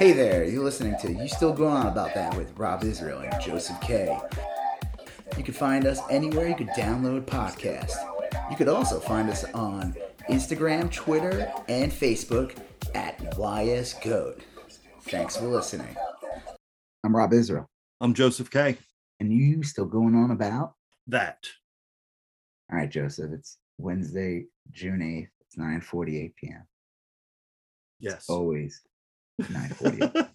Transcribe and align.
Hey 0.00 0.12
there, 0.12 0.44
you're 0.44 0.64
listening 0.64 0.96
to 1.02 1.12
You 1.12 1.28
Still 1.28 1.52
Going 1.52 1.76
On 1.76 1.86
About 1.86 2.14
That 2.14 2.34
with 2.34 2.58
Rob 2.58 2.84
Israel 2.84 3.18
and 3.18 3.38
Joseph 3.38 3.78
K. 3.82 4.18
You 5.36 5.44
can 5.44 5.52
find 5.52 5.84
us 5.84 6.00
anywhere 6.08 6.48
you 6.48 6.54
could 6.54 6.70
download 6.70 7.26
podcasts. 7.26 7.92
You 8.50 8.56
could 8.56 8.68
also 8.68 8.98
find 8.98 9.28
us 9.28 9.44
on 9.52 9.94
Instagram, 10.30 10.90
Twitter, 10.90 11.52
and 11.68 11.92
Facebook 11.92 12.56
at 12.94 13.18
YSGoat. 13.34 14.40
Thanks 15.02 15.36
for 15.36 15.44
listening. 15.44 15.94
I'm 17.04 17.14
Rob 17.14 17.34
Israel. 17.34 17.68
I'm 18.00 18.14
Joseph 18.14 18.50
K. 18.50 18.78
And 19.20 19.30
you 19.30 19.62
still 19.62 19.84
going 19.84 20.14
on 20.14 20.30
about 20.30 20.76
that? 21.08 21.44
All 22.72 22.78
right, 22.78 22.90
Joseph. 22.90 23.32
It's 23.34 23.58
Wednesday, 23.76 24.46
June 24.72 25.00
8th. 25.00 25.28
It's 25.42 25.56
9:48 25.58 26.36
p.m. 26.36 26.66
Yes. 27.98 28.24
Always 28.30 28.80
9:48. 29.48 30.28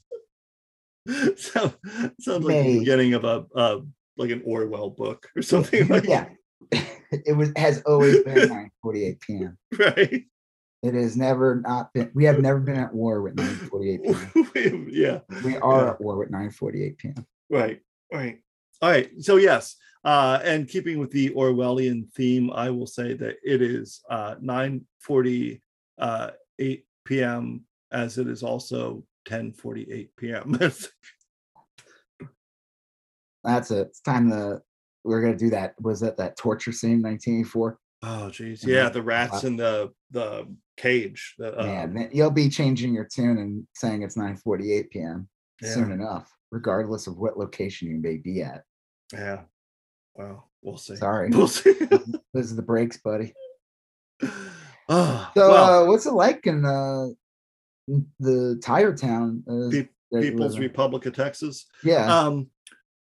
so, 1.38 1.74
sounds 2.20 2.46
like 2.46 2.64
the 2.64 2.80
beginning 2.80 3.14
of 3.14 3.24
a 3.24 3.46
uh, 3.56 3.80
like 4.18 4.32
an 4.32 4.42
Orwell 4.46 4.90
book 4.90 5.30
or 5.36 5.42
something 5.42 5.88
like 5.90 6.06
yeah. 6.06 6.30
it 7.12 7.36
was 7.36 7.52
has 7.56 7.82
always 7.84 8.24
been 8.24 8.70
9:48 8.84 9.20
p.m. 9.22 9.58
Right. 9.78 10.26
It 10.84 10.94
has 10.94 11.18
never 11.18 11.62
not 11.62 11.94
been. 11.94 12.12
We 12.14 12.26
have 12.26 12.40
never 12.40 12.60
been 12.60 12.78
at 12.78 12.94
war 12.94 13.22
with 13.22 13.36
9:48 13.36 14.54
p.m. 14.54 14.88
yeah. 14.90 15.20
We 15.44 15.58
are 15.58 15.84
yeah. 15.84 15.90
at 15.92 16.02
war 16.02 16.18
with 16.18 16.32
9:48 16.32 16.98
p.m. 16.98 17.26
Right. 17.50 17.82
Right. 18.12 18.40
All 18.82 18.90
right. 18.90 19.10
So 19.20 19.38
yes, 19.38 19.76
uh, 20.04 20.40
and 20.44 20.68
keeping 20.68 21.00
with 21.00 21.12
the 21.12 21.32
Orwellian 21.32 22.12
theme, 22.14 22.52
I 22.52 22.70
will 22.70 22.86
say 22.86 23.14
that 23.14 23.38
it 23.44 23.62
is 23.62 24.02
uh, 24.10 24.36
9:48 24.36 25.60
uh, 25.98 26.30
p.m. 27.06 27.66
as 27.96 28.18
it 28.18 28.28
is 28.28 28.44
also 28.44 29.04
10:48 29.28 30.10
p.m. 30.18 30.52
That's 33.44 33.72
it. 33.72 33.88
It's 33.88 34.02
time 34.02 34.30
to. 34.30 34.62
We're 35.04 35.22
gonna 35.22 35.38
do 35.38 35.52
that. 35.52 35.76
Was 35.82 36.00
that 36.02 36.18
that 36.18 36.36
torture 36.36 36.72
scene, 36.72 37.02
1984? 37.02 37.80
Oh, 38.04 38.30
geez, 38.30 38.64
yeah, 38.66 38.90
the 38.90 39.02
rats 39.02 39.44
in 39.44 39.56
the 39.56 39.92
the 40.12 40.48
cage. 40.78 41.36
The, 41.38 41.60
uh, 41.60 41.88
Man, 41.88 42.10
you'll 42.12 42.32
be 42.32 42.50
changing 42.50 42.94
your 42.94 43.06
tune 43.06 43.38
and 43.38 43.66
saying 43.76 44.04
it's 44.04 44.18
9:48 44.18 44.90
p.m. 44.90 45.30
Yeah. 45.62 45.70
soon 45.70 45.92
enough, 45.92 46.30
regardless 46.52 47.08
of 47.08 47.18
what 47.18 47.38
location 47.38 47.88
you 47.88 47.98
may 47.98 48.18
be 48.18 48.42
at. 48.42 48.64
Yeah. 49.14 49.44
Well, 50.16 50.50
we'll 50.62 50.78
see. 50.78 50.98
Sorry. 50.98 51.30
We'll 51.34 51.48
see. 51.48 51.74
Those 52.34 52.52
are 52.52 52.56
the 52.56 52.62
breaks, 52.62 52.98
buddy. 52.98 53.34
Oh, 54.88 55.32
so, 55.36 55.50
well, 55.50 55.84
uh, 55.84 55.88
what's 55.88 56.06
it 56.06 56.14
like 56.14 56.46
in 56.46 56.64
uh, 56.64 57.08
the 58.20 58.60
tire 58.64 58.96
town? 58.96 59.44
Uh, 59.50 59.70
Pe- 59.72 60.22
People's 60.22 60.60
Republic 60.60 61.06
of 61.06 61.16
Texas. 61.16 61.66
Yeah. 61.84 62.06
Um, 62.06 62.48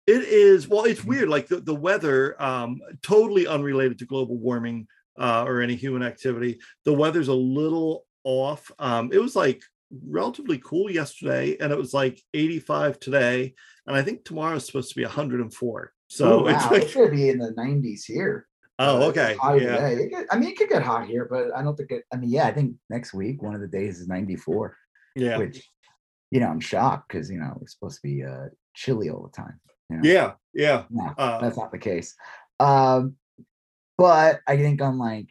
it 0.08 0.24
is 0.24 0.68
well. 0.68 0.86
It's 0.86 1.04
weird. 1.04 1.30
Like 1.30 1.48
the 1.48 1.58
the 1.58 1.76
weather, 1.76 2.42
um, 2.42 2.82
totally 3.02 3.48
unrelated 3.48 4.00
to 4.00 4.06
global 4.06 4.38
warming 4.38 4.88
uh, 5.18 5.44
or 5.46 5.62
any 5.62 5.76
human 5.76 6.04
activity. 6.04 6.60
The 6.86 6.94
weather's 6.94 7.30
a 7.30 7.34
little 7.34 8.06
off. 8.24 8.70
Um, 8.80 9.12
it 9.14 9.20
was 9.20 9.36
like 9.36 9.64
relatively 10.06 10.58
cool 10.58 10.92
yesterday, 10.92 11.58
and 11.60 11.72
it 11.72 11.78
was 11.78 11.94
like 11.94 12.22
85 12.34 13.00
today, 13.00 13.54
and 13.88 13.96
I 13.96 14.02
think 14.02 14.26
tomorrow 14.26 14.56
is 14.56 14.66
supposed 14.66 14.90
to 14.90 14.96
be 14.96 15.04
104. 15.04 15.94
So 16.08 16.40
oh, 16.40 16.44
wow. 16.44 16.50
it's, 16.50 16.66
like, 16.66 16.84
it's 16.84 16.94
gonna 16.94 17.10
be 17.10 17.30
in 17.30 17.40
the 17.40 17.54
90s 17.54 18.04
here. 18.06 18.48
Oh, 18.80 19.10
okay. 19.10 19.38
yeah. 19.60 19.96
Could, 19.96 20.28
I 20.32 20.38
mean, 20.38 20.50
it 20.50 20.58
could 20.58 20.70
get 20.70 20.82
hot 20.82 21.06
here, 21.06 21.28
but 21.30 21.56
I 21.56 21.62
don't 21.62 21.76
think 21.76 21.92
it. 21.92 22.04
I 22.12 22.18
mean, 22.18 22.32
yeah, 22.32 22.48
I 22.48 22.52
think 22.52 22.76
next 22.90 23.14
week 23.14 23.42
one 23.42 23.56
of 23.56 23.62
the 23.62 23.68
days 23.68 24.00
is 24.00 24.08
94. 24.08 24.76
Yeah. 25.16 25.38
Which, 25.38 25.70
you 26.32 26.40
know, 26.40 26.48
I'm 26.48 26.60
shocked 26.60 27.10
because 27.10 27.30
you 27.30 27.40
know 27.40 27.58
it's 27.62 27.74
supposed 27.74 28.02
to 28.02 28.08
be 28.08 28.24
uh, 28.24 28.48
chilly 28.76 29.10
all 29.10 29.24
the 29.24 29.42
time. 29.42 29.60
You 29.90 29.98
know? 29.98 30.04
Yeah, 30.04 30.32
yeah. 30.54 30.84
No, 30.90 31.14
uh, 31.18 31.40
that's 31.40 31.58
not 31.58 31.72
the 31.72 31.78
case. 31.78 32.16
Um, 32.60 33.16
but 33.98 34.42
I 34.48 34.58
think 34.58 34.82
I'm 34.82 34.98
like, 34.98 35.28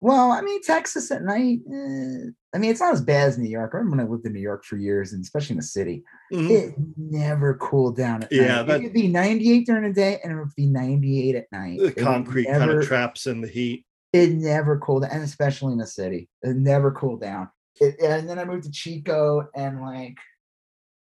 well, 0.00 0.30
I 0.30 0.42
mean, 0.42 0.62
Texas 0.62 1.10
at 1.10 1.22
night. 1.22 1.60
Eh, 1.72 2.30
I 2.54 2.58
mean, 2.58 2.70
it's 2.70 2.80
not 2.80 2.94
as 2.94 3.02
bad 3.02 3.28
as 3.28 3.38
New 3.38 3.48
York. 3.48 3.72
I 3.74 3.78
remember 3.78 3.96
when 3.96 4.06
I 4.06 4.10
lived 4.10 4.26
in 4.26 4.32
New 4.32 4.40
York 4.40 4.64
for 4.64 4.76
years, 4.76 5.12
and 5.12 5.22
especially 5.22 5.54
in 5.54 5.58
the 5.58 5.64
city, 5.64 6.02
mm-hmm. 6.32 6.50
it 6.50 6.74
never 6.96 7.54
cooled 7.54 7.96
down 7.96 8.22
at 8.22 8.32
yeah. 8.32 8.62
That, 8.62 8.80
it 8.80 8.84
would 8.84 8.92
be 8.94 9.08
98 9.08 9.66
during 9.66 9.82
the 9.84 9.92
day, 9.92 10.18
and 10.22 10.32
it 10.32 10.36
would 10.36 10.54
be 10.56 10.66
98 10.66 11.34
at 11.34 11.52
night. 11.52 11.78
The 11.78 11.92
concrete 11.92 12.46
never, 12.48 12.58
kind 12.66 12.70
of 12.78 12.86
traps 12.86 13.26
in 13.26 13.42
the 13.42 13.48
heat. 13.48 13.84
It 14.14 14.30
never 14.30 14.78
cooled, 14.78 15.04
and 15.04 15.22
especially 15.22 15.72
in 15.72 15.78
the 15.78 15.86
city, 15.86 16.28
it 16.42 16.56
never 16.56 16.90
cooled 16.90 17.20
down. 17.20 17.50
It, 17.80 18.00
and 18.00 18.28
then 18.28 18.38
I 18.38 18.44
moved 18.44 18.64
to 18.64 18.70
Chico, 18.70 19.48
and 19.54 19.82
like 19.82 20.16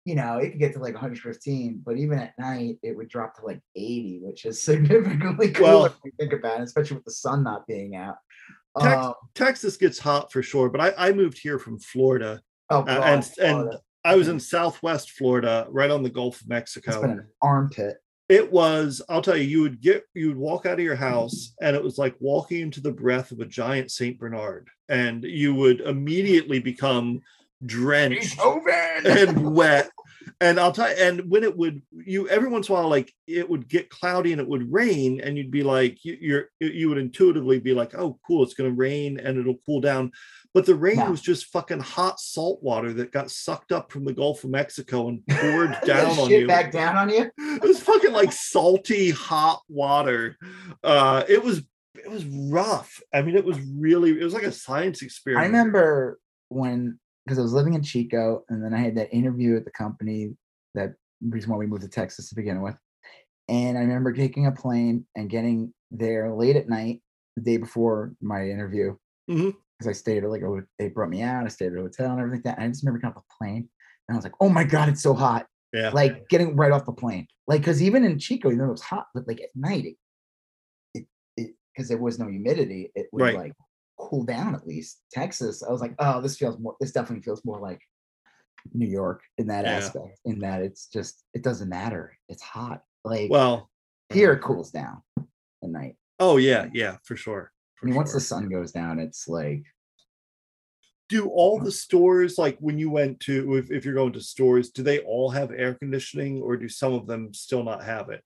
you 0.04 0.14
know, 0.14 0.36
it 0.36 0.50
could 0.50 0.58
get 0.58 0.72
to 0.74 0.80
like 0.80 0.94
115, 0.94 1.82
but 1.84 1.96
even 1.96 2.18
at 2.18 2.38
night, 2.38 2.78
it 2.82 2.94
would 2.96 3.08
drop 3.08 3.36
to 3.36 3.44
like 3.44 3.60
80, 3.74 4.20
which 4.22 4.44
is 4.44 4.62
significantly 4.62 5.50
cooler 5.50 5.72
well, 5.72 5.84
if 5.86 5.94
you 6.04 6.12
think 6.18 6.32
about 6.32 6.60
it, 6.60 6.64
especially 6.64 6.96
with 6.96 7.04
the 7.04 7.10
sun 7.10 7.42
not 7.42 7.66
being 7.66 7.96
out. 7.96 8.16
Tex- 8.80 9.06
um, 9.06 9.14
Texas 9.34 9.76
gets 9.76 9.98
hot 9.98 10.32
for 10.32 10.42
sure, 10.42 10.68
but 10.68 10.80
I, 10.80 11.08
I 11.08 11.12
moved 11.12 11.38
here 11.38 11.58
from 11.58 11.78
Florida. 11.78 12.40
Oh, 12.70 12.82
God, 12.82 12.98
uh, 12.98 13.02
and 13.02 13.24
Florida. 13.24 13.70
and 13.70 13.78
I 14.04 14.16
was 14.16 14.28
in 14.28 14.40
Southwest 14.40 15.12
Florida, 15.12 15.66
right 15.70 15.90
on 15.90 16.02
the 16.02 16.10
Gulf 16.10 16.40
of 16.40 16.48
Mexico. 16.48 16.90
It's 16.90 17.00
been 17.00 17.10
an 17.10 17.26
armpit. 17.40 17.96
It 18.28 18.50
was. 18.50 19.02
I'll 19.08 19.22
tell 19.22 19.36
you, 19.36 19.44
you 19.44 19.60
would 19.62 19.80
get, 19.80 20.04
you 20.14 20.28
would 20.28 20.36
walk 20.36 20.66
out 20.66 20.74
of 20.78 20.84
your 20.84 20.96
house, 20.96 21.54
and 21.60 21.76
it 21.76 21.82
was 21.82 21.98
like 21.98 22.14
walking 22.20 22.62
into 22.62 22.80
the 22.80 22.92
breath 22.92 23.32
of 23.32 23.40
a 23.40 23.46
giant 23.46 23.90
Saint 23.90 24.18
Bernard, 24.18 24.68
and 24.88 25.24
you 25.24 25.54
would 25.54 25.80
immediately 25.80 26.58
become 26.58 27.20
drenched 27.66 28.38
and 29.04 29.54
wet. 29.54 29.90
And 30.40 30.58
I'll 30.58 30.72
tell 30.72 30.88
you, 30.88 30.96
and 30.96 31.30
when 31.30 31.44
it 31.44 31.56
would, 31.56 31.82
you 31.90 32.28
every 32.28 32.48
once 32.48 32.68
in 32.68 32.74
a 32.74 32.78
while, 32.78 32.88
like 32.88 33.12
it 33.26 33.48
would 33.48 33.68
get 33.68 33.90
cloudy 33.90 34.32
and 34.32 34.40
it 34.40 34.48
would 34.48 34.72
rain, 34.72 35.20
and 35.20 35.36
you'd 35.36 35.50
be 35.50 35.62
like, 35.62 36.04
you, 36.04 36.16
you're, 36.20 36.44
you 36.60 36.88
would 36.88 36.98
intuitively 36.98 37.60
be 37.60 37.74
like, 37.74 37.94
oh, 37.94 38.18
cool, 38.26 38.42
it's 38.42 38.54
going 38.54 38.70
to 38.70 38.76
rain 38.76 39.18
and 39.20 39.38
it'll 39.38 39.58
cool 39.66 39.80
down. 39.80 40.12
But 40.54 40.66
the 40.66 40.74
rain 40.76 40.98
yeah. 40.98 41.10
was 41.10 41.20
just 41.20 41.46
fucking 41.46 41.80
hot 41.80 42.20
salt 42.20 42.62
water 42.62 42.92
that 42.92 43.10
got 43.10 43.30
sucked 43.30 43.72
up 43.72 43.90
from 43.90 44.04
the 44.04 44.12
Gulf 44.12 44.44
of 44.44 44.50
Mexico 44.50 45.08
and 45.08 45.26
poured 45.26 45.76
down 45.84 46.18
on 46.18 46.30
you. 46.30 46.46
Back 46.46 46.70
down 46.70 46.96
on 46.96 47.10
you. 47.10 47.30
It 47.36 47.62
was 47.62 47.80
fucking 47.80 48.12
like 48.12 48.30
salty 48.30 49.10
hot 49.10 49.62
water. 49.68 50.36
Uh, 50.82 51.24
it 51.28 51.42
was 51.42 51.62
it 51.96 52.10
was 52.10 52.24
rough. 52.24 53.00
I 53.12 53.22
mean, 53.22 53.36
it 53.36 53.44
was 53.44 53.58
really 53.60 54.10
it 54.12 54.22
was 54.22 54.34
like 54.34 54.44
a 54.44 54.52
science 54.52 55.02
experiment. 55.02 55.44
I 55.44 55.46
remember 55.46 56.20
when 56.48 57.00
because 57.24 57.38
I 57.38 57.42
was 57.42 57.52
living 57.52 57.74
in 57.74 57.82
Chico, 57.82 58.44
and 58.48 58.62
then 58.62 58.74
I 58.74 58.78
had 58.78 58.96
that 58.96 59.14
interview 59.14 59.56
at 59.56 59.64
the 59.64 59.70
company 59.70 60.36
that 60.74 60.94
reason 61.22 61.50
why 61.50 61.56
we 61.56 61.66
moved 61.66 61.82
to 61.82 61.88
Texas 61.88 62.28
to 62.28 62.34
begin 62.34 62.60
with. 62.60 62.76
And 63.48 63.76
I 63.76 63.82
remember 63.82 64.12
taking 64.12 64.46
a 64.46 64.52
plane 64.52 65.06
and 65.16 65.30
getting 65.30 65.72
there 65.90 66.34
late 66.34 66.56
at 66.56 66.68
night 66.68 67.00
the 67.36 67.42
day 67.42 67.56
before 67.56 68.14
my 68.20 68.48
interview 68.48 68.96
because 69.26 69.42
mm-hmm. 69.52 69.88
I 69.88 69.92
stayed 69.92 70.24
at 70.24 70.30
like 70.30 70.42
a, 70.42 70.62
they 70.78 70.88
brought 70.88 71.10
me 71.10 71.22
out. 71.22 71.44
I 71.44 71.48
stayed 71.48 71.72
at 71.72 71.78
a 71.78 71.82
hotel 71.82 72.10
and 72.12 72.20
everything. 72.20 72.38
Like 72.38 72.44
that. 72.44 72.56
And 72.58 72.64
I 72.64 72.68
just 72.68 72.82
remember 72.82 73.00
getting 73.00 73.16
off 73.16 73.22
the 73.22 73.34
plane 73.38 73.68
and 74.08 74.14
I 74.14 74.16
was 74.16 74.24
like, 74.24 74.34
"Oh 74.40 74.48
my 74.48 74.64
god, 74.64 74.88
it's 74.88 75.02
so 75.02 75.14
hot!" 75.14 75.46
Yeah, 75.72 75.90
like 75.90 76.28
getting 76.28 76.56
right 76.56 76.72
off 76.72 76.86
the 76.86 76.92
plane. 76.92 77.26
Like 77.46 77.60
because 77.60 77.82
even 77.82 78.04
in 78.04 78.18
Chico, 78.18 78.48
even 78.48 78.58
though 78.58 78.66
it 78.66 78.72
was 78.72 78.82
hot, 78.82 79.06
but 79.14 79.26
like 79.26 79.40
at 79.40 79.50
night, 79.54 79.96
it 80.94 81.06
because 81.36 81.88
there 81.88 81.98
was 81.98 82.18
no 82.18 82.28
humidity, 82.28 82.90
it 82.94 83.06
was 83.12 83.22
right. 83.22 83.36
like 83.36 83.52
cool 83.98 84.24
down 84.24 84.54
at 84.54 84.66
least. 84.66 85.00
Texas, 85.12 85.62
I 85.62 85.70
was 85.70 85.80
like, 85.80 85.94
oh, 85.98 86.20
this 86.20 86.36
feels 86.36 86.58
more. 86.58 86.76
This 86.80 86.92
definitely 86.92 87.22
feels 87.22 87.44
more 87.44 87.60
like 87.60 87.80
New 88.72 88.86
York 88.86 89.22
in 89.38 89.46
that 89.48 89.64
yeah. 89.64 89.72
aspect. 89.72 90.20
In 90.24 90.40
that 90.40 90.62
it's 90.62 90.86
just 90.86 91.24
it 91.34 91.42
doesn't 91.42 91.68
matter. 91.68 92.16
It's 92.28 92.42
hot. 92.42 92.82
Like 93.04 93.30
well, 93.30 93.70
here 94.12 94.32
it 94.32 94.42
cools 94.42 94.70
down 94.70 95.02
at 95.18 95.70
night. 95.70 95.96
Oh 96.18 96.36
yeah, 96.36 96.68
yeah, 96.72 96.96
for 97.04 97.16
sure. 97.16 97.50
For 97.74 97.84
I 97.84 97.86
mean, 97.86 97.94
sure. 97.94 98.00
once 98.00 98.12
the 98.12 98.20
sun 98.20 98.48
goes 98.48 98.72
down, 98.72 98.98
it's 98.98 99.28
like. 99.28 99.64
Do 101.10 101.28
all 101.28 101.60
the 101.60 101.70
stores 101.70 102.38
like 102.38 102.56
when 102.60 102.78
you 102.78 102.90
went 102.90 103.20
to 103.20 103.56
if, 103.56 103.70
if 103.70 103.84
you're 103.84 103.94
going 103.94 104.14
to 104.14 104.22
stores, 104.22 104.70
do 104.70 104.82
they 104.82 105.00
all 105.00 105.28
have 105.28 105.50
air 105.52 105.74
conditioning 105.74 106.40
or 106.40 106.56
do 106.56 106.66
some 106.66 106.94
of 106.94 107.06
them 107.06 107.34
still 107.34 107.62
not 107.62 107.84
have 107.84 108.08
it? 108.08 108.22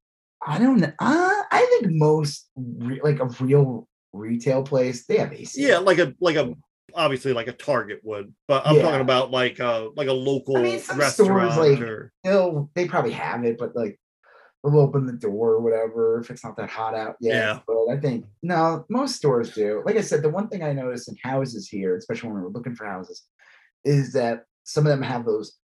I 0.46 0.58
don't 0.58 0.78
know. 0.78 0.92
Uh, 1.00 1.42
I 1.50 1.66
think 1.80 1.92
most 1.96 2.48
re- 2.56 3.00
like 3.02 3.18
a 3.18 3.26
real 3.40 3.88
retail 4.12 4.62
place, 4.62 5.06
they 5.06 5.18
have 5.18 5.32
AC. 5.32 5.66
Yeah, 5.66 5.78
like 5.78 5.98
a 5.98 6.14
like 6.20 6.36
a 6.36 6.54
obviously 6.94 7.32
like 7.32 7.48
a 7.48 7.52
Target 7.52 8.00
would, 8.02 8.32
but 8.46 8.66
I'm 8.66 8.76
yeah. 8.76 8.82
talking 8.82 9.00
about 9.00 9.30
like 9.30 9.58
a 9.58 9.90
like 9.96 10.08
a 10.08 10.12
local 10.12 10.56
I 10.56 10.62
mean, 10.62 10.80
restaurant. 10.94 11.12
Stores, 11.12 11.56
like, 11.56 11.80
or... 11.80 12.12
they'll 12.24 12.70
they 12.74 12.86
probably 12.86 13.12
have 13.12 13.44
it, 13.44 13.58
but 13.58 13.74
like 13.74 13.98
they'll 14.64 14.80
open 14.80 15.06
the 15.06 15.12
door 15.12 15.52
or 15.52 15.60
whatever 15.60 16.20
if 16.20 16.30
it's 16.30 16.44
not 16.44 16.56
that 16.56 16.70
hot 16.70 16.94
out 16.94 17.16
yet. 17.20 17.34
Yeah. 17.34 17.58
But 17.66 17.88
I 17.90 17.96
think 17.98 18.26
no, 18.42 18.84
most 18.88 19.16
stores 19.16 19.54
do. 19.54 19.82
Like 19.84 19.96
I 19.96 20.02
said, 20.02 20.22
the 20.22 20.30
one 20.30 20.48
thing 20.48 20.62
I 20.62 20.72
noticed 20.72 21.08
in 21.08 21.16
houses 21.22 21.68
here, 21.68 21.96
especially 21.96 22.30
when 22.30 22.38
we 22.38 22.44
were 22.44 22.52
looking 22.52 22.74
for 22.74 22.86
houses, 22.86 23.24
is 23.84 24.12
that 24.14 24.44
some 24.64 24.86
of 24.86 24.90
them 24.90 25.02
have 25.02 25.24
those 25.24 25.56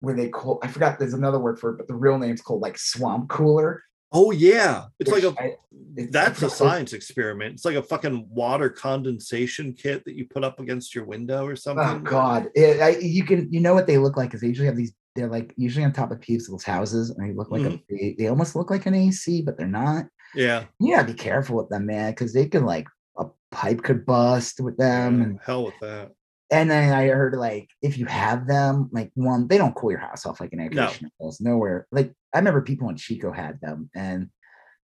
where 0.00 0.14
they 0.14 0.28
call 0.28 0.58
I 0.62 0.68
forgot 0.68 0.98
there's 0.98 1.14
another 1.14 1.38
word 1.38 1.58
for 1.58 1.70
it, 1.70 1.78
but 1.78 1.88
the 1.88 1.94
real 1.94 2.18
name's 2.18 2.42
called 2.42 2.62
like 2.62 2.78
swamp 2.78 3.28
cooler 3.28 3.82
Oh 4.12 4.30
yeah, 4.30 4.86
it's 4.98 5.10
which 5.10 5.24
like 5.24 5.36
a 5.36 5.42
I- 5.42 5.56
it's- 5.96 6.12
that's 6.12 6.42
a 6.42 6.50
science 6.50 6.92
experiment. 6.92 7.54
It's 7.54 7.64
like 7.64 7.76
a 7.76 7.82
fucking 7.82 8.28
water 8.30 8.68
condensation 8.68 9.72
kit 9.72 10.04
that 10.04 10.14
you 10.14 10.26
put 10.26 10.44
up 10.44 10.60
against 10.60 10.94
your 10.94 11.04
window 11.04 11.46
or 11.46 11.52
oh, 11.52 11.54
something. 11.56 11.84
Oh 11.84 11.98
God! 11.98 12.48
It, 12.54 12.80
I, 12.80 12.98
you 12.98 13.24
can 13.24 13.52
you 13.52 13.60
know 13.60 13.74
what 13.74 13.86
they 13.86 13.98
look 13.98 14.16
like 14.16 14.34
is 14.34 14.40
they 14.40 14.48
usually 14.48 14.66
have 14.66 14.76
these. 14.76 14.92
They're 15.14 15.28
like 15.28 15.54
usually 15.56 15.84
on 15.84 15.92
top 15.92 16.10
of 16.12 16.20
people's 16.20 16.64
houses, 16.64 17.10
and 17.10 17.28
they 17.28 17.34
look 17.34 17.50
like 17.50 17.62
a. 17.62 17.70
Mm-hmm. 17.70 17.96
They, 17.96 18.14
they 18.18 18.28
almost 18.28 18.54
look 18.54 18.70
like 18.70 18.86
an 18.86 18.94
AC, 18.94 19.42
but 19.42 19.56
they're 19.56 19.66
not. 19.66 20.06
Yeah, 20.34 20.64
You 20.78 20.94
gotta 20.94 21.08
be 21.08 21.14
careful 21.14 21.56
with 21.56 21.70
them, 21.70 21.86
man, 21.86 22.12
because 22.12 22.32
they 22.34 22.46
can 22.46 22.66
like 22.66 22.86
a 23.16 23.26
pipe 23.50 23.82
could 23.82 24.04
bust 24.04 24.60
with 24.60 24.76
them, 24.76 25.22
and 25.22 25.38
Oh, 25.38 25.42
hell 25.46 25.64
with 25.64 25.78
that. 25.80 26.12
And 26.50 26.70
then 26.70 26.92
I 26.92 27.08
heard 27.08 27.34
like 27.34 27.68
if 27.82 27.98
you 27.98 28.06
have 28.06 28.46
them, 28.46 28.88
like 28.92 29.10
one, 29.14 29.48
they 29.48 29.58
don't 29.58 29.74
cool 29.74 29.90
your 29.90 30.00
house 30.00 30.26
off 30.26 30.40
like 30.40 30.52
an 30.52 30.60
air 30.60 30.70
No. 30.70 30.82
conditioner 30.86 31.10
does. 31.20 31.40
Nowhere. 31.40 31.86
Like 31.90 32.12
I 32.34 32.38
remember 32.38 32.62
people 32.62 32.88
in 32.88 32.96
Chico 32.96 33.32
had 33.32 33.60
them, 33.60 33.90
and 33.94 34.28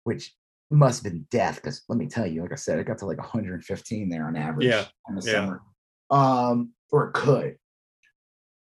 which 0.04 0.36
must 0.70 1.04
have 1.04 1.12
been 1.14 1.26
death 1.32 1.56
because 1.56 1.84
let 1.88 1.98
me 1.98 2.08
tell 2.08 2.28
you, 2.28 2.42
like 2.42 2.52
I 2.52 2.56
said, 2.56 2.80
it 2.80 2.86
got 2.88 2.98
to 3.00 3.06
like 3.06 3.20
115 3.20 4.10
there 4.10 4.26
on 4.28 4.36
average 4.36 4.68
Yeah, 4.68 4.86
in 5.10 5.16
the 5.16 5.22
yeah. 5.26 5.32
summer. 5.32 5.62
Um, 6.10 6.74
or 6.92 7.10
it 7.10 7.14
could. 7.14 7.58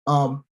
Um, 0.06 0.44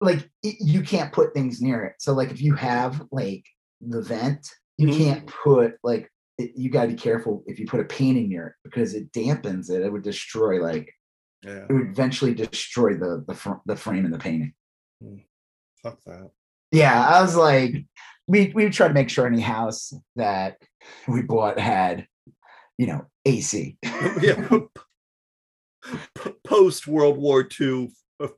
like 0.00 0.30
y- 0.42 0.56
you 0.60 0.82
can't 0.82 1.12
put 1.12 1.34
things 1.34 1.60
near 1.60 1.84
it. 1.84 1.96
So 1.98 2.12
like 2.14 2.30
if 2.30 2.40
you 2.40 2.54
have 2.54 3.02
like 3.12 3.44
the 3.80 4.00
vent, 4.02 4.48
you 4.78 4.88
Mhm. 4.88 4.96
can't 4.98 5.26
put 5.26 5.74
like 5.82 6.10
it, 6.40 6.52
you 6.56 6.70
got 6.70 6.82
to 6.82 6.88
be 6.88 6.94
careful 6.94 7.44
if 7.46 7.58
you 7.58 7.66
put 7.66 7.80
a 7.80 7.84
painting 7.84 8.28
near 8.28 8.48
it 8.48 8.54
because 8.64 8.94
it 8.94 9.12
dampens 9.12 9.70
it. 9.70 9.82
It 9.82 9.92
would 9.92 10.02
destroy 10.02 10.62
like 10.62 10.92
Yeah, 11.44 11.66
it 11.68 11.72
would 11.72 11.88
eventually 11.88 12.34
destroy 12.34 12.94
the 12.94 13.24
the 13.26 13.34
fr- 13.34 13.62
the 13.66 13.76
frame 13.76 14.04
and 14.04 14.14
the 14.14 14.18
painting. 14.18 14.54
Hmm. 15.02 15.16
fuck 15.82 15.98
that. 16.06 16.30
Yeah, 16.72 17.06
I 17.08 17.20
was 17.20 17.36
like, 17.36 17.84
we 18.26 18.52
we 18.54 18.68
tried 18.70 18.88
to 18.88 18.94
make 18.94 19.10
sure 19.10 19.26
any 19.26 19.40
house 19.40 19.92
that 20.16 20.56
we 21.08 21.22
bought 21.22 21.58
had, 21.58 22.06
you 22.78 22.86
know, 22.86 23.06
AC. 23.24 23.76
yeah, 24.22 24.48
post 26.44 26.86
World 26.86 27.18
War 27.18 27.46
II 27.60 27.90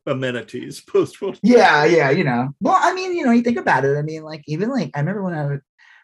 amenities. 0.06 0.80
Post 0.80 1.20
World. 1.20 1.38
War 1.42 1.56
Yeah, 1.56 1.84
yeah, 1.84 2.10
you 2.10 2.24
know. 2.24 2.48
Well, 2.60 2.78
I 2.80 2.94
mean, 2.94 3.14
you 3.14 3.24
know, 3.24 3.32
you 3.32 3.42
think 3.42 3.58
about 3.58 3.84
it. 3.84 3.96
I 3.96 4.02
mean, 4.02 4.22
like 4.22 4.42
even 4.46 4.70
like 4.70 4.90
I 4.94 5.00
remember 5.00 5.22
when 5.22 5.34
I 5.34 5.58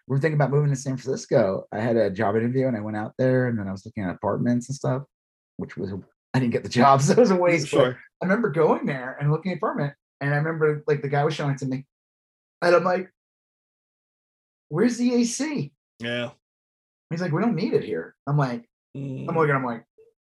were 0.08 0.18
thinking 0.18 0.36
about 0.36 0.50
moving 0.50 0.70
to 0.70 0.76
San 0.76 0.96
Francisco. 0.96 1.66
I 1.72 1.78
had 1.80 1.96
a 1.96 2.10
job 2.10 2.34
interview 2.36 2.66
and 2.66 2.76
I 2.76 2.80
went 2.80 2.96
out 2.96 3.12
there 3.18 3.46
and 3.48 3.58
then 3.58 3.68
I 3.68 3.72
was 3.72 3.84
looking 3.86 4.02
at 4.04 4.10
apartments 4.14 4.68
and 4.68 4.76
stuff, 4.76 5.02
which 5.58 5.76
was 5.76 5.92
I 6.34 6.40
didn't 6.40 6.52
get 6.52 6.62
the 6.62 6.68
job, 6.68 7.00
so 7.02 7.12
it 7.12 7.18
was 7.18 7.30
a 7.30 7.36
waste. 7.36 7.68
Sure. 7.68 7.98
I 8.20 8.24
remember 8.24 8.50
going 8.50 8.86
there 8.86 9.16
and 9.20 9.30
looking 9.30 9.52
at 9.52 9.58
apartment, 9.58 9.94
and 10.20 10.32
I 10.34 10.36
remember 10.38 10.82
like 10.86 11.02
the 11.02 11.08
guy 11.08 11.24
was 11.24 11.34
showing 11.34 11.52
it 11.54 11.58
to 11.58 11.66
me, 11.66 11.86
and 12.62 12.74
I'm 12.74 12.84
like, 12.84 13.10
"Where's 14.68 14.96
the 14.98 15.14
AC?" 15.14 15.72
Yeah. 16.00 16.30
He's 17.10 17.20
like, 17.22 17.32
"We 17.32 17.40
don't 17.40 17.54
need 17.54 17.74
it 17.74 17.84
here." 17.84 18.14
I'm 18.26 18.36
like, 18.36 18.64
Mm. 18.96 19.26
I'm 19.28 19.36
looking, 19.36 19.54
I'm 19.54 19.64
like, 19.64 19.84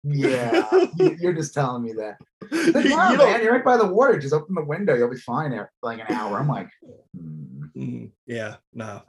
"Yeah, 0.04 0.68
you- 0.98 1.16
you're 1.20 1.32
just 1.32 1.54
telling 1.54 1.82
me 1.82 1.92
that." 1.94 2.16
Like, 2.50 2.84
You 2.84 2.90
"No, 2.90 3.16
don't- 3.16 3.18
man, 3.18 3.42
you're 3.42 3.52
right 3.52 3.64
by 3.64 3.76
the 3.76 3.86
water. 3.86 4.18
Just 4.18 4.34
open 4.34 4.54
the 4.54 4.64
window, 4.64 4.94
you'll 4.94 5.08
be 5.10 5.16
fine 5.16 5.50
there 5.50 5.70
for 5.80 5.90
like 5.90 6.00
an 6.00 6.14
hour." 6.14 6.38
I'm 6.38 6.48
like, 6.48 6.68
"Hmm." 7.16 7.62
Mm, 7.76 8.10
yeah, 8.26 8.56
no. 8.74 9.02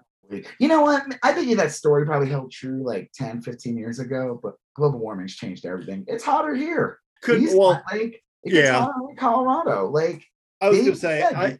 You 0.60 0.68
know 0.68 0.82
what? 0.82 1.04
I 1.24 1.34
bet 1.34 1.46
you 1.46 1.56
that 1.58 1.72
story 1.72 2.06
probably 2.06 2.30
held 2.30 2.52
true 2.52 2.84
like 2.86 3.12
10, 3.16 3.42
15 3.42 3.78
years 3.78 4.00
ago, 4.00 4.40
but 4.42 4.54
global 4.76 5.00
warming's 5.00 5.36
changed 5.36 5.66
everything. 5.66 6.06
It's 6.08 6.24
hotter 6.24 6.56
here. 6.56 7.00
Could 7.24 7.42
East 7.42 7.58
well, 7.58 7.82
Lake, 7.92 8.22
it 8.44 8.54
yeah. 8.54 8.80
hotter 8.82 8.94
in 9.10 9.16
Colorado. 9.16 9.90
Like 9.90 10.24
I 10.62 10.70
was 10.70 10.78
they 10.80 10.84
gonna 10.86 10.96
say, 10.96 11.22
said, 11.22 11.34
I 11.36 11.60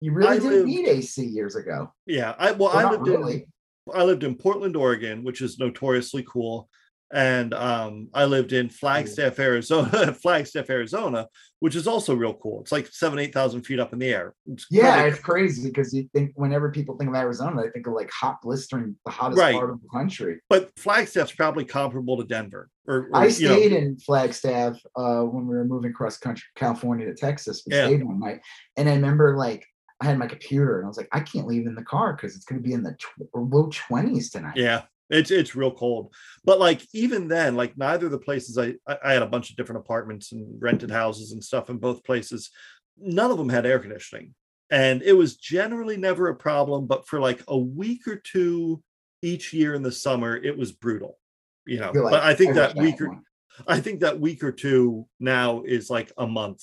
you, 0.00 0.12
really 0.12 0.28
I 0.28 0.34
didn't 0.38 0.50
lived- 0.50 0.66
need 0.68 0.88
AC 0.88 1.24
years 1.26 1.56
ago. 1.56 1.92
yeah, 2.06 2.34
I 2.38 2.52
well, 2.52 2.70
Well, 2.74 2.86
I 2.86 2.90
lived 2.90 3.06
in 3.06 3.12
really. 3.14 3.48
I 3.92 4.04
lived 4.04 4.22
in 4.24 4.36
Portland, 4.36 4.76
Oregon, 4.76 5.24
which 5.24 5.40
is 5.42 5.58
notoriously 5.58 6.24
cool. 6.28 6.68
And 7.12 7.52
um, 7.52 8.08
I 8.14 8.24
lived 8.24 8.52
in 8.52 8.70
Flagstaff, 8.70 9.38
Arizona, 9.38 10.14
Flagstaff, 10.22 10.70
Arizona, 10.70 11.28
which 11.60 11.76
is 11.76 11.86
also 11.86 12.14
real 12.14 12.32
cool. 12.34 12.62
It's 12.62 12.72
like 12.72 12.86
seven, 12.86 13.18
eight 13.18 13.34
thousand 13.34 13.62
feet 13.62 13.78
up 13.78 13.92
in 13.92 13.98
the 13.98 14.08
air. 14.08 14.34
It's 14.46 14.66
Yeah, 14.70 14.92
probably- 14.94 15.10
it's 15.10 15.18
crazy 15.20 15.68
because 15.68 15.92
you 15.92 16.08
think 16.14 16.32
whenever 16.36 16.70
people 16.70 16.96
think 16.96 17.10
of 17.10 17.16
Arizona, 17.16 17.62
they 17.62 17.70
think 17.70 17.86
of 17.86 17.92
like 17.92 18.10
hot, 18.10 18.40
blistering, 18.42 18.96
the 19.04 19.10
hottest 19.12 19.38
Right. 19.40 19.54
part 19.54 19.70
of 19.70 19.80
the 19.82 19.88
country. 19.92 20.40
but 20.48 20.70
Flagstaff's 20.78 21.32
probably 21.32 21.64
comparable 21.66 22.16
to 22.16 22.24
Denver. 22.24 22.70
Or, 22.88 23.08
or, 23.12 23.16
I 23.16 23.26
you 23.26 23.48
know, 23.48 23.54
stayed 23.56 23.72
in 23.72 23.98
Flagstaff 23.98 24.76
uh, 24.96 25.20
when 25.22 25.46
we 25.46 25.54
were 25.54 25.64
moving 25.64 25.90
across 25.90 26.16
country, 26.18 26.44
California 26.56 27.06
to 27.06 27.14
Texas. 27.14 27.62
We 27.66 27.74
Yeah. 27.76 27.86
stayed 27.88 28.02
one 28.04 28.20
night, 28.20 28.40
and 28.76 28.88
I 28.88 28.94
remember 28.94 29.36
like 29.36 29.64
I 30.00 30.06
had 30.06 30.18
my 30.18 30.26
computer, 30.26 30.78
and 30.78 30.86
I 30.86 30.88
was 30.88 30.96
like, 30.96 31.08
I 31.12 31.20
can't 31.20 31.46
leave 31.46 31.62
it 31.64 31.68
in 31.68 31.76
the 31.76 31.84
car 31.84 32.14
because 32.14 32.34
it's 32.34 32.44
going 32.44 32.60
to 32.60 32.66
be 32.66 32.74
in 32.74 32.82
the 32.82 32.94
tw- 32.94 33.28
low 33.36 33.68
twenties 33.70 34.30
tonight. 34.30 34.56
Yeah, 34.56 34.82
it's 35.12 35.30
it's 35.30 35.54
real 35.54 35.70
cold. 35.70 36.14
But 36.44 36.58
like 36.58 36.82
even 36.92 37.28
then, 37.28 37.56
like 37.56 37.76
neither 37.76 38.06
of 38.06 38.12
the 38.12 38.18
places 38.18 38.58
I 38.58 38.74
I 38.86 38.98
I 39.04 39.12
had 39.12 39.22
a 39.22 39.26
bunch 39.26 39.50
of 39.50 39.56
different 39.56 39.80
apartments 39.80 40.32
and 40.32 40.60
rented 40.60 40.90
houses 40.90 41.32
and 41.32 41.42
stuff 41.42 41.70
in 41.70 41.78
both 41.78 42.04
places. 42.04 42.50
None 42.98 43.30
of 43.30 43.38
them 43.38 43.48
had 43.48 43.66
air 43.66 43.78
conditioning, 43.78 44.34
and 44.70 45.02
it 45.02 45.12
was 45.14 45.36
generally 45.36 45.96
never 45.96 46.28
a 46.28 46.36
problem. 46.36 46.86
But 46.86 47.06
for 47.06 47.20
like 47.20 47.42
a 47.48 47.58
week 47.58 48.06
or 48.08 48.16
two 48.16 48.82
each 49.22 49.52
year 49.52 49.74
in 49.74 49.82
the 49.82 49.92
summer, 49.92 50.36
it 50.36 50.56
was 50.56 50.72
brutal. 50.72 51.18
You 51.66 51.78
know, 51.78 51.92
like, 51.92 52.10
but 52.10 52.22
I 52.22 52.34
think 52.34 52.54
that 52.54 52.74
wish 52.74 52.84
week 52.84 53.00
or. 53.00 53.20
I 53.66 53.80
think 53.80 54.00
that 54.00 54.18
week 54.18 54.42
or 54.42 54.50
two 54.50 55.06
now 55.20 55.62
is 55.62 55.90
like 55.90 56.10
a 56.16 56.26
month 56.26 56.62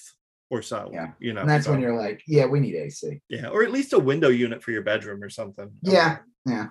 or 0.50 0.62
so. 0.62 0.90
Yeah. 0.92 1.12
you 1.20 1.34
know, 1.34 1.42
and 1.42 1.50
that's 1.50 1.68
when 1.68 1.80
you're 1.80 1.96
like, 1.96 2.22
yeah, 2.28 2.46
we 2.46 2.60
need 2.60 2.76
AC. 2.76 3.22
yeah, 3.30 3.48
or 3.48 3.64
at 3.64 3.72
least 3.72 3.94
a 3.94 4.00
window 4.00 4.30
unit 4.30 4.64
for 4.64 4.72
your 4.72 4.82
bedroom 4.82 5.22
or 5.22 5.30
something. 5.30 5.70
Yeah, 5.84 6.18
yeah. 6.46 6.68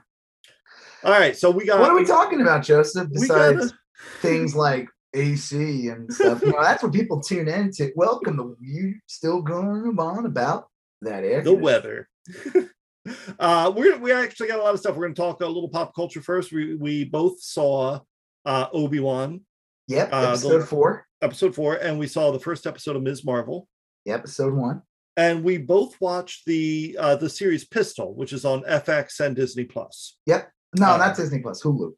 All 1.04 1.12
right, 1.12 1.36
so 1.36 1.50
we 1.50 1.64
got 1.64 1.80
what 1.80 1.90
are 1.90 1.96
we 1.96 2.04
talking 2.04 2.40
about, 2.40 2.62
Joseph? 2.64 3.08
Besides 3.12 3.58
gotta 3.70 3.74
things 4.20 4.54
like 4.56 4.88
AC 5.14 5.88
and 5.88 6.12
stuff, 6.12 6.42
you 6.42 6.50
know, 6.52 6.62
that's 6.62 6.82
what 6.82 6.92
people 6.92 7.20
tune 7.20 7.48
in 7.48 7.70
to. 7.72 7.92
Welcome 7.94 8.36
to 8.36 8.56
you 8.60 8.94
still 9.06 9.40
going 9.42 9.96
on 9.98 10.26
about 10.26 10.68
that 11.02 11.22
air. 11.24 11.42
the 11.42 11.54
weather. 11.54 12.08
uh, 13.38 13.72
we 13.76 13.94
we 13.98 14.12
actually 14.12 14.48
got 14.48 14.58
a 14.58 14.62
lot 14.62 14.74
of 14.74 14.80
stuff. 14.80 14.96
We're 14.96 15.04
going 15.04 15.14
to 15.14 15.20
talk 15.22 15.40
a 15.40 15.46
little 15.46 15.68
pop 15.68 15.94
culture 15.94 16.20
first. 16.20 16.52
We 16.52 16.74
we 16.74 17.04
both 17.04 17.40
saw 17.40 18.00
uh, 18.44 18.66
Obi 18.72 18.98
Wan 19.00 19.42
Yep, 19.86 20.08
uh, 20.12 20.20
the- 20.22 20.28
episode 20.30 20.68
four. 20.68 21.06
episode 21.22 21.54
four, 21.54 21.76
and 21.76 21.98
we 21.98 22.08
saw 22.08 22.32
the 22.32 22.40
first 22.40 22.66
episode 22.66 22.96
of 22.96 23.02
Ms. 23.02 23.24
Marvel, 23.24 23.68
Yep, 24.04 24.18
episode 24.20 24.52
one. 24.54 24.82
and 25.16 25.44
we 25.44 25.58
both 25.58 25.94
watched 26.00 26.44
the 26.44 26.96
uh, 26.98 27.14
the 27.16 27.30
series 27.30 27.64
Pistol, 27.64 28.14
which 28.16 28.32
is 28.32 28.44
on 28.44 28.62
FX 28.64 29.20
and 29.20 29.36
Disney 29.36 29.64
Plus. 29.64 30.18
Yep. 30.26 30.50
No, 30.78 30.92
Uh, 30.94 30.96
not 30.98 31.16
Disney 31.16 31.40
Plus, 31.40 31.62
Hulu. 31.62 31.92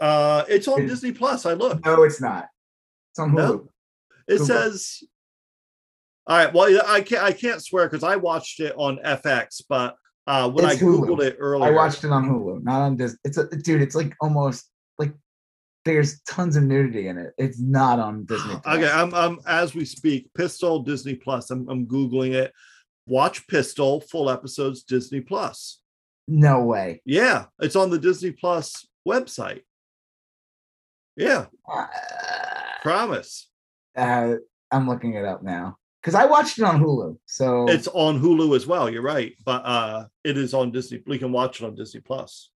Uh, 0.00 0.44
it's 0.48 0.66
on 0.68 0.82
It- 0.82 0.86
Disney 0.88 1.12
Plus. 1.12 1.46
I 1.46 1.52
looked. 1.54 1.84
No, 1.84 2.02
it's 2.02 2.20
not. 2.20 2.48
It's 3.12 3.18
on 3.18 3.30
Hulu. 3.32 3.36
No? 3.36 3.68
It 4.28 4.40
Hulu. 4.40 4.46
says. 4.46 5.02
All 6.26 6.36
right. 6.36 6.52
Well, 6.54 6.80
I 6.86 7.00
can't. 7.00 7.22
I 7.22 7.32
can't 7.32 7.62
swear 7.62 7.88
because 7.88 8.04
I 8.04 8.16
watched 8.16 8.60
it 8.60 8.74
on 8.76 8.98
FX, 9.04 9.62
but 9.68 9.96
uh, 10.26 10.48
when 10.50 10.64
It's 10.64 10.76
I 10.80 10.84
Hulu. 10.84 11.00
googled 11.00 11.22
it 11.22 11.36
earlier, 11.40 11.68
I 11.68 11.70
watched 11.74 12.04
it 12.04 12.10
on 12.12 12.28
Hulu, 12.28 12.62
not 12.62 12.80
on 12.82 12.96
Disney. 12.96 13.18
It's 13.24 13.38
a 13.38 13.46
dude. 13.48 13.82
It's 13.82 13.94
like 13.96 14.14
almost 14.20 14.70
like 14.98 15.12
there's 15.84 16.20
tons 16.22 16.54
of 16.56 16.62
nudity 16.62 17.08
in 17.08 17.18
it. 17.18 17.32
It's 17.38 17.58
not 17.60 17.98
on 17.98 18.24
Disney. 18.26 18.54
Plus. 18.62 18.76
Okay, 18.76 18.88
I'm 18.90 19.12
I'm 19.14 19.40
as 19.46 19.74
we 19.74 19.84
speak, 19.84 20.32
Pistol 20.34 20.80
Disney 20.84 21.16
Plus. 21.16 21.50
I'm 21.50 21.68
I'm 21.68 21.86
googling 21.86 22.32
it. 22.34 22.52
Watch 23.06 23.44
Pistol 23.48 24.00
full 24.00 24.30
episodes 24.30 24.84
Disney 24.84 25.20
Plus. 25.20 25.81
No 26.32 26.64
way. 26.64 27.02
Yeah, 27.04 27.46
it's 27.60 27.76
on 27.76 27.90
the 27.90 27.98
Disney 27.98 28.32
Plus 28.32 28.86
website. 29.06 29.62
Yeah, 31.16 31.46
Uh, 31.70 31.86
promise. 32.82 33.48
uh, 33.96 34.34
I'm 34.70 34.88
looking 34.88 35.14
it 35.14 35.26
up 35.26 35.42
now 35.42 35.76
because 36.00 36.14
I 36.14 36.24
watched 36.24 36.58
it 36.58 36.64
on 36.64 36.80
Hulu. 36.80 37.18
So 37.26 37.68
It's 37.68 37.86
on 37.88 38.18
Hulu 38.20 38.56
as 38.56 38.66
well. 38.66 38.88
You're 38.88 39.02
right, 39.02 39.34
but 39.44 39.62
uh 39.66 40.06
it 40.24 40.38
is 40.38 40.54
on 40.54 40.70
Disney. 40.70 41.02
We 41.06 41.18
can 41.18 41.30
watch 41.32 41.60
it 41.60 41.66
on 41.66 41.74
Disney 41.74 42.00
Plus. 42.00 42.50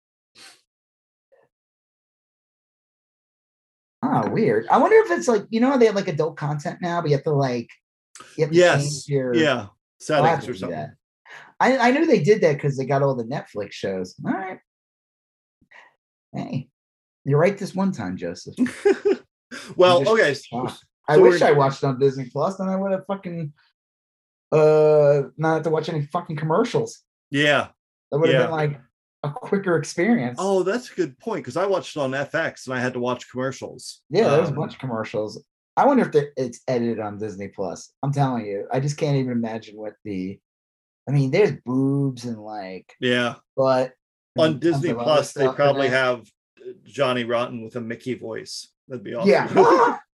oh 4.04 4.28
weird. 4.30 4.66
I 4.68 4.78
wonder 4.78 4.96
if 4.98 5.10
it's 5.10 5.26
like 5.28 5.46
you 5.50 5.60
know 5.60 5.70
how 5.70 5.76
they 5.76 5.86
have 5.86 5.96
like 5.96 6.08
adult 6.08 6.36
content 6.36 6.78
now, 6.80 7.00
but 7.00 7.10
you 7.10 7.16
have 7.16 7.24
to 7.24 7.32
like 7.32 7.68
you 8.36 8.44
have 8.44 8.50
to 8.52 8.56
Yes. 8.56 9.08
your 9.08 9.34
Yeah, 9.34 9.66
settings 9.98 10.48
or 10.48 10.54
something. 10.54 10.78
that. 10.78 10.90
I 11.64 11.88
I 11.88 11.90
knew 11.90 12.06
they 12.06 12.22
did 12.22 12.40
that 12.42 12.54
because 12.54 12.76
they 12.76 12.84
got 12.86 13.02
all 13.02 13.14
the 13.14 13.24
Netflix 13.24 13.72
shows. 13.72 14.14
All 14.26 14.32
right. 14.32 14.58
Hey, 16.32 16.68
you're 17.24 17.38
right 17.38 17.56
this 17.56 17.74
one 17.74 17.92
time, 17.92 18.16
Joseph. 18.16 18.54
well, 19.76 20.06
okay. 20.08 20.34
Wow. 20.52 20.72
I 21.08 21.16
wish 21.18 21.42
I 21.42 21.52
watched 21.52 21.84
on 21.84 21.98
Disney 21.98 22.28
Plus, 22.30 22.56
then 22.56 22.68
I 22.68 22.76
would 22.76 22.92
have 22.92 23.06
fucking 23.06 23.52
uh 24.52 25.22
not 25.36 25.54
have 25.54 25.62
to 25.64 25.70
watch 25.70 25.88
any 25.88 26.06
fucking 26.06 26.36
commercials. 26.36 27.00
Yeah. 27.30 27.68
That 28.10 28.18
would 28.18 28.30
have 28.30 28.40
Yeah. 28.40 28.46
been 28.46 28.56
like 28.56 28.80
a 29.22 29.30
quicker 29.30 29.76
experience. 29.76 30.36
Oh, 30.40 30.62
that's 30.62 30.90
a 30.90 30.94
good 30.94 31.18
point 31.18 31.44
because 31.44 31.56
I 31.56 31.66
watched 31.66 31.96
it 31.96 32.00
on 32.00 32.10
FX 32.12 32.66
and 32.66 32.74
I 32.76 32.80
had 32.80 32.92
to 32.94 33.00
watch 33.00 33.30
commercials. 33.30 34.02
yeah, 34.10 34.28
there's 34.28 34.48
a 34.48 34.52
Um, 34.52 34.56
bunch 34.58 34.74
of 34.74 34.78
commercials. 34.80 35.42
I 35.76 35.86
wonder 35.86 36.08
if 36.08 36.24
it's 36.36 36.60
edited 36.68 37.00
on 37.00 37.18
Disney 37.18 37.48
Plus. 37.48 37.92
I'm 38.02 38.12
telling 38.12 38.46
you, 38.46 38.68
I 38.72 38.78
just 38.80 38.96
can't 38.96 39.16
even 39.16 39.32
imagine 39.32 39.76
what 39.76 39.94
the 40.04 40.38
I 41.08 41.12
mean, 41.12 41.30
there's 41.30 41.52
boobs 41.64 42.24
and 42.24 42.38
like, 42.38 42.94
Yeah. 43.00 43.34
but 43.56 43.92
On 44.38 44.58
Disney 44.58 44.88
tons 44.88 44.92
of 44.92 44.98
other 44.98 45.04
Plus, 45.04 45.32
they 45.32 45.48
probably 45.48 45.88
have 45.88 46.20
uh, 46.60 46.72
Johnny 46.84 47.24
Rotten 47.24 47.62
with 47.62 47.76
a 47.76 47.80
Mickey 47.80 48.14
voice. 48.14 48.68
That'd 48.88 49.04
be 49.04 49.14
awesome. 49.14 49.28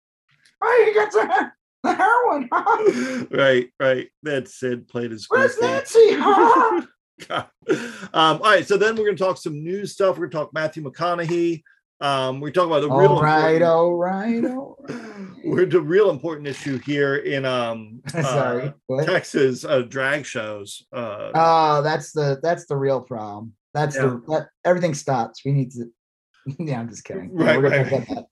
Yeah. 0.63 0.69
oh, 0.69 0.85
he 0.87 0.95
got 0.95 1.11
the, 1.13 1.53
the 1.83 1.95
heroin. 1.95 2.49
right, 3.31 3.71
right. 3.81 4.09
That 4.25 4.49
Sid 4.49 4.89
played 4.89 5.11
his 5.13 5.27
Where's. 5.29 5.59
Nancy? 5.59 6.17
God. 6.17 7.47
Um, 7.69 7.87
all 8.13 8.39
right, 8.41 8.67
so 8.67 8.77
then 8.77 8.95
we're 8.97 9.05
going 9.05 9.17
to 9.17 9.23
talk 9.23 9.39
some 9.39 9.63
news 9.63 9.93
stuff. 9.93 10.19
We're 10.19 10.27
going 10.27 10.31
to 10.33 10.37
talk 10.39 10.55
Matthew 10.55 10.83
McConaughey. 10.83 11.63
Um, 12.03 12.41
we're 12.41 12.51
talking 12.51 12.71
about 12.71 12.81
the 12.81 12.89
real 12.91 13.13
all 13.13 13.23
right, 13.23 13.57
important- 13.57 13.65
all 13.65 13.95
right, 13.95 14.45
all 14.45 14.77
right. 14.89 15.29
we're 15.45 15.67
the 15.67 15.81
real 15.81 16.11
important 16.11 16.47
issue 16.49 16.79
here 16.79 17.17
in 17.17 17.45
um 17.45 18.01
Sorry. 18.09 18.73
uh. 18.91 19.05
Texas 19.05 19.65
uh, 19.65 19.83
drag 19.83 20.25
shows. 20.25 20.83
Uh, 20.93 21.31
Oh, 21.35 21.83
that's 21.83 22.13
the 22.13 22.39
that's 22.43 22.67
the 22.67 22.77
real 22.77 23.01
problem. 23.03 23.53
That's 23.75 23.97
Yeah. 23.97 24.03
the 24.03 24.23
that, 24.29 24.49
everything 24.65 24.95
stops. 24.95 25.43
We 25.45 25.53
need 25.53 25.73
to. 25.73 25.87
Yeah, 26.59 26.81
I'm 26.81 26.89
just 26.89 27.05
kidding. 27.05 27.31
Right, 27.35 27.61
right, 27.61 27.89
that. 27.91 28.27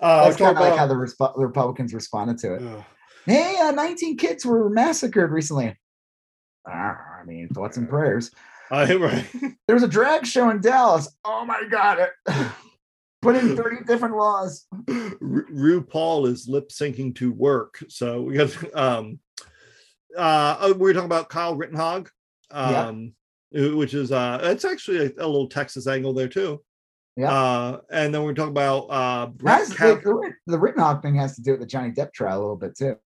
uh, 0.00 0.24
That's 0.24 0.36
kind 0.36 0.56
of 0.56 0.62
like 0.62 0.78
how 0.78 0.86
the, 0.86 0.94
resp- 0.94 1.34
the 1.36 1.44
Republicans 1.46 1.92
responded 1.92 2.38
to 2.38 2.54
it. 2.54 2.62
Ugh. 2.62 2.84
Hey, 3.26 3.56
uh, 3.60 3.72
19 3.72 4.16
kids 4.16 4.46
were 4.46 4.70
massacred 4.70 5.32
recently. 5.32 5.76
Ah, 6.66 6.96
I 7.20 7.24
mean, 7.26 7.48
thoughts 7.48 7.76
and 7.76 7.88
prayers. 7.88 8.30
I, 8.70 8.94
right. 8.94 9.26
There 9.66 9.74
was 9.74 9.82
a 9.82 9.88
drag 9.88 10.24
show 10.24 10.48
in 10.50 10.60
Dallas. 10.60 11.08
Oh 11.24 11.44
my 11.44 11.62
god! 11.68 12.06
Put 13.20 13.34
in 13.36 13.56
30 13.56 13.84
different 13.84 14.16
laws. 14.16 14.66
Ru 15.20 15.82
RuPaul 15.82 16.28
is 16.28 16.48
lip 16.48 16.68
syncing 16.70 17.14
to 17.16 17.32
work. 17.32 17.82
So 17.88 18.22
we 18.22 18.34
got 18.34 18.74
um 18.76 19.18
uh 20.16 20.56
oh, 20.60 20.74
we're 20.74 20.92
talking 20.92 21.06
about 21.06 21.28
Kyle 21.28 21.54
Rittenhouse. 21.56 22.06
Um 22.50 23.12
who- 23.52 23.76
which 23.76 23.94
is 23.94 24.12
uh 24.12 24.38
it's 24.42 24.64
actually 24.64 24.98
a, 24.98 25.04
a 25.18 25.26
little 25.26 25.48
Texas 25.48 25.86
angle 25.88 26.12
there 26.12 26.28
too. 26.28 26.62
Yeah. 27.16 27.32
Uh 27.32 27.80
and 27.90 28.14
then 28.14 28.22
we're 28.22 28.34
talking 28.34 28.50
about 28.52 28.86
uh 28.88 29.26
Brett 29.26 29.58
Has, 29.60 29.68
the, 29.70 30.32
the, 30.46 30.58
Rittenhouse 30.58 31.02
thing 31.02 31.16
has 31.16 31.34
to 31.36 31.42
do 31.42 31.52
with 31.52 31.60
the 31.60 31.66
Johnny 31.66 31.90
Depp 31.90 32.12
trial 32.12 32.38
a 32.38 32.40
little 32.40 32.56
bit 32.56 32.76
too. 32.78 32.96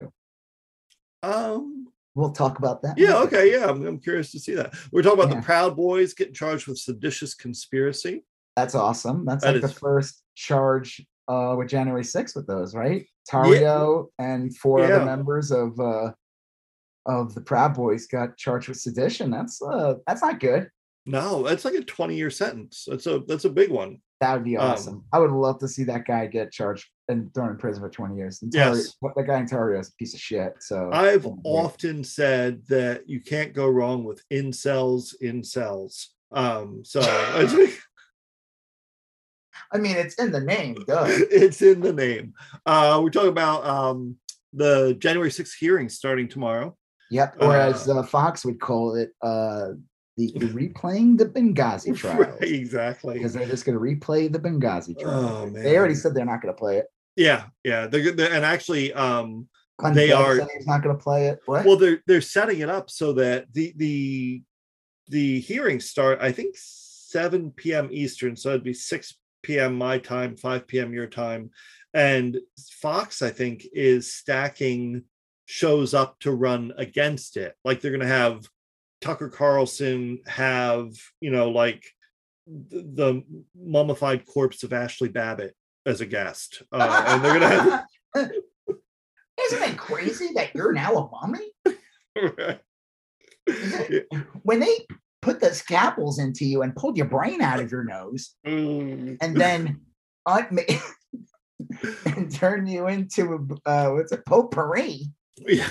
um 1.23 1.87
We'll 2.14 2.33
talk 2.33 2.59
about 2.59 2.83
that. 2.83 2.99
yeah, 2.99 3.14
later. 3.14 3.25
okay, 3.38 3.52
yeah, 3.52 3.71
I'm, 3.71 3.87
I'm 3.87 3.99
curious 3.99 4.33
to 4.33 4.38
see 4.38 4.52
that. 4.57 4.75
We're 4.92 5.00
talking 5.00 5.19
about 5.21 5.33
Yeah. 5.33 5.40
the 5.40 5.47
Proud 5.47 5.75
Boys 5.76 6.12
getting 6.12 6.35
charged 6.35 6.66
with 6.66 6.76
seditious 6.76 7.33
conspiracy. 7.35 8.26
That's 8.57 8.75
awesome. 8.75 9.25
That's 9.25 9.45
That 9.45 9.55
like 9.55 9.65
is- 9.65 9.73
the 9.73 9.81
first 9.81 10.23
charge 10.35 11.05
uh 11.29 11.55
with 11.57 11.69
January 11.69 12.03
6th 12.03 12.35
with 12.37 12.47
those, 12.47 12.75
right? 12.75 13.07
Tarrio 13.31 14.09
and 14.19 14.55
four 14.57 14.81
Yeah. 14.81 14.97
other 14.97 15.05
members 15.05 15.51
of 15.51 15.79
uh 15.79 16.13
of 17.07 17.35
the 17.35 17.41
Proud 17.41 17.75
Boys 17.75 18.07
got 18.07 18.37
charged 18.37 18.69
with 18.69 18.79
sedition. 18.79 19.31
That's 19.31 19.61
uh 19.63 19.95
that's 20.07 20.23
not 20.23 20.41
good. 20.41 20.69
No, 21.05 21.43
that's 21.43 21.65
like 21.65 21.75
a 21.75 21.83
20 21.83 22.15
year 22.17 22.31
sentence. 22.31 22.87
That's 22.89 23.07
a 23.07 23.21
that's 23.27 23.45
a 23.45 23.51
big 23.51 23.71
one. 23.71 23.99
That 24.21 24.35
would 24.35 24.45
be 24.45 24.57
Um, 24.57 24.71
awesome. 24.71 25.05
I 25.13 25.19
would 25.19 25.33
love 25.33 25.59
to 25.61 25.69
see 25.69 25.83
that 25.85 26.05
guy 26.07 26.27
get 26.27 26.53
charged 26.53 26.89
and 27.09 27.33
thrown 27.35 27.51
in 27.51 27.57
prison 27.57 27.83
for 27.83 27.89
20 27.91 28.17
years. 28.17 28.41
And 28.43 28.55
Yes. 28.55 28.77
Tarrio- 28.77 28.95
what 29.01 29.15
that 29.17 29.27
guy 29.27 29.39
in 29.41 29.47
Tarrio 29.47 29.81
is 29.81 29.89
a 29.89 29.93
piece 29.95 30.15
of 30.15 30.21
shit. 30.21 30.55
So 30.61 30.91
I've 30.93 31.27
oh, 31.27 31.41
often 31.45 32.05
said 32.05 32.63
that 32.69 33.09
you 33.09 33.21
can't 33.21 33.53
go 33.53 33.69
wrong 33.69 34.05
with 34.05 34.23
incels, 34.33 35.13
incels. 35.21 36.07
Um, 36.31 36.83
so 36.85 37.01
I 39.73 39.79
mean 39.79 39.97
it's 39.97 40.14
in 40.17 40.33
the 40.33 40.41
name, 40.41 40.76
duh. 40.87 41.05
it's 41.09 41.62
in 41.62 41.81
the 41.81 41.93
name. 41.93 42.35
Uh, 42.67 43.00
we're 43.02 43.11
talking 43.11 43.31
about 43.31 43.64
um, 43.64 44.17
the 44.52 44.95
January 44.99 45.31
6th 45.31 45.55
hearing 45.59 45.88
starting 45.88 46.29
tomorrow. 46.29 46.76
Yep. 47.11 47.37
Or 47.41 47.57
as 47.57 47.88
Uh, 47.88 47.99
uh, 47.99 48.02
Fox 48.02 48.45
would 48.45 48.61
call 48.61 48.97
it, 48.97 49.11
uh 49.23 49.71
the, 50.17 50.31
the 50.37 50.47
replaying 50.73 51.17
the 51.17 51.26
Benghazi 51.26 51.97
trial. 51.97 52.19
Right, 52.19 52.43
exactly. 52.43 53.14
Because 53.14 53.33
they're 53.33 53.47
just 53.47 53.64
going 53.64 53.79
to 53.79 53.83
replay 53.83 54.31
the 54.31 54.38
Benghazi 54.38 54.99
trial. 54.99 55.25
Oh, 55.25 55.47
man. 55.47 55.62
They 55.62 55.76
already 55.79 55.95
said 55.95 56.14
they're 56.14 56.25
not 56.26 56.43
going 56.43 56.55
to 56.55 56.59
play 56.59 56.76
it. 56.79 56.87
Yeah, 57.17 57.45
yeah. 57.64 57.87
They're, 57.87 58.12
they're 58.12 58.33
and 58.33 58.45
actually, 58.45 58.93
um, 58.93 59.49
Glenn 59.79 59.95
They 59.95 60.12
are- 60.12 60.35
he's 60.35 60.67
not 60.67 60.83
going 60.83 60.97
to 60.97 61.02
play 61.02 61.29
it. 61.29 61.41
What? 61.47 61.64
well, 61.64 61.76
they're 61.76 62.02
they're 62.07 62.21
setting 62.21 62.61
it 62.61 62.69
up 62.69 62.91
so 62.91 63.14
that 63.14 63.47
the 63.52 63.73
the 63.76 64.43
the 65.09 65.41
hearings 65.41 65.88
start. 65.88 66.19
I 66.21 66.31
think 66.31 66.55
7 66.57 67.50
p.m. 67.52 67.88
Eastern, 67.91 68.37
so 68.37 68.50
it'd 68.50 68.62
be 68.64 68.75
6 68.75 69.14
p.m. 69.43 69.77
my 69.77 69.99
time, 69.99 70.37
5 70.37 70.67
p.m. 70.67 70.93
your 70.93 71.07
time, 71.07 71.51
and 71.95 72.39
Fox, 72.81 73.23
I 73.23 73.31
think, 73.31 73.67
is 73.73 74.15
stacking 74.15 75.05
shows 75.47 75.93
up 75.93 76.19
to 76.21 76.33
run 76.33 76.73
against 76.79 77.37
it. 77.37 77.55
Like 77.65 77.81
they're 77.81 77.91
going 77.91 78.01
to 78.01 78.07
have 78.07 78.47
Tucker 79.01 79.29
Carlson 79.29 80.21
have, 80.27 80.93
you 81.21 81.31
know, 81.31 81.51
like 81.51 81.85
the, 82.47 82.83
the 82.83 83.25
mummified 83.55 84.27
corpse 84.27 84.63
of 84.63 84.73
Ashley 84.73 85.09
Babbitt 85.09 85.55
as 85.85 86.01
a 86.01 86.07
guest, 86.07 86.63
uh, 86.73 87.05
and 87.09 87.25
they're 87.25 87.39
going 87.39 87.51
to 87.51 87.59
have. 87.59 87.85
Isn't 89.47 89.63
it 89.63 89.77
crazy 89.77 90.31
that 90.35 90.55
you're 90.55 90.73
now 90.73 90.95
a 90.95 91.11
mummy? 91.11 91.51
have. 93.49 94.05
When 94.43 94.61
they 94.61 94.87
put 95.23 95.41
the 95.41 95.55
scalpels 95.55 96.19
into 96.19 96.45
you 96.45 96.62
and 96.62 96.75
pulled 96.76 96.97
your 96.97 97.07
brain 97.07 97.41
out 97.41 97.61
of 97.61 97.71
your 97.71 97.85
nose 97.85 98.35
Mm. 98.47 99.17
and 99.21 99.37
then 99.41 99.81
un- 100.26 100.59
and 102.07 102.31
turned 102.33 102.69
you 102.69 102.88
into 102.88 103.33
a 103.67 103.69
uh, 103.71 103.91
what's 103.93 104.12
it, 104.12 104.25
potpourri? 104.26 105.07
Yeah. 105.47 105.69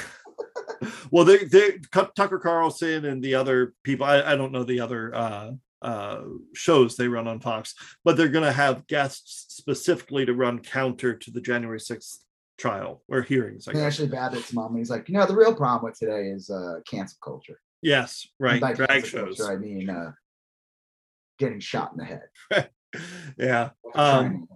well, 1.11 1.25
they 1.25 1.43
they 1.45 1.79
Tucker 2.15 2.39
Carlson 2.39 3.05
and 3.05 3.21
the 3.23 3.35
other 3.35 3.73
people. 3.83 4.05
I, 4.05 4.21
I 4.21 4.35
don't 4.35 4.51
know 4.51 4.63
the 4.63 4.79
other 4.79 5.13
uh, 5.13 5.51
uh, 5.81 6.21
shows 6.53 6.95
they 6.95 7.07
run 7.07 7.27
on 7.27 7.39
Fox, 7.39 7.75
but 8.03 8.17
they're 8.17 8.29
going 8.29 8.45
to 8.45 8.51
have 8.51 8.87
guests 8.87 9.45
specifically 9.49 10.25
to 10.25 10.33
run 10.33 10.59
counter 10.59 11.13
to 11.15 11.31
the 11.31 11.41
January 11.41 11.79
sixth 11.79 12.23
trial 12.57 13.03
or 13.07 13.21
hearings. 13.21 13.67
I 13.67 13.71
And 13.71 13.79
guess. 13.81 13.93
Ashley 13.95 14.07
Babbitt's 14.07 14.53
mom. 14.53 14.75
He's 14.77 14.89
like, 14.89 15.07
you 15.09 15.15
know, 15.15 15.25
the 15.25 15.35
real 15.35 15.53
problem 15.55 15.89
with 15.91 15.99
today 15.99 16.29
is 16.29 16.49
uh, 16.49 16.79
cancel 16.89 17.17
culture. 17.23 17.59
Yes, 17.81 18.27
right. 18.39 18.61
by 18.61 18.73
Drag 18.73 19.05
shows. 19.05 19.41
I 19.41 19.55
mean 19.55 19.89
uh, 19.89 20.11
getting 21.39 21.59
shot 21.59 21.91
in 21.91 21.97
the 21.97 22.05
head. 22.05 22.69
yeah. 23.37 23.69
Um, 23.95 24.47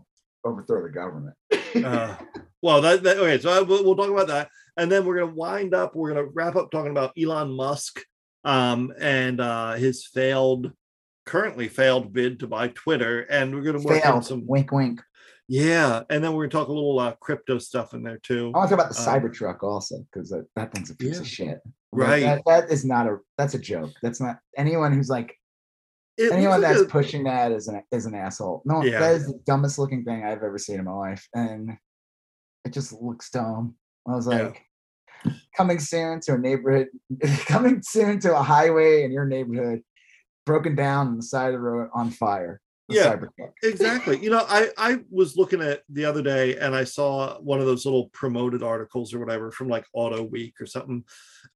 overthrow 0.43 0.83
the 0.83 0.89
government. 0.89 1.35
uh, 1.83 2.15
well, 2.61 2.81
that, 2.81 3.03
that 3.03 3.17
okay. 3.17 3.39
So 3.39 3.49
I, 3.49 3.61
we'll, 3.61 3.83
we'll 3.83 3.95
talk 3.95 4.09
about 4.09 4.27
that, 4.27 4.49
and 4.77 4.91
then 4.91 5.05
we're 5.05 5.17
going 5.17 5.29
to 5.29 5.35
wind 5.35 5.73
up. 5.73 5.95
We're 5.95 6.13
going 6.13 6.25
to 6.25 6.31
wrap 6.33 6.55
up 6.55 6.71
talking 6.71 6.91
about 6.91 7.13
Elon 7.17 7.51
Musk 7.51 7.99
um, 8.43 8.93
and 8.99 9.41
uh, 9.41 9.73
his 9.73 10.05
failed, 10.05 10.71
currently 11.25 11.67
failed 11.67 12.13
bid 12.13 12.39
to 12.39 12.47
buy 12.47 12.69
Twitter, 12.69 13.21
and 13.21 13.53
we're 13.53 13.63
going 13.63 13.81
to 13.81 13.85
work 13.85 14.05
on 14.05 14.23
some. 14.23 14.45
Wink, 14.45 14.71
wink. 14.71 15.01
Yeah, 15.47 16.01
and 16.09 16.23
then 16.23 16.33
we're 16.33 16.47
going 16.47 16.49
to 16.49 16.57
talk 16.57 16.67
a 16.69 16.73
little 16.73 16.97
uh, 16.99 17.13
crypto 17.19 17.59
stuff 17.59 17.93
in 17.93 18.01
there 18.01 18.17
too. 18.17 18.51
I 18.55 18.57
want 18.57 18.69
to 18.69 18.75
talk 18.75 18.85
about 18.85 18.95
the 18.95 19.11
Um, 19.11 19.21
Cybertruck 19.21 19.61
also 19.61 20.03
because 20.11 20.29
that, 20.29 20.47
that 20.55 20.73
thing's 20.73 20.89
a 20.89 20.95
piece 20.95 21.19
of 21.19 21.27
shit. 21.27 21.59
Right. 21.95 22.21
That, 22.23 22.41
that 22.45 22.71
is 22.71 22.85
not 22.85 23.07
a. 23.07 23.17
That's 23.37 23.53
a 23.53 23.59
joke. 23.59 23.91
That's 24.01 24.19
not 24.21 24.37
anyone 24.57 24.93
who's 24.93 25.09
like 25.09 25.33
It 26.17 26.31
anyone 26.31 26.61
that's 26.61 26.81
a- 26.81 26.85
pushing 26.85 27.23
that 27.25 27.51
is 27.51 27.67
an 27.67 27.83
is 27.91 28.05
an 28.05 28.15
asshole. 28.15 28.61
No, 28.65 28.83
Yeah. 28.83 28.99
that 28.99 29.15
is 29.15 29.27
the 29.27 29.39
dumbest 29.45 29.79
looking 29.79 30.03
thing 30.03 30.23
I've 30.23 30.43
ever 30.43 30.57
seen 30.57 30.79
in 30.79 30.85
my 30.85 30.93
life, 30.93 31.27
and 31.33 31.77
it 32.65 32.73
just 32.73 32.93
looks 32.93 33.29
dumb. 33.29 33.75
I 34.07 34.11
was 34.15 34.27
Yeah. 34.27 34.43
like, 34.43 34.61
coming 35.57 35.79
soon 35.79 36.19
to 36.21 36.33
a 36.33 36.37
neighborhood, 36.37 36.87
coming 37.47 37.81
soon 37.81 38.19
to 38.19 38.37
a 38.37 38.41
highway 38.43 39.03
in 39.03 39.11
your 39.11 39.25
neighborhood, 39.25 39.81
broken 40.45 40.75
down 40.75 41.07
on 41.07 41.17
the 41.17 41.23
side 41.23 41.47
of 41.47 41.53
the 41.53 41.59
road 41.59 41.89
on 41.93 42.11
fire. 42.11 42.61
Yeah. 42.87 43.09
Exactly. 43.63 44.19
You 44.23 44.29
know, 44.29 44.45
I 44.47 44.69
I 44.77 44.99
was 45.09 45.35
looking 45.37 45.61
at 45.61 45.81
the 45.89 46.05
other 46.05 46.21
day 46.21 46.57
and 46.57 46.75
I 46.75 46.83
saw 46.83 47.39
one 47.39 47.59
of 47.59 47.65
those 47.65 47.85
little 47.85 48.09
promoted 48.09 48.61
articles 48.61 49.13
or 49.13 49.19
whatever 49.19 49.51
from 49.51 49.69
like 49.69 49.85
Auto 49.93 50.21
Week 50.23 50.61
or 50.61 50.65
something. 50.67 51.03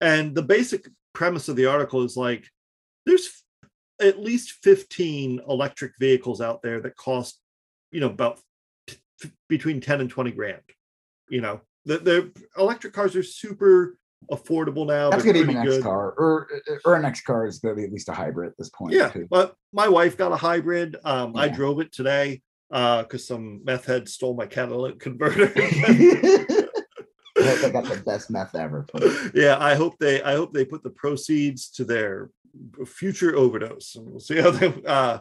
And 0.01 0.33
the 0.33 0.41
basic 0.41 0.87
premise 1.13 1.47
of 1.47 1.55
the 1.55 1.67
article 1.67 2.03
is 2.03 2.17
like 2.17 2.47
there's 3.05 3.27
f- 3.27 4.07
at 4.07 4.19
least 4.19 4.53
15 4.63 5.41
electric 5.47 5.93
vehicles 5.99 6.41
out 6.41 6.61
there 6.63 6.81
that 6.81 6.95
cost, 6.95 7.39
you 7.91 7.99
know, 7.99 8.09
about 8.09 8.39
t- 8.87 8.97
between 9.47 9.81
10 9.81 10.01
and 10.01 10.09
20 10.09 10.31
grand. 10.31 10.61
You 11.29 11.41
know, 11.41 11.61
the, 11.85 11.99
the 11.99 12.31
electric 12.57 12.93
cars 12.93 13.15
are 13.15 13.23
super 13.23 13.98
affordable 14.31 14.85
now. 14.85 15.09
That's 15.09 15.23
gonna 15.23 15.33
be 15.33 15.39
the 15.39 15.45
pretty 15.45 15.59
next 15.59 15.75
good. 15.77 15.83
car, 15.83 16.11
or 16.17 16.47
or 16.85 16.95
a 16.95 17.01
next 17.01 17.21
car 17.21 17.45
is 17.47 17.59
gonna 17.59 17.75
be 17.75 17.83
at 17.85 17.91
least 17.91 18.09
a 18.09 18.13
hybrid 18.13 18.49
at 18.51 18.57
this 18.57 18.69
point. 18.69 18.93
Yeah, 18.93 19.09
too. 19.09 19.27
but 19.29 19.55
my 19.73 19.87
wife 19.87 20.17
got 20.17 20.31
a 20.31 20.35
hybrid. 20.35 20.95
Um, 21.03 21.35
I 21.35 21.47
drove 21.47 21.79
it 21.79 21.91
today 21.91 22.41
uh 22.71 23.01
because 23.01 23.25
some 23.25 23.61
meth 23.63 23.85
head 23.85 24.07
stole 24.07 24.35
my 24.35 24.45
catalytic 24.45 24.99
converter. 25.07 25.51
I 27.39 27.43
hope 27.43 27.59
they 27.61 27.71
got 27.71 27.85
the 27.85 28.01
best 28.05 28.29
meth 28.29 28.53
ever. 28.55 28.85
yeah, 29.33 29.57
I 29.59 29.75
hope 29.75 29.97
they 29.99 30.21
I 30.21 30.35
hope 30.35 30.53
they 30.53 30.65
put 30.65 30.83
the 30.83 30.89
proceeds 30.89 31.69
to 31.71 31.85
their 31.85 32.29
future 32.85 33.35
overdose. 33.35 33.95
And 33.95 34.09
we'll 34.09 34.19
see 34.19 34.39
how 34.41 34.51
they 34.51 34.73
uh 34.85 35.19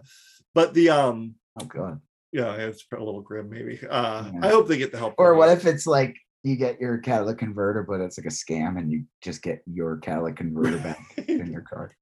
but 0.54 0.74
the 0.74 0.90
um 0.90 1.34
Oh 1.60 1.64
god. 1.64 2.00
yeah, 2.32 2.52
it's 2.54 2.84
a 2.92 2.96
little 2.98 3.20
grim 3.20 3.48
maybe. 3.50 3.80
Uh 3.88 4.30
Yeah. 4.34 4.40
I 4.42 4.48
hope 4.48 4.68
they 4.68 4.78
get 4.78 4.92
the 4.92 4.98
help. 4.98 5.14
Or 5.18 5.34
what 5.34 5.48
if 5.50 5.64
it's 5.66 5.86
like 5.86 6.16
you 6.42 6.56
get 6.56 6.80
your 6.80 6.98
catalytic 6.98 7.38
converter, 7.38 7.82
but 7.88 8.00
it's 8.00 8.18
like 8.18 8.26
a 8.26 8.30
scam, 8.30 8.78
and 8.78 8.90
you 8.90 9.04
just 9.22 9.42
get 9.42 9.62
your 9.66 9.96
catalytic 9.98 10.36
converter 10.36 10.78
back 10.78 11.00
in 11.28 11.50
your 11.52 11.62
car. 11.68 11.92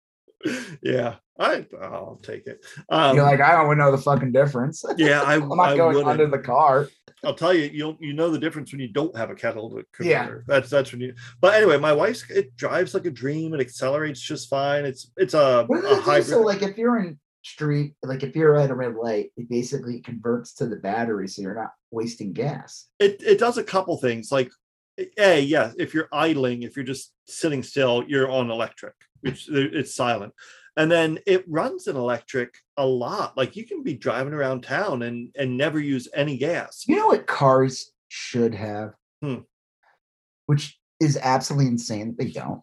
yeah, 0.82 1.16
I 1.38 1.66
I'll 1.80 2.20
take 2.22 2.46
it. 2.46 2.64
Um, 2.90 3.16
You're 3.16 3.24
like, 3.24 3.40
I 3.40 3.52
don't 3.52 3.78
know 3.78 3.90
the 3.90 3.98
fucking 3.98 4.32
difference. 4.32 4.84
yeah, 4.96 5.22
I, 5.22 5.34
I'm 5.36 5.48
not 5.48 5.70
I 5.70 5.76
going 5.76 5.96
wouldn't. 5.96 6.08
under 6.10 6.26
the 6.28 6.38
car. 6.38 6.88
I'll 7.24 7.34
tell 7.34 7.54
you, 7.54 7.70
you'll 7.72 7.96
you 8.00 8.12
know 8.12 8.30
the 8.30 8.38
difference 8.38 8.72
when 8.72 8.80
you 8.80 8.88
don't 8.88 9.16
have 9.16 9.30
a 9.30 9.34
catalytic 9.34 9.90
converter. 9.92 10.44
Yeah. 10.46 10.54
That's 10.54 10.70
that's 10.70 10.92
when 10.92 11.00
you. 11.00 11.14
But 11.40 11.54
anyway, 11.54 11.78
my 11.78 11.92
wife's 11.92 12.28
it 12.30 12.54
drives 12.56 12.94
like 12.94 13.06
a 13.06 13.10
dream. 13.10 13.54
It 13.54 13.60
accelerates 13.60 14.20
just 14.20 14.48
fine. 14.50 14.84
It's 14.84 15.10
it's 15.16 15.34
a, 15.34 15.66
a 15.68 16.00
hybrid. 16.02 16.26
So, 16.26 16.42
like, 16.42 16.62
if 16.62 16.76
you're 16.76 16.98
in 16.98 17.18
street, 17.46 17.94
like 18.02 18.22
if 18.22 18.34
you're 18.36 18.56
at 18.56 18.70
a 18.70 18.74
red 18.74 18.94
light, 18.94 19.30
it 19.36 19.48
basically 19.48 20.00
converts 20.00 20.54
to 20.54 20.66
the 20.66 20.76
battery, 20.76 21.28
so 21.28 21.42
you're 21.42 21.54
not 21.54 21.72
wasting 21.90 22.32
gas. 22.32 22.86
it 22.98 23.22
it 23.24 23.38
does 23.38 23.58
a 23.58 23.64
couple 23.64 23.96
things. 23.96 24.30
Like 24.32 24.50
a 25.18 25.40
yeah, 25.40 25.72
if 25.78 25.94
you're 25.94 26.08
idling, 26.12 26.62
if 26.62 26.76
you're 26.76 26.84
just 26.84 27.12
sitting 27.26 27.62
still, 27.62 28.04
you're 28.06 28.30
on 28.30 28.50
electric, 28.50 28.94
which 29.20 29.48
it's 29.50 29.94
silent. 29.94 30.32
And 30.78 30.90
then 30.90 31.18
it 31.26 31.42
runs 31.48 31.86
in 31.86 31.96
electric 31.96 32.54
a 32.76 32.84
lot. 32.86 33.36
Like 33.36 33.56
you 33.56 33.64
can 33.66 33.82
be 33.82 33.94
driving 33.94 34.34
around 34.34 34.62
town 34.62 35.02
and 35.02 35.30
and 35.36 35.56
never 35.56 35.80
use 35.80 36.08
any 36.14 36.36
gas. 36.36 36.84
You 36.86 36.96
know 36.96 37.06
what 37.08 37.26
cars 37.26 37.92
should 38.08 38.54
have, 38.54 38.92
Hmm. 39.22 39.40
which 40.46 40.78
is 41.00 41.18
absolutely 41.22 41.68
insane. 41.68 42.14
They 42.18 42.30
don't. 42.30 42.60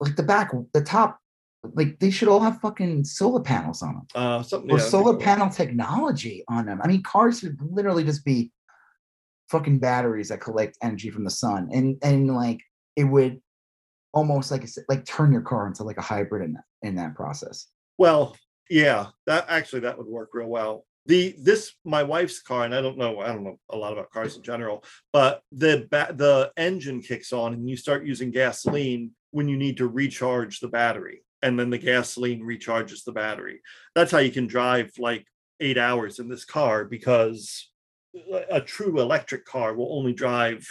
Like 0.00 0.16
the 0.16 0.22
back, 0.22 0.52
the 0.72 0.82
top, 0.82 1.18
like 1.62 1.98
they 1.98 2.10
should 2.10 2.28
all 2.28 2.40
have 2.40 2.60
fucking 2.60 3.04
solar 3.04 3.40
panels 3.42 3.82
on 3.82 3.94
them 3.94 4.06
Uh, 4.14 4.42
something 4.42 4.70
or 4.70 4.78
yeah, 4.78 4.84
solar 4.84 5.16
panel 5.16 5.48
technology 5.48 6.44
on 6.48 6.66
them. 6.66 6.80
I 6.82 6.88
mean, 6.88 7.02
cars 7.02 7.40
should 7.40 7.58
literally 7.60 8.04
just 8.04 8.24
be 8.24 8.50
fucking 9.50 9.78
batteries 9.78 10.28
that 10.28 10.40
collect 10.40 10.78
energy 10.82 11.10
from 11.10 11.24
the 11.24 11.30
sun, 11.30 11.68
and 11.72 11.98
and 12.02 12.34
like 12.34 12.60
it 12.96 13.04
would 13.04 13.40
almost 14.12 14.50
like 14.50 14.66
like 14.88 15.04
turn 15.04 15.32
your 15.32 15.42
car 15.42 15.66
into 15.66 15.84
like 15.84 15.98
a 15.98 16.02
hybrid 16.02 16.42
in 16.44 16.54
that 16.54 16.64
in 16.82 16.94
that 16.96 17.14
process. 17.14 17.66
Well, 17.98 18.36
yeah, 18.70 19.06
that 19.26 19.46
actually 19.48 19.80
that 19.80 19.98
would 19.98 20.06
work 20.06 20.30
real 20.32 20.48
well. 20.48 20.86
The 21.06 21.34
this 21.42 21.72
my 21.84 22.02
wife's 22.02 22.40
car, 22.40 22.64
and 22.64 22.74
I 22.74 22.80
don't 22.80 22.98
know, 22.98 23.20
I 23.20 23.28
don't 23.28 23.44
know 23.44 23.58
a 23.70 23.76
lot 23.76 23.92
about 23.92 24.10
cars 24.10 24.36
in 24.36 24.42
general, 24.42 24.84
but 25.12 25.42
the 25.52 25.88
ba- 25.90 26.14
the 26.16 26.52
engine 26.56 27.02
kicks 27.02 27.32
on 27.32 27.52
and 27.52 27.68
you 27.68 27.76
start 27.76 28.06
using 28.06 28.30
gasoline 28.30 29.10
when 29.30 29.48
you 29.48 29.56
need 29.56 29.76
to 29.78 29.88
recharge 29.88 30.60
the 30.60 30.68
battery, 30.68 31.22
and 31.42 31.58
then 31.58 31.70
the 31.70 31.78
gasoline 31.78 32.42
recharges 32.42 33.04
the 33.04 33.12
battery. 33.12 33.60
That's 33.94 34.12
how 34.12 34.18
you 34.18 34.30
can 34.30 34.46
drive 34.46 34.90
like 34.98 35.26
eight 35.60 35.78
hours 35.78 36.18
in 36.18 36.28
this 36.28 36.44
car 36.44 36.84
because 36.84 37.70
a 38.50 38.60
true 38.60 39.00
electric 39.00 39.44
car 39.44 39.74
will 39.74 39.96
only 39.96 40.12
drive 40.12 40.66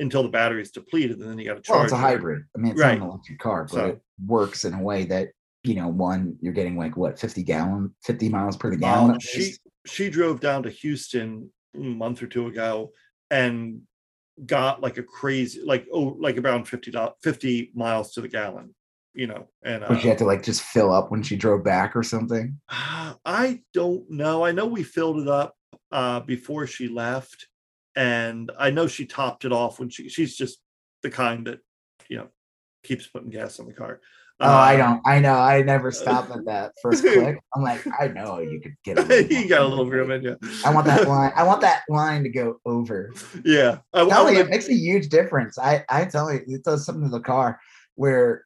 until 0.00 0.22
the 0.24 0.28
battery 0.28 0.60
is 0.60 0.72
depleted, 0.72 1.18
and 1.20 1.30
then 1.30 1.38
you 1.38 1.44
got 1.44 1.54
to 1.54 1.60
charge. 1.62 1.76
Well, 1.76 1.84
it's 1.84 1.92
a 1.92 1.96
hybrid. 1.96 2.44
I 2.54 2.58
mean, 2.58 2.72
it's 2.72 2.80
Right. 2.80 2.98
not 2.98 3.04
an 3.04 3.10
electric 3.10 3.38
car, 3.38 3.64
but 3.64 3.70
So- 3.72 3.86
it 3.86 4.02
works 4.26 4.64
in 4.64 4.74
a 4.74 4.82
way 4.82 5.04
that 5.04 5.30
you 5.66 5.74
know, 5.74 5.88
one 5.88 6.36
you're 6.42 6.52
getting 6.52 6.76
like 6.76 6.94
what 6.94 7.18
50 7.18 7.42
gallon, 7.42 7.94
50 8.02 8.28
miles 8.28 8.54
per 8.54 8.70
gallon. 8.76 9.12
Um, 9.12 9.18
she 9.20 9.54
she 9.86 10.10
drove 10.10 10.38
down 10.40 10.62
to 10.64 10.68
Houston 10.68 11.50
a 11.74 11.78
month 11.78 12.22
or 12.22 12.26
two 12.26 12.48
ago 12.48 12.92
and 13.30 13.80
got 14.44 14.82
like 14.82 14.98
a 14.98 15.02
crazy 15.02 15.62
like 15.64 15.86
oh 15.90 16.16
like 16.20 16.36
around 16.36 16.64
50 16.68 16.90
dollars 16.90 17.14
50 17.22 17.70
miles 17.74 18.12
to 18.12 18.20
the 18.20 18.28
gallon 18.28 18.74
you 19.14 19.26
know 19.26 19.48
and 19.64 19.84
But 19.86 20.00
she 20.00 20.08
uh, 20.08 20.10
had 20.10 20.18
to 20.18 20.24
like 20.24 20.42
just 20.42 20.62
fill 20.62 20.92
up 20.92 21.10
when 21.10 21.22
she 21.22 21.36
drove 21.36 21.64
back 21.64 21.94
or 21.96 22.02
something. 22.02 22.58
i 22.68 23.60
don't 23.72 24.10
know 24.10 24.44
i 24.44 24.52
know 24.52 24.66
we 24.66 24.82
filled 24.82 25.20
it 25.20 25.28
up 25.28 25.54
uh 25.92 26.20
before 26.20 26.66
she 26.66 26.88
left 26.88 27.46
and 27.96 28.50
i 28.58 28.70
know 28.70 28.86
she 28.86 29.06
topped 29.06 29.44
it 29.44 29.52
off 29.52 29.78
when 29.78 29.88
she 29.88 30.08
she's 30.08 30.36
just 30.36 30.58
the 31.02 31.10
kind 31.10 31.46
that 31.46 31.60
you 32.08 32.16
know 32.18 32.28
keeps 32.82 33.06
putting 33.06 33.30
gas 33.30 33.60
on 33.60 33.66
the 33.66 33.72
car 33.72 34.00
Oh, 34.40 34.46
I 34.50 34.74
Uh, 34.74 34.78
don't. 34.78 35.00
I 35.06 35.20
know. 35.20 35.34
I 35.34 35.62
never 35.62 35.92
stop 35.92 36.28
at 36.32 36.44
that 36.46 36.72
first 36.82 37.04
click. 37.04 37.38
I'm 37.54 37.62
like, 37.62 37.86
I 38.00 38.08
know 38.08 38.40
you 38.40 38.60
could 38.60 38.74
get. 38.84 38.98
A 38.98 39.02
little 39.02 39.32
you 39.42 39.48
got 39.48 39.62
a 39.62 39.66
little 39.68 39.88
room. 39.88 40.10
in 40.10 40.24
you 40.24 40.36
I 40.66 40.74
want 40.74 40.86
that 40.86 41.06
line. 41.14 41.30
I 41.36 41.44
want 41.44 41.60
that 41.60 41.82
line 41.88 42.24
to 42.24 42.28
go 42.28 42.56
over. 42.66 43.14
yeah 43.44 43.78
I, 43.92 44.00
I 44.02 44.08
Tell 44.08 44.24
me, 44.28 44.36
it 44.38 44.48
makes 44.50 44.68
a 44.68 44.74
huge 44.74 45.08
difference. 45.08 45.56
I 45.56 45.84
I 45.88 46.04
tell 46.06 46.32
you, 46.32 46.40
it 46.48 46.64
does 46.64 46.84
something 46.84 47.04
to 47.04 47.10
the 47.10 47.20
car 47.20 47.60
where 47.94 48.44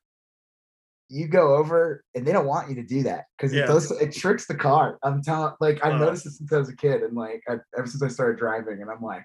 you 1.11 1.27
go 1.29 1.57
over 1.57 2.05
and 2.15 2.27
they 2.27 2.33
don't 2.33 2.47
want 2.47 2.69
you 2.69 2.75
to 2.77 2.83
do 2.83 3.03
that 3.05 3.25
because 3.37 3.55
Yeah. 3.55 3.65
it 3.65 3.67
does 3.67 3.91
it 3.91 4.13
tricks 4.13 4.47
the 4.47 4.55
car. 4.55 4.99
I'm 5.03 5.23
telling 5.23 5.55
like 5.61 5.85
I've 5.85 5.95
Uh. 5.95 5.99
noticed 5.99 6.25
this 6.25 6.39
since 6.39 6.53
I 6.53 6.59
was 6.59 6.69
a 6.69 6.77
kid 6.77 7.03
and 7.03 7.17
like 7.17 7.43
I, 7.49 7.57
ever 7.77 7.87
since 7.87 8.03
I 8.03 8.09
started 8.09 8.39
driving 8.39 8.83
and 8.83 8.91
I'm 8.91 9.01
like 9.03 9.25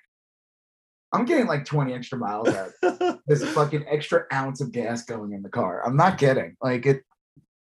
I'm 1.11 1.25
getting 1.25 1.45
like 1.45 1.65
20 1.65 1.93
extra 1.93 2.17
miles 2.17 2.49
out. 2.49 2.71
of 2.83 3.19
This 3.27 3.43
fucking 3.53 3.85
extra 3.87 4.25
ounce 4.33 4.61
of 4.61 4.71
gas 4.71 5.03
going 5.05 5.33
in 5.33 5.43
the 5.43 5.49
car. 5.49 5.85
I'm 5.85 5.95
not 5.97 6.17
kidding. 6.17 6.55
Like 6.61 6.85
it 6.85 7.01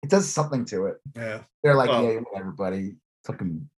it 0.04 0.10
does 0.10 0.28
something 0.30 0.66
to 0.66 0.86
it. 0.88 0.98
yeah 1.16 1.42
They're 1.64 1.76
like, 1.76 1.90
Well- 1.90 2.04
yeah, 2.04 2.20
everybody 2.36 2.96
fucking 3.26 3.70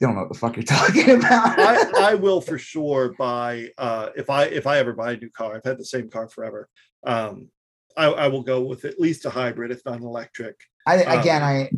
they 0.00 0.06
don't 0.06 0.16
know 0.16 0.22
what 0.22 0.32
the 0.32 0.38
fuck 0.38 0.56
you're 0.56 0.64
talking 0.64 1.10
about. 1.10 1.58
I, 1.58 2.10
I 2.10 2.14
will 2.16 2.40
for 2.40 2.58
sure 2.58 3.14
buy 3.18 3.70
uh 3.78 4.10
if 4.16 4.28
I 4.28 4.44
if 4.44 4.66
I 4.66 4.78
ever 4.78 4.92
buy 4.92 5.12
a 5.12 5.16
new 5.16 5.30
car, 5.30 5.54
I've 5.56 5.64
had 5.64 5.78
the 5.78 5.84
same 5.84 6.10
car 6.10 6.28
forever. 6.28 6.68
Um 7.06 7.48
I, 7.96 8.06
I 8.06 8.28
will 8.28 8.42
go 8.42 8.60
with 8.62 8.84
at 8.84 8.98
least 9.00 9.24
a 9.24 9.30
hybrid, 9.30 9.70
if 9.70 9.84
not 9.84 9.98
an 10.00 10.04
electric. 10.04 10.56
I 10.86 11.02
Um, 11.04 11.18
again, 11.20 11.42
I 11.42 11.70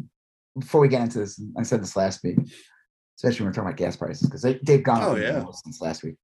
before 0.59 0.81
we 0.81 0.89
get 0.89 1.03
into 1.03 1.19
this, 1.19 1.41
I 1.59 1.63
said 1.63 1.83
this 1.83 1.97
last 1.97 2.25
week, 2.25 2.39
especially 3.19 3.41
when 3.45 3.51
we're 3.51 3.55
talking 3.55 3.69
about 3.69 3.77
gas 3.77 3.97
prices 3.97 4.27
because 4.27 4.43
they, 4.43 4.59
they've 4.63 4.83
gone 4.83 5.03
Oh, 5.03 5.15
yeah. 5.17 5.45
since 5.65 5.81
last 5.83 6.03
week. 6.03 6.17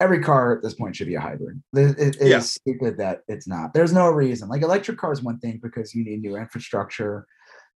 Every 0.00 0.22
car 0.22 0.56
at 0.56 0.62
this 0.62 0.74
point 0.74 0.96
should 0.96 1.06
be 1.06 1.14
a 1.14 1.20
hybrid. 1.20 1.62
It, 1.74 1.98
it- 1.98 2.16
it 2.20 2.28
Yeah. 2.28 2.38
is 2.38 2.52
stupid 2.52 2.98
that 2.98 3.20
it's 3.28 3.46
not. 3.46 3.74
There's 3.74 3.92
no 3.92 4.08
reason. 4.10 4.48
Like 4.48 4.62
electric 4.62 4.98
car 4.98 5.12
is 5.12 5.22
one 5.22 5.38
thing 5.38 5.60
because 5.62 5.94
you 5.94 6.04
need 6.04 6.20
new 6.22 6.36
infrastructure. 6.36 7.26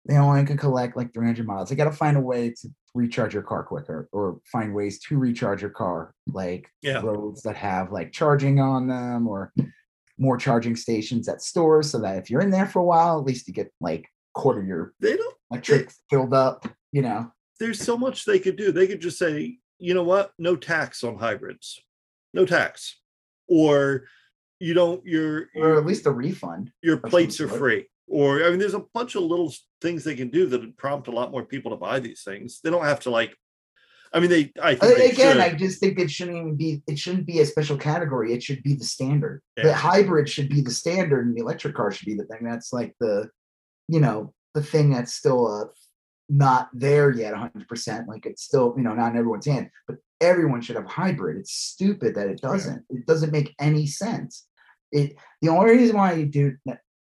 They 0.08 0.16
only 0.18 0.46
can 0.46 0.58
collect 0.58 0.96
like 0.96 1.14
300 1.14 1.46
miles. 1.46 1.70
They 1.70 1.76
got 1.76 1.86
to 1.86 1.92
find 1.92 2.18
a 2.18 2.22
way 2.22 2.52
to 2.62 2.70
recharge 2.96 3.34
your 3.34 3.44
car 3.44 3.64
quicker 3.64 4.08
or 4.12 4.40
find 4.52 4.74
ways 4.74 5.00
to 5.02 5.18
recharge 5.18 5.62
your 5.62 5.72
car, 5.72 6.14
like 6.28 6.68
Yeah. 6.82 7.02
roads 7.02 7.42
that 7.44 7.56
have 7.58 7.92
like 7.92 8.12
charging 8.14 8.60
on 8.60 8.88
them 8.88 9.28
or 9.28 9.52
more 10.18 10.38
charging 10.38 10.76
stations 10.76 11.28
at 11.28 11.42
stores 11.42 11.92
so 11.92 12.00
that 12.00 12.18
if 12.18 12.30
you're 12.30 12.42
in 12.42 12.50
there 12.52 12.66
for 12.66 12.80
a 12.80 12.86
while, 12.86 13.20
at 13.20 13.26
least 13.26 13.48
you 13.48 13.54
get 13.54 13.72
like 13.80 14.08
quarter 14.34 14.64
your 14.64 14.94
They 15.00 15.16
don't 15.16 15.36
electric 15.52 15.92
filled 16.10 16.34
up, 16.34 16.68
you 16.92 17.02
know. 17.02 17.32
there's 17.60 17.80
so 17.80 17.98
much 17.98 18.26
they 18.26 18.40
could 18.40 18.56
do. 18.56 18.72
They 18.72 18.88
could 18.88 19.02
just 19.02 19.18
say, 19.18 19.58
you 19.80 19.94
know 19.94 20.04
what, 20.04 20.32
no 20.38 20.56
tax 20.56 21.04
on 21.04 21.18
hybrids. 21.18 21.80
No 22.34 22.46
tax. 22.46 23.00
Or 23.48 24.06
you 24.60 24.74
don't 24.74 25.06
your 25.06 25.48
Or 25.56 25.78
at 25.78 25.86
least 25.86 26.06
a 26.06 26.12
refund. 26.12 26.72
your 26.82 26.98
plates 26.98 27.40
are 27.40 27.48
free. 27.48 27.88
Or 28.08 28.44
I 28.44 28.50
mean, 28.50 28.60
there's 28.60 28.74
a 28.74 28.86
bunch 28.94 29.16
of 29.16 29.24
little 29.24 29.54
things 29.82 30.04
they 30.04 30.16
can 30.16 30.30
do 30.30 30.48
that 30.48 30.62
would 30.62 30.78
prompt 30.78 31.08
a 31.08 31.12
lot 31.12 31.32
more 31.32 31.46
people 31.46 31.72
to 31.72 31.78
buy 31.78 32.00
these 32.00 32.24
things. 32.24 32.60
They 32.64 32.70
don't 32.70 32.86
have 32.86 33.02
to 33.02 33.10
like 33.10 33.36
I 34.14 34.20
mean 34.20 34.30
they 34.30 34.52
I 34.62 34.76
think 34.76 35.14
Again. 35.14 35.40
I 35.40 35.54
just 35.54 35.80
think 35.80 36.00
it 36.00 36.10
shouldn't 36.10 36.38
even 36.38 36.56
be 36.56 36.82
it 36.88 36.98
shouldn't 37.00 37.26
be 37.26 37.40
a 37.40 37.46
special 37.46 37.78
category. 37.78 38.34
It 38.34 38.44
should 38.44 38.64
be 38.64 38.76
the 38.76 38.86
standard. 38.86 39.42
The 39.56 39.74
hybrid 39.74 40.30
should 40.30 40.50
be 40.50 40.62
the 40.62 40.72
standard 40.72 41.26
and 41.26 41.36
the 41.36 41.42
electric 41.42 41.76
car 41.76 41.92
should 41.92 42.06
be 42.06 42.16
the 42.16 42.26
thing 42.26 42.44
that's 42.44 42.72
like 42.74 42.96
the, 43.00 43.30
you 43.88 44.00
know, 44.00 44.34
the 44.54 44.64
thing 44.64 44.92
that's 44.92 45.14
still 45.14 45.48
uh 45.48 45.66
not 46.30 46.70
there 46.74 47.12
yet 47.12 47.34
100%. 47.34 48.08
Like 48.08 48.26
it's 48.26 48.44
still, 48.44 48.74
you 48.76 48.84
know, 48.84 48.94
not 48.94 49.12
in 49.12 49.18
everyone's 49.18 49.46
hand, 49.46 49.70
but 49.88 49.98
everyone 50.20 50.62
should 50.62 50.76
have 50.76 50.86
hybrid. 50.86 51.38
It's 51.38 51.54
stupid 51.54 52.16
that 52.16 52.28
it 52.28 52.42
doesn't. 52.42 52.84
It 52.90 53.06
doesn't 53.06 53.32
make 53.32 53.56
any 53.60 53.88
sense. 53.88 54.46
It 54.92 55.16
the 55.42 55.50
only 55.50 55.72
reason 55.72 55.98
why 55.98 56.14
you 56.14 56.26
do 56.26 56.58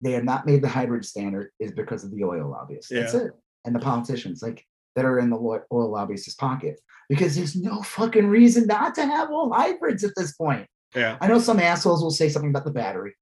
they 0.01 0.13
have 0.13 0.25
not 0.25 0.47
made 0.47 0.63
the 0.63 0.69
hybrid 0.69 1.05
standard 1.05 1.51
is 1.59 1.73
because 1.73 2.05
of 2.05 2.11
the 2.11 2.25
oil 2.25 2.51
lobbyists. 2.51 2.91
That's 2.91 3.15
it. 3.15 3.33
And 3.65 3.75
the 3.75 3.81
politicians 3.81 4.43
like 4.43 4.65
that 4.99 5.05
are 5.05 5.21
in 5.21 5.31
the 5.31 5.37
oil 5.73 5.91
lobbyists' 5.91 6.35
pocket 6.35 6.81
because 7.09 7.37
there's 7.37 7.55
no 7.55 7.81
fucking 7.83 8.27
reason 8.27 8.67
not 8.67 8.97
to 8.97 9.07
have 9.07 9.31
all 9.31 9.53
hybrids 9.53 10.03
at 10.03 10.11
this 10.17 10.33
point. 10.35 10.67
yeah. 10.97 11.17
I 11.21 11.29
know 11.29 11.39
some 11.39 11.61
assholes 11.61 12.03
will 12.03 12.11
say 12.11 12.29
something 12.29 12.51
about 12.51 12.65
the 12.65 12.73
battery. 12.73 13.15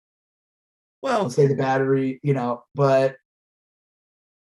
Well, 1.03 1.21
They'll 1.21 1.31
say 1.31 1.47
the 1.47 1.55
battery, 1.55 2.19
you 2.23 2.33
know, 2.33 2.65
but 2.75 3.17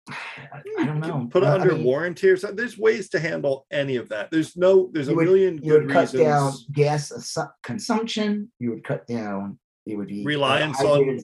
I 0.10 0.86
don't 0.86 1.00
know. 1.02 1.28
Put 1.30 1.44
it 1.44 1.48
Uh, 1.48 1.52
I 1.52 1.56
under 1.56 1.74
mean, 1.76 1.84
warranty 1.84 2.30
or 2.30 2.38
something. 2.38 2.56
There's 2.56 2.78
ways 2.78 3.10
to 3.10 3.20
handle 3.20 3.66
any 3.72 3.98
of 3.98 4.08
that. 4.10 4.32
There's 4.32 4.56
no, 4.56 4.90
there's 4.94 5.10
a 5.10 5.12
You 5.12 5.18
would- 5.18 5.26
million 5.28 5.58
You 5.58 5.72
good 5.74 5.82
would 5.88 5.92
cut 5.92 6.14
reasons. 6.14 6.24
down 6.24 6.54
gas 6.72 7.38
consumption. 7.64 8.52
You 8.60 8.70
would 8.72 8.84
cut 8.84 9.06
down. 9.08 9.60
It 9.86 9.96
would 9.98 10.08
be 10.08 10.22
uh, 10.24 10.26
Reliance 10.26 10.80
on- 10.80 10.88
hybrid, 10.88 11.24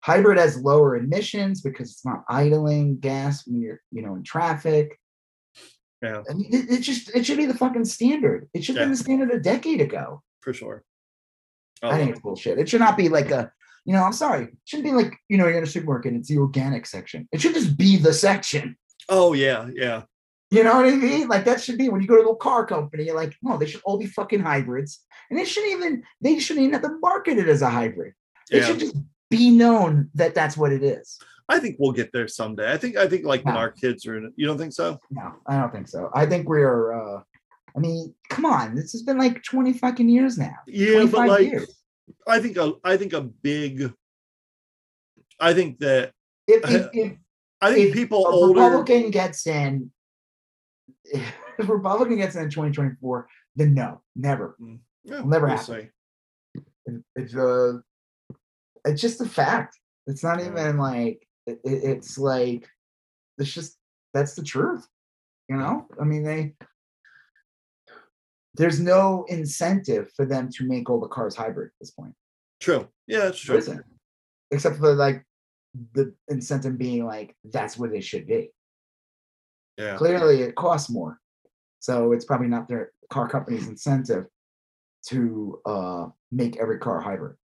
hybrid 0.00 0.38
has 0.38 0.58
lower 0.60 0.96
emissions 0.96 1.60
because 1.62 1.90
it's 1.92 2.04
not 2.04 2.24
idling 2.28 2.98
gas 2.98 3.46
when 3.46 3.60
you're 3.60 3.80
you 3.92 4.02
know 4.02 4.14
in 4.16 4.22
traffic. 4.24 4.98
Yeah. 6.02 6.22
I 6.30 6.34
mean, 6.34 6.48
it, 6.52 6.70
it 6.70 6.80
just 6.80 7.14
it 7.14 7.26
should 7.26 7.38
be 7.38 7.46
the 7.46 7.54
fucking 7.54 7.84
standard. 7.84 8.48
It 8.54 8.64
should 8.64 8.76
have 8.76 8.84
been 8.84 8.90
the 8.92 8.96
standard 8.96 9.30
a 9.32 9.40
decade 9.40 9.80
ago. 9.80 10.22
for 10.40 10.52
sure. 10.52 10.84
Oh, 11.82 11.90
I 11.90 11.98
think 11.98 12.10
it's 12.10 12.20
bullshit. 12.20 12.58
It 12.58 12.68
should 12.68 12.80
not 12.80 12.96
be 12.96 13.08
like 13.08 13.30
a, 13.30 13.52
you 13.84 13.92
know, 13.92 14.02
I'm 14.02 14.12
sorry. 14.12 14.44
It 14.44 14.56
shouldn't 14.64 14.84
be 14.88 14.92
like, 14.92 15.12
you 15.28 15.38
know, 15.38 15.46
you're 15.46 15.58
in 15.58 15.62
a 15.64 15.66
supermarket, 15.66 16.12
and 16.12 16.20
it's 16.20 16.28
the 16.28 16.38
organic 16.38 16.86
section. 16.86 17.28
It 17.32 17.40
should 17.40 17.54
just 17.54 17.76
be 17.76 17.96
the 17.96 18.12
section. 18.12 18.76
oh 19.08 19.32
yeah, 19.32 19.68
yeah. 19.74 20.02
You 20.50 20.64
know 20.64 20.76
what 20.76 20.86
I 20.86 20.92
mean? 20.96 21.28
Like 21.28 21.44
that 21.44 21.60
should 21.60 21.76
be 21.78 21.88
when 21.88 22.00
you 22.00 22.08
go 22.08 22.22
to 22.22 22.30
a 22.30 22.36
car 22.36 22.64
company, 22.66 23.04
you're 23.04 23.14
like, 23.16 23.34
no, 23.42 23.58
they 23.58 23.66
should 23.66 23.82
all 23.84 23.98
be 23.98 24.06
fucking 24.06 24.40
hybrids. 24.40 25.00
And 25.28 25.38
they 25.38 25.44
shouldn't 25.44 25.72
even 25.74 26.02
they 26.22 26.38
shouldn't 26.38 26.64
even 26.64 26.72
have 26.74 26.82
to 26.90 26.98
market 27.00 27.36
it 27.38 27.48
as 27.48 27.60
a 27.62 27.68
hybrid. 27.68 28.14
It 28.50 28.58
Yeah. 28.58 28.64
should 28.66 28.78
just 28.80 28.96
be 29.30 29.50
known 29.50 30.10
that 30.14 30.34
that's 30.34 30.56
what 30.56 30.72
it 30.72 30.82
is. 30.82 31.18
I 31.48 31.58
think 31.58 31.76
we'll 31.78 31.92
get 31.92 32.12
there 32.12 32.28
someday. 32.28 32.70
I 32.72 32.76
think 32.76 32.96
I 32.96 33.08
think 33.08 33.24
like 33.24 33.44
when 33.44 33.56
our 33.56 33.70
kids 33.70 34.06
are 34.06 34.16
in 34.18 34.26
it. 34.26 34.32
You 34.36 34.46
don't 34.46 34.58
think 34.58 34.72
so? 34.72 34.98
No, 35.10 35.34
I 35.46 35.58
don't 35.58 35.72
think 35.72 35.88
so. 35.88 36.10
I 36.14 36.26
think 36.26 36.48
we're 36.48 36.92
uh 36.92 37.22
I 37.76 37.80
mean, 37.80 38.14
come 38.28 38.44
on, 38.44 38.74
this 38.74 38.92
has 38.92 39.02
been 39.02 39.18
like 39.18 39.42
20 39.42 39.72
fucking 39.74 40.08
years 40.08 40.36
now. 40.36 40.54
Yeah, 40.66 41.06
but 41.06 41.28
like 41.28 41.48
years. 41.48 41.74
I 42.26 42.40
think 42.40 42.56
a 42.56 42.74
I 42.84 42.96
think 42.96 43.12
a 43.12 43.22
big 43.22 43.92
I 45.40 45.54
think 45.54 45.78
that 45.78 46.12
If, 46.46 46.68
if, 46.70 46.88
if 46.92 47.12
I 47.60 47.72
think 47.72 47.88
If 47.88 47.94
people 47.94 48.26
a 48.26 48.30
older 48.30 48.60
Republican 48.60 49.10
gets 49.10 49.46
in, 49.46 49.90
if 51.04 51.68
Republican 51.68 52.18
gets 52.18 52.36
in 52.36 52.50
2024, 52.50 53.26
then 53.56 53.74
no, 53.74 54.02
never. 54.14 54.56
Yeah, 55.02 55.22
never 55.24 55.46
we'll 55.46 55.56
happen. 55.56 55.90
see. 56.54 56.60
It- 56.86 57.04
It's 57.16 57.34
uh, 57.34 57.78
it's 58.88 59.00
just 59.02 59.20
a 59.20 59.26
fact. 59.26 59.76
It's 60.06 60.22
not 60.24 60.40
even 60.40 60.78
like 60.78 61.26
it, 61.46 61.60
it- 61.64 61.84
it's 61.84 62.18
like 62.18 62.68
it's 63.38 63.52
just 63.52 63.76
that's 64.14 64.34
the 64.34 64.42
truth. 64.42 64.86
You 65.48 65.56
know, 65.56 65.86
I 66.00 66.04
mean 66.04 66.22
they. 66.24 66.54
There's 68.54 68.80
no 68.80 69.24
incentive 69.28 70.10
for 70.16 70.24
them 70.26 70.48
to 70.54 70.66
make 70.66 70.90
all 70.90 71.00
the 71.00 71.06
cars 71.08 71.36
hybrid 71.36 71.68
at 71.68 71.72
this 71.80 71.92
point. 71.92 72.14
True. 72.60 72.88
Yeah, 73.06 73.20
that's 73.20 73.38
true. 73.38 73.56
isn't. 73.56 73.84
Except 74.50 74.78
for 74.78 74.94
like 74.94 75.24
the 75.94 76.12
incentive 76.28 76.76
being 76.78 77.04
like 77.04 77.36
that's 77.44 77.78
what 77.78 77.90
they 77.92 78.00
should 78.00 78.26
be. 78.26 78.50
Yeah. 79.76 79.96
clearly 79.96 80.42
it 80.42 80.56
costs 80.56 80.90
more 80.90 81.20
so 81.78 82.10
it's 82.10 82.24
probably 82.24 82.48
not 82.48 82.66
their 82.66 82.90
car 83.12 83.28
company's 83.28 83.68
incentive 83.68 84.24
to 85.06 85.60
uh 85.66 86.06
make 86.32 86.56
every 86.56 86.78
car 86.78 87.00
hybrid 87.00 87.36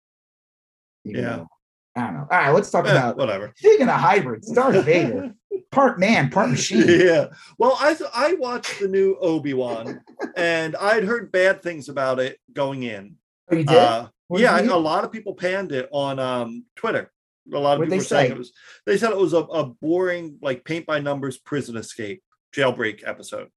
Even 1.04 1.22
Yeah. 1.22 1.36
though- 1.36 1.48
i 1.96 2.00
don't 2.06 2.14
know 2.14 2.20
all 2.30 2.38
right 2.38 2.50
let's 2.50 2.70
talk 2.70 2.86
Eh, 2.86 2.90
about 2.90 3.16
whatever. 3.16 3.52
speaking 3.56 3.88
of 3.88 3.94
hybrids 4.00 4.50
darth 4.54 4.84
vader 4.84 5.32
part 5.70 5.98
man 6.00 6.28
part 6.30 6.50
machine 6.50 6.84
yeah. 6.88 7.26
Well, 7.58 7.76
I 7.80 7.94
th- 7.94 8.10
I 8.14 8.34
watched 8.34 8.80
the 8.80 8.88
new 8.88 9.16
Obi 9.20 9.54
Wan, 9.54 10.00
and 10.36 10.74
I'd 10.76 11.04
heard 11.04 11.30
bad 11.32 11.62
things 11.62 11.88
about 11.88 12.18
it 12.20 12.38
going 12.52 12.82
in. 12.84 13.16
oh, 13.50 13.56
you 13.56 13.64
did 13.64 13.76
Uh, 13.76 14.08
yeah, 14.30 14.58
you 14.60 14.72
a 14.72 14.76
lot 14.76 15.04
of 15.04 15.12
people 15.12 15.34
panned 15.34 15.70
it 15.72 15.88
on 15.92 16.18
um, 16.18 16.64
Twitter. 16.76 17.12
A 17.52 17.58
lot 17.58 17.74
of 17.74 17.78
What'd 17.80 17.90
people 17.90 17.98
were 17.98 18.04
saying 18.04 18.28
say? 18.30 18.34
it 18.34 18.38
was. 18.38 18.52
They 18.86 18.96
said 18.96 19.10
it 19.12 19.18
was 19.18 19.32
a, 19.34 19.38
a 19.38 19.64
boring, 19.66 20.38
like 20.42 20.64
paint 20.64 20.86
by 20.86 20.98
numbers 20.98 21.36
prison 21.38 21.76
escape 21.76 22.22
jailbreak 22.56 23.02
episode. 23.06 23.48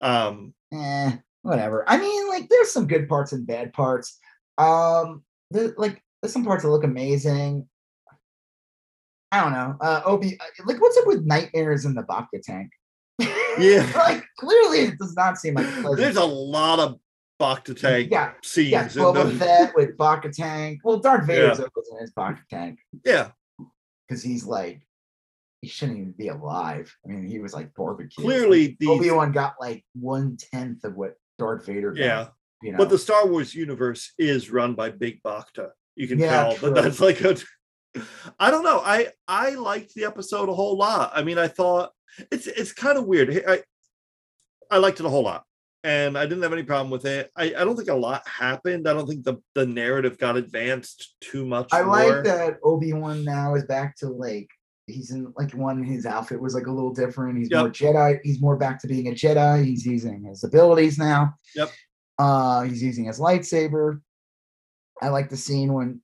Um, 0.00 0.52
eh, 0.72 1.12
whatever 1.42 1.84
i 1.88 1.96
mean 1.96 2.28
like 2.28 2.48
there's 2.48 2.72
some 2.72 2.86
good 2.88 3.08
parts 3.08 3.32
and 3.32 3.46
bad 3.46 3.72
parts 3.72 4.18
um 4.58 5.22
the, 5.52 5.72
like 5.78 6.02
there's 6.26 6.32
some 6.32 6.44
parts 6.44 6.64
that 6.64 6.70
look 6.70 6.84
amazing 6.84 7.68
i 9.30 9.40
don't 9.40 9.52
know 9.52 9.76
uh 9.80 10.02
obi 10.04 10.36
uh, 10.40 10.44
like 10.66 10.80
what's 10.80 10.96
up 10.98 11.06
with 11.06 11.24
nightmares 11.24 11.84
in 11.84 11.94
the 11.94 12.02
bacta 12.02 12.42
tank 12.42 12.70
Yeah. 13.58 13.90
like 13.96 14.24
clearly 14.38 14.80
it 14.80 14.98
does 14.98 15.14
not 15.16 15.38
seem 15.38 15.54
like 15.54 15.66
a 15.66 15.94
there's 15.96 16.16
a 16.16 16.24
lot 16.24 16.78
of 16.80 16.98
Bacta 17.40 17.78
tank 17.78 18.08
yeah 18.10 18.32
scenes. 18.42 18.70
Yeah, 18.70 18.88
Boba 18.88 19.24
the- 19.30 19.38
Fett 19.38 19.72
with 19.74 19.94
Bacta 19.98 20.32
Tank. 20.34 20.80
Well, 20.82 20.98
Darth 21.00 21.26
Vader's 21.26 21.58
always 21.58 21.88
in 21.92 21.98
his 22.00 22.10
Bacta 22.14 22.40
Tank 22.48 22.78
yeah, 23.04 23.28
because 24.08 24.22
he's 24.22 24.46
like, 24.46 24.80
he 25.60 25.68
shouldn't 25.68 25.98
even 25.98 26.12
be 26.12 26.28
alive. 26.28 26.90
I 27.04 27.08
mean, 27.12 27.26
he 27.28 27.38
was 27.38 27.52
like 27.52 27.74
barbecue. 27.74 28.24
clearly 28.24 28.78
these. 28.80 28.88
Obi 28.88 29.10
Wan 29.10 29.32
got 29.32 29.56
like 29.60 29.84
one 29.94 30.38
tenth 30.50 30.82
of 30.84 30.96
what 30.96 31.16
Darth 31.38 31.66
Vader 31.66 31.92
got. 31.92 32.02
yeah, 32.02 32.28
you 32.62 32.72
know. 32.72 32.78
but 32.78 32.88
the 32.88 32.96
Star 32.96 33.26
Wars 33.26 33.54
universe 33.54 34.14
is 34.18 34.50
run 34.50 34.72
by 34.74 34.88
Big 34.88 35.22
Bacta. 35.22 35.72
You 35.96 36.06
can 36.08 36.18
Yeah, 36.18 36.30
tell 36.30 36.54
true. 36.56 36.70
that 36.70 36.82
that's 36.82 37.00
like 37.00 37.20
a. 37.22 37.36
I 38.38 38.50
don't 38.50 38.62
know. 38.64 38.80
I 38.84 39.08
I 39.26 39.50
liked 39.50 39.94
the 39.94 40.04
episode 40.04 40.48
a 40.48 40.54
whole 40.54 40.76
lot. 40.76 41.12
I 41.14 41.22
mean, 41.22 41.38
I 41.38 41.48
thought 41.48 41.90
it's 42.30 42.46
it's 42.46 42.72
kind 42.72 42.98
of 42.98 43.06
weird. 43.06 43.42
I 43.48 43.62
I 44.70 44.78
liked 44.78 45.00
it 45.00 45.06
a 45.06 45.08
whole 45.08 45.22
lot, 45.24 45.44
and 45.82 46.18
I 46.18 46.26
didn't 46.26 46.42
have 46.42 46.52
any 46.52 46.62
problem 46.62 46.90
with 46.90 47.06
it. 47.06 47.30
I, 47.36 47.44
I 47.56 47.64
don't 47.64 47.76
think 47.76 47.88
a 47.88 47.94
lot 47.94 48.26
happened. 48.28 48.86
I 48.86 48.92
don't 48.92 49.06
think 49.06 49.24
the 49.24 49.36
the 49.54 49.64
narrative 49.66 50.18
got 50.18 50.36
advanced 50.36 51.14
too 51.20 51.46
much. 51.46 51.68
I 51.72 51.82
more. 51.82 51.94
like 51.94 52.24
that 52.24 52.58
Obi 52.62 52.92
Wan 52.92 53.24
now 53.24 53.54
is 53.54 53.64
back 53.64 53.96
to 53.98 54.08
like 54.08 54.48
he's 54.86 55.10
in 55.10 55.32
like 55.36 55.52
one 55.52 55.82
his 55.82 56.04
outfit 56.06 56.40
was 56.40 56.54
like 56.54 56.66
a 56.66 56.72
little 56.72 56.92
different. 56.92 57.38
He's 57.38 57.50
Yep. 57.50 57.60
more 57.60 57.70
Jedi. 57.70 58.18
He's 58.22 58.40
more 58.42 58.56
back 58.56 58.78
to 58.82 58.86
being 58.88 59.08
a 59.08 59.12
Jedi. 59.12 59.64
He's 59.64 59.86
using 59.86 60.22
his 60.24 60.44
abilities 60.44 60.98
now. 60.98 61.34
Yep. 61.54 61.70
Uh, 62.18 62.62
he's 62.62 62.82
using 62.82 63.06
his 63.06 63.18
lightsaber. 63.18 64.00
I 65.02 65.08
like 65.08 65.30
the 65.30 65.36
scene 65.36 65.72
when 65.72 66.00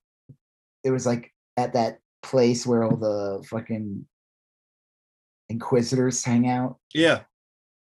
it 0.85 0.91
was 0.91 1.07
like 1.07 1.33
at 1.57 1.73
that 1.75 1.99
place 2.23 2.67
where 2.67 2.85
all 2.85 2.97
the 2.97 3.45
fucking 3.49 4.07
inquisitors 5.49 6.25
hang 6.25 6.49
out. 6.49 6.79
Yeah, 6.95 7.23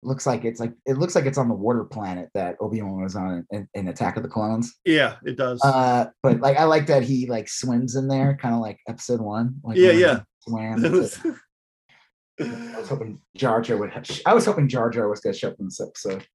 Looks 0.02 0.26
like 0.26 0.46
it's 0.46 0.62
like 0.62 0.74
it 0.86 0.98
looks 0.98 1.14
like 1.14 1.26
it's 1.26 1.38
on 1.38 1.50
the 1.50 1.54
water 1.54 1.84
planet 1.84 2.30
that 2.34 2.56
Obi 2.62 2.82
Wan 2.82 3.04
was 3.04 3.18
on 3.18 3.46
in, 3.52 3.68
in 3.74 3.90
Attack 3.90 4.16
of 4.16 4.24
the 4.24 4.30
Clones. 4.30 4.76
yeah, 4.86 5.18
it 5.26 5.36
does. 5.36 5.62
Uh, 5.62 6.06
but 6.24 6.40
like 6.40 6.56
I 6.56 6.64
like 6.64 6.88
that 6.88 7.04
he 7.04 7.28
like 7.28 7.50
swims 7.50 7.98
in 7.98 8.08
there, 8.08 8.38
kind 8.42 8.56
of 8.56 8.62
like 8.62 8.80
episode 8.88 9.20
one. 9.20 9.56
Like 9.62 9.76
Yeah, 9.76 9.92
yeah. 9.92 10.22
Swam. 10.48 10.86
I 12.40 12.80
was 12.80 12.88
hoping 12.88 13.20
Jar 13.36 13.60
Jar 13.60 13.76
would. 13.76 13.92
Have, 13.92 14.10
I 14.26 14.34
was 14.34 14.46
hoping 14.46 14.70
Jar 14.70 14.90
Jar 14.90 15.10
was 15.10 15.20
going 15.20 15.34
to 15.34 15.40
show 15.40 15.50
up 15.50 15.60
in 15.60 15.66
this 15.66 15.82
episode. 15.82 16.26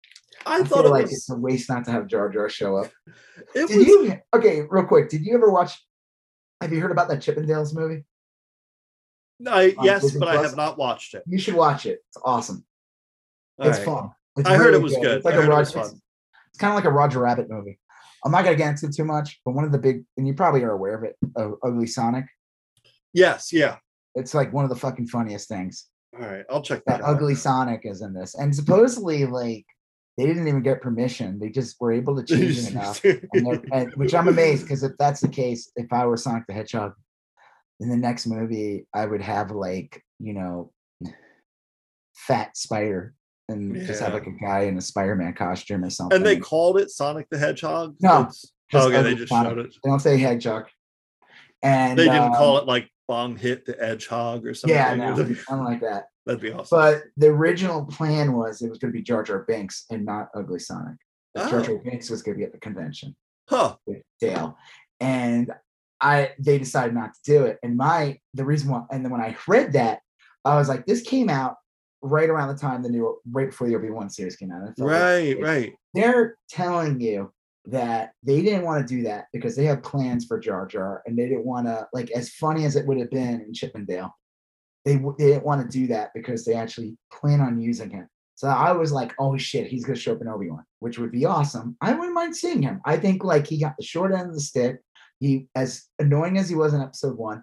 I 0.47 0.57
I, 0.57 0.59
thought 0.65 0.83
feel 0.83 0.87
it 0.87 0.91
like 0.91 1.03
was. 1.05 1.13
it's 1.13 1.31
a 1.31 1.37
waste 1.37 1.69
not 1.69 1.85
to 1.87 1.91
have 1.91 2.07
Jar 2.07 2.29
Jar 2.29 2.49
show 2.49 2.77
up. 2.77 2.91
It 3.55 3.69
Did 3.69 3.79
was 3.79 3.87
you? 3.87 4.19
Okay, 4.35 4.63
real 4.69 4.85
quick. 4.85 5.09
Did 5.09 5.25
you 5.25 5.35
ever 5.35 5.51
watch? 5.51 5.73
Have 6.61 6.73
you 6.73 6.81
heard 6.81 6.91
about 6.91 7.09
that 7.09 7.21
Chippendales 7.21 7.75
movie? 7.75 8.05
I, 9.47 9.75
on 9.77 9.85
yes, 9.85 10.03
Disney 10.03 10.21
but 10.21 10.29
I 10.29 10.43
have 10.43 10.57
not 10.57 10.79
watched 10.79 11.15
it. 11.15 11.23
You 11.27 11.39
should 11.39 11.55
watch 11.55 11.87
it. 11.87 11.99
It's 12.09 12.19
awesome. 12.25 12.65
All 13.59 13.69
it's 13.69 13.79
right. 13.79 13.85
fun. 13.85 14.11
It's 14.37 14.49
I 14.49 14.57
heard 14.57 14.75
it 14.75 14.83
was 14.83 14.95
good. 14.95 15.17
It's 15.19 15.25
like 15.25 15.35
I 15.35 15.39
a 15.39 15.43
it 15.43 15.49
Roger. 15.49 15.79
was 15.79 15.93
It's, 15.93 16.59
kind 16.59 16.73
of 16.73 16.77
like 16.77 16.85
a 16.85 16.91
Roger 16.91 17.21
Rabbit 17.21 17.51
movie. 17.51 17.79
I'm 18.25 18.33
not 18.33 18.45
gonna 18.45 18.57
get 18.57 18.71
into 18.71 18.87
it 18.87 18.95
too 18.95 19.05
much, 19.05 19.41
but 19.45 19.53
one 19.53 19.65
of 19.65 19.73
the 19.73 19.79
big, 19.79 20.05
and 20.17 20.27
you 20.27 20.35
probably 20.35 20.63
are 20.63 20.71
aware 20.71 20.95
of 20.95 21.05
it, 21.05 21.17
uh, 21.37 21.51
Ugly 21.63 21.87
Sonic. 21.89 22.25
Yes, 23.13 23.53
yeah. 23.53 23.77
It's 24.15 24.35
like 24.35 24.53
one 24.53 24.65
of 24.65 24.71
the 24.71 24.77
fucking 24.77 25.09
funniest 25.09 25.49
things. 25.49 25.89
All 26.19 26.27
right, 26.27 26.45
I'll 26.49 26.63
check 26.63 26.83
that 26.87 26.99
that 26.99 27.05
out. 27.05 27.17
ugly 27.17 27.35
Sonic 27.35 27.83
is 27.85 28.01
in 28.03 28.15
this, 28.15 28.35
and 28.35 28.55
supposedly 28.55 29.27
like 29.27 29.67
they 30.17 30.27
didn't 30.27 30.47
even 30.49 30.63
get 30.63 30.81
permission; 30.83 31.39
they 31.39 31.49
just 31.49 31.77
were 31.81 31.93
able 31.93 32.17
to 32.17 32.25
change 32.37 32.59
it 32.59 32.71
enough. 32.71 33.03
And 33.05 33.69
and- 33.73 33.93
which 33.95 34.15
I'm 34.15 34.29
amazed 34.29 34.63
because 34.63 34.83
if 34.83 34.93
that's 34.99 35.21
the 35.21 35.29
case, 35.29 35.71
if 35.77 35.93
I 35.93 36.07
were 36.07 36.17
Sonic 36.17 36.45
the 36.47 36.55
Hedgehog 36.55 36.93
in 37.81 37.89
the 37.89 37.97
next 37.97 38.27
movie, 38.27 38.87
I 38.95 39.07
would 39.07 39.23
have 39.23 39.51
like 39.51 40.03
you 40.21 40.33
know, 40.33 40.73
fat 42.15 42.57
spider 42.57 43.15
and 43.49 43.75
just 43.87 44.01
have 44.01 44.15
like 44.15 44.27
a 44.27 44.33
guy 44.33 44.61
in 44.61 44.79
a 44.79 44.81
Spider-Man 44.81 45.35
costume 45.35 45.85
or 45.85 45.91
something. 45.91 46.17
and 46.17 46.25
they 46.25 46.37
called 46.37 46.79
it 46.79 46.91
Sonic 46.91 47.27
the 47.31 47.37
Hedgehog. 47.39 47.97
No, 48.01 48.21
It's- 48.23 48.47
Just 48.71 48.87
okay, 48.89 49.03
they 49.03 49.15
just 49.15 49.29
Sonic. 49.29 49.51
showed 49.51 49.59
it. 49.59 49.75
They 49.83 49.91
don't 49.91 50.01
say 50.01 50.17
Hedgehog, 50.17 50.67
and 51.63 51.99
They 51.99 52.05
didn't 52.05 52.35
call 52.35 52.57
um, 52.57 52.63
it 52.63 52.67
like 52.67 52.89
Bong 53.09 53.37
hit 53.37 53.67
the 53.67 53.75
Edgehog 53.75 54.47
or 54.47 54.55
something. 54.55 54.75
Yeah, 54.75 54.95
no, 54.95 55.15
something 55.17 55.65
like 55.65 55.81
that. 55.81 56.05
That'd 56.27 56.41
be 56.41 56.53
awesome. 56.53 56.79
But 56.79 57.03
the 57.17 57.29
original 57.29 57.85
plan 57.85 58.33
was 58.33 58.63
it 58.63 58.71
was 58.71 58.79
going 58.79 58.93
to 58.93 58.97
be 58.99 59.03
Jar 59.03 59.23
Jar 59.23 59.45
Binks 59.47 59.85
and 59.91 60.05
not 60.05 60.29
Ugly 60.35 60.61
Sonic. 60.61 60.97
That 61.35 61.51
Jar 61.51 61.61
Jar 61.63 61.75
Oh. 61.77 61.81
Binks 61.85 62.11
was 62.11 62.23
going 62.23 62.37
to 62.37 62.39
be 62.39 62.45
at 62.45 62.53
the 62.53 62.59
convention 62.59 63.15
huh. 63.49 63.77
with 63.87 64.03
Dale, 64.21 64.57
and 65.01 65.53
I 66.01 66.33
they 66.39 66.59
decided 66.59 66.95
not 66.95 67.13
to 67.15 67.21
do 67.25 67.45
it. 67.45 67.59
And 67.63 67.77
my 67.77 68.19
the 68.35 68.45
reason 68.45 68.71
why, 68.71 68.83
and 68.91 69.05
then 69.05 69.13
when 69.13 69.21
I 69.21 69.37
read 69.49 69.73
that, 69.75 70.01
I 70.45 70.57
was 70.57 70.69
like, 70.69 70.87
this 70.87 71.03
came 71.03 71.29
out 71.29 71.57
right 72.03 72.29
around 72.29 72.49
the 72.49 72.61
time 72.61 72.83
the 72.83 72.89
new 72.91 73.19
right 73.31 73.51
before 73.51 73.67
the 73.67 73.75
Obi 73.75 73.91
Wan 73.91 74.09
series 74.11 74.37
came 74.37 74.53
out. 74.53 74.61
Felt 74.77 74.79
like 74.79 75.01
Right, 75.01 75.41
right. 75.41 75.73
they're 75.95 76.37
telling 76.49 77.01
you 77.01 77.33
that 77.67 78.13
they 78.23 78.43
didn't 78.43 78.63
want 78.65 78.87
to 78.87 78.95
do 78.95 79.03
that 79.05 79.27
because 79.33 79.57
they 79.57 79.65
have 79.65 79.83
plans 79.83 80.27
for 80.27 80.39
Jar 80.39 80.67
Jar 80.67 81.03
and 81.07 81.19
they 81.19 81.29
didn't 81.29 81.47
want 81.47 81.67
to 81.67 81.89
like 81.95 82.11
as 82.11 82.29
funny 82.31 82.67
as 82.67 82.77
it 82.77 82.87
would 82.87 82.99
have 82.99 83.11
been 83.11 83.41
in 83.41 83.55
Chippendale. 83.55 84.15
They, 84.85 84.97
they 84.97 85.27
didn't 85.29 85.45
want 85.45 85.63
to 85.63 85.79
do 85.79 85.87
that 85.89 86.11
because 86.15 86.45
they 86.45 86.55
actually 86.55 86.97
plan 87.13 87.41
on 87.41 87.61
using 87.61 87.91
him. 87.91 88.09
So 88.35 88.49
I 88.49 88.73
was 88.73 88.93
like, 88.93 89.15
oh 89.19 89.37
shit, 89.37 89.69
he's 89.69 89.85
gonna 89.85 89.97
show 89.99 90.13
up 90.13 90.21
in 90.21 90.29
Obi 90.29 90.51
Wan, 90.51 90.65
which 90.81 90.99
would 90.99 91.13
be 91.13 91.25
awesome. 91.25 91.77
I 91.81 91.93
wouldn't 91.93 92.15
mind 92.15 92.37
seeing 92.37 92.63
him. 92.63 92.81
I 92.85 92.97
think 92.97 93.25
like 93.25 93.47
he 93.47 93.59
got 93.59 93.77
the 93.79 93.85
short 93.85 94.13
end 94.13 94.29
of 94.29 94.35
the 94.35 94.41
stick. 94.41 94.81
He 95.21 95.49
as 95.55 95.85
annoying 95.99 96.37
as 96.37 96.49
he 96.49 96.55
was 96.57 96.75
in 96.75 96.83
episode 96.83 97.17
one, 97.17 97.43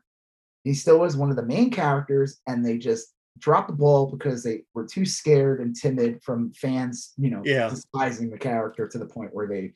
he 0.64 0.74
still 0.74 1.00
was 1.00 1.16
one 1.16 1.30
of 1.30 1.38
the 1.38 1.46
main 1.46 1.72
characters, 1.72 2.42
and 2.46 2.64
they 2.66 2.78
just 2.78 3.14
dropped 3.40 3.70
the 3.70 3.74
ball 3.76 4.12
because 4.12 4.44
they 4.44 4.64
were 4.74 4.86
too 4.86 5.06
scared 5.06 5.62
and 5.62 5.76
timid 5.76 6.22
from 6.22 6.52
fans, 6.54 7.14
you 7.18 7.30
know, 7.32 7.42
Yeah. 7.46 7.70
despising 7.70 8.30
the 8.30 8.38
character 8.38 8.88
to 8.88 8.98
the 9.00 9.06
point 9.06 9.34
where 9.34 9.48
they 9.48 9.74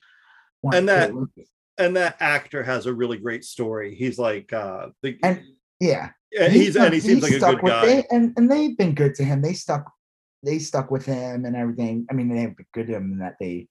wanted 0.61 0.79
And 0.79 0.89
that-. 0.89 1.11
And 1.77 1.95
that 1.97 2.15
actor 2.21 2.63
has 2.63 2.85
a 2.85 2.93
really 2.93 3.17
great 3.17 3.43
story. 3.43 3.95
He's 3.95 4.17
like 4.19 4.53
uh 4.53 4.89
the, 5.01 5.17
And 5.23 5.41
yeah, 5.79 6.11
yeah, 6.35 6.49
he's 6.49 6.75
and 6.75 6.93
he 6.93 6.99
seems 6.99 7.23
like 7.23 7.33
a 7.33 7.39
good 7.39 7.63
with- 7.63 7.71
guy. 7.71 7.85
They, 7.85 8.03
and 8.11 8.33
and 8.37 8.51
they've 8.51 8.77
been 8.77 8.93
good 8.93 9.15
to 9.15 9.23
him. 9.23 9.41
They 9.41 9.53
stuck 9.53 9.91
they 10.43 10.59
stuck 10.59 10.91
with 10.91 11.05
him 11.05 11.45
and 11.45 11.55
everything. 11.55 12.05
I 12.09 12.13
mean, 12.13 12.29
they 12.29 12.41
have 12.41 12.55
been 12.57 12.65
good 12.73 12.87
to 12.87 12.93
him 12.93 13.13
in 13.13 13.19
that 13.19 13.37
they 13.39 13.67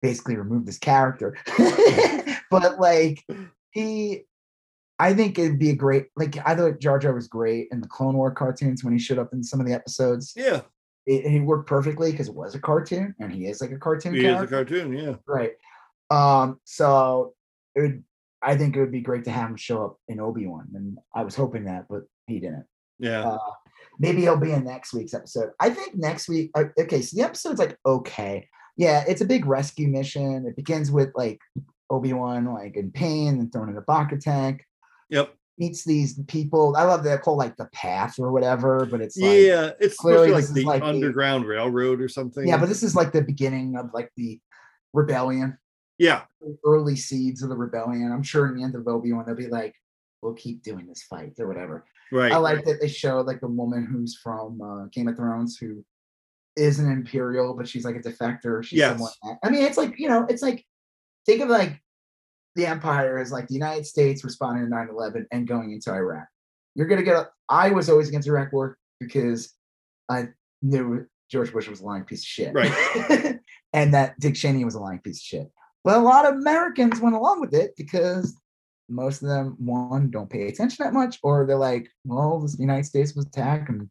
basically 0.00 0.36
removed 0.36 0.66
his 0.66 0.78
character, 0.78 1.36
but 2.50 2.80
like 2.80 3.24
he. 3.70 4.24
I 4.98 5.14
think 5.14 5.36
it'd 5.36 5.58
be 5.58 5.70
a 5.70 5.74
great 5.74 6.06
like 6.16 6.36
I 6.46 6.54
thought 6.54 6.78
Jar 6.78 6.98
Jar 6.98 7.12
was 7.12 7.26
great 7.26 7.68
in 7.72 7.80
the 7.80 7.88
Clone 7.88 8.16
War 8.16 8.30
cartoons 8.30 8.84
when 8.84 8.92
he 8.92 9.00
showed 9.00 9.18
up 9.18 9.32
in 9.32 9.42
some 9.42 9.58
of 9.58 9.66
the 9.66 9.72
episodes. 9.72 10.32
Yeah, 10.36 10.60
it, 11.06 11.24
it 11.24 11.40
worked 11.40 11.68
perfectly 11.68 12.12
because 12.12 12.28
it 12.28 12.34
was 12.34 12.54
a 12.54 12.60
cartoon 12.60 13.14
and 13.18 13.32
he 13.32 13.46
is 13.46 13.60
like 13.60 13.72
a 13.72 13.78
cartoon. 13.78 14.14
he 14.14 14.22
character. 14.22 14.44
is 14.44 14.50
a 14.50 14.54
cartoon. 14.54 14.92
Yeah, 14.92 15.14
Right. 15.26 15.52
Um, 16.10 16.60
so 16.64 17.34
it 17.74 17.80
would 17.80 18.04
I 18.42 18.56
think 18.56 18.76
it 18.76 18.80
would 18.80 18.92
be 18.92 19.00
great 19.00 19.24
to 19.24 19.30
have 19.30 19.50
him 19.50 19.56
show 19.56 19.84
up 19.84 19.96
in 20.08 20.20
Obi-Wan. 20.20 20.68
And 20.74 20.98
I 21.14 21.22
was 21.24 21.34
hoping 21.36 21.64
that, 21.66 21.86
but 21.88 22.02
he 22.26 22.40
didn't. 22.40 22.66
yeah, 22.98 23.22
Uh 23.28 23.38
maybe 23.98 24.22
he'll 24.22 24.36
be 24.36 24.52
in 24.52 24.64
next 24.64 24.92
week's 24.94 25.14
episode. 25.14 25.50
I 25.60 25.70
think 25.70 25.94
next 25.96 26.28
week 26.28 26.50
uh, 26.54 26.64
okay, 26.80 27.02
so 27.02 27.16
the 27.16 27.22
episode's 27.24 27.58
like 27.58 27.76
okay. 27.86 28.48
Yeah, 28.76 29.04
it's 29.06 29.20
a 29.20 29.26
big 29.26 29.44
rescue 29.46 29.88
mission. 29.88 30.46
It 30.46 30.56
begins 30.56 30.90
with 30.90 31.10
like 31.14 31.38
Obi-Wan 31.90 32.46
like 32.54 32.76
in 32.76 32.90
pain 32.90 33.38
and 33.38 33.52
thrown 33.52 33.68
in 33.68 33.76
a 33.76 33.82
Bacta 33.82 34.18
tank. 34.18 34.64
yep, 35.10 35.34
Meets 35.58 35.84
these 35.84 36.18
people. 36.26 36.74
I 36.76 36.84
love 36.84 37.04
that 37.04 37.20
called 37.22 37.36
like 37.38 37.56
the 37.58 37.68
path 37.74 38.18
or 38.18 38.32
whatever, 38.32 38.86
but 38.86 39.00
it's 39.02 39.18
like 39.18 39.38
yeah. 39.40 39.70
It's 39.78 39.96
clearly 39.96 40.28
supposed 40.28 40.44
this 40.44 40.48
to 40.48 40.54
be 40.54 40.60
is 40.60 40.66
like 40.66 40.80
like 40.82 40.92
the 40.94 41.00
the- 41.00 41.06
Underground 41.06 41.44
Railroad 41.46 42.00
or 42.00 42.08
something. 42.08 42.48
yeah, 42.48 42.56
but 42.56 42.68
this 42.70 42.82
is 42.82 42.96
like 42.96 43.12
the 43.12 43.22
beginning 43.22 43.76
of 43.76 43.90
like 43.92 44.10
the 44.16 44.40
rebellion. 44.94 45.58
Yeah, 45.98 46.22
early 46.64 46.96
seeds 46.96 47.42
of 47.42 47.48
the 47.48 47.56
rebellion. 47.56 48.10
I'm 48.12 48.22
sure 48.22 48.48
in 48.48 48.56
the 48.56 48.62
end 48.64 48.74
of 48.74 48.86
Obi-Wan, 48.88 49.24
they'll 49.26 49.34
be 49.36 49.48
like, 49.48 49.74
we'll 50.22 50.34
keep 50.34 50.62
doing 50.62 50.86
this 50.86 51.02
fight 51.02 51.34
or 51.38 51.46
whatever. 51.48 51.84
right. 52.10 52.32
I 52.32 52.36
like 52.36 52.64
that 52.64 52.80
they 52.80 52.88
showed 52.88 53.26
like 53.26 53.40
the 53.40 53.48
woman 53.48 53.86
who's 53.86 54.16
from 54.22 54.60
uh, 54.60 54.86
Game 54.92 55.08
of 55.08 55.16
Thrones 55.16 55.56
who 55.58 55.84
is 56.56 56.78
an 56.78 56.90
Imperial, 56.90 57.54
but 57.54 57.66
she's 57.68 57.84
like 57.84 57.96
a 57.96 58.00
defector. 58.00 58.62
She's 58.62 58.78
Yes. 58.78 58.92
somewhat. 58.92 59.14
I 59.42 59.50
mean, 59.50 59.62
it's 59.64 59.78
like, 59.78 59.98
you 59.98 60.08
know, 60.08 60.26
it's 60.28 60.42
like, 60.42 60.64
think 61.26 61.40
of 61.42 61.48
like 61.48 61.80
the 62.56 62.66
Empire 62.66 63.18
as 63.18 63.32
like 63.32 63.48
the 63.48 63.54
United 63.54 63.86
States 63.86 64.22
responding 64.22 64.64
to 64.64 64.70
9 64.70 64.88
11 64.90 65.26
and 65.32 65.48
going 65.48 65.72
into 65.72 65.90
Iraq. 65.90 66.26
You're 66.74 66.86
going 66.86 66.98
to 67.00 67.04
get, 67.04 67.16
a, 67.16 67.28
I 67.48 67.70
was 67.70 67.88
always 67.88 68.08
against 68.08 68.28
Iraq 68.28 68.52
war 68.52 68.76
because 69.00 69.54
I 70.08 70.28
knew 70.60 71.06
George 71.30 71.52
Bush 71.52 71.68
was 71.68 71.80
a 71.80 71.84
lying 71.84 72.04
piece 72.04 72.20
of 72.20 72.26
shit. 72.26 72.52
Right. 72.54 73.38
and 73.72 73.94
that 73.94 74.18
Dick 74.20 74.34
Cheney 74.34 74.64
was 74.64 74.74
a 74.74 74.80
lying 74.80 74.98
piece 74.98 75.18
of 75.18 75.22
shit. 75.22 75.50
But 75.84 75.96
a 75.98 76.00
lot 76.02 76.26
of 76.26 76.34
Americans 76.34 77.00
went 77.00 77.16
along 77.16 77.40
with 77.40 77.54
it 77.54 77.74
because 77.76 78.36
most 78.88 79.22
of 79.22 79.28
them, 79.28 79.56
one, 79.58 80.10
don't 80.10 80.30
pay 80.30 80.48
attention 80.48 80.84
that 80.84 80.92
much, 80.92 81.18
or 81.22 81.46
they're 81.46 81.56
like, 81.56 81.88
well, 82.04 82.38
the 82.40 82.56
United 82.58 82.84
States 82.84 83.14
was 83.14 83.26
attacked 83.26 83.68
and 83.68 83.88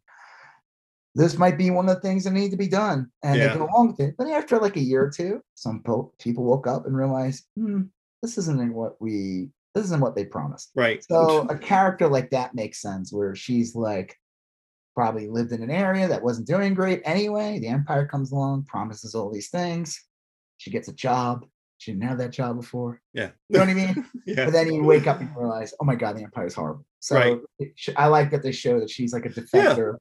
this 1.14 1.38
might 1.38 1.58
be 1.58 1.70
one 1.70 1.90
of 1.90 1.96
the 1.96 2.02
things 2.02 2.24
that 2.24 2.32
need 2.32 2.52
to 2.52 2.58
be 2.58 2.68
done. 2.70 3.12
And 3.24 3.38
Yeah. 3.38 3.50
they 3.50 3.60
go 3.60 3.66
along 3.66 3.88
with 3.90 4.00
it. 4.00 4.16
But 4.18 4.30
after 4.30 4.58
like 4.60 4.78
a 4.78 4.82
year 4.82 5.04
or 5.04 5.10
two, 5.10 5.42
some 5.56 5.82
po- 5.84 6.14
people 6.20 6.44
woke 6.46 6.68
up 6.68 6.86
and 6.86 6.96
realized, 6.96 7.46
hmm, 7.58 7.82
this 8.22 8.38
isn't 8.38 8.74
what 8.74 9.02
we, 9.02 9.50
this 9.76 9.86
isn't 9.86 10.00
what 10.02 10.16
they 10.16 10.26
promised. 10.26 10.72
right. 10.76 11.04
So 11.04 11.48
a 11.50 11.58
character 11.58 12.08
like 12.08 12.30
that 12.30 12.56
makes 12.56 12.82
sense 12.82 13.12
where 13.12 13.36
she's 13.36 13.76
like 13.76 14.18
probably 14.96 15.28
lived 15.28 15.52
in 15.52 15.64
an 15.64 15.72
area 15.72 16.08
that 16.08 16.24
wasn't 16.24 16.48
doing 16.48 16.74
great 16.74 17.02
anyway. 17.04 17.60
The 17.60 17.68
empire 17.68 18.06
comes 18.06 18.32
along, 18.32 18.64
promises 18.66 19.16
all 19.16 19.32
these 19.32 19.50
things. 19.50 20.02
She 20.58 20.72
gets 20.72 20.88
a 20.88 20.94
job. 20.94 21.46
She 21.82 21.92
didn't 21.94 22.04
have 22.08 22.20
that 22.20 22.30
job 22.30 22.58
before. 22.58 23.02
yeah, 23.12 23.32
You 23.50 23.58
know 23.58 23.62
what 23.62 23.70
I 23.70 23.74
mean? 23.74 24.06
yeah, 24.28 24.46
But 24.46 24.52
then 24.52 24.72
you 24.72 24.84
wake 24.84 25.08
up 25.08 25.20
and 25.20 25.28
you 25.30 25.36
realize, 25.40 25.74
oh 25.82 25.84
my 25.84 25.96
god, 25.96 26.16
the 26.16 26.22
empire's 26.24 26.54
horrible. 26.54 26.86
So 27.00 27.16
Right. 27.16 27.40
it 27.58 27.72
I 27.98 28.06
like 28.06 28.30
that 28.30 28.44
they 28.44 28.52
show 28.52 28.80
that 28.80 28.92
she's 28.92 29.14
like 29.14 29.26
a 29.26 29.30
defector, 29.30 29.96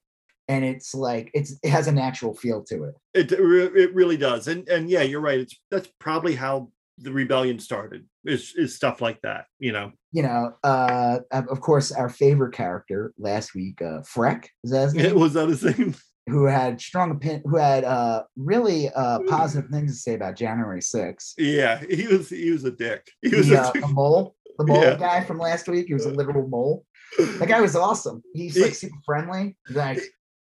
and 0.47 0.63
it's 0.63 0.95
like 0.95 1.31
it's 1.33 1.55
it 1.63 1.71
has 1.71 1.89
a 1.89 1.93
natural 1.93 2.35
feel 2.35 2.63
to 2.65 2.85
it. 2.85 2.95
It 3.15 3.33
it 3.33 3.95
really 3.95 4.19
does, 4.19 4.47
and 4.47 4.69
and 4.69 4.91
yeah, 4.91 5.01
you're 5.01 5.23
right. 5.23 5.41
It's 5.41 5.59
that's 5.71 5.89
probably 5.99 6.35
how 6.35 6.71
the 6.99 7.13
rebellion 7.13 7.59
started. 7.59 8.05
Is 8.27 8.53
is 8.59 8.77
stuff 8.77 9.01
like 9.01 9.23
that, 9.23 9.47
you 9.59 9.73
know? 9.73 9.93
You 10.13 10.25
know, 10.25 10.53
uh, 10.63 11.21
of 11.33 11.61
course, 11.63 11.91
our 11.93 12.11
favorite 12.11 12.53
character 12.53 13.15
last 13.17 13.55
week, 13.55 13.81
uh, 13.81 14.03
Freck, 14.03 14.49
is 14.65 14.73
that 14.73 14.83
his 14.83 14.95
name? 14.97 15.07
It 15.07 15.17
was 15.17 15.33
that 15.33 15.49
a 15.49 15.57
thing? 15.57 15.95
Who 16.31 16.45
had 16.47 16.81
strong 16.81 17.11
opinion, 17.11 17.43
who 17.45 17.57
had 17.57 17.85
uh, 17.85 18.25
really 18.37 18.89
uh, 18.91 19.21
positive 19.29 19.71
things 19.71 19.93
to 19.93 19.99
say 19.99 20.15
about 20.15 20.37
January 20.37 20.81
6th. 20.81 21.35
Yeah, 21.39 21.81
he 21.89 22.07
was 22.07 22.29
he 22.31 22.51
was 22.51 22.65
a 22.65 22.71
dick. 22.71 23.11
He 23.23 23.35
was 23.35 23.49
The, 23.49 23.57
a 23.57 23.63
uh, 23.63 23.73
the 23.73 23.89
mole, 23.89 24.35
the 24.59 24.67
mole 24.67 24.83
Yeah. 24.83 24.97
guy 24.97 25.25
from 25.25 25.39
last 25.39 25.69
week, 25.69 25.87
he 25.89 25.95
was 25.95 26.07
a 26.07 26.11
literal 26.11 26.49
mole. 26.49 26.85
That 27.19 27.49
guy 27.49 27.61
was 27.61 27.75
awesome. 27.77 28.23
He's 28.35 28.57
like 28.59 28.75
super 28.75 28.97
friendly. 29.05 29.57
He's 29.67 29.77
like, 29.77 30.01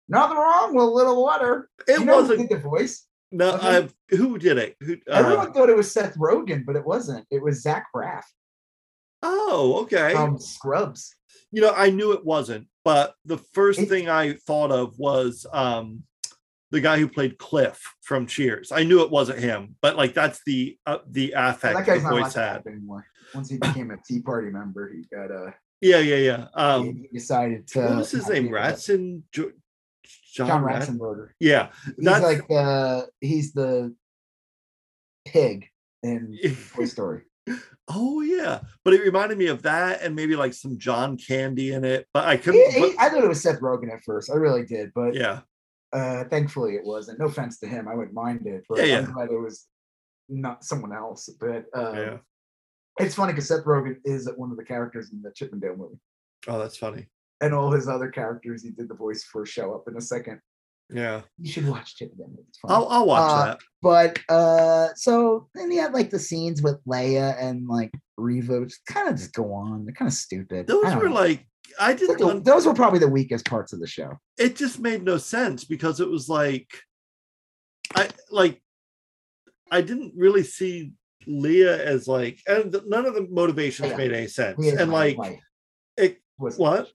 nothing 0.08 0.36
wrong 0.36 0.74
with 0.74 0.84
a 0.84 0.88
little 0.88 1.22
water. 1.22 1.68
It 1.88 2.00
you 2.00 2.04
know 2.04 2.16
wasn't. 2.16 2.50
the 2.50 2.58
voice? 2.58 3.06
No. 3.32 3.52
I, 3.60 3.88
who 4.14 4.38
did 4.38 4.58
it? 4.58 4.76
Who? 4.80 4.94
Uh, 5.10 5.14
Everyone 5.14 5.52
thought 5.52 5.70
it 5.70 5.76
was 5.76 5.90
Seth 5.90 6.16
Rogen, 6.18 6.66
but 6.66 6.76
it 6.76 6.84
wasn't. 6.84 7.24
It 7.30 7.42
was 7.42 7.62
Zach 7.62 7.86
Braff 7.94 8.24
oh, 9.22 9.80
okay. 9.82 10.12
from 10.12 10.38
Scrubs. 10.38 11.14
you 11.52 11.60
know, 11.60 11.72
I 11.74 11.90
knew 11.90 12.12
it 12.12 12.24
wasn't, 12.24 12.66
but 12.84 13.14
the 13.24 13.38
first 13.38 13.80
It- 13.80 13.88
thing 13.88 14.08
I 14.08 14.34
thought 14.34 14.70
of 14.72 14.98
was 14.98 15.46
um 15.52 16.04
the 16.72 16.80
guy 16.80 16.98
who 16.98 17.08
played 17.08 17.36
Cliff 17.36 17.82
from 18.00 18.26
Cheers. 18.26 18.70
I 18.70 18.84
knew 18.84 19.02
it 19.02 19.10
wasn't 19.10 19.40
him, 19.40 19.74
but 19.82 19.96
like 19.96 20.14
that's 20.14 20.40
the 20.46 20.78
uh, 20.86 20.98
the 21.08 21.32
affect 21.36 21.76
that 21.78 21.86
guy's 21.86 22.02
not 22.04 22.12
voice 22.12 22.34
had. 22.34 22.64
anymore. 22.66 23.06
Once 23.34 23.50
he 23.50 23.58
became 23.58 23.90
a 23.90 23.96
Tea 24.06 24.20
Party 24.20 24.50
member, 24.50 24.88
he 24.92 25.02
got 25.14 25.30
uh, 25.32 25.50
Yeah, 25.80 25.98
yeah, 25.98 26.16
yeah. 26.16 26.46
Um, 26.54 26.84
he 26.84 27.08
decided 27.12 27.66
to. 27.68 27.80
what 27.80 27.96
was 27.96 28.10
his 28.12 28.28
name? 28.28 28.48
Ratson. 28.50 29.22
Jo- 29.32 29.50
John, 30.32 30.46
John 30.46 30.62
Rat- 30.64 30.82
Ratzenberger. 30.82 31.30
Yeah, 31.40 31.70
He's 31.96 32.06
like 32.06 32.46
the 32.48 33.08
he's 33.20 33.52
the 33.52 33.94
pig 35.26 35.66
in 36.04 36.38
Toy 36.74 36.84
Story. 36.84 37.22
Oh 37.88 38.20
yeah. 38.20 38.60
But 38.84 38.94
it 38.94 39.02
reminded 39.02 39.38
me 39.38 39.46
of 39.46 39.62
that, 39.62 40.02
and 40.02 40.14
maybe 40.14 40.36
like 40.36 40.54
some 40.54 40.78
John 40.78 41.16
Candy 41.16 41.72
in 41.72 41.84
it. 41.84 42.06
But 42.14 42.26
I 42.26 42.36
couldn't. 42.36 42.72
he- 42.72 42.80
but- 42.80 42.98
I 42.98 43.08
thought 43.08 43.24
it 43.24 43.28
was 43.28 43.42
Seth 43.42 43.60
Rogen 43.60 43.92
at 43.92 44.02
first. 44.04 44.30
I 44.30 44.34
really 44.36 44.64
did, 44.64 44.92
but 44.94 45.14
yeah, 45.14 45.40
uh, 45.92 46.24
thankfully 46.24 46.74
it 46.76 46.84
wasn't. 46.84 47.18
No 47.18 47.26
offense 47.26 47.58
to 47.60 47.66
him, 47.66 47.88
I 47.88 47.94
wouldn't 47.94 48.14
mind 48.14 48.46
it, 48.46 48.64
but 48.68 48.78
Yeah, 48.78 48.84
yeah. 48.84 48.98
I'm 49.00 49.12
glad 49.12 49.30
it 49.30 49.40
was 49.40 49.66
not 50.28 50.64
someone 50.64 50.92
else. 50.92 51.28
But 51.40 51.64
uh, 51.76 51.92
yeah. 51.92 52.16
it's 52.98 53.14
funny 53.14 53.32
because 53.32 53.48
Seth 53.48 53.64
Rogen 53.64 53.96
is 54.04 54.28
one 54.36 54.50
of 54.50 54.56
the 54.56 54.64
characters 54.64 55.10
in 55.12 55.22
the 55.22 55.32
Chippendale 55.32 55.76
movie, 55.76 55.98
Oh, 56.48 56.58
that's 56.58 56.76
funny. 56.76 57.08
and 57.40 57.52
all 57.54 57.70
his 57.72 57.88
other 57.88 58.08
characters 58.10 58.62
he 58.62 58.70
did 58.70 58.88
the 58.88 58.94
voice 58.94 59.24
for 59.24 59.44
show 59.46 59.74
up 59.74 59.84
in 59.88 59.96
a 59.96 60.00
second. 60.00 60.40
Yeah, 60.92 61.22
You 61.38 61.50
should 61.52 61.68
watch 61.68 61.96
Chippendale. 61.96 62.34
It's 62.48 62.58
fun. 62.58 62.70
I'll 62.72 62.88
I'll 62.88 63.06
watch 63.06 63.30
Uh, 63.30 63.44
that. 63.46 63.58
but 63.82 64.18
uh 64.28 64.88
so 64.94 65.48
then 65.54 65.70
you 65.70 65.80
had 65.80 65.92
like 65.94 66.10
the 66.10 66.18
scenes 66.18 66.62
with 66.62 66.76
Leia 66.84 67.40
and 67.40 67.66
like 67.68 67.92
Reva, 68.16 68.60
which 68.60 68.74
kind 68.88 69.08
of 69.08 69.16
just 69.16 69.32
go 69.32 69.52
on. 69.52 69.84
They're 69.84 69.94
kind 69.94 70.08
of 70.08 70.14
stupid. 70.14 70.66
Those 70.66 70.94
were 70.96 71.08
know. 71.08 71.14
like 71.14 71.46
I 71.78 71.92
It's 71.92 72.00
didn't. 72.00 72.18
the- 72.18 72.26
un- 72.26 72.42
those 72.42 72.66
were 72.66 72.74
probably 72.74 72.98
the 72.98 73.08
weakest 73.08 73.44
parts 73.46 73.72
of 73.72 73.78
the 73.80 73.86
show. 73.86 74.18
it 74.38 74.56
just 74.56 74.80
made 74.80 75.02
no 75.04 75.16
sense 75.16 75.64
because 75.64 76.00
it 76.00 76.08
was 76.10 76.28
like 76.28 76.66
i 77.94 78.08
like 78.30 78.60
i 79.70 79.80
didn't 79.80 80.12
really 80.16 80.42
see 80.42 80.92
leia 81.28 81.78
as 81.78 82.06
like 82.08 82.38
and 82.46 82.72
th- 82.72 82.84
none 82.86 83.04
of 83.06 83.14
the 83.14 83.26
motivations 83.30 83.92
Leia. 83.92 83.96
made 83.98 84.12
any 84.12 84.26
sense 84.28 84.58
Leia's 84.58 84.80
and 84.80 84.90
like 84.92 85.18
wife, 85.18 85.40
it 85.96 86.18
was 86.38 86.56
what 86.58 86.88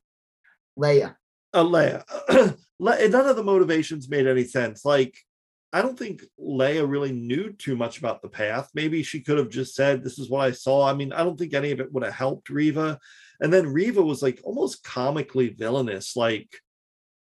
Leia. 0.79 1.15
uh, 1.53 1.63
leia 1.63 2.03
Le- 2.29 2.37
and 2.39 2.55
none 2.79 3.25
of 3.27 3.35
the 3.35 3.43
motivations 3.43 4.09
made 4.09 4.27
any 4.27 4.43
sense 4.43 4.83
like 4.85 5.17
i 5.73 5.81
don't 5.81 5.97
think 5.97 6.23
leia 6.39 6.89
really 6.89 7.11
knew 7.11 7.51
too 7.53 7.75
much 7.75 7.99
about 7.99 8.21
the 8.21 8.29
path 8.29 8.69
maybe 8.73 9.01
she 9.03 9.21
could 9.21 9.37
have 9.37 9.49
just 9.49 9.75
said 9.75 10.03
this 10.03 10.19
is 10.19 10.29
what 10.29 10.45
i 10.45 10.51
saw 10.51 10.87
i 10.87 10.93
mean 10.93 11.13
i 11.13 11.23
don't 11.23 11.37
think 11.39 11.53
any 11.53 11.71
of 11.71 11.79
it 11.79 11.91
would 11.93 12.03
have 12.03 12.13
helped 12.13 12.49
Reva 12.49 12.99
and 13.41 13.51
then 13.51 13.67
Reva 13.67 14.01
was 14.01 14.21
like 14.21 14.39
almost 14.43 14.83
comically 14.83 15.49
villainous 15.49 16.15
like 16.15 16.49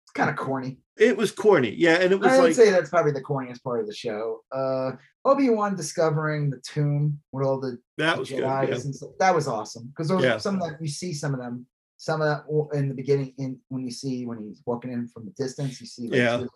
It's 0.03 0.11
kind 0.13 0.29
of 0.29 0.35
corny. 0.35 0.79
it 0.97 1.15
was 1.17 1.31
corny 1.31 1.73
yeah 1.77 1.95
and 2.01 2.11
it 2.11 2.19
was 2.19 2.27
I 2.29 2.37
would 2.37 2.43
like 2.45 2.55
say 2.55 2.69
that's 2.69 2.89
probably 2.89 3.11
the 3.13 3.23
corniest 3.23 3.63
part 3.63 3.79
of 3.81 3.87
the 3.87 3.93
show. 3.95 4.41
Uh 4.51 4.91
Obi-Wan 5.23 5.75
discovering 5.75 6.49
the 6.49 6.59
tomb 6.59 7.19
with 7.31 7.45
all 7.45 7.59
the 7.59 7.77
that 7.97 8.17
was 8.17 8.29
good 8.29 8.39
yeah. 8.39 8.63
and 8.63 8.95
stuff. 8.95 9.11
That 9.19 9.35
was 9.35 9.47
awesome. 9.47 9.93
Because 9.95 10.09
Yeah. 10.23 10.37
some 10.39 10.55
of 10.55 10.61
that 10.61 10.81
you 10.81 10.87
see 10.87 11.13
some 11.13 11.33
of 11.35 11.39
them, 11.39 11.67
some 12.01 12.19
of 12.19 12.27
that 12.27 12.75
in 12.75 12.89
the 12.89 12.95
beginning 12.95 13.31
in 13.37 13.59
when 13.67 13.83
you 13.85 13.91
see 13.91 14.25
when 14.25 14.39
he's 14.41 14.63
walking 14.65 14.91
in 14.91 15.07
from 15.07 15.23
the 15.23 15.31
distance, 15.31 15.79
you 15.79 15.85
see 15.85 16.07
like 16.07 16.17
Yeah. 16.17 16.37
two, 16.37 16.49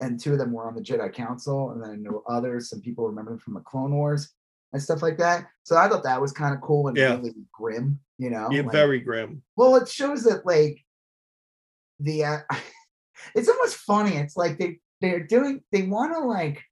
and 0.00 0.18
two 0.18 0.32
of 0.32 0.38
them 0.38 0.52
were 0.52 0.66
on 0.66 0.74
the 0.74 0.80
Jedi 0.80 1.12
Council, 1.12 1.72
and 1.72 1.82
then 1.84 2.02
there 2.02 2.12
were 2.12 2.22
others, 2.26 2.70
some 2.70 2.80
people 2.80 3.06
remember 3.06 3.36
from 3.36 3.52
the 3.52 3.60
Clone 3.60 3.94
Wars 3.94 4.32
and 4.72 4.82
stuff 4.82 5.02
like 5.02 5.18
that. 5.18 5.48
So 5.64 5.76
I 5.76 5.86
thought 5.90 6.02
that 6.04 6.18
was 6.18 6.32
kind 6.32 6.54
of 6.54 6.62
cool 6.62 6.88
and 6.88 6.96
Yeah. 6.96 7.16
really 7.16 7.34
grim, 7.52 8.00
you 8.16 8.30
know. 8.30 8.48
Yeah, 8.50 8.62
like- 8.62 8.72
very 8.72 8.98
grim. 9.00 9.42
well, 9.54 9.76
it 9.76 9.86
shows 9.86 10.22
that 10.24 10.46
like 10.46 10.82
the 12.00 12.24
uh, 12.24 12.38
it's 13.34 13.50
almost 13.50 13.76
funny. 13.76 14.16
It's 14.16 14.34
like 14.36 14.58
they 14.58 14.78
they're 15.02 15.20
doing 15.26 15.62
they 15.72 15.82
want 15.82 16.14
to 16.14 16.20
like 16.20 16.62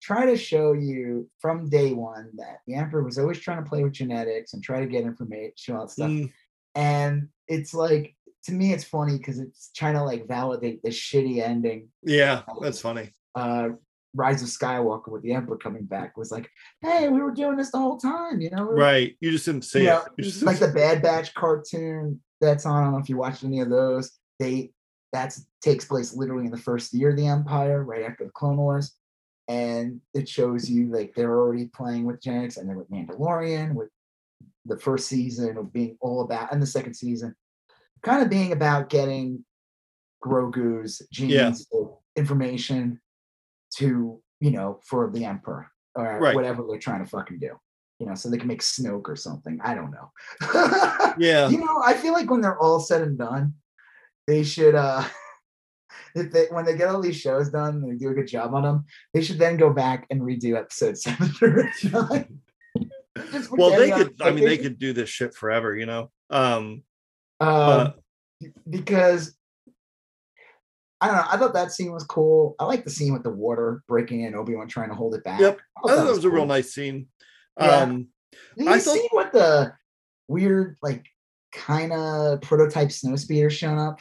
try 0.00 0.24
to 0.24 0.38
show 0.38 0.72
you 0.72 1.28
from 1.38 1.68
day 1.68 1.92
one 1.92 2.30
that 2.36 2.60
the 2.66 2.76
emperor 2.76 3.02
was 3.02 3.18
always 3.18 3.40
trying 3.40 3.62
to 3.62 3.68
play 3.68 3.82
with 3.84 3.92
genetics 3.92 4.54
and 4.54 4.62
try 4.62 4.80
to 4.80 4.86
get 4.86 5.04
information 5.04 5.74
all 5.76 5.82
that 5.84 5.90
stuff. 5.92 6.08
Mm, 6.10 6.32
And 6.74 7.28
it's 7.48 7.74
like 7.74 8.14
to 8.44 8.52
me 8.52 8.72
it's 8.72 8.84
funny 8.84 9.18
because 9.18 9.38
it's 9.38 9.70
trying 9.74 9.94
to 9.94 10.02
like 10.02 10.28
validate 10.28 10.82
the 10.82 10.90
shitty 10.90 11.42
ending. 11.42 11.88
Yeah, 12.02 12.42
that's 12.60 12.80
funny. 12.80 13.10
Uh, 13.34 13.70
Rise 14.14 14.42
of 14.42 14.48
Skywalker 14.48 15.08
with 15.08 15.22
the 15.22 15.32
Emperor 15.32 15.56
coming 15.56 15.84
back 15.84 16.16
was 16.16 16.30
like, 16.30 16.48
hey, 16.82 17.08
we 17.08 17.20
were 17.20 17.32
doing 17.32 17.56
this 17.56 17.72
the 17.72 17.78
whole 17.78 17.98
time, 17.98 18.40
you 18.40 18.48
know? 18.50 18.62
Right. 18.62 19.16
You 19.20 19.32
just 19.32 19.44
didn't 19.44 19.64
see 19.64 19.82
you 19.82 19.88
it. 19.88 19.92
know, 19.92 20.04
just 20.20 20.42
like 20.44 20.60
the 20.60 20.68
Bad 20.68 21.02
Batch 21.02 21.34
cartoon 21.34 22.20
that's 22.40 22.64
on. 22.64 22.80
I 22.80 22.84
don't 22.84 22.92
know 22.92 22.98
if 22.98 23.08
you 23.08 23.16
watched 23.16 23.42
any 23.42 23.60
of 23.60 23.70
those. 23.70 24.12
They 24.38 24.70
that 25.12 25.36
takes 25.62 25.84
place 25.84 26.14
literally 26.14 26.44
in 26.44 26.50
the 26.50 26.58
first 26.58 26.92
year 26.92 27.10
of 27.10 27.16
the 27.16 27.26
Empire, 27.26 27.84
right 27.84 28.02
after 28.02 28.24
the 28.24 28.30
Clone 28.30 28.56
Wars, 28.56 28.92
and 29.48 30.00
it 30.12 30.28
shows 30.28 30.68
you 30.68 30.90
like 30.92 31.14
they're 31.14 31.38
already 31.38 31.66
playing 31.66 32.04
with 32.04 32.20
genetics, 32.20 32.56
and 32.56 32.68
they're 32.68 32.76
with 32.76 32.90
Mandalorian, 32.90 33.74
with 33.74 33.88
the 34.66 34.78
first 34.78 35.08
season 35.08 35.56
of 35.56 35.72
being 35.72 35.96
all 36.00 36.22
about, 36.22 36.52
and 36.52 36.62
the 36.62 36.66
second 36.66 36.94
season, 36.94 37.34
kind 38.02 38.22
of 38.22 38.30
being 38.30 38.52
about 38.52 38.88
getting 38.88 39.44
Grogu's 40.24 41.02
genes 41.12 41.66
or 41.70 41.98
information 42.16 43.00
to 43.76 44.20
you 44.40 44.50
know 44.50 44.80
for 44.86 45.10
the 45.10 45.24
Emperor 45.24 45.70
or 45.94 46.18
Right. 46.18 46.34
whatever 46.34 46.64
they're 46.68 46.78
trying 46.78 47.04
to 47.04 47.10
fucking 47.10 47.38
do. 47.38 47.50
You 48.00 48.06
know, 48.06 48.14
so 48.14 48.28
they 48.28 48.38
can 48.38 48.48
make 48.48 48.60
Snoke 48.60 49.08
or 49.08 49.14
something. 49.16 49.60
I 49.62 49.74
don't 49.74 49.92
know. 49.92 50.10
yeah. 51.18 51.48
you 51.48 51.58
know, 51.58 51.80
I 51.84 51.94
feel 51.94 52.12
like 52.12 52.28
when 52.28 52.40
they're 52.40 52.58
all 52.58 52.80
said 52.80 53.02
and 53.02 53.16
done, 53.16 53.54
they 54.26 54.42
should 54.42 54.74
uh 54.74 55.04
if 56.14 56.32
they 56.32 56.46
when 56.46 56.64
they 56.64 56.76
get 56.76 56.88
all 56.88 57.00
these 57.00 57.16
shows 57.20 57.50
done 57.50 57.76
and 57.76 57.92
they 57.92 57.96
do 57.96 58.10
a 58.10 58.14
good 58.14 58.26
job 58.26 58.52
on 58.54 58.62
them, 58.62 58.84
they 59.12 59.22
should 59.22 59.38
then 59.38 59.56
go 59.56 59.72
back 59.72 60.06
and 60.10 60.20
redo 60.22 60.56
episode 60.56 60.98
seven 60.98 61.28
through 61.28 61.62
nine. 61.92 62.26
Just 62.26 62.43
Well, 63.50 63.70
they 63.70 63.90
could. 63.90 64.20
I 64.22 64.30
mean, 64.30 64.44
they 64.44 64.58
could 64.58 64.78
do 64.78 64.92
this 64.92 65.08
shit 65.08 65.34
forever. 65.34 65.76
You 65.76 65.86
know. 65.86 66.10
Um. 66.30 66.82
um, 67.40 67.48
uh, 67.48 67.90
because 68.68 69.36
I 71.00 71.06
don't 71.06 71.16
know. 71.16 71.24
I 71.30 71.36
thought 71.36 71.54
that 71.54 71.72
scene 71.72 71.92
was 71.92 72.04
cool. 72.04 72.56
I 72.58 72.64
like 72.64 72.84
the 72.84 72.90
scene 72.90 73.12
with 73.12 73.22
the 73.22 73.30
water 73.30 73.82
breaking 73.88 74.22
in, 74.22 74.34
Obi 74.34 74.54
Wan 74.54 74.66
trying 74.68 74.88
to 74.88 74.94
hold 74.94 75.14
it 75.14 75.22
back. 75.24 75.40
Yep. 75.40 75.60
I 75.84 75.88
thought 75.88 76.04
that 76.04 76.10
was 76.14 76.24
a 76.24 76.30
real 76.30 76.46
nice 76.46 76.72
scene. 76.74 77.06
Yeah. 77.60 77.66
Um. 77.82 78.08
Did 78.58 78.66
I 78.68 78.78
thought- 78.78 78.94
see 78.94 79.08
what 79.12 79.32
the 79.32 79.72
weird, 80.26 80.76
like, 80.82 81.06
kind 81.52 81.92
of 81.92 82.40
prototype 82.40 82.90
snow 82.90 83.14
speeder 83.16 83.50
showing 83.50 83.78
up? 83.78 84.00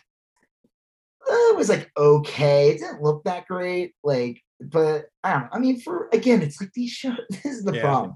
It 1.27 1.55
was 1.55 1.69
like 1.69 1.91
okay. 1.95 2.71
It 2.71 2.79
didn't 2.79 3.01
look 3.03 3.23
that 3.25 3.47
great. 3.47 3.93
Like, 4.03 4.41
but 4.59 5.05
I 5.23 5.33
don't 5.33 5.41
know. 5.43 5.49
I 5.53 5.59
mean, 5.59 5.79
for 5.79 6.09
again, 6.11 6.41
it's 6.41 6.59
like 6.59 6.71
these 6.73 6.91
shows. 6.91 7.17
This 7.29 7.45
is 7.45 7.63
the 7.63 7.73
Yeah. 7.75 7.81
problem. 7.81 8.15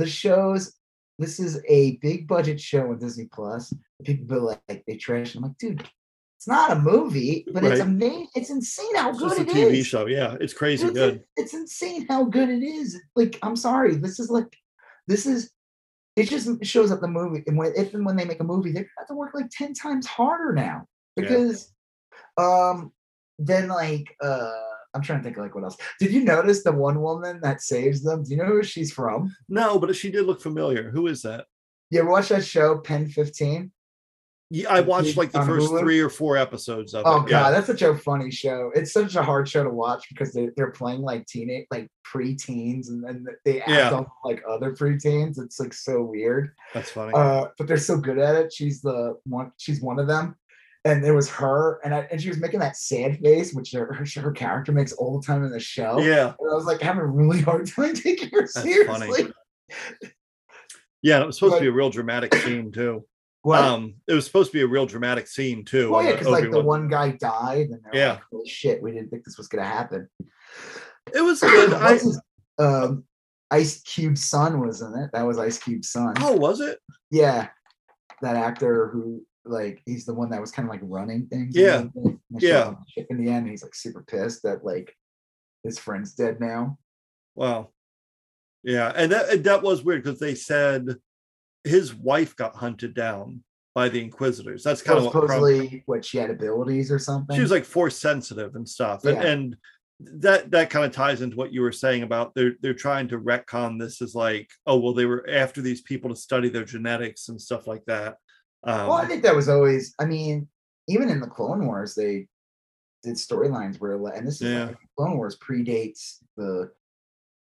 The 0.00 0.08
shows. 0.08 0.74
This 1.18 1.38
is 1.38 1.60
a 1.68 1.96
big 1.98 2.26
budget 2.26 2.58
show 2.58 2.90
on 2.90 2.98
Disney 2.98 3.26
Plus. 3.30 3.72
People 4.02 4.24
be 4.26 4.34
like, 4.36 4.60
like 4.68 4.82
they 4.86 4.96
trash. 4.96 5.34
I'm 5.34 5.42
like, 5.42 5.58
dude, 5.58 5.86
it's 6.38 6.48
not 6.48 6.70
a 6.72 6.76
movie, 6.76 7.44
but 7.52 7.62
it's 7.64 7.80
amazing. 7.80 8.28
It's 8.34 8.48
insane 8.48 8.96
how 8.96 9.10
It's 9.10 9.18
good 9.18 9.28
just 9.28 9.40
a 9.40 9.42
it 9.42 9.68
TV 9.68 9.72
is. 9.80 9.86
show. 9.86 10.06
Yeah, 10.06 10.36
it's 10.40 10.54
crazy 10.54 10.86
It's, 10.86 10.94
good. 10.94 11.22
it's 11.36 11.52
insane 11.52 12.06
how 12.08 12.24
good 12.24 12.48
it 12.48 12.62
is. 12.62 12.98
Like, 13.14 13.38
I'm 13.42 13.56
sorry, 13.56 13.94
this 13.96 14.18
is 14.18 14.30
like, 14.30 14.56
this 15.06 15.26
is. 15.26 15.50
It 16.16 16.28
just 16.30 16.64
shows 16.64 16.90
up 16.90 17.00
the 17.02 17.08
movie, 17.08 17.42
and 17.46 17.56
when 17.58 17.72
if 17.76 17.92
and 17.94 18.04
when 18.06 18.16
they 18.16 18.24
make 18.24 18.40
a 18.40 18.44
movie, 18.44 18.72
they 18.72 18.86
have 18.98 19.06
to 19.08 19.14
work 19.14 19.34
like 19.34 19.50
ten 19.50 19.74
times 19.74 20.06
harder 20.06 20.54
now 20.54 20.86
Yeah. 21.16 21.22
because, 21.28 21.72
um, 22.38 22.92
then 23.38 23.68
like, 23.68 24.16
uh, 24.22 24.50
I'm 24.94 25.02
trying 25.02 25.20
to 25.20 25.24
think 25.24 25.36
of 25.36 25.42
like 25.44 25.54
what 25.54 25.64
else. 25.64 25.76
Did 26.00 26.12
you 26.12 26.24
notice 26.24 26.62
the 26.64 26.72
one 26.72 27.00
woman 27.00 27.40
that 27.42 27.62
saves 27.62 28.02
them? 28.02 28.24
Do 28.24 28.30
you 28.30 28.36
know 28.36 28.46
who 28.46 28.62
she's 28.62 28.92
from? 28.92 29.34
No, 29.48 29.78
but 29.78 29.94
she 29.94 30.10
did 30.10 30.26
look 30.26 30.40
familiar. 30.40 30.90
Who 30.90 31.06
is 31.06 31.22
that? 31.22 31.46
You 31.90 32.00
ever 32.00 32.10
watch 32.10 32.28
that 32.28 32.44
show, 32.44 32.78
PEN15? 32.78 33.70
Yeah, 34.52 34.68
I 34.68 34.80
watched 34.80 35.16
like 35.16 35.30
the 35.30 35.42
first 35.42 35.70
Hulu? 35.70 35.78
three 35.78 36.00
or 36.00 36.08
four 36.08 36.36
episodes 36.36 36.92
of 36.92 37.00
it. 37.06 37.08
Oh 37.08 37.18
it. 37.24 37.28
god, 37.28 37.30
Yeah. 37.30 37.50
that's 37.52 37.68
such 37.68 37.82
a 37.82 37.96
funny 37.96 38.32
show. 38.32 38.72
It's 38.74 38.92
such 38.92 39.14
a 39.14 39.22
hard 39.22 39.48
show 39.48 39.62
to 39.62 39.70
watch 39.70 40.08
because 40.08 40.32
they, 40.32 40.48
they're 40.56 40.72
playing 40.72 41.02
like 41.02 41.24
teenage, 41.26 41.66
like 41.70 41.88
pre-teens, 42.02 42.88
and 42.88 43.04
then 43.04 43.24
they 43.44 43.60
act 43.60 43.70
Yeah. 43.70 43.92
on 43.92 44.06
like 44.24 44.42
other 44.50 44.74
pre-teens. 44.74 45.38
It's 45.38 45.60
like 45.60 45.72
so 45.72 46.02
weird. 46.02 46.50
That's 46.74 46.90
funny. 46.90 47.12
Uh, 47.14 47.46
but 47.58 47.68
they're 47.68 47.76
so 47.76 47.96
good 47.96 48.18
at 48.18 48.34
it. 48.34 48.52
She's 48.52 48.80
the 48.80 49.14
one. 49.24 49.52
She's 49.56 49.80
one 49.80 50.00
of 50.00 50.08
them, 50.08 50.34
and 50.84 51.04
it 51.04 51.12
was 51.12 51.28
her, 51.30 51.80
and 51.84 51.94
I, 51.94 52.08
and 52.10 52.20
she 52.20 52.28
was 52.28 52.38
making 52.38 52.60
that 52.60 52.76
sad 52.76 53.18
face, 53.20 53.52
which 53.52 53.72
her, 53.72 53.92
her, 53.92 54.04
her 54.22 54.32
character 54.32 54.72
makes 54.72 54.92
all 54.92 55.20
the 55.20 55.26
time 55.26 55.44
in 55.44 55.50
the 55.50 55.60
show. 55.60 55.98
yeah. 56.00 56.32
And 56.38 56.50
I 56.50 56.54
was 56.54 56.64
like 56.64 56.80
having 56.80 57.02
a 57.02 57.06
really 57.06 57.40
hard 57.42 57.66
time 57.68 57.94
taking 57.94 58.30
her 58.30 58.46
funny. 58.46 58.72
seriously. 58.72 59.32
Yeah. 61.02 61.22
It 61.22 61.26
was 61.26 61.36
supposed 61.38 61.54
to 61.56 61.60
be 61.60 61.66
a 61.68 61.72
real 61.72 61.90
dramatic 61.90 62.34
scene 62.34 62.72
too. 62.72 63.04
What? 63.42 63.62
Um, 63.62 63.94
it 64.06 64.12
was 64.12 64.26
supposed 64.26 64.50
to 64.52 64.58
be 64.58 64.62
a 64.62 64.66
real 64.66 64.84
dramatic 64.84 65.26
scene 65.26 65.64
too. 65.64 65.90
well, 65.92 66.02
yeah, 66.04 66.12
because 66.12 66.26
like 66.28 66.50
the 66.50 66.60
one 66.60 66.88
guy 66.88 67.12
died, 67.12 67.68
and 67.70 67.80
they're 67.84 67.94
Yeah. 68.02 68.12
like, 68.12 68.22
"Holy 68.30 68.48
shit, 68.48 68.82
we 68.82 68.92
didn't 68.92 69.08
think 69.08 69.24
this 69.24 69.38
was 69.38 69.48
gonna 69.48 69.64
happen." 69.66 70.08
It 71.14 71.22
was 71.22 71.40
good. 71.40 71.72
I, 71.74 71.92
his- 71.94 72.20
um, 72.58 73.04
Ice 73.50 73.80
Cube's 73.82 74.28
son 74.28 74.60
was 74.60 74.82
in 74.82 74.94
it. 74.94 75.08
That 75.14 75.26
was 75.26 75.38
Ice 75.38 75.56
Cube's 75.58 75.90
son. 75.90 76.14
oh, 76.18 76.36
was 76.36 76.60
it? 76.60 76.80
Yeah, 77.10 77.48
that 78.20 78.36
actor 78.36 78.88
who 78.92 79.24
like 79.44 79.82
he's 79.86 80.04
the 80.04 80.14
one 80.14 80.30
that 80.30 80.40
was 80.40 80.50
kind 80.50 80.68
of 80.68 80.70
like 80.70 80.82
running 80.82 81.26
things. 81.26 81.56
Yeah. 81.56 81.84
Yeah. 82.30 82.74
In 83.08 83.24
the 83.24 83.30
end, 83.30 83.48
he's 83.48 83.62
like 83.62 83.74
super 83.74 84.02
pissed 84.02 84.42
that 84.42 84.64
like 84.64 84.94
his 85.64 85.78
friend's 85.78 86.14
dead 86.14 86.40
now. 86.40 86.78
Wow. 87.34 87.70
Yeah, 88.62 88.92
and 88.94 89.10
that 89.12 89.44
that 89.44 89.62
was 89.62 89.82
weird 89.82 90.04
because 90.04 90.20
they 90.20 90.34
said 90.34 90.96
his 91.64 91.94
wife 91.94 92.36
got 92.36 92.54
hunted 92.54 92.94
down 92.94 93.42
by 93.74 93.88
the 93.88 94.02
Inquisitors. 94.02 94.62
That's 94.62 94.82
kind 94.82 94.98
of 94.98 95.04
what 95.06 95.12
supposedly 95.12 95.82
what 95.86 96.04
she 96.04 96.18
had 96.18 96.30
abilities 96.30 96.90
or 96.90 96.98
something. 96.98 97.34
she 97.34 97.42
was 97.42 97.50
like 97.50 97.64
force 97.64 97.96
sensitive 97.96 98.56
and 98.56 98.68
stuff 98.68 99.04
and, 99.04 99.18
and 99.18 99.56
that 100.00 100.50
that 100.50 100.70
kind 100.70 100.84
of 100.84 100.92
ties 100.92 101.20
into 101.20 101.36
what 101.36 101.52
you 101.52 101.60
were 101.60 101.72
saying 101.72 102.02
about 102.02 102.34
they're 102.34 102.54
they're 102.62 102.72
trying 102.72 103.06
to 103.08 103.18
retcon 103.18 103.78
this 103.78 104.00
as 104.00 104.14
like 104.14 104.48
oh 104.66 104.78
well 104.78 104.94
they 104.94 105.04
were 105.04 105.28
after 105.28 105.60
these 105.60 105.82
people 105.82 106.08
to 106.08 106.16
study 106.16 106.48
their 106.48 106.64
genetics 106.64 107.28
and 107.28 107.40
stuff 107.40 107.66
like 107.66 107.84
that 107.86 108.16
um 108.64 108.88
well, 108.88 108.96
I 108.98 109.06
think 109.06 109.22
that 109.22 109.34
was 109.34 109.48
always. 109.48 109.94
I 109.98 110.04
mean, 110.04 110.48
even 110.88 111.08
in 111.08 111.20
the 111.20 111.26
Clone 111.26 111.66
Wars, 111.66 111.94
they 111.94 112.26
did 113.02 113.16
storylines 113.16 113.80
where, 113.80 113.94
and 114.14 114.26
this 114.26 114.42
is 114.42 114.50
Yeah. 114.52 114.66
like, 114.66 114.78
Clone 114.96 115.16
Wars 115.16 115.38
predates 115.38 116.16
the 116.36 116.70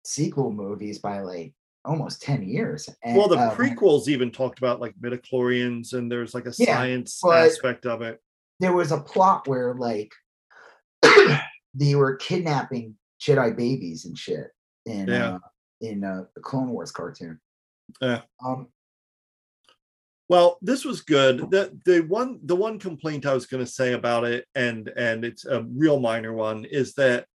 sequel 0.06 0.52
movies 0.52 1.00
by 1.00 1.22
like 1.22 1.54
almost 1.86 2.22
ten 2.22 2.44
years. 2.44 2.88
And, 3.04 3.18
well 3.18 3.28
the 3.28 3.38
uh, 3.38 3.56
prequels 3.56 4.08
even 4.08 4.32
talked 4.32 4.60
about 4.60 4.80
like 4.80 4.94
midichlorians 5.02 5.94
and 5.94 6.12
there's 6.12 6.34
like 6.36 6.46
a 6.46 6.54
Yeah, 6.58 6.76
science 6.76 7.22
aspect 7.26 7.86
of 7.86 8.02
it 8.02 8.22
there 8.60 8.74
was 8.74 8.92
a 8.92 9.00
plot 9.00 9.48
where 9.48 9.74
like 9.74 10.12
they 11.74 11.96
were 11.96 12.16
kidnapping 12.16 12.96
Jedi 13.20 13.56
babies 13.56 14.06
and 14.06 14.18
shit 14.18 14.48
in 14.86 15.10
Yeah. 15.10 15.36
uh, 15.36 15.40
in 15.82 16.04
uh, 16.04 16.26
the 16.36 16.42
Clone 16.42 16.70
Wars 16.70 16.92
cartoon. 16.92 17.40
Yeah. 18.00 18.22
Um, 18.46 18.68
Well, 20.32 20.60
this 20.62 20.86
was 20.86 21.02
good. 21.02 21.52
The 21.52 21.78
the 21.84 22.00
one 22.08 22.40
the 22.46 22.56
one 22.56 22.80
complaint 22.80 23.26
I 23.26 23.34
was 23.34 23.48
going 23.48 23.66
to 23.66 23.70
say 23.70 23.92
about 23.92 24.24
it, 24.24 24.46
and 24.56 24.88
and 24.96 25.26
it's 25.26 25.46
a 25.46 25.62
real 25.64 26.00
minor 26.00 26.32
one, 26.32 26.64
is 26.64 26.94
that 26.94 27.26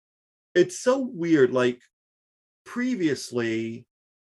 it's 0.54 0.80
so 0.80 1.00
weird. 1.00 1.52
Like 1.52 1.78
previously, 2.64 3.84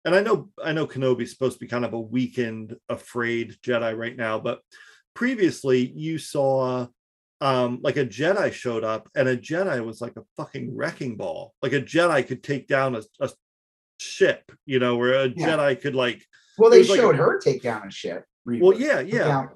and 0.07 0.15
I 0.15 0.23
know 0.23 0.49
I 0.65 0.73
know 0.73 0.87
Kenobi's 0.87 1.31
supposed 1.31 1.57
to 1.57 1.61
be 1.61 1.67
kind 1.67 1.85
of 1.85 1.93
a 1.93 2.01
weakened, 2.01 2.75
afraid 2.89 3.55
Jedi 3.63 3.95
right 3.95 4.17
now, 4.17 4.39
but 4.39 4.61
previously 5.13 5.93
you 5.95 6.17
saw 6.17 6.87
um 7.43 7.81
like 7.83 7.99
a 7.99 8.07
Jedi 8.07 8.51
showed 8.51 8.83
up, 8.83 9.11
and 9.15 9.29
a 9.29 9.37
Jedi 9.37 9.85
was 9.85 10.01
like 10.01 10.17
a 10.17 10.25
fucking 10.39 10.75
wrecking 10.75 11.19
ball. 11.19 11.53
Like 11.61 11.75
a 11.75 11.83
Jedi 11.83 12.27
could 12.27 12.43
take 12.43 12.67
down 12.67 12.97
a, 12.97 13.03
a 13.21 13.29
ship, 14.01 14.51
you 14.65 14.79
know, 14.79 14.97
where 14.97 15.13
a 15.13 15.27
Yeah. 15.29 15.49
Jedi 15.49 15.83
could 15.83 15.95
like 15.95 16.25
well, 16.57 16.71
they 16.71 16.79
was 16.79 16.89
like 16.89 17.01
a- 17.01 17.03
showed 17.03 17.17
her 17.17 17.39
take 17.39 17.61
down 17.61 17.87
a 17.87 17.91
ship. 17.91 18.25
Well, 18.47 18.73
Rebirth. 18.73 18.79
yeah, 18.81 19.01
yeah. 19.01 19.25
down- 19.29 19.51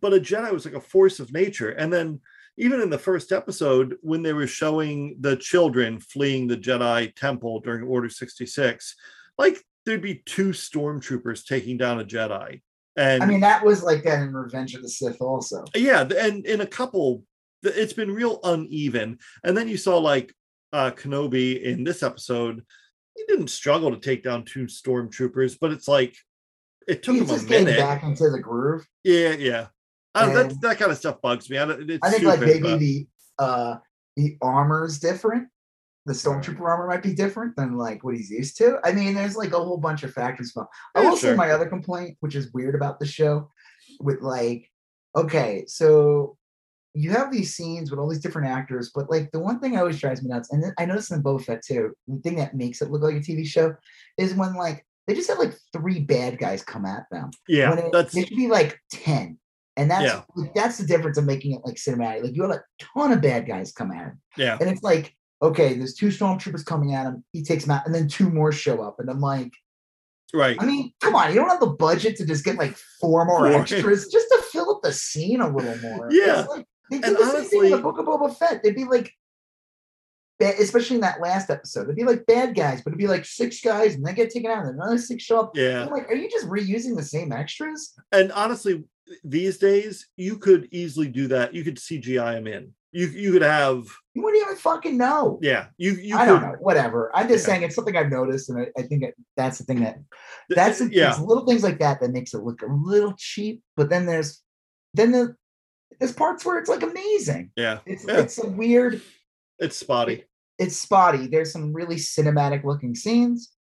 but 0.00 0.12
a 0.14 0.18
Jedi 0.18 0.52
was 0.52 0.64
like 0.64 0.74
a 0.74 0.80
force 0.80 1.20
of 1.20 1.32
nature. 1.32 1.70
And 1.70 1.92
then 1.92 2.20
even 2.58 2.80
in 2.80 2.90
the 2.90 2.98
first 2.98 3.30
episode, 3.32 3.96
when 4.02 4.22
they 4.22 4.32
were 4.32 4.48
showing 4.48 5.16
the 5.20 5.36
children 5.36 6.00
fleeing 6.00 6.48
the 6.48 6.56
Jedi 6.56 7.14
temple 7.14 7.60
during 7.60 7.84
Order 7.84 8.08
66, 8.08 8.96
like 9.38 9.62
there'd 9.86 10.02
be 10.02 10.22
two 10.26 10.48
stormtroopers 10.50 11.46
taking 11.46 11.76
down 11.78 12.00
a 12.00 12.04
Jedi. 12.04 12.60
And 12.96 13.22
I 13.22 13.26
mean, 13.26 13.40
that 13.40 13.64
was 13.64 13.82
like 13.82 14.02
that 14.02 14.20
in 14.22 14.34
Revenge 14.34 14.74
of 14.74 14.82
the 14.82 14.88
Sith, 14.88 15.20
also. 15.20 15.64
yeah, 15.74 16.02
and 16.02 16.44
in 16.44 16.60
a 16.60 16.66
couple, 16.66 17.24
it's 17.62 17.94
been 17.94 18.10
real 18.10 18.38
uneven. 18.44 19.18
And 19.44 19.56
then 19.56 19.68
you 19.68 19.76
saw 19.76 19.98
like 19.98 20.34
uh 20.72 20.90
Kenobi 20.90 21.62
in 21.62 21.84
this 21.84 22.02
episode, 22.02 22.62
he 23.16 23.24
didn't 23.28 23.48
struggle 23.48 23.90
to 23.92 24.00
take 24.00 24.22
down 24.22 24.44
two 24.44 24.64
stormtroopers, 24.64 25.56
but 25.60 25.70
it's 25.70 25.88
like 25.88 26.16
it 26.88 27.02
took 27.02 27.16
He's 27.16 27.30
him 27.30 27.46
a 27.46 27.50
minute. 27.50 27.78
back 27.78 28.02
into 28.02 28.30
the 28.30 28.38
groove. 28.40 28.86
Yeah, 29.04 29.30
yeah. 29.34 29.66
Uh, 30.14 30.32
that 30.34 30.60
that 30.60 30.78
kind 30.78 30.90
of 30.92 30.98
stuff 30.98 31.20
bugs 31.22 31.48
me. 31.48 31.58
I, 31.58 31.64
don't- 31.64 31.90
it's 31.90 32.06
I 32.06 32.10
think 32.10 32.22
stupid, 32.22 32.40
like 32.40 32.46
maybe 32.48 32.60
but- 32.62 32.78
the 32.78 33.06
uh 33.38 33.76
the 34.16 34.36
armor 34.42 34.84
is 34.84 34.98
different. 34.98 35.48
The 36.04 36.12
stormtrooper 36.12 36.60
armor 36.60 36.88
might 36.88 37.02
be 37.02 37.14
different 37.14 37.54
than 37.56 37.76
like 37.78 38.02
what 38.04 38.16
he's 38.16 38.30
used 38.30 38.56
to. 38.58 38.78
I 38.84 38.92
mean, 38.92 39.14
there's 39.14 39.36
like 39.36 39.52
a 39.52 39.58
whole 39.58 39.78
bunch 39.78 40.02
of 40.02 40.12
factors. 40.12 40.52
But 40.54 40.66
I 40.94 41.02
Yeah, 41.02 41.10
will 41.10 41.16
say 41.16 41.34
my 41.34 41.50
other 41.52 41.66
complaint, 41.68 42.16
which 42.20 42.34
is 42.34 42.52
weird 42.52 42.74
about 42.74 42.98
the 43.00 43.06
show, 43.06 43.48
with 44.00 44.20
like 44.20 44.68
okay, 45.16 45.64
so 45.66 46.36
you 46.94 47.10
have 47.10 47.32
these 47.32 47.54
scenes 47.54 47.90
with 47.90 47.98
all 47.98 48.08
these 48.08 48.20
different 48.20 48.48
actors, 48.48 48.90
but 48.94 49.08
like 49.08 49.30
the 49.30 49.38
one 49.38 49.60
thing 49.60 49.76
I 49.76 49.80
always 49.80 49.98
drives 49.98 50.22
me 50.22 50.28
nuts, 50.28 50.52
and 50.52 50.74
I 50.78 50.84
noticed 50.84 51.10
in 51.12 51.22
Boba 51.22 51.42
Fett 51.42 51.62
too, 51.64 51.94
the 52.06 52.18
thing 52.20 52.36
that 52.36 52.54
makes 52.54 52.82
it 52.82 52.90
look 52.90 53.00
like 53.02 53.14
a 53.16 53.20
TV 53.20 53.46
show 53.46 53.74
is 54.18 54.34
when 54.34 54.54
like 54.56 54.84
they 55.06 55.14
just 55.14 55.28
have 55.28 55.38
like 55.38 55.54
three 55.72 56.00
bad 56.00 56.38
guys 56.38 56.62
come 56.62 56.84
at 56.86 57.04
them. 57.10 57.30
Yeah, 57.48 57.74
it, 57.76 57.92
that's 57.92 58.16
it 58.16 58.28
should 58.28 58.36
be 58.36 58.48
like 58.48 58.78
10. 58.92 59.38
And 59.76 59.90
that's 59.90 60.04
Yeah. 60.04 60.22
that's 60.54 60.78
the 60.78 60.86
difference 60.86 61.16
of 61.18 61.24
making 61.24 61.52
it 61.52 61.62
like 61.64 61.76
cinematic. 61.76 62.24
Like 62.24 62.34
you 62.36 62.42
have 62.42 62.50
a 62.52 62.62
ton 62.94 63.12
of 63.12 63.20
bad 63.22 63.46
guys 63.46 63.72
come 63.72 63.90
at 63.90 64.04
him. 64.04 64.20
yeah, 64.36 64.58
And 64.60 64.68
it's 64.70 64.82
like, 64.82 65.14
okay, 65.40 65.74
there's 65.74 65.94
two 65.94 66.08
stormtroopers 66.08 66.64
coming 66.64 66.94
at 66.94 67.06
him, 67.06 67.24
he 67.32 67.42
takes 67.42 67.64
them 67.64 67.72
out, 67.76 67.86
and 67.86 67.94
then 67.94 68.06
two 68.06 68.30
more 68.30 68.52
show 68.52 68.82
up. 68.82 68.96
And 69.00 69.08
I'm 69.10 69.20
like, 69.20 69.50
right. 70.34 70.56
I 70.60 70.66
mean, 70.66 70.92
come 71.00 71.14
on, 71.16 71.30
you 71.30 71.36
don't 71.36 71.48
have 71.48 71.58
the 71.60 71.66
budget 71.66 72.16
to 72.18 72.26
just 72.26 72.44
get 72.44 72.56
like 72.58 72.76
four 73.00 73.24
more 73.24 73.46
extras 73.46 74.08
just 74.08 74.28
to 74.28 74.42
fill 74.52 74.70
up 74.70 74.82
the 74.82 74.92
scene 74.92 75.40
a 75.40 75.48
little 75.48 75.76
more. 75.78 76.08
Yeah. 76.12 76.44
Like, 76.48 76.66
they 76.90 76.98
did 76.98 77.04
And 77.06 77.16
the 77.16 77.24
same 77.24 77.44
thing 77.44 77.64
in 77.64 77.70
the 77.70 77.76
honestly- 77.76 77.82
Book 77.82 77.98
of 77.98 78.06
Boba 78.06 78.36
Fett. 78.36 78.62
They'd 78.62 78.76
be 78.76 78.84
like, 78.84 79.10
especially 80.40 80.96
in 80.96 81.02
that 81.02 81.20
last 81.20 81.50
episode, 81.50 81.82
it'd 81.84 81.96
be 81.96 82.04
like 82.04 82.26
bad 82.26 82.54
guys, 82.54 82.82
but 82.82 82.90
it'd 82.90 82.98
be 82.98 83.06
like 83.08 83.24
six 83.24 83.60
guys, 83.60 83.94
and 83.94 84.04
they 84.04 84.12
get 84.14 84.30
taken 84.30 84.50
out, 84.50 84.64
and 84.64 84.74
another 84.74 84.98
six 84.98 85.22
show 85.22 85.40
up. 85.40 85.56
Yeah. 85.56 85.84
I'm 85.84 85.90
like, 85.90 86.08
are 86.08 86.14
you 86.14 86.28
just 86.30 86.46
reusing 86.48 86.96
the 86.96 87.02
same 87.02 87.32
extras? 87.32 87.94
And 88.10 88.32
honestly, 88.32 88.84
these 89.24 89.58
days 89.58 90.08
you 90.16 90.38
could 90.38 90.68
easily 90.72 91.08
do 91.08 91.28
that. 91.28 91.54
You 91.54 91.64
could 91.64 91.76
CGI 91.76 92.34
them 92.34 92.46
in. 92.46 92.72
You 92.94 93.06
you 93.06 93.32
could 93.32 93.42
have 93.42 93.84
You 94.14 94.22
wouldn't 94.22 94.42
even 94.42 94.56
fucking 94.56 94.98
know. 94.98 95.38
yeah. 95.42 95.66
You 95.78 95.92
you 95.94 96.14
I 96.16 96.26
could 96.26 96.32
don't 96.32 96.42
know. 96.42 96.56
Whatever. 96.60 97.10
I'm 97.14 97.26
just 97.28 97.46
Yeah. 97.46 97.54
saying 97.54 97.62
it's 97.64 97.74
something 97.74 97.96
I've 97.96 98.10
noticed, 98.10 98.50
and 98.50 98.58
I, 98.60 98.66
I 98.80 98.82
think 98.82 99.02
it, 99.04 99.14
that's 99.36 99.58
the 99.58 99.64
thing 99.64 99.80
that 99.80 99.98
that's 100.50 100.78
the, 100.80 100.90
yeah 100.92 101.18
little 101.20 101.46
things 101.46 101.62
like 101.62 101.78
that 101.78 102.00
that 102.00 102.10
makes 102.10 102.34
it 102.34 102.42
look 102.42 102.60
a 102.62 102.66
little 102.70 103.14
cheap. 103.16 103.62
But 103.76 103.88
then 103.90 104.04
there's 104.06 104.42
then 104.94 105.10
the 105.12 105.36
there's 106.00 106.12
parts 106.12 106.44
where 106.44 106.58
it's 106.58 106.68
like 106.68 106.82
amazing. 106.82 107.50
yeah. 107.56 107.78
It's 107.86 108.04
Yeah. 108.06 108.18
it's 108.20 108.36
a 108.42 108.46
weird. 108.46 109.00
It's 109.62 109.76
spotty. 109.76 110.24
It's 110.58 110.76
spotty. 110.76 111.28
There's 111.28 111.52
some 111.52 111.72
really 111.72 111.96
cinematic 111.96 112.64
looking 112.64 112.94
scenes. 112.94 113.52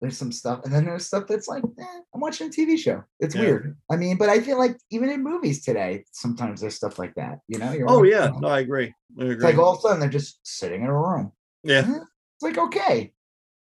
There's 0.00 0.16
some 0.16 0.32
stuff, 0.32 0.60
and 0.64 0.72
then 0.72 0.84
there's 0.84 1.06
stuff 1.06 1.26
that's 1.28 1.46
like, 1.46 1.62
eh, 1.78 1.84
I'm 2.12 2.20
watching 2.20 2.48
a 2.48 2.50
TV 2.50 2.76
show. 2.76 3.04
It's 3.20 3.34
Yeah. 3.36 3.42
weird. 3.42 3.76
I 3.90 3.96
mean, 3.96 4.16
but 4.18 4.28
I 4.28 4.40
feel 4.40 4.58
like 4.58 4.76
even 4.90 5.10
in 5.10 5.22
movies 5.22 5.64
today, 5.64 6.04
sometimes 6.12 6.60
there's 6.60 6.74
stuff 6.74 6.98
like 6.98 7.14
that. 7.14 7.38
You 7.46 7.58
know? 7.58 7.70
You're 7.72 7.88
Oh 7.90 7.98
like, 7.98 8.10
yeah, 8.10 8.30
no, 8.40 8.48
I 8.48 8.60
agree. 8.60 8.92
I 9.20 9.24
It's 9.24 9.42
like 9.44 9.58
all 9.58 9.72
of 9.74 9.78
a 9.78 9.80
sudden 9.82 10.00
they're 10.00 10.08
just 10.08 10.40
sitting 10.44 10.82
in 10.82 10.88
a 10.88 10.96
room. 10.98 11.32
yeah, 11.62 11.88
It's 11.88 12.42
like 12.42 12.58
okay. 12.58 13.12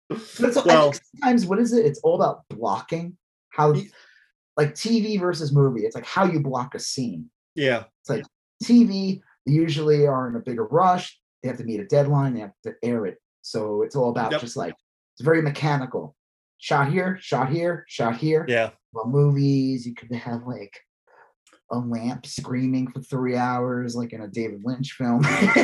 But 0.08 0.18
it's, 0.40 0.58
I 0.58 0.64
Well- 0.66 0.94
sometimes 0.94 1.46
what 1.46 1.60
is 1.60 1.74
it? 1.74 1.86
It's 1.86 2.00
all 2.04 2.16
about 2.16 2.48
blocking. 2.50 3.18
How 3.50 3.74
like 4.56 4.76
TV 4.76 5.20
versus 5.20 5.52
movie. 5.54 5.82
It's 5.86 5.96
like 5.96 6.06
how 6.06 6.24
you 6.26 6.40
block 6.40 6.74
a 6.74 6.80
scene. 6.80 7.30
yeah, 7.56 7.84
It's 8.02 8.10
like 8.10 8.24
TV, 8.64 9.22
they 9.46 9.52
usually 9.52 10.08
are 10.08 10.30
in 10.30 10.36
a 10.38 10.40
bigger 10.40 10.66
rush. 10.66 11.19
They 11.42 11.50
have 11.50 11.58
to 11.58 11.64
meet 11.64 11.80
a 11.80 11.86
deadline, 11.86 12.34
they 12.34 12.42
have 12.42 12.54
to 12.64 12.74
air 12.84 13.06
it. 13.06 13.18
So 13.42 13.82
it's 13.84 13.96
all 13.96 14.10
about 14.10 14.32
Yep. 14.32 14.42
just 14.42 14.58
like 14.58 14.76
it's 15.14 15.24
very 15.24 15.42
mechanical. 15.42 16.16
Shot 16.58 16.92
here, 16.92 17.18
shot 17.22 17.50
here, 17.50 17.86
shot 17.88 18.18
here. 18.18 18.46
yeah, 18.50 18.72
Well, 18.92 19.08
movies, 19.08 19.86
you 19.88 19.94
could 19.96 20.12
have 20.12 20.46
like 20.46 20.78
a 21.72 21.78
lamp 21.78 22.26
screaming 22.26 22.92
for 22.92 23.00
three 23.02 23.38
hours, 23.38 23.96
like 23.96 24.12
in 24.12 24.22
a 24.22 24.28
David 24.28 24.62
Lynch 24.66 24.94
film. 24.94 25.22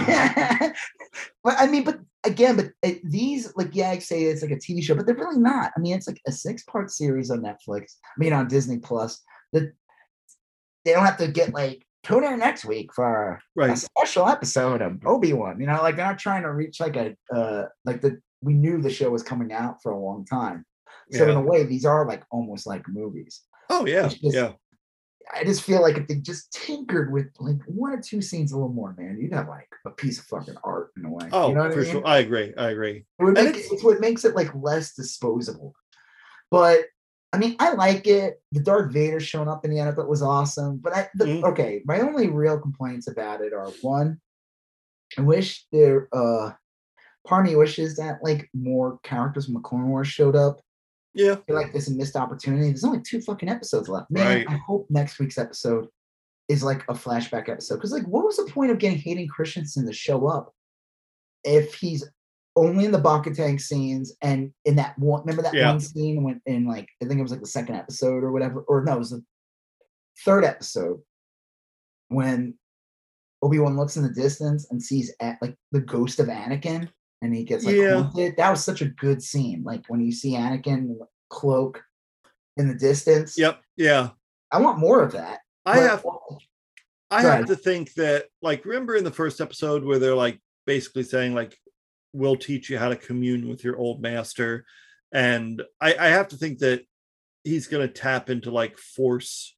but 1.44 1.56
I 1.58 1.68
mean, 1.68 1.84
but 1.84 2.00
again, 2.24 2.56
but 2.56 2.72
it, 2.82 3.02
these, 3.10 3.52
like, 3.56 3.70
yeah, 3.76 3.90
I 3.90 4.00
say 4.00 4.24
it's 4.24 4.42
like 4.42 4.52
a 4.52 4.56
TV 4.56 4.82
show, 4.84 4.96
but 4.96 5.06
they're 5.06 5.16
really 5.16 5.40
not. 5.40 5.72
I 5.76 5.80
mean, 5.80 5.96
it's 5.96 6.08
like 6.08 6.22
a 6.28 6.32
six-part 6.32 6.92
series 6.92 7.30
on 7.32 7.42
Netflix. 7.42 7.96
I 8.04 8.18
mean, 8.18 8.34
on 8.34 8.48
Disney 8.48 8.78
Plus. 8.78 9.22
That 9.54 9.74
they 10.84 10.94
don't 10.94 11.06
have 11.06 11.18
to 11.18 11.28
get 11.28 11.54
like 11.54 11.86
tune 12.06 12.24
in 12.24 12.40
next 12.40 12.66
week 12.66 12.94
for 12.94 13.40
a 13.60 13.76
special 13.76 14.28
episode 14.28 14.82
of 14.82 15.06
Obi 15.06 15.34
Wan. 15.34 15.60
You 15.60 15.68
know, 15.68 15.82
like 15.82 15.96
they're 15.96 16.06
not 16.06 16.20
trying 16.20 16.44
to 16.44 16.52
reach 16.52 16.80
like 16.80 16.96
a 16.96 17.16
uh 17.34 17.64
like 17.84 18.02
the 18.02 18.22
we 18.42 18.54
knew 18.54 18.82
the 18.82 18.90
show 18.90 19.10
was 19.10 19.24
coming 19.24 19.52
out 19.52 19.82
for 19.82 19.92
a 19.92 20.00
long 20.00 20.26
time. 20.26 20.66
So 21.12 21.24
in 21.30 21.36
a 21.36 21.42
way, 21.42 21.64
these 21.64 21.86
are 21.86 22.08
like 22.08 22.24
almost 22.32 22.66
like 22.68 22.88
movies. 22.88 23.42
Oh 23.70 23.86
yeah, 23.86 24.08
just- 24.08 24.24
yeah, 24.24 24.54
I 25.34 25.44
just 25.44 25.64
feel 25.64 25.82
like 25.82 25.98
if 25.98 26.08
they 26.08 26.16
just 26.16 26.52
tinkered 26.54 27.12
with 27.12 27.28
like 27.40 27.58
one 27.68 27.94
or 27.94 28.02
two 28.02 28.22
scenes 28.22 28.52
a 28.52 28.56
little 28.56 28.72
more, 28.74 28.94
man, 28.98 29.18
you'd 29.20 29.34
have 29.34 29.48
like 29.48 29.70
a 29.86 29.92
piece 29.92 30.20
of 30.20 30.26
fucking 30.26 30.58
art 30.64 30.92
in 30.98 31.06
a 31.06 31.10
way. 31.10 31.28
Oh, 31.32 31.50
you 31.50 31.56
know 31.56 31.72
for 31.72 31.80
I 31.80 31.84
mean? 31.84 31.92
sure. 31.92 32.08
I 32.08 32.18
agree. 32.20 32.54
I 32.58 32.70
agree. 32.70 33.06
It 33.20 33.24
would 33.24 33.34
make, 33.34 33.48
it's- 33.50 33.72
it's, 33.72 33.84
what 33.84 34.00
makes 34.00 34.26
it 34.26 34.36
like 34.36 34.52
less 34.56 34.94
disposable. 34.94 35.74
But 36.52 36.82
I 37.36 37.38
mean, 37.38 37.56
I 37.60 37.74
like 37.74 38.08
it. 38.08 38.42
The 38.54 38.62
Darth 38.62 38.94
Vader 38.94 39.20
showing 39.20 39.50
up 39.50 39.66
in 39.66 39.72
the 39.72 39.80
end 39.80 39.90
of 39.90 39.98
it 40.00 40.08
was 40.08 40.22
awesome. 40.22 40.78
But 40.78 40.94
I 40.94 41.10
the, 41.16 41.26
Mhm. 41.26 41.44
okay, 41.52 41.82
my 41.86 42.00
only 42.00 42.30
real 42.30 42.58
complaints 42.60 43.08
about 43.08 43.42
it 43.42 43.52
are 43.54 43.70
one, 43.82 44.22
I 45.18 45.22
wish 45.22 45.68
there 45.72 46.08
uh 46.14 46.54
part 47.28 47.46
of 47.46 47.52
me 47.52 47.58
wishes 47.58 47.98
that 47.98 48.20
like 48.24 48.50
more 48.54 49.00
characters 49.04 49.46
from 49.46 49.56
the 49.56 49.60
Clone 49.60 49.90
Wars 49.90 50.08
showed 50.08 50.36
up. 50.36 50.62
Yeah, 51.14 51.34
I 51.34 51.36
feel 51.36 51.56
like 51.56 51.72
there's 51.72 51.88
a 51.90 51.94
missed 51.94 52.16
opportunity. 52.16 52.68
There's 52.68 52.84
only 52.84 53.02
two 53.02 53.22
fucking 53.22 53.50
episodes 53.50 53.90
left. 53.90 54.10
Man, 54.12 54.26
Right. 54.28 54.50
I 54.50 54.58
hope 54.58 54.88
next 54.90 55.20
week's 55.20 55.38
episode 55.38 55.88
is 56.48 56.64
like 56.64 56.84
a 56.88 56.94
flashback 56.94 57.50
episode. 57.50 57.76
Because 57.76 57.92
like, 57.92 58.06
what 58.08 58.26
was 58.26 58.38
the 58.38 58.52
point 58.52 58.72
of 58.72 58.80
getting 58.80 59.00
Hayden 59.00 59.28
Christensen 59.28 59.86
to 59.88 59.94
show 59.94 60.28
up 60.28 60.54
if 61.44 61.74
he's 61.76 62.04
only 62.56 62.86
in 62.86 62.92
the 62.92 63.02
bacta 63.02 63.36
tank 63.36 63.60
scenes 63.60 64.14
and 64.22 64.52
in 64.66 64.76
that 64.78 64.98
one? 64.98 65.22
Remember 65.22 65.42
that 65.44 65.54
Yeah. 65.54 65.70
one 65.72 65.80
scene 65.80 66.24
when 66.24 66.42
in 66.46 66.66
like 66.66 66.88
I 67.02 67.06
think 67.06 67.20
it 67.20 67.24
was 67.24 67.32
like 67.32 67.42
the 67.42 67.48
second 67.48 67.76
episode 67.76 68.24
or 68.24 68.32
whatever, 68.32 68.62
or 68.62 68.84
no, 68.84 68.96
it 68.96 69.00
was 69.00 69.10
the 69.12 69.24
third 70.24 70.46
episode 70.46 71.02
when 72.10 72.54
Obi 73.42 73.60
Wan 73.60 73.78
looks 73.78 73.98
in 73.98 74.04
the 74.04 74.10
distance 74.10 74.68
and 74.72 74.82
sees 74.82 75.14
at, 75.20 75.38
like 75.42 75.56
the 75.72 75.82
ghost 75.82 76.20
of 76.20 76.28
Anakin, 76.28 76.90
and 77.22 77.36
he 77.36 77.44
gets 77.44 77.66
like 77.66 77.76
Yeah. 77.76 78.02
haunted. 78.04 78.38
That 78.38 78.50
was 78.52 78.64
such 78.64 78.82
a 78.82 78.86
good 78.90 79.22
scene. 79.22 79.64
Like 79.64 79.84
when 79.88 80.02
you 80.02 80.12
see 80.12 80.32
Anakin 80.34 80.96
cloak 81.30 81.84
in 82.58 82.68
the 82.68 82.74
distance. 82.76 83.38
yep, 83.38 83.62
yeah. 83.76 84.12
I 84.52 84.62
want 84.62 84.80
more 84.80 85.02
of 85.04 85.12
that. 85.12 85.42
I 85.66 85.76
but- 85.80 85.90
have 85.90 86.06
I 87.12 87.22
have 87.22 87.46
to 87.48 87.56
think 87.56 87.94
that, 87.94 88.26
like, 88.42 88.66
remember 88.66 88.96
in 88.96 89.04
the 89.04 89.12
first 89.12 89.40
episode 89.40 89.84
where 89.84 90.00
they're 90.00 90.16
like 90.16 90.40
basically 90.66 91.04
saying, 91.04 91.34
like, 91.36 91.56
we'll 92.16 92.36
teach 92.38 92.70
you 92.70 92.78
how 92.78 92.90
to 92.90 92.96
commune 92.96 93.48
with 93.50 93.64
your 93.64 93.78
old 93.78 94.02
master. 94.02 94.66
And 95.12 95.62
I, 95.80 95.96
I 95.96 96.08
have 96.08 96.30
to 96.30 96.38
think 96.38 96.60
that 96.60 96.84
he's 97.44 97.68
going 97.68 97.88
to 97.88 97.94
tap 97.94 98.30
into 98.30 98.52
like 98.52 98.78
force 98.78 99.56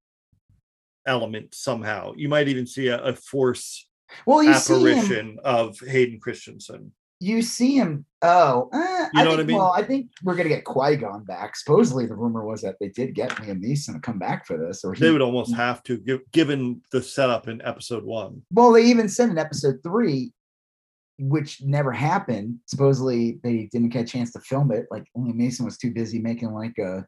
element 1.06 1.54
somehow. 1.56 2.14
You 2.16 2.30
might 2.30 2.48
even 2.48 2.66
see 2.68 2.88
a, 2.88 3.02
a 3.02 3.14
force 3.16 3.88
Well, 4.26 4.44
you 4.44 4.54
see 4.56 4.74
him. 4.74 4.80
apparition 4.80 5.38
of 5.44 5.80
Hayden 5.80 6.20
Christensen. 6.20 6.92
You 7.20 7.42
see 7.42 7.76
him. 7.76 8.06
Oh, 8.22 8.70
eh, 8.74 8.78
You 8.78 9.22
I 9.22 9.24
know 9.24 9.30
think, 9.30 9.30
what 9.32 9.40
I 9.40 9.44
mean? 9.44 9.58
Well, 9.58 9.74
I 9.76 9.82
think 9.82 10.12
we're 10.24 10.36
gonna 10.36 10.50
get 10.50 10.66
Qui 10.66 10.98
Gon 10.98 11.24
back. 11.24 11.56
Supposedly, 11.56 12.06
the 12.06 12.14
rumor 12.16 12.46
was 12.46 12.62
that 12.62 12.76
they 12.80 12.90
did 12.90 13.16
get 13.16 13.32
Liam 13.32 13.60
Neeson 13.64 13.94
to 13.94 14.00
come 14.00 14.20
back 14.20 14.46
for 14.46 14.56
this, 14.56 14.84
or 14.84 14.94
he, 14.94 15.00
They 15.00 15.12
would 15.12 15.24
almost 15.24 15.56
have 15.56 15.82
to, 15.84 15.98
give, 15.98 16.20
given 16.32 16.82
the 16.92 17.02
setup 17.02 17.48
in 17.48 17.60
episode 17.64 18.04
one. 18.04 18.44
Well, 18.52 18.72
they 18.72 18.84
even 18.84 19.10
said 19.10 19.30
in 19.30 19.40
episode 19.40 19.80
three, 19.82 20.32
which 21.20 21.62
never 21.64 21.92
happened. 21.92 22.60
Supposedly, 22.66 23.40
they 23.44 23.70
didn't 23.72 23.90
get 23.90 24.04
a 24.04 24.08
chance 24.08 24.32
to 24.34 24.40
film 24.42 24.72
it. 24.72 24.86
Like 24.92 25.06
Liam 25.18 25.34
Neeson 25.36 25.66
was 25.66 25.78
too 25.78 25.92
busy 25.92 26.20
making 26.20 26.52
like 26.54 26.78
a 26.78 27.06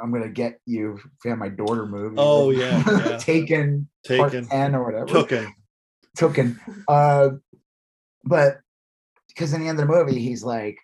"I'm 0.00 0.12
gonna 0.12 0.28
get 0.28 0.60
you 0.66 0.98
for 1.20 1.36
my 1.36 1.48
daughter" 1.48 1.86
movie. 1.86 2.16
Oh, 2.18 2.50
yeah, 2.50 2.82
yeah. 3.08 3.16
Taken, 3.18 3.88
part 4.16 4.32
Taken, 4.32 4.48
ten 4.48 4.74
or 4.74 4.84
whatever. 4.84 5.06
Tooken. 5.06 5.50
Tooken. 6.16 6.58
Uh, 6.88 7.30
but 8.24 8.60
because 9.28 9.52
in 9.52 9.60
the 9.60 9.68
end 9.68 9.78
of 9.80 9.86
the 9.88 9.92
movie, 9.92 10.18
he's 10.20 10.42
like, 10.44 10.76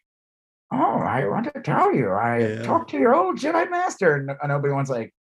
"Oh, 0.73 0.77
I 0.99 1.27
want 1.27 1.53
to 1.55 1.61
tell 1.63 1.95
you, 1.95 2.11
I 2.11 2.39
Yeah. 2.39 2.63
talked 2.63 2.91
to 2.91 2.99
your 2.99 3.15
old 3.15 3.39
Jedi 3.39 3.71
master," 3.71 4.17
and, 4.17 4.31
and 4.43 4.53
Obi 4.53 4.71
Wan's 4.71 4.91
like, 4.91 5.13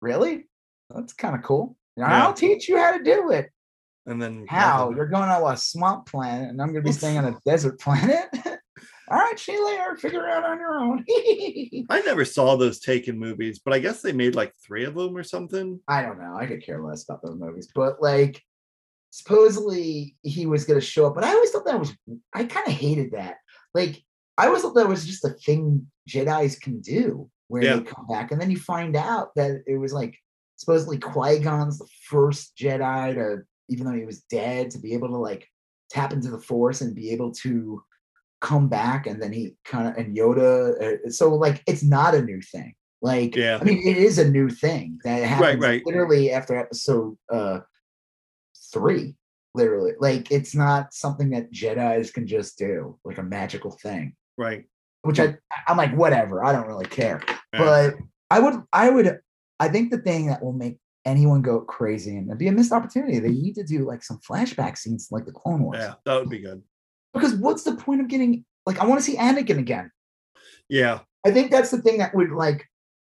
"Really? 0.00 0.46
That's 0.90 1.12
kind 1.12 1.34
of 1.36 1.42
cool. 1.42 1.76
You 1.96 2.02
know, 2.04 2.08
Yeah. 2.10 2.26
I'll 2.26 2.34
teach 2.34 2.68
you 2.68 2.76
how 2.76 2.96
to 2.96 3.02
do 3.02 3.30
it." 3.30 3.50
And 4.08 4.20
then 4.20 4.46
How? 4.48 4.84
nothing. 4.84 4.96
You're 4.96 5.06
going 5.06 5.28
to 5.28 5.46
a 5.46 5.56
swamp 5.56 6.06
planet 6.06 6.48
and 6.50 6.60
I'm 6.60 6.72
going 6.72 6.82
to 6.84 6.88
be 6.88 6.92
staying 6.92 7.18
on 7.18 7.26
a 7.26 7.38
desert 7.46 7.78
planet? 7.80 8.26
All 9.10 9.16
right, 9.16 9.48
later. 9.48 9.96
Figure 9.96 10.26
it 10.26 10.30
out 10.30 10.44
on 10.44 10.58
your 10.58 10.74
own. 10.74 11.04
I 11.90 12.00
never 12.02 12.24
saw 12.26 12.56
those 12.56 12.78
Taken 12.80 13.18
movies, 13.18 13.58
but 13.58 13.72
I 13.72 13.78
guess 13.78 14.02
they 14.02 14.12
made 14.12 14.34
like 14.34 14.52
three 14.62 14.84
of 14.84 14.94
them 14.94 15.16
or 15.16 15.22
something. 15.22 15.80
I 15.88 16.02
don't 16.02 16.18
know. 16.20 16.36
I 16.36 16.46
could 16.46 16.62
care 16.64 16.82
less 16.82 17.04
about 17.04 17.22
those 17.22 17.38
movies. 17.38 17.70
But 17.74 18.02
like, 18.02 18.42
supposedly 19.10 20.16
he 20.22 20.46
was 20.46 20.64
going 20.64 20.78
to 20.80 20.84
show 20.84 21.06
up. 21.06 21.14
But 21.14 21.24
I 21.24 21.32
always 21.32 21.50
thought 21.50 21.64
that 21.64 21.78
was, 21.80 21.94
I 22.34 22.44
kind 22.44 22.66
of 22.66 22.74
hated 22.74 23.12
that. 23.12 23.36
Like, 23.74 24.02
I 24.36 24.46
always 24.46 24.62
thought 24.62 24.74
that 24.74 24.88
was 24.88 25.06
just 25.06 25.24
a 25.24 25.30
thing 25.30 25.86
Jedi's 26.08 26.58
can 26.58 26.80
do 26.80 27.30
where 27.48 27.62
Yeah. 27.64 27.76
they 27.76 27.82
come 27.82 28.06
back. 28.06 28.30
And 28.30 28.40
then 28.40 28.50
you 28.50 28.58
find 28.58 28.94
out 28.96 29.34
that 29.36 29.62
it 29.66 29.78
was 29.78 29.92
like, 29.92 30.16
supposedly 30.56 30.98
Qui 30.98 31.38
Gon's 31.38 31.78
the 31.78 31.88
first 32.04 32.56
Jedi 32.56 33.14
to, 33.14 33.42
even 33.68 33.86
though 33.86 33.98
he 33.98 34.06
was 34.06 34.20
dead, 34.30 34.70
to 34.70 34.78
be 34.78 34.94
able 34.94 35.08
to 35.08 35.16
like 35.16 35.48
tap 35.90 36.12
into 36.12 36.30
the 36.30 36.40
Force 36.40 36.80
and 36.80 36.94
be 36.94 37.10
able 37.10 37.32
to 37.32 37.82
come 38.40 38.68
back. 38.68 39.06
And 39.06 39.20
then 39.20 39.32
he 39.32 39.56
kind 39.64 39.88
of, 39.88 39.96
and 39.96 40.16
Yoda. 40.16 41.06
Uh, 41.06 41.10
so, 41.10 41.34
like, 41.34 41.62
it's 41.66 41.82
not 41.82 42.14
a 42.14 42.22
new 42.22 42.40
thing. 42.40 42.74
Like, 43.00 43.36
Yeah. 43.36 43.58
I 43.60 43.64
mean, 43.64 43.86
it 43.86 43.96
is 43.96 44.18
a 44.18 44.28
new 44.28 44.48
thing 44.48 44.98
that 45.04 45.22
happens 45.22 45.62
right. 45.62 45.82
literally 45.86 46.32
after 46.32 46.56
episode 46.56 47.16
uh 47.32 47.60
three. 48.72 49.16
Literally, 49.54 49.92
like 49.98 50.30
it's 50.30 50.54
not 50.54 50.92
something 50.92 51.30
that 51.30 51.50
Jedi's 51.50 52.10
can 52.10 52.26
just 52.26 52.58
do, 52.58 52.96
like 53.04 53.18
a 53.18 53.22
magical 53.22 53.72
thing. 53.72 54.14
Right. 54.36 54.66
Which 55.02 55.18
I, 55.18 55.36
I'm 55.66 55.76
like, 55.76 55.96
whatever. 55.96 56.44
I 56.44 56.52
don't 56.52 56.68
really 56.68 56.84
care. 56.84 57.20
But 57.50 57.94
I 58.30 58.38
would, 58.38 58.62
I 58.72 58.90
would, 58.90 59.18
I 59.58 59.68
think 59.68 59.90
the 59.90 59.98
thing 59.98 60.26
that 60.26 60.44
will 60.44 60.52
make 60.52 60.78
anyone 61.08 61.42
go 61.42 61.60
crazy 61.60 62.16
and 62.16 62.28
it'd 62.28 62.38
be 62.38 62.48
a 62.48 62.52
missed 62.52 62.72
opportunity. 62.72 63.18
They 63.18 63.30
need 63.30 63.54
to 63.54 63.64
do 63.64 63.86
like 63.86 64.02
some 64.02 64.20
flashback 64.28 64.76
scenes 64.76 65.08
like 65.10 65.24
the 65.24 65.32
Clone 65.32 65.62
Wars. 65.62 65.78
Yeah, 65.80 65.94
that 66.04 66.20
would 66.20 66.30
be 66.30 66.38
good. 66.38 66.62
Because 67.14 67.34
what's 67.34 67.64
the 67.64 67.74
point 67.74 68.00
of 68.00 68.08
getting 68.08 68.44
like 68.68 68.80
I 68.80 68.86
want 68.86 69.00
to 69.00 69.04
see 69.04 69.16
Anakin 69.16 69.58
again. 69.58 69.90
Yeah. 70.68 71.00
I 71.26 71.30
think 71.30 71.50
that's 71.50 71.70
the 71.70 71.80
thing 71.80 71.98
that 71.98 72.14
would 72.14 72.30
like 72.30 72.66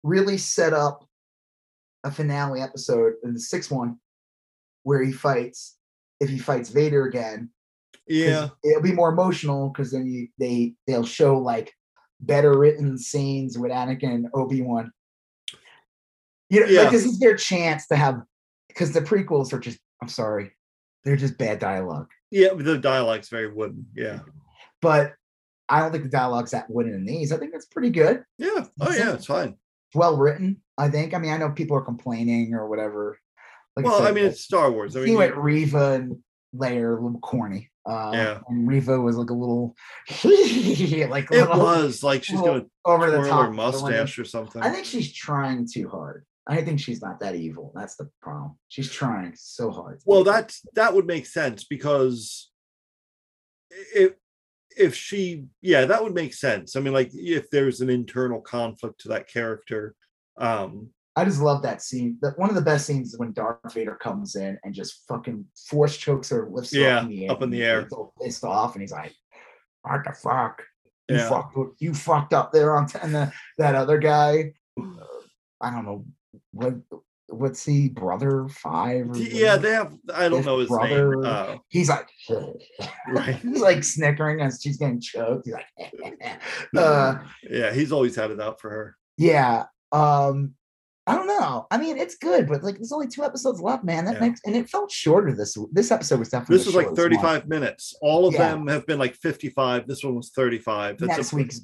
really 0.03 0.37
set 0.37 0.75
up 0.75 1.05
a 2.05 2.11
finale 2.11 2.61
episode 2.61 3.15
in 3.25 3.33
the 3.33 3.41
sixth 3.41 3.71
one 3.71 3.99
where 4.83 5.03
he 5.03 5.11
fights 5.11 5.77
if 6.21 6.29
he 6.29 6.39
fights 6.39 6.69
Vader 6.69 7.07
again. 7.07 7.51
Yeah. 8.07 8.49
It'll 8.63 8.83
be 8.83 8.93
more 8.93 9.11
emotional 9.11 9.71
because 9.71 9.91
then 9.91 10.07
you 10.07 10.29
they 10.39 10.75
they'll 10.87 11.07
show 11.07 11.39
like 11.39 11.73
better 12.21 12.59
written 12.59 12.99
scenes 12.99 13.57
with 13.59 13.73
Anakin 13.73 14.15
and 14.15 14.29
Obi-Wan. 14.35 14.93
You 16.51 16.61
know, 16.61 16.67
Yeah. 16.67 16.83
like 16.83 16.93
this 16.93 17.05
is 17.05 17.19
their 17.19 17.37
chance 17.37 17.87
to 17.89 17.97
have 17.97 18.21
because 18.69 18.93
the 18.93 19.01
prequels 19.01 19.53
are 19.53 19.59
just 19.59 19.79
I'm 20.03 20.09
sorry, 20.09 20.53
they're 21.05 21.17
just 21.17 21.39
bad 21.39 21.59
dialogue. 21.59 22.09
Yeah. 22.31 22.49
The 22.57 22.79
dialogue's 22.79 23.29
very 23.29 23.53
wooden. 23.53 23.87
Yeah. 23.95 24.21
But 24.81 25.15
I 25.69 25.81
don't 25.81 25.91
think 25.93 26.05
the 26.05 26.11
dialogue's 26.11 26.53
that 26.53 26.71
wooden 26.71 26.95
in 26.95 27.05
these. 27.05 27.33
I 27.33 27.37
think 27.37 27.53
that's 27.53 27.67
pretty 27.67 27.91
good. 27.91 28.25
Yeah. 28.39 28.65
Oh 28.81 28.93
yeah, 28.93 29.13
it's 29.15 29.27
fine. 29.27 29.57
well 29.95 30.17
written. 30.17 30.63
I 30.79 30.89
think. 30.89 31.13
I 31.15 31.19
mean, 31.19 31.33
I 31.33 31.37
know 31.37 31.51
people 31.51 31.77
are 31.77 31.83
complaining 31.83 32.55
or 32.55 32.69
whatever. 32.69 33.19
Like 33.77 33.85
well, 33.85 34.01
I 34.01 34.07
said, 34.07 34.15
mean, 34.15 34.25
it's 34.27 34.41
Star 34.43 34.71
Wars. 34.71 34.97
I 34.97 35.01
I 35.01 35.05
mean, 35.05 35.15
like 35.17 35.35
you- 35.35 35.41
Reva 35.41 35.93
and 35.95 36.17
Leia 36.55 36.81
are 36.83 36.99
a 36.99 37.03
little 37.03 37.21
corny. 37.21 37.71
Uh, 37.89 38.11
Yeah. 38.15 38.39
And 38.49 38.69
Reva 38.69 39.01
was 39.01 39.17
like 39.17 39.31
a 39.31 39.35
little, 39.35 39.75
like 40.25 41.31
it 41.31 41.31
little 41.31 41.59
was 41.59 42.03
like 42.03 42.25
she's 42.25 42.41
gonna 42.41 42.65
over 42.85 43.11
the 43.11 43.29
top. 43.29 43.47
her 43.47 43.53
mustache 43.53 44.19
or 44.19 44.25
something. 44.25 44.63
I 44.63 44.71
think 44.71 44.85
she's 44.87 45.13
trying 45.13 45.67
too 45.71 45.89
hard. 45.89 46.25
I 46.49 46.63
think 46.63 46.81
she's 46.81 47.03
not 47.03 47.21
that 47.21 47.35
evil. 47.35 47.73
That's 47.75 47.97
the 47.97 48.09
problem. 48.23 48.57
She's 48.69 48.91
trying 48.91 49.35
so 49.37 49.71
hard. 49.71 50.01
well, 50.07 50.25
that 50.25 50.57
that 50.75 50.95
would 50.95 51.07
make 51.07 51.27
sense 51.27 51.65
because 51.65 52.51
if 53.71 54.13
if 54.77 54.95
she, 54.95 55.45
yeah, 55.61 55.85
that 55.85 56.03
would 56.03 56.15
make 56.15 56.33
sense. 56.33 56.77
I 56.77 56.81
mean, 56.81 56.95
like 56.95 57.11
if 57.13 57.51
there's 57.51 57.81
an 57.81 57.91
internal 57.91 58.41
conflict 58.41 59.01
to 59.03 59.09
that 59.09 59.29
character, 59.29 59.95
um, 60.39 60.89
I 61.17 61.25
just 61.25 61.41
love 61.41 61.63
that 61.63 61.83
scene. 61.83 62.17
That 62.23 62.39
one 62.39 62.49
of 62.49 62.55
the 62.55 62.63
best 62.63 62.87
scenes 62.87 63.13
is 63.13 63.19
when 63.19 63.33
Darth 63.33 63.75
Vader 63.75 63.97
comes 63.97 64.37
in 64.37 64.57
and 64.63 64.73
just 64.73 65.05
fucking 65.09 65.45
force 65.69 65.97
chokes 65.97 66.31
her, 66.31 66.49
lifts 66.51 66.75
her 66.75 66.89
up 66.89 67.03
in 67.05 67.09
the 67.11 67.27
air, 67.27 67.33
up 67.33 67.43
in 67.43 67.51
the 67.51 67.63
air. 67.63 67.81
he's 67.83 67.99
pissed 68.23 68.45
off, 68.45 68.75
and 68.75 68.83
he's 68.83 68.93
like, 68.93 69.13
"What 69.83 70.05
the 70.05 70.13
fuck? 70.13 70.63
You 71.09 71.17
Yeah. 71.17 71.29
fucked. 71.29 71.57
You 71.81 71.93
fucked 71.93 72.33
up 72.33 72.53
there 72.53 72.77
on." 72.77 72.87
T-. 72.87 73.01
And 73.03 73.15
the, 73.15 73.33
that 73.59 73.75
other 73.75 73.99
guy, 73.99 74.53
uh, 74.81 75.05
I 75.61 75.71
don't 75.73 75.85
know 75.85 76.07
what. 76.53 76.75
What's 77.31 77.63
he 77.63 77.91
brother 77.91 78.49
five? 78.49 79.15
yeah, 79.15 79.59
they 79.59 79.73
have. 79.73 79.93
I 80.15 80.31
don't 80.31 80.39
His 80.39 80.47
know 80.47 80.59
his 80.61 80.69
brother- 80.69 81.17
name. 81.17 81.25
Uh, 81.27 81.57
he's 81.69 81.91
like, 81.91 82.09
Right. 83.07 83.37
he's 83.43 83.61
like 83.61 83.85
snickering 83.85 84.41
as 84.41 84.61
she's 84.63 84.79
getting 84.79 84.99
choked. 84.99 85.45
He's 85.47 85.55
like, 85.55 86.41
uh, 86.79 87.19
yeah, 87.43 87.71
he's 87.75 87.93
always 87.93 88.17
had 88.17 88.31
it 88.31 88.41
out 88.41 88.59
for 88.63 88.71
her. 88.71 88.97
yeah. 89.19 89.65
Um, 89.93 90.55
I 91.07 91.15
don't 91.17 91.27
know. 91.27 91.67
I 91.71 91.77
mean, 91.77 91.99
it's 91.99 92.17
good, 92.17 92.49
but 92.49 92.63
like, 92.63 92.77
there's 92.77 92.93
only 92.93 93.09
two 93.09 93.25
episodes 93.25 93.61
left, 93.61 93.85
man. 93.85 94.07
That 94.07 94.15
Yeah. 94.15 94.21
makes 94.21 94.41
and 94.47 94.57
it 94.57 94.71
felt 94.71 94.91
shorter. 94.91 95.35
This 95.35 95.55
this 95.73 95.91
episode 95.91 96.21
was 96.21 96.31
definitely 96.31 96.57
This 96.57 96.67
was 96.67 96.75
like 96.77 96.87
short 96.87 96.99
as 96.99 97.05
35 97.05 97.47
minutes. 97.49 97.95
All 98.01 98.27
of 98.27 98.33
Yeah. 98.33 98.53
them 98.53 98.67
have 98.69 98.87
been 98.87 98.99
like 98.99 99.15
55. 99.17 99.87
This 99.87 100.03
one 100.03 100.15
was 100.15 100.31
35. 100.31 100.97
That's 100.97 101.17
Next 101.17 101.33
a, 101.35 101.37
week's 101.37 101.61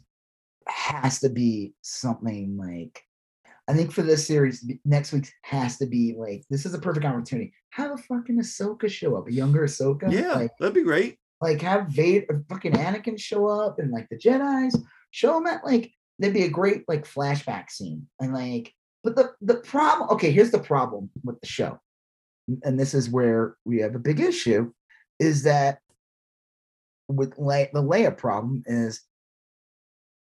has 0.69 1.21
to 1.21 1.31
be 1.31 1.73
something 1.81 2.59
like. 2.59 3.03
I 3.67 3.73
think 3.75 3.93
for 3.93 4.03
this 4.03 4.27
series, 4.27 4.65
next 4.85 5.13
week's 5.13 5.33
has 5.43 5.79
to 5.79 5.87
be 5.87 6.15
like 6.19 6.45
this 6.51 6.67
is 6.67 6.75
a 6.75 6.79
perfect 6.79 7.07
opportunity. 7.07 7.53
Have 7.71 7.93
a 7.93 7.97
fucking 7.97 8.39
Ahsoka 8.39 8.91
show 8.91 9.17
up, 9.17 9.29
a 9.29 9.33
younger 9.33 9.63
Ahsoka. 9.63 10.13
Yeah, 10.13 10.35
like, 10.35 10.51
that'd 10.61 10.75
be 10.75 10.83
great. 10.83 11.19
like 11.41 11.61
have 11.63 11.89
Vader, 11.89 12.27
uh, 12.31 12.39
fucking 12.49 12.73
Anakin 12.73 13.19
show 13.19 13.47
up, 13.47 13.79
and 13.79 13.91
like 13.91 14.09
the 14.11 14.19
Jedi's 14.19 14.77
show 15.11 15.35
them 15.35 15.47
at 15.47 15.65
like 15.65 15.93
that'd 16.19 16.35
be 16.35 16.45
a 16.45 16.51
great 16.51 16.85
like 16.89 17.07
flashback 17.07 17.71
scene, 17.71 18.07
and 18.21 18.33
like. 18.33 18.73
But 19.03 19.17
the 19.17 19.33
the 19.43 19.57
problem, 19.57 20.09
okay, 20.11 20.31
here's 20.31 20.51
the 20.51 20.59
problem 20.59 21.11
with 21.25 21.39
the 21.43 21.47
show, 21.47 21.79
and 22.63 22.81
this 22.81 22.95
is 22.95 23.11
where 23.11 23.55
we 23.67 23.81
have 23.81 23.95
a 23.95 23.99
big 23.99 24.19
issue, 24.19 24.73
is 25.19 25.43
that 25.43 25.81
with 27.09 27.37
Le- 27.37 27.69
the 27.75 27.83
Leia 27.83 28.17
problem 28.17 28.63
is 28.65 29.03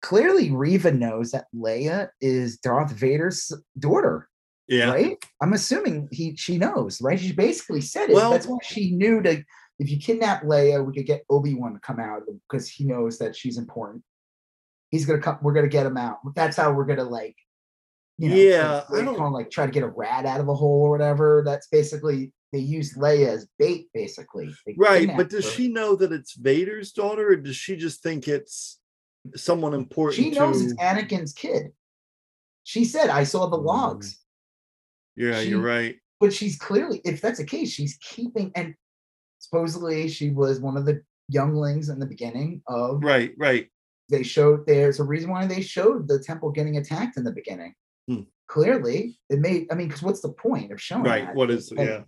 clearly 0.01 0.51
Reva 0.51 0.91
knows 0.91 1.31
that 1.31 1.45
Leia 1.55 2.09
is 2.21 2.57
Darth 2.57 2.91
Vader's 2.91 3.51
daughter, 3.77 4.29
Yeah. 4.67 4.91
right? 4.91 5.17
I'm 5.41 5.53
assuming 5.53 6.07
he 6.11 6.35
she 6.35 6.57
knows, 6.57 7.01
right? 7.01 7.19
She 7.19 7.31
basically 7.33 7.81
said 7.81 8.09
it. 8.09 8.13
Well- 8.13 8.31
That's 8.31 8.47
why 8.47 8.57
she 8.63 8.91
knew 8.91 9.21
to 9.23 9.43
if 9.79 9.89
you 9.89 9.97
kidnap 9.97 10.43
Leia, 10.43 10.85
we 10.85 10.93
could 10.93 11.05
get 11.05 11.23
Obi-Wan 11.29 11.73
to 11.73 11.79
come 11.79 11.99
out 12.01 12.23
because 12.49 12.67
he 12.69 12.83
knows 12.85 13.17
that 13.19 13.35
she's 13.35 13.57
important. 13.57 14.03
He's 14.89 15.05
gonna 15.05 15.21
come, 15.21 15.37
we're 15.41 15.53
gonna 15.53 15.67
get 15.69 15.85
him 15.85 15.95
out. 15.97 16.17
That's 16.35 16.57
how 16.57 16.71
we're 16.73 16.85
gonna 16.85 17.03
like 17.03 17.35
you 18.17 18.27
know, 18.27 18.35
Yeah, 18.35 18.83
like, 18.89 19.01
I 19.01 19.05
don't- 19.05 19.15
call 19.15 19.27
it, 19.27 19.31
like 19.31 19.49
try 19.49 19.65
to 19.65 19.71
get 19.71 19.83
a 19.83 19.87
rat 19.87 20.25
out 20.25 20.41
of 20.41 20.49
a 20.49 20.53
hole 20.53 20.81
or 20.81 20.89
whatever. 20.89 21.41
That's 21.45 21.67
basically 21.67 22.33
they 22.51 22.59
use 22.59 22.95
Leia 22.97 23.27
as 23.27 23.47
bait, 23.57 23.87
basically. 23.93 24.53
They 24.65 24.75
Right. 24.77 25.09
But 25.15 25.29
does 25.29 25.45
her. 25.45 25.51
she 25.51 25.67
know 25.69 25.95
that 25.95 26.11
it's 26.11 26.33
Vader's 26.35 26.91
daughter 26.91 27.29
or 27.29 27.35
does 27.37 27.55
she 27.55 27.77
just 27.77 28.03
think 28.03 28.27
it's 28.27 28.78
someone 29.35 29.73
important? 29.73 30.23
She 30.23 30.31
knows 30.31 30.61
it's 30.61 30.75
to... 30.75 30.81
Anakin's 30.81 31.33
kid. 31.33 31.71
She 32.63 32.85
said, 32.85 33.09
I 33.09 33.23
saw 33.23 33.47
the 33.47 33.57
Mm. 33.57 33.65
logs. 33.65 34.19
Yeah, 35.15 35.41
she- 35.41 35.49
you're 35.49 35.61
right. 35.61 35.95
But 36.19 36.33
she's 36.33 36.57
clearly, 36.57 37.01
if 37.05 37.21
that's 37.21 37.39
the 37.39 37.45
case, 37.45 37.71
she's 37.71 37.97
keeping 38.01 38.51
and 38.55 38.75
supposedly 39.39 40.09
she 40.09 40.31
was 40.31 40.59
one 40.59 40.75
of 40.77 40.85
the 40.85 41.01
younglings 41.29 41.87
in 41.89 41.99
the 41.99 42.05
beginning 42.05 42.61
of 42.67 43.01
Right, 43.03 43.33
right. 43.37 43.69
they 44.09 44.23
showed 44.23 44.65
there's 44.67 44.99
a 44.99 45.03
reason 45.03 45.29
why 45.29 45.45
they 45.47 45.61
showed 45.61 46.07
the 46.07 46.19
temple 46.21 46.51
getting 46.51 46.75
attacked 46.77 47.15
in 47.17 47.23
the 47.23 47.31
beginning. 47.31 47.73
Hmm. 48.07 48.21
Clearly, 48.47 49.17
it 49.29 49.39
made 49.39 49.67
I 49.71 49.75
mean, 49.75 49.87
because 49.87 50.01
what's 50.01 50.21
the 50.21 50.33
point 50.33 50.71
of 50.73 50.81
showing 50.81 51.03
Right. 51.03 51.25
that? 51.25 51.35
What 51.35 51.51
is 51.51 51.71
Like, 51.71 51.87
yeah. 51.87 52.01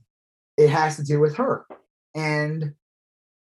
it 0.58 0.70
has 0.70 0.98
to 0.98 1.04
do 1.04 1.20
with 1.20 1.36
her 1.38 1.66
and 2.14 2.74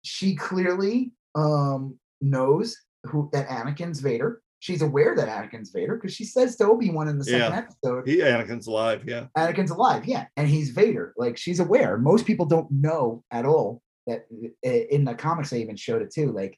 she 0.04 0.36
clearly 0.36 1.14
um 1.36 1.98
knows 2.20 2.76
who 3.06 3.30
that 3.34 3.48
anakin's 3.48 4.00
vader. 4.00 4.42
She's 4.60 4.82
aware 4.82 5.16
that 5.16 5.28
anakin's 5.30 5.70
vader 5.70 5.96
because 5.96 6.16
she 6.16 6.26
says 6.26 6.56
to 6.58 6.66
obi-wan 6.66 7.08
in 7.08 7.20
the 7.20 7.24
second 7.26 7.40
Yeah. 7.54 7.58
episode 7.58 8.08
He 8.08 8.18
Anakin's 8.18 8.66
alive, 8.68 9.04
yeah. 9.06 9.28
anakin's 9.38 9.70
alive 9.72 10.06
yeah 10.06 10.26
and 10.36 10.48
he's 10.48 10.72
vader. 10.72 11.14
Like 11.16 11.38
she's 11.38 11.60
aware. 11.60 11.98
Most 11.98 12.26
people 12.26 12.46
don't 12.48 12.70
know 12.72 13.24
at 13.32 13.46
all 13.46 13.82
that 14.08 14.26
in 14.64 15.06
the 15.06 15.14
comics 15.14 15.52
they 15.52 15.62
even 15.62 15.76
showed 15.76 16.02
it 16.02 16.12
too. 16.14 16.32
Like 16.32 16.58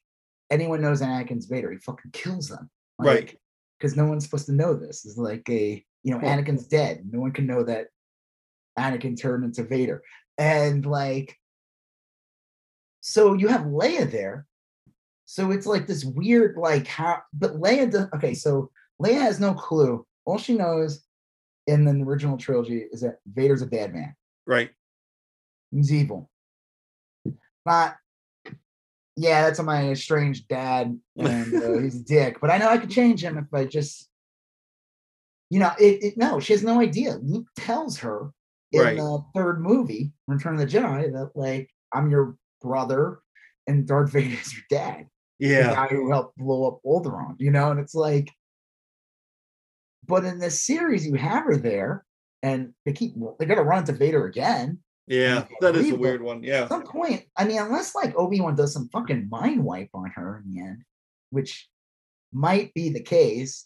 anyone 0.49 0.81
knows 0.81 1.01
anakin's 1.01 1.45
vader 1.47 1.71
he 1.71 1.77
fucking 1.79 2.11
kills 2.11 2.47
them. 2.47 2.69
Right. 2.97 3.37
because 3.77 3.95
no 3.97 4.05
one's 4.05 4.23
supposed 4.23 4.45
to 4.47 4.53
know 4.53 4.73
this. 4.73 5.05
It's 5.05 5.17
like 5.17 5.47
a 5.49 5.83
you 6.03 6.11
know 6.13 6.19
Well- 6.23 6.37
anakin's 6.37 6.67
dead. 6.67 7.03
No 7.11 7.19
one 7.19 7.31
can 7.33 7.47
know 7.47 7.63
that 7.63 7.87
anakin 8.77 9.19
turned 9.19 9.43
into 9.43 9.63
vader. 9.63 10.01
And 10.37 10.85
like 10.85 11.35
so 13.01 13.33
you 13.33 13.47
have 13.49 13.61
leia 13.61 14.09
there 14.09 14.45
so 15.31 15.51
it's 15.51 15.67
like 15.67 15.85
this 15.85 16.03
weird 16.03 16.57
like 16.57 16.87
how 16.87 17.21
but 17.33 17.53
leia 17.61 17.91
does, 17.91 18.07
okay 18.15 18.33
so 18.33 18.71
leia 18.99 19.21
has 19.21 19.39
no 19.39 19.53
clue. 19.53 20.03
All 20.25 20.39
she 20.39 20.55
knows 20.57 21.03
in 21.67 21.85
the 21.85 22.03
original 22.03 22.35
trilogy 22.35 22.83
is 22.91 23.01
that 23.01 23.19
vader's 23.31 23.61
a 23.61 23.67
bad 23.67 23.93
man. 23.93 24.15
Right. 24.47 24.71
he's 25.71 25.93
evil. 25.93 26.31
Not 27.65 27.97
yeah 29.15 29.43
that's 29.43 29.61
my 29.61 29.91
estranged 29.91 30.47
dad 30.47 30.99
and 31.17 31.53
uh, 31.53 31.77
he's 31.77 31.97
a 31.99 32.03
dick 32.03 32.37
but 32.41 32.49
i 32.49 32.57
know 32.57 32.69
i 32.69 32.77
could 32.77 32.89
change 32.89 33.21
him 33.23 33.37
if 33.37 33.53
i 33.53 33.65
just 33.65 34.07
you 35.51 35.59
know 35.59 35.71
it, 35.79 36.03
it 36.03 36.13
no 36.17 36.39
she 36.39 36.53
has 36.53 36.63
no 36.63 36.79
idea. 36.79 37.19
Luke 37.21 37.47
tells 37.55 37.97
her 37.99 38.31
in 38.71 38.81
Right. 38.81 38.97
the 38.97 39.23
third 39.35 39.61
movie 39.61 40.11
return 40.27 40.53
of 40.55 40.59
the 40.61 40.65
jedi 40.65 41.11
that 41.13 41.31
like 41.35 41.69
i'm 41.93 42.09
your 42.09 42.35
brother 42.63 43.19
and 43.67 43.85
darth 43.85 44.11
vader 44.11 44.35
is 44.41 44.53
your 44.53 44.63
dad 44.71 45.05
the 45.39 45.47
Yeah. 45.47 45.73
guy 45.73 45.87
who 45.87 46.09
helped 46.11 46.37
blow 46.37 46.67
up 46.67 46.79
Alderaan, 46.85 47.35
you 47.39 47.51
know, 47.51 47.71
and 47.71 47.79
it's 47.79 47.95
like, 47.95 48.29
but 50.05 50.25
in 50.25 50.39
this 50.39 50.61
series, 50.61 51.05
you 51.05 51.15
have 51.15 51.43
her 51.45 51.57
there, 51.57 52.05
and 52.41 52.73
they 52.85 52.93
keep 52.93 53.13
they're 53.37 53.47
gonna 53.47 53.63
run 53.63 53.79
into 53.79 53.93
Vader 53.93 54.25
again. 54.25 54.79
Yeah. 55.07 55.45
That 55.61 55.75
is 55.75 55.89
a 55.91 55.95
weird 55.95 56.21
one. 56.21 56.43
Yeah. 56.43 56.63
At 56.63 56.69
some 56.69 56.83
point, 56.83 57.25
I 57.35 57.45
mean, 57.45 57.59
unless 57.59 57.95
like 57.95 58.15
Obi 58.15 58.39
Wan 58.41 58.55
does 58.55 58.73
some 58.73 58.89
fucking 58.89 59.27
mind 59.29 59.63
wipe 59.63 59.89
on 59.93 60.09
her 60.11 60.43
in 60.43 60.51
the 60.53 60.61
end, 60.61 60.83
which 61.31 61.67
might 62.31 62.73
be 62.73 62.89
the 62.89 63.01
case. 63.01 63.65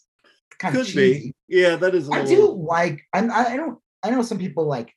kind 0.58 0.74
Could 0.74 0.86
be. 0.94 1.34
Yeah, 1.48 1.76
that 1.76 1.94
is 1.94 2.08
a 2.08 2.12
I 2.12 2.22
little. 2.22 2.56
do 2.56 2.62
like. 2.62 3.00
I'm, 3.12 3.30
I 3.30 3.56
don't. 3.56 3.78
I 4.02 4.10
know 4.10 4.22
some 4.22 4.38
people 4.38 4.66
like. 4.66 4.92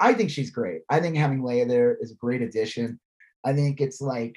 I 0.00 0.12
think 0.14 0.30
she's 0.30 0.50
great. 0.50 0.82
I 0.90 1.00
think 1.00 1.16
having 1.16 1.42
Leia 1.42 1.68
there 1.68 1.96
is 2.00 2.12
a 2.12 2.16
great 2.16 2.42
addition. 2.42 2.98
I 3.44 3.52
think 3.54 3.80
it's 3.80 4.00
like. 4.00 4.36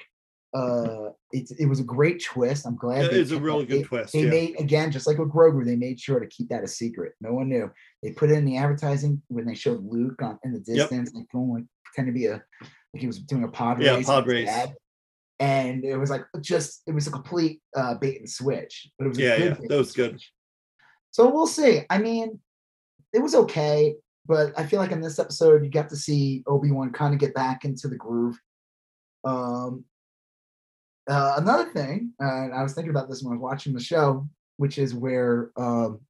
Uh, 0.54 1.10
it's 1.32 1.50
it 1.52 1.66
was 1.66 1.78
a 1.80 1.84
great 1.84 2.24
twist. 2.24 2.66
I'm 2.66 2.76
glad. 2.76 3.04
It 3.12 3.28
they 3.28 3.36
a 3.36 3.38
really 3.40 3.64
that- 3.64 3.68
good 3.70 3.78
they- 3.80 3.86
twist, 3.86 4.12
They 4.14 4.22
yeah. 4.22 4.30
made 4.30 4.60
again, 4.60 4.90
just 4.90 5.06
like 5.06 5.18
with 5.18 5.30
Grogu, 5.30 5.64
they 5.64 5.76
made 5.76 6.00
sure 6.00 6.18
to 6.20 6.26
keep 6.26 6.48
that 6.48 6.64
a 6.64 6.68
secret. 6.68 7.12
No 7.20 7.34
one 7.34 7.48
knew. 7.50 7.70
They 8.02 8.12
put 8.12 8.30
it 8.30 8.34
in 8.38 8.44
the 8.46 8.56
advertising 8.56 9.20
when 9.28 9.44
they 9.46 9.54
showed 9.54 9.84
Luke 9.84 10.22
on 10.22 10.38
in 10.44 10.52
the 10.52 10.58
Yep. 10.66 10.88
distance, 10.88 11.12
like 11.14 11.28
going 11.32 11.50
like 11.52 11.64
pretend 11.84 12.06
to 12.08 12.18
be 12.18 12.26
a 12.26 12.42
like 12.94 13.00
he 13.00 13.06
was 13.06 13.18
doing 13.18 13.44
a 13.44 13.48
pod 13.48 13.82
Yeah, 13.82 13.96
race. 13.96 14.06
pod 14.06 14.26
race. 14.26 14.48
And 15.40 15.84
it 15.84 15.96
was 15.96 16.10
like 16.10 16.24
just 16.40 16.82
it 16.86 16.92
was 16.92 17.06
a 17.06 17.10
complete 17.12 17.60
uh 17.76 17.94
bait 17.94 18.18
and 18.18 18.28
switch. 18.30 18.90
But 18.98 19.04
it 19.04 19.08
was 19.08 19.18
Yeah, 19.18 19.36
good 19.36 19.58
yeah, 19.60 19.66
that 19.68 19.76
was 19.78 19.92
good. 19.92 20.10
switch. 20.12 20.32
So 21.10 21.28
we'll 21.30 21.46
see. 21.46 21.82
I 21.90 21.98
mean, 21.98 22.40
it 23.12 23.22
was 23.22 23.34
okay, 23.34 23.94
but 24.26 24.58
I 24.58 24.64
feel 24.66 24.80
like 24.80 24.92
in 24.92 25.00
this 25.02 25.18
episode 25.18 25.62
you 25.62 25.70
got 25.70 25.88
to 25.90 25.96
see 25.96 26.42
Obi-Wan 26.46 26.90
kind 26.92 27.12
of 27.12 27.20
get 27.20 27.34
back 27.34 27.64
into 27.66 27.86
the 27.88 27.96
groove. 27.96 28.38
Um 29.24 29.84
uh, 31.08 31.34
another 31.38 31.70
thing, 31.70 32.12
uh, 32.22 32.44
and 32.44 32.54
I 32.54 32.62
was 32.62 32.74
thinking 32.74 32.90
about 32.90 33.08
this 33.08 33.22
when 33.22 33.32
I 33.32 33.36
was 33.36 33.42
watching 33.42 33.72
the 33.72 33.80
show, 33.80 34.28
which 34.58 34.78
is 34.78 34.94
where 34.94 35.50
um, 35.56 36.00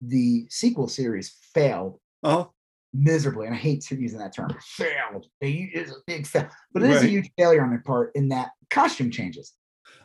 the 0.00 0.46
sequel 0.50 0.88
series 0.88 1.34
failed 1.54 1.98
Oh, 2.22 2.50
miserably, 2.92 3.46
and 3.46 3.54
I 3.54 3.58
hate 3.58 3.88
using 3.90 4.18
that 4.18 4.34
term. 4.34 4.50
Failed. 4.62 5.26
It 5.40 5.74
is 5.74 5.90
a 5.90 5.96
big 6.06 6.26
fail, 6.26 6.48
but 6.72 6.82
it 6.82 6.90
is 6.90 7.02
a 7.02 7.06
huge 7.06 7.30
failure 7.38 7.62
on 7.62 7.70
their 7.70 7.82
part 7.84 8.10
in 8.14 8.28
that 8.30 8.50
costume 8.70 9.10
changes. 9.10 9.52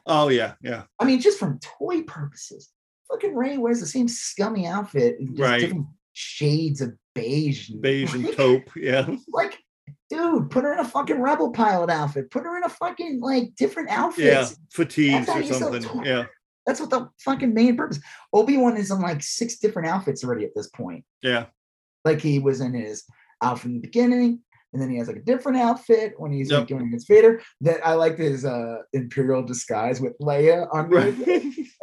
oh 0.05 0.27
yeah, 0.29 0.53
yeah. 0.61 0.84
I 0.99 1.05
mean, 1.05 1.19
just 1.21 1.39
from 1.39 1.59
toy 1.59 2.03
purposes, 2.03 2.69
fucking 3.09 3.36
Rey 3.36 3.57
wears 3.57 3.79
the 3.79 3.86
same 3.88 4.07
scummy 4.07 4.67
outfit, 4.67 5.17
Right. 5.38 5.59
different 5.61 5.88
shades 6.13 6.82
of 6.82 6.93
beige, 7.15 7.69
and- 7.69 7.82
Beige 7.82 8.13
and 8.13 8.32
taupe. 8.34 8.69
Yeah. 8.75 9.09
like, 9.34 9.57
dude, 10.09 10.49
put 10.49 10.63
her 10.63 10.73
in 10.73 10.79
a 10.79 10.86
fucking 10.86 11.21
rebel 11.21 11.51
pilot 11.51 11.89
outfit. 11.89 12.32
Put 12.32 12.43
her 12.43 12.57
in 12.57 12.63
a 12.63 12.69
fucking 12.69 13.19
like 13.21 13.55
different 13.55 13.89
outfits. 13.89 14.51
Yeah. 14.51 14.65
Fatigues 14.71 15.29
or 15.29 15.43
something. 15.43 16.05
Yeah. 16.05 16.25
That's 16.67 16.79
what 16.79 16.89
the 16.91 17.09
fucking 17.25 17.53
main 17.53 17.75
purpose. 17.75 17.99
Obi 18.34 18.57
Wan 18.57 18.77
is 18.77 18.91
in 18.91 19.01
like 19.01 19.23
six 19.23 19.57
different 19.57 19.88
outfits 19.89 20.23
already 20.23 20.45
at 20.45 20.51
this 20.55 20.69
point. 20.69 21.03
Yeah. 21.23 21.45
Like 22.05 22.21
he 22.21 22.39
was 22.39 22.61
in 22.61 22.73
his 22.73 23.03
outfit 23.41 23.65
in 23.67 23.73
the 23.75 23.79
beginning, 23.82 24.41
and 24.73 24.82
then 24.82 24.89
he 24.89 24.97
has 24.97 25.07
like 25.07 25.17
a 25.17 25.21
different 25.23 25.57
outfit 25.57 26.13
when 26.17 26.32
he's 26.32 26.51
like 26.51 26.61
Yep. 26.61 26.67
going 26.69 26.88
against 26.88 27.07
Vader. 27.07 27.41
That 27.61 27.86
I 27.86 27.93
liked 27.95 28.19
his 28.19 28.45
uh 28.45 28.77
imperial 28.93 29.43
disguise 29.43 29.99
with 29.99 30.17
Leia 30.19 30.67
on 30.73 30.89
Right. 30.89 31.15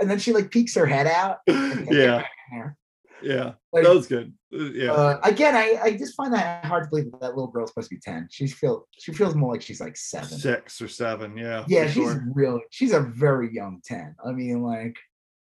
and 0.01 0.09
then 0.11 0.19
she 0.19 0.33
like 0.33 0.51
peeks 0.51 0.75
her 0.77 0.87
head 0.87 1.07
out. 1.09 1.39
yeah. 1.49 2.19
back 2.19 2.31
in 2.53 2.59
there. 2.59 2.77
Yeah. 3.23 3.53
Like, 3.73 3.85
That 3.85 3.95
was 3.95 4.07
good. 4.07 4.33
Uh, 4.53 4.65
Yeah. 4.73 4.93
uh, 4.93 5.21
again, 5.25 5.55
I, 5.55 5.79
I 5.83 5.91
just 5.97 6.15
find 6.15 6.33
that 6.35 6.65
hard 6.65 6.85
to 6.85 6.91
believe 6.91 7.11
that, 7.13 7.21
that 7.21 7.29
little 7.37 7.49
girl's 7.49 7.71
supposed 7.71 7.91
to 7.91 7.97
be 7.97 8.01
10. 8.01 8.29
She 8.31 8.47
feel 8.47 8.87
she 8.99 9.13
feels 9.13 9.35
more 9.35 9.53
like 9.53 9.63
she's 9.63 9.81
like 9.81 9.97
seven. 9.97 10.29
Six 10.39 10.81
or 10.81 10.89
seven. 10.89 11.37
Yeah. 11.37 11.65
yeah, 11.69 11.87
she's 11.87 11.95
sure. 12.05 12.25
real. 12.35 12.61
She's 12.71 12.93
a 12.93 13.01
very 13.01 13.53
young 13.53 13.81
10. 13.85 14.15
I 14.25 14.33
mean, 14.33 14.63
like 14.63 14.97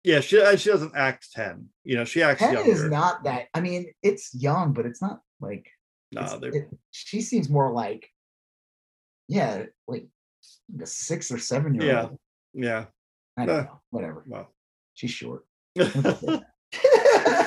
Yeah. 0.05 0.21
She 0.21 0.41
uh, 0.41 0.57
she 0.57 0.71
doesn't 0.71 0.95
act 0.97 1.33
ten. 1.33 1.69
You 1.85 1.97
know, 1.97 2.05
she 2.05 2.23
acts 2.23 2.41
10 2.41 2.55
younger. 2.55 2.71
is 2.71 2.85
not 2.85 3.25
that. 3.25 3.47
I 3.55 3.61
mean, 3.61 3.93
it's 4.03 4.35
young, 4.35 4.73
but 4.73 4.87
it's 4.87 5.03
not 5.03 5.21
like 5.41 5.67
No, 6.13 6.39
they're 6.39 6.55
it- 6.55 6.69
she 6.93 7.21
seems 7.21 7.49
more 7.51 7.73
like 7.73 8.09
yeah, 9.29 9.65
like 9.89 10.07
a 10.81 10.87
six 10.87 11.31
or 11.33 11.39
seven 11.39 11.75
year 11.75 11.87
Yeah. 11.87 12.03
old. 12.05 12.19
yeah. 12.55 12.85
I 13.37 13.45
don't 13.47 13.57
Uh, 13.57 13.63
know. 13.65 13.81
Whatever. 13.91 14.25
Well. 14.27 14.49
She's 14.95 15.11
short. 15.11 15.45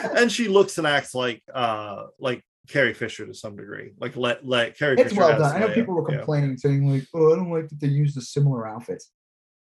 and 0.18 0.32
she 0.32 0.48
looks 0.48 0.78
and 0.78 0.88
acts 0.88 1.14
like 1.16 1.42
uh 1.54 2.06
like 2.20 2.44
Carrie 2.68 2.94
Fisher 2.94 3.26
to 3.26 3.34
some 3.34 3.56
degree. 3.56 3.92
Like 4.00 4.16
let 4.16 4.46
let 4.46 4.78
Carrie 4.78 4.96
it's 5.00 5.10
Fisher. 5.10 5.22
well 5.22 5.40
done. 5.40 5.56
I 5.56 5.60
know 5.60 5.74
people 5.74 5.96
were 5.96 6.10
Yeah. 6.12 6.18
complaining, 6.18 6.58
saying 6.58 6.88
like, 6.92 7.08
"Oh, 7.14 7.34
I 7.34 7.36
don't 7.36 7.52
like 7.52 7.68
that 7.70 7.80
they 7.80 7.88
use 7.88 8.14
the 8.14 8.22
similar 8.22 8.68
outfits." 8.68 9.12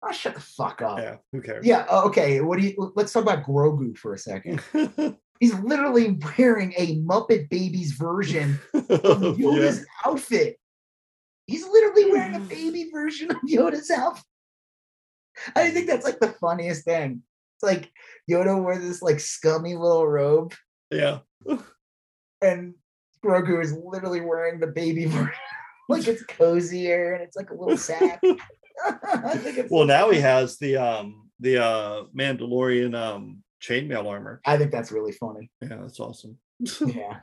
Oh, 0.05 0.11
shut 0.11 0.35
the 0.35 0.41
fuck 0.41 0.81
up. 0.81 0.97
Yeah, 0.99 1.15
who 1.31 1.41
cares? 1.41 1.65
Yeah. 1.65 1.85
uh, 1.89 2.03
okay. 2.05 2.41
What 2.41 2.59
do 2.59 2.65
you? 2.67 2.91
Let's 2.95 3.11
talk 3.13 3.23
about 3.23 3.43
Grogu 3.45 3.97
for 3.97 4.13
a 4.13 4.17
second. 4.17 4.61
He's 5.39 5.53
literally 5.59 6.17
wearing 6.37 6.73
a 6.77 6.97
Muppet 7.01 7.49
Babies 7.49 7.93
version 7.93 8.59
of 8.73 8.85
yeah. 8.89 8.97
Yoda's 9.45 9.85
outfit. 10.05 10.57
He's 11.47 11.65
literally 11.67 12.11
wearing 12.11 12.35
a 12.35 12.39
baby 12.39 12.89
version 12.93 13.31
of 13.31 13.37
Yoda's 13.47 13.91
outfit. 13.91 14.23
I 15.55 15.71
think 15.71 15.87
that's 15.87 16.05
like 16.05 16.19
the 16.19 16.29
funniest 16.39 16.85
thing. 16.85 17.23
Like 17.63 17.91
Yoda 18.29 18.61
wore 18.61 18.77
this 18.77 19.01
like 19.01 19.19
scummy 19.19 19.75
little 19.75 20.05
robe, 20.07 20.53
yeah. 20.91 21.19
and 22.41 22.73
Grogu 23.25 23.63
is 23.63 23.73
literally 23.73 24.21
wearing 24.21 24.59
the 24.59 24.67
baby 24.67 25.05
version. 25.07 25.31
like 25.89 26.07
it's 26.07 26.23
cozier 26.23 27.13
and 27.13 27.23
it's 27.23 27.35
like 27.35 27.49
a 27.49 27.55
little 27.55 27.77
sack. 27.77 28.21
I 28.85 29.37
think 29.37 29.57
it's 29.59 29.71
Well, 29.71 29.85
now 29.85 30.09
he 30.09 30.19
has 30.19 30.57
the 30.57 30.77
um 30.77 31.29
the 31.39 31.63
uh 31.63 32.03
Mandalorian 32.17 32.95
um 32.95 33.43
chainmail 33.61 34.07
armor. 34.09 34.41
I 34.45 34.57
think 34.57 34.71
that's 34.71 34.91
really 34.91 35.13
funny. 35.13 35.49
Yeah, 35.61 35.77
that's 35.81 35.99
awesome. 35.99 36.37
Yeah. 36.59 37.19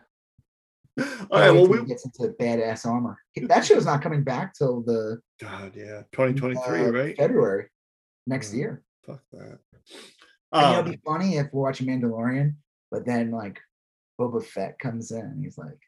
All 0.99 1.41
right. 1.41 1.51
Well 1.51 1.67
we 1.67 1.85
gets 1.85 2.05
into 2.07 2.35
badass 2.41 2.87
armor. 2.87 3.19
That 3.49 3.65
show's 3.65 3.85
not 3.85 4.01
coming 4.03 4.23
back 4.25 4.55
till 4.55 4.83
the 4.83 5.21
God, 5.41 5.73
yeah, 5.75 6.03
2023, 6.13 6.81
uh, 6.81 6.91
right? 6.91 7.17
February 7.17 7.67
next 8.27 8.53
Mhm. 8.53 8.57
year. 8.59 8.83
Fuck 9.07 9.21
that. 9.33 9.59
Um, 10.53 10.73
it'll 10.79 10.91
be 10.93 11.01
funny 11.05 11.37
if 11.37 11.47
we're 11.53 11.63
watching 11.63 11.87
Mandalorian, 11.87 12.55
but 12.91 13.05
then 13.07 13.31
like 13.31 13.61
Boba 14.21 14.45
Fett 14.45 14.79
comes 14.79 15.11
in 15.13 15.21
and 15.21 15.43
he's 15.45 15.57
like, 15.59 15.79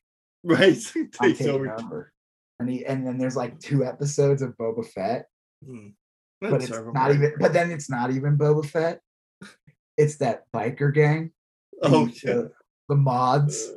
right, 0.45 0.79
takes 1.21 1.43
over. 1.47 1.73
over. 1.75 2.13
And 2.61 2.69
he 2.71 2.85
and 2.87 3.05
then 3.07 3.19
there's 3.19 3.37
like 3.37 3.59
two 3.59 3.85
episodes 3.85 4.41
of 4.43 4.57
Boba 4.57 4.87
Fett, 4.87 5.27
Hmm. 5.67 5.89
but 6.41 6.55
it's 6.63 6.69
terrible. 6.71 6.93
not 6.93 7.11
even 7.13 7.35
but 7.41 7.53
then 7.53 7.71
it's 7.73 7.91
not 7.91 8.11
even 8.13 8.39
Boba 8.39 8.65
Fett. 8.65 9.01
It's 9.97 10.17
that 10.19 10.45
biker 10.55 10.95
gang. 10.95 11.33
Oh 11.83 12.07
the, 12.07 12.13
yeah. 12.13 12.33
the, 12.35 12.53
the 12.91 12.95
mods. 12.97 13.69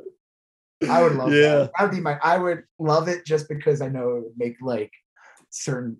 I 0.88 1.02
would 1.02 1.14
love 1.16 1.32
Yeah. 1.32 1.56
that. 1.58 1.70
That 1.76 1.84
would 1.84 1.96
be 1.96 2.00
my 2.00 2.18
I 2.22 2.38
would 2.38 2.62
love 2.78 3.08
it 3.08 3.24
just 3.26 3.48
because 3.48 3.80
I 3.80 3.88
know 3.88 4.10
it 4.16 4.22
would 4.24 4.38
make 4.38 4.56
like 4.60 4.92
certain 5.50 5.96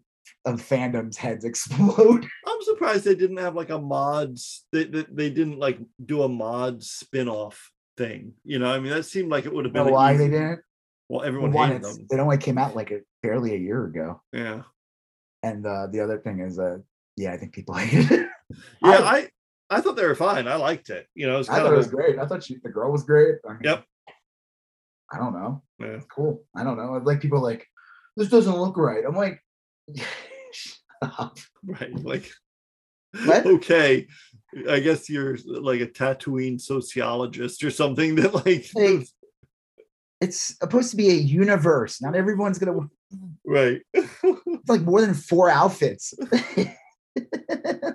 of 0.47 0.63
fandoms 0.63 1.17
heads 1.17 1.45
explode. 1.51 2.27
I'm 2.47 2.63
surprised 2.63 3.05
they 3.05 3.15
didn't 3.15 3.37
have 3.39 3.55
like 3.55 3.71
a 3.71 3.79
mods. 3.79 4.65
They, 4.73 4.85
they 4.85 5.05
they 5.13 5.31
didn't 5.31 5.59
like 5.59 5.79
do 6.05 6.23
a 6.23 6.29
mod 6.29 6.83
spin-off 6.83 7.71
thing. 7.99 8.33
You 8.45 8.59
know, 8.61 8.73
I 8.73 8.79
mean, 8.81 8.93
that 8.93 9.03
seemed 9.05 9.29
like 9.31 9.45
it 9.47 9.53
would 9.53 9.65
have 9.67 9.75
know 9.75 9.83
been. 9.85 9.89
an 9.89 9.95
why 9.95 10.15
easy- 10.15 10.25
they 10.25 10.31
didn't? 10.31 10.61
Well, 11.09 11.23
everyone 11.23 11.53
One, 11.53 11.69
hated 11.69 11.85
them. 11.85 12.07
it 12.11 12.19
only 12.21 12.39
came 12.39 12.59
out 12.59 12.75
like 12.75 12.91
a, 12.91 13.01
barely 13.23 13.55
a 13.55 13.59
year 13.59 13.85
ago. 13.85 14.23
Yeah, 14.33 14.63
And 15.45 15.65
uh, 15.65 15.87
the 15.93 16.01
other 16.01 16.19
thing 16.19 16.41
is, 16.41 16.59
uh, 16.59 16.79
yeah, 17.17 17.33
I 17.33 17.37
think 17.37 17.53
people 17.53 17.75
hated 17.77 18.11
it. 18.11 18.29
yeah. 18.83 18.91
I- 18.91 19.17
I 19.19 19.29
I 19.69 19.81
thought 19.81 19.97
they 19.97 20.07
were 20.07 20.15
fine. 20.15 20.47
I 20.47 20.55
liked 20.55 20.91
it. 20.91 21.07
You 21.17 21.27
know, 21.27 21.35
it 21.35 21.39
was 21.39 21.49
I 21.49 21.59
thought 21.59 21.73
it 21.73 21.77
was 21.77 21.89
great. 21.89 22.19
I 22.21 22.27
thought 22.27 22.45
she, 22.45 22.57
the 22.63 22.71
girl 22.71 22.93
was 22.93 23.03
great. 23.03 23.37
I 23.45 23.53
mean, 23.55 23.61
Yep. 23.65 23.85
I 25.13 25.19
don't 25.19 25.33
know. 25.35 25.63
yeah. 25.81 25.99
Cool. 26.09 26.45
I 26.57 26.63
don't 26.65 26.77
know. 26.77 27.01
Like 27.05 27.21
people 27.21 27.41
like, 27.43 27.67
this 28.17 28.29
doesn't 28.29 28.57
look 28.57 28.77
right. 28.77 29.03
I'm 29.07 29.17
like, 29.17 29.41
up. 31.03 31.39
right. 31.65 31.95
Like, 31.95 32.31
What? 33.25 33.47
okay, 33.47 34.07
I 34.71 34.81
guess 34.81 35.09
you're 35.09 35.39
like 35.47 35.81
a 35.81 35.87
Tatooine 35.87 36.61
sociologist 36.61 37.63
or 37.65 37.71
something 37.71 38.15
that 38.17 38.35
like 38.47 38.67
Hey. 38.75 39.05
It's 40.23 40.57
supposed 40.59 40.91
to 40.93 40.97
be 40.97 41.11
a 41.11 41.15
universe. 41.15 42.01
Not 42.01 42.15
everyone's 42.17 42.59
gonna. 42.59 42.89
right 43.45 43.83
It's 43.93 44.23
like 44.69 44.81
more 44.81 45.03
than 45.03 45.13
four 45.13 45.51
outfits. 45.51 46.15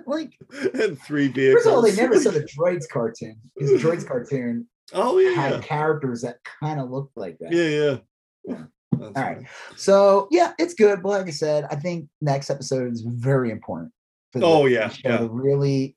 like, 0.06 0.32
and 0.74 0.96
three 1.02 1.26
vehicles. 1.28 1.64
first 1.64 1.66
of 1.66 1.72
all, 1.74 1.82
they 1.82 1.96
never 1.96 2.20
saw 2.20 2.30
the 2.30 2.44
droids 2.56 2.88
cartoon 2.88 3.36
because 3.56 3.72
the 3.72 3.78
droids 3.88 4.06
cartoon 4.06 4.68
Oh 4.92 5.18
yeah, 5.18 5.34
had 5.34 5.62
characters 5.64 6.22
that 6.22 6.36
kind 6.60 6.78
of 6.78 6.90
looked 6.90 7.16
like 7.16 7.38
that. 7.40 7.52
yeah, 7.52 7.66
yeah. 7.66 7.96
Yeah. 8.44 8.64
That's 8.92 9.16
All 9.16 9.22
right. 9.22 9.34
funny. 9.36 9.48
So 9.76 10.28
yeah, 10.30 10.52
it's 10.58 10.74
good. 10.74 11.02
But 11.02 11.08
like 11.10 11.26
I 11.26 11.30
said, 11.30 11.66
I 11.70 11.76
think 11.76 12.08
next 12.20 12.50
episode 12.50 12.92
is 12.92 13.02
very 13.02 13.50
important. 13.50 13.92
For 14.32 14.38
the- 14.40 14.46
Oh, 14.46 14.66
yeah, 14.66 14.92
yeah. 15.04 15.26
really. 15.30 15.96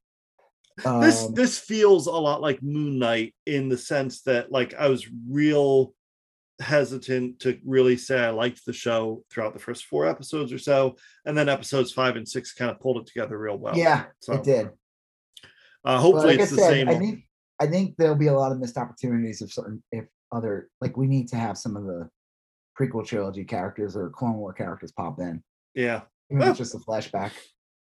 Um, 0.86 1.00
this 1.02 1.26
this 1.28 1.58
feels 1.58 2.08
a 2.08 2.12
lot 2.12 2.42
like 2.42 2.62
Moon 2.62 3.00
Knight 3.00 3.34
in 3.46 3.70
the 3.70 3.78
sense 3.78 4.24
that 4.24 4.52
like 4.52 4.74
I 4.74 4.88
was 4.90 5.08
real 5.30 5.94
hesitant 6.62 7.40
to 7.42 7.58
really 7.66 7.96
say 7.98 8.20
I 8.20 8.30
liked 8.32 8.66
the 8.66 8.74
show 8.74 9.24
throughout 9.30 9.54
the 9.54 9.60
first 9.60 9.86
four 9.86 10.06
episodes 10.06 10.52
or 10.52 10.58
so, 10.58 10.98
and 11.26 11.38
then 11.38 11.48
episodes 11.48 11.94
five 11.94 12.18
and 12.18 12.28
six 12.28 12.54
kind 12.54 12.72
of 12.72 12.80
pulled 12.82 12.98
it 12.98 13.06
together 13.08 13.38
real 13.38 13.58
well. 13.58 13.78
yeah, 13.78 14.06
so 14.20 14.34
it 14.34 14.44
did. 14.44 14.70
uh, 15.86 15.98
hopefully 15.98 16.34
like 16.36 16.40
it's 16.42 16.52
I 16.52 16.56
the 16.56 16.62
said, 16.62 16.70
same. 16.72 16.90
I 16.90 16.96
think 17.00 17.24
I 17.62 17.68
think 17.68 17.96
there'll 17.98 18.16
be 18.16 18.28
a 18.28 18.34
lot 18.34 18.52
of 18.52 18.60
missed 18.60 18.78
opportunities 18.78 19.42
if 19.42 19.54
certain 19.54 19.82
if 19.94 20.06
other 20.34 20.70
like 20.82 20.98
we 20.98 21.08
need 21.08 21.30
to 21.30 21.38
have 21.38 21.58
some 21.58 21.78
of 21.78 21.86
the 21.86 22.10
prequel 22.80 23.06
trilogy 23.06 23.44
characters 23.44 23.96
or 23.96 24.10
Clone 24.10 24.36
War 24.38 24.54
characters 24.54 24.92
pop 24.92 25.20
in, 25.20 25.44
yeah, 25.74 26.02
even 26.30 26.40
Well. 26.40 26.50
it's 26.50 26.58
just 26.58 26.76
a 26.76 26.80
flashback. 26.80 27.32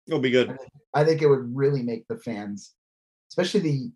it'll 0.06 0.20
be 0.20 0.30
good. 0.30 0.56
I 0.94 1.04
think 1.04 1.22
it 1.22 1.28
would 1.28 1.54
really 1.54 1.82
make 1.82 2.06
the 2.08 2.18
fans 2.18 2.72
especially 3.30 3.60
the 3.60 3.90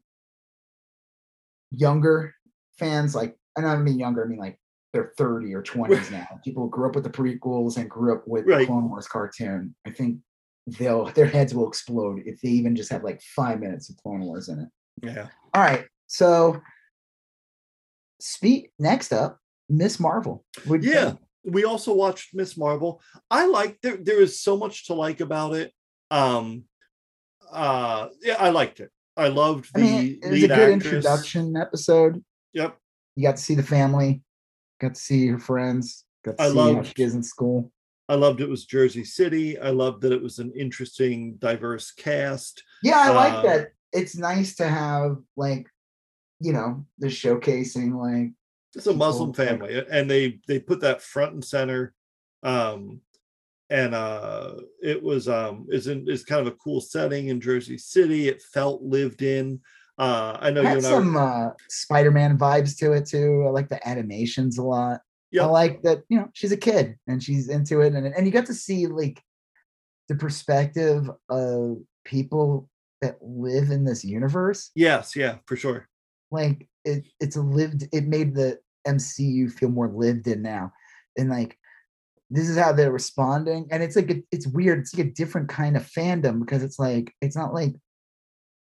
younger 1.70 2.34
fans, 2.78 3.14
like 3.14 3.36
and 3.56 3.66
I 3.66 3.74
don't 3.74 3.84
mean 3.84 3.98
younger, 3.98 4.24
I 4.24 4.28
mean 4.28 4.38
like 4.38 4.58
they're 4.92 5.12
30 5.18 5.54
or 5.54 5.62
20s 5.62 6.10
now. 6.10 6.26
People 6.44 6.62
who 6.64 6.70
grew 6.70 6.88
up 6.88 6.94
with 6.94 7.04
the 7.04 7.10
prequels 7.10 7.76
and 7.76 7.90
grew 7.90 8.14
up 8.14 8.26
with 8.26 8.46
Right. 8.46 8.60
the 8.60 8.66
Clone 8.66 8.88
Wars 8.88 9.06
cartoon. 9.06 9.74
I 9.86 9.90
think 9.90 10.18
they'll 10.66 11.06
their 11.12 11.26
heads 11.26 11.54
will 11.54 11.68
explode 11.68 12.22
if 12.24 12.40
they 12.40 12.48
even 12.48 12.74
just 12.74 12.90
have 12.90 13.04
like 13.04 13.20
five 13.22 13.60
minutes 13.60 13.90
of 13.90 13.96
Clone 13.98 14.20
Wars 14.22 14.48
in 14.48 14.60
it. 14.60 14.68
Yeah. 15.02 15.28
All 15.54 15.62
right. 15.62 15.84
So 16.06 16.60
speak 18.20 18.72
next 18.78 19.12
up, 19.12 19.38
Miss 19.68 19.98
Marvel. 20.00 20.44
Would 20.66 20.84
Yeah. 20.84 21.14
We 21.44 21.64
also 21.64 21.94
watched 21.94 22.34
Miss 22.34 22.56
Marvel. 22.56 23.00
I 23.30 23.46
like 23.46 23.78
there 23.82 23.96
there 23.96 24.20
is 24.20 24.40
so 24.40 24.56
much 24.56 24.86
to 24.86 24.94
like 24.94 25.20
about 25.20 25.54
it. 25.54 25.72
Um 26.10 26.64
uh 27.50 28.08
yeah, 28.22 28.36
I 28.38 28.50
liked 28.50 28.80
it. 28.80 28.90
I 29.16 29.28
loved 29.28 29.68
I 29.74 29.80
the 29.80 29.84
mean, 29.84 30.18
it 30.22 30.30
was 30.30 30.42
a 30.44 30.48
good 30.48 30.50
actress. 30.52 30.72
introduction 30.84 31.56
episode. 31.56 32.24
Yep. 32.52 32.76
You 33.16 33.22
got 33.24 33.36
to 33.36 33.42
see 33.42 33.54
the 33.54 33.62
family, 33.62 34.22
got 34.80 34.94
to 34.94 35.00
see 35.00 35.26
her 35.28 35.38
friends, 35.38 36.04
got 36.24 36.36
to 36.38 36.42
I 36.44 36.48
see 36.50 36.56
how 36.56 36.64
loved- 36.72 36.96
she 36.96 37.02
is 37.02 37.14
in 37.14 37.22
school. 37.22 37.72
I 38.10 38.14
loved 38.14 38.40
it 38.40 38.48
was 38.48 38.64
Jersey 38.64 39.04
City. 39.04 39.58
I 39.58 39.68
loved 39.70 40.00
that 40.02 40.12
it 40.12 40.22
was 40.22 40.38
an 40.38 40.50
interesting, 40.56 41.34
diverse 41.36 41.90
cast. 41.90 42.62
Yeah, 42.82 42.98
I 42.98 43.10
like 43.10 43.32
Uh, 43.34 43.42
that. 43.42 43.68
It's 43.92 44.16
nice 44.16 44.54
to 44.56 44.68
have 44.68 45.18
like, 45.36 45.66
you 46.40 46.52
know, 46.54 46.86
the 46.98 47.08
showcasing 47.08 47.92
like 47.94 48.32
It's 48.74 48.86
a 48.86 48.94
Muslim 48.94 49.32
family, 49.32 49.82
and 49.90 50.10
they 50.10 50.40
they 50.46 50.58
put 50.58 50.80
that 50.80 51.02
front 51.02 51.34
and 51.34 51.44
center. 51.44 51.94
Um, 52.42 53.00
and 53.70 53.94
uh, 53.94 54.54
it 54.82 55.02
was 55.02 55.28
um, 55.28 55.66
is 55.70 55.86
in 55.86 56.08
is 56.08 56.24
kind 56.24 56.40
of 56.40 56.52
a 56.52 56.56
cool 56.56 56.80
setting 56.80 57.28
in 57.28 57.40
Jersey 57.40 57.78
City. 57.78 58.28
It 58.28 58.42
felt 58.42 58.82
lived 58.82 59.22
in. 59.22 59.60
Uh, 59.98 60.38
I 60.40 60.50
know 60.50 60.62
you 60.62 60.68
and 60.68 60.82
some 60.82 61.14
Were, 61.14 61.20
uh 61.20 61.50
Spider-Man 61.68 62.38
vibes 62.38 62.76
to 62.78 62.92
it 62.92 63.06
too. 63.06 63.44
I 63.46 63.50
like 63.50 63.68
the 63.68 63.86
animations 63.86 64.58
a 64.58 64.62
lot. 64.62 65.00
I 65.40 65.44
like 65.44 65.82
that, 65.82 66.04
you 66.08 66.18
know, 66.18 66.28
she's 66.32 66.52
a 66.52 66.56
kid 66.56 66.96
and 67.06 67.22
she's 67.22 67.48
into 67.48 67.80
it 67.80 67.92
and 67.92 68.06
and 68.06 68.26
you 68.26 68.32
got 68.32 68.46
to 68.46 68.54
see 68.54 68.86
like 68.86 69.22
the 70.08 70.14
perspective 70.14 71.10
of 71.28 71.78
people 72.04 72.68
that 73.02 73.18
live 73.20 73.70
in 73.70 73.84
this 73.84 74.04
universe. 74.04 74.70
yes, 74.74 75.14
yeah, 75.14 75.36
for 75.46 75.54
sure. 75.56 75.88
Like 76.30 76.68
it 76.88 77.04
it's 77.20 77.36
a 77.36 77.42
lived 77.42 77.86
it 77.92 78.04
made 78.04 78.34
the 78.34 78.58
MCU 78.86 79.52
feel 79.52 79.68
more 79.68 79.88
lived 79.88 80.26
in 80.26 80.42
now. 80.42 80.72
And 81.16 81.30
like 81.30 81.58
this 82.30 82.48
is 82.48 82.58
how 82.58 82.72
they're 82.72 82.92
responding 82.92 83.68
and 83.70 83.82
it's 83.82 83.96
like 83.96 84.10
a, 84.10 84.22
it's 84.30 84.46
weird 84.46 84.80
it's 84.80 84.94
like 84.94 85.06
a 85.06 85.10
different 85.10 85.48
kind 85.48 85.78
of 85.78 85.82
fandom 85.82 86.40
because 86.40 86.62
it's 86.62 86.78
like 86.78 87.14
it's 87.22 87.36
not 87.36 87.54
like 87.54 87.74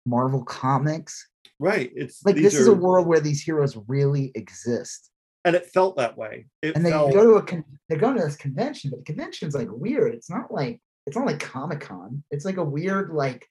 marvel 0.06 0.44
comics 0.44 1.28
Right. 1.62 1.92
It's 1.96 2.26
like 2.26 2.38
this 2.38 2.56
is 2.56 2.68
a 2.68 2.74
world 2.74 3.06
where 3.06 3.20
these 3.20 3.44
heroes 3.44 3.78
really 3.88 4.32
exist 4.34 5.12
and 5.46 5.56
it 5.56 5.68
felt 5.68 5.96
that 5.98 6.18
way. 6.18 6.48
It 6.64 6.76
and 6.76 6.84
they 6.84 6.90
felt 6.90 7.14
go 7.14 7.24
to 7.24 7.36
a 7.36 7.44
con- 7.44 7.64
they 7.88 7.98
go 7.98 8.12
to 8.12 8.20
this 8.20 8.36
convention 8.36 8.90
but 8.90 8.98
the 8.98 9.06
convention's 9.06 9.54
like 9.54 9.68
weird 9.70 10.16
it's 10.16 10.30
not 10.30 10.52
like 10.52 10.82
it's 11.06 11.16
not 11.16 11.28
like 11.28 11.40
comic-con 11.40 12.24
it's 12.32 12.46
like 12.46 12.58
a 12.58 12.64
weird 12.64 13.12
like 13.12 13.48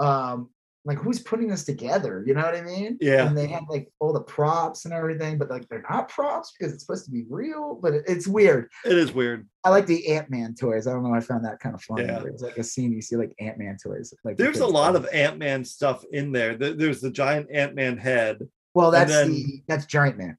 um 0.00 0.50
like 0.86 0.98
who's 0.98 1.20
putting 1.20 1.48
this 1.48 1.64
together 1.64 2.22
you 2.26 2.34
know 2.34 2.42
what 2.42 2.54
i 2.54 2.60
mean 2.60 2.98
Yeah. 3.00 3.26
and 3.26 3.36
they 3.36 3.46
have 3.48 3.62
like 3.70 3.90
all 4.00 4.12
the 4.12 4.20
props 4.20 4.84
and 4.84 4.92
everything 4.92 5.38
but 5.38 5.48
like 5.50 5.68
they're 5.68 5.84
not 5.88 6.08
props 6.08 6.52
because 6.58 6.72
it's 6.74 6.84
supposed 6.84 7.04
to 7.06 7.10
be 7.10 7.24
real 7.30 7.78
but 7.82 7.94
it- 7.94 8.04
it's 8.06 8.26
weird 8.26 8.68
it 8.84 8.96
is 8.98 9.12
weird. 9.12 9.48
i 9.64 9.70
like 9.70 9.86
the 9.86 10.08
ant-man 10.14 10.54
toys 10.54 10.86
i 10.86 10.92
don't 10.92 11.02
know 11.02 11.14
i 11.14 11.20
found 11.20 11.44
that 11.44 11.58
kind 11.60 11.74
of 11.74 11.82
funny 11.82 12.04
Yeah. 12.04 12.18
there's 12.18 12.42
like 12.42 12.58
a 12.58 12.64
scene 12.64 12.92
you 12.92 13.00
see 13.02 13.16
like 13.16 13.32
ant-man 13.40 13.76
toys 13.82 14.12
like 14.24 14.36
the 14.36 14.44
There's 14.44 14.60
a 14.60 14.66
lot 14.66 14.90
play. 14.92 15.00
of 15.00 15.08
Ant 15.14 15.38
Man 15.38 15.64
stuff 15.64 16.04
in 16.12 16.32
there. 16.32 16.54
There- 16.56 16.74
There's 16.74 17.00
the 17.00 17.10
giant 17.10 17.50
Ant 17.50 17.74
Man 17.74 17.96
head. 17.96 18.46
well 18.74 18.90
that's 18.90 19.10
then- 19.10 19.32
the 19.32 19.62
that's 19.68 19.86
giant 19.86 20.18
man 20.18 20.36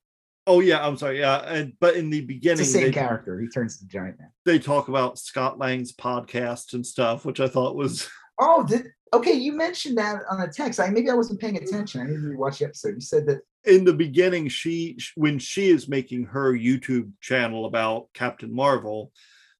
Oh 0.48 0.60
yeah, 0.60 0.86
I'm 0.86 0.96
sorry. 0.96 1.22
Yeah, 1.22 1.38
and, 1.40 1.74
but 1.80 1.96
in 1.96 2.12
the 2.12 2.20
it's 2.20 2.28
beginning, 2.28 2.58
the 2.60 2.66
same 2.66 2.84
they, 2.84 2.92
character 2.92 3.40
he 3.40 3.48
turns 3.48 3.80
to 3.80 3.88
giant 3.88 4.20
man 4.20 4.30
they 4.46 4.60
talk 4.60 4.90
about 4.90 5.18
Scott 5.18 5.58
Lang's 5.58 5.92
podcast 5.92 6.74
and 6.74 6.86
stuff, 6.86 7.26
which 7.26 7.40
I 7.40 7.48
thought 7.48 7.76
was 7.76 8.08
Oh, 8.40 8.64
did 8.64 8.90
okay? 9.14 9.34
You 9.34 9.54
mentioned 9.54 9.98
that 9.98 10.22
on 10.30 10.42
a 10.42 10.48
text. 10.52 10.80
I 10.80 10.90
maybe 10.90 11.10
I 11.10 11.14
wasn't 11.16 11.40
paying 11.40 11.58
attention. 11.58 12.02
I 12.02 12.06
didn't 12.06 12.38
watch 12.38 12.60
the 12.60 12.66
episode. 12.66 12.96
You 12.96 13.02
said 13.02 13.26
that. 13.28 13.42
in 13.66 13.84
the 13.86 13.94
beginning. 13.94 14.48
She 14.50 14.98
when 15.16 15.40
she 15.40 15.70
is 15.70 15.88
making 15.88 16.26
her 16.26 16.54
YouTube 16.54 17.12
channel 17.22 17.66
about 17.66 18.08
Captain 18.14 18.54
Marvel, 18.54 19.12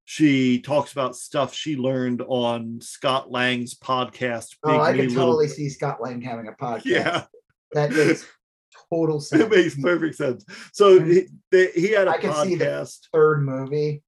she 0.04 0.60
talks 0.60 0.92
about 0.92 1.16
stuff 1.16 1.52
she 1.54 1.76
learned 1.76 2.22
on 2.22 2.80
Scott 2.80 3.30
Lang's 3.30 3.74
podcast. 3.74 4.56
Oh, 4.64 4.80
I 4.80 4.96
can 4.96 5.12
totally 5.12 5.48
see 5.48 5.68
Scott 5.68 6.00
Lang 6.02 6.20
having 6.20 6.48
a 6.48 6.52
podcast. 6.52 6.84
Yeah, 6.84 7.24
that 7.72 7.90
makes 7.92 8.24
total 8.90 9.20
sense. 9.20 9.42
it 9.42 9.50
makes 9.50 9.74
perfect 9.80 10.14
sense. 10.16 10.44
So 10.72 11.00
he, 11.02 11.26
he 11.50 11.88
had 11.92 12.06
a 12.08 12.12
I 12.12 12.18
can 12.18 12.32
see 12.44 12.54
the- 12.54 12.64
podcast. 12.64 12.98
Third 13.12 13.42
movie 13.42 14.02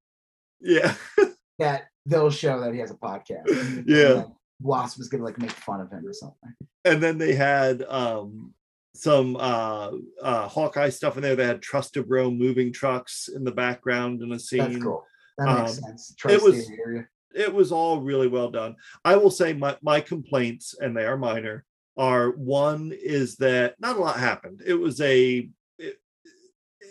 Yeah, 0.61 0.95
that 1.59 1.85
they'll 2.07 2.31
show 2.31 2.61
that 2.61 2.73
he 2.73 2.79
has 2.81 2.91
a 2.91 2.95
podcast. 2.95 3.85
Yeah. 3.87 4.25
Wasp 4.61 4.99
was 4.99 5.09
gonna 5.09 5.25
like 5.25 5.39
make 5.39 5.51
fun 5.51 5.81
of 5.81 5.91
him 5.91 6.07
or 6.07 6.13
something. 6.13 6.53
and 6.85 7.03
then 7.03 7.19
they 7.19 7.35
had 7.35 7.83
um 7.85 8.53
some 8.95 9.37
uh 9.37 9.91
uh 10.23 10.49
hawkeye 10.49 10.89
stuff 10.89 11.17
in 11.17 11.23
there 11.23 11.37
they 11.37 11.47
had 11.47 11.63
Trust 11.63 11.97
a 11.97 12.03
Bro 12.03 12.33
moving 12.33 12.73
trucks 12.73 13.29
in 13.29 13.45
the 13.45 13.53
background 13.53 14.23
in 14.23 14.33
a 14.33 14.39
scene 14.39 14.59
That's 14.73 14.83
cool. 14.83 15.05
That 15.39 15.59
makes 15.61 15.79
Um, 15.79 15.85
sense. 15.85 16.15
it 16.29 16.43
was- 16.43 16.69
area. 16.85 17.07
it 17.35 17.53
was 17.55 17.71
all 17.71 18.01
really 18.01 18.27
well 18.27 18.51
done 18.51 18.75
i 19.05 19.15
will 19.17 19.31
say 19.31 19.53
my 19.53 19.77
my 19.83 20.01
complaints 20.01 20.75
and 20.81 20.97
they 20.97 21.05
are 21.05 21.19
minor 21.19 21.65
are 21.99 22.31
one 22.31 22.91
is 22.93 23.37
that 23.37 23.75
not 23.79 23.97
a 23.97 24.01
lot 24.01 24.19
happened 24.19 24.63
it 24.67 24.75
was 24.75 25.01
a 25.03 25.49
it, 25.79 25.99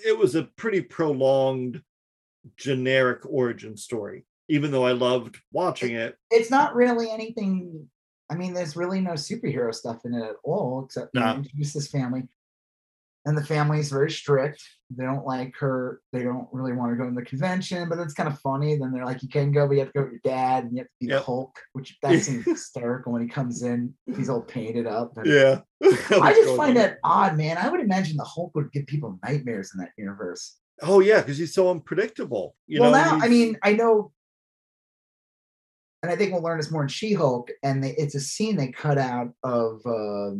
it 0.05 0.18
was 0.18 0.36
a 0.36 0.43
pretty 0.43 0.80
prolonged 0.82 1.82
generic 2.55 3.22
origin 3.26 3.76
story 3.76 4.26
even 4.50 4.72
though 4.72 4.86
i 4.86 4.91
loved 4.91 5.38
watching 5.52 5.95
it 5.95 6.18
It's 6.32 6.52
not 6.52 6.76
really 6.76 7.10
anything. 7.12 7.88
I 8.30 8.36
mean, 8.36 8.54
there's 8.54 8.76
really 8.76 9.00
no 9.00 9.12
superhero 9.14 9.74
stuff 9.74 10.00
in 10.04 10.14
it 10.14 10.22
at 10.22 10.36
all, 10.43 10.84
except 10.86 11.14
No. 11.16 11.36
introduce 11.36 11.72
this 11.74 11.88
family. 11.89 12.24
And 13.26 13.38
the 13.38 13.43
family 13.43 13.80
is 13.80 13.89
very 13.89 14.12
strict. 14.12 14.62
They 14.89 15.04
don't 15.06 15.26
like 15.26 15.54
her. 15.60 16.02
They 16.14 16.24
don't 16.24 16.48
really 16.52 16.74
want 16.74 16.91
to 16.91 16.98
go 16.98 17.10
to 17.10 17.16
the 17.16 17.22
convention, 17.26 17.88
but 17.89 18.00
it's 18.00 18.14
kind 18.14 18.28
of 18.28 18.38
funny. 18.39 18.78
Then 18.78 18.91
they're 18.91 19.06
like, 19.06 19.22
you 19.24 19.30
can 19.30 19.52
go, 19.54 19.66
but 19.68 19.74
you 19.74 19.80
have 19.80 19.93
to 19.93 20.00
go 20.00 20.04
with 20.04 20.12
your 20.12 20.22
dad, 20.26 20.64
and 20.66 20.74
you 20.74 20.80
have 20.80 20.88
to 20.88 20.93
be 21.00 21.08
Yep. 21.08 21.20
the 21.20 21.24
Hulk, 21.26 21.60
which 21.74 21.98
that 22.04 22.20
seems 22.22 22.43
hysterical 22.45 23.14
when 23.14 23.22
he 23.22 23.28
comes 23.30 23.64
in. 23.64 23.93
He's 24.16 24.30
all 24.30 24.41
painted 24.41 24.88
up. 24.88 25.12
yeah 25.26 25.62
I 25.84 26.34
just 26.34 26.56
find 26.58 26.76
that 26.78 26.98
odd, 27.06 27.38
man. 27.38 27.58
I 27.58 27.70
would 27.70 27.82
imagine 27.82 28.18
the 28.18 28.24
Hulk 28.26 28.54
would 28.56 28.72
give 28.74 28.88
people 28.88 29.20
nightmares 29.24 29.72
in 29.74 29.80
that 29.82 29.91
universe. 29.98 30.58
oh 30.82 31.00
yeah 31.00 31.20
because 31.22 31.38
he's 31.38 31.54
so 31.54 31.72
unpredictable 31.72 32.56
you 32.68 32.80
well, 32.82 32.91
know 32.91 32.98
now 32.98 33.20
I 33.26 33.28
mean, 33.30 33.58
I 33.64 33.72
know, 33.74 34.12
and 36.08 36.14
I 36.14 36.16
think 36.18 36.32
we'll 36.32 36.41
learn 36.41 36.58
this 36.58 36.72
more 36.72 36.84
in 36.84 36.88
She-Hulk. 36.88 37.49
And 37.64 37.84
they, 37.84 37.91
it's 37.91 38.16
a 38.16 38.20
scene 38.20 38.55
they 38.55 38.72
cut 38.72 38.97
out 38.97 39.30
of 39.43 39.82
uh, 39.86 40.32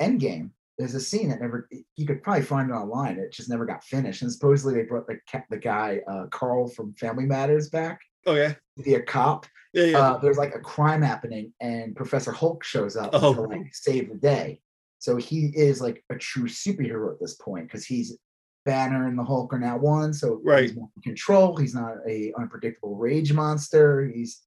Endgame. 0.00 0.50
There's 0.76 0.94
a 0.94 1.00
scene 1.00 1.28
that 1.30 1.40
never 1.40 1.68
you 1.96 2.06
could 2.06 2.22
probably 2.22 2.42
find 2.44 2.70
it 2.70 2.74
online. 2.74 3.18
It 3.18 3.32
just 3.32 3.48
never 3.48 3.66
got 3.66 3.82
finished. 3.82 4.22
And 4.22 4.30
supposedly 4.32 4.74
they 4.74 4.82
brought 4.82 5.06
the 5.08 5.18
the 5.50 5.56
guy 5.56 6.00
uh, 6.06 6.26
Carl 6.30 6.68
from 6.68 6.94
Family 6.94 7.24
Matters 7.26 7.68
back 7.68 7.98
oh 8.26 8.34
yeah 8.34 8.54
to 8.76 8.82
be 8.84 8.94
a 8.94 9.02
cop. 9.02 9.46
yeah 9.72 9.84
yeah 9.86 9.98
Uh, 9.98 10.18
there's 10.18 10.38
like 10.38 10.54
a 10.54 10.60
crime 10.60 11.02
happening, 11.02 11.52
and 11.60 11.96
Professor 11.96 12.30
Hulk 12.30 12.62
shows 12.62 12.94
up 12.96 13.10
Oh. 13.12 13.34
to 13.34 13.40
like 13.40 13.74
save 13.74 14.08
the 14.10 14.14
day. 14.16 14.60
So 15.00 15.16
he 15.16 15.46
is 15.54 15.80
like 15.80 16.04
a 16.10 16.16
true 16.16 16.46
superhero 16.48 17.12
at 17.12 17.18
this 17.20 17.34
point 17.34 17.66
because 17.66 17.84
he's 17.84 18.16
Banner 18.64 19.06
and 19.08 19.18
the 19.18 19.24
Hulk 19.24 19.52
are 19.54 19.58
now 19.58 19.78
one. 19.78 20.12
So 20.12 20.40
Right. 20.44 20.64
he's 20.64 20.76
more 20.76 20.90
in 20.96 21.02
control. 21.02 21.56
He's 21.56 21.74
not 21.74 21.94
a 22.06 22.32
unpredictable 22.38 22.94
rage 22.96 23.32
monster. 23.32 24.06
He's 24.06 24.42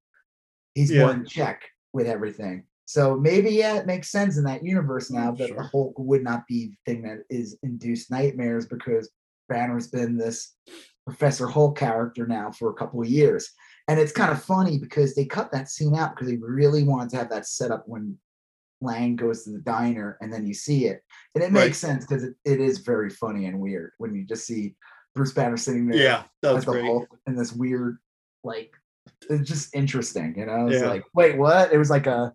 he's 0.76 0.92
more 0.92 1.10
Yeah. 1.10 1.14
in 1.16 1.26
check 1.26 1.64
with 1.94 2.08
everything. 2.08 2.66
So 2.86 3.16
maybe 3.18 3.52
yeah, 3.52 3.78
it 3.78 3.86
makes 3.86 4.10
sense 4.10 4.38
in 4.38 4.44
that 4.46 4.64
universe 4.66 5.10
now 5.12 5.32
that 5.32 5.38
the 5.38 5.48
Sure. 5.48 5.64
Hulk 5.64 5.94
would 5.98 6.24
not 6.24 6.46
be 6.48 6.68
the 6.68 6.92
thing 6.92 7.02
that 7.04 7.20
is 7.30 7.58
induced 7.64 8.12
nightmares 8.12 8.66
because 8.66 9.10
Banner's 9.48 9.88
been 9.88 10.18
this 10.18 10.56
Professor 11.06 11.48
Hulk 11.48 11.78
character 11.78 12.28
now 12.28 12.52
for 12.52 12.70
a 12.70 12.74
couple 12.74 13.02
of 13.02 13.08
years. 13.08 13.50
And 13.88 14.00
it's 14.00 14.12
kind 14.12 14.32
of 14.32 14.44
funny 14.44 14.78
because 14.78 15.16
they 15.16 15.26
cut 15.26 15.52
that 15.52 15.70
scene 15.70 15.96
out 15.96 16.16
because 16.16 16.28
they 16.30 16.38
really 16.38 16.84
wanted 16.84 17.10
to 17.12 17.18
have 17.18 17.30
that 17.30 17.48
set 17.48 17.72
up 17.72 17.84
when 17.88 18.18
Lang 18.82 19.16
goes 19.16 19.44
to 19.44 19.52
the 19.52 19.60
diner 19.60 20.18
and 20.22 20.32
then 20.32 20.46
you 20.46 20.54
see 20.54 20.86
it. 20.88 21.02
And 21.36 21.44
it 21.44 21.52
Right. 21.52 21.66
makes 21.66 21.78
sense 21.78 22.06
because 22.06 22.24
it, 22.24 22.36
it 22.46 22.60
is 22.60 22.80
very 22.80 23.10
funny 23.10 23.46
and 23.46 23.60
weird 23.60 23.92
when 23.98 24.14
you 24.16 24.26
just 24.26 24.46
see 24.46 24.76
Bruce 25.16 25.34
Banner 25.34 25.58
sitting 25.58 25.88
there 25.88 26.02
yeah 26.02 26.24
that 26.42 26.54
was 26.54 26.60
as 26.62 26.66
the 26.66 26.72
great 26.74 26.86
Hulk 26.86 27.08
in 27.28 27.36
this 27.36 27.52
weird, 27.54 27.98
like, 28.44 28.72
it's 29.30 29.48
just 29.50 29.76
interesting, 29.76 30.34
you 30.38 30.46
know? 30.46 30.68
It's 30.68 30.82
Yeah. 30.82 30.90
like, 30.90 31.04
wait, 31.14 31.38
what? 31.38 31.72
It 31.72 31.78
was 31.78 31.90
like 31.90 32.08
a, 32.08 32.34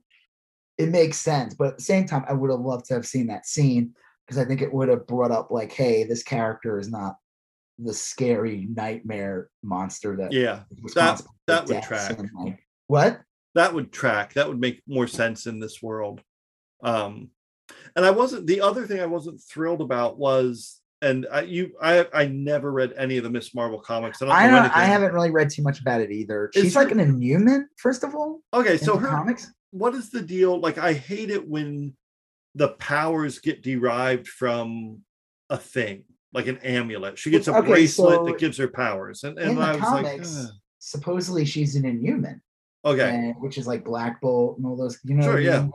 it 0.79 0.91
makes 0.91 1.19
sense. 1.19 1.55
But 1.55 1.69
at 1.69 1.77
the 1.79 1.85
same 1.85 2.07
time, 2.07 2.25
I 2.29 2.33
would 2.33 2.51
have 2.51 2.61
loved 2.61 2.87
to 2.87 2.95
have 2.95 3.07
seen 3.07 3.27
that 3.29 3.47
scene 3.47 3.95
because 4.27 4.39
I 4.39 4.45
think 4.45 4.61
it 4.63 4.73
would 4.73 4.89
have 4.89 5.07
brought 5.07 5.31
up, 5.31 5.51
like, 5.51 5.73
hey, 5.73 6.05
this 6.05 6.23
character 6.23 6.79
is 6.79 6.91
not 6.91 7.17
the 7.79 7.93
scary 7.93 8.67
nightmare 8.75 9.51
monster 9.63 10.17
that 10.17 10.33
yeah 10.33 10.63
for 10.81 10.89
that 11.47 11.69
would 11.69 11.83
track. 11.83 12.19
like, 12.35 12.59
what? 12.87 13.21
that 13.55 13.75
would 13.75 13.93
track 13.93 14.33
that 14.33 14.49
would 14.49 14.59
make 14.59 14.83
more 14.89 15.07
sense 15.07 15.47
in 15.47 15.61
this 15.61 15.83
world 15.83 16.23
um 16.83 17.31
And 17.95 18.05
I 18.07 18.11
wasn't 18.13 18.47
the 18.47 18.63
other 18.63 18.87
thing 18.87 19.01
I 19.01 19.07
wasn't 19.07 19.43
thrilled 19.43 19.83
about 19.83 20.19
was 20.19 20.81
and 21.03 21.27
I, 21.31 21.43
you 21.43 21.73
I 21.81 22.07
I 22.13 22.27
never 22.27 22.73
read 22.73 22.95
any 22.97 23.17
of 23.19 23.25
the 23.25 23.31
Miss 23.31 23.55
Marvel 23.55 23.79
comics. 23.79 24.23
I 24.23 24.27
don't, 24.27 24.35
I, 24.35 24.47
don't 24.49 24.77
I 24.77 24.85
haven't 24.85 25.13
really 25.13 25.31
read 25.31 25.51
too 25.51 25.63
much 25.63 25.81
about 25.81 26.01
it 26.01 26.11
either. 26.11 26.51
She's 26.55 26.77
like 26.77 26.91
an 26.91 27.01
inhuman, 27.01 27.69
first 27.77 28.03
of 28.05 28.15
all. 28.15 28.41
Okay, 28.55 28.77
so 28.77 28.97
her 28.97 29.09
comics. 29.09 29.53
What 29.71 29.95
is 29.95 30.11
the 30.11 30.23
deal? 30.23 30.59
Like 30.59 30.79
I 30.79 30.93
hate 30.93 31.31
it 31.31 31.47
when 31.47 31.95
the 32.55 32.69
powers 32.69 33.39
get 33.39 33.63
derived 33.63 34.27
from 34.27 35.03
a 35.51 35.59
thing, 35.59 36.05
like 36.33 36.47
an 36.47 36.57
amulet. 36.59 37.19
She 37.19 37.31
gets 37.31 37.49
a 37.49 37.55
okay, 37.55 37.69
bracelet 37.69 38.17
so 38.17 38.25
that 38.25 38.39
gives 38.39 38.57
her 38.57 38.69
powers. 38.69 39.25
And, 39.25 39.39
and 39.39 39.63
I 39.63 39.73
was 39.73 39.81
comics, 39.81 40.37
like, 40.37 40.51
supposedly 40.79 41.45
she's 41.45 41.77
an 41.77 41.85
inhuman. 41.85 42.41
Okay. 42.85 43.11
And, 43.11 43.35
which 43.41 43.59
is 43.59 43.67
like 43.67 43.85
Black 43.85 44.21
Bolt 44.23 44.57
and 44.57 44.67
all 44.67 44.77
those, 44.77 44.99
you 45.05 45.15
know, 45.15 45.25
sure, 45.25 45.41
yeah. 45.41 45.67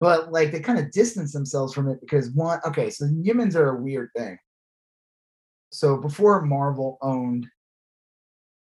But 0.00 0.30
like 0.30 0.52
they 0.52 0.60
kind 0.60 0.78
of 0.78 0.90
distance 0.90 1.32
themselves 1.32 1.72
from 1.72 1.88
it 1.88 2.00
because 2.00 2.30
one, 2.30 2.60
okay, 2.66 2.90
so 2.90 3.06
humans 3.06 3.56
are 3.56 3.76
a 3.76 3.80
weird 3.80 4.10
thing. 4.16 4.38
So 5.72 5.96
before 5.96 6.42
Marvel 6.42 6.98
owned 7.00 7.46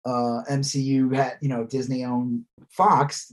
uh 0.04 0.42
MCU 0.48 1.14
had, 1.14 1.38
you 1.40 1.48
know, 1.48 1.64
Disney 1.64 2.04
owned 2.04 2.44
Fox, 2.70 3.32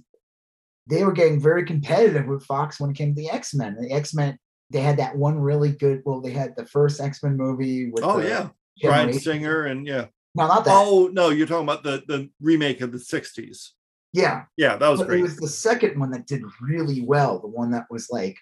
they 0.88 1.04
were 1.04 1.12
getting 1.12 1.40
very 1.40 1.66
competitive 1.66 2.26
with 2.26 2.46
Fox 2.46 2.80
when 2.80 2.92
it 2.92 2.98
came 2.98 3.16
to 3.16 3.22
the 3.22 3.30
X-Men. 3.30 3.78
The 3.80 3.92
X-Men, 3.92 4.38
they 4.72 4.82
had 4.82 4.98
that 4.98 5.16
one 5.16 5.38
really 5.38 5.72
good, 5.72 6.02
well, 6.06 6.20
they 6.20 6.32
had 6.32 6.56
the 6.56 6.66
first 6.66 7.00
X-Men 7.00 7.38
movie 7.38 7.92
with 7.92 8.04
Oh 8.04 8.20
yeah. 8.20 8.50
Bryan 8.82 9.14
Singer 9.14 9.66
and 9.66 9.86
yeah. 9.86 10.08
No, 10.36 10.48
not 10.48 10.66
that. 10.66 10.74
Oh 10.74 11.10
no, 11.14 11.30
you're 11.30 11.46
talking 11.46 11.64
about 11.64 11.84
the 11.84 12.04
the 12.08 12.30
remake 12.42 12.82
of 12.82 12.92
the 12.92 12.98
60s. 12.98 13.70
Yeah. 14.14 14.44
Yeah, 14.58 14.78
that 14.78 14.88
was 14.88 15.00
but 15.00 15.08
great. 15.08 15.20
It 15.20 15.24
was 15.24 15.38
the 15.38 15.48
second 15.48 16.00
one 16.00 16.12
that 16.12 16.28
did 16.28 16.44
really 16.62 17.02
well. 17.02 17.40
The 17.40 17.48
one 17.48 17.72
that 17.72 17.88
was 17.90 18.10
like 18.12 18.38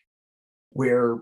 where 0.71 1.19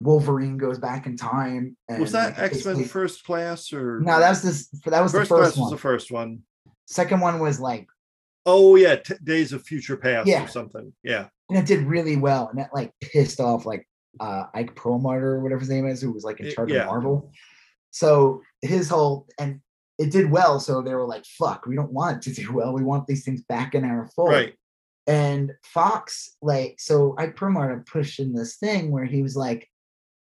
Wolverine 0.00 0.56
goes 0.56 0.78
back 0.78 1.06
in 1.06 1.16
time. 1.16 1.76
And 1.88 2.00
was 2.00 2.12
that 2.12 2.38
X 2.38 2.64
Men 2.64 2.84
First 2.84 3.24
Class 3.24 3.72
or 3.72 4.00
no? 4.00 4.20
That 4.20 4.30
was 4.30 4.42
this. 4.42 4.68
That 4.86 5.02
was 5.02 5.12
first 5.12 5.28
the 5.28 5.36
first 5.36 5.54
class 5.54 5.56
one. 5.56 5.64
Was 5.64 5.70
the 5.70 5.78
first 5.78 6.10
one. 6.10 6.42
Second 6.86 7.20
one 7.20 7.40
was 7.40 7.60
like. 7.60 7.86
Oh 8.48 8.76
yeah, 8.76 8.94
T- 8.94 9.14
Days 9.24 9.52
of 9.52 9.64
Future 9.64 9.96
Past 9.96 10.28
yeah. 10.28 10.44
or 10.44 10.48
something. 10.48 10.92
Yeah. 11.02 11.26
And 11.50 11.58
it 11.58 11.66
did 11.66 11.84
really 11.84 12.16
well, 12.16 12.48
and 12.48 12.58
that 12.60 12.70
like 12.72 12.92
pissed 13.00 13.40
off 13.40 13.66
like 13.66 13.88
uh 14.20 14.44
Ike 14.54 14.76
Perlmutter 14.76 15.32
or 15.32 15.40
whatever 15.40 15.60
his 15.60 15.70
name 15.70 15.86
is, 15.86 16.00
who 16.00 16.12
was 16.12 16.22
like 16.22 16.38
in 16.38 16.52
charge 16.52 16.70
it, 16.70 16.74
yeah. 16.74 16.82
of 16.82 16.86
Marvel. 16.86 17.32
So 17.90 18.42
his 18.62 18.88
whole 18.88 19.26
and 19.40 19.60
it 19.98 20.10
did 20.10 20.30
well. 20.30 20.60
So 20.60 20.82
they 20.82 20.94
were 20.94 21.06
like, 21.06 21.24
fuck, 21.24 21.66
we 21.66 21.76
don't 21.76 21.92
want 21.92 22.26
it 22.26 22.34
to 22.34 22.42
do 22.42 22.52
well. 22.52 22.72
We 22.72 22.84
want 22.84 23.06
these 23.06 23.24
things 23.24 23.42
back 23.42 23.74
in 23.74 23.84
our 23.84 24.08
fold. 24.14 24.30
Right. 24.30 24.54
And 25.06 25.52
Fox, 25.64 26.36
like, 26.42 26.76
so 26.78 27.14
Ike 27.16 27.36
Perlmutter 27.36 27.84
pushed 27.90 28.18
in 28.18 28.32
this 28.32 28.56
thing 28.56 28.90
where 28.90 29.04
he 29.04 29.22
was 29.22 29.36
like, 29.36 29.68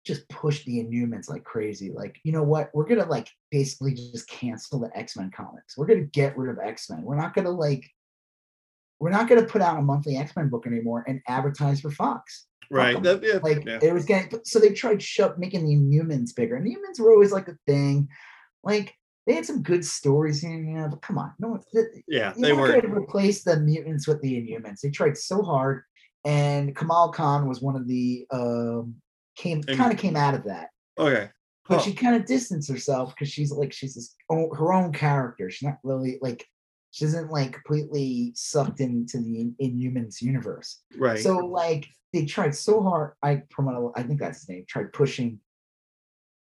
just 0.06 0.28
push 0.28 0.64
the 0.64 0.78
Inhumans 0.78 1.28
like 1.28 1.44
crazy. 1.44 1.92
Like, 1.94 2.18
you 2.24 2.32
know 2.32 2.42
what? 2.42 2.70
We're 2.72 2.86
gonna 2.86 3.04
like 3.04 3.28
basically 3.50 3.94
just 3.94 4.28
cancel 4.28 4.80
the 4.80 4.96
X-Men 4.96 5.30
comics. 5.30 5.76
We're 5.76 5.86
gonna 5.86 6.02
get 6.02 6.38
rid 6.38 6.50
of 6.50 6.58
X-Men. 6.58 7.02
We're 7.02 7.20
not 7.20 7.34
gonna 7.34 7.50
like 7.50 7.84
we're 8.98 9.11
not 9.11 9.28
gonna 9.28 9.44
put 9.44 9.62
out 9.62 9.78
a 9.78 9.82
monthly 9.82 10.16
X-Men 10.16 10.48
book 10.48 10.66
anymore 10.66 11.04
and 11.06 11.20
advertise 11.28 11.80
for 11.80 11.90
Fox. 11.90 12.46
Right. 12.70 13.00
That, 13.02 13.22
yeah, 13.22 13.40
like 13.42 13.64
yeah. 13.66 13.80
it 13.82 13.92
was 13.92 14.04
getting 14.04 14.40
so 14.44 14.58
they 14.58 14.72
tried 14.72 15.02
shove 15.02 15.38
making 15.38 15.66
the 15.66 15.74
Inhumans 15.74 16.34
bigger. 16.34 16.56
And 16.56 16.66
the 16.66 16.74
Inhumans 16.74 17.00
were 17.00 17.12
always 17.12 17.32
like 17.32 17.48
a 17.48 17.58
thing. 17.66 18.08
Like 18.62 18.94
they 19.27 19.35
had 19.35 19.47
some 19.47 19.62
good 19.62 19.85
stories 19.85 20.41
here, 20.41 20.53
you 20.53 20.75
know, 20.75 20.89
but 20.89 21.03
come 21.03 21.18
on, 21.18 21.33
no, 21.39 21.61
yeah, 22.09 22.33
they 22.37 22.53
were 22.53 22.81
to 22.81 22.89
replace 22.89 23.45
the 23.45 23.59
mutants 23.61 24.09
with 24.09 24.21
the 24.23 24.35
Inhumans. 24.35 24.81
They 24.81 24.91
tried 24.91 25.16
so 25.16 25.43
hard, 25.43 25.83
and 26.25 26.75
Kamala 26.75 27.12
Khan 27.12 27.49
was 27.49 27.61
one 27.61 27.77
of 27.77 27.87
the 27.87 28.27
um, 28.33 28.97
came 29.37 29.62
kind 29.62 29.93
of 29.93 29.99
came 29.99 30.16
out 30.16 30.35
of 30.35 30.45
that. 30.45 30.68
Okay, 30.99 31.29
but 31.68 31.83
she 31.83 31.93
kind 31.93 32.16
of 32.16 32.27
distanced 32.27 32.71
herself 32.71 33.14
because 33.14 33.33
she's 33.33 33.53
like 33.53 33.73
she's 33.73 33.95
this, 33.95 34.16
her 34.29 34.73
own 34.73 34.93
character. 34.93 35.51
She's 35.51 35.68
not 35.68 35.79
really 35.85 36.18
like 36.21 36.45
she 36.91 37.05
isn't 37.05 37.31
like 37.31 37.53
completely 37.53 38.33
sucked 38.35 38.81
into 38.81 39.18
the 39.18 39.53
Inhumans 39.62 40.21
universe. 40.21 40.83
Right. 40.97 41.18
So 41.18 41.37
like 41.39 41.87
they 42.12 42.25
tried 42.25 42.55
so 42.55 42.83
hard. 42.83 43.12
I 43.23 43.43
promote. 43.51 43.93
I 43.97 44.03
think 44.03 44.18
that's 44.21 44.41
his 44.41 44.49
name. 44.49 44.64
Tried 44.68 44.93
pushing 44.93 45.39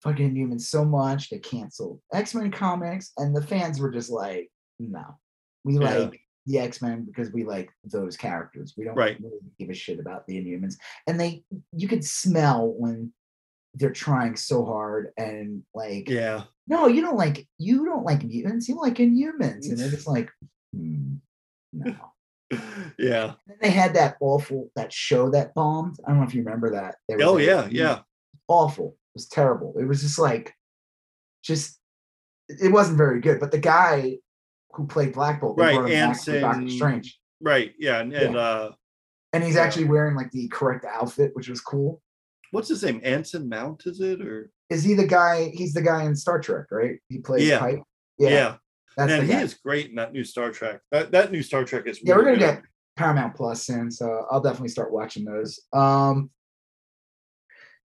fucking 0.02 0.34
Inhumans 0.34 0.62
so 0.62 0.84
much 0.84 1.30
they 1.30 1.38
canceled 1.38 2.00
X 2.12 2.34
Men 2.34 2.50
comics, 2.50 3.12
and 3.16 3.34
the 3.34 3.42
fans 3.42 3.80
were 3.80 3.90
just 3.90 4.10
like, 4.10 4.50
no, 4.78 5.18
we 5.64 5.78
yeah. 5.78 5.98
like 5.98 6.20
the 6.46 6.58
X 6.58 6.82
Men 6.82 7.04
because 7.04 7.32
we 7.32 7.44
like 7.44 7.70
those 7.84 8.16
characters. 8.16 8.74
We 8.76 8.84
don't 8.84 8.96
right. 8.96 9.18
really 9.20 9.38
give 9.58 9.70
a 9.70 9.74
shit 9.74 10.00
about 10.00 10.26
the 10.26 10.36
Inhumans, 10.36 10.76
and 11.06 11.20
they 11.20 11.44
you 11.72 11.88
could 11.88 12.04
smell 12.04 12.74
when 12.76 13.12
they're 13.74 13.92
trying 13.92 14.36
so 14.36 14.64
hard 14.64 15.12
and 15.16 15.62
like 15.74 16.08
yeah. 16.08 16.44
No 16.66 16.86
you 16.86 17.02
don't 17.02 17.16
like 17.16 17.46
you 17.58 17.84
don't 17.84 18.04
like 18.04 18.24
mutants 18.24 18.68
you 18.68 18.76
like 18.76 18.94
inhumans. 18.94 19.68
And 19.68 19.78
they're 19.78 19.90
just 19.90 20.08
like 20.08 20.30
hmm, 20.74 21.16
no. 21.72 21.94
Yeah. 22.98 23.34
They 23.60 23.70
had 23.70 23.94
that 23.94 24.16
awful 24.20 24.70
that 24.74 24.92
show 24.92 25.30
that 25.30 25.54
bombed. 25.54 25.98
I 26.04 26.10
don't 26.10 26.18
know 26.18 26.26
if 26.26 26.34
you 26.34 26.42
remember 26.42 26.72
that. 26.72 26.96
Oh 27.22 27.36
yeah 27.36 27.68
yeah. 27.70 28.00
Awful 28.48 28.96
was 29.14 29.26
terrible. 29.26 29.74
It 29.78 29.84
was 29.84 30.02
just 30.02 30.18
like, 30.18 30.54
just 31.42 31.78
it 32.48 32.72
wasn't 32.72 32.98
very 32.98 33.20
good. 33.20 33.40
But 33.40 33.50
the 33.50 33.58
guy 33.58 34.18
who 34.72 34.86
played 34.86 35.12
Black 35.12 35.40
Bolt, 35.40 35.58
right, 35.58 35.90
Anson, 35.90 36.40
Doctor 36.40 36.68
Strange, 36.68 37.18
right, 37.40 37.72
yeah, 37.78 38.00
and, 38.00 38.12
and 38.12 38.34
yeah. 38.34 38.40
uh, 38.40 38.72
and 39.32 39.44
he's 39.44 39.54
yeah. 39.54 39.62
actually 39.62 39.84
wearing 39.84 40.16
like 40.16 40.30
the 40.30 40.48
correct 40.48 40.84
outfit, 40.84 41.30
which 41.34 41.48
was 41.48 41.60
cool. 41.60 42.00
What's 42.50 42.68
his 42.68 42.82
name? 42.82 43.00
Anson 43.04 43.48
Mount, 43.48 43.82
is 43.86 44.00
it 44.00 44.20
or 44.20 44.50
is 44.70 44.82
he 44.82 44.94
the 44.94 45.06
guy? 45.06 45.50
He's 45.54 45.72
the 45.72 45.82
guy 45.82 46.04
in 46.04 46.16
Star 46.16 46.40
Trek, 46.40 46.66
right? 46.70 46.98
He 47.08 47.18
plays 47.18 47.46
yeah. 47.46 47.58
Pike. 47.58 47.82
Yeah, 48.18 48.28
yeah. 48.28 48.56
That's 48.96 49.12
and 49.12 49.26
he 49.26 49.32
is 49.32 49.54
great 49.54 49.90
in 49.90 49.96
that 49.96 50.12
new 50.12 50.24
Star 50.24 50.50
Trek. 50.50 50.80
That 50.90 51.12
that 51.12 51.32
new 51.32 51.42
Star 51.42 51.64
Trek 51.64 51.86
is 51.86 52.00
yeah. 52.02 52.14
Really 52.14 52.32
we're 52.32 52.36
gonna 52.36 52.52
good. 52.52 52.62
get 52.62 52.70
Paramount 52.96 53.34
Plus 53.34 53.62
soon, 53.62 53.90
so 53.90 54.26
I'll 54.30 54.40
definitely 54.40 54.68
start 54.68 54.92
watching 54.92 55.24
those. 55.24 55.60
Um, 55.72 56.30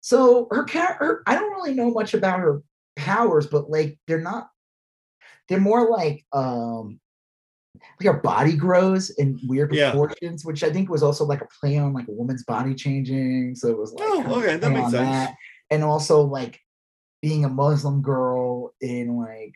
so 0.07 0.47
her 0.51 0.63
character, 0.63 1.21
I 1.27 1.35
don't 1.35 1.51
really 1.51 1.73
know 1.73 1.91
much 1.91 2.13
about 2.13 2.39
her 2.39 2.63
powers, 2.95 3.45
but 3.45 3.69
like 3.69 3.99
they're 4.07 4.21
not, 4.21 4.47
they're 5.49 5.59
more 5.59 5.89
like 5.89 6.25
um 6.31 7.01
like 7.99 8.15
her 8.15 8.21
body 8.21 8.55
grows 8.55 9.09
in 9.09 9.37
weird 9.43 9.69
proportions, 9.69 10.43
yeah. 10.43 10.47
which 10.47 10.63
I 10.63 10.71
think 10.71 10.89
was 10.89 11.03
also 11.03 11.25
like 11.25 11.41
a 11.41 11.47
play 11.59 11.77
on 11.77 11.91
like 11.91 12.07
a 12.07 12.13
woman's 12.13 12.45
body 12.45 12.73
changing. 12.73 13.55
So 13.55 13.67
it 13.67 13.77
was 13.77 13.91
like 13.95 14.07
oh, 14.07 14.39
okay, 14.39 14.55
that 14.55 14.71
makes 14.71 14.91
sense. 14.91 15.09
That. 15.09 15.35
And 15.71 15.83
also 15.83 16.21
like 16.21 16.57
being 17.21 17.43
a 17.43 17.49
Muslim 17.49 18.01
girl 18.01 18.73
in 18.79 19.17
like 19.17 19.55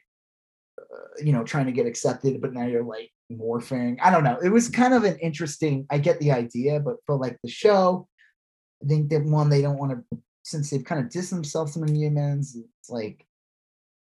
uh, 0.81 1.23
you 1.23 1.31
know 1.31 1.45
trying 1.45 1.67
to 1.67 1.71
get 1.71 1.85
accepted, 1.85 2.41
but 2.41 2.51
now 2.51 2.65
you're 2.65 2.83
like 2.83 3.09
morphing. 3.31 3.99
I 4.01 4.11
don't 4.11 4.25
know. 4.25 4.37
It 4.43 4.49
was 4.49 4.67
kind 4.67 4.93
of 4.93 5.05
an 5.05 5.17
interesting. 5.19 5.85
I 5.89 5.97
get 5.97 6.19
the 6.19 6.33
idea, 6.33 6.81
but 6.81 6.97
for 7.05 7.15
like 7.15 7.37
the 7.41 7.49
show, 7.49 8.09
I 8.83 8.87
think 8.87 9.11
that 9.11 9.23
one 9.23 9.49
they 9.49 9.61
don't 9.61 9.77
want 9.77 9.93
to 9.93 10.21
since 10.43 10.69
they've 10.69 10.83
kind 10.83 11.01
of 11.01 11.11
distanced 11.11 11.31
themselves 11.31 11.73
from 11.73 11.87
the 11.87 11.93
humans, 11.93 12.57
it's 12.57 12.89
like 12.89 13.25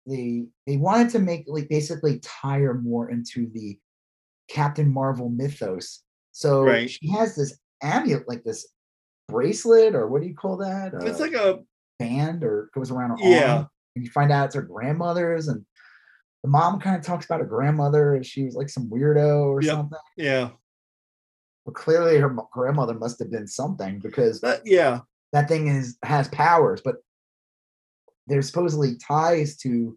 they 0.07 0.47
they 0.66 0.76
wanted 0.76 1.11
to 1.11 1.18
make 1.18 1.45
like 1.47 1.68
basically 1.68 2.20
tie 2.20 2.61
her 2.61 2.74
more 2.74 3.11
into 3.11 3.49
the 3.53 3.78
Captain 4.49 4.93
Marvel 4.93 5.28
mythos. 5.28 6.03
So 6.32 6.62
right. 6.62 6.91
she 6.91 7.11
has 7.11 7.36
this 7.36 7.59
amulet, 7.82 8.28
like 8.28 8.45
this 8.45 8.66
bracelet, 9.28 9.95
or 9.95 10.09
what 10.09 10.22
do 10.22 10.28
you 10.28 10.34
call 10.34 10.57
that? 10.59 10.93
It's 11.03 11.20
uh, 11.20 11.24
like 11.24 11.34
a 11.34 11.61
band, 11.99 12.45
or 12.45 12.70
goes 12.74 12.91
around 12.91 13.11
her 13.11 13.28
yeah. 13.28 13.57
arm. 13.57 13.68
And 13.97 14.05
you 14.05 14.11
find 14.11 14.30
out 14.30 14.47
it's 14.47 14.55
her 14.55 14.62
grandmother's, 14.62 15.49
and 15.49 15.64
the 16.43 16.51
mom 16.51 16.80
kind 16.80 16.97
of 16.97 17.05
talks 17.05 17.24
about 17.24 17.41
her 17.41 17.47
grandmother, 17.47 18.14
and 18.14 18.24
she 18.24 18.45
was 18.45 18.55
like 18.55 18.68
some 18.68 18.88
weirdo 18.88 19.45
or 19.47 19.62
yep. 19.62 19.72
something. 19.72 19.99
Yeah. 20.16 20.51
But 21.66 21.74
clearly, 21.74 22.16
her 22.18 22.34
grandmother 22.53 22.95
must 22.95 23.18
have 23.18 23.30
been 23.30 23.47
something 23.47 23.99
because 23.99 24.41
that, 24.41 24.62
yeah, 24.64 25.01
that 25.33 25.49
thing 25.49 25.68
is 25.68 25.97
has 26.05 26.28
powers, 26.28 26.81
but 26.85 26.97
there's 28.26 28.47
supposedly 28.47 28.97
ties 28.97 29.57
to 29.59 29.97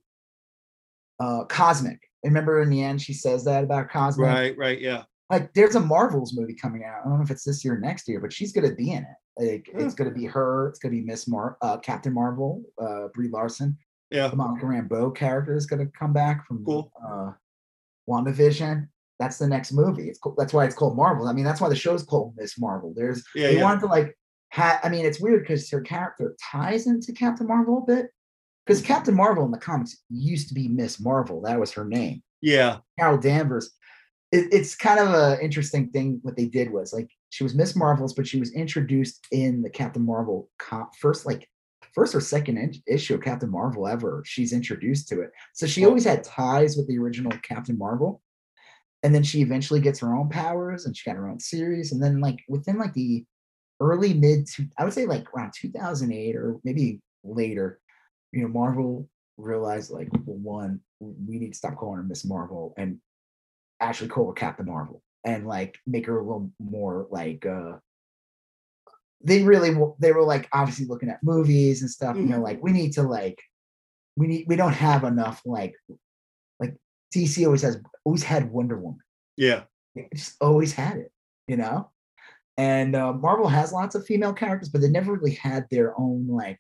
uh 1.20 1.44
cosmic. 1.46 2.00
Remember 2.24 2.62
in 2.62 2.70
the 2.70 2.84
end 2.84 3.02
she 3.02 3.14
says 3.14 3.44
that 3.46 3.64
about 3.64 3.90
cosmic? 3.90 4.28
Right, 4.28 4.58
right, 4.58 4.80
yeah. 4.80 5.04
Like 5.30 5.54
there's 5.54 5.76
a 5.76 5.80
Marvels 5.80 6.36
movie 6.36 6.56
coming 6.56 6.84
out. 6.84 7.02
I 7.02 7.10
don't 7.10 7.18
know 7.18 7.24
if 7.24 7.32
it's 7.32 7.44
this 7.44 7.64
year 7.64 7.76
or 7.76 7.80
next 7.80 8.08
year, 8.08 8.20
but 8.20 8.32
she's 8.32 8.52
gonna 8.52 8.76
be 8.76 8.92
in 8.92 9.04
it. 9.04 9.50
Like 9.52 9.68
yeah. 9.68 9.86
it's 9.86 9.96
gonna 9.96 10.12
be 10.12 10.26
her, 10.26 10.70
it's 10.70 10.80
gonna 10.80 10.94
be 10.94 11.02
Miss 11.02 11.28
Mar 11.28 11.58
uh, 11.62 11.78
Captain 11.78 12.14
Marvel, 12.14 12.64
uh 12.82 13.08
Brie 13.14 13.30
Larson. 13.30 13.78
Yeah. 14.12 14.28
The 14.28 14.36
Monica 14.36 14.66
Rambeau 14.66 15.16
character 15.16 15.56
is 15.56 15.66
gonna 15.66 15.88
come 15.98 16.14
back 16.14 16.46
from 16.48 16.64
cool. 16.64 16.92
uh 17.08 17.32
WandaVision. 18.10 18.88
That's 19.20 19.38
the 19.38 19.48
next 19.48 19.72
movie. 19.72 20.10
It's 20.10 20.20
cool. 20.20 20.36
That's 20.38 20.54
why 20.54 20.66
it's 20.66 20.76
called 20.76 20.98
Marvel. 20.98 21.28
I 21.28 21.34
mean, 21.34 21.46
that's 21.46 21.62
why 21.62 21.70
the 21.70 21.76
show's 21.76 22.04
called 22.04 22.34
Miss 22.36 22.60
Marvel. 22.60 22.94
There's 22.96 23.24
yeah, 23.36 23.48
they 23.48 23.58
yeah. 23.58 23.64
wanted 23.64 23.82
to 23.82 23.86
like 23.88 24.18
ha- 24.54 24.80
I 24.84 24.90
mean, 24.90 25.06
it's 25.06 25.20
weird 25.20 25.42
because 25.42 25.70
her 25.72 25.82
character 25.82 26.36
ties 26.52 26.86
into 26.86 27.12
Captain 27.12 27.48
Marvel 27.48 27.80
a 27.80 27.92
bit. 27.92 28.08
Because 28.66 28.82
mm-hmm. 28.82 28.94
Captain 28.94 29.16
Marvel 29.16 29.44
in 29.46 29.52
the 29.52 29.58
comics 29.58 29.98
used 30.10 30.48
to 30.50 30.54
be 30.54 30.68
Miss 30.68 31.00
Marvel. 31.00 31.42
That 31.42 31.60
was 31.60 31.72
her 31.74 31.86
name. 31.86 32.22
Yeah. 32.42 32.78
Carol 33.00 33.18
Danvers. 33.18 33.72
It, 34.32 34.54
it's 34.54 34.76
kind 34.76 35.00
of 35.00 35.14
an 35.14 35.40
interesting 35.42 35.90
thing. 35.90 36.20
What 36.22 36.38
they 36.38 36.46
did 36.46 36.72
was 36.72 36.94
like 36.94 37.10
she 37.30 37.44
was 37.44 37.56
Miss 37.56 37.76
Marvel's, 37.76 38.14
but 38.14 38.28
she 38.28 38.40
was 38.40 38.54
introduced 38.54 39.26
in 39.32 39.64
the 39.64 39.70
Captain 39.70 40.06
Marvel 40.06 40.50
co- 40.60 40.88
first, 41.00 41.26
like 41.26 41.50
first 41.94 42.14
or 42.14 42.22
second 42.22 42.58
in- 42.58 42.82
issue 42.88 43.16
of 43.16 43.22
Captain 43.22 43.50
Marvel 43.50 43.88
ever. 43.88 44.24
She's 44.26 44.54
introduced 44.54 45.08
to 45.10 45.22
it, 45.22 45.32
so 45.54 45.66
she 45.66 45.86
always 45.86 46.06
had 46.06 46.24
ties 46.24 46.78
with 46.78 46.88
the 46.88 46.98
original 46.98 47.32
Captain 47.44 47.78
Marvel. 47.78 48.22
And 49.04 49.14
then 49.14 49.24
she 49.24 49.42
eventually 49.42 49.82
gets 49.82 50.00
her 50.00 50.16
own 50.16 50.30
powers, 50.30 50.86
and 50.86 50.96
she 50.96 51.10
got 51.10 51.18
her 51.18 51.28
own 51.28 51.40
series. 51.40 51.92
And 51.92 52.02
then, 52.02 52.22
like 52.22 52.40
within 52.48 52.78
like 52.78 52.94
the 52.94 53.26
early 53.92 54.14
mid 54.14 54.48
to, 54.48 54.66
I 54.78 54.84
would 54.84 54.94
say 54.94 55.06
like 55.06 55.34
around 55.34 55.54
2008 55.56 56.36
or 56.36 56.58
maybe 56.64 57.02
later, 57.24 57.80
you 58.32 58.42
know, 58.42 58.48
Marvel 58.48 59.08
realized 59.38 59.92
like, 59.92 60.10
well, 60.26 60.38
one, 60.38 60.80
we 61.00 61.40
need 61.40 61.52
to 61.52 61.58
stop 61.58 61.76
calling 61.76 61.98
her 61.98 62.04
Miss 62.04 62.26
Marvel 62.26 62.74
and 62.78 63.00
actually 63.80 64.10
call 64.10 64.28
her 64.28 64.34
Captain 64.34 64.66
Marvel 64.66 65.02
and 65.26 65.48
like 65.48 65.78
make 65.86 66.06
her 66.06 66.20
a 66.20 66.24
little 66.24 66.52
more 66.60 67.08
like 67.10 67.46
uh 67.46 67.74
they 69.24 69.44
really 69.44 69.76
they 70.00 70.12
were 70.12 70.24
like 70.24 70.50
obviously 70.52 70.86
looking 70.86 71.10
at 71.10 71.24
movies 71.24 71.82
and 71.82 71.90
stuff 71.90 72.16
you 72.18 72.24
know 72.24 72.42
like 72.42 72.62
we 72.62 72.72
need 72.72 72.92
to 72.92 73.04
like 73.04 73.40
we 74.18 74.28
need 74.28 74.46
we 74.48 74.56
don't 74.56 74.74
have 74.74 75.04
enough 75.04 75.42
like 75.46 75.74
like 76.60 76.76
dc 77.16 77.46
always 77.46 77.62
has 77.62 77.80
always 78.06 78.24
had 78.24 78.52
wonder 78.52 78.78
woman. 78.78 79.00
Yeah. 79.38 79.64
it 79.96 80.10
just 80.14 80.36
always 80.42 80.74
had 80.74 80.98
it 80.98 81.12
you 81.48 81.58
know 81.58 81.90
and 82.58 82.96
uh, 82.96 83.12
marvel 83.14 83.48
has 83.48 83.72
lots 83.74 83.96
of 83.96 84.06
female 84.06 84.34
characters 84.34 84.70
but 84.70 84.82
they 84.82 84.90
never 84.90 85.14
really 85.14 85.34
had 85.36 85.66
their 85.72 86.00
own 86.00 86.28
like 86.28 86.60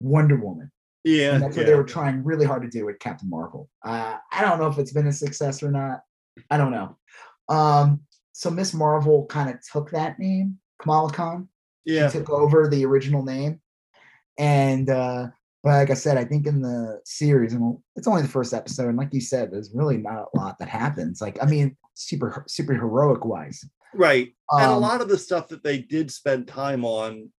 wonder 0.00 0.36
woman 0.36 0.70
Yeah. 1.04 1.34
and 1.34 1.42
that's 1.42 1.56
what 1.56 1.62
yeah. 1.66 1.72
they 1.72 1.78
were 1.78 1.84
trying 1.84 2.22
really 2.24 2.46
hard 2.46 2.62
to 2.62 2.68
do 2.68 2.84
with 2.86 2.98
Captain 2.98 3.30
Marvel. 3.30 3.68
Uh, 3.84 4.16
I 4.32 4.42
don't 4.42 4.58
know 4.58 4.66
if 4.66 4.78
it's 4.78 4.92
been 4.92 5.06
a 5.06 5.12
success 5.12 5.62
or 5.62 5.70
not. 5.70 6.00
I 6.50 6.56
don't 6.58 6.72
know. 6.72 6.96
Um, 7.48 8.00
so 8.32 8.50
Miss 8.50 8.74
Marvel 8.74 9.24
kind 9.26 9.48
of 9.48 9.56
took 9.72 9.90
that 9.92 10.18
name, 10.18 10.58
Kamala 10.82 11.10
Khan. 11.12 11.48
yeah. 11.86 12.10
She 12.10 12.18
took 12.18 12.28
over 12.30 12.68
the 12.68 12.84
original 12.84 13.22
name. 13.24 13.60
And 14.38 14.90
uh, 14.90 15.28
but 15.62 15.70
like 15.70 15.90
I 15.90 15.94
said, 15.94 16.18
I 16.18 16.24
think 16.24 16.46
in 16.46 16.60
the 16.60 17.00
series, 17.04 17.54
and 17.54 17.78
it's 17.94 18.06
only 18.06 18.22
the 18.22 18.28
first 18.28 18.52
episode, 18.52 18.88
and 18.88 18.98
like 18.98 19.14
you 19.14 19.20
said, 19.20 19.50
there's 19.50 19.72
really 19.74 19.96
not 19.96 20.26
a 20.34 20.36
lot 20.36 20.58
that 20.58 20.68
happens. 20.68 21.20
Like, 21.22 21.38
I 21.42 21.46
mean, 21.46 21.76
super 21.94 22.44
super 22.48 22.74
heroic 22.74 23.24
wise. 23.24 23.64
Right. 23.94 24.34
and 24.50 24.70
a 24.70 24.74
Um, 24.74 24.80
lot 24.82 25.00
of 25.00 25.08
the 25.08 25.18
stuff 25.18 25.48
that 25.48 25.62
they 25.62 25.78
did 25.78 26.10
spend 26.10 26.48
time 26.48 26.84
on, 26.84 27.30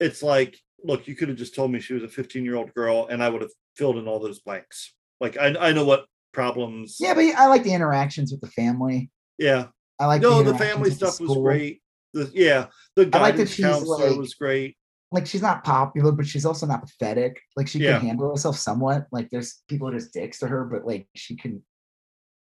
it's 0.00 0.22
like, 0.22 0.58
look, 0.84 1.06
you 1.06 1.14
could 1.14 1.28
have 1.28 1.38
just 1.38 1.54
told 1.54 1.70
me 1.70 1.80
she 1.80 1.94
was 1.94 2.02
a 2.02 2.08
15 2.08 2.44
year 2.44 2.56
old 2.56 2.72
girl 2.74 3.06
and 3.08 3.22
I 3.22 3.28
would 3.28 3.42
have 3.42 3.50
filled 3.76 3.98
in 3.98 4.08
all 4.08 4.18
those 4.18 4.40
blanks. 4.40 4.94
Like, 5.20 5.36
I, 5.36 5.54
I 5.68 5.72
know 5.72 5.84
what 5.84 6.06
problems. 6.32 6.96
Yeah, 6.98 7.14
but 7.14 7.24
I 7.36 7.46
like 7.46 7.62
the 7.62 7.74
interactions 7.74 8.32
with 8.32 8.40
the 8.40 8.48
family. 8.48 9.10
Yeah. 9.38 9.66
I 10.00 10.06
like 10.06 10.22
no, 10.22 10.42
the 10.42 10.50
interactions 10.50 10.70
family 10.70 10.90
with 10.90 10.98
the 11.00 11.10
stuff 11.12 11.20
was 11.28 11.36
great. 11.38 11.82
The, 12.14 12.30
yeah. 12.34 12.66
The 12.96 13.08
I 13.12 13.20
like 13.20 13.36
that 13.36 13.48
she's, 13.48 13.64
counselor 13.64 14.08
like- 14.10 14.18
was 14.18 14.34
great. 14.34 14.76
like 15.12 15.26
she's 15.26 15.42
not 15.42 15.62
popular, 15.62 16.10
but 16.10 16.26
she's 16.26 16.44
also 16.46 16.66
not 16.66 16.82
pathetic. 16.82 17.38
Like 17.56 17.68
she 17.68 17.78
Yeah. 17.78 17.98
can 17.98 18.08
handle 18.08 18.30
herself 18.30 18.56
somewhat. 18.58 19.06
Like 19.12 19.28
there's 19.30 19.62
people 19.68 19.88
that 19.88 19.94
are 19.96 19.98
just 20.00 20.12
dicks 20.14 20.38
to 20.40 20.48
her, 20.48 20.64
but 20.64 20.86
like 20.86 21.06
she 21.14 21.36
can 21.36 21.62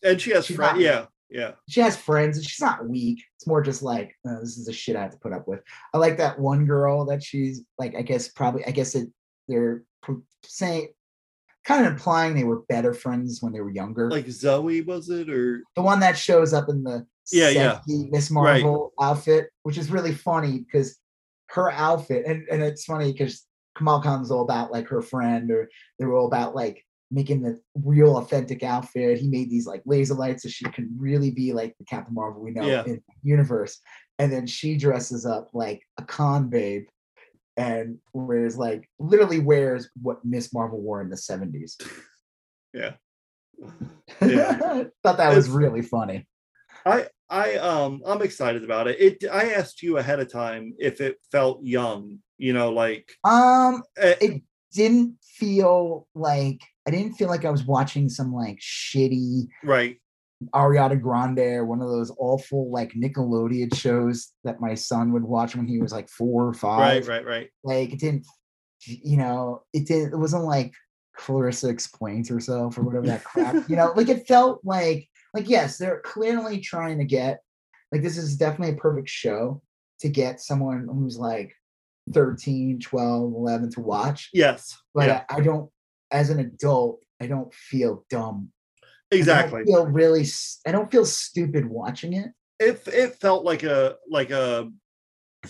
And 0.04 0.20
she 0.22 0.32
has 0.32 0.48
friends. 0.48 0.80
Yeah. 0.80 1.06
Yeah. 1.30 1.54
she 1.68 1.82
has 1.82 1.98
friends 1.98 2.38
and 2.38 2.46
she's 2.46 2.62
not 2.62 2.88
weak. 2.88 3.24
It's 3.36 3.48
more 3.48 3.62
just 3.62 3.82
like 3.82 4.16
uh, 4.28 4.40
this 4.40 4.58
is 4.58 4.66
the 4.66 4.74
shit 4.74 4.96
I 4.96 5.02
have 5.02 5.12
to 5.12 5.18
put 5.18 5.34
up 5.34 5.48
with. 5.48 5.62
I 5.94 5.98
like 5.98 6.18
that 6.18 6.40
one 6.40 6.66
girl 6.66 7.06
that 7.06 7.24
she's 7.24 7.62
like, 7.78 7.96
I 7.96 8.02
guess 8.02 8.30
probably 8.30 8.66
I 8.66 8.72
guess 8.72 8.96
it 8.96 9.10
they're 9.48 9.84
saying 10.44 10.90
kind 11.66 11.86
of 11.86 11.92
implying 11.92 12.36
they 12.36 12.44
were 12.44 12.62
better 12.70 12.94
friends 12.94 13.42
when 13.42 13.52
they 13.52 13.62
were 13.62 13.72
younger. 13.72 14.10
Like 14.10 14.30
Zoe, 14.30 14.82
was 14.82 15.10
it? 15.10 15.30
Or, 15.30 15.64
the 15.76 15.82
one 15.82 16.00
that 16.00 16.18
shows 16.18 16.54
up 16.54 16.70
in 16.70 16.84
the 16.84 17.06
Yeah, 17.32 17.50
yeah. 17.50 17.80
Miss 17.88 18.32
Right. 18.32 18.62
Marvel 18.62 18.94
outfit, 19.02 19.50
which 19.64 19.78
is 19.78 19.90
really 19.90 20.14
funny 20.14 20.60
because 20.60 20.98
her 21.50 21.72
outfit, 21.72 22.26
and, 22.26 22.48
and 22.52 22.62
it's 22.62 22.86
funny 22.86 23.12
because 23.12 23.46
Kamala 23.76 24.04
Khan's 24.04 24.32
all 24.32 24.44
about 24.44 24.72
like 24.72 24.88
her 24.88 25.02
friend, 25.02 25.50
or 25.52 25.70
they 26.00 26.06
were 26.06 26.16
all 26.16 26.28
about 26.28 26.56
like 26.56 26.85
making 27.12 27.42
the 27.42 27.60
real 27.76 28.18
authentic 28.18 28.64
outfit. 28.64 29.20
He 29.20 29.28
made 29.28 29.50
these 29.50 29.68
like 29.68 29.84
laser 29.86 30.16
lights 30.16 30.44
so 30.44 30.50
she 30.50 30.66
can 30.66 30.94
really 30.98 31.32
be 31.32 31.54
like 31.54 31.76
the 31.78 31.86
Captain 31.86 32.14
Marvel 32.14 32.42
we 32.42 32.52
know 32.52 32.66
Yeah. 32.66 32.84
in 32.86 32.94
the 32.96 33.02
universe. 33.24 33.80
And 34.20 34.32
then 34.32 34.48
she 34.48 34.78
dresses 34.78 35.26
up 35.26 35.50
like 35.54 35.84
a 35.98 36.04
con 36.04 36.50
babe 36.50 36.86
and 37.58 37.98
wears 38.14 38.58
like 38.58 38.90
literally 39.00 39.40
wears 39.40 39.90
what 40.02 40.24
Miss 40.26 40.54
Marvel 40.54 40.82
wore 40.82 41.02
in 41.02 41.10
the 41.10 41.16
70s. 41.16 41.76
yeah. 42.74 42.94
Yeah. 44.22 44.84
Thought 45.04 45.18
that 45.18 45.36
was 45.36 45.50
really 45.50 45.82
funny. 45.82 46.28
I 46.86 47.08
I 47.30 47.56
um 47.56 48.02
I'm 48.06 48.22
excited 48.22 48.64
about 48.64 48.88
it. 48.88 49.00
It 49.00 49.30
I 49.32 49.54
asked 49.54 49.82
you 49.82 49.98
ahead 49.98 50.20
of 50.20 50.32
time 50.32 50.74
if 50.78 51.02
it 51.02 51.18
felt 51.32 51.64
young, 51.64 52.20
you 52.38 52.54
know, 52.54 52.72
like 52.72 53.12
Um, 53.24 53.84
eh, 53.98 54.16
it 54.22 54.42
didn't 54.76 55.18
feel 55.24 56.08
like 56.14 56.62
I 56.88 56.92
didn't 56.92 57.14
feel 57.14 57.30
like 57.30 57.46
I 57.46 57.50
was 57.50 57.64
watching 57.64 58.10
some 58.10 58.34
like 58.34 58.60
shitty 58.60 59.48
right. 59.64 59.98
Ariana 60.54 61.02
Grande 61.02 61.40
or 61.40 61.66
one 61.66 61.82
of 61.82 61.90
those 61.90 62.12
awful 62.20 62.70
like 62.70 62.94
Nickelodeon 62.94 63.74
shows 63.74 64.34
that 64.44 64.60
my 64.60 64.76
son 64.76 65.14
would 65.14 65.24
watch 65.24 65.56
when 65.56 65.68
he 65.68 65.80
was 65.80 65.92
like 65.92 66.10
four 66.10 66.48
or 66.48 66.54
five. 66.54 67.08
right, 67.08 67.26
right. 67.26 67.26
Right. 67.26 67.50
Like 67.64 67.94
it 67.94 68.00
didn't, 68.00 68.28
you 68.86 69.18
know, 69.18 69.64
it 69.74 69.88
didn't. 69.88 70.14
It 70.14 70.18
wasn't 70.18 70.44
like 70.44 70.74
Clarissa 71.18 71.70
explains 71.70 72.30
herself 72.30 72.78
or 72.78 72.84
whatever 72.84 73.08
that 73.08 73.24
crap. 73.24 73.68
you 73.70 73.76
know, 73.76 73.94
like 73.96 74.10
it 74.10 74.28
felt 74.28 74.60
like 74.64 75.08
like 75.34 75.50
yes, 75.50 75.78
they're 75.78 76.02
clearly 76.02 76.60
trying 76.60 77.00
to 77.00 77.06
get 77.06 77.40
like 77.92 78.04
this 78.04 78.18
is 78.18 78.36
definitely 78.36 78.76
a 78.76 78.80
perfect 78.80 79.10
show 79.10 79.62
to 80.02 80.10
get 80.10 80.42
someone 80.42 80.88
who's 80.92 81.18
like 81.18 81.56
13, 82.14 82.80
12, 82.80 83.34
11 83.34 83.72
to 83.72 83.82
watch 83.82 84.30
Yes. 84.34 84.78
but 84.94 85.08
yeah, 85.08 85.24
I, 85.30 85.38
I 85.38 85.40
don't 85.42 85.70
as 86.12 86.30
an 86.30 86.40
adult 86.40 87.02
i 87.22 87.26
don't 87.28 87.54
feel 87.54 88.06
dumb 88.10 88.52
I 88.84 88.88
don't 89.16 89.20
exactly. 89.20 89.64
feel 89.66 89.88
really 89.88 90.26
i 90.68 90.72
don't 90.72 90.92
feel 90.92 91.06
stupid 91.06 91.66
watching 91.66 92.14
it 92.14 92.30
It 92.60 92.82
it 92.88 93.16
felt 93.16 93.44
like 93.44 93.64
a 93.64 93.96
like 94.10 94.30
a 94.32 94.70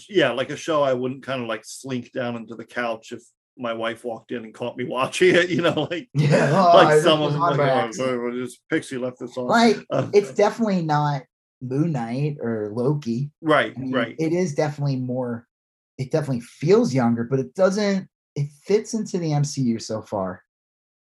yeah, 0.10 0.32
like 0.32 0.50
a 0.50 0.58
show 0.58 0.84
I 0.84 0.94
wouldn't 0.94 1.24
kind 1.24 1.42
of 1.42 1.48
like 1.48 1.64
slink 1.64 2.12
down 2.12 2.36
into 2.36 2.56
the 2.56 2.66
couch 2.66 3.12
if 3.12 3.22
my 3.58 3.74
wife 3.74 4.04
walked 4.04 4.32
in 4.32 4.44
and 4.44 4.54
caught 4.54 4.78
me 4.78 4.84
watching 4.98 5.34
it, 5.36 5.50
you 5.50 5.62
know, 5.62 5.88
like 5.90 6.10
yeah 6.14 6.52
oh, 6.54 6.78
like 6.78 7.02
some 7.02 7.22
of 7.22 7.32
them 7.34 7.42
like 7.42 7.60
oh, 7.60 7.90
oh, 8.00 8.32
just 8.32 8.60
Pixie 8.70 8.98
left 8.98 9.20
this 9.20 9.38
on. 9.38 9.48
like 9.48 9.78
Uh, 9.90 10.10
it's 10.14 10.34
definitely 10.34 10.82
not 10.82 11.24
moon 11.62 11.94
knight 11.94 12.38
or 12.42 12.72
loki 12.76 13.32
right, 13.42 13.74
I 13.76 13.80
mean, 13.80 13.92
right. 13.94 14.16
it 14.20 14.34
is 14.34 14.54
definitely 14.54 14.98
more 14.98 15.48
it 15.98 16.12
definitely 16.12 16.42
feels 16.42 16.94
younger 16.94 17.24
but 17.24 17.40
it 17.40 17.54
doesn't 17.56 18.08
it 18.36 18.50
fits 18.66 18.94
into 18.94 19.18
the 19.18 19.32
mcu 19.32 19.82
so 19.82 20.02
far. 20.02 20.44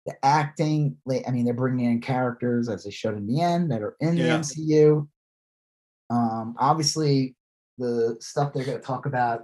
The 0.05 0.13
acting 0.23 0.95
like 1.05 1.28
i 1.28 1.32
mean 1.32 1.43
they're 1.43 1.53
bringing 1.53 1.91
in 1.91 1.99
characters 1.99 2.69
as 2.69 2.86
they 2.86 2.91
showed 2.91 3.17
in 3.17 3.28
the 3.28 3.41
end 3.41 3.69
that 3.71 3.82
are 3.82 3.97
in 3.99 4.15
the 4.15 4.21
mcu 4.21 5.05
um 6.09 6.55
obviously 6.57 7.36
the 7.78 8.15
stuff 8.21 8.53
they're 8.53 8.63
going 8.63 8.80
to 8.80 8.84
talk 8.84 9.05
about 9.05 9.41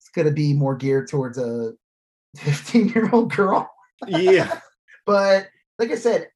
it's 0.00 0.08
going 0.08 0.26
to 0.26 0.32
be 0.32 0.52
more 0.54 0.74
geared 0.74 1.08
towards 1.08 1.38
a 1.38 1.72
15 2.36 2.88
year 2.88 3.08
old 3.12 3.32
girl. 3.32 3.70
Yeah. 4.08 4.58
but 5.06 5.46
like 5.78 5.92
i 5.92 5.94
said 5.94 6.28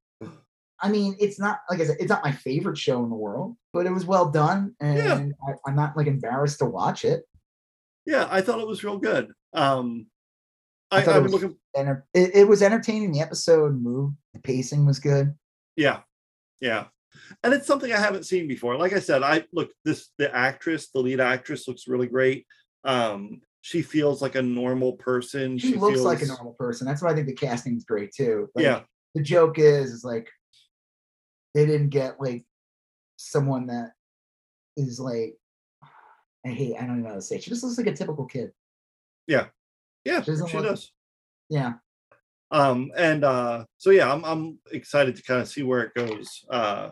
i 0.80 0.88
mean 0.88 1.16
it's 1.18 1.38
not 1.40 1.60
like 1.70 1.80
i 1.80 1.84
said 1.84 1.96
it's 2.00 2.08
not 2.10 2.24
my 2.24 2.32
favorite 2.32 2.78
show 2.78 3.02
in 3.02 3.10
the 3.10 3.16
world 3.16 3.56
but 3.72 3.86
it 3.86 3.90
was 3.92 4.04
well 4.06 4.30
done 4.30 4.74
and 4.80 5.34
I, 5.46 5.52
i'm 5.66 5.74
not 5.76 5.96
like 5.96 6.06
embarrassed 6.06 6.58
to 6.60 6.66
watch 6.66 7.04
it 7.04 7.24
Yeah, 8.06 8.26
I 8.30 8.40
thought 8.40 8.60
it 8.60 8.66
was 8.66 8.82
real 8.84 8.98
good. 8.98 9.32
Um 9.52 10.06
I 10.90 10.98
I, 10.98 11.02
thought 11.02 11.16
it 11.16 11.22
was- 11.22 11.32
looking 11.32 11.56
and 11.76 12.02
it, 12.14 12.30
it 12.34 12.48
was 12.48 12.62
entertaining 12.62 13.12
the 13.12 13.20
episode 13.20 13.80
moved 13.80 14.16
the 14.34 14.40
pacing 14.40 14.86
was 14.86 14.98
good 14.98 15.34
Yeah, 15.76 16.00
yeah, 16.60 16.86
and 17.42 17.52
it's 17.52 17.66
something 17.66 17.92
I 17.92 17.98
haven't 18.00 18.24
seen 18.26 18.48
before. 18.48 18.76
Like 18.78 18.92
I 18.94 19.00
said, 19.00 19.22
I 19.22 19.44
look 19.52 19.70
this 19.84 20.10
the 20.18 20.34
actress, 20.34 20.88
the 20.90 21.00
lead 21.00 21.20
actress, 21.20 21.68
looks 21.68 21.86
really 21.88 22.06
great. 22.06 22.46
Um, 22.84 23.40
she 23.60 23.82
feels 23.82 24.22
like 24.22 24.36
a 24.36 24.42
normal 24.42 24.92
person. 24.94 25.58
she, 25.58 25.74
looks 25.76 26.00
like 26.00 26.22
a 26.22 26.26
normal 26.26 26.54
person 26.54 26.86
that's 26.86 27.02
why 27.02 27.10
i 27.10 27.14
think 27.14 27.26
the 27.26 27.34
casting 27.34 27.76
is 27.76 27.84
great 27.84 28.10
too 28.16 28.48
Like, 28.54 28.62
Yeah, 28.64 28.80
the 29.14 29.22
joke 29.22 29.58
is 29.58 29.90
is 29.92 30.04
like 30.04 30.28
they 31.54 31.66
didn't 31.66 31.88
get 31.90 32.20
like 32.20 32.44
someone 33.16 33.66
that 33.66 33.92
is 34.76 35.00
like 35.00 35.34
i 36.46 36.48
hate 36.48 36.76
i 36.78 36.86
don't 36.86 37.02
know 37.02 37.08
how 37.08 37.14
to 37.14 37.22
say 37.22 37.36
it. 37.36 37.42
she 37.42 37.50
just 37.50 37.62
looks 37.64 37.78
like 37.78 37.86
a 37.88 37.92
typical 37.94 38.26
kid 38.26 38.52
yeah, 39.26 40.22
She 40.22 40.32
she 40.36 40.56
look- 40.56 40.62
does. 40.64 40.92
yeah 41.50 41.74
Um, 42.50 42.90
and 42.96 43.24
uh, 43.24 43.64
so 43.76 43.90
yeah, 43.90 44.10
I'm 44.10 44.24
I'm 44.24 44.58
excited 44.72 45.16
to 45.16 45.22
kind 45.22 45.42
of 45.42 45.48
see 45.48 45.62
where 45.62 45.82
it 45.82 45.92
goes. 45.94 46.46
Uh, 46.48 46.90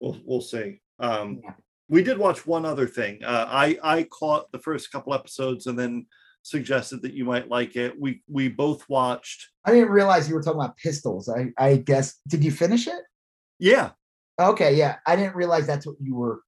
we'll 0.00 0.20
we'll 0.26 0.42
see. 0.42 0.82
Um, 0.98 1.40
Yeah. 1.42 1.54
we 1.88 2.02
did 2.02 2.18
watch 2.18 2.46
one 2.46 2.66
other 2.66 2.86
thing. 2.86 3.24
Uh, 3.24 3.46
I 3.48 3.78
I 3.82 4.02
caught 4.02 4.52
the 4.52 4.58
first 4.58 4.92
couple 4.92 5.14
episodes 5.14 5.66
and 5.66 5.78
then 5.78 6.04
suggested 6.42 7.00
that 7.02 7.14
you 7.14 7.24
might 7.24 7.48
like 7.48 7.74
it. 7.76 7.98
We 7.98 8.22
we 8.28 8.48
both 8.48 8.86
watched. 8.90 9.48
I 9.64 9.70
didn't 9.72 9.88
realize 9.90 10.28
you 10.28 10.34
were 10.34 10.42
talking 10.42 10.60
about 10.60 10.76
pistols. 10.76 11.30
I, 11.30 11.52
I 11.56 11.76
guess 11.76 12.20
did 12.28 12.44
you 12.44 12.50
finish 12.52 12.86
it? 12.86 13.00
Yeah, 13.58 13.90
Okay, 14.38 14.74
yeah. 14.76 14.96
I 15.06 15.16
didn't 15.16 15.34
realize 15.34 15.66
that's 15.66 15.86
what 15.86 15.96
you 16.00 16.14
were 16.14 16.40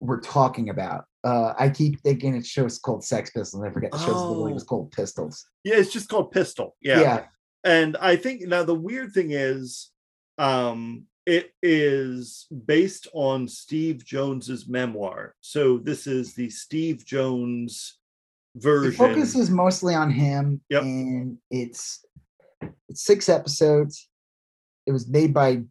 we're 0.00 0.20
talking 0.20 0.68
about. 0.70 1.04
Uh, 1.24 1.52
I 1.58 1.68
keep 1.70 2.00
thinking 2.00 2.34
it 2.36 2.46
shows 2.46 2.78
called 2.78 3.02
Sex 3.04 3.30
Pistols. 3.30 3.62
I 3.64 3.70
forget 3.70 3.90
the 3.92 3.98
show's 3.98 4.14
literally 4.22 4.52
Oh. 4.52 4.54
was 4.54 4.64
called 4.64 4.92
Pistols. 4.92 5.44
Yeah, 5.64 5.76
it's 5.76 5.92
just 5.92 6.08
called 6.08 6.30
Pistol. 6.30 6.74
Yeah. 6.80 7.00
yeah. 7.00 7.24
And 7.64 7.96
I 7.98 8.16
think 8.16 8.42
now 8.42 8.62
the 8.62 8.74
weird 8.74 9.12
thing 9.12 9.30
is 9.32 9.90
um 10.38 11.04
it 11.26 11.50
is 11.62 12.46
based 12.66 13.08
on 13.12 13.48
Steve 13.48 14.04
Jones's 14.04 14.68
memoir. 14.68 15.34
So 15.40 15.78
this 15.78 16.06
is 16.06 16.34
the 16.34 16.48
Steve 16.50 17.04
Jones 17.04 17.98
version. 18.54 18.92
focus 18.92 19.34
is 19.34 19.50
mostly 19.50 19.94
on 19.94 20.10
him, 20.10 20.60
Yep. 20.70 20.82
and 20.82 21.38
it's 21.50 22.04
it's 22.88 23.02
six 23.04 23.28
episodes. 23.28 24.08
It 24.86 24.92
was 24.92 25.08
made 25.08 25.34
by 25.34 25.62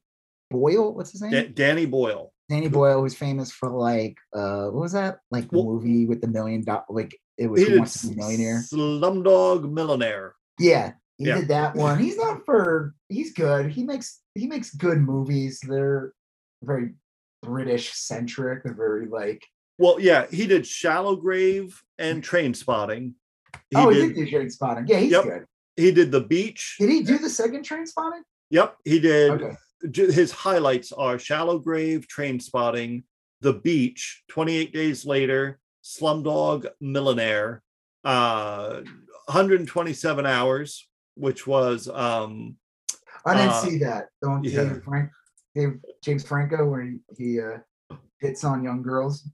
Boyle. 0.56 0.94
What's 0.94 1.12
his 1.12 1.22
name? 1.22 1.32
Da- 1.32 1.50
Danny 1.50 1.86
Boyle. 1.86 2.32
Danny 2.50 2.68
Boyle, 2.68 3.02
who's 3.02 3.16
famous 3.16 3.52
for 3.52 3.70
like 3.70 4.18
uh, 4.34 4.66
what 4.66 4.82
was 4.82 4.92
that? 4.94 5.20
Like 5.32 5.50
the 5.50 5.58
Well- 5.58 5.66
movie 5.74 6.06
with 6.06 6.22
the 6.22 6.28
million 6.28 6.64
dollar, 6.64 6.84
like 6.90 7.18
it 7.38 7.48
was 7.48 7.62
He 7.68 7.78
Wants 7.78 8.02
to 8.02 8.08
Be 8.10 8.14
a 8.14 8.18
Millionaire. 8.18 8.64
Slumdog 8.72 9.72
Millionaire. 9.72 10.36
Yeah, 10.60 10.94
he 11.18 11.26
Yeah. 11.26 11.36
did 11.40 11.48
that 11.50 11.76
one. 11.76 12.00
He's 12.00 12.18
not 12.18 12.46
for. 12.46 12.94
He's 13.10 13.34
good. 13.34 13.72
He 13.72 13.84
makes 13.84 14.22
he 14.36 14.48
makes 14.48 14.74
good 14.76 15.00
movies. 15.00 15.60
They're 15.68 16.14
very 16.64 16.92
British 17.42 17.94
centric. 17.94 18.64
They're 18.64 18.74
very 18.74 19.08
like. 19.08 19.44
Well, 19.78 20.00
yeah, 20.00 20.28
he 20.32 20.48
did 20.48 20.66
Shallow 20.66 21.16
Grave 21.18 21.82
and 21.98 22.24
Trainspotting. 22.24 23.14
He 23.72 23.76
oh, 23.76 23.90
he 23.90 24.08
did 24.08 24.16
did 24.16 24.30
Trainspotting. 24.30 24.88
Yeah, 24.88 25.00
he's 25.00 25.12
Yep. 25.12 25.24
good. 25.24 25.46
he 25.76 25.92
did 25.92 26.12
The 26.12 26.22
Beach. 26.22 26.76
Did 26.80 26.90
he 26.90 27.04
do 27.04 27.18
the 27.18 27.30
second 27.30 27.66
Trainspotting? 27.68 28.22
Yep, 28.52 28.78
he 28.86 29.00
did 29.00 29.32
Okay. 29.32 29.56
His 29.94 30.32
highlights 30.32 30.92
are 30.92 31.20
Shallow 31.20 31.60
Grave, 31.60 32.08
Trainspotting, 32.08 33.04
The 33.42 33.54
Beach, 33.54 34.24
28 34.30 34.74
Days 34.74 35.06
Later, 35.06 35.60
Slumdog 35.84 36.68
Millionaire, 36.82 37.62
uh, 38.04 38.82
127 39.26 40.26
Hours, 40.26 40.88
which 41.16 41.46
was 41.48 41.88
um, 41.90 42.56
I 43.26 43.34
didn't 43.36 43.50
Uh, 43.50 43.62
see 43.62 43.78
that. 43.80 44.08
The 44.22 44.30
one 44.30 44.44
yeah. 44.44 44.64
Dave 44.64 44.84
Frank, 44.84 45.10
Dave 45.56 45.80
James 46.04 46.24
Franco, 46.24 46.66
where 46.70 46.82
he, 46.84 46.98
he 47.18 47.40
uh, 47.42 47.58
hits 48.20 48.44
on 48.44 48.64
young 48.64 48.82
girls. 48.82 49.28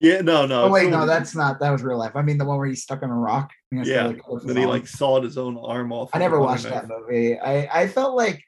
yeah, 0.00 0.20
no, 0.20 0.46
no. 0.46 0.64
Oh 0.64 0.70
wait, 0.70 0.90
no, 0.90 1.06
that's 1.06 1.34
not. 1.34 1.60
That 1.60 1.70
was 1.70 1.82
real 1.82 1.98
life. 1.98 2.16
I 2.16 2.22
mean, 2.22 2.38
the 2.38 2.44
one 2.44 2.58
where 2.58 2.66
he's 2.68 2.82
stuck 2.82 3.02
on 3.02 3.10
a 3.10 3.14
rock. 3.14 3.50
and 3.70 3.84
he 3.84 3.90
has 3.90 4.12
to, 4.12 4.20
Yeah, 4.20 4.28
like, 4.30 4.56
he 4.56 4.66
like 4.66 4.86
sawed 4.86 5.24
his 5.24 5.38
own 5.38 5.56
arm 5.56 5.92
off. 5.92 6.10
I 6.12 6.18
never 6.18 6.40
watched 6.40 6.64
that 6.64 6.88
movie. 6.88 7.38
I 7.38 7.82
I 7.82 7.88
felt 7.88 8.16
like 8.16 8.42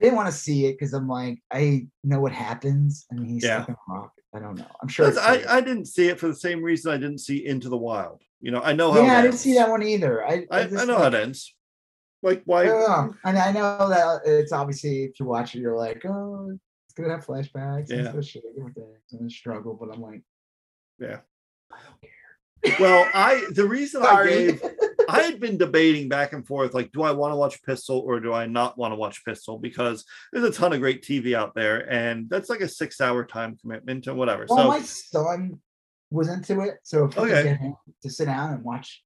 didn't 0.00 0.16
want 0.16 0.28
to 0.28 0.34
see 0.34 0.66
it 0.66 0.72
because 0.72 0.92
I'm 0.92 1.08
like 1.08 1.38
I 1.52 1.86
know 2.04 2.20
what 2.20 2.32
happens, 2.32 3.06
and 3.10 3.26
he's 3.26 3.44
Yeah. 3.44 3.64
stuck 3.64 3.78
rock. 3.88 4.12
I 4.34 4.38
don't 4.38 4.58
know. 4.58 4.66
I'm 4.82 4.88
sure. 4.88 5.18
I, 5.18 5.44
I 5.48 5.60
didn't 5.60 5.86
see 5.86 6.08
it 6.08 6.18
for 6.20 6.28
the 6.28 6.34
same 6.34 6.62
reason 6.62 6.92
I 6.92 6.98
didn't 6.98 7.18
see 7.20 7.46
Into 7.46 7.68
the 7.70 7.76
Wild. 7.76 8.20
You 8.40 8.50
know, 8.50 8.60
I 8.60 8.72
know 8.74 8.92
how. 8.92 9.02
yeah, 9.02 9.18
I 9.18 9.22
didn't 9.22 9.38
see 9.38 9.54
that 9.54 9.70
one 9.70 9.82
either. 9.82 10.26
I 10.26 10.46
I, 10.50 10.60
I 10.60 10.64
just, 10.66 10.86
know 10.86 10.98
how 10.98 11.06
it 11.06 11.14
ends. 11.14 11.54
Like 12.22 12.42
why? 12.44 12.64
don't 12.66 12.80
know. 12.80 13.14
And 13.24 13.38
I 13.38 13.52
know 13.52 13.88
that 13.88 14.04
uh, 14.06 14.18
it's 14.24 14.52
obviously 14.52 15.04
if 15.04 15.18
you 15.20 15.26
watch 15.26 15.54
it, 15.54 15.60
you're 15.60 15.76
like, 15.76 16.04
oh, 16.04 16.50
it's 16.50 16.94
gonna 16.94 17.14
have 17.14 17.24
flashbacks 17.24 17.88
Yeah. 17.88 18.10
stuff, 18.10 18.24
shit, 18.24 18.42
and 19.12 19.26
a 19.26 19.30
struggle. 19.30 19.74
But 19.74 19.94
I'm 19.94 20.02
like, 20.02 20.22
Yeah. 20.98 21.20
I 21.72 21.78
don't 21.84 22.00
care. 22.02 22.78
Well, 22.80 23.08
I 23.14 23.46
the 23.54 23.66
reason 23.66 24.02
I 24.02 24.26
gave 24.26 24.62
I 25.08 25.22
had 25.22 25.40
been 25.40 25.58
debating 25.58 26.08
back 26.08 26.32
and 26.32 26.46
forth 26.46 26.74
like, 26.74 26.92
do 26.92 27.02
I 27.02 27.12
want 27.12 27.32
to 27.32 27.36
watch 27.36 27.62
Pistol 27.62 28.00
or 28.00 28.20
do 28.20 28.32
I 28.32 28.46
not 28.46 28.76
want 28.78 28.92
to 28.92 28.96
watch 28.96 29.24
Pistol? 29.24 29.58
Because 29.58 30.04
there's 30.32 30.44
a 30.44 30.52
ton 30.52 30.72
of 30.72 30.80
great 30.80 31.02
TV 31.02 31.34
out 31.34 31.54
there, 31.54 31.90
and 31.90 32.28
that's 32.28 32.48
like 32.50 32.60
a 32.60 32.68
six 32.68 33.00
hour 33.00 33.24
time 33.24 33.56
commitment 33.60 34.06
and 34.06 34.16
whatever. 34.16 34.46
well, 34.48 34.58
so, 34.58 34.68
my 34.68 34.80
son 34.80 35.60
was 36.10 36.28
into 36.28 36.60
it, 36.60 36.74
so 36.82 37.04
if 37.04 37.18
Okay. 37.18 37.42
get 37.42 37.58
him 37.58 37.74
to 38.02 38.10
sit 38.10 38.26
down 38.26 38.52
and 38.54 38.64
watch 38.64 39.02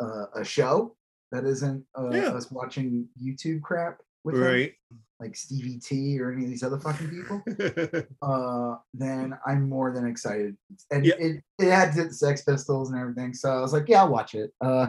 uh, 0.00 0.26
a 0.34 0.44
show 0.44 0.96
that 1.32 1.44
isn't 1.44 1.84
uh, 1.98 2.10
Yeah. 2.10 2.28
us 2.32 2.50
watching 2.50 3.08
YouTube 3.22 3.62
crap 3.62 3.98
with 4.24 4.36
him, 4.36 4.70
like 5.18 5.34
Stevie 5.34 5.78
T 5.78 6.20
or 6.20 6.30
any 6.32 6.44
of 6.44 6.50
these 6.50 6.62
other 6.62 6.78
fucking 6.78 7.08
people, 7.08 7.42
uh, 8.22 8.76
then 8.92 9.36
I'm 9.46 9.68
more 9.68 9.92
than 9.92 10.06
excited. 10.06 10.56
And 10.90 11.06
Yeah. 11.06 11.14
it, 11.18 11.42
it 11.58 11.70
had 11.70 11.94
the 11.94 12.12
Sex 12.12 12.42
Pistols 12.42 12.90
and 12.90 13.00
everything, 13.00 13.32
so 13.32 13.50
I 13.50 13.60
was 13.60 13.72
like, 13.72 13.88
yeah, 13.88 14.02
I'll 14.02 14.10
watch 14.12 14.34
it. 14.34 14.52
Uh, 14.60 14.88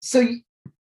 so 0.00 0.26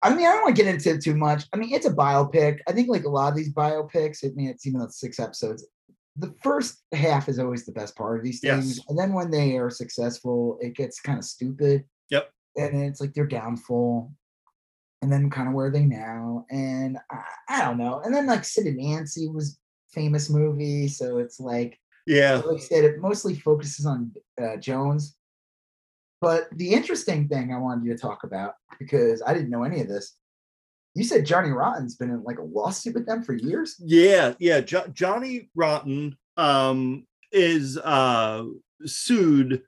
I 0.02 0.16
mean, 0.16 0.26
I 0.26 0.32
don't 0.32 0.44
want 0.44 0.56
to 0.56 0.64
get 0.64 0.74
into 0.74 0.92
it 0.92 1.04
too 1.04 1.16
much. 1.16 1.46
I 1.54 1.58
mean, 1.58 1.74
it's 1.74 1.86
a 1.86 1.94
biopic. 1.94 2.60
I 2.68 2.72
think 2.72 2.88
like 2.90 3.04
a 3.04 3.10
lot 3.10 3.30
of 3.30 3.36
these 3.36 3.54
biopics, 3.54 4.24
I 4.24 4.30
mean, 4.34 4.48
it's 4.48 4.66
even 4.66 4.80
though 4.80 4.86
it's 4.86 5.00
six 5.00 5.20
episodes, 5.20 5.68
the 6.16 6.34
first 6.42 6.84
half 6.94 7.28
is 7.28 7.38
always 7.38 7.66
the 7.66 7.72
best 7.74 7.96
part 7.98 8.18
of 8.18 8.24
these 8.24 8.40
things. 8.40 8.78
Yes. 8.78 8.86
And 8.88 8.98
then 8.98 9.14
when 9.14 9.30
they 9.30 9.58
are 9.58 9.70
successful, 9.70 10.58
it 10.62 10.76
gets 10.76 11.02
kind 11.02 11.20
of 11.20 11.26
stupid. 11.26 11.84
Yep. 12.10 12.30
And 12.56 12.76
then 12.76 12.84
it's 12.84 13.02
like 13.02 13.14
their 13.14 13.28
downfall. 13.28 14.12
And 15.02 15.12
then 15.12 15.30
kind 15.30 15.48
of 15.48 15.54
where 15.54 15.68
are 15.68 15.72
they 15.72 15.86
now? 15.86 16.46
And 16.50 16.98
I, 17.12 17.24
I 17.50 17.66
don't 17.66 17.78
know. 17.78 18.02
And 18.04 18.14
then 18.14 18.26
like 18.26 18.44
Sid 18.44 18.68
and 18.68 18.78
Nancy 18.78 19.28
was 19.28 19.60
famous 19.92 20.30
movie. 20.30 20.88
So 20.88 21.20
it's 21.20 21.40
like 21.40 21.78
yeah. 22.06 22.36
like 22.46 22.58
I 22.58 22.60
said, 22.60 22.84
it 22.86 23.00
mostly 23.00 23.36
focuses 23.36 23.86
on 23.86 24.12
uh, 24.42 24.58
Jones. 24.58 25.16
But 26.22 26.50
the 26.52 26.74
interesting 26.74 27.28
thing 27.28 27.54
I 27.54 27.58
wanted 27.58 27.86
you 27.86 27.94
to 27.94 28.02
talk 28.02 28.24
about, 28.24 28.56
because 28.78 29.22
I 29.26 29.34
didn't 29.34 29.50
know 29.50 29.64
any 29.64 29.82
of 29.82 29.88
this, 29.88 30.16
you 30.96 31.04
said 31.04 31.26
Johnny 31.26 31.52
Rotten's 31.52 31.96
been 31.96 32.10
in 32.10 32.24
like 32.24 32.40
a 32.40 32.44
lawsuit 32.44 32.96
with 32.96 33.06
them 33.06 33.24
for 33.24 33.34
years. 33.34 33.76
Yeah, 33.80 34.34
yeah. 34.40 34.60
Jo- 34.60 34.88
Johnny 34.92 35.50
Rotten 35.56 36.18
um, 36.36 37.06
is 37.32 37.78
uh, 37.78 38.44
sued 38.86 39.62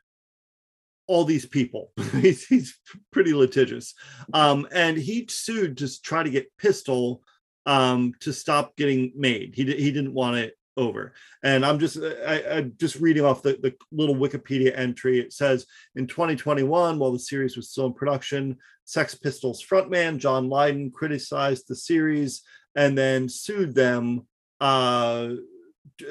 all 1.08 1.24
these 1.24 1.46
people. 1.46 1.92
he's, 2.12 2.46
he's 2.48 2.78
pretty 3.12 3.34
litigious, 3.34 3.94
um, 4.34 4.68
and 4.74 4.98
he 4.98 5.28
sued 5.30 5.78
to 5.78 6.02
try 6.02 6.24
to 6.24 6.30
get 6.30 6.52
Pistol 6.58 7.22
um, 7.66 8.14
to 8.22 8.34
stop 8.34 8.76
getting 8.76 9.14
made. 9.16 9.54
He 9.56 9.64
he 9.64 9.92
didn't 9.92 10.14
want 10.14 10.38
it 10.38 10.56
over. 10.78 11.14
And 11.44 11.66
I'm 11.66 11.80
just 11.80 11.98
I, 11.98 12.44
I'm 12.50 12.74
just 12.78 12.96
reading 12.96 13.26
off 13.26 13.44
the, 13.44 13.58
the 13.62 13.76
little 13.92 14.16
Wikipedia 14.16 14.78
entry. 14.78 15.20
It 15.20 15.34
says 15.34 15.66
in 15.96 16.08
2021, 16.08 17.00
while 17.00 17.12
the 17.12 17.20
series 17.20 17.56
was 17.56 17.70
still 17.70 17.88
in 17.88 17.94
production, 17.94 18.58
Sex 18.86 19.16
Pistols 19.16 19.64
frontman 19.64 20.18
John 20.18 20.50
Lydon 20.50 20.92
criticized 20.92 21.66
the 21.68 21.76
series 21.76 22.42
and 22.76 22.98
then 22.98 23.28
sued 23.28 23.76
them. 23.76 24.28
Uh, 24.60 25.30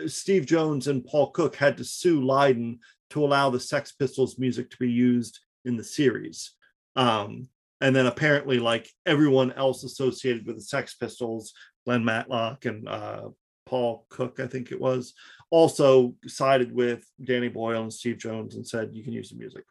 Steve 0.06 0.46
Jones 0.46 0.88
and 0.88 1.04
Paul 1.04 1.30
Cook 1.30 1.56
had 1.56 1.76
to 1.78 1.84
sue 1.84 2.24
Lydon 2.24 2.80
to 3.11 3.24
allow 3.24 3.50
the 3.50 3.61
Sex 3.61 3.92
Pistols 3.92 4.38
music 4.38 4.70
to 4.70 4.76
be 4.78 4.90
used 4.90 5.40
in 5.64 5.76
the 5.76 5.84
series. 5.84 6.52
Um, 6.96 7.48
and 7.80 7.96
then 7.96 8.06
apparently, 8.06 8.58
like 8.58 8.88
everyone 9.06 9.52
else 9.52 9.84
associated 9.84 10.46
with 10.46 10.56
the 10.56 10.62
Sex 10.62 10.94
Pistols, 10.94 11.54
Glen 11.86 12.04
Matlock 12.04 12.66
and 12.66 12.88
uh, 12.88 13.28
Paul 13.71 14.05
Cook, 14.09 14.41
I 14.41 14.49
think 14.49 14.73
it 14.73 14.81
was, 14.81 15.14
also 15.51 16.16
sided 16.27 16.75
with 16.75 17.07
Danny 17.23 17.49
Boyle 17.49 17.83
and 17.83 17.93
Steve 17.93 18.18
Jones 18.18 18.57
and 18.57 18.66
said 18.66 18.91
you 18.93 19.05
can 19.05 19.12
use 19.12 19.31
the 19.31 19.37
music. 19.37 19.62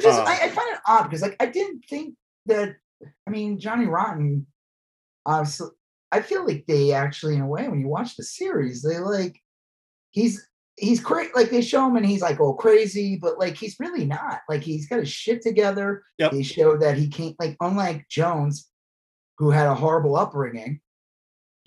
Just, 0.00 0.18
I, 0.18 0.46
I 0.46 0.48
um, 0.48 0.50
find 0.50 0.74
it 0.74 0.80
odd 0.86 1.04
because 1.04 1.22
like 1.22 1.36
I 1.38 1.46
didn't 1.46 1.84
think 1.88 2.16
that. 2.46 2.74
I 3.28 3.30
mean, 3.30 3.60
Johnny 3.60 3.86
Rotten, 3.86 4.44
obviously, 5.24 5.68
I 6.10 6.20
feel 6.20 6.44
like 6.44 6.64
they 6.66 6.92
actually, 6.92 7.36
in 7.36 7.42
a 7.42 7.46
way, 7.46 7.68
when 7.68 7.78
you 7.78 7.86
watch 7.86 8.16
the 8.16 8.24
series, 8.24 8.82
they 8.82 8.98
like 8.98 9.40
he's 10.10 10.48
he's 10.76 11.00
crazy. 11.00 11.30
Like 11.34 11.50
they 11.50 11.62
show 11.62 11.86
him 11.86 11.96
and 11.96 12.06
he's 12.06 12.22
like 12.22 12.40
all 12.40 12.54
crazy, 12.54 13.18
but 13.22 13.38
like 13.38 13.56
he's 13.56 13.76
really 13.78 14.04
not. 14.04 14.40
Like 14.48 14.62
he's 14.62 14.88
got 14.88 14.98
his 14.98 15.10
shit 15.10 15.42
together. 15.42 16.02
Yep. 16.18 16.32
They 16.32 16.42
show 16.42 16.76
that 16.78 16.98
he 16.98 17.08
can't 17.08 17.36
like 17.38 17.56
unlike 17.60 18.08
Jones, 18.08 18.68
who 19.38 19.50
had 19.50 19.68
a 19.68 19.76
horrible 19.76 20.16
upbringing. 20.16 20.80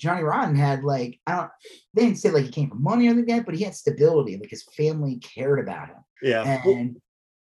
Johnny 0.02 0.24
Rotten 0.24 0.56
had 0.56 0.84
like 0.84 1.20
I 1.28 1.36
don't 1.36 1.50
they 1.94 2.06
didn't 2.06 2.18
say 2.18 2.32
like 2.32 2.46
he 2.46 2.52
came 2.52 2.70
from 2.70 2.82
money 2.84 3.08
or 3.08 3.12
anything, 3.12 3.30
like 3.30 3.38
that, 3.42 3.46
but 3.46 3.56
he 3.56 3.64
had 3.64 3.76
stability. 3.76 4.38
Like 4.38 4.50
his 4.50 4.64
family 4.76 5.18
cared 5.18 5.60
about 5.60 5.90
him 5.90 5.98
Yeah. 6.24 6.44
And 6.66 6.98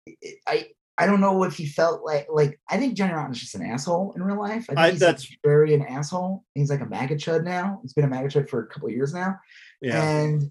it- 0.07 0.39
I 0.47 0.67
I 0.97 1.07
don't 1.07 1.21
know 1.21 1.43
if 1.43 1.57
he 1.57 1.67
felt 1.67 2.05
like 2.05 2.27
like 2.31 2.61
I 2.71 2.77
think 2.77 2.95
Johnny 2.95 3.15
Rotten's 3.15 3.41
just 3.41 3.55
an 3.55 3.65
asshole 3.65 4.13
in 4.15 4.23
real 4.23 4.39
life. 4.39 4.67
I 4.69 4.75
think 4.75 4.79
I- 4.79 4.91
he's 4.91 5.01
that's- 5.01 5.29
like 5.29 5.39
very 5.43 5.75
an 5.75 5.83
asshole. 5.87 6.45
He's 6.55 6.71
like 6.71 6.83
a 6.83 6.87
MAGA 6.87 7.17
chud 7.17 7.43
now. 7.45 7.81
He's 7.83 7.95
been 7.95 8.05
a 8.05 8.09
MAGA 8.09 8.29
chud 8.29 8.49
for 8.49 8.61
a 8.61 8.67
couple 8.67 8.89
of 8.89 8.95
years 8.95 9.13
now, 9.15 9.37
yeah. 9.81 10.01
and 10.03 10.51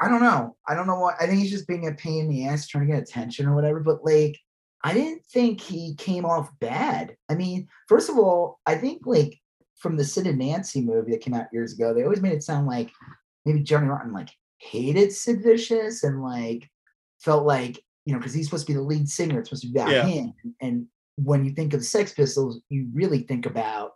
I 0.00 0.08
don't 0.08 0.22
know. 0.22 0.56
I 0.66 0.74
don't 0.74 0.86
know 0.86 0.98
what. 1.00 1.14
I 1.20 1.26
think 1.26 1.40
he's 1.40 1.50
just 1.50 1.68
being 1.68 1.86
a 1.86 1.92
pain 1.92 2.24
in 2.24 2.28
the 2.30 2.48
ass, 2.48 2.66
trying 2.66 2.86
to 2.86 2.92
get 2.92 3.02
attention 3.02 3.46
or 3.46 3.54
whatever. 3.54 3.80
But 3.80 4.04
like, 4.04 4.36
I 4.82 4.92
didn't 4.92 5.24
think 5.32 5.60
he 5.60 5.94
came 5.94 6.24
off 6.26 6.50
bad. 6.60 7.16
I 7.30 7.34
mean, 7.34 7.68
first 7.88 8.10
of 8.10 8.18
all, 8.18 8.60
I 8.66 8.74
think 8.74 9.02
like 9.06 9.38
from 9.86 9.96
the 9.96 10.04
Sid 10.04 10.26
and 10.26 10.38
Nancy 10.38 10.80
movie 10.80 11.12
that 11.12 11.20
came 11.20 11.34
out 11.34 11.46
years 11.52 11.72
ago, 11.72 11.94
they 11.94 12.02
always 12.02 12.20
made 12.20 12.32
it 12.32 12.42
sound 12.42 12.66
like 12.66 12.90
maybe 13.44 13.60
Johnny 13.60 13.86
Rotten 13.86 14.12
like 14.12 14.30
hated 14.58 15.12
Sid 15.12 15.42
Vicious 15.42 16.02
and 16.02 16.22
like 16.22 16.68
felt 17.20 17.46
like 17.46 17.80
you 18.04 18.12
know 18.12 18.18
because 18.18 18.34
he's 18.34 18.46
supposed 18.46 18.66
to 18.66 18.72
be 18.72 18.76
the 18.76 18.82
lead 18.82 19.08
singer, 19.08 19.38
it's 19.38 19.48
supposed 19.50 19.62
to 19.62 19.68
be 19.68 19.78
about 19.78 19.92
Yeah. 19.92 20.06
him. 20.06 20.32
And 20.60 20.86
when 21.16 21.44
you 21.44 21.52
think 21.52 21.72
of 21.72 21.80
the 21.80 21.86
Sex 21.86 22.12
Pistols, 22.12 22.60
you 22.68 22.88
really 22.92 23.20
think 23.20 23.46
about 23.46 23.92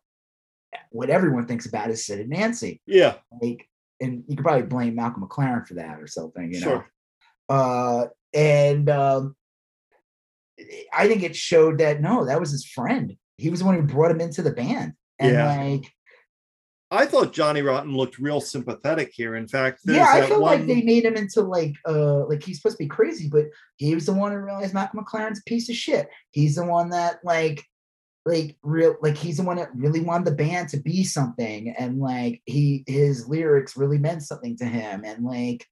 what 0.90 1.10
everyone 1.10 1.46
thinks 1.46 1.66
about 1.66 1.90
is 1.90 2.06
Sid 2.06 2.20
and 2.20 2.30
Nancy 2.30 2.80
yeah. 2.86 3.16
like 3.42 3.68
and 4.00 4.24
you 4.28 4.36
could 4.36 4.44
probably 4.44 4.66
blame 4.66 4.94
Malcolm 4.94 5.26
McLaren 5.26 5.66
for 5.66 5.74
that 5.74 6.00
or 6.00 6.06
something, 6.06 6.52
you 6.52 6.60
know. 6.60 6.66
Sure. 6.66 6.90
Uh, 7.48 8.06
and 8.32 8.88
um, 8.88 9.36
I 10.92 11.08
think 11.08 11.22
it 11.22 11.36
showed 11.36 11.78
that 11.78 12.00
no, 12.00 12.24
that 12.26 12.40
was 12.40 12.50
his 12.52 12.64
friend. 12.64 13.16
He 13.36 13.50
was 13.50 13.60
the 13.60 13.66
one 13.66 13.74
who 13.74 13.82
brought 13.82 14.10
him 14.10 14.20
into 14.20 14.42
the 14.42 14.52
band, 14.52 14.94
and 15.20 15.32
Yeah. 15.32 15.56
like, 15.56 15.84
I 16.92 17.06
thought 17.06 17.32
Johnny 17.32 17.62
Rotten 17.62 17.96
looked 17.96 18.18
real 18.18 18.40
sympathetic 18.40 19.12
here. 19.14 19.36
In 19.36 19.46
fact, 19.46 19.80
yeah, 19.86 20.08
I 20.12 20.26
feel 20.26 20.40
like 20.40 20.66
they 20.66 20.82
made 20.82 21.04
him 21.04 21.14
into 21.14 21.42
like, 21.42 21.74
uh, 21.86 22.26
like 22.26 22.42
he's 22.42 22.56
supposed 22.56 22.78
to 22.78 22.82
be 22.84 22.88
crazy, 22.88 23.28
but 23.28 23.44
he 23.76 23.94
was 23.94 24.06
the 24.06 24.12
one 24.12 24.32
who 24.32 24.38
realized 24.38 24.74
Malcolm 24.74 25.04
McLaren's 25.04 25.38
a 25.38 25.42
piece 25.44 25.68
of 25.68 25.76
shit. 25.76 26.08
He's 26.32 26.56
the 26.56 26.64
one 26.66 26.90
that 26.90 27.20
like, 27.22 27.64
like 28.26 28.56
real, 28.62 28.96
like 29.02 29.16
he's 29.16 29.36
the 29.36 29.44
one 29.44 29.56
that 29.58 29.70
really 29.74 30.00
wanted 30.00 30.26
the 30.26 30.34
band 30.34 30.68
to 30.70 30.78
be 30.78 31.04
something, 31.04 31.74
and 31.78 32.00
like 32.00 32.42
he 32.44 32.82
his 32.88 33.28
lyrics 33.28 33.76
really 33.76 33.98
meant 33.98 34.24
something 34.24 34.56
to 34.58 34.64
him, 34.64 35.04
and 35.04 35.24
like 35.24 35.64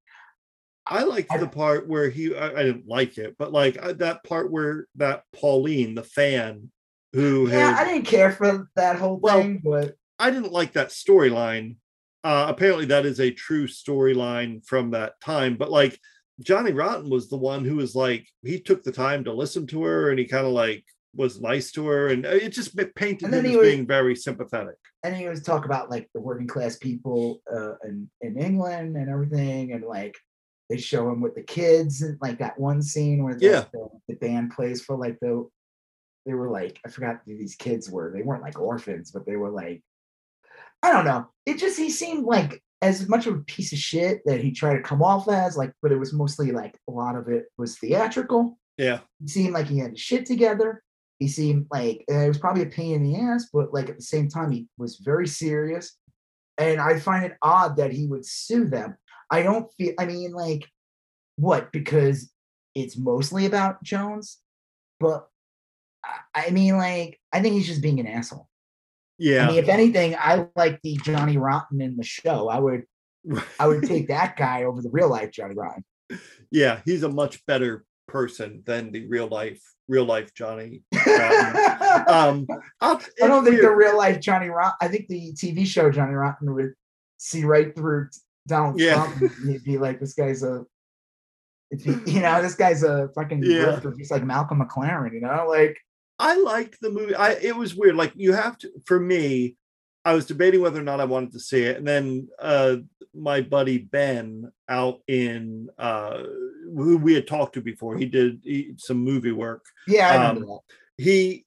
I 0.86 1.02
liked 1.02 1.32
I- 1.32 1.38
the 1.38 1.48
part 1.48 1.88
where 1.88 2.08
he, 2.08 2.34
I, 2.34 2.60
I 2.60 2.62
didn't 2.62 2.86
like 2.88 3.18
it, 3.18 3.34
but 3.38 3.52
like 3.52 3.76
I- 3.82 3.92
that 3.94 4.22
part 4.24 4.50
where 4.52 4.86
that 4.94 5.24
Pauline, 5.34 5.94
the 5.94 6.04
fan, 6.04 6.70
who 7.12 7.48
yeah, 7.48 7.70
had, 7.76 7.86
I 7.86 7.92
didn't 7.92 8.06
care 8.06 8.32
for 8.32 8.68
that 8.76 8.96
whole 8.96 9.16
Well, 9.18 9.40
thing, 9.40 9.60
but 9.64 9.94
I 10.18 10.30
didn't 10.30 10.52
like 10.52 10.72
that 10.72 10.88
storyline. 10.88 11.76
Uh, 12.24 12.46
apparently, 12.48 12.86
that 12.86 13.06
is 13.06 13.20
a 13.20 13.30
true 13.30 13.66
storyline 13.66 14.64
from 14.66 14.90
that 14.90 15.20
time. 15.20 15.56
But 15.56 15.70
like 15.70 15.98
Johnny 16.40 16.72
Rotten 16.72 17.08
was 17.10 17.28
the 17.28 17.36
one 17.36 17.64
who 17.64 17.76
was 17.76 17.94
like 17.94 18.26
he 18.42 18.60
took 18.60 18.82
the 18.82 18.92
time 18.92 19.24
to 19.24 19.32
listen 19.32 19.66
to 19.68 19.82
her, 19.84 20.10
and 20.10 20.18
he 20.18 20.24
kind 20.26 20.46
of 20.46 20.52
like 20.52 20.84
was 21.16 21.40
nice 21.40 21.72
to 21.72 21.86
her, 21.86 22.08
and 22.08 22.24
it 22.26 22.50
just 22.52 22.76
painted 22.94 23.26
And 23.26 23.34
him 23.34 23.46
as 23.46 23.56
was- 23.56 23.66
being 23.66 23.86
very 23.86 24.14
sympathetic. 24.14 24.76
and 25.04 25.16
he 25.16 25.26
was 25.28 25.42
talk 25.42 25.64
about 25.64 25.90
like 25.90 26.08
the 26.12 26.20
working 26.20 26.46
class 26.48 26.76
people 26.76 27.40
uh, 27.52 27.74
in 27.86 28.10
in 28.20 28.36
England 28.38 28.96
and 28.96 29.08
everything, 29.08 29.72
and 29.72 29.84
like 29.84 30.14
they 30.68 30.76
show 30.76 31.10
him 31.10 31.20
with 31.22 31.34
the 31.34 31.42
kids 31.42 32.02
and 32.02 32.18
like 32.20 32.38
that 32.40 32.58
one 32.58 32.82
scene 32.82 33.24
where 33.24 33.34
the, 33.34 33.46
Yeah. 33.46 33.64
the, 33.72 33.88
the 34.08 34.14
band 34.16 34.50
plays 34.50 34.82
for 34.82 34.96
like 34.98 35.18
the 35.20 35.48
they 36.28 36.34
were 36.34 36.50
like 36.50 36.78
I 36.84 36.90
forgot 36.90 37.22
who 37.24 37.36
these 37.36 37.56
kids 37.56 37.88
were. 37.90 38.12
They 38.14 38.22
weren't 38.22 38.42
like 38.42 38.60
orphans, 38.60 39.10
but 39.10 39.24
they 39.24 39.36
were 39.36 39.50
like 39.50 39.82
I 40.82 40.92
don't 40.92 41.06
know. 41.06 41.26
It 41.46 41.58
just 41.58 41.78
he 41.78 41.90
seemed 41.90 42.24
like 42.24 42.62
as 42.82 43.08
much 43.08 43.26
of 43.26 43.34
a 43.34 43.40
piece 43.40 43.72
of 43.72 43.78
shit 43.78 44.20
that 44.26 44.40
he 44.40 44.52
tried 44.52 44.74
to 44.74 44.82
come 44.82 45.02
off 45.02 45.26
as 45.28 45.56
like, 45.56 45.72
but 45.82 45.90
it 45.90 45.98
was 45.98 46.12
mostly 46.12 46.52
like 46.52 46.78
a 46.86 46.92
lot 46.92 47.16
of 47.16 47.28
it 47.28 47.46
was 47.56 47.78
theatrical. 47.78 48.58
Yeah, 48.76 49.00
He 49.20 49.26
seemed 49.26 49.54
like 49.54 49.66
he 49.66 49.78
had 49.78 49.92
his 49.92 50.00
shit 50.00 50.26
together. 50.26 50.84
He 51.18 51.26
seemed 51.26 51.66
like 51.72 52.04
it 52.06 52.28
was 52.28 52.38
probably 52.38 52.62
a 52.62 52.66
pain 52.66 52.94
in 52.94 53.02
the 53.02 53.18
ass, 53.18 53.48
but 53.52 53.72
like 53.72 53.88
at 53.88 53.96
the 53.96 54.02
same 54.02 54.28
time, 54.28 54.52
he 54.52 54.68
was 54.76 54.98
very 54.98 55.26
serious. 55.26 55.96
And 56.58 56.80
I 56.80 57.00
find 57.00 57.24
it 57.24 57.38
odd 57.42 57.78
that 57.78 57.90
he 57.90 58.06
would 58.06 58.24
sue 58.24 58.66
them. 58.66 58.96
I 59.30 59.42
don't 59.42 59.72
feel, 59.74 59.94
I 59.98 60.06
mean, 60.06 60.32
like, 60.32 60.68
what? 61.36 61.72
Because 61.72 62.30
it's 62.74 62.96
mostly 62.96 63.46
about 63.46 63.82
Jones, 63.82 64.38
but 65.00 65.27
I- 66.34 66.46
I 66.46 66.50
mean, 66.50 66.76
like, 66.76 67.20
I 67.32 67.40
think 67.42 67.54
he's 67.54 67.66
just 67.66 67.82
being 67.82 68.00
an 68.00 68.06
asshole. 68.06 68.48
yeah. 69.18 69.44
I 69.44 69.48
mean, 69.50 69.58
if 69.58 69.68
anything, 69.68 70.16
I 70.18 70.46
like 70.56 70.80
the 70.82 70.96
Johnny 71.04 71.36
Rotten 71.36 71.80
in 71.80 71.96
the 71.96 72.04
show. 72.04 72.48
I 72.48 72.58
would, 72.58 72.84
I 73.60 73.66
would 73.66 73.82
take 73.84 74.08
that 74.08 74.36
guy 74.36 74.64
over 74.64 74.80
the 74.82 74.90
real 74.90 75.08
life 75.10 75.30
Johnny 75.32 75.54
Rotten. 75.54 75.84
yeah, 76.50 76.80
he's 76.84 77.02
a 77.02 77.08
much 77.08 77.44
better 77.46 77.84
person 78.06 78.62
than 78.64 78.90
the 78.92 79.06
real 79.06 79.26
life, 79.28 79.60
real 79.88 80.04
life 80.06 80.32
Johnny. 80.34 80.82
Rotten. 81.06 82.04
um, 82.08 82.46
I'll, 82.80 83.00
don't 83.18 83.44
think 83.44 83.60
the 83.60 83.70
real 83.74 83.96
life 83.98 84.20
Johnny 84.20 84.48
Rotten. 84.48 84.76
I 84.80 84.88
think 84.88 85.08
the 85.08 85.32
TV 85.34 85.66
show 85.66 85.90
Johnny 85.90 86.14
Rotten 86.14 86.54
would 86.54 86.72
see 87.18 87.44
right 87.44 87.74
through 87.76 88.08
Donald 88.46 88.80
Yeah. 88.80 88.94
Trump. 88.94 89.20
And 89.20 89.50
he'd 89.52 89.64
be 89.64 89.76
like, 89.76 90.00
"This 90.00 90.14
guy's 90.14 90.42
a, 90.42 90.64
you 91.70 92.20
know, 92.20 92.40
this 92.40 92.54
guy's 92.54 92.82
a 92.82 93.10
fucking 93.14 93.42
Yeah. 93.42 93.78
grifter, 93.80 93.96
just 93.98 94.10
like 94.10 94.24
Malcolm 94.24 94.62
McLaren." 94.66 95.12
You 95.12 95.20
know, 95.20 95.46
like 95.48 95.76
I 96.18 96.40
liked 96.40 96.80
the 96.80 96.90
movie. 96.90 97.14
I 97.14 97.32
it 97.32 97.56
was 97.56 97.74
weird. 97.74 97.96
Like 97.96 98.12
you 98.16 98.32
have 98.32 98.58
to 98.58 98.70
for 98.86 98.98
me, 98.98 99.56
I 100.04 100.14
was 100.14 100.26
debating 100.26 100.60
whether 100.60 100.80
or 100.80 100.84
not 100.84 101.00
I 101.00 101.04
wanted 101.04 101.32
to 101.32 101.40
see 101.40 101.62
it. 101.62 101.76
And 101.76 101.86
then 101.86 102.28
uh 102.40 102.76
my 103.14 103.40
buddy 103.40 103.78
Ben 103.78 104.50
out 104.68 105.00
in 105.08 105.68
uh 105.78 106.22
who 106.76 106.98
we 106.98 107.14
had 107.14 107.26
talked 107.26 107.54
to 107.54 107.60
before, 107.60 107.96
he 107.96 108.06
did 108.06 108.40
he, 108.44 108.74
some 108.76 108.98
movie 108.98 109.32
work. 109.32 109.64
yeah, 109.86 110.08
I 110.08 110.16
remember 110.16 110.42
Um, 110.42 110.46
that. 110.48 111.04
He 111.04 111.46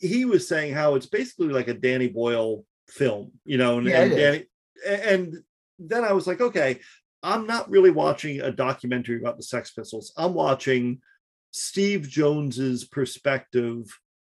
he 0.00 0.24
was 0.24 0.46
saying 0.46 0.74
how 0.74 0.94
it's 0.94 1.06
basically 1.06 1.48
like 1.48 1.68
a 1.68 1.74
Danny 1.74 2.08
Boyle 2.08 2.64
film, 2.88 3.32
you 3.44 3.58
know, 3.58 3.78
and, 3.78 3.86
Yeah, 3.86 4.02
and. 4.02 4.10
Danny 4.10 4.44
and 4.86 5.36
then 5.78 6.04
I 6.04 6.12
was 6.12 6.26
like, 6.26 6.40
okay, 6.40 6.80
I'm 7.22 7.46
not 7.46 7.68
really 7.70 7.90
watching 7.90 8.40
a 8.40 8.50
documentary 8.50 9.18
about 9.18 9.36
the 9.36 9.42
Sex 9.42 9.70
Pistols. 9.72 10.12
I'm 10.16 10.32
watching 10.32 11.00
Steve 11.50 12.08
Jones's 12.08 12.84
perspective 12.84 13.84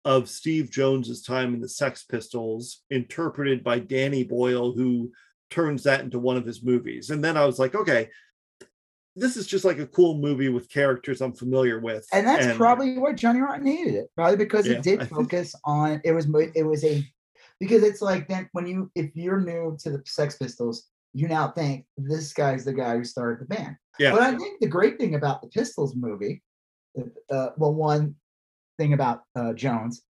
of 0.06 0.28
Steve 0.28 0.70
Jones's 0.70 1.20
time 1.20 1.52
in 1.52 1.60
the 1.60 1.68
Sex 1.68 2.04
Pistols, 2.04 2.84
interpreted 2.90 3.64
by 3.64 3.80
Danny 3.80 4.22
Boyle, 4.22 4.72
who 4.72 5.10
turns 5.50 5.82
that 5.82 6.02
into 6.02 6.20
one 6.20 6.36
of 6.36 6.46
his 6.46 6.62
movies. 6.62 7.10
And 7.10 7.22
then 7.24 7.36
I 7.36 7.44
was 7.44 7.58
like, 7.58 7.74
okay, 7.74 8.08
this 9.16 9.36
is 9.36 9.48
just 9.48 9.64
like 9.64 9.80
a 9.80 9.86
cool 9.86 10.18
movie 10.18 10.48
with 10.48 10.70
characters 10.70 11.20
I'm 11.20 11.32
familiar 11.32 11.80
with. 11.80 12.06
And 12.12 12.24
that's 12.24 12.56
probably 12.56 12.96
why 12.96 13.14
Johnny 13.14 13.40
Rotten 13.40 13.66
hated 13.66 13.94
it, 13.94 14.10
probably 14.14 14.36
because 14.36 14.68
Yeah, 14.68 14.74
it 14.74 14.84
did 14.84 15.08
focus 15.08 15.56
on 15.64 16.00
it 16.04 16.12
was 16.12 16.28
it 16.54 16.62
was 16.62 16.84
a 16.84 17.04
because 17.58 17.82
it's 17.82 18.00
like 18.00 18.28
then 18.28 18.48
when 18.52 18.68
you 18.68 18.92
if 18.94 19.10
you're 19.16 19.40
new 19.40 19.76
to 19.80 19.90
the 19.90 20.02
Sex 20.06 20.36
Pistols, 20.36 20.84
you 21.14 21.26
now 21.26 21.48
think 21.48 21.84
this 21.96 22.32
guy's 22.32 22.64
the 22.64 22.72
guy 22.72 22.96
who 22.96 23.02
started 23.02 23.40
the 23.40 23.52
band. 23.52 23.76
Yeah. 23.98 24.12
But 24.12 24.22
I 24.22 24.36
think 24.36 24.60
the 24.60 24.68
great 24.68 24.98
thing 24.98 25.16
about 25.16 25.42
the 25.42 25.48
Pistols 25.48 25.96
movie, 25.96 26.44
uh, 27.28 27.48
well, 27.56 27.74
one 27.74 28.14
thing 28.78 28.92
about 28.92 29.22
uh, 29.34 29.52
Jones 29.52 30.02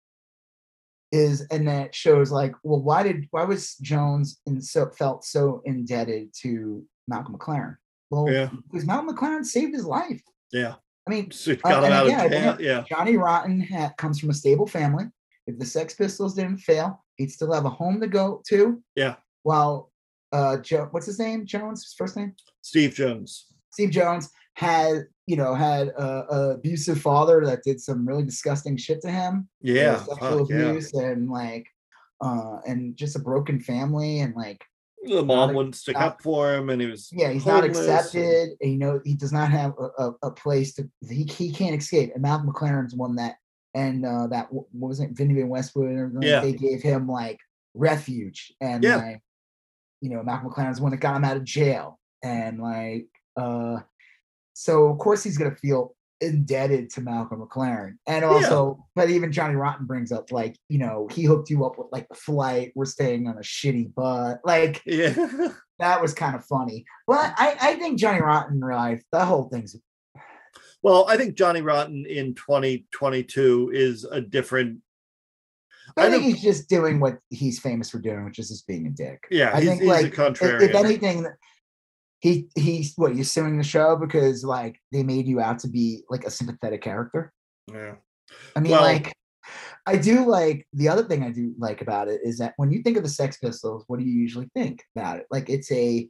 is, 1.11 1.45
and 1.51 1.67
that 1.67 1.93
shows 1.95 2.31
like, 2.31 2.53
well, 2.63 2.81
why 2.81 3.03
did 3.03 3.27
why 3.31 3.43
was 3.43 3.75
Jones 3.77 4.39
and 4.45 4.63
so 4.63 4.89
felt 4.89 5.23
so 5.23 5.61
indebted 5.65 6.33
to 6.41 6.83
Malcolm 7.07 7.37
McLaren? 7.37 7.77
Well, 8.09 8.29
Yeah. 8.31 8.49
because 8.71 8.85
Malcolm 8.85 9.15
McLaren 9.15 9.45
saved 9.45 9.73
his 9.73 9.85
life. 9.85 10.21
yeah, 10.51 10.75
I 11.07 11.11
mean, 11.11 11.31
so 11.31 11.51
Uh, 11.53 11.55
got 11.63 11.83
him 11.83 11.91
out 11.91 12.05
of 12.25 12.31
jail. 12.31 12.61
Yeah, 12.61 12.83
Johnny 12.89 13.17
Rotten 13.17 13.61
ha- 13.61 13.93
comes 13.97 14.19
from 14.19 14.29
a 14.29 14.33
stable 14.33 14.67
family. 14.67 15.05
If 15.47 15.59
the 15.59 15.65
Sex 15.65 15.93
Pistols 15.93 16.33
didn't 16.35 16.57
fail, 16.57 17.03
he'd 17.17 17.31
still 17.31 17.53
have 17.53 17.65
a 17.65 17.69
home 17.69 17.99
to 18.01 18.07
go 18.07 18.41
to. 18.47 18.81
Yeah. 18.95 19.15
While 19.43 19.91
uh, 20.31 20.57
Joe, 20.57 20.87
what's 20.91 21.05
his 21.05 21.19
name? 21.19 21.45
Jones, 21.45 21.83
his 21.83 21.93
first 21.93 22.17
name, 22.17 22.35
Steve 22.61 22.93
Jones. 22.93 23.45
Steve 23.71 23.91
Jones 23.91 24.29
had 24.55 25.05
you 25.27 25.35
know 25.37 25.53
had 25.53 25.89
a, 25.89 26.25
a 26.33 26.49
abusive 26.55 26.99
father 26.99 27.45
that 27.45 27.63
did 27.63 27.79
some 27.79 28.07
really 28.07 28.23
disgusting 28.23 28.77
shit 28.77 29.01
to 29.01 29.09
him. 29.11 29.47
Yeah, 29.61 29.97
sexual 29.97 30.39
fuck, 30.39 30.49
yeah. 30.49 30.55
abuse 30.57 30.93
and 30.93 31.29
like 31.29 31.67
uh 32.21 32.57
and 32.65 32.95
just 32.95 33.15
a 33.15 33.19
broken 33.19 33.59
family 33.59 34.19
and 34.19 34.33
like 34.35 34.63
The 35.05 35.21
mom 35.23 35.49
Not- 35.49 35.55
wouldn't 35.55 35.75
stick 35.75 35.95
not- 35.95 36.03
up 36.03 36.21
for 36.21 36.53
him, 36.55 36.69
and 36.69 36.81
he 36.81 36.87
was 36.87 37.09
yeah 37.11 37.29
he's 37.31 37.45
not 37.45 37.63
homeless 37.63 37.79
and- 37.87 37.89
accepted 37.97 38.49
and, 38.61 38.71
you 38.71 38.77
know 38.77 39.01
he 39.03 39.15
does 39.15 39.33
not 39.33 39.51
have 39.51 39.73
a, 39.79 40.03
a, 40.03 40.13
a 40.23 40.31
place 40.31 40.73
to 40.75 40.89
he, 41.09 41.23
he 41.25 41.51
can't 41.51 41.75
escape 41.79 42.11
and 42.13 42.21
malcolm 42.23 42.49
mclaren's 42.51 42.95
one 42.95 43.15
that 43.17 43.35
and 43.73 44.05
uh 44.05 44.27
that 44.27 44.47
what 44.51 44.65
was 44.71 44.99
it 45.01 45.09
Vivienne 45.11 45.49
Westwood 45.49 46.13
Yeah. 46.21 46.39
they 46.39 46.53
gave 46.53 46.81
him 46.81 47.07
like 47.09 47.39
refuge 47.73 48.53
and 48.61 48.83
Yeah. 48.83 48.95
like 48.97 49.21
you 50.01 50.09
know 50.09 50.23
Malcolm 50.23 50.49
McLaren's 50.49 50.79
one 50.79 50.91
that 50.91 50.97
got 51.01 51.17
him 51.17 51.25
out 51.25 51.35
of 51.37 51.43
jail 51.43 51.99
and 52.23 52.59
like 52.61 53.07
uh 53.37 53.79
so 54.55 54.87
of 54.87 54.97
course 54.97 55.23
he's 55.23 55.37
gonna 55.37 55.55
feel 55.55 55.95
indebted 56.21 56.89
to 56.89 57.01
Malcolm 57.01 57.45
McLaren. 57.45 57.97
And 58.07 58.23
also 58.23 58.85
but 58.95 59.09
even 59.09 59.31
Johnny 59.31 59.55
Rotten 59.55 59.85
brings 59.85 60.11
up 60.11 60.31
like 60.31 60.57
you 60.69 60.79
know 60.79 61.07
he 61.11 61.23
hooked 61.23 61.49
you 61.49 61.65
up 61.65 61.77
with 61.77 61.87
like 61.91 62.07
the 62.07 62.15
flight 62.15 62.71
we're 62.73 62.85
staying 62.85 63.27
on 63.27 63.37
a 63.37 63.41
shitty 63.41 63.93
butt. 63.93 64.39
Like 64.43 64.81
Yeah, 64.85 65.13
that 65.79 66.01
was 66.01 66.13
kind 66.13 66.35
of 66.35 66.45
funny. 66.45 66.85
But 67.05 67.33
I 67.37 67.57
I 67.59 67.75
think 67.75 67.99
Johnny 67.99 68.21
Rotten 68.21 68.59
life 68.61 69.03
that 69.11 69.25
whole 69.25 69.49
thing's 69.49 69.75
well, 70.85 71.07
I 71.07 71.17
think 71.17 71.33
Johnny 71.33 71.61
Rotten 71.61 72.05
in 72.05 72.35
2022 72.35 73.71
is 73.73 74.03
a 74.03 74.21
different. 74.21 74.81
I, 75.97 76.05
I 76.05 76.11
think 76.11 76.25
he's 76.25 76.43
just 76.43 76.69
doing 76.69 76.99
what 76.99 77.17
he's 77.31 77.59
famous 77.59 77.89
for 77.89 77.97
doing 77.97 78.23
which 78.23 78.37
is 78.37 78.49
just 78.49 78.67
being 78.67 78.85
a 78.85 78.91
dick. 78.91 79.25
Yeah, 79.31 79.51
I 79.51 79.61
he's, 79.61 79.69
think 79.69 79.81
he's 79.81 79.89
like 79.89 80.17
a 80.17 80.27
if, 80.27 80.41
if 80.41 80.75
anything, 80.75 81.25
he 82.25 82.49
he's 82.55 82.93
what 82.95 83.15
you're 83.15 83.23
suing 83.23 83.55
the 83.57 83.63
show 83.63 83.95
because 83.95 84.43
like 84.43 84.79
they 84.91 85.03
made 85.03 85.27
you 85.27 85.39
out 85.39 85.59
to 85.59 85.67
be 85.67 86.01
like 86.09 86.25
a 86.25 86.31
sympathetic 86.31 86.81
character. 86.81 87.31
yeah. 87.71 87.95
I 88.55 88.59
mean, 88.59 88.71
Well- 88.71 88.81
like 88.81 89.13
I 89.85 89.97
do 89.97 90.25
like 90.25 90.65
the 90.73 90.89
other 90.89 91.03
thing 91.03 91.21
I 91.21 91.29
do 91.29 91.53
like 91.59 91.83
about 91.83 92.07
it 92.07 92.21
is 92.23 92.39
that 92.39 92.55
when 92.57 92.71
you 92.71 92.81
think 92.81 92.97
of 92.97 93.03
the 93.03 93.09
Sex 93.09 93.37
Pistols, 93.37 93.83
what 93.85 93.99
do 93.99 94.05
you 94.05 94.13
usually 94.19 94.49
think 94.55 94.81
about 94.95 95.19
it? 95.19 95.27
Like 95.29 95.47
it's 95.51 95.71
a 95.71 96.09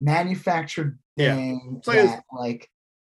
manufactured 0.00 0.96
Yeah. 1.16 1.34
thing 1.34 1.82
like 1.86 1.96
that 2.06 2.22
like, 2.32 2.68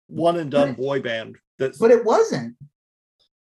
one 0.07 0.37
and 0.37 0.49
done 0.49 0.73
boy 0.75 1.01
band. 1.01 1.35
That's 1.59 1.77
but 1.77 1.91
it 1.91 2.05
wasn't. 2.05 2.55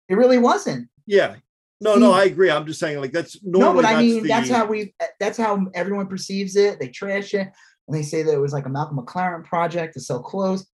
It 0.09 0.17
really 0.17 0.39
wasn't. 0.39 0.89
yeah. 1.07 1.37
No, 1.81 1.97
no, 1.97 2.13
I 2.13 2.25
agree. 2.25 2.51
I'm 2.51 2.67
just 2.67 2.81
saying, 2.81 2.99
like 3.01 3.13
that's 3.13 3.39
No, 3.43 3.75
but 3.75 3.85
I 3.85 4.01
mean 4.01 4.23
the, 4.23 4.29
that's 4.29 4.49
how 4.49 4.65
we 4.65 4.95
that's 5.21 5.37
how 5.37 5.67
everyone 5.75 6.07
perceives 6.07 6.57
it. 6.57 6.81
They 6.81 6.89
trash 6.89 7.35
it. 7.35 7.49
And 7.87 7.97
they 7.97 8.03
say 8.03 8.23
that 8.23 8.33
it 8.33 8.41
was 8.41 8.53
like 8.53 8.67
a 8.67 8.71
Malcolm 8.71 8.99
McLaren 8.99 9.45
project 9.45 9.95
to 9.95 10.01
sell 10.01 10.23
clothes, 10.23 10.67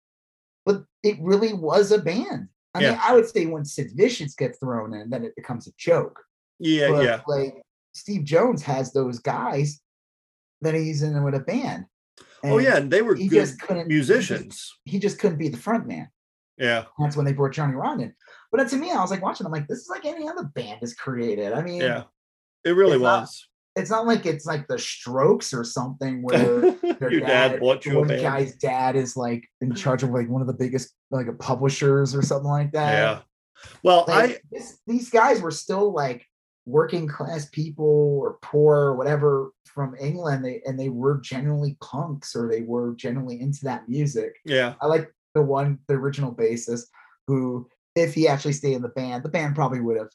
but 0.65 0.85
it 1.03 1.17
really 1.21 1.53
was 1.53 1.91
a 1.93 1.99
band. 1.99 2.49
I 2.75 2.81
Yeah. 2.81 2.91
mean, 2.93 3.01
I 3.03 3.15
would 3.15 3.29
say 3.29 3.47
when 3.47 3.65
Sid 3.65 3.93
Vicious 3.97 4.35
gets 4.35 4.59
thrown 4.59 4.95
in, 4.95 5.11
then 5.11 5.25
it 5.25 5.35
becomes 5.35 5.67
a 5.67 5.73
joke. 5.77 6.21
Yeah, 6.59 6.91
But 6.91 7.05
yeah. 7.05 7.21
like 7.27 7.63
Steve 7.93 8.25
Jones 8.25 8.63
has 8.63 8.93
those 8.93 9.19
guys 9.19 9.81
that 10.61 10.75
he's 10.75 11.03
in 11.03 11.21
with 11.25 11.35
a 11.35 11.41
band. 11.41 11.87
Oh 12.45 12.59
yeah, 12.59 12.77
and 12.77 12.91
they 12.91 13.03
were 13.03 13.15
he 13.15 13.29
good 13.29 13.41
just 13.47 13.61
couldn't 13.61 13.91
he 13.91 13.99
just- 13.99 14.09
musicians. 14.11 14.79
He 14.85 14.99
just 14.99 15.19
couldn't 15.19 15.39
be 15.39 15.49
the 15.49 15.57
front 15.59 15.87
man. 15.87 16.09
Yeah, 16.59 16.85
That's 16.99 17.17
when 17.17 17.25
they 17.25 17.33
brought 17.33 17.53
Johnny 17.53 17.75
Rotten 17.75 18.01
in. 18.03 18.15
But 18.53 18.69
to 18.69 18.77
me, 18.77 18.91
I 18.93 19.01
was 19.01 19.11
like 19.11 19.23
watching, 19.23 19.47
I'm 19.47 19.53
like, 19.53 19.67
this 19.67 19.79
is 19.79 19.89
like 19.89 20.05
any 20.05 20.29
other 20.29 20.45
band 20.45 20.83
is 20.83 20.93
created. 20.95 21.55
I 21.55 21.63
mean, 21.63 21.81
yeah. 21.81 22.05
It 22.65 22.73
really 22.73 22.97
It's 22.97 23.03
not- 23.03 23.21
was. 23.23 23.49
It's 23.77 23.91
not 23.91 24.07
like 24.07 24.27
it's 24.27 24.47
like 24.47 24.67
the 24.69 24.79
strokes 24.79 25.55
or 25.55 25.65
something 25.65 26.23
where 26.23 26.73
their 26.73 27.13
Your 27.13 27.21
dad 27.21 27.61
bought 27.61 27.85
you 27.85 27.99
one 27.99 28.09
guy's 28.09 28.55
dad 28.57 28.97
is 28.97 29.17
like 29.17 29.49
in 29.61 29.75
charge 29.75 30.03
of 30.03 30.11
like 30.11 30.29
one 30.29 30.41
of 30.41 30.47
the 30.47 30.55
biggest 30.55 30.95
like 31.11 31.27
publishers 31.39 32.15
or 32.15 32.23
something 32.23 32.51
like 32.51 32.73
that. 32.73 32.93
Yeah. 32.93 33.21
Well, 33.83 34.05
Like, 34.09 34.31
I 34.31 34.39
this, 34.51 34.79
these 34.87 35.11
guys 35.11 35.41
were 35.41 35.51
still 35.51 35.93
like 35.93 36.27
working 36.67 37.07
class 37.07 37.49
people 37.51 38.21
or 38.23 38.39
poor 38.43 38.77
or 38.77 38.97
whatever 38.97 39.51
from 39.67 39.95
England, 40.01 40.45
they, 40.45 40.63
and 40.67 40.79
they 40.79 40.89
were 40.89 41.19
generally 41.19 41.77
punks 41.81 42.35
or 42.35 42.49
they 42.49 42.63
were 42.63 42.95
generally 42.95 43.41
into 43.41 43.61
that 43.65 43.89
music. 43.89 44.37
yeah, 44.45 44.75
I 44.81 44.87
like 44.87 45.13
the 45.35 45.43
one, 45.43 45.79
the 45.89 45.95
original 45.95 46.35
bassist, 46.35 46.87
who, 47.27 47.69
if 47.95 48.15
he 48.15 48.27
actually 48.29 48.53
stayed 48.53 48.75
in 48.75 48.83
the 48.83 48.89
band, 48.89 49.23
the 49.23 49.29
band 49.29 49.55
probably 49.55 49.81
would 49.81 49.97
have 49.97 50.11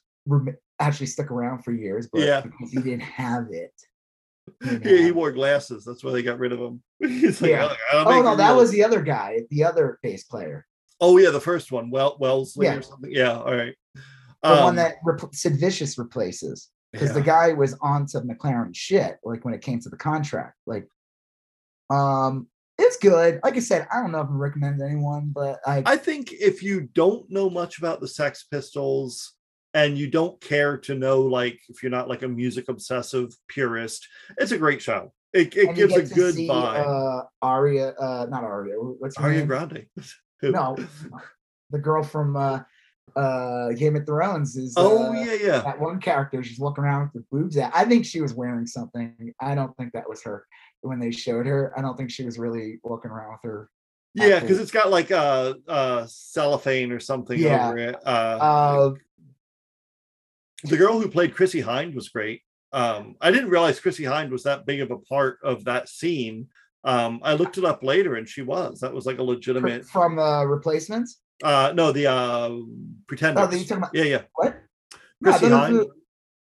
actually 0.78 1.06
stuck 1.06 1.30
around 1.30 1.62
for 1.62 1.72
years, 1.72 2.08
but 2.12 2.22
Yeah. 2.22 2.42
he 2.70 2.76
didn't 2.76 3.00
have 3.00 3.46
it. 3.50 3.72
he 4.62 4.70
didn't 4.70 4.86
he, 4.86 5.02
he 5.04 5.10
wore 5.12 5.32
glasses. 5.32 5.84
That's 5.84 6.04
why 6.04 6.12
they 6.12 6.22
got 6.22 6.38
rid 6.38 6.52
of 6.52 6.58
him. 6.60 6.82
He's 7.00 7.40
like, 7.42 7.50
Yeah. 7.52 7.74
"I'll- 7.92 8.08
I'll 8.08 8.18
Oh 8.18 8.22
no, 8.22 8.36
that 8.36 8.48
real-" 8.50 8.56
was 8.58 8.70
the 8.70 8.84
other 8.84 9.02
guy, 9.02 9.40
the 9.50 9.64
other 9.64 9.98
bass 10.02 10.24
player, 10.24 10.66
Oh 11.00 11.18
yeah, 11.18 11.30
the 11.30 11.40
first 11.40 11.70
one. 11.72 11.90
Well, 11.90 12.16
Wellesley 12.20 12.66
Yeah. 12.66 12.76
or 12.76 12.82
something. 12.82 13.10
Yeah. 13.12 13.38
All 13.38 13.54
right. 13.54 13.74
the 14.42 14.50
one 14.50 14.60
Um, 14.70 14.76
that 14.76 14.96
repl 15.06 15.34
Sid 15.34 15.58
Vicious 15.58 15.98
replaces. 15.98 16.70
because 16.92 17.12
the 17.12 17.20
guy 17.20 17.52
was 17.52 17.74
on 17.82 18.06
to 18.06 18.20
McLaren 18.20 18.74
shit, 18.74 19.16
like 19.24 19.44
when 19.44 19.52
it 19.54 19.60
came 19.60 19.80
to 19.80 19.88
the 19.90 19.96
contract. 19.96 20.54
Like, 20.66 20.86
um, 21.90 22.46
it's 22.78 22.96
good. 22.98 23.40
Like 23.42 23.56
I 23.56 23.60
said, 23.60 23.86
I 23.92 24.00
don't 24.00 24.12
know 24.12 24.20
if 24.20 24.28
I 24.28 24.32
recommend 24.34 24.80
anyone, 24.82 25.30
but 25.34 25.60
I, 25.66 25.82
I 25.86 25.96
think 25.96 26.32
if 26.32 26.62
you 26.62 26.82
don't 26.94 27.28
know 27.30 27.48
much 27.50 27.78
about 27.78 28.00
the 28.00 28.08
Sex 28.08 28.44
Pistols 28.50 29.34
and 29.76 29.98
you 29.98 30.08
don't 30.08 30.40
care 30.40 30.78
to 30.78 30.94
know, 30.94 31.20
like, 31.20 31.60
if 31.68 31.82
you're 31.82 31.90
not 31.90 32.08
like 32.08 32.22
a 32.22 32.28
music 32.28 32.70
obsessive 32.70 33.36
purist, 33.46 34.08
it's 34.38 34.50
a 34.50 34.56
great 34.56 34.80
show. 34.80 35.12
It, 35.34 35.54
it 35.54 35.76
gives 35.76 35.94
a 35.94 36.02
good 36.02 36.34
see, 36.34 36.48
vibe. 36.48 36.86
Uh, 36.86 37.24
Aria, 37.42 37.90
uh, 37.90 38.26
not 38.30 38.42
Aria. 38.42 38.74
What's 38.76 39.18
her 39.18 39.24
Aria 39.24 39.38
name? 39.40 39.46
Grande. 39.46 39.86
No, 40.42 40.76
the 41.70 41.78
girl 41.78 42.02
from 42.02 42.36
uh, 42.36 42.60
uh, 43.16 43.72
Game 43.72 43.96
of 43.96 44.04
Thrones 44.04 44.54
is. 44.56 44.74
Oh 44.76 45.08
uh, 45.08 45.12
yeah, 45.12 45.32
yeah. 45.32 45.60
That 45.62 45.80
one 45.80 45.98
character, 45.98 46.42
she's 46.44 46.60
looking 46.60 46.84
around 46.84 47.10
with 47.14 47.22
her 47.22 47.26
boobs 47.32 47.56
out. 47.56 47.72
I 47.74 47.86
think 47.86 48.04
she 48.04 48.20
was 48.20 48.34
wearing 48.34 48.66
something. 48.66 49.32
I 49.40 49.54
don't 49.54 49.74
think 49.78 49.94
that 49.94 50.06
was 50.06 50.22
her 50.24 50.46
when 50.82 51.00
they 51.00 51.10
showed 51.10 51.46
her. 51.46 51.72
I 51.76 51.80
don't 51.80 51.96
think 51.96 52.10
she 52.10 52.24
was 52.24 52.38
really 52.38 52.78
walking 52.82 53.10
around 53.10 53.32
with 53.32 53.50
her. 53.50 53.70
Yeah, 54.14 54.40
because 54.40 54.60
it's 54.60 54.70
got 54.70 54.90
like 54.90 55.10
uh 55.10 55.54
uh 55.66 56.06
cellophane 56.06 56.92
or 56.92 57.00
something 57.00 57.38
Yeah. 57.38 57.68
over 57.68 57.78
it. 57.78 57.96
Uh, 58.06 58.38
Uh, 58.40 58.94
the 60.64 60.76
girl 60.76 61.00
who 61.00 61.08
played 61.08 61.34
Chrissie 61.34 61.62
Hynde 61.62 61.94
was 61.94 62.08
great. 62.08 62.42
Um, 62.72 63.16
I 63.20 63.30
didn't 63.30 63.50
realize 63.50 63.80
Chrissie 63.80 64.04
Hynde 64.04 64.30
was 64.30 64.42
that 64.44 64.66
big 64.66 64.80
of 64.80 64.90
a 64.90 64.98
part 64.98 65.38
of 65.42 65.64
that 65.64 65.88
scene. 65.88 66.48
Um, 66.84 67.20
I 67.22 67.34
looked 67.34 67.58
it 67.58 67.64
up 67.64 67.82
later 67.82 68.16
and 68.16 68.28
she 68.28 68.42
was. 68.42 68.80
That 68.80 68.92
was 68.92 69.06
like 69.06 69.18
a 69.18 69.22
legitimate 69.22 69.84
from 69.86 70.18
uh, 70.18 70.44
replacements. 70.44 71.20
uh 71.42 71.72
no, 71.74 71.92
the 71.92 72.06
uh 72.06 72.50
pretenders. 73.06 73.70
Oh, 73.70 73.76
about 73.76 73.90
yeah, 73.94 74.04
yeah. 74.04 74.22
what? 74.34 74.60
Chrissy 75.22 75.46
are 75.46 75.50
Hind? 75.50 75.86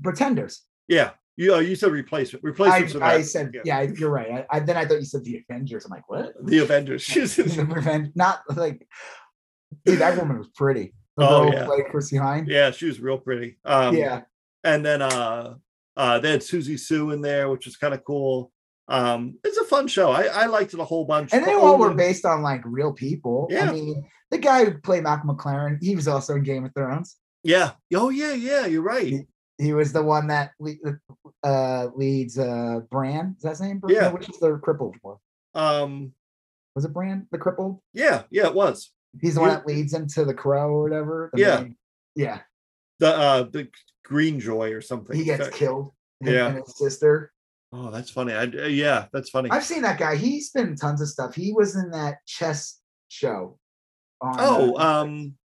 Pretenders. 0.03 0.64
Yeah. 0.88 1.11
You 1.38 1.56
uh, 1.56 1.60
you 1.60 1.76
said 1.76 1.91
replacement. 1.91 2.45
I, 2.45 2.77
I 2.77 3.18
that- 3.18 3.26
said, 3.26 3.52
yeah, 3.65 3.82
you're 3.82 4.10
right. 4.10 4.45
I, 4.49 4.57
I 4.57 4.60
then 4.61 4.77
I 4.77 4.86
thought 4.86 4.99
you 4.99 5.06
said 5.06 5.23
the 5.26 5.44
Avengers. 5.49 5.84
I'm 5.86 5.91
like, 5.91 6.10
what? 6.10 6.34
The 6.41 6.60
Avengers. 6.60 7.02
She's 7.02 7.38
in 7.40 7.49
The 7.49 7.65
Revenge, 7.65 8.11
not 8.15 8.40
like, 8.56 8.88
dude, 9.86 9.99
that 9.99 10.18
woman 10.18 10.38
was 10.38 10.48
pretty. 10.56 10.94
The 11.18 11.28
Oh, 11.30 11.44
girl 11.46 11.54
yeah. 11.54 11.60
who 11.62 11.66
played 11.68 11.86
Chrissie 11.92 12.18
Hynde. 12.18 12.48
yeah, 12.48 12.72
she 12.72 12.88
was 12.88 13.00
real 13.00 13.18
pretty. 13.18 13.58
Um 13.66 13.96
yeah, 13.96 14.22
and 14.64 14.86
then 14.86 15.02
uh 15.02 15.56
uh 15.98 16.20
they 16.20 16.32
had 16.32 16.42
Siouxsie 16.42 16.80
Sioux 16.80 17.12
in 17.12 17.22
there, 17.22 17.50
which 17.50 17.66
was 17.66 17.78
kind 17.78 17.94
of 17.94 18.04
cool. 18.04 18.52
Um 18.88 19.38
it's 19.44 19.58
a 19.58 19.64
fun 19.66 19.88
show. 19.88 20.12
I, 20.12 20.24
I 20.26 20.46
liked 20.48 20.74
it 20.74 20.80
a 20.80 20.84
whole 20.86 21.06
bunch. 21.06 21.34
and 21.34 21.46
they 21.46 21.54
all 21.54 21.78
were 21.78 21.94
based 21.94 22.26
on 22.26 22.42
like 22.44 22.62
real 22.66 22.92
people. 22.94 23.48
Yeah. 23.50 23.70
I 23.70 23.74
mean, 23.74 24.06
the 24.32 24.38
guy 24.38 24.66
who 24.66 24.78
played 24.80 25.04
Malcolm 25.04 25.30
McLaren, 25.30 25.78
he 25.82 25.96
was 25.96 26.08
also 26.08 26.36
in 26.36 26.44
Game 26.44 26.66
of 26.66 26.74
Thrones. 26.74 27.16
Yeah. 27.44 27.72
Oh 27.96 28.10
yeah, 28.10 28.34
yeah, 28.34 28.66
you're 28.66 28.82
right. 28.82 29.26
He 29.58 29.72
was 29.74 29.94
the 29.94 30.04
one 30.04 30.28
that 30.28 30.52
le- 30.60 31.00
uh, 31.44 31.88
leads 31.96 32.38
uh, 32.38 32.82
Bran. 32.92 33.36
Is 33.38 33.44
that 33.44 33.50
his 33.52 33.62
name? 33.62 33.80
Bran? 33.80 33.96
Yeah. 33.96 34.12
Which 34.12 34.30
is 34.30 34.38
the 34.40 34.58
crippled 34.58 34.96
one? 35.02 35.18
Um 35.54 36.12
Was 36.76 36.84
it 36.84 36.92
Bran? 36.94 37.28
The 37.32 37.38
crippled? 37.38 37.80
yeah, 37.94 38.24
yeah, 38.30 38.48
it 38.48 38.54
was. 38.54 38.92
He's 39.22 39.36
the 39.36 39.42
one 39.42 39.50
that 39.50 39.66
leads 39.68 39.94
him 39.94 40.08
to 40.10 40.26
the 40.26 40.34
crow 40.34 40.70
or 40.70 40.84
whatever. 40.84 41.30
the 41.34 41.42
Yeah. 41.42 41.60
main- 41.62 41.78
yeah. 42.16 42.40
The 43.00 43.08
uh 43.16 43.44
the 43.44 43.70
Green 44.04 44.40
Joy 44.40 44.72
or 44.74 44.82
something. 44.82 45.16
He 45.18 45.24
gets 45.26 45.50
killed. 45.50 45.92
Yeah. 46.22 46.48
And 46.48 46.58
his 46.66 46.78
sister. 46.78 47.32
Oh, 47.74 47.92
that's 47.92 48.10
funny. 48.10 48.34
I 48.34 48.44
uh, 48.44 48.68
yeah, 48.68 49.08
that's 49.12 49.30
funny. 49.30 49.50
I've 49.52 49.66
seen 49.66 49.82
that 49.82 50.00
guy. 50.00 50.16
He's 50.16 50.52
been 50.52 50.70
in 50.70 50.76
tons 50.76 51.02
of 51.02 51.10
stuff. 51.10 51.36
He 51.36 51.52
was 51.52 51.76
in 51.76 51.92
that 51.92 52.18
chess 52.26 52.80
show. 53.10 53.60
on, 54.22 54.36
oh, 54.40 54.76
uh, 54.78 55.02
um 55.04 55.36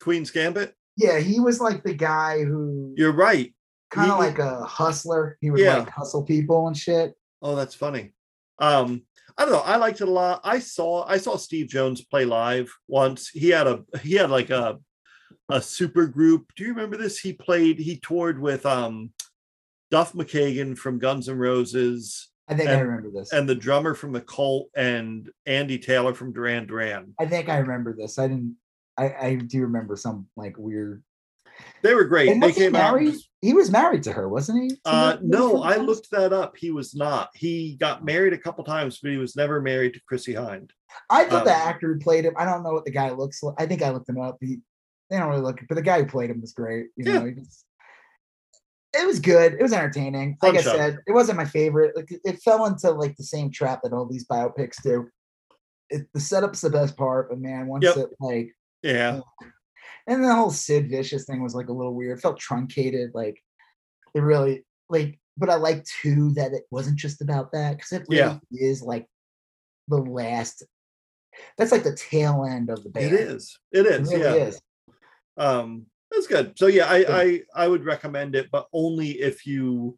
Queen's 0.00 0.30
Gambit. 0.30 0.74
yeah, 0.96 1.18
he 1.18 1.40
was 1.40 1.60
like 1.60 1.82
the 1.82 1.94
guy 1.94 2.44
who 2.44 2.94
You're 2.96 3.12
right. 3.12 3.52
kind 3.90 4.12
of 4.12 4.18
like 4.18 4.38
a 4.38 4.62
hustler. 4.64 5.36
He 5.40 5.50
would 5.50 5.60
Yeah. 5.60 5.78
like 5.78 5.90
hustle 5.90 6.22
people 6.24 6.68
and 6.68 6.76
shit. 6.76 7.14
Oh, 7.42 7.56
that's 7.56 7.74
funny. 7.74 8.12
Um, 8.60 9.02
I 9.38 9.44
don't 9.44 9.52
know. 9.52 9.60
I 9.60 9.76
liked 9.76 10.00
it 10.00 10.08
a 10.08 10.10
lot. 10.10 10.40
I 10.42 10.58
saw 10.58 11.04
I 11.06 11.18
saw 11.18 11.36
Steve 11.36 11.68
Jones 11.68 12.04
play 12.04 12.24
live 12.24 12.74
once. 12.88 13.28
He 13.28 13.50
had 13.50 13.66
a 13.66 13.84
he 14.02 14.14
had 14.14 14.30
like 14.30 14.50
a 14.50 14.78
a 15.48 15.62
super 15.62 16.06
group. 16.06 16.52
Do 16.56 16.64
you 16.64 16.70
remember 16.70 16.96
this? 16.96 17.18
He 17.18 17.32
played, 17.32 17.78
he 17.78 17.96
toured 17.96 18.40
with 18.40 18.66
um 18.66 19.12
Duff 19.90 20.12
McKagan 20.12 20.76
from 20.76 20.98
Guns 20.98 21.28
N' 21.28 21.38
Roses 21.38 22.28
I 22.48 22.54
think 22.54 22.70
I 22.70 22.80
remember 22.80 23.10
this. 23.10 23.32
and 23.32 23.46
the 23.48 23.54
drummer 23.54 23.94
from 23.94 24.12
the 24.12 24.22
cult 24.22 24.70
and 24.74 25.30
Andy 25.44 25.78
Taylor 25.78 26.14
from 26.14 26.32
Duran 26.32 26.66
Duran. 26.66 27.14
I 27.18 27.26
think 27.26 27.48
I 27.50 27.58
remember 27.58 27.94
this. 27.94 28.18
I 28.18 28.28
didn't. 28.28 28.56
I, 28.96 29.14
I 29.20 29.34
do 29.34 29.62
remember 29.62 29.96
some 29.96 30.26
like 30.34 30.56
weird. 30.56 31.02
They 31.82 31.94
were 31.94 32.04
great. 32.04 32.28
And 32.30 32.42
they 32.42 32.52
came 32.52 32.74
out. 32.74 33.00
He 33.40 33.52
was 33.54 33.70
married 33.70 34.02
to 34.04 34.12
her, 34.12 34.28
wasn't 34.28 34.64
he? 34.70 34.76
Uh, 34.84 35.16
no? 35.22 35.62
I 35.62 35.76
looked 35.76 36.10
that 36.10 36.32
up. 36.32 36.56
He 36.56 36.70
was 36.72 36.94
not. 36.94 37.30
He 37.34 37.76
got 37.78 38.04
married 38.04 38.32
a 38.32 38.38
couple 38.38 38.64
times, 38.64 38.98
but 39.00 39.12
he 39.12 39.16
was 39.16 39.36
never 39.36 39.60
married 39.60 39.94
to 39.94 40.00
Chrissie 40.08 40.34
Hynde. 40.34 40.70
I 41.08 41.24
thought 41.24 41.44
the 41.44 41.54
um, 41.54 41.60
actor 41.68 41.94
who 41.94 42.00
played 42.00 42.24
him. 42.24 42.34
I 42.36 42.44
don't 42.44 42.64
know 42.64 42.72
what 42.72 42.84
the 42.84 42.90
guy 42.90 43.10
looks 43.10 43.42
like. 43.42 43.54
I 43.58 43.66
think 43.66 43.82
I 43.82 43.90
looked 43.90 44.08
him 44.08 44.20
up. 44.20 44.38
He, 44.40 44.58
they 45.08 45.18
don't 45.18 45.28
really 45.28 45.42
look, 45.42 45.60
but 45.68 45.76
the 45.76 45.82
guy 45.82 46.00
who 46.02 46.06
played 46.06 46.30
him 46.30 46.40
was 46.40 46.52
great. 46.52 46.86
You 46.96 47.04
Yeah. 47.12 47.18
know, 47.20 47.26
he 47.26 47.32
just, 47.32 47.64
it 48.94 49.06
was 49.06 49.20
good. 49.20 49.52
It 49.52 49.62
was 49.62 49.72
entertaining. 49.72 50.36
Fun 50.40 50.54
like 50.54 50.64
show. 50.64 50.72
I 50.72 50.76
said, 50.76 50.98
it 51.06 51.12
wasn't 51.12 51.38
my 51.38 51.44
favorite. 51.44 51.94
Like 51.94 52.08
it- 52.10 52.42
fell 52.42 52.66
into 52.66 52.90
like 52.90 53.16
the 53.16 53.22
same 53.22 53.50
trap 53.50 53.82
that 53.84 53.92
all 53.92 54.06
these 54.06 54.26
biopics 54.26 54.82
do. 54.82 55.08
It, 55.90 56.08
the 56.12 56.20
setup's 56.20 56.60
the 56.60 56.70
best 56.70 56.96
part, 56.96 57.28
but 57.30 57.38
man, 57.38 57.66
once 57.68 57.84
Yep. 57.84 57.96
it 57.96 58.10
like 58.20 58.56
Yeah. 58.82 59.20
And 60.08 60.24
the 60.24 60.34
whole 60.34 60.50
Sid 60.50 60.90
Vicious 60.90 61.24
thing 61.26 61.42
was 61.42 61.54
like 61.54 61.68
a 61.68 61.72
little 61.72 61.94
weird. 61.94 62.18
It 62.18 62.22
felt 62.22 62.38
truncated. 62.40 63.10
Like 63.14 63.38
it 64.14 64.20
really 64.20 64.64
like, 64.88 65.20
but 65.36 65.50
I 65.50 65.54
like 65.56 65.84
too 65.84 66.32
that 66.34 66.52
it 66.52 66.64
wasn't 66.70 66.96
just 66.98 67.20
about 67.22 67.52
that 67.52 67.76
because 67.76 67.92
it 67.92 68.06
really 68.08 68.22
Yeah. 68.22 68.38
is 68.50 68.82
like 68.82 69.06
the 69.86 69.98
last. 69.98 70.64
That's 71.56 71.70
like 71.70 71.84
the 71.84 71.94
tail 71.94 72.44
end 72.44 72.68
of 72.70 72.82
the 72.82 72.90
band. 72.90 73.06
It 73.06 73.12
is. 73.12 73.56
It 73.70 73.86
It 73.86 74.00
is. 74.00 74.12
really 74.12 74.38
yeah. 74.38 74.44
is. 74.46 74.60
um 75.36 75.86
that's 76.10 76.26
good 76.26 76.58
so 76.58 76.66
yeah 76.66 76.86
I, 76.86 76.96
Yeah. 76.96 77.16
I 77.16 77.42
i 77.54 77.68
would 77.68 77.84
recommend 77.84 78.34
it 78.34 78.48
but 78.50 78.66
only 78.72 79.10
if 79.10 79.46
you 79.46 79.96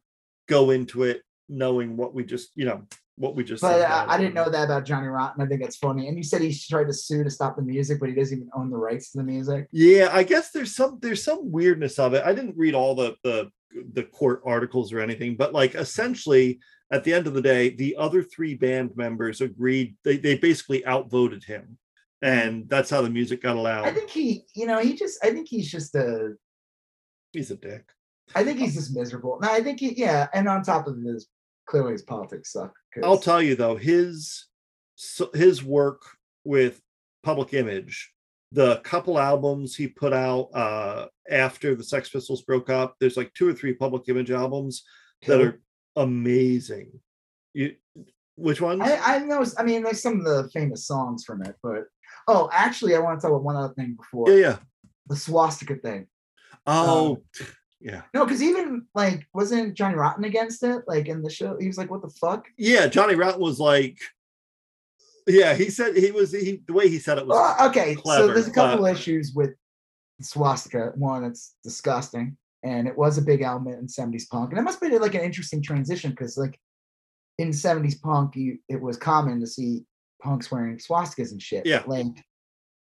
go 0.49 0.71
into 0.71 1.05
it 1.05 1.23
knowing 1.49 1.97
what 1.97 2.15
we 2.15 2.25
just 2.25 2.51
you 2.57 2.65
know 2.67 2.83
what 3.17 3.37
we 3.37 3.45
just 3.45 3.61
But 3.63 3.81
said 3.81 3.91
uh. 3.91 4.07
I 4.09 4.17
didn't 4.17 4.35
know 4.35 4.49
that 4.49 4.65
about 4.65 4.85
Johnny 4.85 5.09
Rotten. 5.09 5.43
I 5.43 5.47
think 5.47 5.61
that's 5.63 5.77
funny. 5.77 6.09
And 6.09 6.17
you 6.17 6.23
said 6.23 6.41
he 6.41 6.55
tried 6.57 6.87
to 6.87 6.93
sue 6.93 7.23
to 7.25 7.31
stop 7.31 7.57
the 7.57 7.63
music, 7.63 8.01
but 8.01 8.09
he 8.09 8.15
doesn't 8.15 8.37
even 8.37 8.51
own 8.55 8.71
the 8.71 8.77
rights 8.77 9.13
to 9.13 9.19
the 9.19 9.25
music. 9.25 9.69
yeah 9.73 10.09
i 10.13 10.23
guess 10.23 10.51
there's 10.51 10.75
some 10.75 10.99
there's 11.03 11.23
some 11.23 11.51
weirdness 11.51 11.99
of 11.99 12.15
it 12.15 12.23
i 12.25 12.33
didn't 12.33 12.57
read 12.57 12.75
all 12.75 12.95
the 12.95 13.15
the 13.25 13.51
the 13.93 14.03
court 14.03 14.43
articles 14.45 14.93
or 14.93 15.01
anything 15.01 15.37
but 15.37 15.53
like 15.53 15.75
essentially 15.75 16.59
at 16.91 17.05
the 17.05 17.13
end 17.13 17.27
of 17.27 17.35
the 17.35 17.43
day 17.43 17.71
the 17.71 17.95
other 17.97 18.23
three 18.23 18.55
band 18.55 18.91
members 18.97 19.41
agreed 19.41 19.95
they, 20.05 20.17
they 20.17 20.37
basically 20.37 20.85
outvoted 20.87 21.45
him 21.45 21.77
and 22.23 22.69
that's 22.69 22.91
how 22.91 23.01
the 23.01 23.11
music 23.11 23.43
got 23.43 23.57
allowed 23.57 23.85
I 23.87 23.93
think 23.93 24.11
he, 24.11 24.45
you 24.55 24.67
know, 24.67 24.79
he 24.79 24.95
just, 24.95 25.25
I 25.25 25.31
think 25.31 25.49
he's 25.49 25.71
just 25.71 25.95
a, 25.95 26.35
he's 27.33 27.51
a 27.51 27.57
dick 27.57 27.85
I 28.35 28.45
think 28.45 28.59
he's 28.59 28.75
just 28.75 28.95
miserable. 28.95 29.39
No, 29.43 29.51
I 29.51 29.61
think 29.61 29.81
he, 29.81 29.93
yeah. 29.95 30.29
And 30.33 30.49
on 30.49 30.63
top 30.63 30.87
of 30.87 30.97
his 30.99 31.27
clearly 31.71 31.93
his 31.93 32.03
politics 32.03 32.53
suck. 32.53 32.75
'cause- 32.93 33.05
I'll 33.05 33.19
tell 33.19 33.41
you 33.41 33.55
though, 33.55 33.77
his 33.77 34.47
so 34.97 35.31
his 35.33 35.63
work 35.65 36.03
with 36.45 36.83
public 37.23 37.55
image, 37.55 38.13
the 38.53 38.79
couple 38.79 39.19
albums 39.19 39.77
he 39.77 39.87
put 39.87 40.13
out 40.13 40.51
uh 40.53 41.07
after 41.31 41.75
the 41.75 41.85
Sex 41.85 42.09
Pistols 42.11 42.43
broke 42.43 42.69
up, 42.69 42.97
there's 42.99 43.17
like 43.17 43.33
two 43.35 43.49
or 43.49 43.55
three 43.55 43.73
public 43.73 44.09
image 44.09 44.31
albums 44.31 44.85
that 45.27 45.41
are 45.41 45.61
amazing. 45.97 47.01
You 47.55 47.77
which 48.37 48.61
ones? 48.61 48.81
I, 48.83 49.17
I 49.17 49.19
know. 49.19 49.45
I 49.59 49.63
mean, 49.63 49.83
there's 49.83 50.01
some 50.03 50.19
of 50.21 50.25
the 50.25 50.49
famous 50.51 50.87
songs 50.87 51.25
from 51.25 51.43
it, 51.43 51.57
but 51.63 51.85
oh, 52.27 52.49
actually, 52.53 52.97
I 52.97 52.99
want 53.01 53.21
to 53.21 53.23
talk 53.23 53.31
about 53.33 53.45
one 53.45 53.57
other 53.57 53.75
thing 53.75 53.97
before 53.97 54.31
yeah, 54.31 54.37
yeah. 54.37 54.59
the 55.09 55.17
swastika 55.17 55.77
thing. 55.77 56.07
Oh, 56.67 57.23
yeah. 57.81 58.03
No, 58.15 58.25
because 58.25 58.43
even 58.43 58.87
like, 58.95 59.27
wasn't 59.33 59.75
Johnny 59.75 59.97
Rotten 59.97 60.25
against 60.25 60.63
it? 60.63 60.83
Like 60.87 61.09
in 61.09 61.23
the 61.23 61.31
show, 61.31 61.57
he 61.59 61.67
was 61.67 61.79
like, 61.79 61.91
"What 61.91 62.03
the 62.03 62.11
fuck?" 62.11 62.47
Yeah, 62.59 62.87
Johnny 62.87 63.15
Rotten 63.15 63.41
was 63.41 63.59
like 63.59 63.99
yeah, 65.27 65.55
he 65.55 65.71
said 65.71 65.97
he 65.97 66.11
was 66.11 66.33
he 66.33 66.63
the 66.67 66.73
way 66.73 66.89
he 66.89 66.99
said 66.99 67.19
it 67.19 67.27
was 67.27 67.37
Well, 67.37 67.69
okay, 67.69 67.97
so 68.05 68.27
there's 68.29 68.49
a 68.49 68.53
couple 68.53 68.85
but- 68.85 68.93
issues 68.93 69.33
with 69.35 69.51
swastika. 70.21 70.93
One, 70.97 71.25
it's 71.25 71.55
disgusting, 71.63 72.37
and 72.63 72.87
it 72.89 72.97
was 72.97 73.19
a 73.19 73.23
big 73.23 73.43
element 73.43 73.79
in 73.79 73.87
'70s 73.87 74.29
punk, 74.29 74.51
and 74.51 74.59
it 74.59 74.63
must 74.63 74.81
be 74.81 74.99
like 74.99 75.15
an 75.15 75.23
interesting 75.23 75.63
transition 75.63 76.11
because, 76.11 76.37
like, 76.37 76.59
in 77.39 77.51
'70s 77.51 78.01
punk, 78.01 78.37
you 78.37 78.59
it 78.69 78.81
was 78.81 78.97
common 78.97 79.41
to 79.41 79.47
see 79.47 79.85
punks 80.23 80.51
wearing 80.51 80.77
swastikas 80.79 81.33
and 81.33 81.41
shit. 81.41 81.65
Yeah. 81.65 81.83
like 81.87 82.07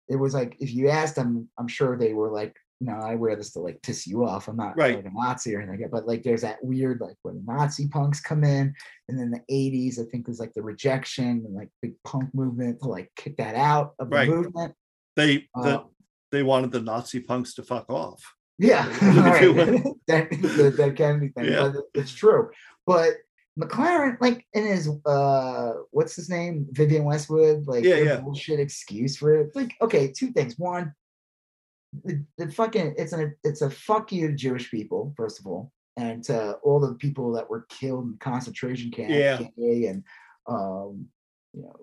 it 0.07 0.15
was 0.15 0.33
like 0.33 0.55
if 0.59 0.73
you 0.73 0.89
asked 0.89 1.15
them, 1.15 1.49
I'm 1.57 1.67
sure 1.67 1.97
they 1.97 2.13
were 2.13 2.29
like, 2.29 2.55
"No, 2.81 2.93
I 2.93 3.15
wear 3.15 3.35
this 3.35 3.51
to 3.53 3.59
like 3.59 3.81
piss 3.81 4.05
you 4.07 4.25
off. 4.25 4.47
I'm 4.47 4.57
not 4.57 4.77
Right. 4.77 4.95
like 4.97 5.05
a 5.05 5.11
Nazi 5.13 5.55
or 5.55 5.59
anything." 5.59 5.79
like 5.79 5.91
that." 5.91 5.91
But 5.91 6.07
like, 6.07 6.23
there's 6.23 6.41
that 6.41 6.63
weird 6.63 7.01
like 7.01 7.17
when 7.23 7.43
Nazi 7.45 7.87
punks 7.87 8.19
come 8.21 8.43
in, 8.43 8.73
and 9.07 9.17
then 9.19 9.31
the 9.31 9.41
'80s, 9.49 9.99
I 9.99 10.03
think, 10.09 10.27
was 10.27 10.39
like 10.39 10.53
the 10.53 10.61
rejection 10.63 11.43
and 11.45 11.53
like 11.55 11.69
big 11.81 11.93
punk 12.03 12.33
movement 12.33 12.81
to 12.81 12.87
like 12.87 13.11
kick 13.15 13.37
that 13.37 13.55
out 13.55 13.95
of 13.99 14.09
the 14.09 14.15
Right. 14.15 14.29
movement. 14.29 14.73
they 15.15 15.47
the, 15.55 15.79
Uh, 15.79 15.83
they 16.31 16.43
wanted 16.43 16.71
the 16.71 16.81
Nazi 16.81 17.21
punks 17.21 17.53
to 17.55 17.63
fuck 17.63 17.89
off. 17.89 18.21
Yeah, 18.57 18.85
right. 19.01 19.83
that, 20.07 20.29
the, 20.29 20.73
the 20.75 20.93
Kennedy 20.95 21.29
thing, 21.29 21.45
Yeah. 21.45 21.71
but 21.73 21.83
it's 21.93 22.11
true. 22.11 22.49
But 22.85 23.13
McLaren, 23.59 24.17
like 24.19 24.45
in 24.53 24.65
his 24.65 24.89
uh, 25.05 25.73
what's 25.91 26.15
his 26.17 26.29
name, 26.29 26.67
Vivienne 26.71 27.05
Westwood, 27.05 27.65
like 27.67 27.85
Yeah, 27.85 27.95
yeah. 27.97 28.19
bullshit 28.19 28.59
excuse 28.59 29.15
for 29.15 29.33
it. 29.39 29.55
Like, 29.55 29.73
okay, 29.81 30.11
two 30.11 30.31
things. 30.31 30.59
One, 30.59 30.93
the, 32.03 32.25
the 32.37 32.51
fucking 32.51 32.95
it's 32.97 33.13
a 33.13 33.31
it's 33.43 33.61
a 33.61 33.69
fuck 33.69 34.11
you 34.11 34.27
to 34.27 34.33
Jewish 34.33 34.69
people 34.69 35.13
first 35.15 35.39
of 35.39 35.47
all, 35.47 35.71
and 35.97 36.23
to 36.25 36.53
all 36.63 36.79
the 36.79 36.95
people 36.95 37.31
that 37.33 37.49
were 37.49 37.65
killed 37.69 38.05
in 38.05 38.17
concentration 38.19 38.91
camps. 38.91 39.13
Yeah. 39.13 39.39
and 39.89 40.03
um, 40.47 41.07
you 41.53 41.63
know. 41.63 41.75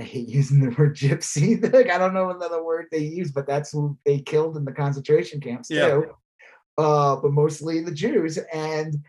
I 0.00 0.04
hate 0.04 0.28
using 0.28 0.60
the 0.60 0.70
word 0.76 0.94
gypsy. 0.94 1.60
like 1.72 1.90
I 1.90 1.98
don't 1.98 2.14
know 2.14 2.30
another 2.30 2.62
word 2.62 2.86
they 2.92 2.98
use, 2.98 3.32
but 3.32 3.48
that's 3.48 3.72
who 3.72 3.98
they 4.06 4.20
killed 4.20 4.56
in 4.56 4.64
the 4.64 4.70
concentration 4.70 5.40
camps 5.40 5.68
Yeah. 5.70 5.88
too. 5.88 6.14
Uh, 6.76 7.16
but 7.16 7.32
mostly 7.32 7.82
the 7.82 7.90
Jews, 7.90 8.38
and 8.54 9.04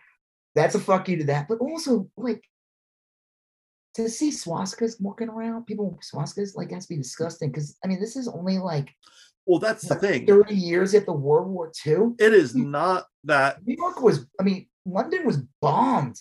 that's 0.56 0.73
a 0.73 0.80
fuck 0.80 1.07
you 1.07 1.18
to 1.18 1.23
that. 1.26 1.48
But 1.48 1.60
also, 1.60 2.10
like, 2.18 2.44
to 3.94 4.10
see 4.10 4.31
swastikas 4.31 4.99
walking 4.99 5.30
around, 5.30 5.68
people 5.68 5.91
with 5.91 6.02
swastikas, 6.02 6.56
like 6.56 6.72
that's 6.72 6.88
be 6.88 6.98
disgusting. 6.98 7.52
Because 7.52 7.77
I 7.84 7.88
mean, 7.88 7.99
this 7.99 8.15
is 8.15 8.27
only 8.27 8.57
like 8.57 8.90
Well, 9.49 9.57
that's 9.59 9.88
the 9.88 9.95
thing. 9.95 10.27
30 10.27 10.53
years 10.53 10.93
after 10.93 11.11
World 11.11 11.47
War 11.49 11.71
II. 11.85 12.13
It 12.19 12.34
is 12.34 12.55
not 12.55 13.05
that 13.23 13.65
New 13.65 13.76
York 13.76 13.99
was, 13.99 14.27
I 14.39 14.43
mean, 14.43 14.67
London 14.85 15.26
was 15.26 15.38
bombed. 15.59 16.17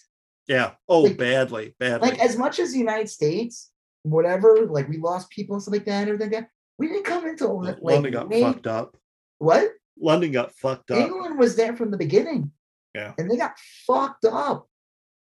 yeah. 0.48 0.72
Oh, 0.88 1.02
Like- 1.02 1.18
badly, 1.18 1.74
badly. 1.78 2.08
Like 2.08 2.20
as 2.20 2.38
much 2.38 2.58
as 2.58 2.72
the 2.72 2.78
United 2.78 3.10
States, 3.10 3.70
whatever, 4.02 4.66
like 4.66 4.88
we 4.88 4.96
lost 4.96 5.28
people 5.28 5.56
and 5.56 5.62
stuff 5.62 5.72
like 5.74 5.84
that 5.84 6.00
and 6.00 6.08
everything 6.08 6.32
like 6.32 6.40
that. 6.44 6.50
We 6.78 6.88
didn't 6.88 7.04
come 7.04 7.26
into 7.26 7.48
like 7.48 7.76
London 7.82 8.12
got 8.12 8.30
way- 8.30 8.40
fucked 8.40 8.66
up. 8.66 8.96
what? 9.38 9.72
London 10.00 10.32
got 10.32 10.54
fucked 10.54 10.90
up. 10.90 10.98
England 10.98 11.38
was 11.38 11.54
there 11.54 11.76
from 11.76 11.90
the 11.90 11.98
beginning. 11.98 12.50
Yeah. 12.94 13.12
And 13.18 13.30
they 13.30 13.36
got 13.36 13.58
fucked 13.86 14.24
up. 14.24 14.66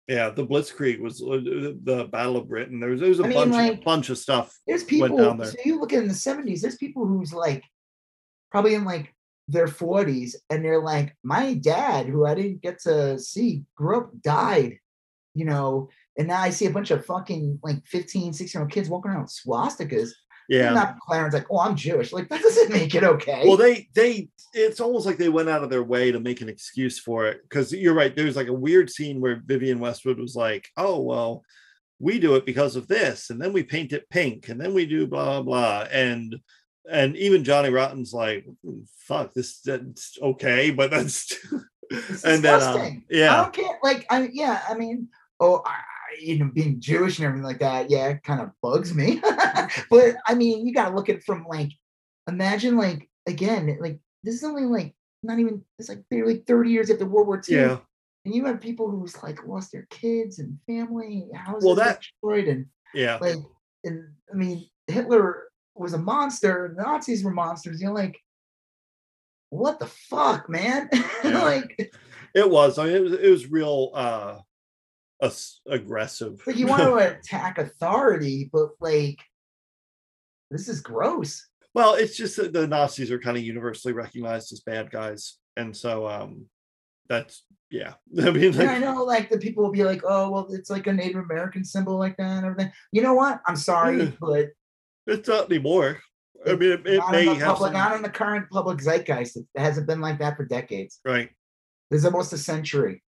Yeah, 0.08 0.30
the 0.30 0.46
Blitzkrieg 0.46 0.98
was 1.00 1.22
uh, 1.22 1.40
the 1.84 2.08
Battle 2.10 2.36
of 2.36 2.48
Britain. 2.48 2.80
There 2.80 2.90
was 2.90 3.00
there 3.00 3.08
was 3.08 3.20
a 3.20 3.24
I 3.24 3.28
mean, 3.28 3.36
bunch 3.36 3.52
like- 3.52 3.84
bunch 3.84 4.08
of 4.10 4.18
stuff. 4.18 4.56
There's 4.66 4.80
went 4.82 4.88
people. 4.88 5.16
down 5.16 5.36
there. 5.38 5.48
So 5.48 5.58
you 5.64 5.78
look 5.78 5.92
at 5.92 6.02
in 6.02 6.08
the 6.08 6.14
70s, 6.14 6.60
there's 6.60 6.76
people 6.76 7.06
who's 7.06 7.32
like 7.32 7.62
probably 8.52 8.74
in 8.74 8.84
like 8.84 9.12
their 9.48 9.66
40s, 9.66 10.36
and 10.50 10.64
they're 10.64 10.82
like, 10.82 11.16
my 11.24 11.54
dad, 11.54 12.06
who 12.06 12.24
I 12.24 12.34
didn't 12.34 12.62
get 12.62 12.80
to 12.82 13.18
see, 13.18 13.64
grew 13.74 13.98
up, 13.98 14.10
died, 14.22 14.78
you 15.34 15.44
know, 15.44 15.88
and 16.16 16.28
now 16.28 16.40
I 16.40 16.50
see 16.50 16.66
a 16.66 16.70
bunch 16.70 16.90
of 16.90 17.04
fucking 17.04 17.58
like 17.62 17.84
15, 17.86 18.34
16 18.34 18.58
year 18.58 18.62
old 18.64 18.72
kids 18.72 18.88
walking 18.88 19.10
around 19.10 19.22
with 19.22 19.40
swastikas. 19.44 20.10
Yeah. 20.48 20.74
Not 20.74 20.98
Clarence 21.00 21.34
like, 21.34 21.46
oh, 21.50 21.60
I'm 21.60 21.76
Jewish. 21.76 22.12
Like, 22.12 22.28
that 22.28 22.42
doesn't 22.42 22.70
make 22.70 22.94
it 22.94 23.04
okay. 23.04 23.44
Well, 23.46 23.56
they 23.56 23.88
they 23.94 24.28
it's 24.52 24.80
almost 24.80 25.06
like 25.06 25.16
they 25.16 25.30
went 25.30 25.48
out 25.48 25.62
of 25.62 25.70
their 25.70 25.84
way 25.84 26.12
to 26.12 26.20
make 26.20 26.42
an 26.42 26.48
excuse 26.48 26.98
for 26.98 27.26
it 27.26 27.40
because 27.42 27.72
you're 27.72 27.94
right. 27.94 28.14
There's 28.14 28.36
like 28.36 28.48
a 28.48 28.52
weird 28.52 28.90
scene 28.90 29.20
where 29.20 29.40
Vivienne 29.46 29.78
Westwood 29.78 30.18
was 30.18 30.36
like, 30.36 30.68
"Oh 30.76 31.00
well, 31.00 31.42
we 32.00 32.18
do 32.18 32.34
it 32.34 32.44
because 32.44 32.76
of 32.76 32.88
this, 32.88 33.30
and 33.30 33.40
then 33.40 33.54
we 33.54 33.62
paint 33.62 33.92
it 33.92 34.10
pink, 34.10 34.50
and 34.50 34.60
then 34.60 34.74
we 34.74 34.84
do 34.84 35.06
blah 35.06 35.40
blah," 35.40 35.86
and 35.90 36.36
and 36.90 37.16
even 37.16 37.44
Johnny 37.44 37.70
Rotten's 37.70 38.12
like, 38.12 38.46
"Fuck 38.98 39.32
this, 39.34 39.60
that's 39.60 40.18
okay," 40.20 40.70
but 40.70 40.90
that's 40.90 41.32
and 41.50 41.62
then 42.22 42.34
um, 42.34 42.40
disgusting. 42.42 43.04
I 43.10 43.14
yeah, 43.14 43.36
don't 43.42 43.52
care. 43.52 43.78
Like, 43.82 44.06
I 44.10 44.28
yeah, 44.32 44.62
I 44.68 44.74
mean, 44.74 45.08
oh, 45.40 45.62
I, 45.66 45.70
I- 45.70 45.76
you 46.20 46.38
know, 46.38 46.50
being 46.52 46.78
Jewish 46.78 47.18
and 47.18 47.26
everything 47.26 47.44
like 47.44 47.60
that, 47.60 47.88
yeah, 47.88 48.08
it 48.08 48.22
kind 48.22 48.40
of 48.42 48.50
bugs 48.60 48.94
me. 48.94 49.18
but 49.90 50.14
I 50.26 50.34
mean, 50.34 50.66
you 50.66 50.74
got 50.74 50.90
to 50.90 50.94
look 50.94 51.08
at 51.08 51.16
it 51.16 51.24
from 51.24 51.46
like, 51.48 51.70
imagine 52.28 52.76
like 52.76 53.08
again, 53.26 53.78
like 53.80 53.98
this 54.22 54.34
is 54.34 54.44
only 54.44 54.64
like 54.64 54.94
not 55.22 55.38
even 55.38 55.64
it's 55.78 55.88
like 55.88 56.04
barely 56.10 56.38
thirty 56.46 56.70
years 56.70 56.90
after 56.90 57.06
World 57.06 57.28
War 57.28 57.40
II, 57.48 57.56
yeah, 57.56 57.78
and 58.26 58.34
you 58.34 58.44
have 58.44 58.60
people 58.60 58.90
who's 58.90 59.22
like 59.22 59.46
lost 59.46 59.72
their 59.72 59.86
kids 59.88 60.38
and 60.38 60.58
family, 60.66 61.28
houses 61.34 61.64
Well, 61.64 61.76
that- 61.76 62.00
destroyed, 62.00 62.46
and 62.48 62.66
yeah. 62.92 63.16
like, 63.20 63.36
and 63.84 64.08
I 64.30 64.36
mean, 64.36 64.66
Hitler 64.88 65.44
was 65.74 65.94
a 65.94 65.98
monster, 65.98 66.74
the 66.76 66.82
Nazis 66.82 67.24
were 67.24 67.32
monsters. 67.32 67.80
You're 67.80 67.94
like. 67.94 68.18
What 69.50 69.78
the 69.78 69.86
fuck, 69.86 70.48
man? 70.48 70.88
Yeah. 71.24 71.42
like, 71.44 71.92
It 72.34 72.50
was. 72.50 72.78
I 72.78 72.86
mean, 72.86 72.96
it 72.96 73.02
was. 73.02 73.12
It 73.12 73.30
was 73.30 73.50
real 73.50 73.90
uh, 73.94 74.38
aggressive. 75.68 76.42
like 76.46 76.56
you 76.56 76.66
want 76.66 76.82
to 76.84 76.94
attack 76.96 77.58
authority, 77.58 78.50
but 78.52 78.70
like 78.80 79.18
this 80.50 80.68
is 80.68 80.80
gross. 80.80 81.46
Well, 81.74 81.94
it's 81.94 82.16
just 82.16 82.36
that 82.36 82.52
the 82.52 82.66
Nazis 82.66 83.10
are 83.10 83.18
kind 83.18 83.36
of 83.36 83.42
universally 83.42 83.94
recognized 83.94 84.52
as 84.52 84.60
bad 84.60 84.90
guys, 84.90 85.38
and 85.56 85.76
so 85.76 86.06
um, 86.06 86.46
that's 87.08 87.44
yeah. 87.70 87.94
I 88.20 88.30
mean, 88.30 88.58
And 88.60 88.70
I 88.70 88.78
know 88.78 89.04
like 89.04 89.30
the 89.30 89.38
people 89.38 89.64
will 89.64 89.72
be 89.72 89.84
like, 89.84 90.02
oh 90.04 90.30
well, 90.30 90.48
it's 90.50 90.70
like 90.70 90.86
a 90.86 90.92
Native 90.92 91.22
American 91.22 91.64
symbol 91.64 91.98
like 91.98 92.16
that 92.18 92.38
and 92.38 92.46
everything. 92.46 92.72
You 92.90 93.02
know 93.02 93.14
what? 93.14 93.40
I'm 93.46 93.56
sorry, 93.56 94.16
but 94.20 94.48
it's 95.06 95.28
not 95.28 95.50
anymore. 95.50 95.98
I 96.46 96.54
mean, 96.54 96.72
it, 96.72 96.86
it 96.86 96.98
not, 96.98 97.12
may 97.12 97.26
have 97.26 97.38
public, 97.40 97.68
some, 97.72 97.80
not 97.80 97.96
in 97.96 98.02
the 98.02 98.08
current 98.10 98.50
public 98.50 98.78
zeitgeist. 98.80 99.36
It 99.36 99.46
hasn't 99.56 99.86
been 99.86 100.00
like 100.00 100.18
that 100.18 100.36
for 100.36 100.44
decades. 100.44 101.00
right. 101.04 101.30
There's 101.90 102.04
almost 102.06 102.32
a 102.32 102.38
century 102.38 103.02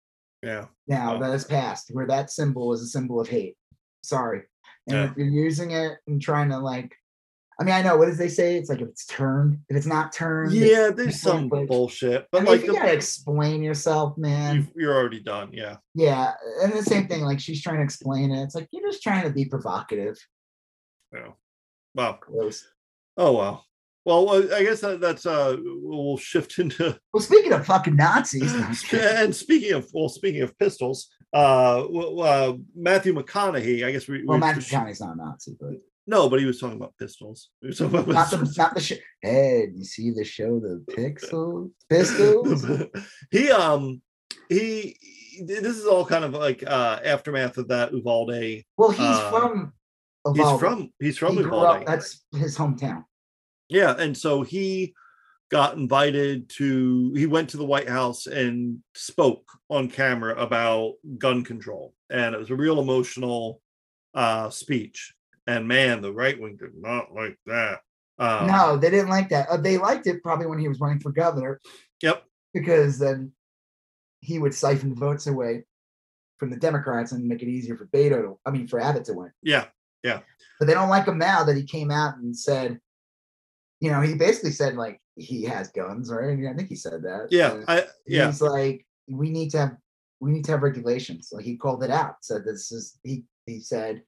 Yeah, 0.41 0.65
now 0.87 1.19
that 1.19 1.29
has 1.31 1.43
passed 1.45 1.89
where 1.93 2.07
that 2.07 2.31
symbol 2.31 2.73
is 2.73 2.81
a 2.81 2.87
symbol 2.87 3.21
of 3.21 3.27
hate. 3.29 3.55
Sorry. 4.03 4.41
And 4.87 4.97
Yeah. 4.97 5.11
if 5.11 5.15
you're 5.17 5.27
using 5.27 5.69
it 5.71 5.99
and 6.07 6.19
trying 6.21 6.49
to 6.49 6.57
like 6.57 6.95
I 7.59 7.63
mean, 7.63 7.75
I 7.75 7.83
know 7.83 7.95
what 7.95 8.07
does 8.07 8.17
they 8.17 8.27
say? 8.29 8.57
It's 8.57 8.69
like 8.69 8.81
if 8.81 8.87
it's 8.87 9.05
turned, 9.05 9.59
if 9.69 9.77
it's 9.77 9.85
not 9.85 10.11
turned, 10.11 10.51
yeah. 10.51 10.89
There's 10.89 11.21
some 11.21 11.47
like- 11.49 11.67
bullshit, 11.67 12.23
I 12.23 12.25
but 12.31 12.41
mean, 12.43 12.51
like 12.53 12.61
you 12.61 12.67
the, 12.73 12.79
gotta 12.79 12.93
explain 12.93 13.61
yourself, 13.61 14.17
man. 14.17 14.55
you've, 14.55 14.71
you're 14.75 14.95
already 14.95 15.19
done. 15.19 15.49
Yeah, 15.53 15.77
Yeah, 15.93 16.33
and 16.63 16.73
the 16.73 16.81
same 16.81 17.07
thing. 17.07 17.21
Like 17.21 17.39
she's 17.39 17.61
trying 17.61 17.77
to 17.77 17.83
explain 17.83 18.31
it. 18.31 18.41
It's 18.43 18.55
like 18.55 18.67
you're 18.71 18.89
just 18.89 19.03
trying 19.03 19.23
to 19.27 19.29
be 19.29 19.45
provocative. 19.45 20.17
yeah. 21.13 21.33
Wow. 21.95 22.17
Gross. 22.21 22.67
Oh 23.17 23.33
wow. 23.33 23.63
Well, 24.03 24.51
I 24.53 24.63
guess 24.63 24.81
that, 24.81 24.99
that's 24.99 25.27
uh, 25.27 25.57
we'll 25.61 26.17
shift 26.17 26.57
into 26.59 26.97
Well, 27.13 27.21
speaking 27.21 27.53
of 27.53 27.65
fucking 27.65 27.95
Nazis, 27.95 28.53
no, 28.53 28.63
I'm 28.63 28.71
just 28.71 28.87
kidding. 28.87 29.07
and 29.17 29.35
speaking 29.35 29.73
of 29.73 29.87
well, 29.93 30.09
speaking 30.09 30.41
of 30.41 30.57
pistols, 30.57 31.09
uh, 31.33 31.83
uh 31.85 32.57
Matthew 32.75 33.13
McConaughey. 33.13 33.85
I 33.85 33.91
guess 33.91 34.07
we, 34.07 34.23
well, 34.25 34.37
we 34.37 34.41
Matthew 34.41 34.63
County's 34.63 35.01
not 35.01 35.13
a 35.13 35.17
Nazi, 35.17 35.55
but 35.59 35.73
no, 36.07 36.29
but 36.29 36.39
he 36.39 36.45
was 36.45 36.59
talking 36.59 36.77
about 36.77 36.97
pistols. 36.97 37.49
He 37.61 37.67
was 37.67 37.77
talking 37.77 37.99
about 37.99 38.07
not 38.07 38.31
the 38.31 38.53
not 38.57 38.73
the 38.73 38.81
shit. 38.81 39.01
Hey, 39.21 39.67
you 39.75 39.83
see 39.85 40.09
the 40.11 40.23
show, 40.25 40.59
the 40.59 40.83
Pixels, 40.89 41.69
Pistols? 41.89 42.65
he 43.31 43.51
um 43.51 44.01
he 44.49 44.97
this 45.45 45.77
is 45.77 45.85
all 45.85 46.05
kind 46.05 46.25
of 46.25 46.33
like 46.33 46.63
uh 46.65 46.99
aftermath 47.05 47.57
of 47.57 47.67
that 47.67 47.93
Uvalde. 47.93 48.63
Well, 48.77 48.89
he's 48.89 48.99
Uh, 48.99 49.29
from. 49.29 49.73
He's 50.35 50.59
from 50.59 50.91
he's 50.99 51.17
from 51.17 51.33
he 51.33 51.41
Uvalde. 51.41 51.81
up. 51.81 51.85
That's 51.85 52.23
his 52.31 52.57
hometown. 52.57 53.05
Yeah, 53.69 53.95
and 53.97 54.15
so 54.15 54.43
he 54.43 54.93
got 55.49 55.75
invited 55.75 56.49
to 56.49 57.13
he 57.15 57.25
went 57.25 57.49
to 57.49 57.57
the 57.57 57.65
white 57.65 57.89
house 57.89 58.27
and 58.27 58.79
spoke 58.95 59.45
on 59.69 59.89
camera 59.89 60.33
about 60.41 60.93
gun 61.17 61.43
control 61.43 61.93
and 62.09 62.33
it 62.33 62.37
was 62.37 62.49
a 62.49 62.55
real 62.55 62.79
emotional 62.79 63.59
uh 64.13 64.49
speech 64.49 65.13
and 65.47 65.67
man 65.67 66.01
the 66.01 66.13
right 66.13 66.39
wing 66.39 66.55
did 66.55 66.73
not 66.73 67.13
like 67.13 67.37
that 67.45 67.81
um, 68.21 68.45
no, 68.45 68.77
they 68.77 68.91
didn't 68.91 69.09
like 69.09 69.29
that. 69.29 69.49
Uh, 69.49 69.57
they 69.57 69.79
liked 69.79 70.05
it 70.05 70.21
probably 70.21 70.45
when 70.45 70.59
he 70.59 70.67
was 70.67 70.79
running 70.79 70.99
for 70.99 71.11
governor. 71.11 71.59
Yep. 72.03 72.23
Because 72.53 72.99
then 72.99 73.31
he 74.19 74.37
would 74.37 74.53
siphon 74.53 74.93
votes 74.93 75.25
away 75.25 75.63
from 76.37 76.51
the 76.51 76.55
Democrats 76.55 77.13
and 77.13 77.27
make 77.27 77.41
it 77.41 77.47
easier 77.47 77.75
for 77.75 77.87
Beto 77.87 78.21
to, 78.21 78.39
I 78.45 78.51
mean, 78.51 78.67
for 78.67 78.79
Abbott 78.79 79.05
to 79.05 79.13
win. 79.13 79.31
Yeah. 79.41 79.65
Yeah. 80.03 80.19
But 80.59 80.67
they 80.67 80.73
don't 80.73 80.89
like 80.89 81.07
him 81.07 81.17
now 81.17 81.43
that 81.43 81.57
he 81.57 81.63
came 81.63 81.91
out 81.91 82.17
and 82.17 82.35
said, 82.35 82.79
you 83.79 83.91
know, 83.91 84.01
he 84.01 84.13
basically 84.13 84.51
said 84.51 84.75
like 84.75 85.01
he 85.15 85.43
has 85.43 85.69
guns, 85.69 86.11
right? 86.11 86.37
I 86.47 86.53
think 86.53 86.69
he 86.69 86.75
said 86.75 87.01
that. 87.03 87.27
Yeah. 87.31 87.63
I, 87.67 87.85
yeah. 88.05 88.27
He's 88.27 88.41
like, 88.41 88.85
we 89.07 89.29
need 89.29 89.49
to 89.51 89.57
have 89.57 89.77
we 90.19 90.31
need 90.31 90.45
to 90.45 90.51
have 90.51 90.61
regulations. 90.61 91.29
Like 91.31 91.45
he 91.45 91.57
called 91.57 91.83
it 91.83 91.89
out, 91.89 92.17
said 92.21 92.45
this 92.45 92.71
is 92.71 92.97
he 93.03 93.23
he 93.45 93.59
said 93.59 94.03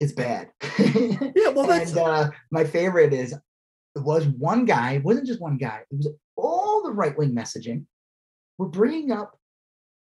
it's 0.00 0.12
bad. 0.12 0.50
yeah, 0.78 1.48
well, 1.50 1.66
that's 1.66 1.92
and, 1.92 2.00
uh, 2.00 2.30
my 2.50 2.64
favorite 2.64 3.12
is 3.12 3.32
it 3.32 4.02
was 4.02 4.26
one 4.26 4.64
guy. 4.64 4.94
It 4.94 5.04
wasn't 5.04 5.26
just 5.26 5.40
one 5.40 5.56
guy. 5.56 5.82
It 5.90 5.96
was 5.96 6.08
all 6.36 6.82
the 6.82 6.92
right 6.92 7.16
wing 7.16 7.34
messaging. 7.34 7.84
We're 8.58 8.66
bringing 8.66 9.12
up. 9.12 9.38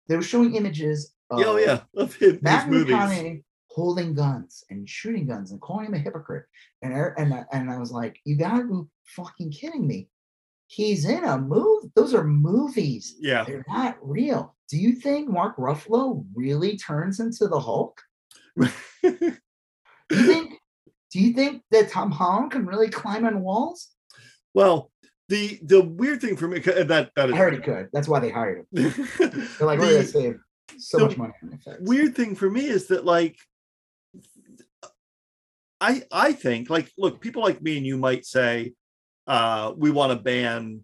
They 0.10 0.18
were 0.18 0.22
showing 0.22 0.56
images. 0.56 1.14
Of 1.30 1.40
oh 1.46 1.58
yeah, 1.58 1.82
of 1.96 2.16
Matt 2.42 2.70
movies. 2.70 3.44
Holding 3.78 4.16
guns 4.16 4.64
and 4.72 4.90
shooting 4.90 5.28
guns 5.28 5.52
and 5.52 5.62
calling 5.62 5.86
him 5.86 5.94
a 5.94 6.00
hypocrite. 6.00 6.46
And 6.82 6.94
er, 6.94 7.14
and 7.20 7.46
and 7.52 7.70
I 7.70 7.78
was 7.78 7.92
like, 7.92 8.20
you 8.26 8.36
gotta 8.36 8.64
be 8.64 8.82
fucking 9.06 9.52
kidding 9.52 9.86
me. 9.86 10.10
He's 10.66 11.06
in 11.06 11.24
a 11.24 11.38
movie. 11.38 11.92
Those 11.96 12.16
are 12.16 12.24
movies. 12.24 13.16
Yeah, 13.20 13.44
they're 13.44 13.64
not 13.68 13.98
real. 14.02 14.56
Do 14.70 14.78
you 14.78 14.94
think 14.94 15.30
Mark 15.30 15.58
Ruffalo 15.58 16.26
really 16.34 16.76
turns 16.76 17.20
into 17.20 17.48
the 17.48 17.60
Hulk? 17.60 18.02
Do 18.58 18.68
you 20.12 20.26
think? 20.26 20.54
do 21.12 21.20
you 21.20 21.34
think 21.34 21.62
that 21.72 21.90
Tom 21.90 22.12
Holland 22.12 22.52
can 22.52 22.66
really 22.66 22.90
climb 22.90 23.26
on 23.26 23.42
walls? 23.42 23.90
Well, 24.54 24.92
the 25.30 25.60
the 25.62 25.82
weird 25.82 26.22
thing 26.22 26.36
for 26.36 26.48
me 26.48 26.60
that 26.60 26.88
that 26.88 27.30
is, 27.30 27.34
I 27.34 27.38
heard 27.38 27.54
he 27.54 27.60
could. 27.60 27.90
That's 27.94 28.08
why 28.08 28.20
they 28.20 28.32
hired 28.32 28.60
him. 28.60 28.68
They're 29.20 29.68
like, 29.68 29.80
we're 29.80 29.92
gonna 29.92 30.04
save 30.04 30.40
so 30.78 31.00
much 31.00 31.18
money 31.18 31.34
on 31.44 31.54
effects. 31.54 31.82
Weird 31.82 32.16
thing 32.16 32.36
for 32.36 32.50
me 32.50 32.66
is 32.66 32.88
that 32.88 33.06
like 33.06 33.38
I 35.80 36.04
I 36.12 36.34
think 36.34 36.70
like 36.70 36.92
look, 36.98 37.22
people 37.22 37.42
like 37.42 37.62
me 37.62 37.78
and 37.78 37.86
you 37.86 37.98
might 37.98 38.26
say 38.26 38.74
uh 39.28 39.74
we 39.76 39.92
want 39.92 40.12
to 40.12 40.24
ban 40.24 40.82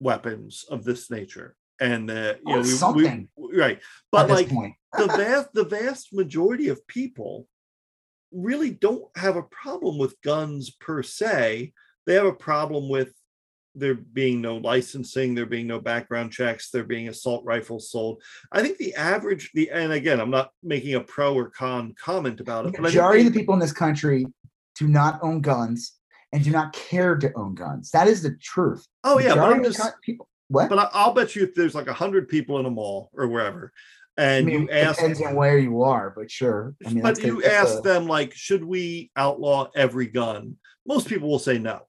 weapons 0.00 0.64
of 0.70 0.84
this 0.84 1.10
nature 1.10 1.56
and 1.80 2.10
uh, 2.10 2.34
you 2.46 2.54
oh, 2.54 2.56
know 2.56 2.60
we, 2.62 2.68
something. 2.68 3.28
We, 3.36 3.56
right 3.56 3.80
but 4.12 4.28
like 4.28 4.48
the 4.98 5.06
vast 5.06 5.48
the 5.54 5.64
vast 5.64 6.12
majority 6.12 6.68
of 6.68 6.86
people 6.86 7.46
really 8.32 8.70
don't 8.70 9.04
have 9.16 9.36
a 9.36 9.42
problem 9.42 9.98
with 9.98 10.20
guns 10.22 10.70
per 10.70 11.02
se. 11.02 11.72
They 12.06 12.14
have 12.14 12.26
a 12.26 12.32
problem 12.32 12.88
with 12.88 13.12
there 13.76 13.94
being 13.94 14.40
no 14.40 14.56
licensing, 14.56 15.34
there 15.34 15.46
being 15.46 15.66
no 15.66 15.78
background 15.78 16.32
checks, 16.32 16.70
there 16.70 16.84
being 16.84 17.08
assault 17.08 17.44
rifles 17.44 17.90
sold. 17.90 18.22
I 18.50 18.62
think 18.62 18.78
the 18.78 18.94
average, 18.94 19.50
the 19.54 19.70
and 19.70 19.92
again, 19.92 20.20
I'm 20.20 20.30
not 20.30 20.50
making 20.62 20.94
a 20.94 21.00
pro 21.00 21.34
or 21.34 21.50
con 21.50 21.94
comment 21.98 22.40
about 22.40 22.66
it. 22.66 22.74
The 22.74 22.82
majority 22.82 23.26
of 23.26 23.32
the 23.32 23.38
people 23.38 23.54
in 23.54 23.60
this 23.60 23.72
country 23.72 24.26
do 24.78 24.88
not 24.88 25.20
own 25.22 25.40
guns 25.40 25.92
and 26.32 26.42
do 26.42 26.50
not 26.50 26.72
care 26.72 27.16
to 27.16 27.32
own 27.34 27.54
guns. 27.54 27.90
That 27.90 28.08
is 28.08 28.22
the 28.22 28.36
truth. 28.42 28.86
Oh 29.04 29.18
yeah, 29.18 29.34
but 29.34 29.52
I'm 29.52 29.62
just 29.62 29.80
people. 30.02 30.28
What? 30.48 30.68
But 30.68 30.90
I'll 30.92 31.12
bet 31.12 31.34
you 31.34 31.42
if 31.42 31.54
there's 31.54 31.74
like 31.74 31.88
a 31.88 31.92
hundred 31.92 32.28
people 32.28 32.58
in 32.58 32.66
a 32.66 32.70
mall 32.70 33.10
or 33.14 33.26
wherever, 33.28 33.72
and 34.16 34.46
I 34.46 34.50
mean, 34.50 34.62
you 34.62 34.70
ask 34.70 34.98
depends 34.98 35.20
on 35.20 35.34
where 35.34 35.58
you 35.58 35.82
are, 35.82 36.12
but 36.16 36.30
sure. 36.30 36.74
I 36.86 36.90
mean, 36.90 37.02
but 37.02 37.22
you 37.22 37.44
ask 37.44 37.78
a, 37.78 37.82
them 37.82 38.06
like, 38.06 38.32
should 38.34 38.64
we 38.64 39.10
outlaw 39.16 39.68
every 39.74 40.06
gun? 40.06 40.56
Most 40.86 41.08
people 41.08 41.28
will 41.28 41.38
say 41.38 41.58
no. 41.58 41.82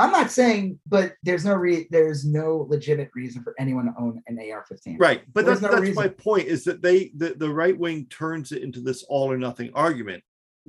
I'm 0.00 0.12
not 0.12 0.30
saying, 0.30 0.80
but 0.86 1.14
there's 1.22 1.44
no 1.44 1.54
re- 1.54 1.86
there's 1.90 2.24
no 2.24 2.66
legitimate 2.70 3.10
reason 3.14 3.42
for 3.42 3.54
anyone 3.58 3.84
to 3.84 3.92
own 4.00 4.22
an 4.28 4.38
AR-15. 4.38 4.96
Right, 4.98 5.22
but 5.34 5.44
that's, 5.44 5.60
no 5.60 5.68
that's 5.68 5.94
my 5.94 6.08
point. 6.08 6.46
Is 6.46 6.64
that 6.64 6.80
they 6.80 7.10
the, 7.16 7.34
the 7.34 7.50
right 7.50 7.78
wing 7.78 8.06
turns 8.06 8.52
it 8.52 8.62
into 8.62 8.80
this 8.80 9.02
all 9.04 9.30
or 9.30 9.36
nothing 9.36 9.70
argument, 9.74 10.24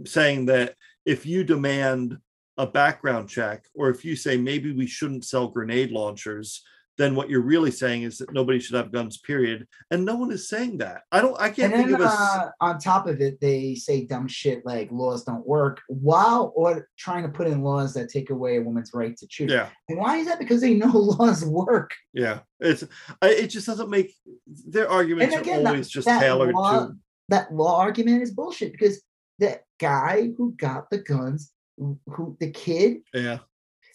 saying 0.06 0.48
that 0.48 0.76
if 1.06 1.26
you 1.26 1.45
demand 1.45 2.18
a 2.58 2.68
background 2.68 3.30
check, 3.30 3.66
or 3.74 3.90
if 3.90 4.03
you 4.03 4.18
say 4.18 4.36
maybe 4.36 4.74
we 4.74 4.86
shouldn't 4.86 5.24
sell 5.24 5.48
grenade 5.48 5.91
launchers, 5.91 6.62
then 7.02 7.15
what 7.15 7.30
you're 7.30 7.41
really 7.41 7.72
saying 7.72 8.03
is 8.03 8.18
that 8.19 8.32
nobody 8.32 8.60
should 8.60 8.76
have 8.76 8.91
guns, 8.91 9.18
period. 9.18 9.68
And 9.90 10.06
no 10.06 10.15
one 10.15 10.32
is 10.32 10.48
saying 10.48 10.78
that. 10.80 11.02
I 11.11 11.22
don't, 11.22 11.40
I 11.40 11.49
can't 11.49 11.73
and 11.73 11.84
think 11.84 11.98
then, 11.98 12.07
of 12.07 12.14
a. 12.14 12.14
Uh, 12.14 12.49
on 12.61 12.80
top 12.80 13.07
of 13.07 13.19
it, 13.22 13.40
they 13.41 13.76
say 13.76 14.06
dumb 14.06 14.28
shit 14.28 14.65
like 14.65 14.91
laws 14.91 15.23
don't 15.23 15.45
work 15.45 15.82
while 15.88 16.53
or 16.56 16.88
trying 16.98 17.23
to 17.23 17.30
put 17.30 17.48
in 17.48 17.64
laws 17.64 17.94
that 17.95 18.10
take 18.10 18.30
away 18.30 18.57
a 18.57 18.61
woman's 18.61 18.91
right 18.94 19.18
to 19.18 19.28
choose. 19.28 19.52
Yeah. 19.52 19.69
And 19.90 19.98
why 19.98 20.18
is 20.18 20.28
that? 20.28 20.40
Because 20.40 20.61
they 20.61 20.76
know 20.76 20.91
laws 20.94 21.44
work. 21.44 21.95
Yeah. 22.14 22.40
It's, 22.60 22.84
it 23.23 23.48
just 23.48 23.68
doesn't 23.68 23.90
make 23.90 24.14
their 24.45 24.90
arguments 24.90 25.36
again, 25.36 25.65
are 25.65 25.69
always 25.69 25.88
that, 25.88 25.91
just 25.91 26.07
that 26.07 26.19
tailored 26.19 26.53
law, 26.53 26.88
to. 26.88 26.95
That 27.30 27.53
law 27.53 27.80
argument 27.80 28.22
is 28.22 28.32
bullshit 28.32 28.73
because 28.73 29.02
the 29.40 29.60
guy 29.80 30.32
who 30.38 30.53
got 30.53 30.90
the 30.90 30.99
guns, 30.99 31.52
who 31.78 32.38
the 32.40 32.52
kid. 32.52 32.98
Yeah. 33.14 33.40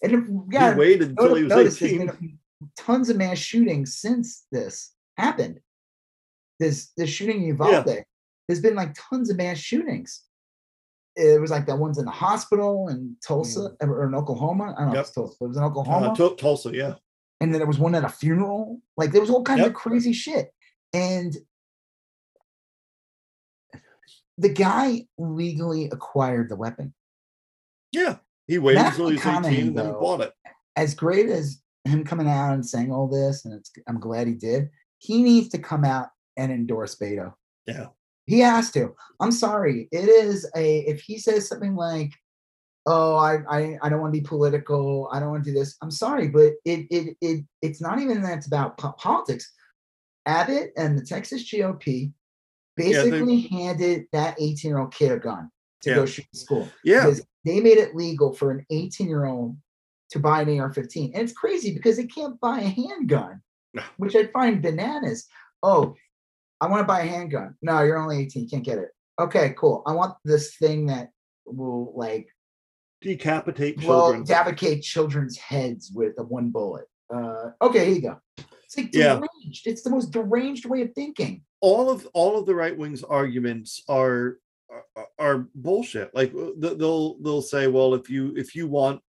And 0.03 0.13
if, 0.13 0.25
yeah, 0.51 0.73
he 0.75 0.79
waited 0.79 1.11
until 1.11 1.35
he 1.35 1.45
was 1.45 1.83
18 1.83 2.39
tons 2.77 3.11
of 3.11 3.17
mass 3.17 3.39
shootings 3.39 3.97
since 3.97 4.47
this 4.53 4.93
happened. 5.17 5.61
This 6.59 6.93
this 6.97 7.11
shooting 7.11 7.43
in 7.43 7.49
Uvalde. 7.49 7.87
Yeah. 7.87 8.03
There's 8.49 8.61
been 8.61 8.75
like 8.75 8.95
tons 8.95 9.31
of 9.31 9.37
mass 9.37 9.59
shootings. 9.59 10.23
It 11.17 11.41
was 11.41 11.51
like 11.51 11.67
that 11.67 11.79
one's 11.79 11.99
in 11.99 12.05
the 12.05 12.11
hospital 12.11 12.89
in 12.89 13.17
Tulsa 13.27 13.71
mm. 13.81 13.89
or 13.89 14.07
in 14.07 14.15
Oklahoma. 14.15 14.75
I 14.77 14.83
don't 14.83 14.89
know 14.89 14.95
yep. 14.95 15.03
if 15.03 15.07
it's 15.07 15.15
Tulsa, 15.15 15.45
it 15.45 15.49
was 15.49 15.57
in 15.57 15.63
Oklahoma. 15.63 16.13
Uh, 16.13 16.35
Tulsa, 16.35 16.71
yeah. 16.75 16.95
And 17.41 17.53
then 17.53 17.59
there 17.59 17.67
was 17.67 17.79
one 17.79 17.95
at 17.95 18.05
a 18.05 18.09
funeral. 18.09 18.81
Like 18.97 19.13
there 19.13 19.21
was 19.21 19.31
all 19.31 19.43
kinds 19.43 19.61
yep. 19.61 19.69
of 19.69 19.75
crazy 19.75 20.13
shit. 20.13 20.51
And 20.93 21.35
the 24.39 24.49
guy 24.51 25.07
legally 25.19 25.87
acquired 25.91 26.49
the 26.49 26.57
weapon. 26.57 26.95
Yeah. 27.93 28.17
He 28.47 28.59
waited 28.59 28.83
until 28.83 29.09
he 29.09 29.15
was 29.15 29.27
18 29.27 29.69
and 29.69 29.79
then 29.79 29.93
bought 29.93 30.21
it. 30.21 30.33
As 30.77 30.95
great 30.95 31.29
as 31.29 31.61
him 31.87 32.05
coming 32.05 32.29
out 32.29 32.55
and 32.55 32.65
saying 32.65 32.93
all 32.93 33.09
this, 33.09 33.45
and 33.45 33.55
it's 33.55 33.71
I'm 33.89 34.01
glad 34.01 34.27
he 34.27 34.35
did. 34.35 34.71
He 34.99 35.23
needs 35.23 35.49
to 35.51 35.59
come 35.59 35.85
out 35.85 36.09
and 36.37 36.53
endorse 36.53 36.97
Beto. 36.97 37.35
Yeah. 37.67 37.87
He 38.27 38.41
has 38.41 38.71
to. 38.73 38.95
I'm 39.21 39.33
sorry. 39.33 39.89
It 39.93 40.09
is 40.09 40.51
a 40.57 40.79
if 40.81 41.01
he 41.01 41.19
says 41.19 41.49
something 41.49 41.77
like, 41.77 42.13
"Oh, 42.85 43.17
I 43.17 43.39
I, 43.49 43.79
I 43.83 43.89
don't 43.89 44.01
want 44.01 44.13
to 44.15 44.21
be 44.21 44.27
political. 44.27 45.09
I 45.13 45.21
don't 45.21 45.31
want 45.31 45.45
to 45.45 45.51
do 45.51 45.59
this." 45.59 45.77
I'm 45.81 45.93
sorry, 45.93 46.29
but 46.29 46.55
it 46.65 46.87
it 46.91 47.17
it 47.21 47.45
it's 47.63 47.81
not 47.81 48.01
even 48.01 48.23
that 48.23 48.39
it's 48.39 48.47
about 48.47 48.79
po- 48.79 48.93
politics. 48.99 49.53
Abbott 50.27 50.73
and 50.77 50.99
the 50.99 51.05
Texas 51.05 51.49
GOP 51.49 52.13
basically 52.77 53.35
yeah, 53.35 53.59
handed 53.59 54.07
that 54.13 54.37
18 54.41 54.69
year 54.69 54.79
old 54.79 54.93
kid 54.93 55.13
a 55.13 55.19
gun 55.19 55.51
to 55.83 55.91
yeah. 55.91 55.97
go 55.97 56.07
shoot 56.07 56.27
school. 56.35 56.69
Yeah. 56.85 57.05
Because 57.05 57.25
they 57.45 57.61
made 57.61 57.79
it 57.79 57.95
legal 57.95 58.35
for 58.35 58.51
an 58.51 58.67
18 58.71 59.09
year 59.09 59.27
old 59.27 59.57
to 60.11 60.19
buy 60.19 60.43
an 60.43 60.61
AR-15, 60.61 61.13
and 61.15 61.23
it's 61.23 61.33
crazy 61.33 61.73
because 61.75 61.97
they 61.97 62.07
can't 62.07 62.39
buy 62.41 62.61
a 62.61 62.69
handgun, 62.69 63.41
which 63.97 64.15
I 64.15 64.27
find 64.27 64.63
bananas. 64.63 65.27
Oh, 65.63 65.95
I 66.61 66.69
want 66.69 66.81
to 66.81 66.87
buy 66.87 67.01
a 67.01 67.07
handgun. 67.07 67.55
No, 67.63 67.83
you're 67.83 67.99
only 67.99 68.21
18. 68.21 68.45
You 68.45 68.49
can't 68.49 68.65
get 68.65 68.79
it. 68.79 68.91
Okay, 69.21 69.55
cool. 69.59 69.83
I 69.87 69.93
want 69.93 70.15
this 70.25 70.57
thing 70.57 70.87
that 70.87 71.11
will 71.47 71.93
like 71.97 72.29
decapitate 73.01 73.79
children. 73.79 73.89
Well, 73.89 74.23
decapitate 74.25 74.83
children's 74.83 75.37
heads 75.39 75.91
with 75.95 76.15
a 76.19 76.23
one 76.23 76.51
bullet. 76.51 76.87
Uh, 77.13 77.51
okay, 77.63 77.87
here 77.87 77.95
you 77.95 78.03
go. 78.03 78.21
It's 78.65 78.77
like 78.77 78.91
deranged. 78.91 79.67
Yeah. 79.67 79.73
It's 79.73 79.83
the 79.83 79.91
most 79.91 80.11
deranged 80.11 80.67
way 80.67 80.83
of 80.83 80.93
thinking. 80.93 81.43
All 81.61 81.89
of 81.89 82.07
all 82.13 82.39
of 82.39 82.47
the 82.47 82.55
right 82.55 82.77
wing's 82.77 83.03
arguments 83.03 83.83
are, 83.89 84.39
are 84.71 85.07
are 85.19 85.49
bullshit. 85.55 86.15
Like 86.15 86.33
they'll 86.33 87.19
they'll 87.19 87.43
say, 87.43 87.69
well, 87.69 87.95
if 87.95 88.11
you 88.11 88.35
if 88.37 88.55
you 88.55 88.67
want 88.67 89.01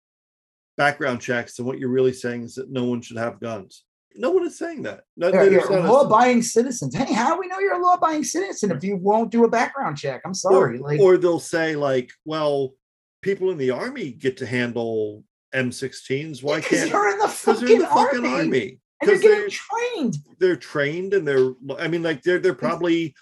background 0.76 1.20
checks, 1.20 1.58
and 1.58 1.66
what 1.66 1.78
you're 1.78 1.88
really 1.88 2.12
saying 2.12 2.42
is 2.42 2.54
that 2.56 2.70
no 2.70 2.84
one 2.84 3.00
should 3.00 3.16
have 3.16 3.40
guns. 3.40 3.84
No 4.18 4.30
one 4.30 4.46
is 4.46 4.56
saying 4.56 4.82
that. 4.84 5.04
No, 5.16 5.28
you're, 5.28 5.50
you're 5.50 5.80
law-abiding 5.82 6.42
citizens. 6.42 6.94
Hey, 6.94 7.12
how 7.12 7.34
do 7.34 7.40
we 7.40 7.48
know 7.48 7.58
you're 7.58 7.78
a 7.78 7.82
law-abiding 7.82 8.24
citizen 8.24 8.70
if 8.70 8.82
you 8.82 8.96
won't 8.96 9.30
do 9.30 9.44
a 9.44 9.48
background 9.48 9.98
check? 9.98 10.22
I'm 10.24 10.34
sorry. 10.34 10.78
Or, 10.78 10.80
like, 10.80 11.00
or 11.00 11.18
they'll 11.18 11.38
say 11.38 11.76
like, 11.76 12.10
well, 12.24 12.72
people 13.20 13.50
in 13.50 13.58
the 13.58 13.70
army 13.70 14.12
get 14.12 14.38
to 14.38 14.46
handle 14.46 15.22
M16s. 15.54 16.42
Why 16.42 16.60
can't? 16.60 16.90
You're 16.90 17.10
in 17.10 17.18
the 17.18 17.28
fucking, 17.28 17.68
in 17.68 17.78
the 17.80 17.86
fucking 17.86 18.24
army. 18.24 18.28
army. 18.28 18.80
And 19.02 19.10
they're 19.10 19.18
getting 19.18 19.38
they're, 19.40 19.48
trained. 19.50 20.16
They're 20.38 20.56
trained, 20.56 21.12
and 21.12 21.28
they're. 21.28 21.50
I 21.78 21.86
mean, 21.86 22.02
like 22.02 22.22
they're 22.22 22.38
they're 22.38 22.54
probably. 22.54 23.14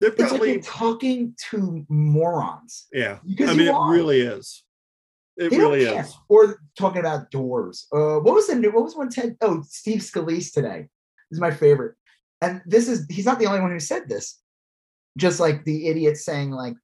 They're 0.00 0.10
probably 0.10 0.54
like 0.54 0.64
talking 0.64 1.36
to 1.50 1.86
morons. 1.88 2.88
Yeah, 2.92 3.18
because 3.24 3.50
I 3.50 3.54
mean, 3.54 3.68
it 3.68 3.90
really 3.92 4.20
is 4.20 4.64
It 5.36 5.50
They 5.50 5.58
really 5.58 5.84
care. 5.84 6.02
is. 6.02 6.14
Or 6.28 6.60
talking 6.78 7.00
about 7.00 7.30
doors. 7.30 7.86
Uh, 7.92 8.18
what 8.18 8.34
was 8.34 8.48
the 8.48 8.54
new? 8.56 8.70
What 8.70 8.84
was 8.84 8.96
one 8.96 9.08
Ted? 9.08 9.36
Oh, 9.40 9.62
Steve 9.68 10.00
Scalise 10.00 10.52
today. 10.52 10.88
This 11.30 11.36
is 11.36 11.40
my 11.40 11.50
favorite. 11.50 11.94
And 12.42 12.60
this 12.66 12.88
is 12.88 13.06
he's 13.08 13.24
not 13.26 13.38
the 13.38 13.46
only 13.46 13.60
one 13.60 13.70
who 13.70 13.80
said 13.80 14.08
this. 14.08 14.38
Just 15.16 15.40
like 15.40 15.64
the 15.64 15.86
idiots 15.88 16.24
saying 16.24 16.50
like 16.50 16.74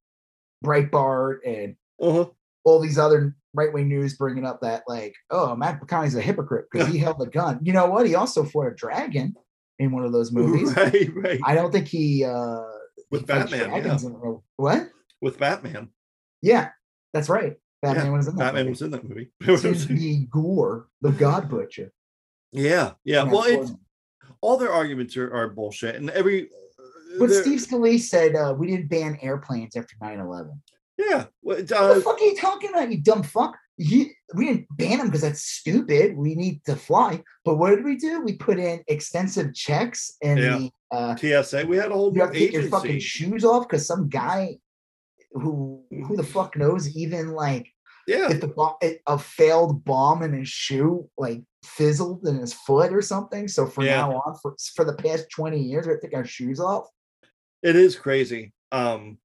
Breitbart 0.64 1.38
and 1.46 1.76
Uh-huh. 2.00 2.26
all 2.64 2.80
these 2.80 2.98
other 2.98 3.34
right 3.54 3.72
wing 3.72 3.88
news 3.88 4.16
bringing 4.16 4.44
up 4.44 4.60
that 4.60 4.82
like, 4.86 5.14
oh, 5.30 5.54
Matt 5.56 5.80
McConaughey's 5.80 6.14
a 6.14 6.20
hypocrite 6.20 6.66
because 6.70 6.88
he 6.88 6.98
held 7.06 7.20
a 7.22 7.26
gun. 7.26 7.58
You 7.62 7.72
know 7.72 7.86
what? 7.86 8.06
He 8.06 8.14
also 8.14 8.44
fought 8.44 8.66
a 8.68 8.74
dragon 8.74 9.34
in 9.78 9.92
one 9.92 10.04
of 10.04 10.12
those 10.12 10.32
movies. 10.32 10.74
Right, 10.76 11.08
right. 11.14 11.40
I 11.44 11.54
don't 11.54 11.72
think 11.72 11.88
he 11.88 12.24
uh 12.24 12.62
With 13.10 13.22
he 13.22 13.26
Batman, 13.26 13.84
yeah. 13.84 13.98
What? 14.56 14.88
With 15.20 15.38
Batman. 15.38 15.90
Yeah, 16.42 16.70
that's 17.12 17.28
right. 17.28 17.56
Batman 17.82 18.06
Yeah, 18.06 18.12
was 18.12 18.28
in 18.28 18.36
that. 18.36 18.44
Batman 18.44 18.62
movie. 18.64 18.70
was 18.70 18.82
in 18.82 18.90
that 18.90 19.08
movie. 19.08 19.30
Sidney 19.78 20.28
Gore, 20.30 20.88
the 21.00 21.12
God 21.12 21.48
Butcher. 21.48 21.92
yeah, 22.52 22.92
yeah. 23.04 23.22
Well, 23.24 23.44
it's 23.44 23.72
all 24.40 24.56
their 24.56 24.72
arguments 24.72 25.16
are, 25.16 25.32
are 25.32 25.48
bullshit, 25.48 25.94
and 25.96 26.10
every. 26.10 26.48
But 27.18 27.30
they're- 27.30 27.42
Steve 27.42 27.60
Scalise 27.60 28.00
said 28.02 28.34
uh, 28.36 28.54
we 28.56 28.66
didn't 28.68 28.88
ban 28.88 29.18
airplanes 29.22 29.76
after 29.76 29.96
9-11. 30.02 30.50
Yeah. 30.98 31.26
Well, 31.42 31.56
it's, 31.58 31.70
What 31.72 31.80
uh, 31.80 31.94
the 31.94 32.00
fuck 32.02 32.20
are 32.20 32.24
you 32.24 32.36
talking 32.36 32.70
about, 32.70 32.90
you 32.92 33.00
dumb 33.00 33.22
fuck? 33.22 33.56
We 33.78 34.14
didn't 34.36 34.66
ban 34.72 34.98
them 34.98 35.06
because 35.06 35.22
that's 35.22 35.40
stupid. 35.40 36.16
We 36.16 36.34
need 36.34 36.64
to 36.66 36.74
fly. 36.76 37.22
But 37.44 37.56
what 37.56 37.70
did 37.70 37.84
we 37.84 37.96
do? 37.96 38.20
We 38.20 38.34
put 38.36 38.58
in 38.58 38.82
extensive 38.88 39.54
checks 39.54 40.16
and 40.22 40.38
Yeah. 40.38 40.58
the 40.58 40.70
uh, 40.90 41.42
TSA. 41.42 41.64
We 41.66 41.76
had 41.76 41.90
a 41.90 41.94
whole 41.94 42.12
you 42.14 42.20
have 42.20 42.32
to 42.32 42.38
take 42.38 42.52
your 42.52 42.64
fucking 42.68 42.98
shoes 42.98 43.44
off 43.44 43.68
because 43.68 43.86
some 43.86 44.08
guy 44.08 44.58
who 45.32 45.84
who 45.90 46.16
the 46.16 46.22
fuck 46.24 46.56
knows 46.56 46.96
even 46.96 47.32
like 47.32 47.68
Yeah. 48.06 48.30
if 48.30 48.40
the 48.40 48.48
bomb, 48.48 48.76
a 49.06 49.18
failed 49.18 49.84
bomb 49.84 50.22
in 50.22 50.32
his 50.32 50.48
shoe 50.48 51.08
like 51.18 51.42
fizzled 51.64 52.26
in 52.26 52.38
his 52.38 52.54
foot 52.54 52.92
or 52.92 53.02
something. 53.02 53.48
So 53.48 53.66
from 53.66 53.84
Yeah. 53.84 53.96
now 53.96 54.22
on, 54.24 54.36
for 54.40 54.56
for 54.74 54.84
the 54.84 54.94
past 54.94 55.26
twenty 55.30 55.60
years, 55.60 55.86
we 55.86 55.92
have 55.92 56.00
to 56.00 56.06
take 56.06 56.16
our 56.16 56.24
shoes 56.24 56.60
off. 56.60 56.88
It 57.62 57.76
is 57.76 57.96
crazy. 57.96 58.52
Um, 58.72 59.18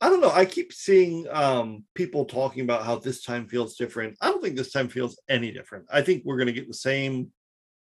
I 0.00 0.10
don't 0.10 0.20
know. 0.20 0.30
I 0.30 0.44
keep 0.44 0.72
seeing 0.72 1.26
um 1.30 1.84
people 1.94 2.26
talking 2.26 2.62
about 2.62 2.84
how 2.84 2.96
this 2.96 3.22
time 3.22 3.48
feels 3.48 3.76
different. 3.76 4.16
I 4.20 4.28
don't 4.28 4.42
think 4.42 4.56
this 4.56 4.72
time 4.72 4.88
feels 4.88 5.18
any 5.28 5.52
different. 5.52 5.86
I 5.90 6.02
think 6.02 6.22
we're 6.24 6.36
gonna 6.38 6.52
get 6.52 6.68
the 6.68 6.74
same 6.74 7.32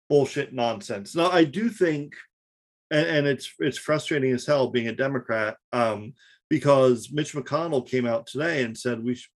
bullshit 0.08 0.52
nonsense. 0.52 1.14
Now, 1.14 1.30
I 1.30 1.44
do 1.44 1.68
think, 1.68 2.14
and, 2.90 3.06
and 3.06 3.26
it's 3.28 3.52
it's 3.60 3.78
frustrating 3.78 4.32
as 4.32 4.44
hell 4.44 4.68
being 4.70 4.88
a 4.88 4.92
Democrat, 4.92 5.56
um, 5.72 6.14
because 6.50 7.10
Mitch 7.12 7.32
McConnell 7.32 7.86
came 7.88 8.04
out 8.04 8.26
today 8.26 8.62
and 8.64 8.76
said 8.76 9.02
we 9.02 9.14
sh- 9.14 9.30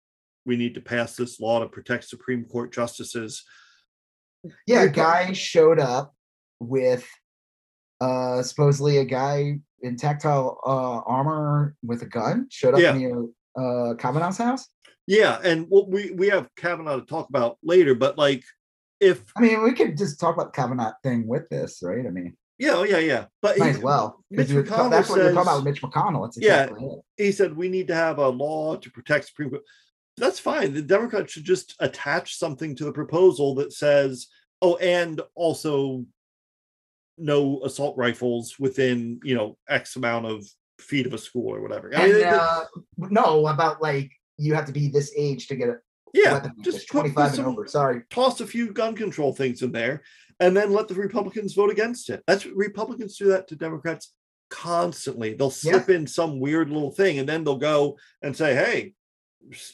we 0.44 0.56
need 0.56 0.74
to 0.74 0.80
pass 0.82 1.16
this 1.16 1.40
law 1.40 1.60
to 1.60 1.66
protect 1.66 2.04
Supreme 2.04 2.44
Court 2.44 2.70
justices. 2.70 3.44
Yeah, 4.66 4.82
a 4.82 4.88
guy 4.90 5.32
showed 5.32 5.78
up 5.78 6.12
with 6.60 7.08
uh 8.00 8.42
supposedly 8.42 8.98
a 8.98 9.04
guy 9.04 9.60
in 9.82 9.96
tactile 9.96 10.58
uh 10.66 11.00
armor 11.10 11.76
with 11.82 12.02
a 12.02 12.06
gun 12.06 12.46
showed 12.50 12.74
up 12.74 12.80
Yeah. 12.80 12.92
near 12.92 13.24
uh 13.56 13.94
Kavanaugh's 13.94 14.36
house. 14.36 14.68
Yeah, 15.06 15.38
and 15.42 15.66
we 15.70 16.10
we 16.10 16.28
have 16.28 16.48
Kavanaugh 16.56 17.00
to 17.00 17.06
talk 17.06 17.28
about 17.28 17.56
later, 17.62 17.94
but 17.94 18.18
like 18.18 18.42
if 19.00 19.22
I 19.36 19.40
mean, 19.40 19.62
we 19.62 19.72
could 19.72 19.96
just 19.96 20.18
talk 20.18 20.34
about 20.34 20.52
the 20.52 20.60
Kavanaugh 20.60 20.92
thing 21.02 21.26
with 21.26 21.48
this, 21.48 21.80
right? 21.82 22.06
I 22.06 22.10
mean, 22.10 22.36
yeah, 22.58 22.72
oh, 22.74 22.82
yeah, 22.84 22.98
yeah, 22.98 23.24
but 23.42 23.58
might 23.58 23.66
he- 23.66 23.70
as 23.72 23.78
well. 23.78 24.24
Mitch 24.30 24.48
McConnell 24.48 24.90
that's 24.90 25.08
what 25.08 25.16
you're 25.18 25.32
talking 25.32 25.36
says- 25.36 25.42
about 25.46 25.56
with 25.56 25.64
Mitch 25.64 25.82
McConnell. 25.82 26.26
That's 26.26 26.38
Yeah. 26.40 26.64
it. 26.70 27.00
he 27.16 27.32
said 27.32 27.56
we 27.56 27.68
need 27.68 27.88
to 27.88 27.94
have 27.94 28.18
a 28.18 28.28
law 28.28 28.76
to 28.76 28.90
protect 28.90 29.26
Supreme 29.28 29.50
Court. 29.50 29.62
That's 30.16 30.38
fine. 30.38 30.72
The 30.74 30.82
Democrats 30.82 31.32
should 31.32 31.44
just 31.44 31.74
attach 31.80 32.36
something 32.36 32.76
to 32.76 32.84
the 32.84 32.92
proposal 32.92 33.56
that 33.56 33.72
says, 33.72 34.28
oh, 34.62 34.76
and 34.76 35.20
also 35.34 36.04
no 37.18 37.60
assault 37.64 37.96
rifles 37.96 38.56
within 38.58 39.20
you 39.22 39.34
know 39.34 39.56
X 39.68 39.96
amount 39.96 40.26
of 40.26 40.44
feet 40.80 41.06
of 41.06 41.14
a 41.14 41.18
school 41.18 41.54
or 41.54 41.60
whatever. 41.60 41.90
I 41.94 42.06
mean, 42.08 42.24
uh, 42.24 42.64
no, 42.98 43.46
about 43.46 43.80
like 43.82 44.10
you 44.36 44.54
have 44.54 44.66
to 44.66 44.72
be 44.72 44.88
this 44.88 45.12
age 45.16 45.46
to 45.48 45.56
get 45.56 45.68
a 45.68 45.76
yeah, 46.12 46.46
just 46.62 46.78
this, 46.78 46.84
put- 46.86 47.04
put 47.06 47.14
25 47.14 47.38
and 47.38 47.46
over. 47.48 47.66
Sorry. 47.66 48.02
toss 48.10 48.40
a 48.40 48.46
few 48.46 48.72
gun 48.72 48.94
control 48.94 49.32
things 49.32 49.62
in 49.62 49.72
there 49.72 50.02
and 50.40 50.56
then 50.56 50.72
let 50.72 50.88
the 50.88 50.94
Republicans 50.94 51.54
vote 51.54 51.70
against 51.70 52.10
it. 52.10 52.22
That's 52.26 52.44
what 52.44 52.56
Republicans 52.56 53.16
do 53.16 53.26
that 53.28 53.48
to 53.48 53.56
Democrats 53.56 54.12
constantly. 54.50 55.34
They'll 55.34 55.50
slip 55.50 55.88
in 55.90 56.06
some 56.06 56.40
weird 56.40 56.70
little 56.70 56.90
thing 56.90 57.18
and 57.18 57.28
then 57.28 57.44
they'll 57.44 57.56
go 57.56 57.98
and 58.22 58.36
say, 58.36 58.54
hey, 58.54 58.94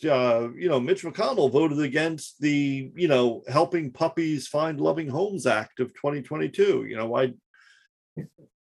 uh, 0.08 0.48
you 0.56 0.68
know, 0.68 0.80
Mitch 0.80 1.02
McConnell 1.04 1.52
voted 1.52 1.80
against 1.80 2.40
the, 2.40 2.90
you 2.96 3.08
know, 3.08 3.42
helping 3.48 3.92
puppies 3.92 4.48
find 4.48 4.80
loving 4.80 5.08
homes 5.08 5.46
act 5.46 5.80
of 5.80 5.94
2022. 5.94 6.86
You 6.86 6.96
know, 6.96 7.06
why 7.06 7.34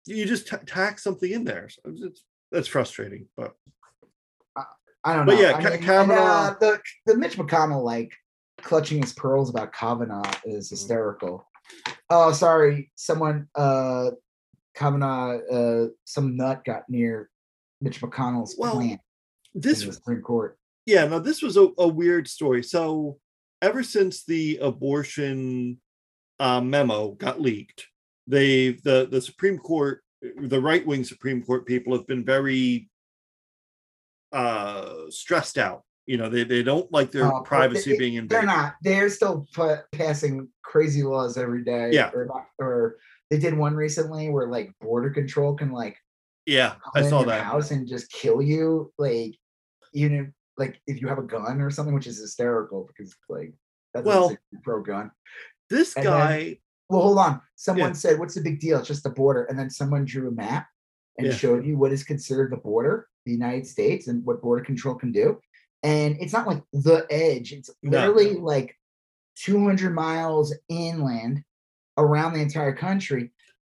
you 0.06 0.24
just 0.26 0.48
ta- 0.48 0.60
tack 0.66 0.98
something 0.98 1.30
in 1.30 1.44
there. 1.44 1.68
So 1.68 1.80
it's, 1.94 2.24
that's 2.50 2.68
frustrating, 2.68 3.26
but 3.36 3.54
I 5.04 5.14
don't 5.14 5.26
know. 5.26 5.32
But 5.36 5.40
yeah, 5.40 5.48
I 5.50 5.52
Ka- 5.52 5.58
mean, 5.58 5.72
and, 5.74 5.84
Kavanaugh- 5.84 6.16
uh, 6.50 6.54
the 6.58 6.80
the 7.06 7.16
Mitch 7.16 7.36
McConnell 7.36 7.84
like 7.84 8.12
clutching 8.62 9.00
his 9.02 9.12
pearls 9.12 9.50
about 9.50 9.72
Kavanaugh 9.72 10.22
Mm-hmm. 10.22 10.50
is 10.50 10.70
hysterical. 10.70 11.46
Oh, 12.10 12.32
sorry, 12.32 12.90
someone 12.94 13.48
uh 13.54 14.10
Kavanaugh 14.74 15.38
uh 15.50 15.88
some 16.04 16.36
nut 16.36 16.64
got 16.64 16.82
near 16.88 17.30
Mitch 17.80 18.00
McConnell's 18.00 18.54
Well, 18.58 18.74
plant 18.74 19.00
this 19.54 19.80
in 19.82 19.88
the 19.88 19.92
Supreme 19.94 20.22
Court. 20.22 20.58
yeah 20.86 21.06
now 21.06 21.18
this 21.18 21.42
was 21.42 21.56
a, 21.56 21.68
a 21.78 21.88
weird 21.88 22.28
story 22.28 22.62
so 22.62 23.18
ever 23.62 23.82
since 23.82 24.24
the 24.24 24.58
abortion 24.60 25.80
uh, 26.38 26.60
memo 26.60 27.12
got 27.12 27.40
leaked 27.40 27.86
they 28.26 28.72
the 28.84 29.08
the 29.10 29.20
supreme 29.20 29.56
court 29.58 30.02
the 30.42 30.60
right-wing 30.60 31.04
supreme 31.04 31.42
court 31.42 31.64
people 31.66 31.96
have 31.96 32.06
been 32.06 32.24
very 32.24 32.90
uh 34.32 35.08
stressed 35.08 35.56
out 35.56 35.82
you 36.06 36.16
know 36.16 36.28
they, 36.28 36.44
they 36.44 36.62
don't 36.62 36.90
like 36.92 37.10
their 37.10 37.26
oh, 37.26 37.38
but 37.40 37.44
privacy 37.44 37.92
they- 37.92 37.98
being 37.98 38.26
They're 38.28 38.42
not. 38.44 38.74
They're 38.82 39.08
still 39.10 39.46
pa- 39.54 39.82
passing 39.92 40.48
crazy 40.62 41.02
laws 41.02 41.36
every 41.36 41.64
day. 41.64 41.90
Yeah. 41.92 42.10
Or, 42.14 42.26
not, 42.26 42.46
or 42.58 42.96
they 43.30 43.38
did 43.38 43.54
one 43.56 43.74
recently 43.74 44.30
where 44.30 44.46
like 44.48 44.72
border 44.80 45.10
control 45.10 45.54
can 45.54 45.72
like 45.72 45.96
yeah 46.46 46.74
i 46.94 47.02
saw 47.02 47.24
that 47.24 47.42
house 47.44 47.72
and 47.72 47.88
just 47.88 48.10
kill 48.12 48.40
you, 48.40 48.92
like 48.98 49.34
you 49.92 50.08
know 50.08 50.26
like 50.56 50.80
if 50.86 51.00
you 51.00 51.08
have 51.08 51.18
a 51.18 51.22
gun 51.22 51.60
or 51.60 51.70
something, 51.70 51.94
which 51.94 52.06
is 52.06 52.18
hysterical 52.18 52.88
because 52.88 53.14
like 53.28 53.52
that's 53.92 54.06
Well- 54.06 54.36
pro 54.62 54.82
gun. 54.82 55.10
this 55.70 55.96
and 55.96 56.06
then- 56.06 56.12
guy 56.12 56.58
Well, 56.88 57.02
hold 57.02 57.18
on. 57.18 57.40
Someone 57.56 57.88
Yeah. 57.90 57.94
said, 57.94 58.18
"What's 58.20 58.34
the 58.36 58.42
big 58.42 58.60
deal? 58.60 58.78
It's 58.78 58.86
just 58.86 59.02
the 59.02 59.10
border," 59.10 59.42
and 59.46 59.58
then 59.58 59.70
someone 59.70 60.04
drew 60.04 60.28
a 60.28 60.30
map 60.30 60.68
and 61.18 61.26
Yeah. 61.26 61.32
showed 61.32 61.64
you 61.66 61.76
what 61.76 61.90
is 61.90 62.04
considered 62.04 62.52
the 62.52 62.58
border, 62.58 63.08
the 63.24 63.32
United 63.32 63.66
States, 63.66 64.06
and 64.06 64.24
what 64.24 64.40
border 64.40 64.62
control 64.64 64.94
can 64.94 65.10
do. 65.10 65.40
And 65.82 66.16
it's 66.20 66.32
not 66.32 66.46
like 66.46 66.62
the 66.72 67.06
edge; 67.10 67.52
it's 67.52 67.70
No. 67.82 67.98
literally 67.98 68.34
like 68.36 68.74
200 69.36 69.94
miles 69.94 70.54
inland 70.68 71.42
around 71.98 72.32
the 72.34 72.40
entire 72.40 72.74
country, 72.74 73.32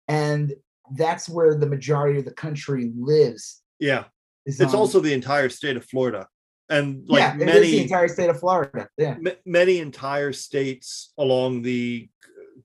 and 0.08 0.54
that's 0.98 1.30
where 1.30 1.56
the 1.56 1.68
majority 1.68 2.20
of 2.20 2.26
the 2.26 2.34
country 2.34 2.92
lives. 2.98 3.62
yeah 3.80 4.06
it's 4.46 4.60
on- 4.62 4.76
also 4.76 5.00
the 5.00 5.14
entire 5.14 5.48
state 5.50 5.78
of 5.78 5.86
florida 5.86 6.28
and 6.70 7.08
like 7.08 7.20
yeah, 7.20 7.34
it 7.36 7.36
is 7.36 7.40
the 7.40 7.46
many 7.46 7.82
entire 7.84 8.08
state 8.08 8.30
of 8.30 8.40
Florida. 8.40 8.88
Yeah, 8.98 9.16
ma- 9.20 9.32
many 9.46 9.78
entire 9.80 10.34
states 10.34 11.14
along 11.18 11.62
the 11.62 12.10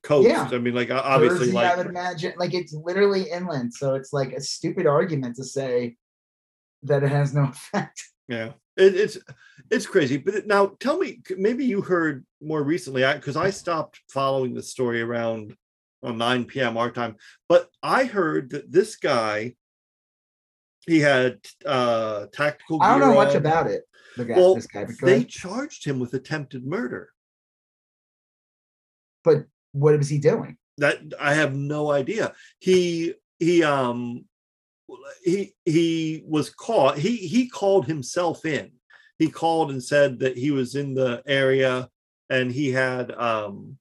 coast 0.02 0.28
Yeah. 0.28 0.48
i 0.52 0.58
mean 0.58 0.74
like 0.74 0.90
obviously 0.90 1.46
Jersey, 1.46 1.58
I 1.58 1.76
would 1.76 1.86
imagine, 1.86 2.32
like 2.36 2.54
it's 2.54 2.72
literally 2.72 3.30
inland, 3.30 3.74
so 3.74 3.94
it's 3.94 4.12
like 4.12 4.32
a 4.32 4.40
stupid 4.40 4.86
argument 4.86 5.36
to 5.36 5.44
say 5.44 5.96
that 6.82 7.02
it 7.02 7.10
has 7.10 7.34
no 7.34 7.44
effect. 7.54 8.02
Yeah, 8.28 8.52
it, 8.76 8.94
it's 8.94 9.18
it's 9.70 9.86
crazy. 9.86 10.16
But 10.16 10.46
now, 10.46 10.72
tell 10.80 10.98
me, 10.98 11.20
maybe 11.36 11.64
you 11.64 11.80
heard 11.80 12.24
more 12.40 12.62
recently, 12.62 13.02
because 13.14 13.36
I, 13.36 13.50
stopped 13.50 14.00
following 14.08 14.54
the 14.54 14.62
story 14.62 15.00
around 15.00 15.56
on 16.02 16.18
9 16.18 16.44
p.m. 16.44 16.76
our 16.76 16.90
time. 16.90 17.16
But 17.48 17.68
I 17.82 18.04
heard 18.04 18.50
that 18.50 18.70
this 18.70 18.96
guy, 18.96 19.54
he 20.86 21.00
had 21.00 21.38
uh 21.64 22.26
tactical. 22.32 22.82
I 22.82 22.90
don't 22.90 23.00
know 23.00 23.14
gear 23.14 23.24
much 23.24 23.34
about 23.34 23.66
it. 23.68 23.84
The 24.16 24.24
guy, 24.24 24.36
Well, 24.36 24.54
this 24.54 24.66
guy, 24.66 24.86
they 25.02 25.24
charged 25.24 25.84
him 25.84 25.98
with 25.98 26.14
attempted 26.14 26.64
murder. 26.66 27.10
but 29.24 29.46
what 29.72 29.96
was 29.98 30.08
he 30.08 30.18
doing? 30.18 30.56
That 30.78 30.98
I 31.20 31.34
have 31.34 31.54
no 31.54 31.90
idea. 31.90 32.34
He 32.60 33.14
he 33.38 33.62
um 33.62 34.24
he 35.22 35.54
he 35.64 36.22
was 36.26 36.50
caught. 36.50 36.98
He 36.98 37.16
he 37.16 37.48
called 37.48 37.86
himself 37.86 38.44
in. 38.44 38.72
He 39.18 39.28
called 39.28 39.70
and 39.70 39.82
said 39.82 40.18
that 40.20 40.36
he 40.36 40.50
was 40.50 40.74
in 40.74 40.94
the 40.94 41.22
area 41.26 41.88
and 42.28 42.52
he 42.52 42.70
had 42.70 43.12
um 43.12 43.78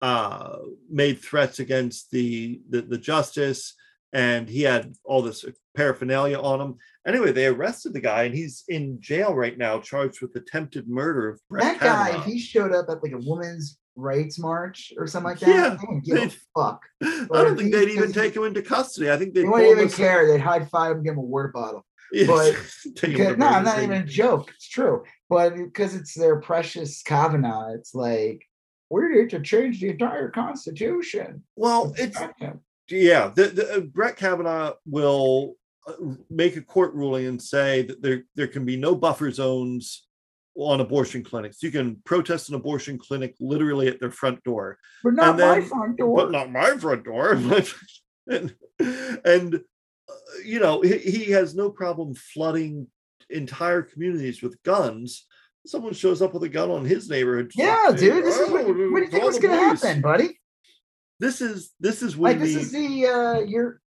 uh 0.00 0.58
made 0.88 1.18
threats 1.18 1.58
against 1.58 2.10
the 2.10 2.60
the, 2.70 2.82
the 2.82 2.98
justice 2.98 3.74
and 4.12 4.48
he 4.48 4.62
had 4.62 4.94
all 5.04 5.22
this 5.22 5.44
paraphernalia 5.76 6.38
on 6.38 6.60
him. 6.60 6.76
Anyway, 7.06 7.32
they 7.32 7.46
arrested 7.46 7.92
the 7.92 8.00
guy, 8.00 8.24
and 8.24 8.34
he's 8.34 8.64
in 8.68 9.00
jail 9.00 9.34
right 9.34 9.56
now, 9.56 9.78
charged 9.78 10.20
with 10.20 10.34
attempted 10.36 10.88
murder 10.88 11.28
of 11.28 11.40
Brett 11.48 11.78
that 11.78 11.80
guy, 11.80 12.18
if 12.18 12.24
he 12.24 12.38
showed 12.38 12.72
up 12.72 12.86
at 12.88 13.02
like 13.02 13.12
a 13.12 13.18
women's 13.18 13.78
rights 13.96 14.38
march 14.38 14.92
or 14.96 15.06
something 15.06 15.30
like 15.30 15.40
that, 15.40 15.48
Yeah, 15.48 15.68
they 15.70 15.76
wouldn't 15.86 16.04
give 16.04 16.16
a 16.56 16.60
fuck. 16.60 16.82
I 17.02 17.26
don't 17.42 17.56
think 17.56 17.72
they'd 17.72 17.90
even 17.90 18.12
take 18.12 18.34
him 18.34 18.44
into 18.44 18.62
custody. 18.62 19.10
I 19.10 19.16
think 19.16 19.34
they'd 19.34 19.44
they 19.44 19.48
wouldn't 19.48 19.78
even 19.78 19.88
care. 19.90 20.26
They'd 20.26 20.40
high 20.40 20.64
five 20.64 20.96
and 20.96 21.04
give 21.04 21.12
him 21.12 21.18
a 21.18 21.22
water 21.22 21.48
bottle. 21.48 21.84
Yeah, 22.12 22.26
But- 22.26 22.56
Because, 23.00 23.36
no, 23.36 23.46
I'm 23.46 23.64
not 23.64 23.82
even 23.82 24.02
a 24.02 24.04
joke. 24.04 24.50
It's 24.54 24.68
true. 24.68 25.04
But 25.28 25.56
because 25.56 25.94
it's 25.94 26.14
their 26.14 26.40
precious 26.40 27.02
Kavanaugh, 27.02 27.72
it's 27.74 27.94
like 27.94 28.42
we're 28.90 29.12
here 29.12 29.28
to 29.28 29.40
change 29.40 29.80
the 29.80 29.90
entire 29.90 30.28
constitution. 30.30 31.44
Well, 31.56 31.94
it's 31.96 32.18
yeah. 32.88 33.30
The, 33.34 33.46
the 33.46 33.76
uh, 33.76 33.80
Brett 33.80 34.16
Kavanaugh 34.16 34.74
will 34.84 35.54
uh, 35.86 35.92
make 36.28 36.56
a 36.56 36.62
court 36.62 36.92
ruling 36.94 37.26
and 37.26 37.40
say 37.40 37.82
that 37.82 38.02
there 38.02 38.24
there 38.34 38.48
can 38.48 38.64
be 38.64 38.76
no 38.76 38.94
buffer 38.96 39.30
zones 39.30 40.08
on 40.56 40.80
abortion 40.80 41.22
clinics. 41.22 41.62
You 41.62 41.70
can 41.70 42.00
protest 42.04 42.48
an 42.48 42.54
abortion 42.54 42.98
clinic 42.98 43.34
literally 43.40 43.88
at 43.88 44.00
their 44.00 44.10
front 44.10 44.42
door, 44.44 44.78
but 45.02 45.14
not 45.14 45.36
then- 45.36 45.60
my 45.60 45.66
front 45.66 45.96
door. 45.98 46.16
but 46.16 46.30
not 46.30 46.50
my 46.50 46.76
front 46.76 47.04
door. 47.04 47.32
and 48.28 48.54
and 49.24 49.54
uh, 49.54 50.14
you 50.44 50.60
know 50.60 50.80
he, 50.80 50.98
he 50.98 51.30
has 51.32 51.54
no 51.54 51.70
problem 51.70 52.14
flooding 52.14 52.86
entire 53.30 53.82
communities 53.82 54.42
with 54.42 54.62
guns. 54.62 55.26
Someone 55.66 55.92
shows 55.92 56.22
up 56.22 56.32
with 56.32 56.42
a 56.44 56.48
gun 56.48 56.70
on 56.70 56.84
his 56.84 57.08
neighborhood. 57.08 57.52
yeah, 57.54 57.92
dude. 57.94 58.24
This 58.24 58.38
is 58.38 58.50
what, 58.50 58.64
"Oh, 58.64 58.68
what 58.90 59.00
do 59.00 59.04
you 59.04 59.06
think 59.08 59.24
was 59.24 59.38
gonna 59.38 59.56
police." 59.56 59.82
happen, 59.82 60.00
buddy? 60.02 60.40
This 61.18 61.40
is 61.42 61.72
this 61.78 62.02
is 62.02 62.16
when 62.16 62.32
Like 62.32 62.40
this 62.40 62.54
the, 62.54 62.60
is 62.60 62.72
the 62.72 63.06
uh 63.06 63.40
you're 63.40 63.80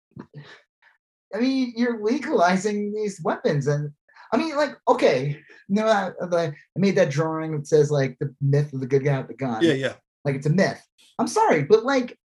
I 1.34 1.40
mean, 1.40 1.74
you're 1.78 2.04
legalizing 2.04 2.94
these 2.94 3.22
weapons 3.24 3.68
and 3.68 3.92
I 4.34 4.38
mean, 4.38 4.56
like, 4.56 4.78
okay, 4.88 5.42
know, 5.76 5.88
I, 5.88 6.12
I 6.36 6.54
made 6.76 6.96
that 6.98 7.10
drawing 7.10 7.52
that 7.54 7.68
says 7.68 7.90
like 7.92 8.18
the 8.20 8.34
myth 8.42 8.74
of 8.74 8.80
the 8.82 8.88
good 8.88 9.04
guy 9.04 9.18
with 9.20 9.28
the 9.28 9.34
gun. 9.36 9.64
yeah 9.64 9.74
yeah 9.74 9.94
like 10.26 10.36
it's 10.36 10.46
a 10.46 10.52
myth. 10.52 10.82
I'm 11.20 11.28
sorry, 11.28 11.64
but 11.64 11.84
like 11.84 12.18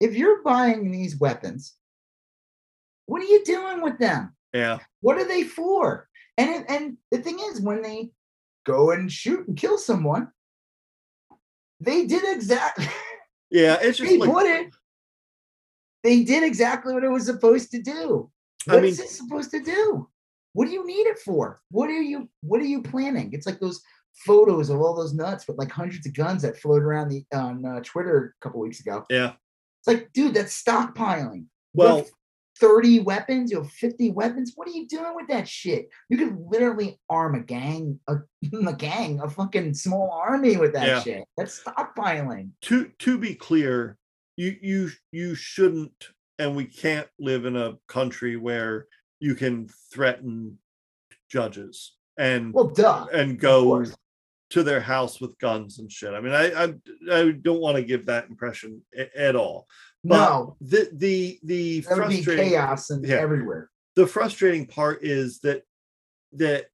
if 0.00 0.14
you're 0.14 0.42
buying 0.42 0.90
these 0.90 1.18
weapons, 1.18 1.74
what 3.06 3.20
are 3.22 3.26
you 3.26 3.44
doing 3.44 3.82
with 3.82 3.98
them? 3.98 4.34
yeah 4.52 4.78
What 5.00 5.18
are 5.18 5.26
they 5.26 5.44
for? 5.44 6.08
And 6.38 6.50
it, 6.50 6.64
and 6.68 6.96
the 7.10 7.18
thing 7.18 7.38
is, 7.50 7.60
when 7.60 7.82
they 7.82 8.10
go 8.64 8.90
and 8.90 9.10
shoot 9.12 9.46
and 9.46 9.56
kill 9.56 9.76
someone, 9.78 10.28
they 11.80 12.06
did 12.06 12.22
exactly 12.26 12.86
yeah. 13.50 13.78
It's 13.80 13.98
just 13.98 14.10
they 14.10 14.18
like 14.18 14.30
put 14.30 14.46
it. 14.46 14.68
They 16.04 16.24
did 16.24 16.42
exactly 16.42 16.94
what 16.94 17.04
it 17.04 17.10
was 17.10 17.26
supposed 17.26 17.70
to 17.72 17.82
do. 17.82 18.30
I 18.68 18.76
mean- 18.76 18.84
is 18.86 19.00
it 19.00 19.08
supposed 19.10 19.50
to 19.52 19.60
do? 19.60 20.08
What 20.54 20.66
do 20.66 20.72
you 20.72 20.86
need 20.86 21.06
it 21.06 21.18
for? 21.18 21.60
What 21.70 21.88
are 21.90 22.00
you 22.02 22.28
What 22.42 22.60
are 22.60 22.66
you 22.66 22.82
planning? 22.82 23.30
It's 23.32 23.46
like 23.46 23.60
those 23.60 23.82
photos 24.26 24.68
of 24.70 24.80
all 24.80 24.94
those 24.94 25.14
nuts 25.14 25.48
with 25.48 25.56
like 25.58 25.70
hundreds 25.70 26.06
of 26.06 26.12
guns 26.14 26.42
that 26.42 26.58
floated 26.58 26.84
around 26.84 27.08
the 27.08 27.24
on 27.34 27.64
uh, 27.64 27.80
Twitter 27.82 28.34
a 28.40 28.44
couple 28.44 28.60
weeks 28.60 28.80
ago. 28.80 29.04
yeah. 29.10 29.32
It's 29.80 29.88
like, 29.88 30.12
dude, 30.12 30.34
that's 30.34 30.62
stockpiling. 30.62 31.46
Well, 31.74 31.96
have 31.96 32.10
30 32.60 33.00
weapons, 33.00 33.50
you 33.50 33.60
have 33.62 33.72
50 33.72 34.10
weapons. 34.10 34.52
What 34.54 34.68
are 34.68 34.72
you 34.72 34.86
doing 34.86 35.16
with 35.16 35.26
that 35.28 35.48
shit? 35.48 35.88
You 36.08 36.18
could 36.18 36.38
literally 36.38 37.00
arm 37.10 37.34
a 37.34 37.40
gang, 37.40 37.98
a, 38.06 38.18
a 38.66 38.72
gang, 38.74 39.18
a 39.20 39.28
fucking 39.28 39.74
small 39.74 40.10
army 40.24 40.56
with 40.58 40.74
that 40.74 40.86
Yeah. 40.86 41.00
shit. 41.02 41.24
That's 41.36 41.60
stockpiling. 41.64 42.50
to 42.62 42.90
to 43.00 43.18
be 43.18 43.34
clear, 43.34 43.96
you 44.36 44.56
you 44.62 44.90
you 45.10 45.34
shouldn't, 45.34 46.10
and 46.38 46.54
we 46.54 46.66
can't 46.66 47.08
live 47.18 47.44
in 47.46 47.56
a 47.56 47.78
country 47.88 48.36
where 48.36 48.86
you 49.22 49.36
can 49.36 49.68
threaten 49.92 50.58
judges 51.30 51.94
and 52.18 52.52
Well, 52.52 52.68
duh. 52.68 53.06
and 53.12 53.38
go 53.38 53.84
to 54.50 54.62
their 54.64 54.80
house 54.80 55.20
with 55.20 55.38
guns 55.38 55.78
and 55.78 55.90
shit. 55.90 56.12
I 56.12 56.20
mean, 56.20 56.34
I 56.34 56.46
I, 56.64 56.74
I 57.20 57.30
don't 57.30 57.60
want 57.60 57.76
to 57.76 57.84
give 57.84 58.06
that 58.06 58.28
impression 58.28 58.82
a- 58.98 59.16
at 59.28 59.36
all. 59.36 59.66
But 60.04 60.16
No, 60.28 60.56
the 60.60 60.90
the 60.92 61.38
the 61.44 61.80
that 61.80 61.96
frustrating 61.96 62.50
chaos 62.50 62.90
and 62.90 63.06
Yeah. 63.06 63.16
everywhere. 63.16 63.70
the 63.94 64.06
frustrating 64.08 64.66
part 64.66 65.04
is 65.04 65.38
that 65.40 65.62
that 66.32 66.66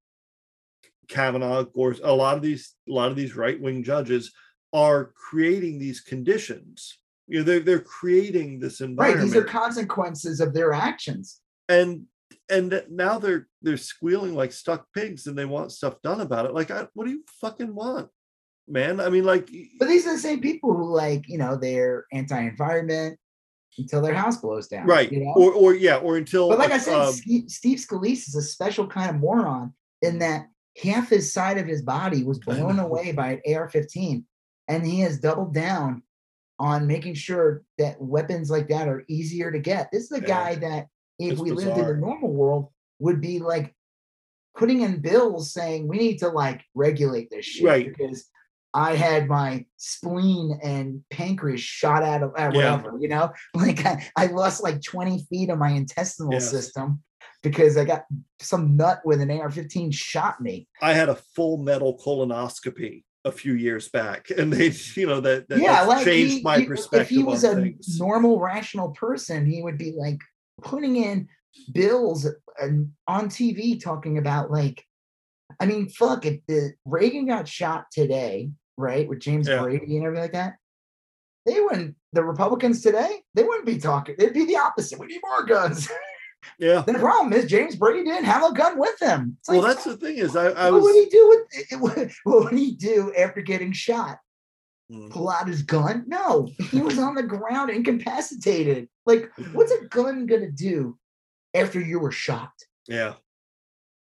Kavanaugh, 1.09 1.65
Gorse, 1.65 2.01
a 2.03 2.12
lot 2.12 2.37
of 2.37 2.43
these 2.43 2.75
a 2.89 2.93
lot 2.93 3.11
of 3.11 3.16
these 3.16 3.37
right 3.37 3.61
wing 3.61 3.83
judges 3.83 4.33
are 4.73 5.12
creating 5.15 5.79
these 5.79 6.01
conditions. 6.01 6.99
You 7.27 7.39
know, 7.41 7.45
they're 7.45 7.61
they're 7.61 7.81
creating 7.81 8.59
this 8.59 8.81
environment. 8.81 9.20
Right. 9.20 9.25
These 9.35 9.37
are 9.37 9.45
consequences 9.45 10.41
of 10.41 10.55
their 10.55 10.73
actions. 10.73 11.41
and 11.69 12.07
and 12.51 12.70
that 12.73 12.91
now 12.91 13.19
they're 13.19 13.49
they're 13.62 13.77
squealing 13.77 14.35
like 14.35 14.53
stuck 14.53 14.87
pigs, 14.95 15.27
and 15.27 15.37
they 15.37 15.45
want 15.45 15.73
stuff 15.73 16.01
done 16.03 16.20
about 16.20 16.47
it. 16.47 16.55
Like, 16.55 16.70
I, 16.70 16.87
what 16.95 17.07
do 17.07 17.11
you 17.11 17.25
fucking 17.41 17.75
want, 17.75 18.09
man? 18.66 19.01
I 19.01 19.09
mean, 19.09 19.25
like, 19.25 19.49
But 19.79 19.89
these 19.89 20.07
are 20.07 20.12
the 20.12 20.19
same 20.19 20.41
people 20.41 20.75
who, 20.75 20.93
like, 20.95 21.29
you 21.29 21.39
know, 21.39 21.57
they're 21.57 22.07
anti-environment 22.12 23.19
until 23.77 24.03
their 24.03 24.15
house 24.15 24.39
blows 24.39 24.66
down. 24.69 24.87
right? 24.87 25.11
You 25.12 25.20
know? 25.20 25.35
Or 25.37 25.53
or 25.53 25.75
yeah, 25.75 25.97
or 25.97 26.16
until. 26.16 26.49
But 26.49 26.59
like 26.59 26.73
I 26.73 26.79
said, 26.79 26.95
um, 26.95 27.12
Steve 27.49 27.79
Scalise 27.79 28.29
is 28.29 28.35
a 28.35 28.43
special 28.43 28.87
kind 28.87 29.11
of 29.11 29.16
moron 29.16 29.73
in 30.03 30.19
that 30.20 30.47
half 30.83 31.11
his 31.11 31.33
side 31.33 31.59
of 31.59 31.66
his 31.66 31.83
body 31.83 32.23
was 32.25 32.39
blown 32.39 32.79
away 32.79 33.12
by 33.12 33.33
an 33.33 33.55
AR-15, 33.55 34.25
and 34.69 34.87
he 34.87 35.01
has 35.01 35.19
doubled 35.19 35.53
down 35.55 36.03
on 36.61 36.87
making 36.89 37.15
sure 37.15 37.62
that 37.79 38.01
weapons 38.01 38.51
like 38.51 38.69
that 38.69 38.89
are 38.89 39.05
easier 39.09 39.53
to 39.53 39.59
get. 39.61 39.91
This 39.93 40.05
is 40.05 40.09
the 40.09 40.20
Yeah. 40.20 40.27
guy 40.27 40.55
that, 40.57 40.87
if 41.19 41.32
It's 41.32 41.40
we 41.40 41.51
lived 41.51 41.77
in 41.78 41.86
the 41.86 41.95
normal 41.97 42.32
world, 42.32 42.69
would 43.01 43.20
be 43.20 43.39
like 43.39 43.74
putting 44.57 44.81
in 44.82 45.01
bills 45.01 45.53
saying 45.53 45.86
we 45.89 45.99
need 45.99 46.19
to 46.19 46.28
like 46.28 46.62
regulate 46.74 47.31
this 47.31 47.45
shit 47.45 47.65
Right. 47.65 47.86
because 47.97 48.24
I 48.74 48.97
had 48.97 49.28
my 49.28 49.65
spleen 49.77 50.59
and 50.62 51.03
pancreas 51.11 51.61
shot 51.61 52.03
out 52.03 52.23
of 52.23 52.31
uh, 52.31 52.51
Yeah. 52.53 52.77
whatever, 52.77 52.99
you 53.01 53.09
know, 53.09 53.32
like 53.55 53.85
I, 53.86 54.05
I 54.16 54.27
lost 54.27 54.62
like 54.62 54.82
20 54.82 55.27
feet 55.31 55.51
of 55.51 55.59
my 55.59 55.70
intestinal 55.70 56.32
Yeah. 56.35 56.39
system 56.40 57.03
because 57.43 57.77
I 57.77 57.85
got 57.85 58.05
some 58.40 58.77
nut 58.77 59.01
with 59.05 59.20
an 59.20 59.31
AR-15 59.31 59.95
shot 59.95 60.40
me. 60.40 60.66
I 60.82 60.93
had 60.93 61.09
a 61.09 61.15
full 61.36 61.59
metal 61.59 61.97
colonoscopy 62.05 63.05
a 63.24 63.32
few 63.32 63.55
years 63.55 63.89
back, 63.89 64.31
and 64.36 64.53
they, 64.53 64.73
you 64.95 65.07
know, 65.07 65.20
that, 65.20 65.49
that 65.49 65.61
yeah, 65.61 65.82
like 65.82 66.05
changed 66.05 66.35
he- 66.39 66.43
my 66.43 66.59
he- 66.61 66.66
perspective 66.66 67.03
If 67.03 67.09
he 67.11 67.23
was 67.23 67.45
a 67.45 67.55
things. 67.55 67.99
normal, 67.99 68.39
rational 68.40 68.90
person, 68.90 69.47
he 69.47 69.62
would 69.62 69.78
be 69.78 69.93
like 69.97 70.19
putting 70.63 70.97
in 70.97 71.29
bills 71.73 72.27
and 72.61 72.93
on 73.07 73.29
TV 73.29 73.83
talking 73.83 74.19
about 74.19 74.51
like, 74.51 74.85
I 75.61 75.67
mean, 75.67 75.89
fuck, 75.89 76.27
if 76.27 76.41
the 76.47 76.73
Reagan 76.85 77.27
got 77.27 77.49
shot 77.49 77.87
today, 77.93 78.51
right, 78.77 79.09
with 79.09 79.21
James 79.21 79.49
Yeah. 79.49 79.63
Brady 79.63 79.97
and 79.97 80.07
everything 80.07 80.23
like 80.23 80.33
that, 80.33 80.55
they 81.47 81.61
wouldn't. 81.61 81.95
The 82.13 82.25
Republicans 82.25 82.83
today, 82.83 83.23
they 83.35 83.43
wouldn't 83.43 83.67
be 83.67 83.79
talking. 83.79 84.15
It'd 84.19 84.35
be 84.35 84.47
the 84.47 84.57
opposite. 84.57 84.99
We 84.99 85.07
need 85.07 85.21
more 85.23 85.45
guns. 85.45 85.89
yeah. 86.59 86.83
the 86.87 86.95
problem 86.95 87.33
is 87.33 87.45
James 87.47 87.77
Brady 87.77 88.05
didn't 88.05 88.25
have 88.25 88.43
a 88.43 88.55
gun 88.55 88.79
with 88.79 89.01
him. 89.01 89.37
It's 89.41 89.49
Well, 89.49 89.61
that's 89.63 89.85
the 89.85 89.97
thing 89.97 90.17
is, 90.17 90.35
I, 90.37 90.47
I 90.49 90.71
what 90.71 90.81
was. 90.81 90.85
would 90.85 90.95
he 90.95 91.07
do 91.11 91.29
with? 91.29 92.15
What 92.25 92.45
would 92.45 92.59
he 92.59 92.75
do 92.75 93.13
after 93.15 93.41
getting 93.43 93.73
shot? 93.73 94.19
Mm. 94.90 95.10
pull 95.10 95.28
out 95.28 95.48
his 95.48 95.62
gun? 95.62 96.05
No, 96.06 96.48
he 96.70 96.81
was 96.81 96.98
on 96.98 97.15
the 97.15 97.23
ground 97.23 97.70
incapacitated. 97.70 98.89
Like, 99.05 99.31
what's 99.52 99.73
a 99.73 99.85
gun 99.86 100.27
gonna 100.27 100.51
do 100.51 100.98
after 101.55 101.81
you 101.81 101.98
were 101.98 102.12
shot? 102.12 102.52
Yeah. 102.86 103.15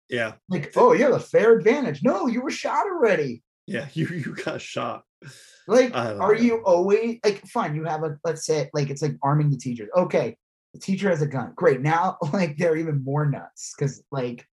Yeah. 0.09 0.33
Like, 0.49 0.71
oh, 0.75 0.93
you 0.93 1.03
have 1.03 1.13
a 1.13 1.19
fair 1.19 1.57
advantage. 1.57 2.03
No, 2.03 2.27
you 2.27 2.41
were 2.41 2.51
shot 2.51 2.85
already. 2.85 3.43
Yeah. 3.65 3.87
You 3.93 4.07
you 4.07 4.35
got 4.35 4.61
shot. 4.61 5.03
Like, 5.67 5.93
are 5.95 6.15
know. 6.15 6.31
you 6.31 6.63
always 6.63 7.19
like 7.25 7.45
fine? 7.47 7.75
You 7.75 7.83
have 7.85 8.03
a 8.03 8.17
let's 8.23 8.45
say 8.45 8.69
like 8.73 8.89
it's 8.89 9.01
like 9.01 9.17
arming 9.23 9.49
the 9.49 9.57
teachers. 9.57 9.89
Okay, 9.97 10.37
the 10.73 10.79
teacher 10.79 11.09
has 11.09 11.21
a 11.21 11.27
gun. 11.27 11.53
Great. 11.55 11.81
Now, 11.81 12.17
like 12.33 12.57
they're 12.57 12.77
even 12.77 13.03
more 13.03 13.25
nuts 13.25 13.73
because 13.77 14.03
like 14.11 14.45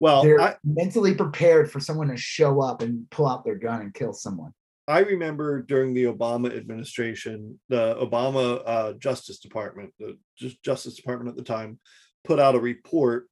Well, 0.00 0.22
they're 0.22 0.40
I, 0.40 0.56
mentally 0.64 1.14
prepared 1.14 1.70
for 1.70 1.80
someone 1.80 2.08
to 2.08 2.16
show 2.16 2.62
up 2.62 2.80
and 2.80 3.10
pull 3.10 3.26
out 3.26 3.44
their 3.44 3.56
gun 3.56 3.80
and 3.80 3.92
kill 3.92 4.12
someone. 4.12 4.52
I 4.88 5.00
remember 5.00 5.60
during 5.60 5.92
the 5.92 6.04
Obama 6.04 6.56
administration, 6.56 7.60
the 7.68 7.94
Obama 7.96 8.62
uh, 8.64 8.92
Justice 8.94 9.38
Department, 9.38 9.92
the 9.98 10.16
Ju- 10.38 10.56
Justice 10.64 10.96
Department 10.96 11.28
at 11.28 11.36
the 11.36 11.42
time, 11.42 11.78
put 12.24 12.40
out 12.40 12.54
a 12.54 12.60
report 12.60 13.28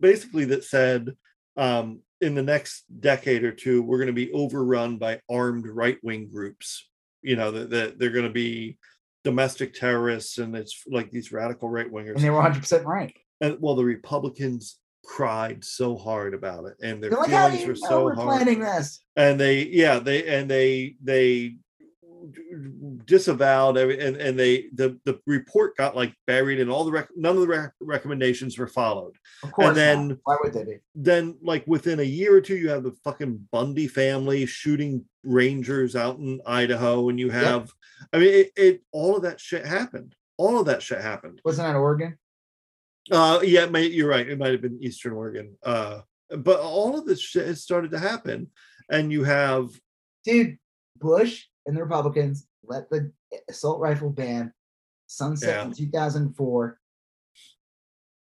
basically 0.00 0.44
that 0.46 0.62
said 0.62 1.16
um, 1.56 2.00
in 2.20 2.36
the 2.36 2.42
next 2.42 2.84
decade 3.00 3.42
or 3.42 3.50
two, 3.50 3.82
we're 3.82 3.98
going 3.98 4.06
to 4.06 4.12
be 4.12 4.32
overrun 4.32 4.98
by 4.98 5.20
armed 5.28 5.66
right 5.66 5.98
wing 6.04 6.30
groups. 6.32 6.88
You 7.22 7.34
know, 7.34 7.50
that, 7.50 7.70
that 7.70 7.98
they're 7.98 8.10
going 8.10 8.24
to 8.24 8.30
be 8.30 8.78
domestic 9.24 9.74
terrorists 9.74 10.38
and 10.38 10.54
it's 10.56 10.84
like 10.86 11.10
these 11.10 11.32
radical 11.32 11.68
right 11.68 11.92
wingers. 11.92 12.14
And 12.14 12.24
they 12.24 12.30
were 12.30 12.36
100 12.36 12.60
percent 12.60 12.86
right. 12.86 13.16
And 13.40 13.58
well, 13.60 13.74
the 13.74 13.84
Republicans 13.84 14.78
cried 15.08 15.64
so 15.64 15.96
hard 15.96 16.34
about 16.34 16.66
it 16.66 16.76
and 16.82 17.02
their 17.02 17.10
like, 17.10 17.30
feelings 17.30 17.66
were 17.66 17.74
so 17.74 18.04
we're 18.04 18.14
hard 18.14 18.28
planning 18.28 18.60
this? 18.60 19.00
and 19.16 19.40
they 19.40 19.64
yeah 19.64 19.98
they 19.98 20.26
and 20.28 20.50
they 20.50 20.94
they 21.02 21.56
disavowed 23.06 23.78
every- 23.78 24.00
and 24.04 24.16
and 24.16 24.38
they 24.38 24.66
the 24.74 24.98
the 25.04 25.18
report 25.26 25.76
got 25.76 25.96
like 25.96 26.12
buried 26.26 26.60
and 26.60 26.70
all 26.70 26.84
the 26.84 26.90
rec- 26.90 27.08
none 27.16 27.36
of 27.36 27.40
the 27.40 27.46
rec- 27.48 27.72
recommendations 27.80 28.58
were 28.58 28.66
followed 28.66 29.14
Of 29.42 29.52
course. 29.52 29.74
then- 29.74 30.08
not. 30.08 30.18
why 30.24 30.36
would 30.42 30.52
they 30.52 30.64
be? 30.64 30.76
then 30.94 31.38
like 31.42 31.64
within 31.66 32.00
a 32.00 32.04
year 32.18 32.36
or 32.36 32.40
two 32.42 32.56
you 32.56 32.68
have 32.68 32.82
the 32.82 32.92
fucking 33.04 33.48
bundy 33.50 33.86
family 33.88 34.44
shooting 34.46 35.04
rangers 35.24 35.96
out 35.96 36.18
in 36.18 36.40
idaho 36.46 37.08
and 37.08 37.18
you 37.18 37.30
have 37.30 37.70
i 38.12 38.18
mean 38.18 38.28
it, 38.34 38.50
it 38.56 38.82
all 38.92 39.16
of 39.16 39.22
that 39.22 39.40
shit 39.40 39.64
happened 39.64 40.14
all 40.36 40.58
of 40.60 40.66
that 40.66 40.82
shit 40.82 41.00
happened 41.00 41.40
Wasn't 41.44 41.66
that 41.66 41.76
Oregon? 41.76 42.18
Uh 43.10 43.40
yeah 43.42 43.66
might, 43.66 43.92
you're 43.92 44.08
right 44.08 44.28
it 44.28 44.38
might 44.38 44.52
have 44.52 44.62
been 44.62 44.78
eastern 44.82 45.12
oregon 45.12 45.56
uh 45.62 46.00
but 46.38 46.60
all 46.60 46.98
of 46.98 47.06
this 47.06 47.20
shit 47.20 47.46
has 47.46 47.62
started 47.62 47.90
to 47.90 47.98
happen 47.98 48.48
and 48.90 49.12
you 49.12 49.24
have 49.24 49.70
Dude, 50.28 50.58
Bush 50.98 51.44
and 51.64 51.76
the 51.76 51.82
Republicans 51.82 52.46
let 52.64 52.90
the 52.90 53.10
assault 53.48 53.80
rifle 53.80 54.10
ban 54.10 54.52
sunset 55.06 55.66
in 55.66 55.72
2004. 55.72 56.78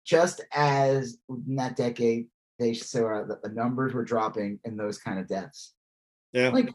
Just 0.07 0.40
as 0.52 1.19
in 1.28 1.57
that 1.57 1.77
decade, 1.77 2.28
they 2.59 2.74
saw 2.74 3.24
that 3.24 3.43
the 3.43 3.51
numbers 3.51 3.93
were 3.93 4.05
dropping 4.05 4.61
in 4.65 4.77
those 4.77 4.98
kind 4.98 5.19
of 5.19 5.28
deaths. 5.28 5.74
yeah 6.32 6.48
Like, 6.48 6.73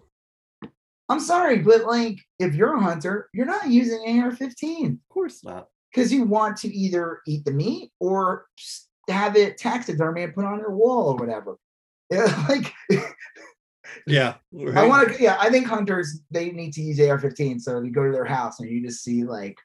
I'm 1.09 1.19
sorry, 1.19 1.59
but 1.59 1.85
like, 1.85 2.19
if 2.39 2.55
you're 2.55 2.75
a 2.75 2.81
hunter, 2.81 3.29
you're 3.33 3.45
not 3.45 3.69
using 3.69 4.21
AR-15 4.21 4.93
of 4.93 5.09
course 5.09 5.43
not 5.43 5.67
because 5.95 6.11
you 6.11 6.23
want 6.23 6.57
to 6.57 6.73
either 6.75 7.21
eat 7.25 7.45
the 7.45 7.51
meat 7.51 7.91
or 7.99 8.47
have 9.07 9.37
it 9.37 9.57
taxidermy 9.57 10.23
and 10.23 10.35
put 10.35 10.43
on 10.43 10.59
your 10.59 10.75
wall 10.75 11.13
or 11.13 11.15
whatever. 11.15 11.57
Yeah, 12.11 12.45
like 12.47 12.71
yeah 14.05 14.35
I 14.75 14.85
want 14.85 15.11
to. 15.11 15.23
Yeah, 15.23 15.37
I 15.39 15.49
think 15.49 15.65
hunters 15.65 16.19
they 16.29 16.51
need 16.51 16.71
to 16.73 16.81
use 16.81 16.99
AR-15. 16.99 17.59
So 17.59 17.81
you 17.81 17.89
go 17.89 18.05
to 18.05 18.11
their 18.11 18.25
house 18.25 18.59
and 18.59 18.69
you 18.69 18.85
just 18.85 19.03
see 19.03 19.23
like 19.23 19.57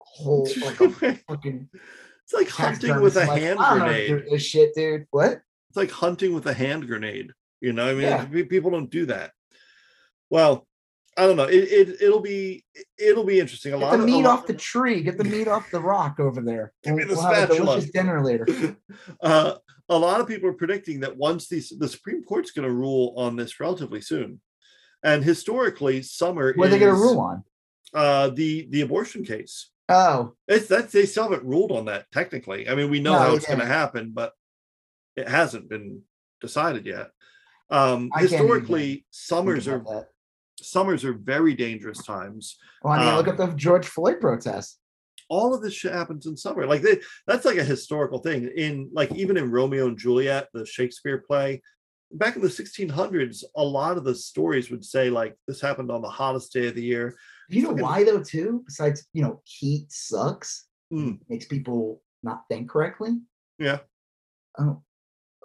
whole 0.00 0.48
like 0.64 0.80
a 0.80 0.90
fucking 0.90 1.68
it's 1.72 2.32
like 2.32 2.48
hunting 2.48 3.00
with 3.00 3.16
a 3.16 3.26
like, 3.26 3.42
hand 3.42 3.58
know, 3.58 3.76
grenade 3.76 4.24
this 4.30 4.44
shit, 4.44 4.72
dude. 4.76 5.06
What? 5.10 5.40
it's 5.68 5.76
like 5.76 5.90
hunting 5.90 6.32
with 6.32 6.46
a 6.46 6.54
hand 6.54 6.86
grenade 6.86 7.32
you 7.60 7.72
know 7.72 7.88
i 7.88 7.92
mean 7.92 8.02
Yeah. 8.02 8.24
people 8.48 8.70
don't 8.70 8.90
do 8.90 9.06
that 9.06 9.32
well 10.30 10.67
i 11.18 11.26
don't 11.26 11.36
know 11.36 11.44
it, 11.44 11.56
it 11.56 12.00
it'll 12.00 12.20
be 12.20 12.64
it'll 12.98 13.24
be 13.24 13.38
interesting 13.40 13.72
a 13.74 13.78
Get 13.78 13.84
lot 13.84 13.96
the 13.96 13.98
of, 14.04 14.06
meat 14.06 14.24
a 14.24 14.28
off 14.28 14.46
the 14.46 14.54
tree. 14.54 15.02
Get 15.02 15.18
the 15.18 15.24
meat 15.24 15.48
off 15.48 15.70
the 15.70 15.80
rock 15.80 16.18
over 16.20 16.40
there. 16.40 16.72
Give 16.84 16.94
me 16.94 17.04
the 17.04 17.14
We'll 17.14 17.22
have 17.22 17.32
a 17.50 17.54
spatula. 17.54 17.66
delicious 17.66 17.90
dinner 17.90 18.24
later. 18.24 18.46
uh, 19.22 19.54
a 19.88 19.98
lot 19.98 20.20
of 20.20 20.28
people 20.28 20.48
are 20.48 20.54
predicting 20.54 21.00
that 21.00 21.16
once 21.16 21.48
these 21.48 21.70
the 21.78 21.88
supreme 21.88 22.22
court's 22.24 22.52
going 22.52 22.68
to 22.68 22.74
rule 22.74 23.14
on 23.16 23.36
this 23.36 23.58
relatively 23.60 24.00
soon 24.00 24.40
and 25.02 25.22
historically 25.24 26.02
summer 26.02 26.52
What 26.54 26.68
are 26.68 26.70
they 26.70 26.78
going 26.78 26.94
to 26.94 27.00
rule 27.00 27.20
on? 27.20 27.44
uh 27.94 28.28
the 28.30 28.66
the 28.70 28.82
abortion 28.82 29.24
case 29.24 29.70
Oh, 29.90 30.34
it's 30.46 30.68
that 30.68 30.90
they 30.92 31.06
still 31.06 31.22
haven't 31.24 31.44
ruled 31.44 31.72
on 31.72 31.86
that 31.86 32.10
technically 32.12 32.68
i 32.68 32.74
mean 32.74 32.90
we 32.90 33.00
know 33.00 33.14
No, 33.14 33.18
how 33.20 33.34
it's 33.34 33.46
going 33.46 33.60
to 33.60 33.64
happen 33.80 34.10
but 34.14 34.32
it 35.16 35.26
hasn't 35.26 35.70
been 35.70 36.02
decided 36.42 36.84
yet 36.84 37.08
um 37.70 38.10
I 38.14 38.18
can't 38.20 38.32
even 38.32 38.38
historically 38.38 39.06
summers 39.10 39.66
are 39.66 39.78
that. 39.78 40.08
Summers 40.64 41.04
are 41.04 41.12
very 41.14 41.54
dangerous 41.54 42.02
times 42.04 42.58
Well, 42.82 42.94
I 42.94 43.04
mean, 43.04 43.14
look 43.16 43.28
um, 43.28 43.32
at 43.34 43.38
the 43.38 43.56
George 43.56 43.86
Floyd 43.86 44.20
protests. 44.20 44.78
all 45.30 45.54
of 45.54 45.62
this 45.62 45.74
shit 45.74 45.92
happens 45.92 46.26
in 46.26 46.36
summer 46.36 46.66
like 46.66 46.82
they, 46.82 46.98
that's 47.26 47.44
like 47.44 47.58
a 47.58 47.64
historical 47.64 48.18
thing 48.18 48.50
in 48.56 48.88
like 48.92 49.12
even 49.14 49.36
in 49.36 49.50
romeo 49.50 49.86
and 49.88 49.98
juliet 49.98 50.48
the 50.54 50.64
shakespeare 50.64 51.18
play 51.26 51.60
back 52.12 52.36
in 52.36 52.42
the 52.42 52.48
1600s 52.48 53.44
a 53.56 53.62
lot 53.62 53.98
of 53.98 54.04
the 54.04 54.14
stories 54.14 54.70
would 54.70 54.84
say 54.84 55.10
like 55.10 55.36
this 55.46 55.60
happened 55.60 55.90
on 55.90 56.00
the 56.00 56.08
hottest 56.08 56.52
day 56.52 56.66
of 56.68 56.74
the 56.74 56.82
year 56.82 57.14
You 57.50 57.62
know 57.64 57.76
why 57.84 58.04
though? 58.04 58.22
Too 58.22 58.62
besides, 58.66 59.06
you 59.12 59.22
know, 59.22 59.40
heat 59.44 59.86
sucks. 59.90 60.66
Mm. 60.92 61.18
Makes 61.28 61.46
people 61.46 62.02
not 62.22 62.44
think 62.50 62.68
correctly. 62.70 63.12
Yeah. 63.58 63.80
Oh, 64.58 64.82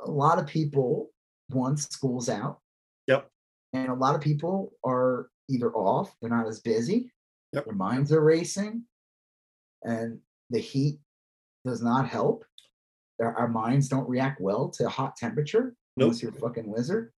a 0.06 0.10
lot 0.10 0.40
of 0.40 0.48
people 0.48 1.12
want 1.50 1.80
schools 1.80 2.28
out. 2.30 2.60
And 3.74 3.90
a 3.90 3.94
lot 3.94 4.16
of 4.16 4.22
people 4.22 4.72
are 4.86 5.30
either 5.50 5.72
off, 5.74 6.16
they're 6.22 6.30
not 6.30 6.48
as 6.48 6.60
busy, 6.62 7.12
Yep. 7.54 7.66
their 7.66 7.74
minds 7.76 8.12
are 8.12 8.22
racing, 8.24 8.84
and 9.84 10.20
the 10.50 10.60
heat 10.60 11.00
does 11.66 11.82
not 11.82 12.08
help. 12.08 12.46
Our, 13.22 13.36
our 13.36 13.48
minds 13.48 13.88
don't 13.90 14.10
react 14.10 14.42
well 14.42 14.70
to 14.70 14.90
hot 14.90 15.16
temperature 15.18 15.76
Nope. 15.98 16.08
unless 16.08 16.22
you're 16.24 16.32
a 16.32 16.36
fucking 16.40 16.72
lizard. 16.72 17.12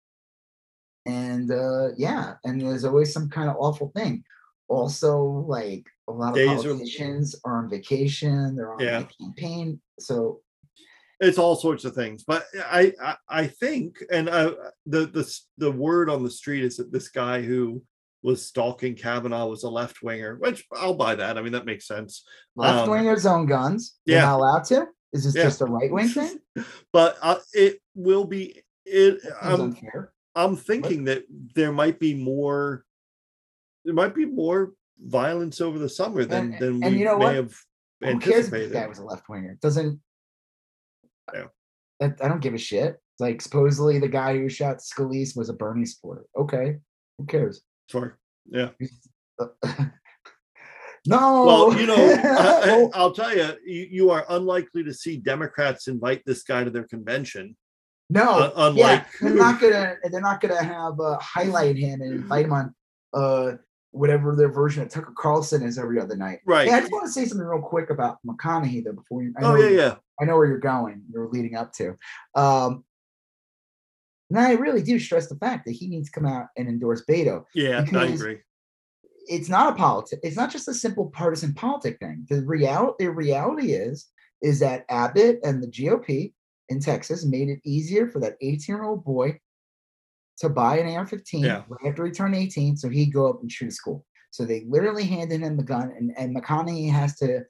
And 1.06 1.52
uh 1.52 1.90
yeah, 1.98 2.36
and 2.46 2.62
there's 2.62 2.86
always 2.86 3.12
some 3.14 3.30
kind 3.30 3.50
of 3.50 3.58
awful 3.60 3.92
thing. 3.96 4.24
Also, 4.70 5.22
like 5.48 5.86
a 6.08 6.12
lot 6.12 6.38
of 6.38 6.42
are- 6.48 6.56
politicians 6.56 7.36
are, 7.44 7.58
on 7.64 7.70
vacation, 7.70 8.56
they're 8.56 8.74
on 8.74 8.80
Yeah. 8.80 9.04
campaign. 9.22 9.82
So 10.00 10.42
it's 11.28 11.38
all 11.38 11.56
sorts 11.56 11.86
of 11.86 11.94
things 11.96 12.24
but 12.24 12.46
i 12.70 12.92
i, 13.02 13.16
I 13.30 13.48
think 13.48 14.04
and 14.12 14.30
uh, 14.30 14.54
the 14.86 15.06
the 15.08 15.40
the 15.58 15.72
word 15.72 16.10
on 16.10 16.24
the 16.24 16.30
street 16.30 16.64
is 16.64 16.78
that 16.78 16.92
this 16.92 17.10
guy 17.10 17.42
who 17.42 17.84
was 18.24 18.46
stalking 18.46 18.96
kavanaugh 18.96 19.46
was 19.48 19.64
a 19.64 19.70
left 19.70 20.02
winger 20.04 20.36
which 20.40 20.66
i'll 20.76 20.94
buy 20.94 21.16
that 21.16 21.38
i 21.38 21.42
mean 21.42 21.54
that 21.54 21.66
makes 21.66 21.88
sense 21.88 22.24
left 22.56 22.88
Um, 22.88 22.90
wingers 22.90 23.30
own 23.30 23.46
guns. 23.46 23.98
They're 24.06 24.18
yeah. 24.18 24.26
not 24.26 24.38
allowed 24.40 24.64
to. 24.66 24.88
Is 25.14 25.26
this 25.26 25.36
Yeah. 25.36 25.44
just 25.44 25.62
a 25.62 25.66
right 25.66 25.92
wing 25.92 26.08
thing? 26.08 26.40
but 26.94 27.18
uh, 27.22 27.40
it 27.54 27.80
will 27.96 28.26
be 28.26 28.62
it 28.86 29.20
i'm 29.42 29.62
unfair. 29.62 30.12
i'm 30.36 30.56
thinking 30.56 31.04
that 31.06 31.24
there 31.56 31.72
might 31.72 32.00
be 32.00 32.14
more 32.16 32.86
there 33.86 33.94
might 33.94 34.16
be 34.16 34.26
more 34.26 34.74
violence 35.00 35.60
over 35.62 35.78
the 35.80 35.90
summer 35.90 36.24
than 36.26 36.54
And- 36.54 36.60
than 36.62 36.84
and 36.84 36.94
we 36.94 37.00
you 37.00 37.06
know 37.06 37.18
may 37.18 37.26
what? 37.26 37.36
have 37.36 37.54
Who 38.02 38.20
cares 38.20 38.46
if 38.48 38.52
this 38.52 38.64
anticipated 38.64 38.74
guy 38.74 38.88
was 38.88 39.00
a 39.00 39.06
left 39.06 39.28
winger? 39.30 39.58
Doesn't 39.62 40.00
Yeah. 41.34 41.46
I, 42.02 42.06
I 42.22 42.28
don't 42.28 42.42
give 42.42 42.54
a 42.54 42.58
shit. 42.58 42.98
Like 43.20 43.42
supposedly 43.42 44.00
the 44.00 44.08
guy 44.08 44.38
who 44.38 44.50
shot 44.50 44.78
Scalise 44.80 45.38
was 45.38 45.50
a 45.50 45.54
Bernie 45.54 45.86
supporter. 45.86 46.26
Okay, 46.38 46.78
who 47.18 47.26
cares? 47.26 47.62
sure 47.90 48.18
yeah 48.50 48.70
no. 51.06 51.46
Well, 51.46 51.80
you 51.80 51.86
know, 51.86 51.96
I, 52.94 53.04
will 53.04 53.12
tell 53.12 53.36
you, 53.36 53.50
you, 53.66 53.88
you 53.92 54.10
are 54.10 54.26
unlikely 54.30 54.84
to 54.86 54.94
see 54.94 55.18
Democrats 55.18 55.88
invite 55.88 56.24
this 56.26 56.44
guy 56.44 56.64
to 56.64 56.70
their 56.70 56.86
convention. 56.88 57.56
no. 58.10 58.52
uh, 58.56 58.74
yeah, 58.76 59.04
unlike- 59.04 59.06
they're 59.20 59.36
not 59.36 59.60
gonna. 59.60 59.96
They're 60.10 60.22
not 60.22 60.42
gonna 60.42 60.64
have 60.64 61.00
uh, 61.00 61.18
highlight 61.20 61.78
him 61.78 62.02
and 62.02 62.14
invite 62.14 62.46
him 62.46 62.54
on 62.54 62.76
uh 63.14 63.58
whatever 63.94 64.36
their 64.36 64.52
version 64.52 64.82
of 64.82 64.90
Tucker 64.90 65.14
Carlson 65.16 65.62
is 65.62 65.78
every 65.78 66.00
other 66.00 66.16
night. 66.16 66.40
Right. 66.46 66.68
Hey, 66.68 66.74
I 66.74 66.80
just 66.80 66.92
want 66.92 67.06
to 67.06 67.12
say 67.12 67.26
something 67.26 67.46
real 67.46 67.62
quick 67.62 67.92
about 67.92 68.18
McConaughey 68.26 68.84
though 68.84 68.94
before 68.94 69.24
you. 69.24 69.34
I 69.38 69.44
oh 69.44 69.54
know 69.54 69.62
yeah, 69.62 69.70
yeah. 69.70 69.96
I 70.20 70.26
know 70.26 70.36
where 70.36 70.48
you're 70.48 70.58
going. 70.58 71.04
You're 71.12 71.30
leading 71.30 71.56
up 71.56 71.72
to. 71.74 71.96
Um, 72.36 72.84
and 74.30 74.40
I 74.40 74.54
really 74.54 74.82
do 74.82 75.00
stress 75.00 75.28
the 75.28 75.36
fact 75.36 75.66
that 75.66 75.74
he 75.74 75.88
needs 75.88 76.10
to 76.10 76.20
come 76.20 76.28
out 76.28 76.48
and 76.58 76.68
endorse 76.68 77.04
Beto. 77.06 77.46
Yeah, 77.54 77.86
I 77.94 78.06
agree. 78.06 78.40
It's 79.28 79.48
not 79.48 79.72
a 79.72 79.76
politic. 79.76 80.20
It's 80.24 80.36
not 80.36 80.52
just 80.52 80.68
a 80.68 80.74
simple 80.74 81.12
partisan 81.12 81.54
politic 81.54 82.00
thing. 82.00 82.26
The 82.30 82.42
reality, 82.42 83.06
the 83.06 83.12
reality 83.12 83.74
is, 83.74 84.08
is 84.42 84.60
that 84.60 84.86
Abbott 84.90 85.40
and 85.44 85.62
the 85.62 85.68
GOP 85.68 86.34
in 86.70 86.80
Texas 86.80 87.26
made 87.26 87.50
it 87.50 87.60
easier 87.64 88.08
for 88.10 88.20
that 88.20 88.36
18 88.42 88.76
year 88.76 88.84
old 88.84 89.06
boy 89.06 89.40
to 90.40 90.50
buy 90.50 90.78
an 90.78 90.88
AR-15 90.96 91.44
Yeah. 91.46 91.64
right 91.70 91.90
after 91.90 92.06
he 92.06 92.12
turned 92.12 92.36
18, 92.36 92.78
so 92.78 92.90
he'd 92.90 93.14
go 93.14 93.30
up 93.30 93.42
and 93.42 93.52
shoot 93.52 93.70
a 93.70 93.72
school. 93.72 94.06
So 94.32 94.46
they 94.46 94.66
literally 94.68 95.04
handed 95.06 95.42
him 95.42 95.58
the 95.58 95.64
gun, 95.64 95.94
and 95.96 96.12
and 96.18 96.36
McConaughey 96.36 96.92
has 96.92 97.16
to. 97.18 97.42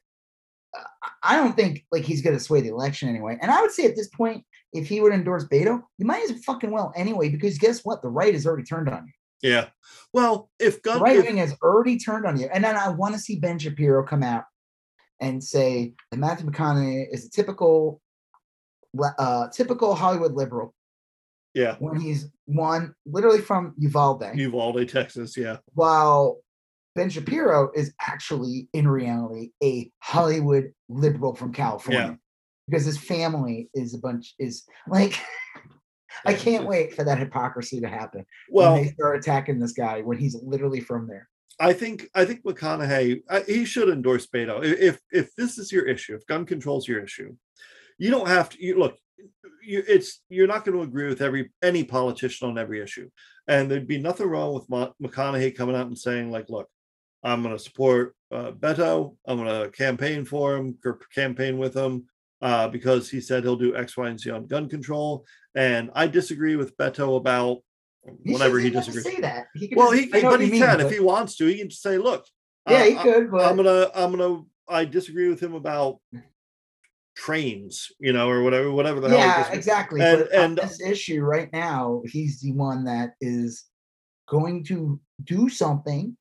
uh, 0.77 0.83
I 1.23 1.37
don't 1.37 1.55
think 1.55 1.85
like 1.91 2.03
he's 2.03 2.21
going 2.21 2.35
to 2.37 2.43
sway 2.43 2.59
the 2.61 2.69
election 2.69 3.07
anyway. 3.07 3.37
And 3.41 3.51
I 3.51 3.61
would 3.61 3.71
say 3.71 3.85
at 3.85 3.95
this 3.95 4.09
point, 4.09 4.43
if 4.73 4.87
he 4.87 4.99
would 4.99 5.13
endorse 5.13 5.45
Beto, 5.45 5.81
you 5.97 6.05
might 6.05 6.29
as 6.29 6.43
fucking 6.43 6.71
well 6.71 6.91
anyway, 6.95 7.29
because 7.29 7.57
guess 7.57 7.85
what? 7.85 8.01
The 8.01 8.09
right 8.09 8.33
has 8.33 8.45
already 8.45 8.63
turned 8.63 8.89
on 8.89 9.05
you. 9.07 9.49
Yeah. 9.49 9.67
Well, 10.13 10.49
if 10.59 10.81
gun, 10.81 11.01
right 11.01 11.23
wing 11.23 11.37
has 11.37 11.55
already 11.61 11.97
turned 11.97 12.25
on 12.25 12.39
you. 12.39 12.49
And 12.53 12.63
then 12.63 12.75
I 12.75 12.89
want 12.89 13.13
to 13.13 13.19
see 13.19 13.39
Ben 13.39 13.59
Shapiro 13.59 14.03
come 14.05 14.23
out 14.23 14.45
and 15.19 15.43
say 15.43 15.93
that 16.11 16.17
Matthew 16.17 16.49
McConaughey 16.49 17.05
is 17.11 17.25
a 17.25 17.29
typical, 17.29 18.01
uh, 19.19 19.47
typical 19.49 19.95
Hollywood 19.95 20.33
liberal 20.33 20.73
yeah, 21.53 21.75
when 21.79 21.99
he's 21.99 22.29
one 22.45 22.93
literally 23.05 23.41
from 23.41 23.73
Uvalde, 23.77 24.31
Uvalde, 24.35 24.87
Texas. 24.87 25.37
Yeah, 25.37 25.57
while 25.73 26.39
Ben 26.95 27.09
Shapiro 27.09 27.71
is 27.75 27.93
actually 27.99 28.69
in 28.73 28.87
reality 28.87 29.51
a 29.63 29.91
Hollywood 29.99 30.73
liberal 30.89 31.35
from 31.35 31.53
California 31.53 32.17
because 32.67 32.85
his 32.85 32.97
family 32.97 33.69
is 33.73 33.93
a 33.93 33.99
bunch 33.99 34.35
is 34.39 34.63
like. 34.87 35.19
I 36.25 36.35
can't 36.35 36.67
wait 36.67 36.93
for 36.93 37.03
that 37.03 37.17
hypocrisy 37.17 37.81
to 37.81 37.87
happen 37.87 38.23
Well, 38.47 38.73
when 38.73 38.83
they 38.83 38.91
start 38.91 39.17
attacking 39.17 39.59
this 39.59 39.73
guy 39.73 40.01
when 40.01 40.19
he's 40.19 40.35
literally 40.43 40.79
from 40.79 41.07
there. 41.07 41.27
I 41.59 41.73
think 41.73 42.09
I 42.13 42.25
think 42.25 42.43
McConaughey 42.43 43.21
I, 43.29 43.41
he 43.41 43.65
should 43.65 43.89
endorse 43.89 44.27
Beto. 44.27 44.63
If 44.63 44.99
if 45.11 45.35
this 45.35 45.57
is 45.57 45.71
your 45.71 45.85
issue, 45.85 46.15
if 46.15 46.25
gun 46.27 46.45
control 46.45 46.77
is 46.77 46.87
your 46.87 47.03
issue, 47.03 47.35
you 47.97 48.09
don't 48.09 48.27
have 48.27 48.49
to 48.49 48.63
you 48.63 48.77
look 48.77 48.97
it's 49.65 50.21
you're 50.29 50.47
not 50.47 50.65
going 50.65 50.77
to 50.77 50.83
agree 50.83 51.07
with 51.07 51.21
every 51.21 51.51
any 51.61 51.83
politician 51.83 52.49
on 52.49 52.57
every 52.57 52.81
issue 52.81 53.09
and 53.47 53.69
there'd 53.69 53.87
be 53.87 53.99
nothing 53.99 54.27
wrong 54.27 54.53
with 54.53 54.67
mcconaughey 54.67 55.55
coming 55.55 55.75
out 55.75 55.87
and 55.87 55.97
saying 55.97 56.31
like 56.31 56.49
look 56.49 56.67
i'm 57.23 57.41
going 57.41 57.55
to 57.55 57.63
support 57.63 58.15
uh, 58.31 58.51
beto 58.51 59.15
i'm 59.25 59.37
going 59.37 59.63
to 59.63 59.69
campaign 59.71 60.25
for 60.25 60.55
him 60.55 60.77
campaign 61.13 61.57
with 61.57 61.75
him 61.75 62.05
uh, 62.41 62.67
because 62.67 63.09
he 63.09 63.21
said 63.21 63.43
he'll 63.43 63.55
do 63.55 63.75
x 63.75 63.95
y 63.95 64.09
and 64.09 64.19
z 64.19 64.29
on 64.29 64.45
gun 64.47 64.67
control 64.67 65.25
and 65.55 65.89
i 65.95 66.07
disagree 66.07 66.55
with 66.55 66.75
beto 66.77 67.15
about 67.17 67.59
whatever 68.23 68.59
he 68.59 68.69
disagrees 68.69 69.03
Say 69.03 69.21
that. 69.21 69.47
He 69.55 69.73
well, 69.75 69.91
just, 69.91 70.13
he, 70.13 70.21
but 70.21 70.41
he 70.41 70.51
mean, 70.51 70.61
can 70.61 70.77
but... 70.77 70.85
if 70.85 70.91
he 70.91 70.99
wants 70.99 71.35
to. 71.37 71.45
He 71.45 71.57
can 71.57 71.69
just 71.69 71.81
say, 71.81 71.97
"Look, 71.97 72.25
yeah, 72.69 72.77
uh, 72.77 72.83
he 72.83 72.95
could." 72.95 73.31
But... 73.31 73.45
I'm 73.45 73.55
gonna, 73.55 73.89
I'm 73.93 74.11
gonna, 74.11 74.43
I 74.67 74.85
disagree 74.85 75.29
with 75.29 75.41
him 75.41 75.53
about 75.53 75.99
trains, 77.15 77.91
you 77.99 78.13
know, 78.13 78.29
or 78.29 78.43
whatever, 78.43 78.71
whatever 78.71 78.99
the 78.99 79.09
yeah, 79.09 79.17
hell. 79.17 79.45
Yeah, 79.49 79.57
exactly. 79.57 80.01
And, 80.01 80.19
but 80.19 80.33
and 80.33 80.57
this 80.57 80.81
issue 80.81 81.21
right 81.21 81.51
now, 81.53 82.01
he's 82.05 82.41
the 82.41 82.51
one 82.53 82.83
that 82.85 83.13
is 83.21 83.65
going 84.27 84.63
to 84.65 84.99
do 85.23 85.49
something 85.49 86.17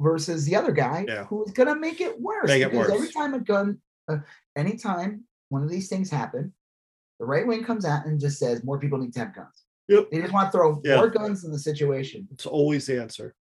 versus 0.00 0.44
the 0.44 0.54
other 0.54 0.72
guy 0.72 1.04
yeah. 1.08 1.24
who's 1.24 1.50
gonna 1.52 1.74
make 1.74 2.00
it 2.00 2.20
worse. 2.20 2.48
Make 2.48 2.62
it 2.62 2.72
worse. 2.72 2.90
Every 2.90 3.10
time 3.10 3.34
a 3.34 3.40
gun, 3.40 3.78
uh, 4.08 4.18
anytime 4.56 5.24
one 5.48 5.62
of 5.62 5.70
these 5.70 5.88
things 5.88 6.10
happen, 6.10 6.52
the 7.18 7.26
right 7.26 7.46
wing 7.46 7.64
comes 7.64 7.84
out 7.84 8.06
and 8.06 8.20
just 8.20 8.38
says 8.38 8.64
more 8.64 8.78
people 8.78 8.98
need 8.98 9.12
to 9.14 9.20
have 9.20 9.34
guns. 9.34 9.64
Yep. 9.88 10.10
They 10.10 10.20
just 10.20 10.32
want 10.32 10.52
to 10.52 10.58
throw 10.58 10.80
yeah. 10.84 10.96
more 10.96 11.08
guns 11.08 11.44
in 11.44 11.50
the 11.50 11.58
situation. 11.58 12.28
It's 12.30 12.46
always 12.46 12.86
the 12.86 13.00
answer. 13.00 13.34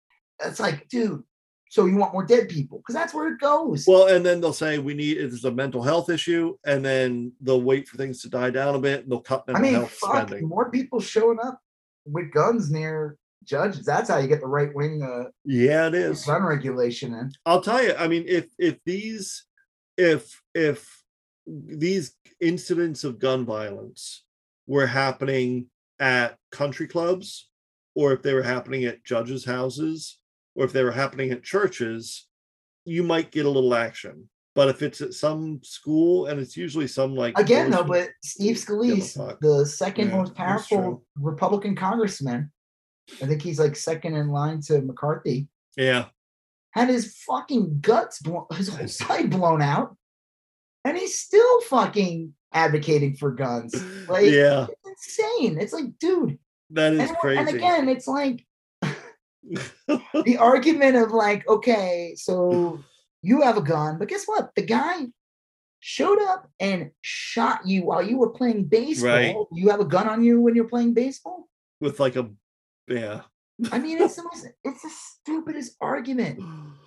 It's 0.43 0.59
like, 0.59 0.87
dude, 0.87 1.23
so 1.69 1.85
you 1.85 1.97
want 1.97 2.13
more 2.13 2.25
dead 2.25 2.49
people 2.49 2.79
because 2.79 2.95
that's 2.95 3.13
where 3.13 3.31
it 3.33 3.39
goes. 3.39 3.85
Well, 3.87 4.07
and 4.07 4.25
then 4.25 4.41
they'll 4.41 4.53
say 4.53 4.79
we 4.79 4.93
need 4.93 5.17
it's 5.17 5.43
a 5.43 5.51
mental 5.51 5.83
health 5.83 6.09
issue, 6.09 6.57
and 6.65 6.83
then 6.83 7.33
they'll 7.41 7.61
wait 7.61 7.87
for 7.87 7.97
things 7.97 8.21
to 8.21 8.29
die 8.29 8.49
down 8.49 8.75
a 8.75 8.79
bit. 8.79 9.03
And 9.03 9.11
they'll 9.11 9.19
cut 9.19 9.47
mental 9.47 9.63
I 9.63 9.67
mean, 9.67 9.73
health 9.79 9.91
fuck, 9.91 10.27
spending. 10.27 10.47
More 10.47 10.71
people 10.71 10.99
showing 10.99 11.39
up 11.43 11.59
with 12.05 12.31
guns 12.31 12.71
near 12.71 13.17
judges. 13.43 13.85
That's 13.85 14.09
how 14.09 14.17
you 14.17 14.27
get 14.27 14.41
the 14.41 14.47
right 14.47 14.73
wing. 14.73 15.03
Uh, 15.03 15.29
yeah, 15.43 15.87
it 15.87 15.95
is 15.95 16.25
gun 16.25 16.43
regulation. 16.43 17.13
In. 17.13 17.31
I'll 17.45 17.61
tell 17.61 17.83
you. 17.83 17.93
I 17.97 18.07
mean, 18.07 18.23
if 18.27 18.47
if 18.57 18.77
these 18.85 19.45
if 19.97 20.41
if 20.53 21.03
these 21.45 22.15
incidents 22.39 23.03
of 23.03 23.19
gun 23.19 23.45
violence 23.45 24.23
were 24.67 24.87
happening 24.87 25.67
at 25.99 26.37
country 26.51 26.87
clubs 26.87 27.49
or 27.95 28.13
if 28.13 28.21
they 28.21 28.33
were 28.33 28.43
happening 28.43 28.85
at 28.85 29.03
judges' 29.03 29.45
houses 29.45 30.19
or 30.57 30.65
if 30.65 30.73
they 30.73 30.83
were 30.83 30.91
happening 30.91 31.31
at 31.31 31.43
churches, 31.43 32.27
you 32.83 33.03
might 33.03 33.31
get 33.31 33.45
a 33.45 33.49
little 33.49 33.75
action. 33.75 34.27
But 34.55 34.69
if 34.69 34.81
it's 34.81 35.01
at 35.01 35.13
some 35.13 35.61
school 35.63 36.25
and 36.25 36.39
it's 36.39 36.57
usually 36.57 36.87
some 36.87 37.15
like 37.15 37.37
again 37.37 37.69
though, 37.69 37.83
but 37.83 38.09
Steve 38.23 38.55
Scalise, 38.55 39.39
the 39.39 39.63
second 39.67 40.09
yeah, 40.09 40.15
most 40.15 40.33
powerful 40.33 41.05
Republican 41.15 41.75
congressman, 41.75 42.51
I 43.21 43.27
think 43.27 43.43
he's 43.43 43.59
like 43.59 43.75
second 43.75 44.15
in 44.15 44.29
line 44.29 44.61
to 44.61 44.81
McCarthy. 44.81 45.47
Yeah, 45.77 46.05
had 46.71 46.89
his 46.89 47.15
fucking 47.27 47.81
guts, 47.81 48.19
blown, 48.19 48.47
his 48.53 48.69
whole 48.69 48.87
side 48.87 49.29
blown 49.29 49.61
out, 49.61 49.95
and 50.83 50.97
he's 50.97 51.19
still 51.19 51.61
fucking 51.61 52.33
advocating 52.51 53.15
for 53.15 53.29
guns. 53.29 53.75
Like, 54.09 54.25
yeah, 54.25 54.65
it's 54.87 55.19
insane. 55.19 55.59
It's 55.59 55.73
like, 55.73 55.99
dude, 55.99 56.39
that 56.71 56.93
is 56.93 57.09
and, 57.09 57.17
crazy. 57.19 57.39
And 57.41 57.49
again, 57.49 57.89
it's 57.89 58.07
like 58.07 58.46
the 59.87 60.37
argument 60.37 60.95
of 60.95 61.11
like, 61.11 61.47
okay, 61.47 62.13
so 62.15 62.79
you 63.21 63.41
have 63.41 63.57
a 63.57 63.61
gun, 63.61 63.97
but 63.97 64.07
guess 64.07 64.25
what? 64.25 64.51
The 64.55 64.63
guy 64.63 65.07
showed 65.79 66.21
up 66.21 66.49
and 66.59 66.91
shot 67.01 67.65
you 67.65 67.85
while 67.85 68.01
you 68.01 68.17
were 68.17 68.29
playing 68.29 68.65
baseball. 68.65 69.09
Right. 69.09 69.35
You 69.51 69.69
have 69.69 69.79
a 69.79 69.85
gun 69.85 70.07
on 70.07 70.23
you 70.23 70.41
when 70.41 70.55
you're 70.55 70.67
playing 70.67 70.93
baseball? 70.93 71.47
With 71.79 71.99
like 71.99 72.15
a 72.15 72.29
yeah. 72.87 73.21
I 73.71 73.79
mean, 73.79 74.01
it's 74.01 74.15
the 74.15 74.23
most 74.23 74.47
it's 74.63 74.81
the 74.81 74.89
stupidest 74.89 75.75
argument. 75.81 76.43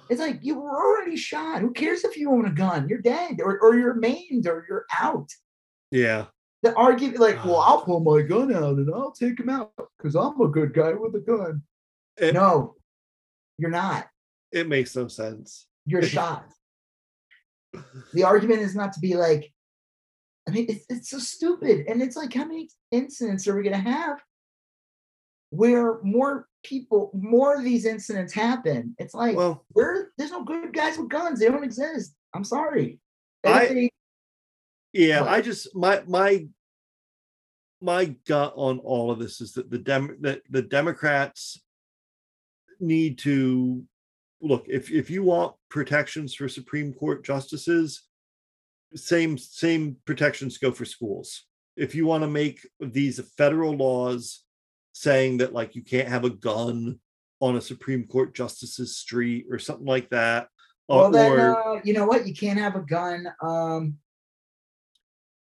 It's 0.09 0.21
like 0.21 0.41
you 0.43 0.59
were 0.59 0.71
already 0.71 1.17
shot. 1.17 1.61
Who 1.61 1.73
cares 1.73 2.05
if 2.05 2.17
you 2.17 2.31
own 2.31 2.47
a 2.47 2.51
gun? 2.51 2.89
You're 2.89 3.01
dead, 3.01 3.41
or, 3.41 3.59
or 3.61 3.77
you're 3.77 3.95
maimed, 3.95 4.47
or 4.47 4.67
you're 4.69 4.87
out. 5.01 5.29
Yeah. 5.91 6.27
The 6.63 6.75
argument, 6.75 7.21
like, 7.21 7.39
ah. 7.39 7.47
well, 7.47 7.61
I'll 7.61 7.83
pull 7.83 8.01
my 8.01 8.23
gun 8.23 8.55
out 8.55 8.77
and 8.77 8.93
I'll 8.93 9.13
take 9.13 9.39
him 9.39 9.49
out 9.49 9.73
because 9.97 10.15
I'm 10.15 10.41
a 10.41 10.49
good 10.49 10.75
guy 10.75 10.93
with 10.93 11.15
a 11.15 11.21
gun. 11.21 11.63
It, 12.21 12.35
no, 12.35 12.77
you're 13.59 13.71
not. 13.71 14.07
It 14.53 14.69
makes 14.69 14.95
no 14.97 15.09
sense. 15.09 15.67
You're 15.87 16.03
shot. 16.19 16.45
the 18.13 18.25
argument 18.25 18.61
is 18.61 18.75
not 18.75 18.93
to 18.95 19.01
be 19.01 19.15
like, 19.15 19.53
I 20.49 20.53
mean, 20.53 20.67
it's, 20.69 20.85
it's 20.89 21.11
so 21.11 21.19
stupid. 21.19 21.87
And 21.87 22.03
it's 22.03 22.17
like, 22.17 22.33
how 22.35 22.45
many 22.45 22.69
incidents 22.91 23.47
are 23.47 23.57
we 23.57 23.63
going 23.63 23.75
to 23.75 23.91
have 23.91 24.19
where 25.51 26.01
more 26.03 26.49
people, 26.65 27.11
more 27.15 27.55
of 27.55 27.65
these 27.65 27.87
incidents 27.87 28.33
happen? 28.33 28.95
It's 28.99 29.15
like, 29.15 29.37
well, 29.37 29.65
where 29.71 30.11
there's 30.19 30.33
no 30.33 30.45
good 30.45 30.73
guys 30.73 30.99
with 30.99 31.09
guns. 31.09 31.41
They 31.41 31.49
don't 31.49 31.65
exist. 31.65 32.15
I'm 32.35 32.45
sorry. 32.45 32.99
I, 33.45 33.91
yeah, 34.93 35.25
I 35.25 35.41
just 35.41 35.75
my 35.75 36.03
my 36.07 36.47
my 37.81 38.17
gut 38.27 38.53
on 38.57 38.79
all 38.81 39.11
of 39.11 39.19
this 39.19 39.41
is 39.41 39.53
that 39.55 39.71
the 39.71 39.79
dem 39.79 40.19
that 40.21 40.43
the 40.51 40.63
Democrats 40.63 41.63
need 42.81 43.19
to 43.19 43.85
look 44.43 44.65
if 44.69 44.91
if 44.91 45.11
you 45.11 45.23
want 45.23 45.55
protections 45.69 46.35
for 46.35 46.49
Supreme 46.49 46.93
Court 46.93 47.25
justices, 47.25 48.03
same 48.95 49.39
same 49.39 49.97
protections 50.05 50.59
go 50.59 50.73
for 50.73 50.85
schools. 50.85 51.45
If 51.77 51.95
you 51.95 52.07
want 52.07 52.23
to 52.23 52.29
make 52.29 52.67
these 52.81 53.21
federal 53.37 53.73
laws 53.77 54.45
saying 54.93 55.39
that 55.39 55.53
like 55.53 55.75
you 55.75 55.83
can't 55.83 56.09
have 56.09 56.25
a 56.25 56.31
gun 56.31 56.99
on 57.41 57.57
a 57.57 57.61
Supreme 57.61 58.07
Court 58.07 58.35
justice's 58.35 58.97
street 58.97 59.47
or 59.51 59.59
something 59.59 59.87
like 59.87 60.11
that. 60.11 60.49
Well, 60.89 61.07
or, 61.07 61.13
then 61.13 61.39
uh, 61.39 61.81
you 61.85 61.95
know 61.95 62.05
what? 62.05 62.27
You 62.27 62.35
can't 62.35 62.59
have 62.59 62.75
a 62.75 62.81
gun. 62.81 63.27
Um, 63.41 63.97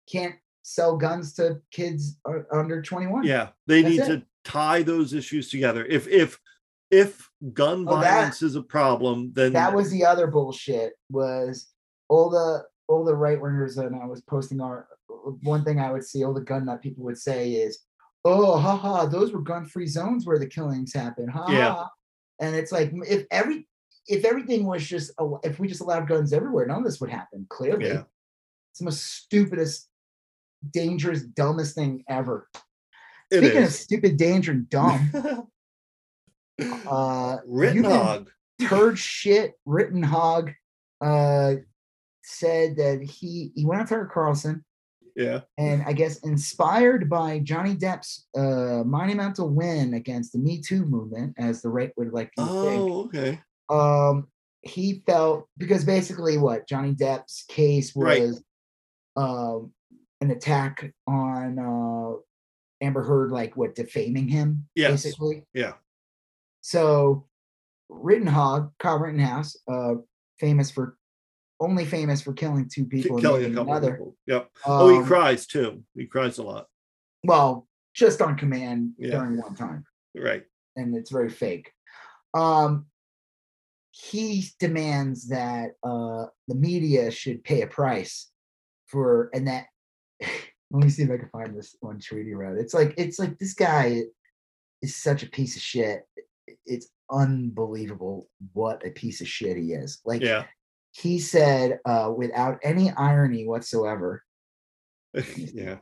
can't 0.09 0.35
sell 0.61 0.97
guns 0.97 1.33
to 1.33 1.61
kids 1.71 2.19
under 2.51 2.81
21. 2.81 3.23
Yeah, 3.23 3.49
they 3.65 3.81
That's 3.81 3.91
need 3.91 4.01
it. 4.01 4.07
to 4.07 4.23
tie 4.43 4.83
those 4.83 5.13
issues 5.13 5.49
together. 5.49 5.85
If 5.85 6.07
if 6.07 6.37
if 6.91 7.29
gun 7.53 7.87
oh, 7.87 7.95
violence 7.95 8.39
that, 8.39 8.45
is 8.45 8.55
a 8.55 8.61
problem, 8.61 9.31
then 9.33 9.53
that 9.53 9.73
was 9.73 9.91
the 9.91 10.05
other 10.05 10.27
bullshit. 10.27 10.93
Was 11.09 11.67
all 12.09 12.29
the 12.29 12.63
all 12.87 13.03
the 13.03 13.15
right 13.15 13.39
wingers 13.39 13.77
and 13.77 14.01
I 14.01 14.05
was 14.05 14.21
posting 14.21 14.61
our 14.61 14.87
one 15.41 15.63
thing 15.63 15.79
I 15.79 15.91
would 15.91 16.05
see 16.05 16.23
all 16.23 16.33
the 16.33 16.41
gun 16.41 16.65
nut 16.65 16.81
people 16.81 17.03
would 17.03 17.17
say 17.17 17.51
is, 17.51 17.79
"Oh, 18.23 18.57
haha, 18.57 19.05
those 19.05 19.33
were 19.33 19.41
gun 19.41 19.65
free 19.65 19.87
zones 19.87 20.25
where 20.25 20.39
the 20.39 20.47
killings 20.47 20.93
happened." 20.93 21.31
Ha 21.31 21.47
yeah. 21.49 21.85
And 22.39 22.55
it's 22.55 22.71
like 22.71 22.91
if 23.07 23.25
every 23.31 23.67
if 24.07 24.23
everything 24.23 24.65
was 24.65 24.85
just 24.85 25.11
if 25.43 25.59
we 25.59 25.67
just 25.67 25.81
allowed 25.81 26.07
guns 26.07 26.33
everywhere, 26.33 26.65
none 26.65 26.79
of 26.79 26.85
this 26.85 27.01
would 27.01 27.09
happen. 27.09 27.45
Clearly, 27.49 27.87
yeah. 27.87 28.03
it's 28.71 28.79
the 28.79 28.85
most 28.85 29.03
stupidest 29.03 29.89
dangerous, 30.71 31.23
dumbest 31.23 31.75
thing 31.75 32.03
ever. 32.09 32.47
It 33.29 33.39
Speaking 33.39 33.63
is. 33.63 33.69
of 33.69 33.73
stupid, 33.73 34.17
danger, 34.17 34.51
and 34.51 34.69
dumb, 34.69 35.11
uh, 36.59 37.37
Rittenhog, 37.47 38.27
turd 38.67 38.97
shit, 38.97 39.53
Rittenhog, 39.67 40.53
uh, 41.01 41.55
said 42.23 42.77
that 42.77 43.01
he 43.01 43.51
he 43.55 43.65
went 43.65 43.87
Tucker 43.87 44.09
Carlson. 44.11 44.63
Yeah. 45.15 45.41
And 45.57 45.81
I 45.83 45.93
guess 45.93 46.19
inspired 46.19 47.09
by 47.09 47.39
Johnny 47.39 47.75
Depp's 47.75 48.27
uh, 48.37 48.83
monumental 48.85 49.49
win 49.49 49.95
against 49.95 50.31
the 50.31 50.37
Me 50.37 50.61
Too 50.61 50.85
movement, 50.85 51.33
as 51.39 51.63
the 51.63 51.69
right 51.69 51.91
would 51.97 52.13
like 52.13 52.31
to 52.33 52.41
oh, 52.43 53.09
think. 53.09 53.15
okay. 53.15 53.41
Um, 53.69 54.27
he 54.61 55.01
felt 55.07 55.47
because 55.57 55.83
basically 55.83 56.37
what 56.37 56.67
Johnny 56.67 56.93
Depp's 56.93 57.45
case 57.47 57.95
was 57.95 58.43
right. 59.17 59.23
um 59.23 59.71
an 60.21 60.31
attack 60.31 60.91
on 61.07 61.59
uh 61.59 62.19
Amber 62.81 63.03
Heard, 63.03 63.31
like 63.31 63.57
what 63.57 63.75
defaming 63.75 64.27
him, 64.27 64.67
yes. 64.75 65.03
basically. 65.03 65.43
Yeah. 65.53 65.73
So 66.67 67.25
Rittenhog, 67.89 68.73
Kyle 68.77 68.99
Rittenhouse, 68.99 69.55
uh, 69.71 69.93
famous 70.37 70.69
for 70.69 70.97
only 71.61 71.85
famous 71.85 72.21
for 72.21 72.33
killing 72.33 72.67
two 72.67 72.83
people, 72.83 73.21
killing 73.21 73.53
a 73.53 73.55
couple 73.55 73.71
another. 73.71 73.91
People. 73.93 74.17
Yep. 74.27 74.49
Um, 74.65 74.73
oh, 74.73 74.89
he 74.89 74.97
um, 74.97 75.05
cries 75.05 75.47
too. 75.47 75.81
He 75.95 76.07
cries 76.07 76.39
a 76.39 76.43
lot. 76.43 76.65
Well, 77.23 77.69
just 77.95 78.21
on 78.21 78.35
command 78.35 78.91
yeah. 78.97 79.11
during 79.11 79.37
one 79.37 79.55
time. 79.55 79.85
Right. 80.13 80.43
And 80.75 80.93
it's 80.93 81.09
very 81.09 81.29
fake. 81.29 81.71
Um, 82.33 82.87
he 83.91 84.47
demands 84.59 85.29
that 85.29 85.69
uh, 85.83 86.25
the 86.49 86.55
media 86.55 87.11
should 87.11 87.45
pay 87.45 87.61
a 87.61 87.67
price 87.67 88.29
for, 88.87 89.29
and 89.33 89.47
that 89.47 89.67
let 90.21 90.83
me 90.83 90.89
see 90.89 91.03
if 91.03 91.11
I 91.11 91.15
can 91.15 91.29
find 91.29 91.57
this 91.57 91.77
one 91.79 92.01
tweet 92.01 92.25
he 92.25 92.33
wrote. 92.33 92.57
It's 92.57 92.73
like 92.73 92.93
it's 92.97 93.19
like 93.19 93.39
this 93.39 93.53
guy 93.53 94.01
is 94.81 94.97
such 94.97 95.23
a 95.23 95.29
piece 95.29 95.55
of 95.55 95.61
shit. 95.61 96.03
It's 96.65 96.87
unbelievable 97.11 98.27
what 98.53 98.85
a 98.85 98.91
piece 98.91 99.21
of 99.21 99.27
shit 99.27 99.57
he 99.57 99.73
is. 99.73 99.99
Like 100.05 100.21
yeah. 100.21 100.45
he 100.91 101.19
said 101.19 101.79
uh, 101.85 102.11
without 102.15 102.59
any 102.63 102.91
irony 102.91 103.47
whatsoever. 103.47 104.23
yeah. 105.35 105.77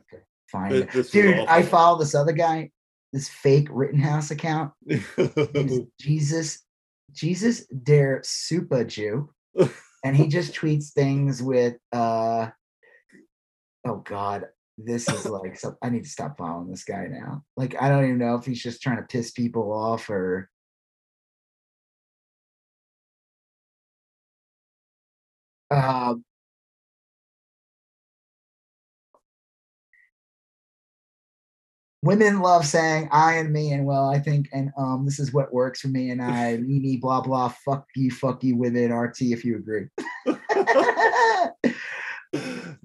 Fine. 0.50 0.70
Th- 0.70 0.90
this 0.90 1.10
Dude, 1.10 1.38
I 1.48 1.62
follow 1.62 1.98
this 1.98 2.14
other 2.14 2.32
guy, 2.32 2.70
this 3.12 3.28
fake 3.28 3.68
Rittenhouse 3.70 4.30
account. 4.30 4.72
Jesus, 6.00 6.62
Jesus 7.12 7.66
der 7.66 8.20
Super 8.24 8.84
Jew. 8.84 9.30
and 10.06 10.16
he 10.16 10.28
just 10.28 10.52
tweets 10.60 10.92
things 10.92 11.42
with 11.42 11.76
uh 11.92 12.48
oh 13.86 13.96
god 14.04 14.44
this 14.78 15.08
is 15.08 15.26
like 15.26 15.58
so 15.58 15.74
i 15.82 15.88
need 15.88 16.04
to 16.04 16.10
stop 16.10 16.36
following 16.36 16.70
this 16.70 16.84
guy 16.84 17.06
now 17.08 17.42
like 17.56 17.80
i 17.80 17.88
don't 17.88 18.04
even 18.04 18.18
know 18.18 18.34
if 18.34 18.44
he's 18.44 18.62
just 18.62 18.82
trying 18.82 18.98
to 18.98 19.02
piss 19.04 19.30
people 19.30 19.72
off 19.72 20.10
or 20.10 20.50
uh 25.70 26.14
women 32.02 32.40
love 32.40 32.64
saying 32.64 33.08
i 33.10 33.34
and 33.34 33.52
me 33.52 33.72
and 33.72 33.84
well 33.84 34.08
i 34.08 34.18
think 34.18 34.48
and 34.52 34.70
um 34.78 35.04
this 35.04 35.18
is 35.18 35.32
what 35.32 35.52
works 35.52 35.80
for 35.80 35.88
me 35.88 36.10
and 36.10 36.22
i 36.22 36.56
me 36.56 36.78
me 36.78 36.96
blah 36.96 37.20
blah 37.20 37.48
fuck 37.48 37.84
you 37.96 38.10
fuck 38.10 38.44
you 38.44 38.56
with 38.56 38.76
it 38.76 38.90
rt 38.90 39.22
if 39.22 39.44
you 39.44 39.56
agree. 39.56 39.86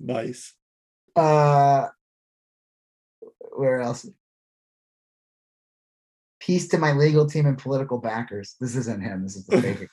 Nice. 0.02 0.54
uh 1.16 1.88
where 3.56 3.82
else? 3.82 4.08
Peace 6.40 6.68
to 6.70 6.78
my 6.78 6.94
legal 6.94 7.28
team 7.28 7.46
and 7.46 7.58
political 7.58 8.00
backers. 8.00 8.56
This 8.60 8.76
isn't 8.76 9.02
him 9.02 9.24
this 9.24 9.36
is 9.36 9.46
the 9.46 9.62
fake 9.62 9.88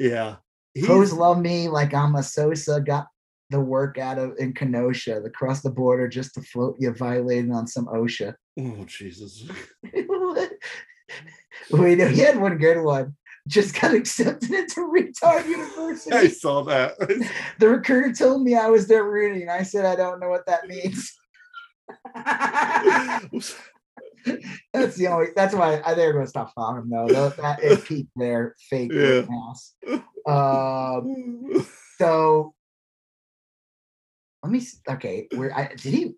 Yeah. 0.00 0.36
pros 0.84 1.12
love 1.12 1.38
me 1.38 1.68
like 1.68 1.92
i'm 1.92 2.14
a 2.16 2.22
sosa 2.22 2.80
got 2.80 3.08
the 3.50 3.60
work 3.60 3.98
out 3.98 4.18
of 4.18 4.32
in 4.38 4.54
kenosha 4.54 5.16
across 5.22 5.60
the 5.60 5.70
border 5.70 6.08
just 6.08 6.32
to 6.34 6.42
float 6.42 6.76
you 6.78 6.90
violating 6.92 7.52
on 7.52 7.66
some 7.66 7.84
osha 7.86 8.34
oh 8.58 8.84
Jesus. 8.86 9.44
wait 11.70 11.98
he 11.98 12.20
had 12.20 12.40
one 12.40 12.56
good 12.56 12.82
one 12.82 13.14
just 13.46 13.78
got 13.78 13.94
accepted 13.94 14.50
into 14.50 14.80
retard 14.82 15.46
university. 15.48 16.12
I 16.14 16.28
saw 16.28 16.62
that. 16.64 16.96
the 17.58 17.68
recruiter 17.68 18.12
told 18.14 18.42
me 18.42 18.54
i 18.54 18.68
was 18.70 18.86
there 18.86 19.04
rooting 19.04 19.50
i 19.50 19.62
said 19.62 19.84
i 19.84 19.96
don't 19.96 20.18
know 20.20 20.30
what 20.30 20.46
that 20.46 20.66
means 20.66 21.12
That's 24.74 24.96
the 24.96 25.08
only. 25.08 25.26
That's 25.34 25.54
why 25.54 25.80
I 25.84 25.94
they're 25.94 26.12
gonna 26.12 26.26
stop 26.26 26.52
following 26.54 26.82
him 26.82 26.90
though. 26.90 27.30
That 27.38 27.62
is 27.62 27.80
peaked 27.86 28.10
there, 28.16 28.54
fake 28.68 28.92
Yeah. 28.94 29.22
house. 29.30 29.74
Um, 30.26 31.64
so 31.98 32.54
let 34.42 34.52
me. 34.52 34.62
Okay, 34.88 35.28
where 35.34 35.56
I 35.56 35.68
did 35.74 35.94
he? 35.94 36.12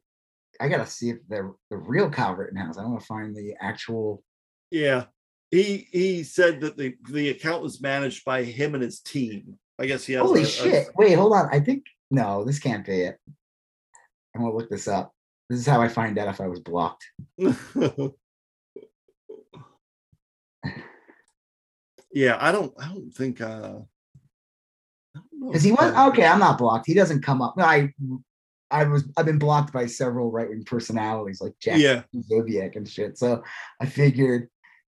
I 0.60 0.68
gotta 0.68 0.86
see 0.86 1.10
if 1.10 1.18
the 1.28 1.52
the 1.70 1.76
real 1.76 2.10
Kyle 2.10 2.34
Rittenhouse. 2.34 2.78
I 2.78 2.84
want 2.84 3.00
to 3.00 3.06
find 3.06 3.34
the 3.34 3.54
actual. 3.60 4.22
yeah. 4.70 5.04
He 5.50 5.86
he 5.92 6.22
said 6.22 6.62
that 6.62 6.78
the 6.78 6.94
the 7.10 7.28
account 7.28 7.62
was 7.62 7.82
managed 7.82 8.24
by 8.24 8.42
him 8.44 8.74
and 8.74 8.82
his 8.82 9.00
team. 9.00 9.58
I 9.78 9.84
guess 9.86 10.04
he 10.06 10.14
has 10.14 10.22
Holy 10.22 10.40
a- 10.40 10.44
a- 10.44 10.46
shit! 10.46 10.88
Wait, 10.96 11.12
hold 11.12 11.34
on. 11.34 11.48
I 11.52 11.60
think 11.60 11.84
no, 12.10 12.42
this 12.44 12.58
can't 12.58 12.84
be 12.86 13.02
it. 13.02 13.18
I'm 14.34 14.40
gonna 14.42 14.54
look 14.54 14.70
this 14.70 14.88
up. 14.88 15.12
This 15.52 15.60
is 15.60 15.66
how 15.66 15.82
I 15.82 15.88
find 15.88 16.16
out 16.16 16.28
if 16.28 16.40
I 16.40 16.48
was 16.48 16.60
blocked. 16.60 17.04
yeah, 22.10 22.38
I 22.40 22.50
don't 22.50 22.72
I 22.82 22.88
don't 22.88 23.10
think 23.10 23.42
uh 23.42 23.44
I 23.44 25.18
don't 25.18 25.26
know 25.34 25.48
Because 25.48 25.62
he 25.62 25.72
was 25.72 25.92
okay. 26.08 26.24
I'm 26.24 26.38
not 26.38 26.56
blocked. 26.56 26.86
He 26.86 26.94
doesn't 26.94 27.20
come 27.20 27.42
up. 27.42 27.52
I 27.58 27.92
I 28.70 28.84
was 28.84 29.04
I've 29.18 29.26
been 29.26 29.38
blocked 29.38 29.74
by 29.74 29.84
several 29.84 30.30
right 30.30 30.48
wing 30.48 30.64
personalities 30.64 31.42
like 31.42 31.52
Jack 31.60 31.80
Yeah. 31.80 32.04
Zodiac 32.30 32.76
and 32.76 32.88
shit. 32.88 33.18
So 33.18 33.42
I 33.78 33.84
figured 33.84 34.48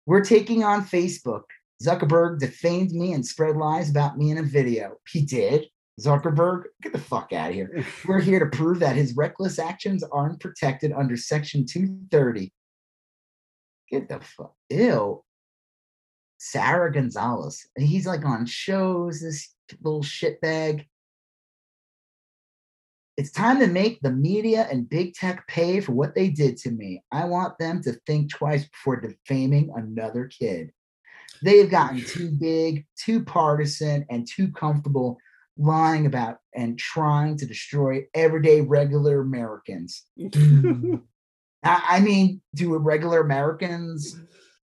we're 0.06 0.24
taking 0.24 0.64
on 0.64 0.86
Facebook. 0.86 1.46
Zuckerberg 1.84 2.38
defamed 2.38 2.92
me 2.92 3.14
and 3.14 3.26
spread 3.26 3.58
lies 3.58 3.90
about 3.90 4.20
me 4.20 4.30
in 4.30 4.38
a 4.38 4.44
video. 4.44 4.98
He 5.10 5.26
did. 5.26 5.66
Zuckerberg, 6.00 6.64
get 6.82 6.92
the 6.92 7.00
fuck 7.00 7.34
out 7.34 7.50
of 7.50 7.56
here. 7.56 7.86
We're 8.08 8.22
here 8.22 8.40
to 8.40 8.46
prove 8.58 8.80
that 8.80 8.96
his 8.96 9.16
reckless 9.16 9.60
actions 9.60 10.04
aren't 10.04 10.40
protected 10.40 10.92
under 10.92 11.16
Section 11.16 11.66
230. 11.66 12.52
Get 13.90 14.10
the 14.10 14.20
fuck. 14.20 14.54
Ew. 14.70 15.24
Sarah 16.40 16.92
Gonzalez. 16.92 17.66
He's 17.78 18.08
like 18.08 18.26
on 18.26 18.46
shows, 18.46 19.22
this 19.22 19.54
little 19.82 20.04
shitbag. 20.04 20.86
It's 23.16 23.32
time 23.32 23.60
to 23.60 23.68
make 23.68 24.00
the 24.02 24.12
media 24.12 24.68
and 24.72 24.90
big 24.90 25.14
tech 25.14 25.48
pay 25.48 25.80
for 25.80 25.92
what 25.92 26.16
they 26.16 26.30
did 26.30 26.58
to 26.58 26.72
me. 26.72 27.04
I 27.12 27.26
want 27.26 27.60
them 27.60 27.82
to 27.84 27.94
think 28.08 28.32
twice 28.32 28.68
before 28.68 29.00
defaming 29.00 29.72
another 29.76 30.26
kid. 30.26 30.72
They've 31.44 31.70
gotten 31.70 32.04
too 32.04 32.32
big, 32.32 32.86
too 32.98 33.24
partisan, 33.24 34.06
and 34.10 34.28
too 34.28 34.52
comfortable 34.52 35.18
lying 35.58 36.06
about 36.06 36.38
and 36.56 36.78
trying 36.78 37.38
to 37.38 37.46
destroy 37.46 38.06
everyday 38.14 38.62
regular 38.62 39.22
Americans. 39.22 40.06
I, 40.24 41.02
I 41.64 42.00
mean, 42.02 42.42
do 42.56 42.76
regular 42.78 43.22
Americans 43.22 44.20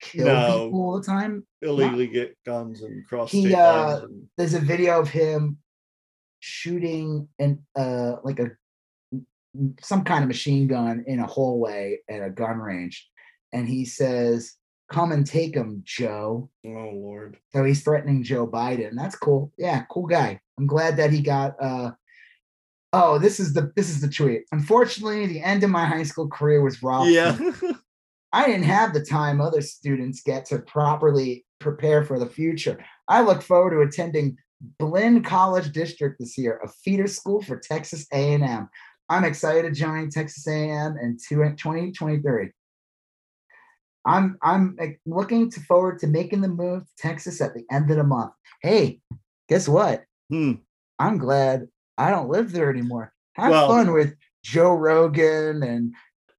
kill 0.00 0.26
No. 0.26 0.64
people 0.66 0.80
all 0.80 1.00
the 1.00 1.06
time? 1.06 1.44
illegally 1.60 2.06
get 2.06 2.36
guns 2.46 2.82
and 2.82 3.04
cross 3.06 3.32
He, 3.32 3.42
state 3.46 3.54
uh, 3.54 3.86
lines 3.88 4.02
and- 4.04 4.26
there's 4.36 4.54
a 4.54 4.60
video 4.60 5.00
of 5.00 5.08
him 5.08 5.58
shooting 6.40 7.28
and 7.40 7.58
uh 7.74 8.12
like 8.22 8.38
a 8.38 8.50
some 9.82 10.04
kind 10.04 10.22
of 10.22 10.28
machine 10.28 10.68
gun 10.68 11.02
in 11.08 11.18
a 11.18 11.26
hallway 11.26 11.98
at 12.08 12.22
a 12.22 12.30
gun 12.30 12.58
range 12.58 13.08
and 13.52 13.66
he 13.66 13.84
says 13.84 14.54
come 14.90 15.12
and 15.12 15.26
take 15.26 15.54
him 15.54 15.82
joe. 15.84 16.50
Oh 16.66 16.90
lord. 16.94 17.38
So 17.52 17.64
he's 17.64 17.82
threatening 17.82 18.22
joe 18.22 18.46
biden. 18.46 18.92
That's 18.94 19.16
cool. 19.16 19.52
Yeah 19.58 19.84
cool 19.90 20.06
guy. 20.06 20.40
I'm 20.58 20.66
glad 20.66 20.96
that 20.96 21.10
he 21.10 21.20
got 21.20 21.54
uh 21.62 21.92
oh 22.92 23.18
this 23.18 23.38
is 23.40 23.54
the 23.54 23.72
this 23.76 23.90
is 23.90 24.00
the 24.00 24.08
tweet. 24.08 24.42
Unfortunately 24.52 25.26
the 25.26 25.42
end 25.42 25.62
of 25.64 25.70
my 25.70 25.84
high 25.84 26.04
school 26.04 26.28
career 26.28 26.62
was 26.62 26.82
robbed 26.82 27.10
yeah. 27.10 27.36
I 28.32 28.46
didn't 28.46 28.64
have 28.64 28.92
the 28.92 29.04
time 29.04 29.40
other 29.40 29.62
students 29.62 30.20
get 30.22 30.44
to 30.46 30.58
properly 30.58 31.46
prepare 31.60 32.04
for 32.04 32.18
the 32.18 32.26
future. 32.26 32.78
I 33.08 33.22
look 33.22 33.42
forward 33.42 33.70
to 33.70 33.80
attending 33.80 34.36
Blinn 34.78 35.22
College 35.22 35.72
District 35.72 36.16
this 36.18 36.36
year, 36.36 36.60
a 36.62 36.68
feeder 36.68 37.06
school 37.06 37.42
for 37.42 37.58
Texas 37.58 38.06
A&M. 38.12 38.68
I'm 39.08 39.24
excited 39.24 39.62
to 39.62 39.80
join 39.80 40.10
Texas 40.10 40.46
A&M 40.46 40.96
in 41.00 41.16
two- 41.16 41.36
2023. 41.36 42.50
I'm 44.08 44.38
I'm 44.42 44.76
like, 44.78 45.00
looking 45.06 45.50
to 45.50 45.60
forward 45.60 45.98
to 46.00 46.06
making 46.06 46.40
the 46.40 46.48
move 46.48 46.84
to 46.84 46.90
Texas 46.96 47.40
at 47.40 47.54
the 47.54 47.64
end 47.70 47.90
of 47.90 47.96
the 47.98 48.04
month. 48.04 48.32
Hey, 48.62 49.00
guess 49.48 49.68
what? 49.68 50.04
Hmm. 50.30 50.54
I'm 50.98 51.18
glad 51.18 51.68
I 51.96 52.10
don't 52.10 52.28
live 52.28 52.50
there 52.52 52.70
anymore. 52.70 53.12
Have 53.34 53.50
Well- 53.50 53.68
fun 53.68 53.92
with 53.92 54.14
Joe 54.42 54.72
Rogan 54.72 55.62
and 55.62 55.94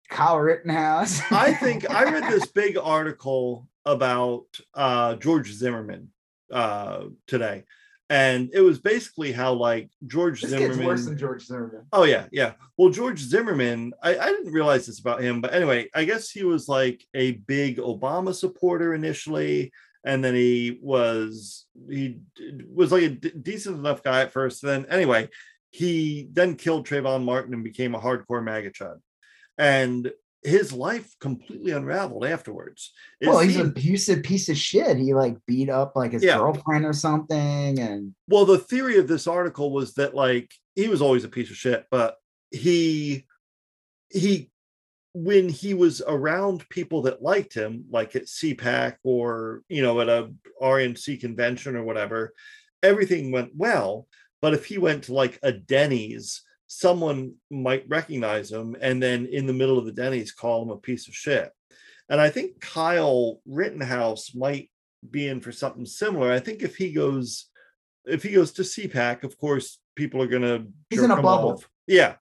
Kyle 0.10 0.40
Rittenhouse. 0.40 1.22
I 1.32 1.54
think 1.64 1.90
I 1.90 2.04
read 2.06 2.24
this 2.32 2.48
big 2.48 2.78
article 2.78 3.68
about 3.86 4.46
uh, 4.74 5.16
George 5.16 5.52
Zimmerman 5.52 6.10
uh, 6.52 7.04
today, 7.28 7.64
and 8.10 8.50
it 8.54 8.62
was 8.62 8.80
basically 8.80 9.32
how 9.32 9.54
like 9.54 9.90
George 10.08 10.42
This 10.42 10.50
Zimmerman. 10.52 10.86
worse 10.86 11.06
than 11.06 11.18
George 11.18 11.46
Zimmerman. 11.46 11.86
Oh 11.94 12.04
yeah, 12.04 12.26
yeah. 12.32 12.54
Well, 12.78 12.90
George 12.90 13.20
Zimmerman, 13.20 13.94
I, 14.02 14.18
I 14.18 14.28
didn't 14.32 14.52
realize 14.52 14.88
this 14.88 15.00
about 15.00 15.22
him, 15.22 15.42
but 15.42 15.54
anyway, 15.54 15.88
I 15.94 16.06
guess 16.06 16.30
he 16.32 16.44
was 16.44 16.68
like 16.68 17.04
a 17.14 17.34
big 17.34 17.78
Obama 17.78 18.34
supporter 18.34 18.96
initially, 18.96 19.72
and 20.04 20.24
then 20.24 20.34
he 20.34 20.80
was 20.82 21.68
he 21.88 22.20
was 22.74 22.92
like 22.92 23.04
a 23.04 23.10
d- 23.10 23.34
decent 23.42 23.78
enough 23.78 24.02
guy 24.02 24.22
at 24.22 24.32
first. 24.32 24.62
Then 24.64 24.86
anyway, 24.90 25.30
he 25.70 26.28
then 26.34 26.56
killed 26.56 26.88
Trayvon 26.88 27.24
Martin 27.24 27.54
and 27.54 27.64
became 27.64 27.94
a 27.94 28.00
hardcore 28.00 28.44
MAGA 28.44 28.72
chud, 28.72 28.98
and 29.58 30.12
his 30.44 30.72
life 30.72 31.16
completely 31.20 31.72
unraveled 31.72 32.26
afterwards. 32.26 32.94
It 33.20 33.28
well, 33.28 33.40
he's 33.40 33.58
an 33.58 33.68
abusive 33.68 34.24
piece 34.24 34.48
of 34.48 34.58
shit. 34.58 34.98
He 34.98 35.14
like 35.14 35.38
beat 35.46 35.70
up 35.70 35.96
like 35.96 36.14
his 36.14 36.24
Yeah. 36.24 36.38
girlfriend 36.38 36.86
or 36.86 36.94
something, 36.94 37.80
and 37.80 38.16
Well, 38.28 38.46
the 38.46 38.58
theory 38.58 38.98
of 38.98 39.08
this 39.08 39.28
article 39.28 39.72
was 39.74 39.96
that 39.96 40.16
like 40.16 40.52
he 40.76 40.88
was 40.88 41.02
always 41.02 41.24
a 41.26 41.30
piece 41.30 41.50
of 41.50 41.58
shit, 41.58 41.86
but 41.92 42.16
he 42.52 43.26
he 44.10 44.50
when 45.14 45.50
he 45.50 45.74
was 45.74 46.02
around 46.08 46.68
people 46.70 47.02
that 47.02 47.22
liked 47.22 47.54
him, 47.54 47.84
like 47.90 48.16
at 48.16 48.28
CPAC 48.28 48.96
or 49.04 49.64
you 49.68 49.82
know 49.82 50.00
at 50.00 50.08
a 50.10 50.32
RNC 50.62 51.20
convention 51.20 51.76
or 51.76 51.84
whatever, 51.84 52.34
everything 52.82 53.32
went 53.32 53.52
well. 53.56 54.08
But 54.42 54.54
if 54.54 54.66
he 54.66 54.78
went 54.78 55.04
to 55.06 55.14
like 55.14 55.38
a 55.44 55.52
Denny's, 55.52 56.44
someone 56.72 57.34
might 57.50 57.84
recognize 57.90 58.52
him 58.52 58.76
and 58.80 59.02
then 59.02 59.26
in 59.26 59.48
the 59.48 59.54
middle 59.54 59.80
of 59.80 59.86
the 59.88 59.92
Denny's 59.92 60.32
call 60.32 60.62
him 60.62 60.70
a 60.70 60.78
piece 60.78 61.08
of 61.08 61.16
shit. 61.16 61.52
And 62.10 62.22
I 62.22 62.30
think 62.30 62.62
Kyle 62.62 63.42
Rittenhouse 63.48 64.36
might 64.36 64.70
be 65.10 65.28
in 65.28 65.42
for 65.42 65.52
something 65.52 65.86
similar. 65.86 66.32
I 66.32 66.40
think 66.40 66.62
if 66.62 66.76
he 66.76 66.94
goes 66.94 67.48
if 68.06 68.22
he 68.24 68.32
goes 68.32 68.52
to 68.54 68.62
CPAC, 68.62 69.24
of 69.24 69.38
course, 69.40 69.80
people 69.96 70.22
are 70.22 70.28
gonna 70.28 70.66
He's 70.92 71.02
in 71.02 71.10
a 71.12 71.16
bubble. 71.22 71.54
off. 71.54 71.68
Yeah. 71.88 72.16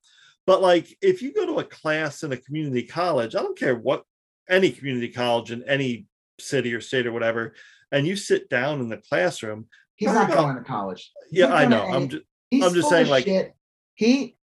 But 0.47 0.63
like 0.63 0.97
if 1.03 1.21
you 1.21 1.35
go 1.35 1.45
to 1.45 1.59
a 1.59 1.65
class 1.65 2.23
in 2.23 2.33
a 2.33 2.37
community 2.39 2.85
college, 2.85 3.35
I 3.37 3.43
don't 3.43 3.59
care 3.59 3.77
what 3.77 4.03
any 4.49 4.71
community 4.71 5.09
college 5.09 5.51
in 5.53 5.63
any 5.65 6.07
city 6.41 6.73
or 6.73 6.81
state 6.81 7.07
or 7.07 7.13
whatever, 7.13 7.55
and 7.93 8.07
you 8.07 8.17
sit 8.17 8.49
down 8.49 8.81
in 8.81 8.89
the 8.89 8.97
classroom, 8.97 9.67
He's 9.97 10.09
not 10.09 10.31
about- 10.31 10.39
going 10.45 10.57
to 10.57 10.63
college. 10.63 11.13
He's 11.29 11.41
yeah, 11.41 11.53
I 11.53 11.67
know. 11.67 11.83
I'm 11.83 12.09
just 12.09 12.23
I'm 12.51 12.73
just 12.73 12.89
saying, 12.89 13.09
like- 13.09 13.25
shit. 13.25 13.53
he 13.95 14.37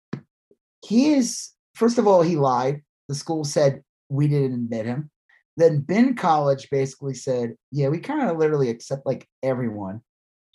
he 0.85 1.13
is 1.13 1.51
first 1.73 1.97
of 1.97 2.07
all 2.07 2.21
he 2.21 2.35
lied. 2.35 2.81
The 3.09 3.15
school 3.15 3.43
said 3.43 3.81
we 4.09 4.27
didn't 4.27 4.53
admit 4.53 4.85
him. 4.85 5.09
Then 5.57 5.79
Blinn 5.81 6.15
College 6.15 6.69
basically 6.69 7.13
said, 7.13 7.55
"Yeah, 7.71 7.87
we 7.89 7.99
kind 7.99 8.29
of 8.29 8.37
literally 8.37 8.69
accept 8.69 9.05
like 9.05 9.27
everyone." 9.41 10.01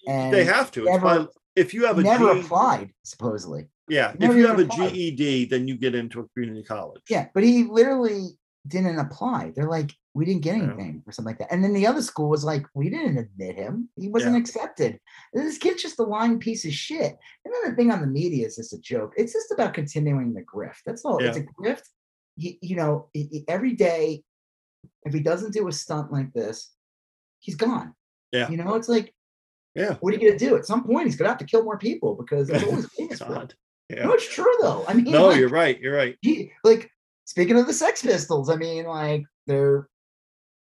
And 0.07 0.33
they 0.33 0.45
have 0.45 0.71
to. 0.73 0.83
It's 0.83 0.91
never- 0.91 1.25
by, 1.25 1.27
if 1.57 1.75
you 1.75 1.87
have 1.87 1.99
a 1.99 2.03
never 2.03 2.35
G- 2.35 2.41
applied 2.41 2.91
supposedly. 3.05 3.67
yeah, 3.89 4.15
if 4.21 4.35
you 4.37 4.47
have 4.47 4.59
a 4.59 4.65
applied. 4.65 4.93
GED, 4.93 5.47
then 5.47 5.67
you 5.69 5.77
get 5.77 5.95
into 5.95 6.21
a 6.21 6.29
community 6.29 6.63
college. 6.65 7.03
Yeah, 7.09 7.29
but 7.35 7.43
he 7.45 7.65
literally 7.65 8.39
didn't 8.67 8.99
apply. 8.99 9.53
They're 9.57 9.69
like, 9.71 9.93
we 10.15 10.25
didn't 10.25 10.43
get 10.43 10.57
Yeah. 10.57 10.65
anything 10.65 11.03
or 11.07 11.13
something 11.13 11.31
like 11.31 11.39
that. 11.39 11.53
And 11.53 11.63
then 11.65 11.73
the 11.73 11.87
other 11.87 12.03
school 12.03 12.29
was 12.29 12.45
like, 12.45 12.67
we 12.75 12.91
didn't 12.91 13.17
admit 13.19 13.57
him. 13.57 13.89
He 13.97 14.09
wasn't 14.09 14.35
Yeah. 14.35 14.41
accepted. 14.41 14.99
This 15.33 15.57
kid's 15.59 15.83
just 15.83 15.99
a 15.99 16.03
lying 16.03 16.39
piece 16.39 16.65
of 16.65 16.73
shit. 16.73 17.17
And 17.45 17.55
then 17.55 17.71
the 17.71 17.77
thing 17.77 17.91
on 17.91 18.01
the 18.01 18.07
media 18.07 18.47
is 18.47 18.57
just 18.57 18.73
a 18.73 18.79
joke. 18.81 19.15
It's 19.17 19.33
just 19.33 19.51
about 19.53 19.73
continuing 19.75 20.35
the 20.35 20.43
grift. 20.43 20.81
That's 20.85 21.05
all. 21.05 21.19
It's 21.25 21.37
a 21.39 21.43
grift. 21.43 21.85
He, 22.37 22.59
you 22.63 22.77
know, 22.77 23.09
every 23.49 23.73
day, 23.75 24.23
if 25.05 25.13
he 25.15 25.21
doesn't 25.21 25.53
do 25.53 25.69
a 25.69 25.73
stunt 25.73 26.13
like 26.13 26.33
this, 26.33 26.73
he's 27.39 27.55
gone. 27.57 27.95
Yeah. 28.33 28.51
You 28.51 28.57
know, 28.57 28.75
it's 28.75 28.89
like, 28.89 29.15
Yeah. 29.75 29.95
what 30.01 30.13
are 30.13 30.17
you 30.19 30.27
gonna 30.27 30.39
do? 30.39 30.57
At 30.57 30.67
some 30.67 30.85
point, 30.85 31.07
he's 31.07 31.17
gonna 31.17 31.31
have 31.31 31.39
to 31.39 31.45
kill 31.45 31.65
more 31.65 31.79
people 31.79 32.15
because 32.15 32.51
all 32.51 32.59
he's 32.59 32.89
famous. 32.95 33.19
God. 33.21 33.55
Yeah. 33.89 34.05
No, 34.05 34.13
it's 34.13 34.29
true 34.29 34.53
though. 34.61 34.85
I 34.87 34.95
mean, 34.95 35.05
No, 35.05 35.29
like, 35.29 35.39
you're 35.39 35.49
right. 35.49 35.79
You're 35.81 35.95
right. 35.97 36.17
he 36.21 36.53
like 36.65 36.91
speaking 37.31 37.57
of 37.59 37.67
the 37.69 37.73
Sex 37.73 38.03
Pistols, 38.03 38.51
I 38.51 38.57
mean, 38.57 38.87
like 38.87 39.23
they're, 39.47 39.89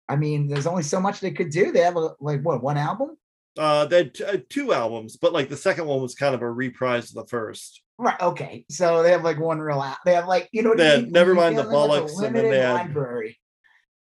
I 0.08 0.16
mean, 0.16 0.48
there's 0.48 0.66
only 0.66 0.82
so 0.82 0.98
much 0.98 1.20
they 1.20 1.30
could 1.30 1.50
do. 1.50 1.70
They 1.72 1.80
have 1.80 1.96
a, 1.96 2.10
like 2.20 2.40
what 2.42 2.62
one 2.62 2.78
album, 2.78 3.10
Uh, 3.58 3.84
they 3.84 3.98
had 3.98 4.14
t- 4.14 4.24
uh, 4.24 4.38
two 4.48 4.72
albums, 4.72 5.16
but 5.18 5.32
like 5.34 5.50
the 5.50 5.56
second 5.58 5.86
one 5.86 6.00
was 6.00 6.14
kind 6.14 6.34
of 6.34 6.40
a 6.42 6.50
reprise 6.50 7.10
of 7.10 7.16
the 7.22 7.28
first. 7.28 7.82
right? 7.98 8.18
Okay, 8.20 8.64
so 8.70 9.02
they 9.02 9.10
have 9.10 9.22
like 9.24 9.38
one 9.38 9.58
real. 9.60 9.82
Al- 9.82 9.98
they 10.06 10.14
have 10.14 10.26
like 10.26 10.48
you 10.52 10.62
know. 10.62 10.70
what 10.70 10.78
They 10.78 10.94
I 10.94 10.96
mean? 11.02 11.12
Never 11.12 11.32
You 11.32 11.36
Mind 11.36 11.58
the 11.58 11.62
Bollocks, 11.64 12.22
and 12.24 12.34
then 12.34 12.50
they 12.50 12.58
had- 12.58 12.72
library. 12.72 13.38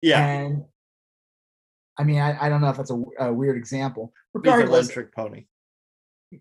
Yeah, 0.02 0.24
and 0.26 0.64
I 1.98 2.04
mean, 2.04 2.18
I, 2.18 2.46
I 2.46 2.48
don't 2.48 2.60
know 2.62 2.68
if 2.70 2.76
that's 2.78 2.90
a, 2.90 3.02
a 3.20 3.32
weird 3.32 3.56
example. 3.56 4.12
Regardless, 4.34 4.86
one 4.88 4.92
trick 4.94 5.14
pony. 5.14 5.46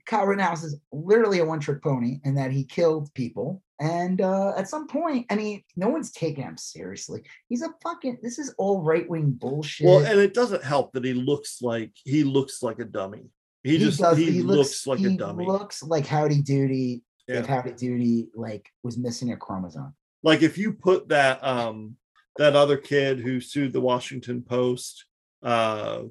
Kyle 0.05 0.25
Rittenhouse 0.25 0.63
is 0.63 0.77
literally 0.91 1.39
a 1.39 1.45
one-trick 1.45 1.81
pony 1.83 2.19
in 2.23 2.35
that 2.35 2.51
he 2.51 2.63
killed 2.63 3.13
people. 3.13 3.61
And 3.79 4.21
uh, 4.21 4.53
at 4.57 4.69
some 4.69 4.87
point, 4.87 5.25
I 5.29 5.35
mean, 5.35 5.63
no 5.75 5.89
one's 5.89 6.11
taking 6.11 6.43
him 6.43 6.57
seriously. 6.57 7.23
He's 7.49 7.61
a 7.61 7.69
fucking. 7.83 8.19
This 8.23 8.39
is 8.39 8.53
all 8.57 8.81
right-wing 8.81 9.31
bullshit. 9.31 9.85
Well, 9.85 10.05
and 10.05 10.19
it 10.19 10.33
doesn't 10.33 10.63
help 10.63 10.93
that 10.93 11.03
he 11.03 11.13
looks 11.13 11.61
like 11.61 11.91
he 12.03 12.23
looks 12.23 12.63
like 12.63 12.79
a 12.79 12.85
dummy. 12.85 13.29
He, 13.63 13.77
just 13.77 13.99
does- 13.99 14.17
he, 14.17 14.41
looks, 14.41 14.85
like 14.87 14.99
he 14.99 15.07
a 15.07 15.17
dummy. 15.17 15.45
looks 15.45 15.83
like 15.83 16.05
Howdy 16.05 16.41
Doody. 16.41 17.03
If 17.27 17.47
Howdy 17.47 17.71
Doody 17.71 18.27
like 18.35 18.69
was 18.83 18.97
missing 18.97 19.31
a 19.31 19.37
chromosome. 19.37 19.95
like 20.23 20.43
if 20.43 20.57
you 20.59 20.73
put 20.73 21.09
that 21.09 21.43
um 21.43 21.97
that 22.37 22.55
other 22.55 22.77
kid 22.77 23.19
who 23.19 23.39
sued 23.41 23.73
the 23.73 23.81
Washington 23.81 24.43
Post, 24.43 25.05
uh 25.41 26.03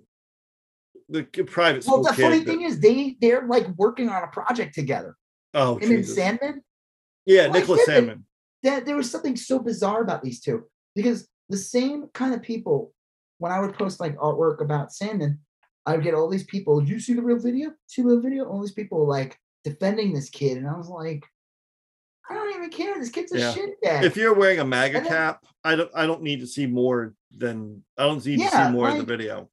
the 1.09 1.23
private 1.25 1.85
Well, 1.87 2.03
the 2.03 2.11
kid. 2.13 2.23
funny 2.23 2.39
that- 2.41 2.47
thing 2.47 2.63
is, 2.63 2.81
they 2.81 3.17
they're 3.21 3.47
like 3.47 3.67
working 3.77 4.09
on 4.09 4.23
a 4.23 4.29
project 4.29 4.75
together. 4.75 5.17
oh, 5.55 5.79
and 5.79 5.89
Jesus. 5.89 6.19
Sandmann. 6.19 6.61
yeah, 7.27 7.45
Well, 7.49 7.53
Nicholas 7.61 7.87
Sandmann. 7.89 8.23
That 8.63 8.87
there 8.87 8.97
was 8.97 9.11
something 9.11 9.37
so 9.37 9.59
bizarre 9.59 10.01
about 10.03 10.23
these 10.23 10.41
two 10.41 10.65
because 10.95 11.29
the 11.49 11.57
same 11.59 12.09
kind 12.15 12.35
of 12.35 12.43
people. 12.43 12.93
When 13.39 13.51
I 13.53 13.61
would 13.61 13.75
post 13.75 13.99
like 14.01 14.17
artwork 14.17 14.61
about 14.63 14.91
Sandmann, 14.91 15.39
I 15.85 15.95
would 15.97 16.05
get 16.05 16.15
all 16.15 16.29
these 16.31 16.45
people. 16.45 16.83
You 16.83 16.99
see 17.01 17.13
the 17.15 17.21
real 17.23 17.39
video? 17.39 17.73
See 17.89 18.01
the 18.03 18.09
real 18.09 18.21
video? 18.21 18.45
All 18.49 18.61
these 18.63 18.73
people 18.73 19.07
like 19.07 19.37
defending 19.65 20.15
this 20.15 20.31
kid, 20.31 20.57
and 20.57 20.69
I 20.69 20.77
was 20.77 20.89
like, 20.89 21.25
I 22.31 22.35
don't 22.35 22.55
even 22.55 22.71
care. 22.71 22.99
This 22.99 23.11
kid's 23.11 23.33
a 23.35 23.39
Yeah. 23.41 23.53
shit 23.53 23.81
bag. 23.83 24.05
If 24.05 24.17
you're 24.17 24.33
wearing 24.35 24.61
a 24.61 24.65
MAGA 24.65 25.01
then- 25.01 25.07
cap, 25.07 25.45
I 25.65 25.75
don't 25.77 25.91
I 25.95 26.07
don't 26.07 26.23
need 26.23 26.41
to 26.41 26.47
see 26.47 26.67
more 26.67 27.15
than 27.37 27.85
I 27.99 28.05
don't 28.05 28.25
need 28.25 28.39
to 28.41 28.49
see 28.49 28.71
more 28.71 28.89
of 28.89 28.97
the 28.99 29.05
video. 29.05 29.51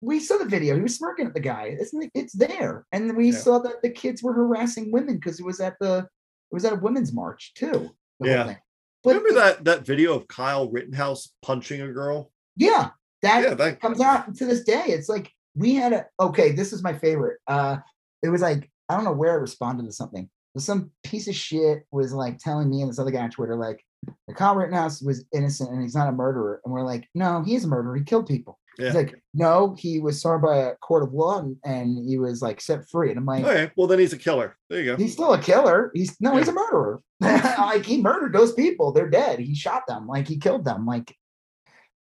We 0.00 0.20
saw 0.20 0.36
the 0.38 0.44
video. 0.44 0.76
He 0.76 0.82
was 0.82 0.96
smirking 0.96 1.26
at 1.26 1.34
the 1.34 1.40
guy. 1.40 1.76
It's 1.78 1.92
it's 2.14 2.34
there, 2.34 2.86
and 2.92 3.16
we 3.16 3.30
Yeah. 3.30 3.38
saw 3.38 3.58
that 3.60 3.82
the 3.82 3.90
kids 3.90 4.22
were 4.22 4.32
harassing 4.32 4.92
women 4.92 5.16
because 5.16 5.40
it 5.40 5.46
was 5.46 5.60
at 5.60 5.76
the 5.80 5.98
it 5.98 6.54
was 6.54 6.64
at 6.64 6.72
a 6.74 6.76
women's 6.76 7.12
march 7.12 7.54
too. 7.54 7.90
Yeah. 8.20 8.56
Remember 9.04 9.32
that 9.34 9.64
that 9.64 9.86
video 9.86 10.14
of 10.14 10.28
Kyle 10.28 10.68
Rittenhouse 10.70 11.32
punching 11.42 11.80
a 11.80 11.92
girl? 11.92 12.30
Yeah, 12.56 12.90
that 13.22 13.42
Yeah, 13.42 13.54
that 13.54 13.80
comes 13.80 14.00
out 14.00 14.34
to 14.36 14.46
this 14.46 14.64
day. 14.64 14.84
It's 14.88 15.08
like 15.08 15.32
we 15.54 15.74
had 15.74 15.92
a 15.92 16.06
okay. 16.20 16.52
This 16.52 16.72
is 16.72 16.82
my 16.82 16.92
favorite. 16.92 17.38
Uh, 17.46 17.78
it 18.22 18.28
was 18.28 18.42
like 18.42 18.70
I 18.88 18.94
don't 18.96 19.04
know 19.04 19.12
where 19.12 19.32
I 19.32 19.36
responded 19.36 19.84
to 19.86 19.92
something. 19.92 20.28
But 20.54 20.62
some 20.62 20.90
piece 21.04 21.28
of 21.28 21.34
shit 21.34 21.84
was 21.90 22.12
like 22.12 22.38
telling 22.38 22.70
me 22.70 22.80
and 22.80 22.90
this 22.90 22.98
other 22.98 23.10
guy 23.10 23.22
on 23.22 23.30
Twitter 23.30 23.56
like 23.56 23.82
the 24.26 24.34
Kyle 24.34 24.54
Rittenhouse 24.54 25.02
was 25.02 25.24
innocent 25.34 25.70
and 25.70 25.82
he's 25.82 25.94
not 25.94 26.08
a 26.08 26.12
murderer. 26.12 26.60
And 26.64 26.72
we're 26.72 26.82
like, 26.84 27.08
no, 27.14 27.42
he 27.42 27.54
is 27.54 27.64
a 27.64 27.68
murderer. 27.68 27.96
He 27.96 28.04
killed 28.04 28.26
people. 28.26 28.58
Yeah. 28.78 28.86
He's 28.86 28.94
like, 28.94 29.22
no, 29.34 29.74
he 29.78 30.00
was 30.00 30.20
sorry 30.20 30.40
by 30.40 30.56
a 30.56 30.76
court 30.76 31.02
of 31.02 31.12
law 31.12 31.38
and, 31.38 31.56
and 31.64 32.08
he 32.08 32.18
was 32.18 32.42
like 32.42 32.60
set 32.60 32.88
free. 32.88 33.10
And 33.10 33.18
I'm 33.18 33.26
like, 33.26 33.44
okay, 33.44 33.70
well 33.76 33.86
then 33.86 33.98
he's 33.98 34.12
a 34.12 34.18
killer. 34.18 34.56
There 34.68 34.80
you 34.80 34.84
go. 34.84 34.96
he's 34.96 35.12
still 35.14 35.32
a 35.32 35.40
killer. 35.40 35.90
He's 35.94 36.16
no, 36.20 36.36
he's 36.36 36.48
a 36.48 36.52
murderer. 36.52 37.00
like 37.20 37.86
he 37.86 38.00
murdered 38.00 38.32
those 38.32 38.52
people. 38.52 38.92
They're 38.92 39.10
dead. 39.10 39.38
He 39.38 39.54
shot 39.54 39.82
them. 39.88 40.06
Like 40.06 40.28
he 40.28 40.38
killed 40.38 40.64
them. 40.64 40.86
Like, 40.86 41.14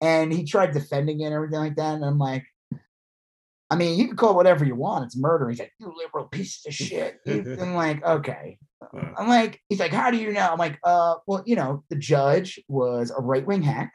and 0.01 0.31
he 0.31 0.43
tried 0.43 0.73
defending 0.73 1.21
it 1.21 1.25
and 1.25 1.33
everything 1.33 1.59
like 1.59 1.75
that. 1.77 1.95
And 1.95 2.05
I'm 2.05 2.19
like, 2.19 2.45
I 3.69 3.75
mean, 3.75 3.97
you 3.97 4.07
can 4.07 4.17
call 4.17 4.31
it 4.31 4.35
whatever 4.35 4.63
you 4.63 4.75
want. 4.75 5.05
It's 5.05 5.17
murder. 5.17 5.49
He's 5.49 5.59
like, 5.59 5.73
you 5.79 5.91
liberal 5.97 6.25
piece 6.25 6.65
of 6.67 6.73
shit. 6.73 7.17
I'm 7.27 7.73
like, 7.73 8.03
okay. 8.03 8.59
I'm 9.17 9.27
like, 9.27 9.59
he's 9.69 9.79
like, 9.79 9.91
how 9.91 10.11
do 10.11 10.17
you 10.17 10.31
know? 10.31 10.49
I'm 10.51 10.59
like, 10.59 10.77
uh, 10.83 11.15
well, 11.25 11.43
you 11.45 11.55
know, 11.55 11.83
the 11.89 11.95
judge 11.95 12.59
was 12.67 13.11
a 13.11 13.21
right 13.21 13.45
wing 13.45 13.63
hack. 13.63 13.91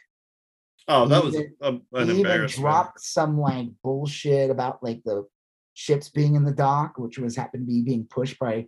Oh, 0.91 1.07
that 1.07 1.23
was 1.25 1.35
even- 1.37 1.55
a, 1.61 1.73
a- 1.73 2.01
an 2.03 2.09
he 2.11 2.21
even 2.21 2.47
dropped 2.47 3.01
some 3.01 3.39
like 3.39 3.69
bullshit 3.83 4.51
about 4.51 4.83
like 4.83 5.03
the 5.05 5.27
ships 5.75 6.09
being 6.11 6.35
in 6.35 6.45
the 6.45 6.53
dock, 6.53 6.95
which 6.99 7.19
was 7.19 7.37
happened 7.37 7.63
to 7.63 7.73
be 7.73 7.83
being 7.83 8.05
pushed 8.05 8.39
by 8.39 8.67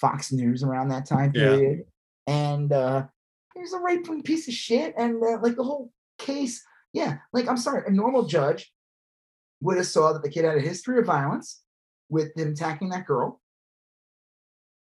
Fox 0.00 0.32
News 0.32 0.62
around 0.64 0.88
that 0.88 1.06
time 1.06 1.30
Yeah. 1.34 1.50
period. 1.56 1.84
And 2.26 2.72
uh 2.72 3.06
was 3.56 3.72
a 3.74 3.78
right 3.78 4.06
wing 4.08 4.22
piece 4.22 4.48
of 4.48 4.54
shit. 4.54 4.94
And 4.96 5.22
uh, 5.22 5.38
like 5.42 5.54
the 5.56 5.62
whole 5.62 5.92
case, 6.18 6.64
yeah, 6.92 7.18
like 7.32 7.46
I'm 7.48 7.56
sorry, 7.58 7.82
a 7.86 7.90
normal 7.90 8.24
judge 8.26 8.72
would 9.60 9.76
have 9.76 9.86
saw 9.86 10.12
that 10.12 10.22
the 10.22 10.30
kid 10.30 10.44
had 10.46 10.56
a 10.56 10.60
history 10.60 10.98
of 10.98 11.04
violence 11.06 11.62
with 12.08 12.36
him 12.36 12.52
attacking 12.52 12.88
that 12.90 13.06
girl 13.06 13.40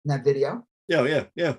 in 0.04 0.10
that 0.10 0.24
video 0.24 0.64
Yeah, 0.88 1.04
yeah, 1.04 1.24
yeah. 1.34 1.54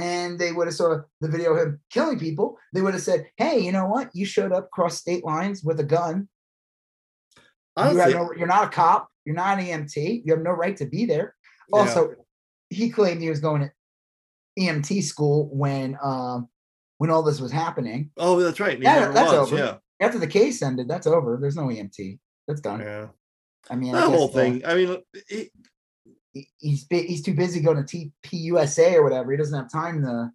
And 0.00 0.38
they 0.38 0.52
would 0.52 0.66
have 0.66 0.74
saw 0.74 1.00
the 1.20 1.28
video 1.28 1.52
of 1.54 1.58
him 1.58 1.80
killing 1.90 2.18
people, 2.18 2.56
they 2.72 2.80
would 2.80 2.94
have 2.94 3.02
said, 3.02 3.26
"Hey, 3.36 3.58
you 3.60 3.72
know 3.72 3.86
what? 3.86 4.10
You 4.14 4.24
showed 4.24 4.52
up 4.52 4.64
across 4.66 4.98
state 4.98 5.24
lines 5.24 5.62
with 5.62 5.80
a 5.80 5.84
gun. 5.84 6.28
you 7.78 7.82
have 7.96 8.10
no, 8.12 8.32
you're 8.36 8.46
not 8.46 8.64
a 8.66 8.70
cop. 8.70 9.08
You're 9.24 9.36
not 9.36 9.58
an 9.58 9.66
EMT. 9.66 10.22
You 10.24 10.34
have 10.34 10.42
no 10.42 10.52
right 10.52 10.76
to 10.78 10.86
be 10.86 11.04
there." 11.06 11.34
yeah. 11.72 11.78
Also, 11.80 12.14
he 12.70 12.90
claimed 12.90 13.20
he 13.20 13.30
was 13.30 13.40
going 13.40 13.62
to 13.62 13.70
EMT 14.58 15.02
school 15.02 15.48
when 15.52 15.98
um 16.02 16.48
when 16.98 17.10
all 17.10 17.22
this 17.22 17.40
was 17.40 17.50
happening. 17.52 18.10
oh, 18.16 18.40
that's 18.40 18.60
right. 18.60 18.80
Yeah, 18.80 19.00
never 19.00 19.12
that's 19.12 19.32
was. 19.32 19.52
over. 19.52 19.56
Yeah, 19.56 19.76
After 20.00 20.18
the 20.18 20.26
case 20.26 20.62
ended, 20.62 20.88
that's 20.88 21.06
over. 21.06 21.36
There's 21.40 21.56
no 21.56 21.66
EMT. 21.66 22.18
That's 22.46 22.60
done. 22.60 22.80
yeah. 22.80 23.08
I 23.70 23.76
mean, 23.76 23.94
I 23.94 24.00
That 24.00 24.08
guess, 24.08 24.18
whole 24.18 24.28
uh, 24.28 24.32
thing. 24.32 24.62
I 24.66 24.74
mean, 24.74 24.96
it, 25.28 25.50
he's 26.58 26.86
he's 26.88 27.22
too 27.22 27.34
busy 27.34 27.60
going 27.60 27.84
to 27.84 28.10
TPUSA 28.24 28.94
or 28.94 29.02
whatever. 29.04 29.30
He 29.32 29.38
doesn't 29.38 29.58
have 29.58 29.70
time 29.70 30.02
to. 30.02 30.30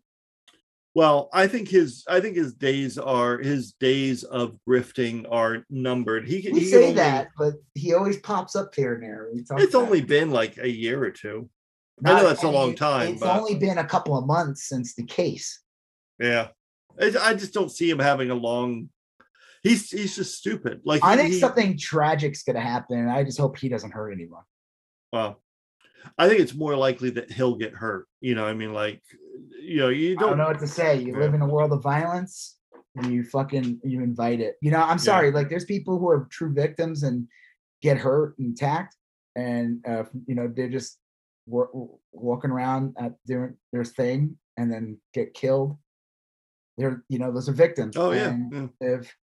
Well, 0.96 1.30
I 1.32 1.46
think 1.48 1.68
his 1.70 2.04
I 2.10 2.20
think 2.20 2.36
his 2.36 2.54
days 2.54 2.98
are 2.98 3.38
his 3.38 3.74
days 3.74 4.24
of 4.24 4.58
grifting 4.68 5.26
are 5.32 5.64
numbered. 5.70 6.28
He 6.28 6.42
can 6.42 6.54
We 6.54 6.62
he 6.62 6.66
say 6.72 6.84
only- 6.84 6.96
that, 6.96 7.30
but 7.38 7.54
he 7.76 7.94
always 7.94 8.18
pops 8.18 8.56
up 8.56 8.74
here 8.74 8.96
and 8.96 9.04
there. 9.04 9.30
It's 9.34 9.76
only 9.76 10.00
it. 10.00 10.08
been 10.08 10.32
like 10.32 10.58
a 10.58 10.70
year 10.70 11.04
or 11.04 11.12
two. 11.12 11.50
I 12.04 12.10
know 12.10 12.16
Not- 12.18 12.24
that's 12.24 12.44
a 12.44 12.50
long 12.50 12.74
time, 12.76 13.14
It's 13.14 13.20
but- 13.22 13.40
only 13.40 13.56
been 13.56 13.78
a 13.78 13.86
couple 13.86 14.18
of 14.18 14.26
months 14.26 14.68
since 14.68 14.96
the 14.96 15.04
case. 15.04 15.62
Yeah, 16.20 16.48
I, 17.00 17.14
I 17.22 17.34
just 17.36 17.54
don't 17.54 17.70
see 17.72 17.90
him 17.90 18.00
having 18.00 18.32
a 18.32 18.36
long. 18.36 18.90
He's 19.62 19.92
he's 19.92 20.16
just 20.16 20.36
stupid. 20.36 20.82
Like 20.84 21.04
I 21.04 21.16
think 21.16 21.34
he- 21.34 21.40
something 21.40 21.78
tragic's 21.78 22.42
gonna 22.44 22.60
happen. 22.62 23.08
I 23.08 23.24
just 23.24 23.38
hope 23.40 23.58
he 23.58 23.70
doesn't 23.70 23.92
hurt 23.92 24.12
anyone. 24.14 24.44
Well, 25.14 25.42
I 26.18 26.28
think 26.28 26.40
it's 26.42 26.54
more 26.56 26.76
likely 26.76 27.10
that 27.12 27.32
he'll 27.32 27.56
get 27.56 27.74
hurt. 27.74 28.08
You 28.22 28.36
know, 28.36 28.46
I 28.46 28.54
mean, 28.54 28.74
like 28.74 29.02
you 29.62 29.78
know, 29.78 29.90
you 29.90 30.16
don't 30.16 30.30
don't. 30.30 30.38
know 30.40 30.46
what 30.48 30.60
to 30.60 30.68
say. 30.68 31.00
You 31.00 31.14
Yeah. 31.14 31.20
live 31.20 31.34
in 31.34 31.42
a 31.42 31.48
world 31.48 31.72
of 31.74 31.82
violence. 31.84 32.56
And 32.96 33.14
you 33.14 33.24
fucking 33.24 33.80
you 33.84 34.02
invite 34.02 34.40
it. 34.42 34.56
You 34.60 34.72
know, 34.72 34.82
I'm 34.82 34.98
sorry. 34.98 35.32
Like 35.32 35.50
there's 35.50 35.66
people 35.66 36.00
who 36.00 36.10
are 36.10 36.28
true 36.32 36.52
victims 36.52 37.04
and 37.04 37.28
get 37.84 37.96
hurt 37.98 38.36
and 38.40 38.54
attacked, 38.56 38.96
and 39.36 39.86
uh, 39.88 40.06
you 40.26 40.34
know 40.34 40.48
they're 40.52 40.68
just 40.70 40.98
wa- 41.46 41.68
walking 42.12 42.50
around 42.50 42.96
at 43.00 43.14
doing 43.28 43.56
their 43.72 43.86
thing 43.86 44.36
and 44.58 44.72
then 44.72 44.98
get 45.14 45.36
killed. 45.36 45.78
They're 46.80 47.04
you 47.08 47.20
know 47.20 47.32
those 47.32 47.48
are 47.48 47.54
victims. 47.54 47.96
Oh 47.98 48.14
yeah. 48.14 48.36
yeah. 48.52 48.68
if- 48.82 49.16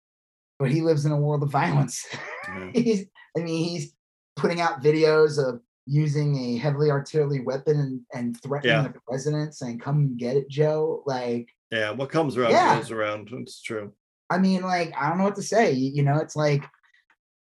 but 0.61 0.71
he 0.71 0.81
lives 0.83 1.05
in 1.05 1.11
a 1.11 1.17
world 1.17 1.43
of 1.43 1.51
violence. 1.51 2.07
Yeah. 2.47 2.71
he's 2.75 3.07
I 3.37 3.41
mean 3.41 3.69
he's 3.69 3.93
putting 4.37 4.61
out 4.61 4.85
videos 4.85 5.37
of 5.37 5.61
using 5.87 6.37
a 6.37 6.57
heavily 6.59 6.91
artillery 6.91 7.41
weapon 7.41 7.79
and, 7.79 8.01
and 8.15 8.41
threatening 8.43 8.75
Yeah. 8.85 8.89
the 8.89 9.01
president, 9.07 9.55
saying 9.55 9.79
"Come 9.81 10.17
get 10.17 10.37
it, 10.37 10.49
Joe." 10.49 11.03
Like 11.07 11.49
Yeah, 11.71 11.91
what 11.91 12.11
comes 12.11 12.37
around 12.37 12.53
Yeah. 12.53 12.77
goes 12.77 12.91
around. 12.91 13.31
It's 13.33 13.61
true. 13.63 13.93
I 14.31 14.39
mean, 14.39 14.63
like, 14.63 14.93
I 14.99 15.09
don't 15.09 15.19
know 15.19 15.25
what 15.25 15.37
to 15.37 15.43
say. 15.43 15.73
You, 15.73 16.03
know, 16.03 16.17
it's 16.19 16.35
like 16.37 16.65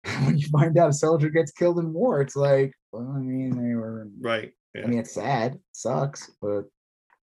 when 0.25 0.37
you 0.37 0.47
find 0.49 0.77
out 0.77 0.89
a 0.89 0.93
soldier 0.93 1.29
gets 1.29 1.51
killed 1.51 1.79
in 1.79 1.91
war, 1.93 2.21
it's 2.21 2.35
like, 2.35 2.71
well, 2.91 3.11
I 3.15 3.19
mean, 3.19 3.49
they 3.51 3.73
were, 3.75 4.07
Right. 4.21 4.53
Yeah. 4.75 4.83
I 4.83 4.87
mean, 4.87 4.99
it's 4.99 5.13
sad, 5.13 5.59
sucks, 5.71 6.29
but, 6.41 6.65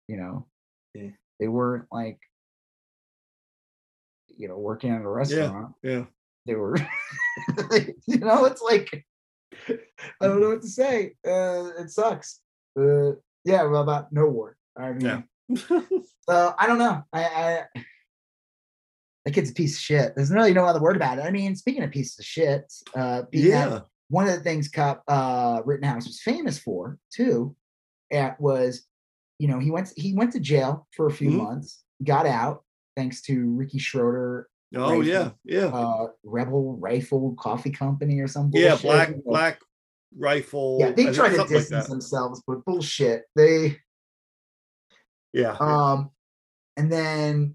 you 0.06 0.16
know, 0.18 0.46
Yeah. 0.94 1.10
they 1.40 1.48
weren't 1.48 1.86
like, 1.90 2.18
you 4.28 4.48
know, 4.48 4.58
working 4.58 4.90
at 4.90 5.02
a 5.02 5.08
restaurant. 5.08 5.74
yeah. 5.82 6.04
They 6.46 6.54
were, 6.54 6.76
you 8.06 8.18
know, 8.18 8.44
it's 8.44 8.62
like, 8.62 9.04
I 9.68 10.26
don't 10.26 10.40
know 10.40 10.50
what 10.50 10.62
to 10.62 10.68
say. 10.68 11.14
Uh, 11.26 11.70
it 11.78 11.90
sucks. 11.90 12.40
Uh, 12.78 13.12
yeah, 13.44 13.62
well, 13.64 13.82
about 13.82 14.12
no 14.12 14.26
war. 14.26 14.56
I 14.76 14.92
mean, 14.92 15.00
Yeah. 15.06 15.22
so 16.28 16.54
I 16.58 16.66
don't 16.66 16.78
know. 16.78 17.02
I, 17.12 17.24
I 17.24 17.64
that 19.24 19.32
kid's 19.34 19.50
a 19.50 19.54
piece 19.54 19.76
of 19.76 19.80
shit. 19.80 20.14
There's 20.14 20.30
really 20.30 20.54
no 20.54 20.64
other 20.64 20.80
word 20.80 20.96
about 20.96 21.18
it. 21.18 21.22
I 21.22 21.30
mean, 21.30 21.56
speaking 21.56 21.82
of 21.82 21.90
pieces 21.90 22.18
of 22.18 22.24
shit, 22.24 22.72
uh, 22.94 23.22
yeah. 23.32 23.80
one 24.08 24.26
of 24.26 24.34
the 24.34 24.40
things 24.40 24.68
Cop 24.68 25.02
uh, 25.08 25.60
Rittenhouse 25.64 26.06
was 26.06 26.20
famous 26.22 26.58
for 26.58 26.98
too, 27.12 27.54
at 28.12 28.40
was, 28.40 28.86
you 29.38 29.48
know, 29.48 29.58
he 29.58 29.70
went 29.70 29.92
he 29.96 30.14
went 30.14 30.32
to 30.32 30.40
jail 30.40 30.86
for 30.94 31.06
a 31.06 31.12
few 31.12 31.30
Mhm. 31.30 31.36
months, 31.36 31.82
got 32.04 32.26
out 32.26 32.64
thanks 32.96 33.20
to 33.22 33.50
Ricky 33.54 33.78
Schroder, 33.78 34.48
Oh 34.74 34.98
Right. 34.98 35.04
yeah. 35.06 35.30
Yeah. 35.44 35.66
uh, 35.66 36.08
Rebel 36.24 36.76
Rifle 36.76 37.34
Coffee 37.38 37.70
Company 37.70 38.20
or 38.20 38.28
some 38.28 38.50
yeah. 38.52 38.76
Black 38.76 39.10
know. 39.10 39.22
black 39.24 39.60
rifle. 40.16 40.78
Yeah, 40.80 40.92
they 40.92 41.04
try 41.12 41.28
to 41.30 41.36
something 41.36 41.38
like 41.56 41.64
distance 41.64 41.86
themselves, 41.88 42.42
but 42.46 42.64
bullshit. 42.64 43.24
They 43.36 43.78
Yeah. 45.32 45.56
Um, 45.58 46.10
and 46.76 46.90
then, 46.92 47.54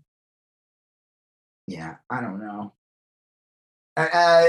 yeah, 1.67 1.95
I 2.09 2.21
don't 2.21 2.39
know. 2.39 2.73
Uh, 3.95 4.07
uh, 4.13 4.47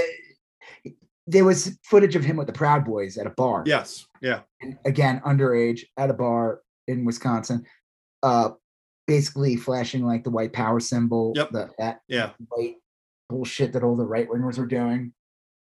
there 1.27 1.45
was 1.45 1.79
footage 1.85 2.17
of 2.17 2.25
him 2.25 2.37
with 2.37 2.47
the 2.47 2.53
Proud 2.53 2.85
Boys 2.85 3.17
at 3.19 3.27
a 3.27 3.31
bar. 3.31 3.63
yes. 3.67 4.07
Yeah. 4.21 4.41
And 4.63 4.79
again, 4.85 5.21
underage 5.27 5.85
at 5.99 6.11
a 6.11 6.15
bar 6.15 6.61
in 6.89 7.05
Wisconsin. 7.05 7.65
Uh, 8.23 8.51
basically 9.07 9.57
flashing 9.57 10.05
like 10.05 10.25
the 10.25 10.31
white 10.31 10.53
power 10.53 10.81
symbol. 10.81 11.33
Yep. 11.37 11.51
The 11.51 11.71
that 11.79 12.01
Yeah. 12.09 12.31
white 12.49 12.77
bullshit 13.29 13.73
that 13.73 13.83
all 13.83 13.97
the 13.97 14.07
right 14.07 14.29
wingers 14.29 14.59
were 14.59 14.67
doing. 14.67 15.13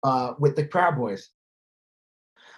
Uh, 0.03 0.35
with 0.39 0.55
the 0.57 0.65
Proud 0.65 0.97
Boys. 0.97 1.31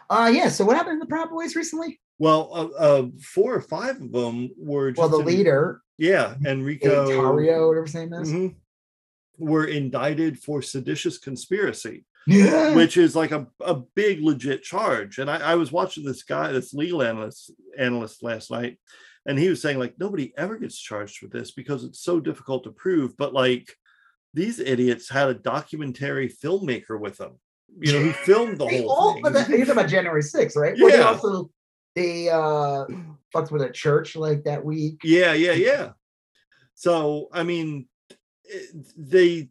Uh, 0.09 0.30
yeah. 0.32 0.48
So 0.48 0.64
what 0.64 0.76
happened 0.76 1.01
to 1.01 1.06
the 1.06 1.09
Proud 1.09 1.30
Boys 1.30 1.56
recently? 1.56 2.01
Well, 2.18 2.51
uh, 2.52 2.66
uh, 2.78 3.06
four 3.22 3.55
or 3.55 3.60
five 3.62 4.01
of 4.01 4.12
them 4.12 4.51
were 4.59 4.90
just 4.90 4.98
Well, 4.98 5.09
the 5.09 5.18
in- 5.20 5.24
leader, 5.38 5.80
Yeah, 5.97 6.34
Enrico. 6.44 7.06
Tarrio, 7.09 7.68
whatever 7.68 7.86
his 7.86 7.94
name 7.94 8.12
is. 8.12 8.30
mm-hmm, 8.30 9.44
Were 9.44 9.64
indicted 9.66 10.38
for 10.38 10.60
seditious 10.60 11.16
conspiracy, 11.18 12.05
Yeah. 12.26 12.74
which 12.74 12.97
is 12.98 13.16
like 13.16 13.30
a, 13.30 13.47
a 13.60 13.74
big 13.94 14.20
legit 14.22 14.62
charge. 14.62 15.18
And 15.18 15.30
I, 15.30 15.52
I 15.52 15.55
was 15.55 15.72
watching 15.72 16.05
this 16.05 16.22
guy, 16.22 16.52
this 16.52 16.74
legal 16.74 17.02
analyst 17.02 17.52
analyst 17.78 18.22
last 18.22 18.51
night, 18.51 18.78
and 19.26 19.38
he 19.38 19.48
was 19.48 19.60
saying 19.62 19.78
like 19.78 19.94
nobody 19.98 20.32
ever 20.36 20.56
gets 20.59 20.78
charged 20.78 21.22
with 21.22 21.30
this 21.32 21.51
because 21.51 21.84
it's 21.84 22.01
so 22.01 22.20
difficult 22.20 22.64
to 22.64 22.72
prove. 22.72 23.16
But 23.16 23.32
like 23.34 23.74
these 24.34 24.59
idiots 24.60 25.09
had 25.09 25.28
a 25.28 25.34
documentary 25.34 26.28
filmmaker 26.28 26.98
with 26.98 27.16
them, 27.18 27.32
you 27.80 27.92
know, 27.92 28.01
who 28.01 28.12
filmed 28.12 28.59
the 28.59 28.66
whole 28.68 28.90
all- 28.90 29.12
thing. 29.14 29.22
but 29.22 29.32
that- 29.32 29.48
you're 29.48 29.59
talking 29.59 29.72
about 29.72 29.88
January 29.90 30.22
6th, 30.22 30.56
right? 30.56 30.74
Well, 30.78 30.90
they 30.90 30.98
Yeah. 30.98 31.05
also 31.09 31.51
they 31.97 32.28
uh 32.28 32.84
fucked 33.32 33.51
with 33.52 33.62
a 33.62 33.70
church 33.70 34.16
like 34.16 34.44
that 34.44 34.64
week. 34.64 35.01
Yeah, 35.05 35.32
yeah, 35.32 35.52
yeah. 35.52 35.92
So, 36.74 37.28
I 37.32 37.42
mean, 37.42 37.88
it- 38.44 38.86
they, 38.97 39.51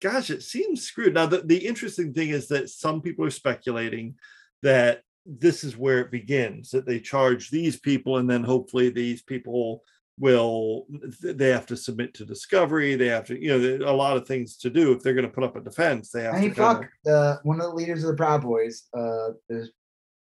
gosh, 0.00 0.30
it 0.30 0.42
seems 0.42 0.82
screwed. 0.82 1.14
Now, 1.14 1.26
the, 1.26 1.38
the 1.42 1.66
interesting 1.66 2.12
thing 2.14 2.28
is 2.28 2.48
that 2.48 2.68
some 2.70 3.00
people 3.02 3.24
are 3.24 3.30
speculating 3.30 4.16
that 4.62 5.02
this 5.26 5.64
is 5.64 5.76
where 5.76 6.00
it 6.00 6.10
begins, 6.10 6.70
that 6.70 6.86
they 6.86 7.00
charge 7.00 7.50
these 7.50 7.78
people, 7.78 8.18
and 8.18 8.28
then 8.28 8.44
hopefully 8.44 8.90
these 8.90 9.22
people 9.22 9.82
will, 10.18 10.86
they 11.22 11.48
have 11.48 11.66
to 11.66 11.76
submit 11.76 12.14
to 12.14 12.24
discovery. 12.24 12.94
They 12.94 13.08
have 13.08 13.26
to, 13.26 13.40
you 13.40 13.78
know, 13.78 13.90
a 13.90 13.92
lot 13.92 14.16
of 14.16 14.26
things 14.28 14.56
to 14.58 14.70
do 14.70 14.92
if 14.92 15.02
they're 15.02 15.14
going 15.14 15.26
to 15.26 15.32
put 15.32 15.44
up 15.44 15.56
a 15.56 15.60
defense. 15.60 16.10
They 16.10 16.22
have 16.22 16.34
I 16.34 16.40
mean, 16.40 16.50
to. 16.50 16.56
fuck 16.56 16.88
the 17.04 17.40
one 17.42 17.60
of 17.60 17.66
the 17.66 17.74
leaders 17.74 18.04
of 18.04 18.10
the 18.10 18.16
Proud 18.16 18.42
Boys. 18.42 18.84
Uh, 18.96 19.30
there's 19.48 19.70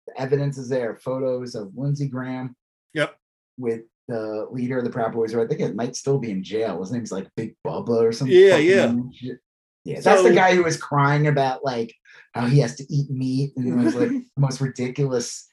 the 0.07 0.19
evidence 0.22 0.57
is 0.57 0.69
there. 0.69 0.95
Photos 0.95 1.56
of 1.56 1.72
Lindsey 1.76 2.07
Graham 2.07 2.56
Yep. 2.94 3.15
with 3.57 3.82
the 4.07 4.48
leader 4.52 4.78
of 4.78 4.84
the 4.84 4.90
Proud 4.90 5.14
Boys. 5.14 5.34
Or 5.34 5.41
I 5.41 5.48
think 5.48 5.61
it 5.61 5.76
might 5.76 5.95
still 5.95 6.18
be 6.18 6.32
in 6.32 6.44
jail. 6.44 6.80
His 6.80 6.91
name's 6.91 7.11
like 7.11 7.28
Big 7.36 7.56
Bubba 7.65 7.90
or 7.90 8.11
something. 8.11 8.36
Yeah, 8.36 8.57
yeah. 8.57 8.94
shit. 9.14 9.38
Yeah, 9.88 10.01
that's 10.01 10.22
the 10.22 10.34
guy 10.34 10.53
who 10.53 10.64
was 10.64 10.76
crying 10.76 11.27
about 11.27 11.64
like 11.64 11.95
how 12.34 12.45
he 12.45 12.59
has 12.59 12.76
to 12.76 12.85
eat 12.93 13.09
meat 13.09 13.53
and 13.55 13.68
it 13.68 13.84
was 13.85 13.95
like 13.95 14.09
the 14.09 14.26
most 14.35 14.59
ridiculous. 14.59 15.47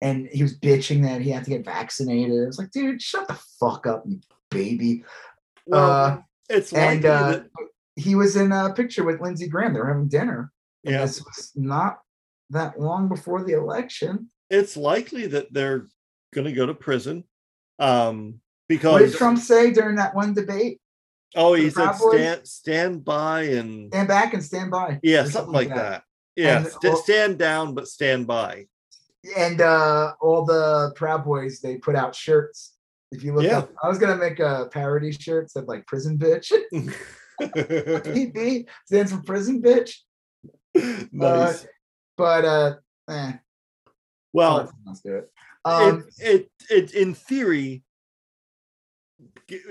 And 0.00 0.26
he 0.32 0.42
was 0.42 0.58
bitching 0.58 1.02
that 1.02 1.20
he 1.20 1.30
had 1.30 1.44
to 1.44 1.50
get 1.50 1.66
vaccinated. 1.66 2.32
It 2.32 2.46
was 2.46 2.58
like, 2.58 2.70
dude, 2.70 3.02
shut 3.02 3.28
the 3.28 3.38
fuck 3.60 3.86
up, 3.86 4.04
you 4.06 4.20
baby. 4.50 5.04
Well, 5.66 5.90
uh, 5.90 6.18
it's 6.48 6.72
And 6.72 7.04
uh, 7.04 7.30
that, 7.30 7.46
he 7.96 8.14
was 8.14 8.36
in 8.36 8.52
a 8.52 8.72
picture 8.72 9.04
with 9.04 9.20
Lindsey 9.20 9.48
Graham. 9.48 9.74
They 9.74 9.80
were 9.80 9.88
having 9.88 10.08
dinner. 10.08 10.50
Yeah, 10.82 11.02
This 11.02 11.22
was 11.22 11.52
not 11.54 11.98
that 12.50 12.80
long 12.80 13.08
before 13.08 13.44
the 13.44 13.52
election. 13.52 14.30
it's 14.48 14.76
likely 14.78 15.26
that 15.26 15.52
they're 15.52 15.86
going 16.34 16.46
to 16.46 16.52
go 16.52 16.66
to 16.66 16.74
prison. 16.74 17.24
Um, 17.78 18.40
What 18.68 18.80
did 18.80 18.80
because 18.80 19.16
Trump 19.16 19.38
say 19.38 19.72
during 19.72 19.96
that 19.96 20.14
one 20.14 20.32
debate? 20.32 20.80
Oh, 21.36 21.54
he 21.54 21.70
said 21.70 21.92
Boys? 21.98 22.12
stand 22.12 22.46
stand 22.48 23.04
by 23.04 23.42
and 23.42 23.92
Stand 23.92 24.08
back 24.08 24.34
and 24.34 24.42
stand 24.44 24.70
by. 24.70 25.00
yeah, 25.02 25.24
something 25.24 25.52
like 25.52 25.68
that. 25.68 26.04
Yeah, 26.36 26.58
And 26.58 26.72
all- 26.84 26.96
stand 26.96 27.38
down 27.38 27.74
but 27.74 27.88
stand 27.88 28.26
by. 28.26 28.66
And 29.36 29.60
uh, 29.60 30.12
all 30.20 30.44
the 30.44 30.92
Proud 30.96 31.24
Boys, 31.24 31.60
they 31.60 31.76
put 31.78 31.96
out 31.96 32.14
shirts. 32.14 32.74
If 33.10 33.22
you 33.24 33.32
look 33.34 33.44
Yeah. 33.44 33.58
up, 33.58 33.70
I 33.82 33.88
was 33.88 33.98
gonna 33.98 34.16
make 34.16 34.38
a 34.40 34.68
parody 34.72 35.12
shirt 35.12 35.50
said 35.50 35.66
like 35.66 35.86
prison 35.86 36.18
bitch. 36.18 36.52
PB 37.40 38.66
stands 38.86 39.12
for 39.12 39.22
prison 39.22 39.62
bitch. 39.62 39.96
nice. 41.12 41.66
But 42.16 42.44
uh 42.44 42.74
eh, 43.08 43.32
well, 44.32 44.70
let's 44.86 45.00
do 45.00 45.16
it. 45.16 45.30
Um 45.64 46.06
it, 46.18 46.50
it 46.70 46.90
it 46.90 46.94
in 46.94 47.14
theory, 47.14 47.82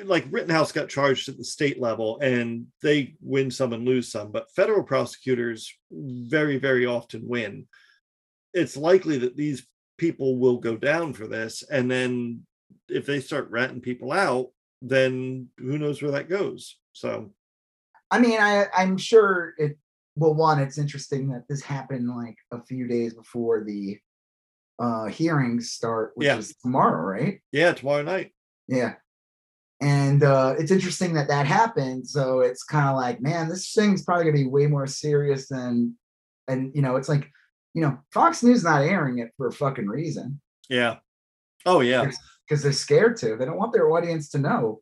like 0.04 0.26
Rittenhouse 0.30 0.72
got 0.72 0.90
charged 0.90 1.30
at 1.30 1.38
the 1.38 1.44
state 1.44 1.80
level, 1.82 2.20
and 2.20 2.68
they 2.82 3.16
win 3.22 3.52
some 3.52 3.74
and 3.74 3.86
lose 3.86 4.12
some, 4.12 4.32
but 4.32 4.52
federal 4.56 4.84
prosecutors 4.84 5.74
very 5.92 6.58
very 6.58 6.86
often 6.86 7.28
win. 7.28 7.68
It's 8.54 8.78
likely 8.78 9.18
that 9.20 9.36
these 9.36 9.68
people 9.98 10.38
will 10.38 10.58
go 10.58 10.76
down 10.78 11.14
for 11.14 11.28
this, 11.28 11.64
and 11.64 11.90
then 11.90 12.46
if 12.90 13.06
they 13.06 13.20
start 13.20 13.50
ratting 13.50 13.82
people 13.82 14.12
out, 14.12 14.50
then 14.82 15.50
who 15.58 15.78
knows 15.78 16.02
where 16.02 16.12
that 16.12 16.30
goes. 16.30 16.78
So 16.92 17.34
I 18.12 18.20
mean, 18.20 18.40
I 18.40 18.66
I'm 18.76 18.98
sure 18.98 19.54
it. 19.58 19.78
Well, 20.16 20.36
one, 20.36 20.60
it's 20.60 20.78
interesting 20.78 21.30
that 21.30 21.46
this 21.50 21.64
happened 21.64 22.08
like 22.08 22.38
a 22.52 22.64
few 22.64 22.88
days 22.88 23.16
before 23.16 23.64
the 23.64 23.98
uh 24.80 25.06
hearings 25.06 25.72
start, 25.72 26.12
which 26.16 26.28
Yeah. 26.28 26.38
is 26.38 26.56
tomorrow, 26.62 27.02
right? 27.02 27.40
yeah, 27.52 27.74
tomorrow 27.74 28.04
night. 28.04 28.34
Yeah. 28.68 28.94
And 29.84 30.24
uh 30.24 30.56
it's 30.58 30.72
interesting 30.72 31.14
that 31.16 31.28
that 31.28 31.46
happened. 31.46 32.08
So 32.08 32.40
it's 32.40 32.64
kind 32.64 32.90
of 32.90 32.96
like, 32.96 33.22
man, 33.22 33.50
this 33.50 33.74
thing's 33.74 34.04
probably 34.04 34.26
gonna 34.26 34.38
be 34.38 34.48
way 34.48 34.68
more 34.68 34.88
serious 34.88 35.50
than, 35.50 35.96
and 36.48 36.72
you 36.74 36.82
know, 36.82 36.96
it's 36.96 37.10
like, 37.10 37.30
you 37.74 37.82
know, 37.82 37.98
Fox 38.14 38.42
News 38.44 38.64
not 38.64 38.82
airing 38.82 39.20
it 39.20 39.32
for 39.36 39.48
a 39.48 39.52
fucking 39.52 39.88
reason 39.88 40.40
Yeah. 40.70 40.98
Oh 41.66 41.82
yeah. 41.82 42.10
because 42.48 42.64
they're 42.64 42.72
scared 42.72 43.18
to. 43.18 43.36
They 43.36 43.46
don't 43.46 43.58
want 43.58 43.74
their 43.74 43.92
audience 43.92 44.30
to 44.30 44.38
know. 44.38 44.82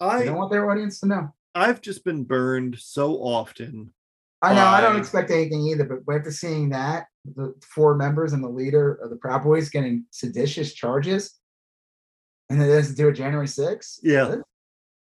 They 0.00 0.06
I 0.06 0.24
don't 0.26 0.36
want 0.36 0.50
their 0.50 0.70
audience 0.70 1.00
to 1.00 1.06
know. 1.06 1.34
I've 1.54 1.80
just 1.80 2.04
been 2.04 2.24
burned 2.24 2.78
so 2.78 3.14
often. 3.14 3.92
I 4.42 4.54
know. 4.54 4.66
I 4.66 4.82
don't 4.82 4.98
expect 4.98 5.30
anything 5.30 5.66
either, 5.66 5.84
but 5.84 6.14
after 6.14 6.30
seeing 6.30 6.68
that, 6.70 7.06
the 7.24 7.54
four 7.62 7.96
members 7.96 8.34
and 8.34 8.44
the 8.44 8.48
leader 8.48 8.94
of 9.02 9.08
the 9.08 9.16
Proud 9.16 9.42
Boys 9.42 9.70
getting 9.70 10.04
seditious 10.10 10.74
charges, 10.74 11.34
and 12.50 12.62
it 12.62 12.66
has 12.70 12.88
to 12.90 12.94
do 12.94 13.06
with 13.06 13.16
January 13.16 13.46
6th. 13.46 13.98
Yeah. 14.02 14.36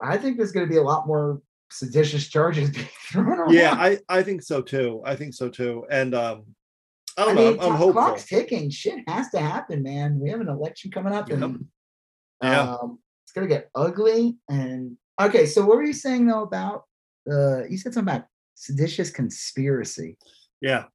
I 0.02 0.18
think 0.18 0.38
there's 0.38 0.52
going 0.52 0.66
to 0.66 0.70
be 0.72 0.78
a 0.78 0.84
lot 0.84 1.08
more 1.08 1.42
seditious 1.72 2.28
charges 2.28 2.70
being 2.76 2.88
thrown 3.12 3.28
around. 3.28 3.54
yeah 3.54 3.74
i 3.74 3.96
i 4.10 4.24
think 4.24 4.42
so 4.42 4.60
too 4.60 5.04
i 5.06 5.16
think 5.16 5.36
so 5.36 5.48
too 5.48 5.86
and 5.92 6.16
um 6.16 6.44
I 7.16 7.26
don't 7.26 7.36
know. 7.36 7.52
mean, 7.52 7.60
I'm, 7.60 7.66
I'm 7.66 7.76
hopeful. 7.76 7.94
clock's 8.02 8.26
ticking. 8.26 8.70
Shit 8.70 9.04
has 9.10 9.30
to 9.32 9.40
happen, 9.40 9.84
man. 9.84 10.20
We 10.22 10.30
have 10.30 10.40
an 10.40 10.48
election 10.48 10.90
coming 10.90 11.12
up, 11.14 11.28
Yep. 11.30 11.42
and 11.42 11.66
Yeah. 12.42 12.76
um, 12.76 13.00
it's 13.26 13.34
gonna 13.34 13.46
get 13.48 13.70
ugly. 13.76 14.38
And 14.50 14.96
okay, 15.22 15.46
so 15.46 15.66
what 15.66 15.76
were 15.78 15.84
you 15.84 15.92
saying 15.94 16.26
though 16.28 16.44
about 16.44 16.84
uh 17.30 17.66
you 17.70 17.78
said 17.78 17.94
something 17.94 18.16
about 18.16 18.28
seditious 18.56 19.12
conspiracy. 19.12 20.18
Yeah. 20.62 20.86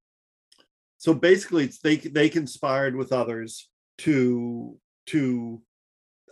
So 0.98 1.12
basically, 1.14 1.64
it's 1.64 1.78
they 1.80 1.96
they 1.96 2.28
conspired 2.30 2.96
with 2.96 3.12
others 3.12 3.68
to 3.98 4.76
to. 5.08 5.60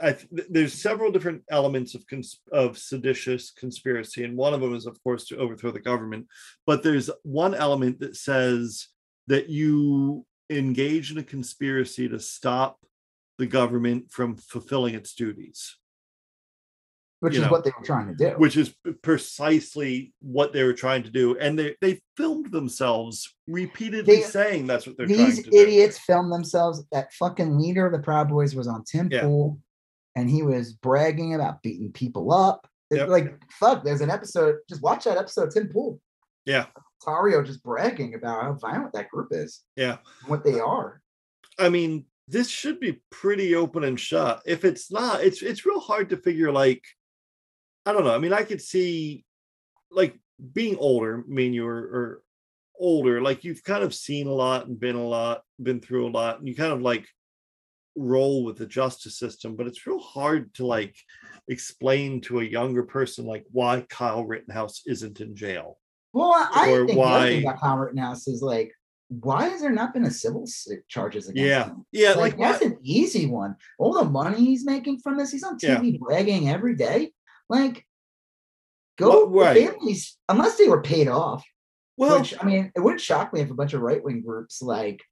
I 0.03 0.13
th- 0.13 0.47
there's 0.51 0.73
several 0.75 1.13
different 1.13 1.43
elements 1.51 1.95
of 1.95 2.07
cons- 2.09 2.41
of 2.51 2.77
seditious 2.77 3.53
conspiracy, 3.53 4.25
and 4.25 4.37
one 4.37 4.53
of 4.53 4.61
them 4.61 4.75
is, 4.75 4.87
of 4.87 5.03
course, 5.05 5.27
to 5.29 5.37
overthrow 5.39 5.71
the 5.71 5.81
government. 5.81 6.27
But 6.67 6.83
there's 6.83 7.09
one 7.23 7.55
element 7.55 8.01
that 8.01 8.17
says 8.17 8.89
that 9.29 9.49
you 9.49 10.27
engage 10.51 11.13
in 11.13 11.19
a 11.19 11.23
conspiracy 11.23 12.09
to 12.09 12.19
stop 12.19 12.79
the 13.39 13.47
government 13.47 14.11
from 14.11 14.37
fulfilling 14.37 14.95
its 14.95 15.15
duties 15.15 15.77
which 17.21 17.35
You 17.35 17.41
is 17.43 17.47
know, 17.47 17.53
what 17.53 17.63
they 17.63 17.71
were 17.79 17.85
trying 17.85 18.09
to 18.09 18.15
do. 18.17 18.31
which 18.37 18.57
is 18.57 18.75
precisely 19.03 20.13
what 20.21 20.53
they 20.53 20.65
were 20.65 20.73
trying 20.73 21.05
to 21.05 21.11
do. 21.11 21.39
And 21.39 21.57
they 21.57 21.77
they 21.81 22.01
filmed 22.17 22.51
themselves 22.51 23.33
repeatedly 23.47 24.17
They- 24.17 24.23
saying 24.23 24.67
that's 24.67 24.89
what 24.89 24.97
they're 24.97 25.07
trying 25.07 25.19
These 25.27 25.45
to 25.45 25.51
do. 25.51 25.57
idiots 25.57 26.01
filmed 26.01 26.33
themselves. 26.33 26.83
That 26.91 27.13
fucking 27.15 27.57
leader 27.61 27.87
of 27.87 27.93
the 27.93 28.01
Proud 28.01 28.29
Boys 28.29 28.57
was 28.57 28.67
on 28.67 28.83
Tim 28.83 29.09
Yeah. 29.13 29.21
Pool, 29.23 29.61
and 30.17 30.29
he 30.29 30.43
was 30.43 30.73
bragging 30.73 31.35
about 31.35 31.63
beating 31.63 31.93
people 31.93 32.33
up. 32.33 32.67
It's 32.91 32.99
Yep. 32.99 33.09
Like 33.09 33.43
fuck, 33.53 33.85
there's 33.85 34.03
an 34.03 34.11
episode. 34.11 34.57
Just 34.69 34.83
watch 34.83 35.05
that 35.05 35.19
episode 35.19 35.51
Tim 35.51 35.69
Pool. 35.69 36.01
Yeah, 36.45 36.67
Tarrio 37.05 37.45
just 37.45 37.63
bragging 37.63 38.15
about 38.15 38.43
how 38.43 38.53
violent 38.55 38.93
that 38.93 39.11
group 39.11 39.29
is, 39.31 39.63
yeah. 39.77 39.99
what 40.27 40.45
they 40.45 40.61
are. 40.61 41.01
I 41.59 41.69
mean, 41.69 42.07
this 42.29 42.49
should 42.49 42.81
be 42.81 43.01
pretty 43.11 43.55
open 43.55 43.85
and 43.85 43.99
shut. 43.99 44.43
If 44.47 44.65
it's 44.65 44.91
not, 44.91 45.23
it's 45.23 45.43
it's 45.43 45.67
real 45.67 45.81
hard 45.81 46.11
to 46.11 46.17
figure. 46.17 46.53
Like, 46.53 46.83
I 47.87 47.93
don't 47.93 48.05
know. 48.05 48.15
I 48.15 48.19
mean, 48.19 48.33
I 48.33 48.43
could 48.45 48.63
see, 48.63 49.25
like, 49.91 50.19
being 50.53 50.77
older. 50.79 51.25
I 51.27 51.33
mean, 51.33 51.53
you're 51.53 51.77
or 51.77 52.23
older. 52.79 53.21
Like, 53.21 53.45
you've 53.45 53.65
kind 53.65 53.85
of 53.85 53.95
seen 53.95 54.27
a 54.27 54.33
lot 54.33 54.67
and 54.67 54.79
been 54.79 54.97
a 54.97 55.07
lot, 55.07 55.43
been 55.63 55.81
through 55.81 56.09
a 56.09 56.11
lot, 56.11 56.39
and 56.39 56.49
you 56.49 56.55
kind 56.55 56.73
of 56.73 56.81
like 56.81 57.07
roll 57.97 58.45
with 58.45 58.57
the 58.57 58.67
justice 58.67 59.19
system. 59.19 59.57
But 59.57 59.67
it's 59.67 59.87
real 59.87 59.99
hard 60.01 60.53
to 60.55 60.67
like 60.67 60.97
explain 61.49 62.21
to 62.23 62.41
a 62.41 62.45
younger 62.45 62.83
person 62.85 63.27
like 63.27 63.45
why 63.51 63.85
Kyle 63.89 64.25
Rittenhouse 64.25 64.83
isn't 64.87 65.21
in 65.21 65.35
jail. 65.37 65.79
Well, 66.13 66.33
I, 66.33 66.51
I 66.55 66.71
Or 66.73 66.87
think 66.87 66.99
the 66.99 67.05
other 67.05 67.27
thing 67.29 67.43
why- 67.45 67.51
about 67.51 67.61
Kyle 67.61 67.79
Rittenhouse 67.79 68.29
is 68.29 68.43
like, 68.43 68.73
why 69.09 69.49
has 69.49 69.61
there 69.61 69.71
not 69.73 69.93
been 69.93 70.05
a 70.05 70.11
civil 70.11 70.45
uh, 70.45 70.75
charges 70.89 71.29
against 71.29 71.47
Yeah, 71.49 71.65
him? 71.67 71.87
yeah. 71.93 72.09
like, 72.11 72.17
Like, 72.17 72.39
that's 72.39 72.65
why- 72.65 72.71
an 72.71 72.79
easy 72.83 73.27
one. 73.27 73.57
All 73.79 73.93
the 73.93 74.05
money 74.05 74.39
he's 74.39 74.65
making 74.65 75.01
from 75.01 75.17
this, 75.19 75.31
he's 75.31 75.43
on 75.43 75.59
Yeah. 75.63 75.77
TV 75.79 75.99
bragging 75.99 76.49
every 76.49 76.77
day. 76.77 77.13
Like, 77.49 77.87
go 78.99 79.27
Well, 79.27 79.45
right. 79.47 79.69
families, 79.71 80.17
unless 80.29 80.57
they 80.57 80.69
were 80.69 80.81
paid 80.83 81.09
off. 81.09 81.45
well, 81.99 82.19
which 82.21 82.35
I 82.41 82.45
mean, 82.47 82.73
it 82.75 82.81
wouldn't 82.81 83.01
shock 83.03 83.33
me 83.35 83.41
if 83.41 83.51
a 83.51 83.55
bunch 83.55 83.75
of 83.75 83.83
right 83.83 84.03
wing 84.03 84.23
groups 84.23 84.63
like 84.63 85.03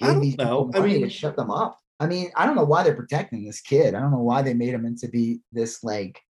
I 0.00 0.06
gave 0.06 0.14
don't 0.14 0.22
these 0.22 0.36
know. 0.38 0.66
people 0.66 0.70
I 0.76 0.80
money 0.80 0.94
to 0.94 1.00
mean- 1.00 1.08
shut 1.10 1.36
them 1.36 1.50
up. 1.50 1.78
I 1.98 2.06
mean, 2.06 2.30
I 2.36 2.46
don't 2.46 2.56
know 2.56 2.64
why 2.64 2.82
they're 2.82 2.94
protecting 2.94 3.44
this 3.44 3.60
kid. 3.60 3.94
I 3.94 4.00
don't 4.00 4.10
know 4.10 4.18
why 4.18 4.42
they 4.42 4.54
made 4.54 4.74
him 4.74 4.84
into 4.84 5.08
be 5.08 5.40
this 5.52 5.82
like. 5.82 6.20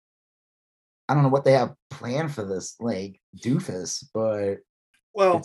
I 1.09 1.15
don't 1.15 1.23
know 1.23 1.29
what 1.29 1.45
they 1.45 1.53
have 1.53 1.75
planned 1.91 2.35
for 2.35 2.45
this 2.45 2.77
like 2.81 3.21
doofus, 3.39 4.05
but 4.13 4.59
well, 5.15 5.43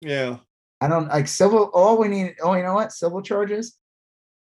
yeah. 0.00 0.38
I 0.80 0.88
don't 0.88 1.08
like 1.08 1.28
civil. 1.28 1.70
All 1.74 1.98
we 1.98 2.08
need. 2.08 2.36
Oh, 2.42 2.54
you 2.54 2.62
know 2.62 2.74
what? 2.74 2.92
Civil 2.92 3.22
charges. 3.22 3.76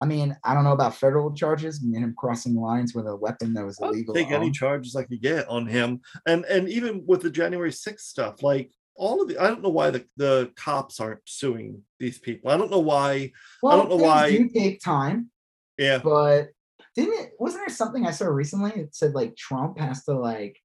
I 0.00 0.06
mean, 0.06 0.36
I 0.42 0.54
don't 0.54 0.64
know 0.64 0.72
about 0.72 0.96
federal 0.96 1.32
charges. 1.32 1.80
I 1.80 1.86
mean, 1.86 2.02
him 2.02 2.14
crossing 2.16 2.56
lines 2.56 2.92
with 2.92 3.06
a 3.06 3.14
weapon 3.14 3.54
that 3.54 3.64
was 3.64 3.78
I'll 3.80 3.90
illegal. 3.90 4.14
take 4.14 4.32
any 4.32 4.50
charges 4.50 4.96
I 4.96 5.04
could 5.04 5.22
get 5.22 5.46
on 5.48 5.66
him, 5.66 6.00
and 6.26 6.44
and 6.46 6.68
even 6.68 7.04
with 7.06 7.22
the 7.22 7.30
January 7.30 7.70
6th 7.70 8.00
stuff, 8.00 8.42
like 8.42 8.72
all 8.94 9.22
of 9.22 9.28
the, 9.28 9.38
I 9.38 9.48
don't 9.48 9.62
know 9.62 9.70
why 9.70 9.90
the 9.90 10.04
the 10.16 10.50
cops 10.56 11.00
aren't 11.00 11.20
suing 11.24 11.82
these 11.98 12.18
people. 12.18 12.50
I 12.50 12.56
don't 12.56 12.70
know 12.70 12.78
why. 12.80 13.32
well, 13.62 13.76
don't 13.78 13.90
know 13.90 13.96
why- 13.96 14.30
do 14.30 14.48
take 14.48 14.80
time, 14.80 15.30
Yeah, 15.78 15.98
but 15.98 16.48
didn't 16.94 17.18
it? 17.20 17.32
Wasn't 17.38 17.62
there 17.62 17.74
something 17.74 18.06
I 18.06 18.10
saw 18.10 18.26
recently? 18.26 18.72
It 18.72 18.94
said 18.94 19.14
like 19.14 19.36
Trump 19.36 19.78
has 19.78 20.04
to 20.04 20.12
like 20.12 20.58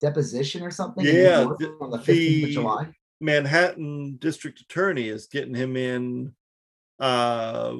deposition 0.00 0.62
or 0.62 0.70
something. 0.70 1.04
Yeah, 1.04 1.46
the- 1.58 1.76
on 1.80 1.90
the 1.90 1.98
fifteenth 1.98 2.44
of 2.44 2.50
July. 2.50 2.94
Manhattan 3.22 4.16
District 4.16 4.60
Attorney 4.60 5.08
is 5.08 5.26
getting 5.26 5.54
him 5.54 5.76
in 5.76 6.34
uh 6.98 7.74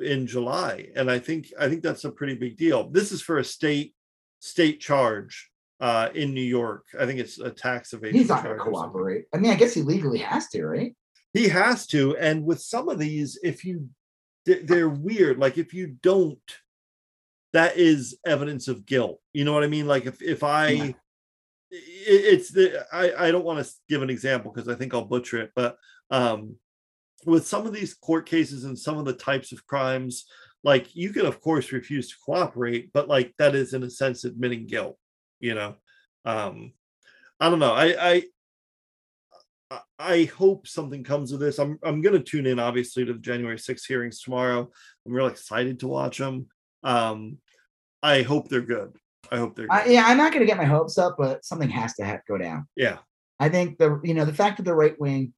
in 0.00 0.26
July, 0.26 0.88
and 0.94 1.10
I 1.10 1.18
think 1.18 1.52
I 1.58 1.68
think 1.68 1.82
that's 1.82 2.04
a 2.04 2.10
pretty 2.12 2.34
big 2.34 2.56
deal. 2.56 2.88
This 2.90 3.12
is 3.12 3.22
for 3.22 3.38
a 3.38 3.44
state 3.44 3.94
state 4.40 4.78
charge 4.80 5.47
uh 5.80 6.08
in 6.14 6.34
New 6.34 6.40
York. 6.42 6.84
I 6.98 7.06
think 7.06 7.20
it's 7.20 7.38
a 7.38 7.50
tax 7.50 7.92
evasion. 7.92 8.18
He's 8.18 8.28
not 8.28 8.42
going 8.42 8.56
to 8.56 8.58
charge 8.58 8.68
or 8.68 8.74
something. 8.74 8.90
cooperate. 8.92 9.24
I 9.34 9.38
mean, 9.38 9.52
I 9.52 9.54
guess 9.56 9.74
he 9.74 9.82
legally 9.82 10.18
has 10.18 10.48
to, 10.48 10.66
right? 10.66 10.94
he 11.34 11.46
has 11.48 11.86
to 11.86 12.16
and 12.16 12.42
with 12.44 12.58
some 12.58 12.88
of 12.88 12.98
these 12.98 13.38
if 13.44 13.62
you 13.64 13.86
they- 14.46 14.62
they're 14.62 14.88
weird 14.88 15.38
like 15.38 15.58
if 15.58 15.74
you 15.74 15.86
don't 16.02 16.40
that 17.52 17.76
is 17.76 18.16
evidence 18.26 18.66
of 18.66 18.86
guilt 18.86 19.20
you 19.34 19.44
know 19.44 19.52
what 19.52 19.62
i 19.62 19.66
mean 19.66 19.86
like 19.86 20.06
if 20.06 20.22
if 20.22 20.42
i 20.42 20.68
Yeah. 20.70 20.92
it's 21.70 22.50
the 22.50 22.86
i 22.92 23.26
i 23.26 23.30
don't 23.30 23.44
want 23.44 23.64
to 23.64 23.70
give 23.90 24.00
an 24.02 24.08
example 24.08 24.50
because 24.50 24.68
i 24.68 24.74
think 24.74 24.94
i'll 24.94 25.04
butcher 25.04 25.38
it 25.42 25.50
but 25.54 25.76
um 26.10 26.56
with 27.26 27.46
some 27.46 27.66
of 27.66 27.74
these 27.74 27.92
court 27.92 28.24
cases 28.24 28.64
and 28.64 28.76
some 28.78 28.96
of 28.96 29.04
the 29.04 29.12
types 29.12 29.52
of 29.52 29.66
crimes 29.66 30.24
like 30.64 30.96
you 30.96 31.12
can 31.12 31.26
of 31.26 31.42
course 31.42 31.72
refuse 31.72 32.08
to 32.08 32.16
cooperate 32.24 32.90
but 32.94 33.06
like 33.06 33.34
that 33.38 33.54
is 33.54 33.74
in 33.74 33.82
a 33.82 33.90
sense 33.90 34.24
admitting 34.24 34.66
guilt 34.66 34.96
you 35.40 35.54
know 35.54 35.74
um 36.24 36.72
i 37.40 37.48
don't 37.48 37.58
know 37.58 37.72
i 37.72 38.12
i 38.14 38.22
I- 39.98 40.24
hope 40.24 40.66
something 40.66 41.04
comes 41.04 41.32
of 41.32 41.40
this. 41.40 41.58
I'm 41.58 41.78
I'm 41.82 42.00
going 42.00 42.14
to 42.14 42.22
tune 42.22 42.46
in 42.46 42.58
obviously 42.58 43.04
to 43.04 43.12
the 43.12 43.18
January 43.18 43.56
6th 43.56 43.86
hearings 43.86 44.20
tomorrow. 44.22 44.70
I'm 45.04 45.12
real 45.12 45.26
excited 45.26 45.80
to 45.80 45.88
watch 45.88 46.18
them. 46.18 46.46
Um, 46.82 47.38
I 48.02 48.22
hope 48.22 48.48
they're 48.48 48.60
good. 48.62 48.96
I 49.30 49.36
hope 49.36 49.56
they're 49.56 49.66
good. 49.66 49.74
I, 49.74 49.84
yeah, 49.86 50.04
I'm 50.06 50.16
not 50.16 50.32
going 50.32 50.40
to 50.40 50.46
get 50.46 50.56
my 50.56 50.64
hopes 50.64 50.96
up, 50.96 51.16
but 51.18 51.44
something 51.44 51.68
has 51.68 51.94
to 51.94 52.06
ha- 52.06 52.20
go 52.26 52.38
down. 52.38 52.66
yeah, 52.76 52.98
I 53.38 53.48
think 53.50 53.76
the 53.76 54.00
you 54.04 54.14
know 54.14 54.24
the 54.24 54.32
fact 54.32 54.56
that 54.56 54.62
the 54.62 54.74
right 54.74 54.98
wing, 54.98 55.34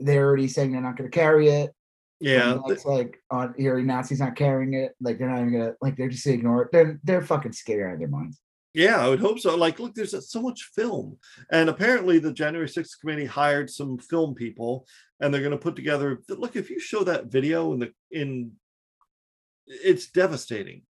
they're 0.00 0.26
already 0.26 0.48
saying 0.48 0.72
they're 0.72 0.80
not 0.80 0.96
going 0.96 1.10
to 1.10 1.16
carry 1.16 1.48
it. 1.48 1.70
yeah. 2.18 2.58
it's 2.66 2.84
like 2.84 3.20
on 3.30 3.54
here, 3.56 3.80
Nazis 3.80 4.18
not 4.18 4.34
carrying 4.34 4.74
it. 4.74 4.96
Like 5.00 5.18
they're 5.18 5.28
not 5.28 5.38
even 5.40 5.52
gonna 5.52 5.74
like 5.80 5.96
they're 5.96 6.08
just 6.08 6.24
gonna 6.24 6.38
ignore 6.38 6.62
it. 6.62 6.72
They're 6.72 6.98
they're 7.04 7.22
fucking 7.22 7.52
scared 7.52 7.88
out 7.88 7.94
of 7.94 7.98
their 8.00 8.08
minds. 8.08 8.40
Yeah, 8.74 9.00
I 9.00 9.08
would 9.08 9.20
hope 9.20 9.38
so. 9.38 9.56
Like, 9.56 9.78
look, 9.80 9.94
there's 9.94 10.14
uh, 10.14 10.20
so 10.20 10.42
much 10.42 10.70
film, 10.74 11.16
and 11.50 11.68
apparently 11.68 12.18
the 12.18 12.32
January 12.32 12.68
6th 12.68 13.00
committee 13.00 13.24
hired 13.24 13.70
some 13.70 13.98
film 13.98 14.34
people, 14.34 14.86
and 15.20 15.32
they're 15.32 15.40
going 15.40 15.52
to 15.52 15.56
put 15.58 15.74
together. 15.74 16.20
Look, 16.28 16.54
if 16.54 16.70
you 16.70 16.78
show 16.78 17.02
that 17.04 17.26
video 17.26 17.72
in 17.72 17.78
the 17.80 17.92
in, 18.10 18.52
it's 19.66 20.10
devastating. 20.10 20.82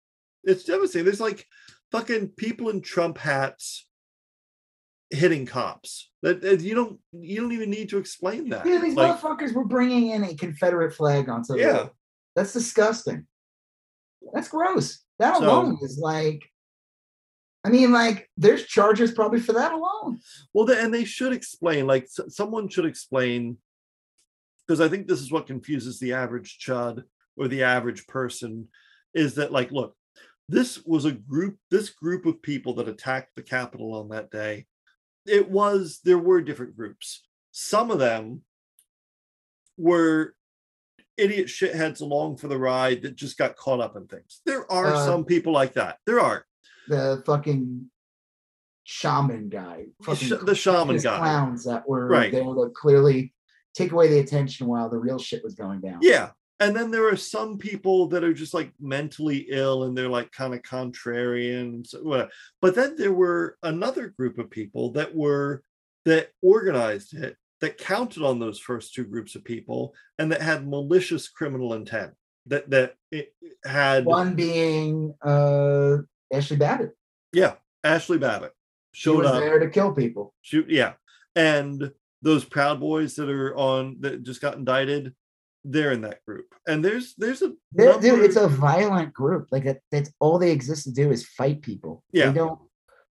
It's 0.44 0.64
devastating. 0.64 1.06
There's 1.06 1.22
like 1.22 1.45
fucking 1.91 2.30
people 2.30 2.70
in 2.70 2.82
Trump 2.82 3.18
hats 3.18 3.88
hitting 5.10 5.45
cops. 5.45 6.10
That, 6.24 6.62
you 6.62 6.76
don't 6.76 6.99
you 7.14 7.40
don't 7.40 7.54
even 7.54 7.70
need 7.70 7.90
to 7.90 7.98
explain 7.99 8.49
that. 8.49 8.66
Yeah, 8.66 8.80
these 8.80 8.95
Like, 8.95 9.20
motherfuckers 9.20 9.54
were 9.54 9.66
bringing 9.66 10.10
in 10.10 10.24
a 10.24 10.36
Confederate 10.36 10.94
flag 10.94 11.30
on 11.30 11.44
the 11.48 11.56
Yeah. 11.58 11.90
That's 12.36 12.54
disgusting. 12.54 13.26
That's 14.34 14.49
gross. 14.49 15.04
That 15.20 15.38
So- 15.38 15.44
alone 15.45 15.78
is 15.82 15.98
like. 15.99 16.41
I 17.68 17.69
mean, 17.69 17.91
like, 17.91 18.30
there's 18.38 18.65
charges 18.65 19.11
probably 19.11 19.41
for 19.41 19.52
that 19.53 19.73
alone. 19.73 20.19
Well, 20.53 20.65
the, 20.65 20.80
and 20.81 20.94
they 20.94 21.03
should 21.03 21.34
explain, 21.34 21.85
like 21.85 22.03
s- 22.03 22.22
someone 22.30 22.69
should 22.69 22.85
explain, 22.85 23.57
because 24.65 24.80
I 24.80 24.88
think 24.88 25.06
this 25.07 25.19
is 25.19 25.31
what 25.34 25.48
confuses 25.48 25.99
the 25.99 26.14
average 26.14 26.60
chud 26.65 27.03
or 27.35 27.49
the 27.49 27.64
average 27.64 28.07
person, 28.07 28.69
is 29.14 29.35
that 29.35 29.52
like, 29.52 29.69
look, 29.72 29.95
this 30.48 30.81
was 30.85 31.03
a 31.03 31.11
group, 31.11 31.57
this 31.69 31.89
group 31.89 32.26
of 32.26 32.41
people 32.41 32.73
that 32.76 32.88
attacked 32.88 33.35
the 33.35 33.44
Capitol 33.44 33.94
on 33.95 34.07
that 34.10 34.31
day. 34.31 34.65
It 35.26 35.49
was 35.49 35.99
there 36.06 36.18
were 36.19 36.41
different 36.41 36.77
groups. 36.77 37.27
Some 37.52 37.91
of 37.91 37.99
them 37.99 38.44
were 39.76 40.35
idiot 41.18 41.48
shitheads 41.48 41.99
along 41.99 42.38
for 42.38 42.48
the 42.48 42.57
ride 42.57 43.02
that 43.02 43.18
just 43.18 43.38
got 43.38 43.57
caught 43.57 43.81
up 43.81 43.98
in 43.98 44.07
things. 44.07 44.39
There 44.45 44.72
are 44.72 44.94
Uh, 44.94 45.06
some 45.06 45.26
people 45.26 45.52
like 45.52 45.73
that. 45.73 45.98
There 46.06 46.22
are. 46.22 46.45
The 46.88 47.24
fucking 47.26 47.90
shaman 48.84 49.50
guy, 49.50 49.86
fucking 50.04 50.46
the 50.46 50.56
shaman 50.56 50.98
guy. 50.98 51.18
clowns 51.18 51.66
that 51.66 51.88
were 51.88 52.08
Right. 52.08 52.32
there 52.32 52.44
to 52.44 52.72
clearly 52.74 53.34
take 53.76 53.92
away 53.92 54.08
the 54.08 54.20
attention 54.20 54.68
while 54.68 54.90
the 54.90 54.98
real 54.98 55.20
shit 55.20 55.44
was 55.44 55.56
going 55.56 55.82
down. 55.82 56.00
Yeah. 56.02 56.32
And 56.60 56.76
then 56.76 56.90
there 56.90 57.08
are 57.08 57.16
some 57.18 57.58
people 57.60 58.08
that 58.08 58.24
are 58.24 58.34
just 58.34 58.54
like 58.54 58.72
mentally 58.80 59.46
ill 59.50 59.84
and 59.84 59.96
they're 59.96 60.08
like 60.10 60.32
kind 60.32 60.56
of 60.56 60.62
contrarian. 60.64 61.86
So, 61.86 62.00
whatever. 62.02 62.32
But 62.62 62.74
then 62.74 62.96
there 62.96 63.14
were 63.14 63.58
another 63.62 64.08
group 64.08 64.40
of 64.40 64.50
people 64.50 64.92
that 64.94 65.14
were 65.14 65.62
that 66.06 66.30
organized 66.42 67.14
it 67.14 67.36
that 67.60 67.78
counted 67.78 68.24
on 68.24 68.40
those 68.40 68.60
first 68.60 68.94
two 68.94 69.04
groups 69.04 69.36
of 69.36 69.44
people 69.44 69.94
and 70.18 70.32
that 70.32 70.42
had 70.42 70.68
malicious 70.68 71.28
criminal 71.28 71.74
intent 71.74 72.14
that 72.46 72.70
that 72.70 72.96
it 73.12 73.34
had 73.66 74.06
one 74.06 74.34
being 74.34 75.14
uh 75.22 75.98
Ashley 76.34 76.58
Babbitt. 76.58 76.91
Yeah, 77.34 77.56
Ashley 77.84 78.18
Babbitt 78.18 78.54
She 78.94 79.04
showed 79.04 79.20
was 79.20 79.28
up. 79.28 79.40
there 79.40 79.60
to 79.60 79.70
kill 79.70 79.94
people. 79.94 80.34
Shoot, 80.41 80.70
yeah, 80.70 80.94
and 81.36 81.91
those 82.22 82.44
Proud 82.45 82.80
Boys 82.80 83.16
that 83.16 83.30
are 83.30 83.56
on 83.56 83.98
that 84.02 84.24
just 84.24 84.41
got 84.41 84.56
indicted, 84.56 85.14
they're 85.64 85.91
in 85.91 86.02
that 86.02 86.24
group. 86.26 86.48
And 86.68 86.84
there's 86.84 87.14
there's 87.18 87.41
a 87.41 87.49
dude, 87.76 88.20
it's 88.24 88.36
a 88.38 88.48
violent 88.48 89.14
group. 89.14 89.48
Like 89.52 89.66
that, 89.66 89.80
that's 89.91 90.12
all 90.20 90.40
they 90.40 90.52
exist 90.52 90.86
to 90.86 90.91
do 90.91 91.12
is 91.12 91.26
fight 91.28 91.62
people. 91.62 92.04
Yeah. 92.12 92.28
They 92.28 92.34
don't. 92.34 92.60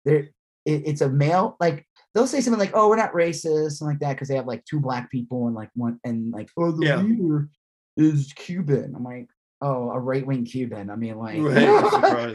They're. 0.04 0.28
It, 0.66 0.82
it's 0.86 1.02
a 1.02 1.10
male. 1.10 1.56
Like 1.60 1.86
they'll 2.14 2.26
say 2.26 2.40
something 2.40 2.58
like, 2.58 2.70
"Oh, 2.72 2.88
we're 2.88 2.96
not 2.96 3.12
racist," 3.12 3.82
and 3.82 3.90
like 3.90 3.98
that 3.98 4.14
because 4.14 4.28
they 4.28 4.36
have 4.36 4.46
like 4.46 4.64
two 4.64 4.80
black 4.80 5.10
people 5.10 5.46
and 5.46 5.54
like 5.54 5.68
one 5.74 6.00
and 6.04 6.32
like, 6.32 6.48
"Oh, 6.56 6.72
the 6.72 6.86
Yeah. 6.86 7.02
leader 7.02 7.50
is 7.98 8.32
Cuban." 8.34 8.94
I'm 8.96 9.04
like, 9.04 9.28
"Oh, 9.60 9.90
a 9.90 9.98
right 10.00 10.26
wing 10.26 10.44
Cuban." 10.44 10.90
I 10.90 10.96
mean, 10.96 11.18
like, 11.18 11.38
Right, 11.40 12.34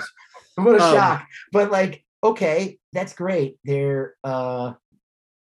I'm 0.58 0.66
what 0.66 0.80
a 0.80 0.84
Um, 0.84 0.94
shock. 0.96 1.28
But 1.52 1.72
like, 1.72 2.04
okay, 2.24 2.80
that's 2.94 3.14
great. 3.14 3.58
They're 3.64 4.16
uh 4.24 4.74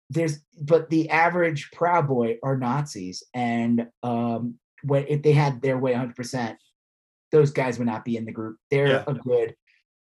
there's 0.10 0.40
but 0.62 0.90
the 0.90 1.10
average 1.10 1.72
proud 1.72 2.08
boy 2.08 2.38
are 2.44 2.58
Nazis. 2.58 3.24
And 3.34 3.88
um 4.04 4.56
when 4.84 5.06
if 5.08 5.22
they 5.24 5.32
had 5.32 5.62
their 5.62 5.78
way 5.78 5.92
100 5.92 6.16
percent 6.16 6.58
those 7.32 7.52
guys 7.52 7.80
would 7.80 7.88
not 7.88 8.06
be 8.06 8.16
in 8.16 8.26
the 8.26 8.32
group. 8.32 8.58
They're 8.70 8.88
Yeah. 8.88 9.04
a 9.08 9.14
good 9.14 9.56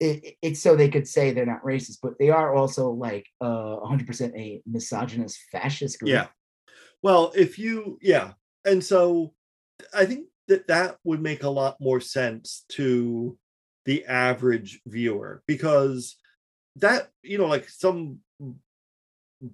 it, 0.01 0.25
it- 0.25 0.37
it's 0.43 0.61
so 0.61 0.77
they 0.77 0.89
could 0.89 1.09
say 1.09 1.33
they're 1.33 1.45
not 1.47 1.65
racist, 1.65 1.99
but 2.03 2.13
they 2.21 2.31
are 2.31 2.55
also 2.55 2.91
like 2.91 3.27
uh 3.41 3.77
100% 3.83 4.37
a 4.37 4.63
misogynist 4.67 5.39
fascist 5.51 5.99
group. 5.99 6.11
Yeah. 6.11 6.29
Well, 7.03 7.33
if 7.37 7.59
you, 7.59 7.99
yeah. 8.03 8.33
And 8.65 8.83
so 8.85 9.33
I 9.95 10.05
think 10.05 10.28
that 10.49 10.67
that 10.67 10.97
would 11.05 11.23
make 11.23 11.43
a 11.43 11.51
lot 11.51 11.81
more 11.81 12.01
sense 12.01 12.65
to 12.71 13.39
the 13.85 14.05
average 14.07 14.81
viewer 14.87 15.43
because 15.47 16.17
that, 16.77 17.09
you 17.23 17.39
know, 17.39 17.47
like 17.47 17.69
some 17.69 18.19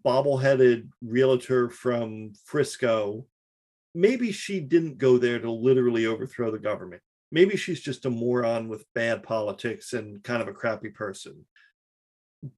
bobbleheaded 0.04 0.88
realtor 1.02 1.68
from 1.68 2.32
Frisco, 2.44 3.26
maybe 3.94 4.32
she 4.32 4.60
didn't 4.60 4.98
go 4.98 5.18
there 5.18 5.38
to 5.38 5.50
literally 5.50 6.06
overthrow 6.06 6.50
the 6.50 6.58
government. 6.58 7.02
Maybe 7.30 7.56
she's 7.56 7.80
just 7.80 8.06
a 8.06 8.10
moron 8.10 8.68
with 8.68 8.86
bad 8.94 9.22
politics 9.22 9.92
and 9.92 10.22
kind 10.22 10.40
of 10.40 10.48
a 10.48 10.52
crappy 10.52 10.90
person. 10.90 11.44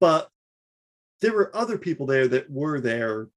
But 0.00 0.28
there 1.20 1.32
were 1.32 1.54
other 1.54 1.78
people 1.78 2.06
there 2.06 2.28
that 2.28 2.50
were 2.50 2.80
there 2.80 3.28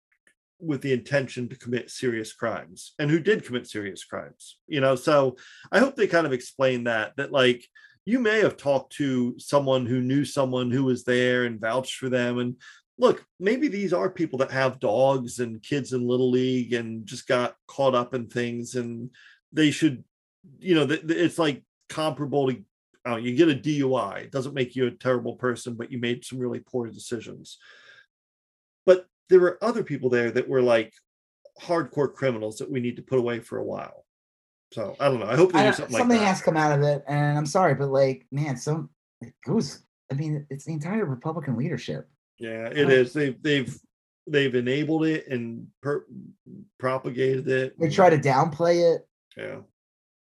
with 0.60 0.82
the 0.82 0.94
intention 0.94 1.48
to 1.48 1.58
commit 1.58 1.90
serious 1.90 2.34
crimes 2.34 2.94
and 3.00 3.10
who 3.10 3.20
did 3.20 3.46
commit 3.46 3.68
serious 3.68 4.04
crimes 4.04 4.58
you 4.68 4.82
know? 4.82 4.96
So 4.96 5.38
i 5.72 5.80
hope 5.80 5.96
they 5.96 6.08
kind 6.08 6.26
of 6.26 6.34
explain 6.34 6.86
that 6.86 7.16
that 7.18 7.32
like 7.32 7.66
you 8.06 8.20
may 8.20 8.40
have 8.40 8.58
talked 8.58 8.94
to 8.94 9.36
someone 9.38 9.86
who 9.86 10.02
knew 10.02 10.26
someone 10.26 10.72
who 10.72 10.84
was 10.84 11.04
there 11.04 11.46
and 11.46 11.62
vouched 11.62 11.98
for 11.98 12.10
them 12.10 12.40
and 12.40 12.56
look 12.98 13.26
maybe 13.40 13.68
these 13.68 13.94
are 13.94 14.10
people 14.10 14.40
that 14.40 14.52
have 14.52 14.80
dogs 14.80 15.40
and 15.40 15.64
kids 15.64 15.94
in 15.94 16.08
little 16.08 16.30
league 16.30 16.74
and 16.74 17.06
just 17.06 17.28
got 17.28 17.56
caught 17.68 17.96
up 17.96 18.14
in 18.14 18.28
things 18.28 18.76
and 18.76 19.10
they 19.54 19.72
should 19.72 20.04
you 20.60 20.76
know 20.76 20.88
it's 20.90 21.40
like 21.40 21.64
comparable 21.88 22.52
to 22.52 22.64
uh, 23.08 23.16
you 23.16 23.36
get 23.36 23.50
a 23.50 23.56
dui 23.56 24.24
it 24.24 24.32
doesn't 24.32 24.54
make 24.54 24.76
you 24.76 24.88
a 24.88 24.92
terrible 24.92 25.34
person 25.34 25.74
but 25.74 25.92
you 25.92 25.98
made 25.98 26.24
some 26.26 26.38
really 26.38 26.60
poor 26.60 26.88
decisions 26.88 27.58
there 29.30 29.40
were 29.40 29.58
other 29.62 29.84
people 29.84 30.10
there 30.10 30.32
that 30.32 30.48
were 30.48 30.62
like 30.62 30.94
hardcore 31.62 32.14
criminals 32.14 32.58
that 32.58 32.72
we 32.72 32.80
need 32.80 32.96
to 32.96 33.02
put 33.02 33.20
away 33.20 33.40
for 33.40 33.58
a 33.58 33.64
while. 33.64 34.06
So 34.74 34.96
I 35.00 35.10
don't 35.10 35.20
know. 35.20 35.28
I 35.28 35.36
hope 35.36 35.52
they 35.52 35.64
do 35.64 35.74
something 35.74 35.98
something 35.98 36.18
like 36.18 36.20
that. 36.20 36.26
has 36.36 36.42
come 36.42 36.58
out 36.58 36.78
of 36.78 36.84
it, 36.84 37.04
and 37.08 37.38
I'm 37.38 37.46
sorry, 37.46 37.74
but 37.76 37.90
like, 37.90 38.26
man, 38.32 38.56
some 38.58 38.90
it 39.22 39.34
goes. 39.46 39.82
I 40.12 40.16
mean, 40.16 40.46
it's 40.50 40.66
the 40.66 40.74
entire 40.74 41.06
Republican 41.06 41.58
leadership. 41.58 42.08
yeah, 42.38 42.68
it 42.68 42.86
Oh. 42.86 42.90
is. 42.90 43.14
They've 43.14 43.42
they've 43.42 43.80
they've 44.28 44.54
enabled 44.54 45.06
it 45.06 45.28
and 45.28 45.68
per- 45.82 46.06
propagated 46.80 47.48
it. 47.48 47.80
They 47.80 47.90
try 47.90 48.10
to 48.12 48.18
downplay 48.18 48.96
it. 48.96 49.08
Yeah. 49.36 49.62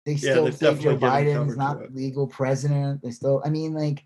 They 0.05 0.15
still 0.15 0.51
say 0.51 0.73
Joe 0.73 0.73
definitely 0.73 0.99
giving 0.99 0.99
Biden 1.45 1.49
is 1.49 1.57
not 1.57 1.93
legal 1.93 2.25
president. 2.25 3.03
They 3.03 3.11
still, 3.11 3.43
I 3.45 3.49
mean, 3.49 3.73
like, 3.75 4.03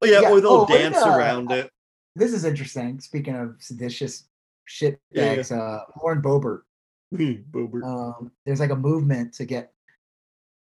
Well, 0.00 0.10
yeah, 0.10 0.20
Yeah, 0.20 0.30
or 0.32 0.40
they'll 0.42 0.50
oh, 0.50 0.66
did, 0.66 0.92
dance 0.92 0.98
uh, 0.98 1.08
around 1.16 1.50
it. 1.50 1.70
this 2.14 2.34
is 2.34 2.44
interesting. 2.44 3.00
Speaking 3.00 3.34
of 3.36 3.56
seditious 3.60 4.28
shit 4.70 5.00
Yeah, 5.10 5.34
yeah. 5.34 5.56
uh, 5.56 5.84
Lauren 6.00 6.22
Boebert. 6.22 6.60
Boobert. 7.14 7.82
Um, 7.84 8.30
there's 8.46 8.60
like 8.60 8.70
a 8.70 8.76
movement 8.76 9.34
to 9.34 9.44
get 9.44 9.72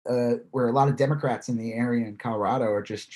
uh, 0.09 0.35
where 0.51 0.69
a 0.69 0.71
lot 0.71 0.87
of 0.87 0.95
Democrats 0.95 1.49
in 1.49 1.57
the 1.57 1.73
area 1.73 2.05
in 2.07 2.15
Colorado 2.17 2.65
are 2.65 2.81
just 2.81 3.09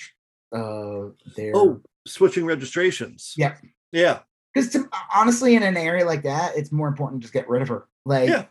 uh, 0.54 1.08
they're 1.38 1.56
oh, 1.56 1.82
switching 2.06 2.46
registrations. 2.46 3.34
Yeah. 3.38 3.56
Yeah. 3.94 4.20
because 4.54 4.76
honestly, 5.16 5.56
in 5.56 5.64
an 5.64 5.78
area 5.78 6.06
like 6.06 6.24
that, 6.24 6.58
it's 6.58 6.72
more 6.74 6.90
important 6.90 7.22
to 7.22 7.26
just 7.26 7.34
get 7.34 7.48
rid 7.50 7.62
of 7.62 7.70
her. 7.70 7.88
Like, 8.06 8.28
Yeah. 8.30 8.46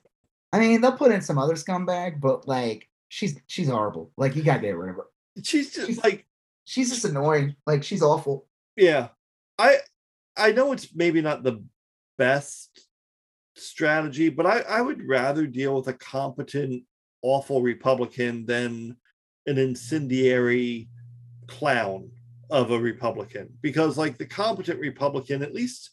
I 0.52 0.58
mean, 0.58 0.80
they'll 0.80 0.92
put 0.96 1.12
in 1.12 1.20
some 1.20 1.38
other 1.38 1.54
scumbag, 1.54 2.20
but 2.20 2.48
like, 2.48 2.88
she's 3.08 3.38
she's 3.48 3.68
horrible. 3.68 4.10
Like, 4.16 4.34
you 4.34 4.42
gotta 4.42 4.60
get 4.62 4.76
rid 4.76 4.90
of 4.90 4.96
her. 4.96 5.06
She's 5.42 5.72
just 5.74 5.86
She's- 5.88 6.02
like 6.02 6.26
She's 6.64 6.88
just 6.90 7.04
annoying. 7.04 7.56
Like, 7.66 7.82
she's 7.82 8.02
awful. 8.02 8.46
yeah 8.76 9.08
i 9.58 9.76
i 10.38 10.52
know 10.52 10.72
it's 10.72 10.94
maybe 10.94 11.20
not 11.20 11.42
the 11.42 11.62
best 12.20 12.86
strategy 13.56 14.28
but 14.28 14.44
i 14.46 14.60
i 14.76 14.80
would 14.82 15.00
rather 15.08 15.46
deal 15.46 15.74
with 15.76 15.88
a 15.88 15.94
competent 15.94 16.82
awful 17.22 17.62
republican 17.62 18.44
than 18.44 18.94
an 19.46 19.56
incendiary 19.56 20.86
clown 21.46 22.10
of 22.50 22.70
a 22.72 22.78
republican 22.78 23.48
because 23.62 23.96
like 23.96 24.18
the 24.18 24.26
competent 24.26 24.78
republican 24.80 25.42
at 25.42 25.54
least 25.54 25.90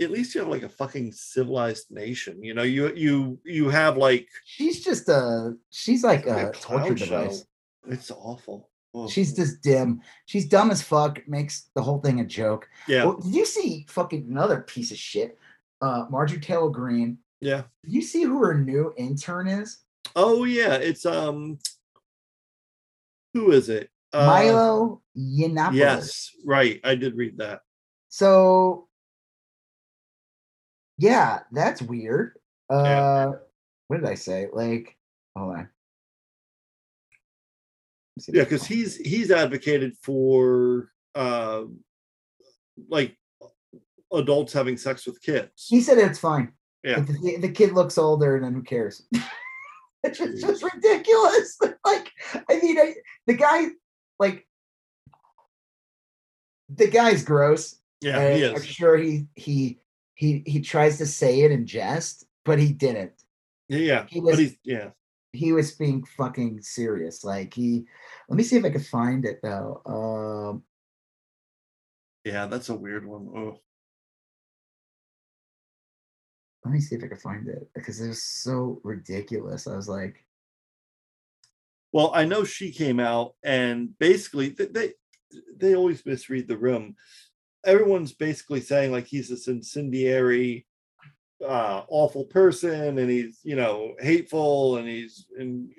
at 0.00 0.10
least 0.10 0.34
you 0.34 0.40
have 0.40 0.48
like 0.48 0.62
a 0.62 0.68
fucking 0.68 1.12
civilized 1.12 1.86
nation 1.90 2.42
you 2.42 2.54
know 2.54 2.62
you 2.62 2.90
you 2.94 3.38
you 3.44 3.68
have 3.68 3.98
like 3.98 4.26
She's 4.46 4.82
just 4.82 5.08
a 5.10 5.54
she's 5.70 6.02
like 6.02 6.24
like 6.24 6.56
a 6.56 6.58
torture 6.58 6.94
device. 6.94 7.44
it's 7.86 8.10
awful 8.10 8.70
Ugh. 8.94 9.08
She's 9.08 9.32
just 9.34 9.62
dim. 9.62 10.00
She's 10.26 10.48
dumb 10.48 10.70
as 10.72 10.82
fuck. 10.82 11.20
Makes 11.28 11.70
the 11.76 11.82
whole 11.82 12.00
thing 12.00 12.18
a 12.20 12.24
joke. 12.24 12.68
yeah 12.88 13.04
Well, 13.04 13.18
did 13.18 13.32
you 13.34 13.46
see 13.46 13.86
fucking 13.88 14.26
another 14.28 14.62
piece 14.62 14.90
of 14.90 14.98
shit? 14.98 15.38
Uh, 15.80 16.04
Marjorie 16.10 16.40
Taylor 16.40 16.68
Greene. 16.70 17.18
yeah 17.40 17.62
Did 17.84 17.92
you 17.92 18.02
see 18.02 18.22
who 18.22 18.38
her 18.42 18.54
new 18.54 18.92
intern 18.96 19.48
is? 19.48 19.78
oh 20.16 20.44
yeah 20.44 20.74
it's 20.74 21.06
um 21.06 21.58
who 23.34 23.52
is 23.52 23.68
it 23.68 23.90
Uh, 24.12 24.26
Milo 24.26 25.02
Yiannopoulos. 25.16 25.74
Yes, 25.74 26.30
right. 26.44 26.80
I 26.82 26.94
did 26.96 27.14
read 27.16 27.38
that. 27.38 27.60
So, 28.08 28.88
yeah, 30.98 31.40
that's 31.52 31.80
weird. 31.80 32.32
Uh, 32.68 32.82
Yeah. 32.84 33.30
what 33.86 34.00
did 34.00 34.08
I 34.10 34.14
say? 34.16 34.48
Like, 34.52 34.96
hold 35.36 35.50
on. 35.52 35.56
Let 35.58 35.66
me 38.16 38.22
see 38.22 38.32
if 38.32 38.36
Yeah, 38.36 38.44
because 38.44 38.66
he's 38.66 38.96
he's 38.96 39.30
advocated 39.30 39.96
for 40.02 40.90
uh 41.14 41.64
like 42.88 43.16
adults 44.12 44.52
having 44.52 44.76
sex 44.76 45.06
with 45.06 45.20
kids. 45.22 45.66
He 45.68 45.80
said 45.80 45.98
it's 45.98 46.18
fine. 46.18 46.52
Yeah. 46.82 47.00
If 47.00 47.06
the, 47.08 47.36
the 47.38 47.52
kid 47.52 47.72
looks 47.72 47.98
older, 47.98 48.36
and 48.36 48.44
then 48.44 48.54
who 48.54 48.62
cares? 48.62 49.06
it's 50.02 50.18
just, 50.18 50.40
just 50.40 50.62
ridiculous. 50.62 51.58
like, 51.84 52.10
I 52.48 52.58
mean, 52.60 52.78
I, 52.78 52.94
the 53.26 53.34
guy, 53.34 53.66
like, 54.18 54.46
the 56.74 56.88
guy's 56.88 57.24
gross. 57.24 57.76
Yeah, 58.00 58.34
he 58.34 58.46
I'm 58.46 58.62
sure 58.62 58.96
he 58.96 59.26
he 59.34 59.80
he 60.14 60.42
he 60.46 60.60
tries 60.60 60.96
to 60.98 61.06
say 61.06 61.40
it 61.42 61.50
in 61.50 61.66
jest, 61.66 62.24
but 62.44 62.58
he 62.58 62.72
didn't. 62.72 63.12
Yeah, 63.68 64.06
he 64.08 64.20
but 64.20 64.26
was- 64.26 64.38
he's 64.38 64.56
yeah. 64.64 64.90
He 65.32 65.52
was 65.52 65.72
being 65.72 66.04
fucking 66.16 66.60
serious. 66.62 67.22
Like 67.22 67.54
he, 67.54 67.84
let 68.28 68.36
me 68.36 68.42
see 68.42 68.56
if 68.56 68.64
I 68.64 68.70
can 68.70 68.80
find 68.80 69.24
it 69.24 69.38
though. 69.44 69.80
Um, 69.86 70.64
Yeah, 72.24 72.46
that's 72.46 72.68
a 72.68 72.74
weird 72.74 73.06
one. 73.06 73.28
Oh, 73.36 73.58
let 76.64 76.72
me 76.72 76.80
see 76.80 76.96
if 76.96 77.04
I 77.04 77.08
can 77.08 77.16
find 77.16 77.48
it 77.48 77.68
because 77.74 78.00
it 78.00 78.08
was 78.08 78.22
so 78.22 78.80
ridiculous. 78.84 79.66
I 79.66 79.76
was 79.76 79.88
like, 79.88 80.24
well, 81.92 82.12
I 82.14 82.24
know 82.24 82.44
she 82.44 82.70
came 82.70 83.00
out 83.00 83.34
and 83.42 83.98
basically 83.98 84.50
th- 84.50 84.72
they 84.72 84.92
they 85.56 85.74
always 85.74 86.04
misread 86.04 86.48
the 86.48 86.58
room. 86.58 86.96
Everyone's 87.64 88.12
basically 88.12 88.60
saying 88.60 88.92
like 88.92 89.06
he's 89.06 89.28
this 89.28 89.48
incendiary, 89.48 90.66
uh, 91.46 91.82
awful 91.88 92.24
person, 92.24 92.98
and 92.98 93.10
he's 93.10 93.40
you 93.42 93.56
know 93.56 93.94
hateful, 93.98 94.76
and 94.76 94.86
he's 94.88 95.26
in, 95.38 95.70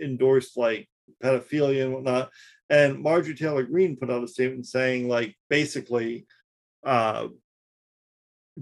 endorsed 0.00 0.56
like 0.56 0.88
pedophilia 1.22 1.84
and 1.84 1.94
whatnot. 1.94 2.30
And 2.70 3.00
Marjorie 3.00 3.34
Taylor 3.34 3.62
Greene 3.62 3.96
put 3.96 4.10
out 4.10 4.22
a 4.22 4.28
statement 4.28 4.66
saying 4.66 5.08
like 5.08 5.34
basically, 5.48 6.26
uh, 6.84 7.28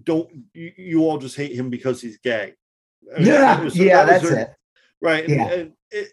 don't 0.05 0.29
you, 0.55 0.73
you 0.77 1.01
all 1.03 1.19
just 1.19 1.37
hate 1.37 1.53
him 1.53 1.71
because 1.71 2.01
he's 2.01 2.19
gay. 2.19 2.55
I 3.15 3.19
mean, 3.19 3.29
yeah, 3.29 3.61
was- 3.61 3.77
yeah, 3.77 4.05
that 4.05 4.21
that's 4.23 4.29
her- 4.31 4.39
it. 4.39 4.51
Right. 5.01 5.29
Yeah. 5.29 5.49
and 5.51 5.73
it, 5.91 6.13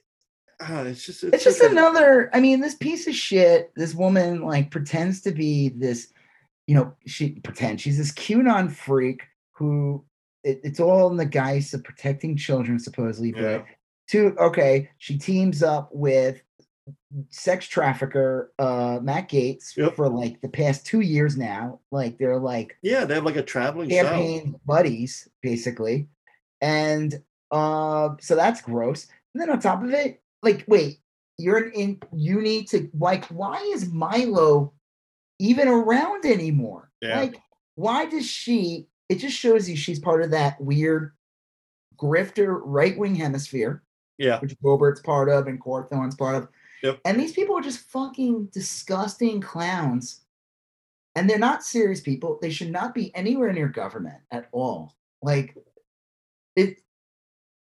ah, 0.61 0.83
it's 0.83 1.05
just 1.05 1.23
It's 1.23 1.43
just 1.43 1.59
such 1.59 1.71
another. 1.71 2.29
I 2.33 2.39
mean, 2.39 2.59
this 2.59 2.75
piece 2.75 3.07
of 3.07 3.15
shit. 3.15 3.71
This 3.75 3.93
woman 3.95 4.41
like 4.41 4.71
pretends 4.71 5.21
to 5.21 5.31
be 5.31 5.69
this. 5.69 6.11
You 6.67 6.75
know, 6.75 6.93
she 7.05 7.31
pretends 7.39 7.81
she's 7.81 7.97
this 7.97 8.11
QAnon 8.11 8.71
freak 8.71 9.23
who. 9.51 10.03
It, 10.43 10.59
it's 10.65 10.81
all 10.81 11.09
in 11.09 11.15
the 11.15 11.25
guise 11.25 11.73
of 11.73 11.85
protecting 11.85 12.35
children, 12.35 12.77
supposedly. 12.77 13.31
But 13.31 13.41
Yeah. 13.41 13.61
to 14.09 14.35
okay, 14.39 14.89
she 14.97 15.17
teams 15.17 15.63
up 15.63 15.89
with 15.93 16.41
sex 17.29 17.67
trafficker 17.67 18.51
uh 18.59 18.99
Matt 19.01 19.29
Gaetz 19.29 19.77
Yep. 19.77 19.95
for 19.95 20.09
like 20.09 20.41
the 20.41 20.49
past 20.49 20.85
two 20.85 20.99
years 21.01 21.37
now. 21.37 21.79
Like 21.91 22.17
they're 22.17 22.39
like 22.39 22.77
Yeah, 22.81 23.05
they 23.05 23.15
have 23.15 23.23
like 23.25 23.35
a 23.37 23.43
traveling 23.43 23.89
show. 23.89 24.03
campaign 24.03 24.55
buddies, 24.65 25.27
basically. 25.41 26.07
And 26.61 27.21
uh 27.51 28.15
so 28.19 28.35
that's 28.35 28.61
gross. 28.61 29.07
And 29.33 29.41
then 29.41 29.49
on 29.49 29.59
top 29.59 29.83
of 29.83 29.91
it, 29.91 30.21
like, 30.41 30.65
wait, 30.67 30.99
you're 31.37 31.69
in 31.69 31.99
you 32.13 32.41
need 32.41 32.67
to 32.69 32.89
like 32.97 33.25
why 33.27 33.57
is 33.73 33.89
Milo 33.91 34.73
even 35.39 35.67
around 35.67 36.25
anymore? 36.25 36.91
Yeah. 37.01 37.19
Like, 37.19 37.39
why 37.75 38.05
does 38.07 38.25
she 38.29 38.87
it 39.09 39.15
just 39.19 39.37
shows 39.37 39.69
you 39.69 39.75
she's 39.75 39.99
part 39.99 40.21
of 40.23 40.31
that 40.31 40.59
weird 40.59 41.13
grifter 42.01 42.59
right-wing 42.63 43.15
hemisphere, 43.15 43.83
Yeah. 44.17 44.39
which 44.39 44.55
Robert's 44.61 45.01
part 45.01 45.29
of 45.29 45.47
and 45.47 45.61
Cawthorn's 45.61 46.15
part 46.15 46.35
of. 46.35 46.47
Yep. 46.83 46.99
And 47.05 47.19
these 47.19 47.31
people 47.31 47.57
are 47.57 47.61
just 47.61 47.89
fucking 47.89 48.49
disgusting 48.51 49.41
clowns. 49.41 50.21
And 51.15 51.29
they're 51.29 51.39
not 51.39 51.63
serious 51.63 52.01
people. 52.01 52.39
They 52.41 52.49
should 52.49 52.71
not 52.71 52.93
be 52.93 53.15
anywhere 53.15 53.53
near 53.53 53.67
government 53.69 54.21
at 54.31 54.49
all. 54.51 54.95
Like 55.21 55.55
it 56.55 56.79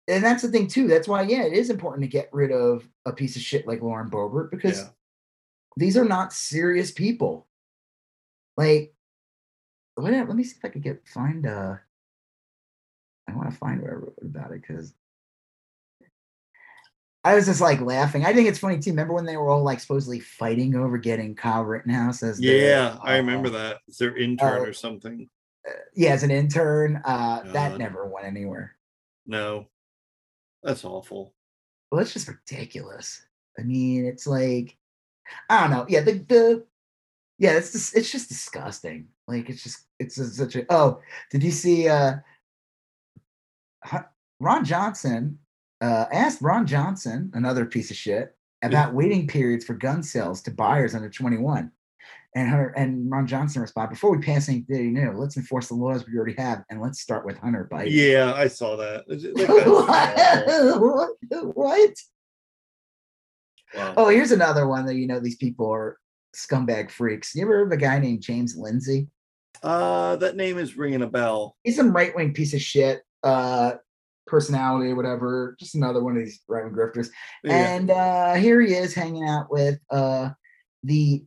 and 0.09 0.25
that's 0.25 0.43
the 0.43 0.49
thing 0.49 0.67
too. 0.67 0.89
That's 0.89 1.07
why, 1.07 1.23
yeah, 1.23 1.43
it 1.45 1.53
is 1.53 1.71
important 1.71 2.03
to 2.03 2.09
get 2.09 2.29
rid 2.33 2.51
of 2.51 2.89
a 3.07 3.13
piece 3.13 3.37
of 3.37 3.43
shit 3.43 3.67
like 3.69 3.83
Lauren 3.83 4.11
Boebert 4.11 4.51
because 4.51 4.79
Yeah. 4.79 4.89
these 5.77 5.97
are 5.97 6.05
not 6.05 6.33
serious 6.33 6.91
people. 6.91 7.47
Like, 8.57 8.95
what, 9.95 10.13
let 10.13 10.29
me 10.29 10.45
see 10.45 10.57
if 10.57 10.65
I 10.65 10.69
could 10.69 10.83
get 10.83 11.07
find 11.07 11.47
uh 11.47 11.77
I 13.29 13.35
want 13.35 13.51
to 13.51 13.57
find 13.57 13.83
where 13.83 13.93
I 13.93 13.95
wrote 13.95 14.19
about 14.23 14.53
it 14.53 14.63
because 14.63 14.95
I 17.25 17.35
was 17.35 17.47
just 17.47 17.61
like 17.61 17.81
laughing. 17.81 18.25
I 18.25 18.33
think 18.33 18.49
it's 18.49 18.59
funny 18.59 18.79
too. 18.79 18.91
Remember 18.91 19.15
when 19.15 19.27
they 19.27 19.37
were 19.37 19.49
all 19.49 19.63
like 19.63 19.81
supposedly 19.81 20.19
fighting 20.21 20.75
over 20.75 20.99
getting 20.99 21.35
Kyle 21.35 21.63
Rittenhouse 21.63 22.23
as 22.23 22.41
Yeah, 22.41 22.97
I 23.03 23.17
remember 23.17 23.49
uh, 23.49 23.53
that. 23.53 23.79
It's 23.87 23.99
their 23.99 24.17
intern 24.17 24.63
uh, 24.63 24.65
or 24.65 24.73
something. 24.73 25.29
Yeah, 25.95 26.11
as 26.11 26.25
an 26.25 26.33
intern. 26.33 27.01
Uh, 27.05 27.43
that 27.53 27.79
never 27.79 28.07
went 28.09 28.27
anywhere. 28.27 28.77
No. 29.27 29.69
That's 30.63 30.85
awful. 30.85 31.35
Well, 31.91 32.01
it's 32.01 32.13
just 32.13 32.29
ridiculous. 32.29 33.25
I 33.59 33.63
mean, 33.63 34.07
it's 34.07 34.27
like 34.27 34.77
I 35.49 35.61
don't 35.61 35.71
know. 35.71 35.87
Yeah, 35.89 36.01
the 36.01 36.13
the 36.13 36.67
yeah, 37.39 37.53
it's 37.53 37.73
just 37.73 37.97
it's 37.97 38.11
just 38.11 38.29
disgusting. 38.29 39.09
Like 39.29 39.49
it's 39.51 39.63
just 39.63 39.87
it's 39.99 40.17
just 40.17 40.37
such 40.37 40.57
a 40.57 40.65
oh, 40.71 41.01
did 41.31 41.43
you 41.43 41.51
see 41.51 41.89
uh 41.89 42.15
Ron 44.41 44.65
Johnson 44.65 45.39
uh 45.83 46.07
asked 46.13 46.41
Ron 46.41 46.67
Johnson, 46.67 47.31
another 47.35 47.67
piece 47.67 47.91
of 47.91 47.97
shit, 47.97 48.35
about 48.63 48.95
waiting 48.95 49.27
periods 49.27 49.65
for 49.65 49.75
gun 49.75 50.03
sales 50.03 50.41
to 50.43 50.51
buyers 50.51 50.95
under 50.95 51.11
21. 51.11 51.71
And 52.35 52.49
Hunter 52.49 52.69
and 52.77 53.11
Ron 53.11 53.27
Johnson 53.27 53.61
responded, 53.61 53.91
before 53.91 54.17
we 54.17 54.25
pass 54.25 54.49
anything 54.49 54.95
new, 54.95 55.13
let's 55.13 55.37
enforce 55.37 55.69
the 55.69 55.75
laws 55.75 56.07
we 56.07 56.17
already 56.17 56.35
have 56.39 56.65
and 56.71 56.81
let's 56.81 57.01
start 57.01 57.27
with 57.27 57.37
Hunter 57.37 57.69
Biden. 57.71 57.91
Yeah, 57.91 58.33
I 58.33 58.49
saw 58.49 58.77
that. 58.77 59.05
Awful. 59.51 60.89
what? 61.29 61.55
what? 61.55 61.95
Wow. 63.75 63.95
Oh, 63.99 64.09
here's 64.09 64.33
another 64.33 64.67
one 64.67 64.87
that 64.87 64.95
you 64.95 65.07
know 65.07 65.21
these 65.21 65.37
people 65.37 65.71
are 65.71 65.99
scumbag 66.35 66.91
freaks. 66.91 67.35
You 67.35 67.43
ever 67.43 67.59
heard 67.59 67.67
of 67.67 67.73
a 67.73 67.77
guy 67.77 67.99
named 67.99 68.23
James 68.23 68.57
Lindsay? 68.57 69.09
Uh, 69.63 70.17
that 70.17 70.37
name 70.37 70.59
is 70.59 70.77
ringing 70.77 71.03
a 71.03 71.07
bell. 71.07 71.57
He's 71.65 71.77
some 71.77 71.93
right 71.93 72.15
wing 72.17 72.33
piece 72.33 72.55
of 72.55 72.61
shit, 72.61 73.03
uh, 73.23 73.75
personality 74.33 74.91
or 74.91 74.97
whatever. 74.97 75.55
Just 75.61 75.75
another 75.77 76.03
one 76.03 76.17
of 76.17 76.25
these 76.25 76.41
wing 76.49 76.71
grifters. 76.77 77.09
Yeah. 77.45 77.75
And 77.75 77.91
uh, 77.91 78.35
here 78.35 78.61
he 78.61 78.73
is 78.75 78.95
hanging 78.95 79.29
out 79.29 79.47
with 79.51 79.79
uh, 79.91 80.31
the 80.83 81.25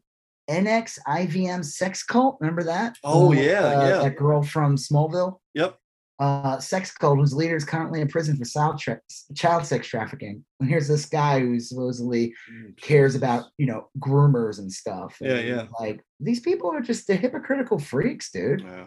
NXIVM 0.50 1.64
sex 1.64 2.04
cult. 2.04 2.38
Remember 2.42 2.64
that? 2.64 2.98
Oh, 3.04 3.30
Uh, 3.30 3.36
yeah, 3.36 3.62
uh, 3.62 3.88
yeah. 3.88 3.98
That 4.04 4.16
girl 4.18 4.42
from 4.44 4.76
Smallville. 4.78 5.40
Yep. 5.54 5.78
uh, 6.20 6.60
sex 6.60 6.92
cult 6.94 7.18
whose 7.20 7.34
leader 7.34 7.58
is 7.58 7.66
currently 7.66 8.00
in 8.02 8.08
prison 8.08 8.38
for 8.38 8.46
child, 8.46 8.80
tra- 8.80 9.02
child 9.36 9.66
sex 9.66 9.88
trafficking. 9.88 10.46
And 10.60 10.70
here's 10.70 10.88
this 10.88 11.06
guy 11.06 11.40
who 11.42 11.60
supposedly 11.60 12.34
cares 12.82 13.16
about, 13.16 13.46
you 13.58 13.66
know, 13.66 13.90
groomers 14.00 14.60
and 14.60 14.72
stuff. 14.72 15.18
Yeah, 15.20 15.36
And, 15.36 15.48
yeah. 15.48 15.66
Like 15.80 16.00
these 16.20 16.40
people 16.40 16.72
are 16.72 16.82
just 16.82 17.08
the 17.08 17.16
hypocritical 17.16 17.80
freaks, 17.80 18.32
dude. 18.32 18.62
Yeah. 18.62 18.86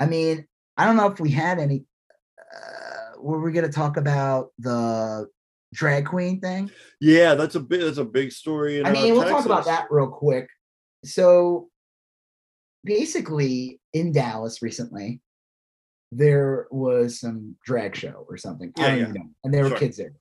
I 0.00 0.06
mean, 0.06 0.46
I 0.78 0.86
don't 0.86 0.96
know 0.96 1.10
if 1.12 1.20
we 1.20 1.30
had 1.30 1.58
any. 1.58 1.84
Uh, 2.54 2.93
were 3.24 3.40
we 3.40 3.52
going 3.52 3.66
to 3.66 3.72
talk 3.72 3.96
about 3.96 4.50
the 4.58 5.26
drag 5.72 6.06
queen 6.06 6.40
thing? 6.40 6.70
Yeah, 7.00 7.34
that's 7.34 7.54
a 7.54 7.60
big 7.60 7.80
that's 7.80 7.98
a 7.98 8.04
big 8.04 8.32
story. 8.32 8.78
In, 8.78 8.86
I 8.86 8.90
uh, 8.90 8.92
mean, 8.92 9.14
we'll 9.14 9.28
talk 9.28 9.46
about 9.46 9.64
that 9.64 9.86
real 9.90 10.08
quick. 10.08 10.48
So 11.04 11.70
basically, 12.84 13.80
in 13.92 14.12
Dallas 14.12 14.60
recently, 14.60 15.22
there 16.12 16.66
was 16.70 17.18
some 17.18 17.56
drag 17.64 17.96
show 17.96 18.26
or 18.28 18.36
something. 18.36 18.72
I 18.78 18.82
don't 18.82 18.96
yeah. 18.96 19.02
even 19.02 19.14
know. 19.14 19.30
And 19.42 19.54
there 19.54 19.64
were 19.64 19.70
Sure. 19.70 19.78
kids 19.78 19.96
there. 19.96 20.12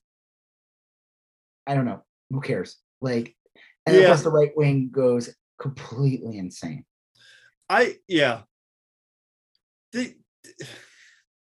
I 1.68 1.76
don't 1.76 1.86
know. 1.86 2.04
Who 2.30 2.42
cares? 2.42 2.78
Like, 3.02 3.36
and 3.86 3.96
of 3.96 4.02
Yeah. 4.02 4.08
course, 4.08 4.24
the 4.24 4.32
right 4.32 4.56
wing 4.56 4.90
goes 4.92 5.36
completely 5.60 6.38
insane. 6.38 6.86
I 7.70 7.98
yeah. 8.08 8.44
They, 9.92 10.16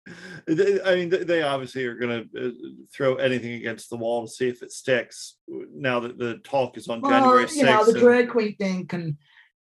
they- 0.46 0.80
I 0.82 0.94
mean, 0.94 1.08
they- 1.10 1.42
obviously 1.42 1.84
are 1.84 1.94
going 1.96 2.28
to 2.32 2.52
throw 2.94 3.16
anything 3.16 3.52
against 3.54 3.90
the 3.90 3.96
wall 3.96 4.26
to 4.26 4.32
see 4.32 4.48
if 4.48 4.62
it 4.62 4.72
sticks. 4.72 5.36
Now 5.48 6.00
that 6.00 6.18
the 6.18 6.38
talk 6.38 6.76
is 6.76 6.88
on 6.88 7.00
January 7.02 7.44
Well, 7.44 7.54
you 7.54 7.64
know, 7.64 7.84
the 7.84 7.92
and- 7.92 8.00
drag 8.00 8.28
queen 8.30 8.56
thing 8.56 8.86
can 8.86 9.18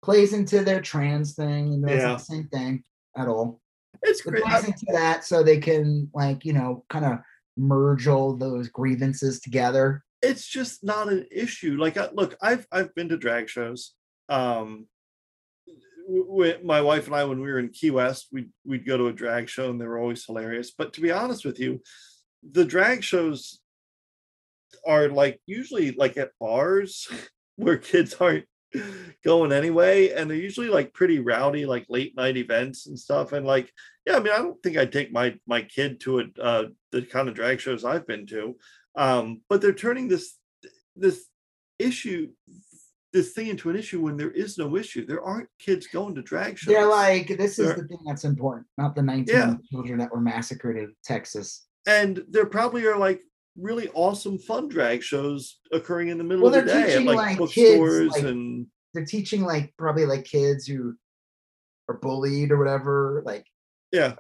plays 0.03 0.33
into 0.33 0.63
their 0.65 0.81
trans 0.81 1.35
thing, 1.35 1.75
and 1.75 1.85
that's 1.85 2.03
Yeah. 2.03 2.13
the 2.13 2.19
same 2.19 2.49
thing 2.49 2.85
at 3.17 3.29
all. 3.29 3.61
it's 4.03 4.21
It 4.21 4.29
great. 4.29 4.43
plays 4.45 4.65
into 4.65 4.85
that 4.93 5.25
so 5.25 5.43
they 5.43 5.59
can, 5.59 6.11
like, 6.15 6.45
you 6.45 6.53
know, 6.53 6.85
kind 6.91 7.05
of 7.07 7.19
merge 7.57 8.07
all 8.07 8.37
those 8.37 8.69
grievances 8.69 9.41
together. 9.41 10.03
it's 10.23 10.47
just 10.47 10.83
not 10.85 11.11
an 11.13 11.27
issue. 11.31 11.77
Like, 11.77 11.97
I, 11.97 12.09
look, 12.13 12.37
I've 12.43 12.67
I've 12.73 12.95
been 12.95 13.09
to 13.11 13.17
drag 13.17 13.49
shows. 13.49 13.93
Um, 14.29 14.87
my 16.63 16.81
wife 16.81 17.07
and 17.07 17.15
I, 17.15 17.25
when 17.25 17.41
we 17.41 17.51
were 17.51 17.59
in 17.59 17.71
Key 17.71 17.91
West, 17.91 18.29
we'd 18.33 18.51
we'd 18.65 18.87
go 18.87 18.97
to 18.97 19.09
a 19.09 19.13
drag 19.13 19.49
show, 19.49 19.71
and 19.71 19.81
they 19.81 19.87
were 19.87 19.99
always 19.99 20.25
hilarious. 20.25 20.73
But 20.77 20.93
to 20.95 21.01
be 21.01 21.11
honest 21.11 21.45
with 21.45 21.59
you, 21.59 21.83
the 22.49 22.65
drag 22.65 23.03
shows 23.03 23.61
are 24.87 25.09
like 25.09 25.41
usually 25.47 25.93
like 25.93 26.17
at 26.17 26.33
bars 26.39 27.09
where 27.57 27.79
kids 27.79 28.15
aren't 28.15 28.47
going 29.25 29.53
anyway, 29.53 30.11
and 30.11 30.31
they're 30.31 30.37
usually 30.37 30.69
like 30.69 30.95
pretty 30.95 31.19
rowdy, 31.19 31.67
like 31.67 31.87
late 31.89 32.17
night 32.17 32.37
events 32.37 32.87
and 32.87 32.99
stuff. 32.99 33.33
And 33.33 33.47
like, 33.47 33.73
yeah, 34.07 34.17
I 34.17 34.21
mean, 34.21 34.33
I 34.33 34.39
don't 34.39 34.63
think 34.63 34.77
I'd 34.77 34.93
take 34.93 35.13
my 35.13 35.35
my 35.47 35.63
kid 35.63 36.01
to 36.01 36.21
a 36.21 36.25
uh, 36.41 36.65
the 36.93 37.03
kind 37.03 37.29
of 37.29 37.35
drag 37.35 37.61
shows 37.61 37.85
I've 37.85 38.07
been 38.07 38.27
to 38.27 38.57
um, 38.97 39.43
but 39.49 39.61
they're 39.61 39.73
turning 39.73 40.09
this 40.09 40.37
this 40.97 41.27
issue 41.79 42.31
this 43.13 43.33
thing 43.33 43.47
into 43.49 43.71
an 43.71 43.77
issue 43.77 44.01
when 44.03 44.17
there 44.17 44.31
is 44.33 44.59
no 44.59 44.77
issue 44.77 45.07
there 45.07 45.23
aren't 45.23 45.49
kids 45.59 45.87
going 45.87 46.15
to 46.15 46.23
drag 46.23 46.59
shows 46.59 46.75
They're 46.75 46.87
like, 46.87 47.29
this 47.39 47.59
is 47.59 47.67
They're- 47.69 47.77
the 47.77 47.89
thing 47.89 47.99
that's 48.07 48.25
important, 48.25 48.67
not 48.77 48.95
the 48.95 49.03
19 49.03 49.35
Yeah. 49.35 49.55
children 49.71 49.99
that 50.01 50.11
were 50.13 50.21
massacred 50.21 50.77
in 50.77 50.95
Texas. 51.05 51.67
and 51.87 52.25
there 52.29 52.47
probably 52.47 52.85
are 52.87 52.97
like 52.99 53.23
really 53.57 53.89
awesome 53.95 54.39
fun 54.39 54.69
drag 54.69 55.03
shows 55.03 55.61
occurring 55.73 56.09
in 56.09 56.19
the 56.19 56.25
middle 56.25 56.45
Well, 56.45 56.55
of 56.55 56.67
the 56.67 56.73
day 56.73 56.95
at 56.97 57.03
like, 57.05 57.17
like, 57.17 57.39
bookstores 57.39 58.11
like- 58.13 58.25
and 58.25 58.67
They're 58.93 59.05
teaching, 59.07 59.43
like, 59.43 59.73
probably 59.79 60.05
like 60.07 60.25
kids 60.25 60.67
who 60.67 60.95
are 61.89 61.99
bullied 61.99 62.51
or 62.51 62.59
whatever, 62.59 63.23
like, 63.25 63.47
yeah 63.93 64.07
uh, 64.09 64.17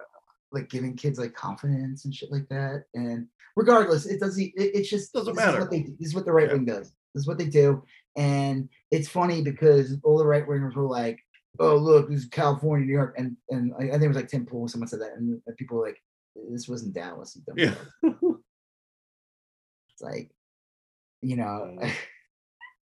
like 0.52 0.68
giving 0.70 0.94
kids 0.96 1.18
like 1.18 1.34
confidence 1.34 2.04
and 2.04 2.14
shit 2.14 2.30
like 2.30 2.48
that. 2.50 2.84
And 2.94 3.26
regardless, 3.56 4.06
it 4.06 4.20
doesn't. 4.20 4.42
It, 4.42 4.52
it's 4.56 4.88
just 4.88 5.12
Doesn't 5.12 5.32
Is 5.32 5.36
matter. 5.36 5.60
what 5.60 5.70
they, 5.70 5.82
this 5.98 6.08
is 6.10 6.14
what 6.14 6.24
the 6.24 6.32
right 6.32 6.46
Yeah. 6.46 6.54
wing 6.54 6.64
does. 6.66 6.92
This 7.16 7.22
is 7.22 7.26
what 7.26 7.38
they 7.38 7.46
do. 7.46 7.82
And 8.14 8.68
it's 8.90 9.08
funny 9.08 9.40
because 9.40 9.96
all 10.04 10.18
the 10.18 10.26
right 10.26 10.46
wingers 10.46 10.76
were 10.76 10.86
like, 10.86 11.18
"Oh, 11.58 11.76
look, 11.76 12.10
this 12.10 12.20
is 12.20 12.28
California, 12.28 12.86
New 12.86 12.92
York," 12.92 13.14
and 13.16 13.38
and 13.48 13.72
I, 13.78 13.92
think 13.92 14.02
it 14.02 14.08
was 14.08 14.18
like 14.18 14.28
Tim 14.28 14.44
Pool. 14.44 14.68
Someone 14.68 14.86
said 14.86 15.00
that, 15.00 15.14
and, 15.16 15.40
and 15.46 15.56
people 15.56 15.78
were 15.78 15.86
like, 15.86 15.98
"This 16.50 16.68
wasn't 16.68 16.92
Dallas." 16.92 17.38
Yeah. 17.56 17.74
It's 18.02 20.02
like, 20.02 20.30
you 21.22 21.36
know, 21.36 21.78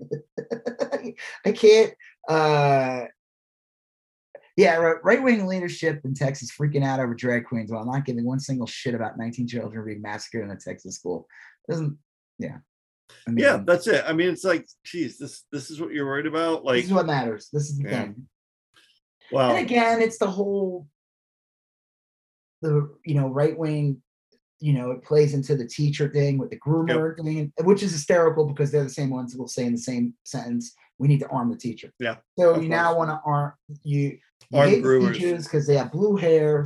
I 1.47 1.53
can't. 1.53 1.95
uh 2.29 3.05
Yeah, 4.57 4.95
right 5.05 5.23
wing 5.23 5.47
leadership 5.47 6.01
in 6.05 6.15
Texas 6.15 6.51
freaking 6.51 6.85
out 6.85 6.99
over 6.99 7.15
drag 7.15 7.45
queens 7.45 7.71
while 7.71 7.85
not 7.85 8.05
giving 8.05 8.25
one 8.25 8.41
single 8.41 8.67
shit 8.67 8.97
about 8.97 9.17
19 9.17 9.47
children 9.47 9.85
being 9.85 10.03
massacred 10.03 10.43
in 10.43 10.51
a 10.51 10.57
Texas 10.57 10.97
school. 10.97 11.29
Doesn't 11.69 11.97
yeah. 12.41 12.59
I 13.27 13.31
mean, 13.31 13.45
yeah, 13.45 13.59
that's 13.65 13.87
it. 13.87 14.05
I 14.07 14.13
mean, 14.13 14.29
it's 14.29 14.45
like, 14.45 14.67
geez, 14.85 15.19
this 15.19 15.45
this 15.53 15.71
is 15.71 15.81
what 15.81 15.93
you're 15.93 16.07
worried 16.07 16.27
about. 16.27 16.65
Like 16.65 16.77
this 16.77 16.87
is 16.87 16.93
what 16.93 17.07
matters. 17.07 17.49
This 17.53 17.65
is 17.65 17.79
the 17.79 17.85
yeah. 17.85 18.03
thing. 18.03 18.29
Well, 19.33 19.51
and 19.51 19.65
again, 19.65 20.03
it's 20.03 20.19
the 20.19 20.31
whole 20.31 20.87
the 22.63 22.95
you 23.05 23.15
know 23.15 23.29
right 23.29 23.57
wing 23.59 24.03
you 24.65 24.73
know, 24.73 24.93
it 24.93 25.05
plays 25.05 25.35
into 25.35 25.55
the 25.55 25.67
teacher 25.67 26.09
thing 26.09 26.39
with 26.39 26.49
the 26.49 26.59
groomer 26.59 27.15
yep. 27.15 27.25
thing, 27.25 27.53
which 27.65 27.83
is 27.83 27.93
hysterical 27.93 28.47
because 28.47 28.71
they're 28.71 28.83
the 28.83 28.89
same 28.89 29.11
ones 29.11 29.33
who 29.33 29.39
will 29.39 29.47
say 29.47 29.67
in 29.67 29.73
the 29.73 29.79
same 29.79 30.15
sentence, 30.25 30.75
we 30.99 31.07
need 31.07 31.21
to 31.21 31.29
arm 31.29 31.51
the 31.51 31.57
teacher. 31.57 31.93
Yeah. 31.99 32.17
So 32.39 32.51
you 32.51 32.55
course. 32.55 32.67
now 32.69 32.97
want 32.97 33.11
to 33.11 33.21
arm 33.27 33.53
you, 33.83 34.19
you 34.51 34.59
arm 34.59 34.71
groomers 34.71 35.15
teachers 35.15 35.45
because 35.45 35.67
they 35.67 35.77
have 35.77 35.93
blue 35.93 36.17
hair. 36.17 36.65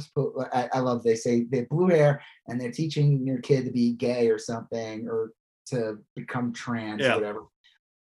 I, 0.53 0.69
I, 0.75 0.79
love 0.79 1.03
they 1.03 1.17
say 1.17 1.47
they 1.51 1.59
have 1.59 1.69
blue 1.71 1.89
hair 1.89 2.23
and 2.47 2.61
they're 2.61 2.71
teaching 2.71 3.27
your 3.27 3.41
kid 3.41 3.65
to 3.65 3.73
be 3.73 3.95
gay 3.95 4.29
or 4.29 4.39
something 4.39 5.09
or 5.09 5.33
to 5.69 5.99
become 6.15 6.53
trans 6.53 7.03
yeah. 7.03 7.13
or 7.13 7.15
whatever. 7.17 7.43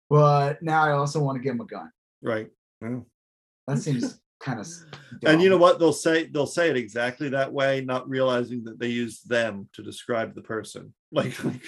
But 0.09 0.61
now 0.61 0.83
I 0.83 0.91
also 0.91 1.21
want 1.21 1.37
to 1.37 1.43
give 1.43 1.57
them 1.57 1.65
a 1.65 1.69
gun. 1.69 1.91
Right. 2.21 2.49
Yeah. 2.81 2.99
That 3.67 3.79
seems 3.79 4.19
kind 4.39 4.59
of 4.59 4.67
and 5.25 5.41
you 5.41 5.49
know 5.49 5.57
what? 5.57 5.79
They'll 5.79 5.93
say 5.93 6.25
they'll 6.25 6.45
say 6.45 6.69
it 6.69 6.77
exactly 6.77 7.29
that 7.29 7.51
way 7.51 7.81
not 7.81 8.09
realizing 8.09 8.63
that 8.65 8.79
they 8.79 8.89
use 8.89 9.21
them 9.21 9.69
to 9.73 9.83
describe 9.83 10.35
the 10.35 10.41
person. 10.41 10.93
Like, 11.15 11.43
like 11.43 11.61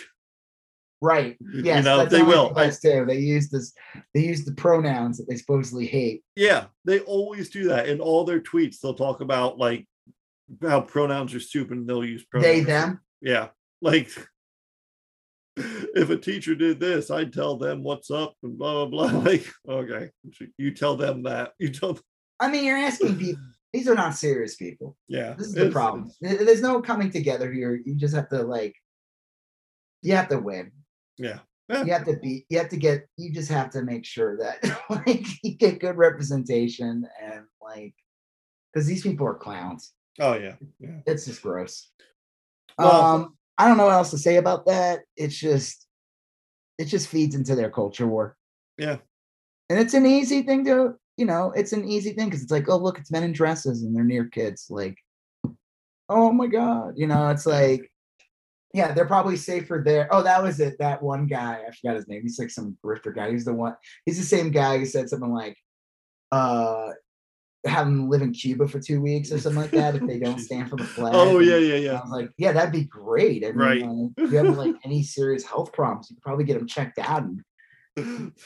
right. 1.02 1.38
Yes, 1.54 1.78
you 1.78 1.84
know 1.84 2.04
they 2.04 2.24
will. 2.24 2.50
too. 2.50 3.06
They 3.06 3.20
use 3.20 3.52
this 3.52 3.74
they 4.16 4.22
use 4.22 4.44
the 4.44 4.56
pronouns 4.56 5.20
that 5.20 5.30
they 5.30 5.36
supposedly 5.36 5.86
hate. 5.86 6.24
Yeah 6.36 6.66
they 6.84 7.02
always 7.02 7.52
do 7.52 7.68
that. 7.68 7.88
In 7.88 8.00
all 8.00 8.26
their 8.26 8.40
tweets 8.40 8.80
they'll 8.80 8.96
talk 8.96 9.22
about 9.22 9.60
like 9.60 9.88
how 10.62 10.82
pronouns 10.82 11.36
are 11.36 11.40
stupid 11.40 11.78
and 11.78 11.88
they'll 11.88 12.04
use 12.04 12.26
pronouns. 12.26 12.54
they 12.54 12.62
them? 12.62 13.02
Yeah. 13.22 13.50
Like 13.84 14.10
if 15.58 16.10
a 16.10 16.18
teacher 16.18 16.54
did 16.54 16.80
this 16.80 17.10
i'd 17.12 17.32
tell 17.32 17.58
them 17.58 17.82
what's 17.82 18.12
up 18.12 18.34
and 18.44 18.58
blah 18.58 18.86
blah 18.86 19.08
blah 19.08 19.20
like 19.20 19.50
okay 19.68 20.10
you 20.58 20.72
tell 20.72 20.96
them 20.98 21.24
that 21.24 21.52
you 21.60 21.70
tell 21.70 21.94
them 21.94 22.04
I 22.40 22.50
mean, 22.50 22.66
you're 22.66 22.78
asking 22.78 23.18
people. 23.18 23.42
These 23.74 23.90
are 23.90 23.96
not 23.96 24.16
serious 24.16 24.56
people. 24.56 24.96
Yeah, 25.10 25.34
this 25.34 25.48
is 25.48 25.54
the 25.54 25.70
problem. 25.70 26.10
There's 26.22 26.62
no 26.62 26.82
coming 26.82 27.12
together 27.12 27.52
here. 27.52 27.76
You 27.84 27.96
just 27.96 28.16
have 28.16 28.30
to 28.30 28.42
like. 28.42 28.74
You 30.02 30.16
have 30.16 30.30
to 30.30 30.40
win. 30.40 30.72
Yeah. 31.18 31.40
yeah. 31.68 31.84
You 31.84 31.92
have 31.92 32.06
to 32.06 32.16
be. 32.16 32.46
You 32.48 32.60
have 32.60 32.70
to 32.70 32.78
get. 32.78 33.06
You 33.18 33.34
just 33.34 33.52
have 33.52 33.72
to 33.72 33.82
make 33.82 34.06
sure 34.06 34.38
that 34.38 34.64
like 34.90 35.26
you 35.44 35.56
get 35.56 35.82
good 35.82 35.98
representation 35.98 37.06
and 37.22 37.44
like, 37.62 37.94
because 38.74 38.88
these 38.88 39.04
people 39.04 39.28
are 39.28 39.36
clowns. 39.36 39.92
Oh 40.22 40.36
yeah. 40.36 40.56
Yeah. 40.80 41.00
It's 41.06 41.26
just 41.26 41.42
gross. 41.42 41.90
Well, 42.78 43.02
um, 43.02 43.38
I 43.58 43.68
don't 43.68 43.78
know 43.78 43.86
what 43.86 43.94
else 43.94 44.12
to 44.12 44.18
say 44.18 44.36
about 44.38 44.66
that. 44.66 45.02
It's 45.16 45.36
just, 45.36 45.88
it 46.78 46.86
just 46.86 47.08
feeds 47.08 47.36
into 47.36 47.56
their 47.56 47.70
culture 47.70 48.08
war. 48.08 48.36
Yeah. 48.78 48.98
And 49.70 49.80
it's 49.80 49.94
an 49.94 50.06
easy 50.06 50.42
thing 50.42 50.66
to 50.66 50.96
you 51.18 51.26
know, 51.26 51.52
it's 51.56 51.74
an 51.74 51.88
easy 51.88 52.12
thing 52.12 52.26
because 52.26 52.42
it's 52.42 52.52
like, 52.52 52.70
oh, 52.70 52.78
look, 52.78 53.00
it's 53.00 53.12
men 53.12 53.24
in 53.24 53.32
dresses 53.32 53.84
and 53.84 53.96
they're 53.96 54.04
near 54.04 54.26
kids. 54.26 54.68
Like, 54.70 54.98
oh 56.10 56.32
my 56.32 56.48
God. 56.48 56.94
You 56.98 57.08
know, 57.08 57.30
it's 57.30 57.46
like, 57.46 57.90
yeah, 58.74 58.92
they're 58.92 59.06
probably 59.06 59.38
safer 59.38 59.82
there. 59.86 60.10
Oh, 60.12 60.24
that 60.24 60.44
was 60.44 60.60
it. 60.60 60.76
That 60.80 61.02
one 61.02 61.28
guy, 61.28 61.62
I 61.66 61.72
forgot 61.72 61.96
his 61.96 62.08
name. 62.08 62.22
He's 62.24 62.38
like 62.38 62.50
some 62.50 62.78
grifter 62.84 63.16
guy. 63.16 63.32
He's 63.32 63.46
the 63.46 63.54
one, 63.54 63.76
he's 64.06 64.18
the 64.18 64.26
same 64.26 64.52
guy 64.52 64.78
who 64.78 64.86
said 64.86 65.10
something 65.10 65.32
like, 65.32 65.58
uh, 66.32 66.90
have 67.66 67.86
them 67.86 68.10
live 68.10 68.22
in 68.22 68.32
Cuba 68.32 68.68
for 68.68 68.80
two 68.80 69.02
weeks 69.02 69.32
or 69.32 69.40
something 69.40 69.62
like 69.62 69.72
that 69.72 69.96
if 69.96 70.06
they 70.06 70.20
don't 70.20 70.40
stand 70.40 70.70
for 70.70 70.76
the 70.76 70.84
flag. 70.84 71.14
Oh 71.16 71.40
yeah, 71.40 71.58
yeah, 71.58 71.76
yeah. 71.76 72.00
I 72.00 72.02
was 72.02 72.12
like, 72.12 72.30
yeah, 72.38 72.52
that'd 72.52 72.72
be 72.72 72.86
great. 72.86 73.44
I 73.44 73.48
mean, 73.48 73.58
right. 73.58 73.84
Uh, 73.84 74.24
if 74.24 74.32
you 74.32 74.38
have 74.38 74.58
like 74.58 74.76
any 74.84 75.04
serious 75.04 75.44
health 75.44 75.74
problems, 75.74 76.10
you 76.10 76.16
could 76.16 76.24
probably 76.24 76.46
get 76.46 76.58
them 76.58 76.68
checked 76.68 77.00
out 77.00 77.24
and 77.24 77.44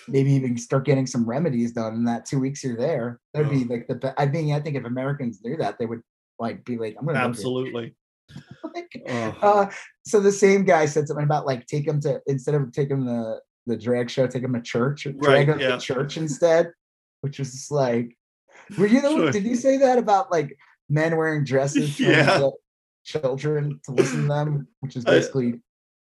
maybe 0.08 0.32
even 0.32 0.58
start 0.58 0.86
getting 0.86 1.08
some 1.08 1.26
remedies 1.26 1.72
done 1.72 1.96
in 1.96 2.04
that 2.06 2.26
two 2.26 2.40
weeks 2.40 2.64
you're 2.64 2.78
there. 2.78 3.20
That'd 3.34 3.50
be 3.50 3.66
like 3.66 3.88
the. 3.88 4.14
I 4.18 4.26
mean, 4.28 4.54
I 4.54 4.60
think 4.60 4.76
if 4.76 4.86
Americans 4.86 5.40
knew 5.44 5.58
that, 5.58 5.78
they 5.80 5.86
would 5.86 6.02
like 6.40 6.64
be 6.66 6.78
like, 6.78 6.96
"I'm 7.00 7.06
gonna 7.06 7.20
absolutely." 7.20 7.96
like, 8.76 9.04
uh, 9.42 9.70
so 10.06 10.20
the 10.20 10.32
same 10.32 10.64
guy 10.64 10.86
said 10.86 11.08
something 11.08 11.26
about 11.26 11.48
like 11.48 11.66
take 11.66 11.88
them 11.88 12.00
to 12.02 12.22
instead 12.28 12.56
of 12.56 12.72
taking 12.72 13.06
the 13.06 13.40
the 13.66 13.78
drag 13.78 14.10
show, 14.10 14.28
take 14.28 14.44
them 14.44 14.54
to 14.54 14.62
church, 14.62 15.04
drag 15.04 15.20
right, 15.22 15.50
him 15.50 15.60
yeah. 15.60 15.76
to 15.76 15.80
church 15.80 16.18
instead, 16.18 16.72
which 17.22 17.40
was 17.40 17.52
just 17.52 17.72
like, 17.72 18.16
were 18.78 18.88
you 18.88 19.02
the 19.02 19.10
sure. 19.10 19.32
did 19.32 19.44
you 19.44 19.56
say 19.56 19.78
that 19.78 19.98
about 19.98 20.32
like 20.32 20.58
men 20.90 21.16
wearing 21.16 21.44
dresses, 21.44 22.00
yeah, 22.00 22.50
children 23.04 23.80
to 23.86 23.92
listen 23.92 24.24
to 24.24 24.28
them, 24.28 24.68
which 24.82 24.96
is 24.96 25.04
basically 25.04 25.54
I, 25.54 25.60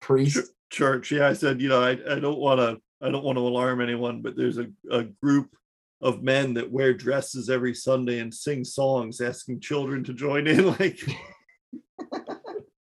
priest 0.00 0.52
church. 0.70 1.10
Yeah, 1.10 1.28
I 1.28 1.34
said, 1.34 1.60
you 1.60 1.68
know, 1.68 1.82
I, 1.82 1.90
I 1.90 2.18
don't 2.18 2.38
want 2.38 2.60
to 2.60 2.80
I 3.02 3.10
don't 3.10 3.24
want 3.24 3.36
to 3.36 3.42
alarm 3.42 3.80
anyone, 3.80 4.22
but 4.22 4.36
there's 4.36 4.58
a, 4.58 4.68
a 4.90 5.04
group 5.04 5.54
of 6.00 6.22
men 6.22 6.54
that 6.54 6.70
wear 6.70 6.94
dresses 6.94 7.50
every 7.50 7.74
Sunday 7.74 8.20
and 8.20 8.32
sing 8.32 8.64
songs 8.64 9.20
asking 9.20 9.60
children 9.60 10.04
to 10.04 10.14
join 10.14 10.46
in. 10.46 10.74
Like, 10.80 11.00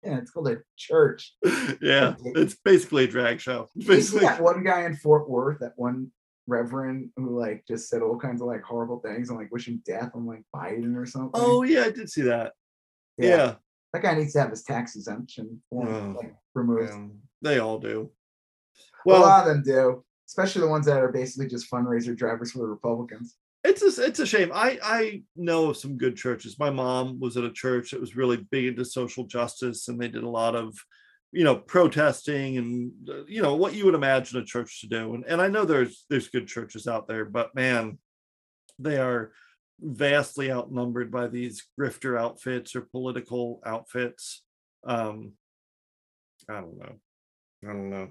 yeah, 0.03 0.17
it's 0.17 0.31
called 0.31 0.49
a 0.49 0.57
church. 0.75 1.33
Yeah, 1.81 2.15
it's 2.25 2.55
basically 2.55 3.05
a 3.05 3.07
drag 3.07 3.39
show. 3.39 3.69
Basically, 3.75 4.21
that 4.21 4.41
one 4.41 4.63
guy 4.63 4.83
in 4.85 4.95
Fort 4.95 5.29
Worth, 5.29 5.59
that 5.59 5.73
one 5.75 6.11
reverend 6.47 7.09
who 7.15 7.39
like 7.39 7.63
just 7.67 7.89
said 7.89 8.01
all 8.01 8.17
kinds 8.17 8.41
of 8.41 8.47
like 8.47 8.61
horrible 8.61 8.99
things 8.99 9.29
and 9.29 9.37
like 9.37 9.51
wishing 9.51 9.81
death 9.85 10.11
on 10.13 10.25
like 10.25 10.43
Biden 10.55 10.95
or 10.97 11.05
something. 11.05 11.31
Oh 11.33 11.63
yeah, 11.63 11.83
I 11.83 11.91
did 11.91 12.09
see 12.09 12.23
that. 12.23 12.53
Yeah. 13.17 13.29
yeah. 13.29 13.55
That 13.93 14.01
guy 14.01 14.15
needs 14.15 14.33
to 14.33 14.41
have 14.41 14.49
his 14.49 14.63
tax 14.63 14.95
exemption 14.95 15.61
form, 15.69 16.15
oh, 16.17 16.19
like 16.19 16.35
removed. 16.55 16.91
Yeah, 16.93 17.07
they 17.41 17.59
all 17.59 17.77
do. 17.77 18.09
Well, 19.05 19.21
a 19.21 19.25
lot 19.25 19.47
of 19.47 19.53
them 19.53 19.63
do, 19.63 20.03
especially 20.27 20.61
the 20.61 20.67
ones 20.67 20.87
that 20.87 20.97
are 20.97 21.11
basically 21.11 21.47
just 21.47 21.69
fundraiser 21.69 22.15
drivers 22.15 22.51
for 22.51 22.59
the 22.59 22.67
Republicans. 22.67 23.35
It's 23.63 23.81
a, 23.81 24.03
it's 24.03 24.19
a 24.19 24.25
shame. 24.25 24.51
I 24.53 24.79
I 24.83 25.23
know 25.35 25.69
of 25.69 25.77
some 25.77 25.97
good 25.97 26.17
churches. 26.17 26.59
My 26.59 26.69
mom 26.69 27.19
was 27.19 27.37
at 27.37 27.43
a 27.43 27.51
church 27.51 27.91
that 27.91 28.01
was 28.01 28.15
really 28.15 28.37
big 28.51 28.65
into 28.65 28.83
social 28.83 29.25
justice, 29.25 29.87
and 29.87 29.99
they 29.99 30.07
did 30.07 30.23
a 30.23 30.29
lot 30.29 30.55
of, 30.55 30.75
you 31.33 31.43
know, 31.43 31.55
protesting 31.55 32.57
and 32.57 32.91
you 33.27 33.41
know 33.41 33.55
what 33.55 33.73
you 33.73 33.85
would 33.85 33.95
imagine 33.95 34.39
a 34.39 34.45
church 34.45 34.81
to 34.81 34.87
do. 34.87 35.15
And 35.15 35.25
and 35.25 35.41
I 35.41 35.47
know 35.47 35.65
there's 35.65 36.05
there's 36.09 36.29
good 36.29 36.47
churches 36.47 36.87
out 36.87 37.07
there, 37.07 37.25
but 37.25 37.55
man, 37.55 37.97
they 38.79 38.97
are 38.97 39.31
vastly 39.79 40.51
outnumbered 40.51 41.11
by 41.11 41.27
these 41.27 41.63
grifter 41.79 42.19
outfits 42.19 42.75
or 42.75 42.81
political 42.81 43.59
outfits. 43.65 44.43
Um, 44.85 45.33
I 46.47 46.61
don't 46.61 46.77
know. 46.77 46.95
I 47.63 47.67
don't 47.67 47.89
know. 47.89 48.09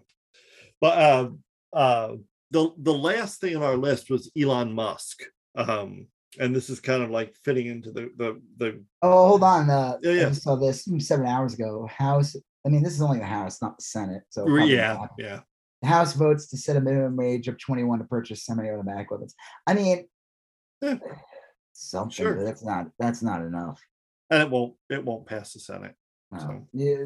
But 0.81 0.99
uh, 0.99 1.31
uh, 1.73 2.17
the 2.51 2.73
the 2.77 2.93
last 2.93 3.41
thing 3.41 3.57
on 3.57 3.63
our 3.63 3.77
list 3.77 4.11
was 4.11 4.31
Elon 4.37 4.73
Musk, 4.73 5.23
um, 5.55 6.09
and 6.41 6.55
this 6.55 6.71
is 6.71 6.81
kind 6.81 7.03
of 7.03 7.11
like 7.11 7.37
fitting 7.45 7.67
into 7.67 7.93
the 7.93 8.11
the 8.17 8.43
the. 8.57 8.83
Oh, 9.01 9.29
hold 9.29 9.45
on. 9.45 9.71
Uh, 9.71 9.99
yeah, 10.03 10.13
yeah. 10.13 10.29
I 10.29 10.33
saw 10.33 10.57
this 10.57 10.89
seven 10.99 11.27
hours 11.27 11.55
ago. 11.55 11.87
House. 11.87 12.35
I 12.65 12.69
mean, 12.69 12.83
this 12.83 12.95
is 12.95 13.03
only 13.03 13.19
the 13.19 13.25
House, 13.25 13.61
not 13.61 13.79
the 13.79 13.83
Senate. 13.83 14.23
So 14.31 14.47
yeah, 14.57 15.07
yeah. 15.19 15.41
The 15.83 15.89
House 15.89 16.15
votes 16.15 16.49
to 16.51 16.57
set 16.57 16.77
a 16.77 16.81
minimum 16.81 17.17
wage 17.17 17.49
of 17.49 17.59
21 17.59 17.99
to 17.99 18.05
purchase 18.05 18.45
semi-automatic 18.45 19.11
weapons. 19.11 19.35
I 19.67 19.75
mean, 19.75 20.07
yeah. 20.81 20.99
something. 21.73 22.25
Sure. 22.25 22.45
that's 22.45 22.65
not 22.65 22.89
that's 22.99 23.23
not 23.23 23.43
enough. 23.43 23.81
And 24.31 24.43
it 24.43 24.51
won't 24.51 24.75
it 24.89 25.05
won't 25.05 25.27
pass 25.27 25.53
the 25.53 25.61
Senate. 25.61 25.95
No. 26.31 26.39
So. 26.39 26.69
Yeah, 26.73 27.05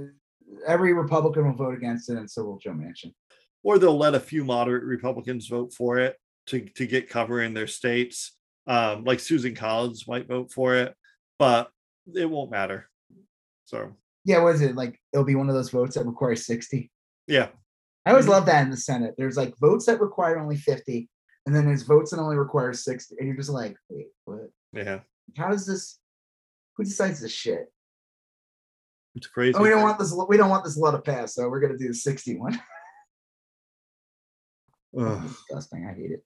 every 0.67 0.93
Republican 0.93 1.47
will 1.47 1.55
vote 1.55 1.75
against 1.75 2.11
it, 2.11 2.19
and 2.19 2.31
so 2.31 2.45
will 2.45 2.59
Joe 2.59 2.73
Manchin 2.73 3.13
or 3.67 3.81
they'll 3.81 3.99
let 3.99 4.15
a 4.15 4.21
few 4.21 4.45
moderate 4.45 4.85
Republicans 4.85 5.49
vote 5.49 5.73
for 5.73 5.99
it 5.99 6.17
to, 6.47 6.61
to 6.61 6.87
get 6.87 7.11
cover 7.11 7.43
in 7.43 7.53
their 7.53 7.67
states. 7.67 8.37
Um, 8.69 9.03
like 9.03 9.19
Susan 9.19 9.57
Collins 9.57 10.07
might 10.07 10.29
vote 10.29 10.53
for 10.53 10.77
it, 10.77 10.95
but 11.37 11.69
it 12.15 12.31
won't 12.31 12.53
matter. 12.53 12.89
So 13.65 13.97
yeah, 14.27 14.43
what 14.43 14.57
is 14.57 14.61
it 14.61 14.75
like? 14.75 15.01
It'll 15.13 15.25
be 15.25 15.37
one 15.37 15.49
of 15.49 15.55
those 15.55 15.71
votes 15.71 15.95
that 15.95 16.05
requires 16.05 16.45
60. 16.47 16.91
Yeah. 17.29 17.49
I 18.05 18.11
always 18.11 18.25
mm-hmm. 18.25 18.33
love 18.33 18.47
that 18.47 18.65
in 18.65 18.71
the 18.71 18.77
Senate. 18.77 19.15
There's 19.17 19.37
like 19.37 19.55
votes 19.59 19.87
that 19.87 20.01
require 20.01 20.39
only 20.39 20.57
50, 20.57 21.09
and 21.47 21.55
then 21.55 21.65
there's 21.65 21.85
votes 21.85 22.11
that 22.11 22.19
only 22.19 22.37
require 22.37 22.73
60. 22.73 23.15
And 23.19 23.29
you're 23.29 23.37
just 23.37 23.51
like, 23.51 23.77
wait, 23.89 24.09
what? 24.25 24.51
Yeah. 24.73 25.01
How 25.37 25.51
does 25.51 25.65
this 25.65 26.01
who 26.77 26.83
decides 26.83 27.21
this 27.21 27.33
shit? 27.33 27.73
It's 29.15 29.29
crazy. 29.29 29.57
Oh, 29.57 29.63
we 29.63 29.71
don't 29.71 29.83
want 29.83 29.99
this 29.99 30.13
we 30.29 30.37
don't 30.37 30.51
want 30.51 30.65
this 30.65 30.77
law 30.77 30.91
to 30.91 30.99
pass, 30.99 31.35
so 31.35 31.49
we're 31.49 31.61
gonna 31.61 31.79
do 31.79 31.89
the 31.89 31.95
61. 31.95 32.61
disgusting. 35.23 35.87
I 35.87 35.95
hate 35.95 36.11
it. 36.11 36.25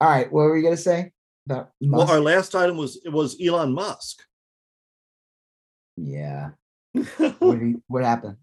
All 0.00 0.08
right, 0.08 0.30
what 0.32 0.42
were 0.42 0.56
you 0.56 0.64
gonna 0.64 0.76
say 0.76 1.12
about 1.46 1.70
Musk? 1.80 2.08
Well, 2.08 2.16
our 2.16 2.20
last 2.20 2.56
item 2.56 2.76
was 2.76 3.00
it 3.04 3.10
was 3.10 3.36
Elon 3.40 3.72
Musk. 3.72 4.18
Yeah. 5.96 6.50
What, 6.92 7.58
he, 7.60 7.74
what 7.86 8.04
happened? 8.04 8.36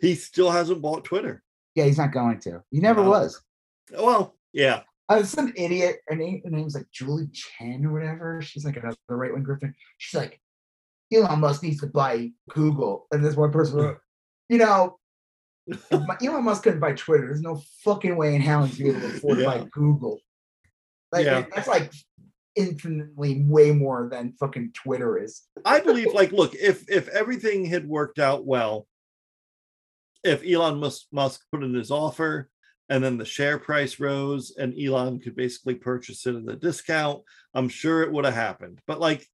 He 0.00 0.14
still 0.14 0.50
hasn't 0.50 0.82
bought 0.82 1.04
Twitter. 1.04 1.42
Yeah, 1.74 1.84
he's 1.84 1.98
not 1.98 2.12
going 2.12 2.40
to. 2.40 2.62
He 2.70 2.80
never 2.80 3.02
no. 3.02 3.10
was. 3.10 3.40
Well, 3.92 4.34
yeah. 4.52 4.82
uh, 5.08 5.22
some 5.22 5.52
idiot. 5.56 5.98
Her 6.08 6.16
name, 6.16 6.42
her 6.44 6.50
name's 6.50 6.74
like 6.74 6.90
Julie 6.92 7.28
Chen 7.32 7.84
or 7.84 7.92
whatever. 7.92 8.42
She's 8.42 8.64
like 8.64 8.76
another 8.76 8.96
right 9.08 9.32
wing 9.32 9.44
grifter. 9.44 9.72
She's 9.98 10.18
like, 10.18 10.40
Elon 11.12 11.40
Musk 11.40 11.62
needs 11.62 11.80
to 11.80 11.86
buy 11.86 12.30
Google, 12.50 13.06
and 13.10 13.24
this 13.24 13.36
one 13.36 13.50
person 13.50 13.76
wrote, 13.76 13.98
you 14.48 14.58
know, 14.58 14.98
Elon 15.90 16.44
Musk 16.44 16.62
couldn't 16.62 16.80
buy 16.80 16.92
Twitter. 16.92 17.26
There's 17.26 17.40
no 17.40 17.62
fucking 17.84 18.16
way 18.16 18.34
in 18.34 18.40
hell 18.40 18.64
he's 18.64 18.80
able 18.80 19.00
to 19.00 19.16
afford 19.16 19.38
yeah. 19.38 19.44
to 19.44 19.58
buy 19.58 19.68
Google. 19.72 20.20
Like 21.12 21.26
yeah. 21.26 21.44
that's 21.54 21.68
like 21.68 21.92
infinitely 22.56 23.42
way 23.44 23.72
more 23.72 24.08
than 24.10 24.34
fucking 24.38 24.72
Twitter 24.72 25.22
is. 25.22 25.42
I 25.64 25.80
believe, 25.80 26.12
like, 26.12 26.32
look, 26.32 26.54
if 26.54 26.88
if 26.90 27.08
everything 27.08 27.64
had 27.64 27.86
worked 27.88 28.18
out 28.18 28.46
well, 28.46 28.86
if 30.24 30.42
Elon 30.44 30.78
Musk, 30.78 31.06
Musk 31.12 31.42
put 31.52 31.62
in 31.62 31.74
his 31.74 31.90
offer 31.90 32.48
and 32.88 33.02
then 33.02 33.18
the 33.18 33.24
share 33.24 33.58
price 33.58 34.00
rose 34.00 34.52
and 34.58 34.74
Elon 34.78 35.20
could 35.20 35.36
basically 35.36 35.76
purchase 35.76 36.26
it 36.26 36.34
at 36.34 36.48
a 36.48 36.56
discount, 36.56 37.22
I'm 37.54 37.68
sure 37.68 38.02
it 38.02 38.12
would 38.12 38.24
have 38.24 38.34
happened. 38.34 38.80
But 38.86 39.00
like, 39.00 39.26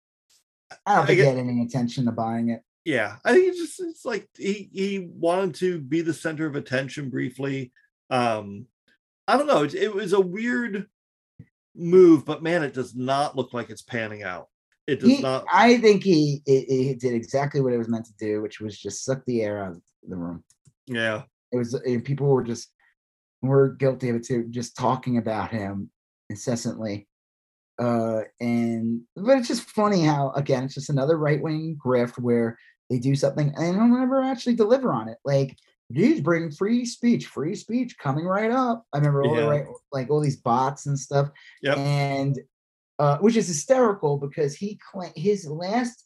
I 0.85 0.97
don't 0.97 1.07
think 1.07 1.21
he 1.21 1.25
had 1.25 1.39
any 1.39 1.61
intention 1.61 2.07
of 2.09 2.17
buying 2.17 2.51
it. 2.51 2.63
Yeah, 2.85 3.17
I 3.25 3.33
think 3.33 3.49
it's 3.49 3.59
just 3.59 3.81
it's 3.81 4.05
like 4.05 4.29
he 4.37 4.71
he 4.73 5.09
wanted 5.11 5.57
to 5.57 5.81
be 5.81 6.03
the 6.03 6.15
center 6.15 6.47
of 6.47 6.55
attention 6.55 7.11
briefly. 7.11 7.73
Um, 8.11 8.67
I 9.27 9.37
don't 9.37 9.49
know. 9.49 9.65
It, 9.65 9.75
it 9.75 9.95
was 9.95 10.13
a 10.13 10.21
weird 10.21 10.87
move, 11.77 12.25
but 12.25 12.43
man, 12.43 12.63
it 12.63 12.75
does 12.75 12.95
not 12.95 13.37
look 13.37 13.53
like 13.53 13.71
it's 13.71 13.83
panning 13.83 14.23
out. 14.23 14.49
It 14.87 15.01
does 15.01 15.11
he, 15.11 15.23
not. 15.23 15.45
I 15.53 15.79
think 15.79 16.05
he 16.05 16.43
it, 16.47 16.67
it 16.69 17.01
did 17.01 17.13
exactly 17.13 17.61
what 17.61 17.73
it 17.73 17.79
was 17.79 17.89
meant 17.89 18.07
to 18.07 18.15
do, 18.19 18.41
which 18.41 18.61
was 18.61 18.79
just 18.79 19.05
suck 19.05 19.25
the 19.27 19.43
air 19.43 19.63
out 19.63 19.73
of 19.73 19.83
the 20.09 20.17
room. 20.17 20.45
Yeah, 20.87 21.23
it 21.53 21.57
was. 21.57 21.81
People 22.05 22.29
were 22.29 22.45
just 22.45 22.71
were 23.43 23.71
guilty 23.71 24.09
of 24.11 24.17
it 24.17 24.25
too, 24.25 24.47
just 24.51 24.77
talking 24.77 25.19
about 25.19 25.51
him 25.51 25.91
incessantly. 26.31 27.09
Uh, 27.79 28.23
and 28.41 29.03
but 29.17 29.39
it's 29.39 29.49
just 29.49 29.69
funny 29.69 30.03
how 30.03 30.31
again 30.31 30.65
it's 30.65 30.75
just 30.75 30.89
another 30.89 31.19
right 31.19 31.43
wing 31.43 31.77
grift 31.85 32.19
where 32.19 32.57
they 32.89 32.99
do 32.99 33.15
something 33.15 33.53
and 33.55 33.57
they 33.57 33.73
don't 33.73 34.01
ever 34.01 34.23
actually 34.23 34.55
deliver 34.55 34.93
on 34.93 35.09
it. 35.09 35.19
Like 35.25 35.57
he's 35.93 36.21
bringing 36.21 36.51
free 36.51 36.85
speech, 36.85 37.27
free 37.27 37.55
speech 37.55 37.97
coming 37.99 38.25
right 38.25 38.51
up. 38.51 38.85
I 38.93 38.99
remember 38.99 39.25
all 39.25 39.37
yeah. 39.37 39.43
the 39.43 39.49
right, 39.49 39.65
like 39.93 40.11
all 40.11 40.21
these 40.21 40.37
bots 40.37 40.87
and 40.87 40.99
stuff. 40.99 41.29
Yep. 41.63 41.79
And 41.79 42.39
uh, 42.99 43.19
which 43.19 43.37
is 43.37 43.47
hysterical 43.47 44.17
because 44.17 44.55
he 44.55 44.79
claim 44.91 45.13
his 45.15 45.47
last 45.47 46.05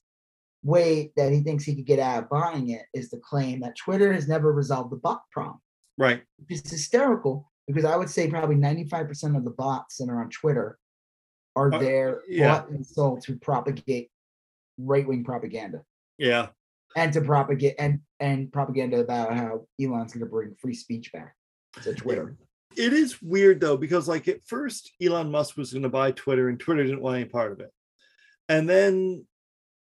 way 0.62 1.12
that 1.16 1.32
he 1.32 1.40
thinks 1.40 1.64
he 1.64 1.74
could 1.74 1.86
get 1.86 1.98
out 1.98 2.24
of 2.24 2.28
buying 2.28 2.70
it 2.70 2.82
is 2.92 3.08
to 3.10 3.16
claim 3.18 3.60
that 3.60 3.76
Twitter 3.76 4.12
has 4.12 4.28
never 4.28 4.52
resolved 4.52 4.90
the 4.90 4.96
bot 4.96 5.22
problem. 5.32 5.60
Right. 5.96 6.22
It's 6.48 6.70
hysterical 6.70 7.50
because 7.66 7.84
I 7.84 7.96
would 7.96 8.10
say 8.10 8.28
probably 8.28 8.56
95% 8.56 9.36
of 9.36 9.44
the 9.44 9.50
bots 9.50 9.96
that 9.98 10.08
are 10.08 10.20
on 10.20 10.30
Twitter 10.30 10.78
are 11.56 11.72
uh, 11.72 11.78
there 11.78 12.22
yeah. 12.28 12.60
bought 12.60 12.70
and 12.70 12.84
sold 12.84 13.22
to 13.22 13.36
propagate 13.36 14.10
right 14.78 15.06
wing 15.06 15.24
propaganda. 15.24 15.82
Yeah 16.18 16.48
and 16.96 17.12
to 17.12 17.20
propagate 17.20 17.74
and 17.78 18.00
and 18.18 18.52
propaganda 18.52 19.00
about 19.00 19.34
how 19.34 19.66
Elon's 19.80 20.12
going 20.12 20.24
to 20.24 20.30
bring 20.30 20.54
free 20.60 20.74
speech 20.74 21.12
back 21.12 21.34
to 21.82 21.94
Twitter. 21.94 22.36
It 22.76 22.92
is 22.92 23.20
weird 23.20 23.60
though 23.60 23.76
because 23.76 24.08
like 24.08 24.28
at 24.28 24.44
first 24.46 24.92
Elon 25.02 25.30
Musk 25.30 25.56
was 25.56 25.72
going 25.72 25.82
to 25.82 25.88
buy 25.88 26.12
Twitter 26.12 26.48
and 26.48 26.58
Twitter 26.58 26.84
didn't 26.84 27.02
want 27.02 27.16
any 27.16 27.24
part 27.24 27.52
of 27.52 27.60
it, 27.60 27.72
and 28.48 28.68
then 28.68 29.24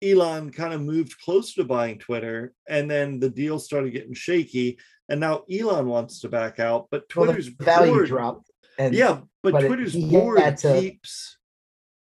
Elon 0.04 0.52
kind 0.52 0.74
of 0.74 0.82
moved 0.82 1.20
closer 1.20 1.62
to 1.62 1.64
buying 1.64 1.98
Twitter, 1.98 2.54
and 2.68 2.90
then 2.90 3.20
the 3.20 3.30
deal 3.30 3.60
started 3.60 3.94
getting 3.94 4.14
shaky, 4.14 4.78
and 5.10 5.20
now 5.20 5.44
Elon 5.52 5.88
wants 5.88 6.20
to 6.22 6.30
back 6.30 6.60
out, 6.60 6.88
but 6.92 7.08
Twitter's 7.10 7.50
well, 7.60 7.66
value 7.66 7.94
board, 7.94 8.08
dropped. 8.08 8.52
And, 8.78 8.94
yeah, 8.94 9.22
but, 9.42 9.54
but 9.54 9.62
Twitter's 9.62 9.96
it, 9.96 10.10
board 10.12 10.58
to, 10.58 10.80
keeps, 10.80 11.38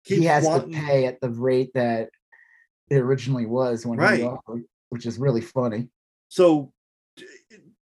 keeps 0.05 0.21
he 0.21 0.27
has 0.27 0.45
wanting, 0.45 0.73
to 0.73 0.79
pay 0.79 1.07
at 1.07 1.21
the 1.21 1.31
rate 1.31 1.71
that 1.75 2.09
it 2.91 2.97
originally 2.97 3.47
was 3.47 3.85
when 3.85 3.99
right. 3.99 4.27
Which 4.91 5.07
is 5.07 5.19
really 5.19 5.41
funny. 5.41 5.89
So 6.29 6.73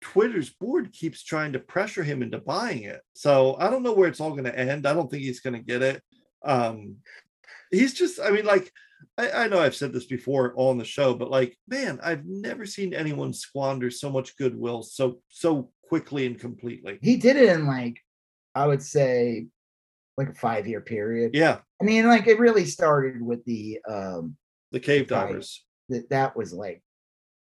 Twitter's 0.00 0.50
board 0.50 0.92
keeps 0.92 1.22
trying 1.22 1.52
to 1.54 1.58
pressure 1.58 2.02
him 2.02 2.22
into 2.22 2.38
buying 2.38 2.84
it. 2.84 3.00
So 3.14 3.56
I 3.58 3.70
don't 3.70 3.82
know 3.82 3.92
where 3.92 4.08
it's 4.08 4.20
all 4.20 4.32
going 4.32 4.44
to 4.44 4.58
end. 4.58 4.86
I 4.86 4.92
don't 4.92 5.10
think 5.10 5.22
he's 5.22 5.40
going 5.40 5.54
to 5.54 5.60
get 5.60 5.82
it. 5.82 6.02
Um, 6.44 6.96
he's 7.70 7.94
just, 7.94 8.20
I 8.20 8.30
mean, 8.30 8.44
like, 8.44 8.70
I, 9.16 9.30
I, 9.30 9.48
know 9.48 9.60
I've 9.60 9.74
said 9.74 9.92
this 9.92 10.06
before 10.06 10.52
on 10.56 10.78
the 10.78 10.84
show, 10.84 11.14
but 11.14 11.30
like, 11.30 11.56
man, 11.68 12.00
I've 12.02 12.24
never 12.26 12.66
seen 12.66 12.94
anyone 12.94 13.32
squander 13.32 13.90
so 13.90 14.10
much 14.10 14.36
goodwill 14.36 14.82
so 14.82 15.20
so 15.28 15.70
quickly 15.88 16.26
and 16.26 16.38
completely. 16.38 16.98
He 17.02 17.16
did 17.16 17.36
it 17.36 17.48
in 17.50 17.66
like, 17.66 18.00
I 18.54 18.66
would 18.66 18.82
say, 18.82 19.46
like 20.16 20.28
a 20.28 20.34
five 20.34 20.66
year 20.66 20.80
period. 20.80 21.32
Yeah. 21.34 21.58
I 21.80 21.84
mean, 21.84 22.06
like 22.06 22.26
it 22.26 22.38
really 22.38 22.66
started 22.66 23.20
with 23.20 23.44
the 23.44 23.80
um 23.88 24.36
the 24.72 24.80
cave 24.80 25.06
divers 25.06 25.64
that 25.88 26.08
that 26.10 26.36
was 26.36 26.52
like 26.52 26.82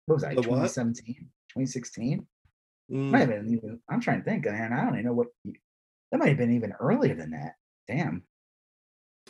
what 0.05 0.15
was 0.15 0.23
that 0.23 0.35
2017 0.35 1.15
2016 1.15 2.25
mm. 2.91 2.95
might 2.95 3.19
have 3.19 3.29
been 3.29 3.53
even 3.53 3.79
i'm 3.89 4.01
trying 4.01 4.19
to 4.19 4.23
think 4.23 4.45
man 4.45 4.73
i 4.73 4.83
don't 4.83 4.93
even 4.93 5.05
know 5.05 5.13
what 5.13 5.27
that 5.45 6.17
might 6.17 6.29
have 6.29 6.37
been 6.37 6.55
even 6.55 6.73
earlier 6.79 7.15
than 7.15 7.31
that 7.31 7.53
damn. 7.87 8.23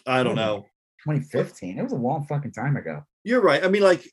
I 0.05 0.23
don't 0.23 0.35
know. 0.35 0.65
2015 1.03 1.79
it 1.79 1.83
was 1.83 1.93
a 1.93 1.95
long 1.95 2.25
fucking 2.25 2.53
time 2.53 2.77
ago. 2.77 3.03
You're 3.23 3.41
right 3.41 3.63
i 3.63 3.67
mean 3.67 3.83
like 3.83 4.07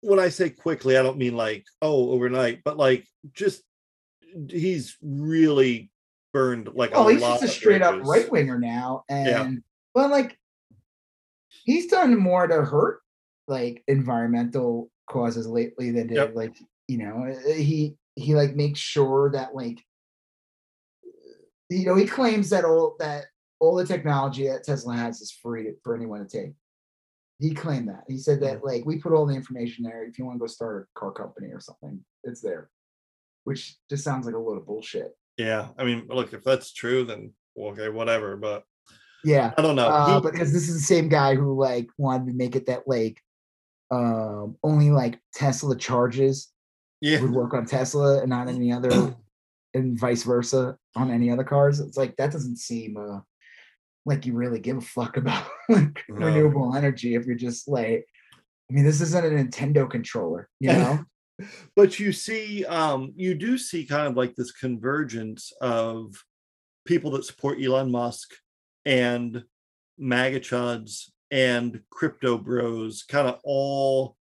when 0.00 0.20
i 0.20 0.28
say 0.28 0.50
quickly 0.50 0.96
i 0.96 1.02
don't 1.02 1.18
mean 1.18 1.36
like 1.36 1.64
oh 1.82 2.10
overnight 2.10 2.62
but 2.64 2.76
like 2.76 3.06
just 3.32 3.62
he's 4.48 4.96
really 5.02 5.90
burned 6.32 6.68
like 6.74 6.90
oh 6.94 7.08
he's 7.08 7.20
just 7.20 7.42
a 7.42 7.48
straight 7.48 7.82
up 7.82 8.00
right 8.04 8.30
winger 8.30 8.58
now 8.58 9.04
and 9.08 9.26
yeah. 9.26 9.58
well 9.94 10.10
like 10.10 10.38
he's 11.64 11.86
done 11.86 12.16
more 12.16 12.46
to 12.46 12.62
hurt 12.62 13.00
like 13.48 13.82
environmental 13.88 14.90
causes 15.08 15.46
lately 15.46 15.90
than 15.90 16.08
did 16.08 16.16
yep. 16.16 16.34
like 16.34 16.56
you 16.88 16.98
know 16.98 17.26
uh, 17.28 17.52
he 17.52 17.96
he 18.16 18.34
like 18.34 18.56
makes 18.56 18.80
sure 18.80 19.30
that 19.30 19.54
like 19.54 19.78
you 21.70 21.86
know 21.86 21.94
he 21.94 22.06
claims 22.06 22.50
that 22.50 22.64
all 22.64 22.96
that 22.98 23.26
all 23.60 23.74
the 23.74 23.86
technology 23.86 24.48
that 24.48 24.64
Tesla 24.64 24.94
has 24.94 25.20
is 25.20 25.30
free 25.30 25.72
for 25.82 25.94
anyone 25.94 26.26
to 26.26 26.28
take. 26.28 26.52
He 27.38 27.54
claimed 27.54 27.88
that. 27.88 28.04
He 28.08 28.18
said 28.18 28.40
that 28.40 28.64
like 28.64 28.84
we 28.84 28.98
put 28.98 29.12
all 29.12 29.26
the 29.26 29.34
information 29.34 29.84
there. 29.84 30.04
If 30.04 30.18
you 30.18 30.24
want 30.24 30.36
to 30.36 30.40
go 30.40 30.46
start 30.46 30.88
a 30.94 30.98
car 30.98 31.12
company 31.12 31.48
or 31.48 31.60
something, 31.60 32.02
it's 32.24 32.40
there. 32.40 32.70
Which 33.44 33.76
just 33.88 34.04
sounds 34.04 34.26
like 34.26 34.34
a 34.34 34.38
load 34.38 34.56
of 34.56 34.66
bullshit. 34.66 35.16
Yeah. 35.36 35.68
I 35.78 35.84
mean, 35.84 36.06
look, 36.08 36.32
if 36.32 36.42
that's 36.42 36.72
true, 36.72 37.04
then 37.04 37.32
okay, 37.58 37.88
whatever. 37.90 38.36
But 38.36 38.64
yeah. 39.22 39.52
I 39.58 39.62
don't 39.62 39.76
know. 39.76 39.86
Uh, 39.86 40.20
because 40.20 40.52
this 40.52 40.68
is 40.68 40.74
the 40.74 40.94
same 40.94 41.08
guy 41.08 41.34
who 41.34 41.58
like 41.58 41.88
wanted 41.98 42.28
to 42.28 42.32
make 42.32 42.56
it 42.56 42.66
that 42.66 42.88
like 42.88 43.22
um, 43.90 44.56
only 44.62 44.90
like 44.90 45.18
Tesla 45.34 45.76
charges 45.76 46.52
yeah. 47.00 47.20
would 47.20 47.32
work 47.32 47.54
on 47.54 47.66
Tesla 47.66 48.20
and 48.20 48.30
not 48.30 48.48
any 48.48 48.72
other, 48.72 49.14
and 49.74 49.98
vice 49.98 50.22
versa 50.22 50.76
on 50.96 51.10
any 51.10 51.30
other 51.30 51.44
cars. 51.44 51.80
It's 51.80 51.96
like 51.96 52.16
that 52.16 52.32
doesn't 52.32 52.58
seem 52.58 52.96
uh, 52.96 53.20
like 54.06 54.24
you 54.24 54.34
really 54.34 54.60
give 54.60 54.78
a 54.78 54.80
fuck 54.80 55.16
about 55.16 55.46
like, 55.68 56.02
no. 56.08 56.26
renewable 56.26 56.74
energy 56.74 57.14
if 57.14 57.26
you're 57.26 57.36
just 57.36 57.68
like, 57.68 58.06
I 58.70 58.74
mean, 58.74 58.84
this 58.84 59.00
isn't 59.00 59.26
a 59.26 59.28
Nintendo 59.28 59.88
controller, 59.88 60.48
you 60.60 60.72
know. 60.72 61.04
but 61.74 62.00
you 62.00 62.12
see, 62.12 62.64
um, 62.64 63.12
you 63.16 63.34
do 63.34 63.58
see 63.58 63.84
kind 63.84 64.06
of 64.06 64.16
like 64.16 64.34
this 64.34 64.52
convergence 64.52 65.52
of 65.60 66.14
people 66.86 67.10
that 67.12 67.24
support 67.24 67.62
Elon 67.62 67.90
Musk 67.90 68.32
and 68.84 69.44
MAGA 69.98 70.40
chuds 70.40 71.10
and 71.36 71.82
crypto 71.90 72.38
bros 72.38 73.02
kind 73.02 73.28
of 73.28 73.38
all 73.44 74.16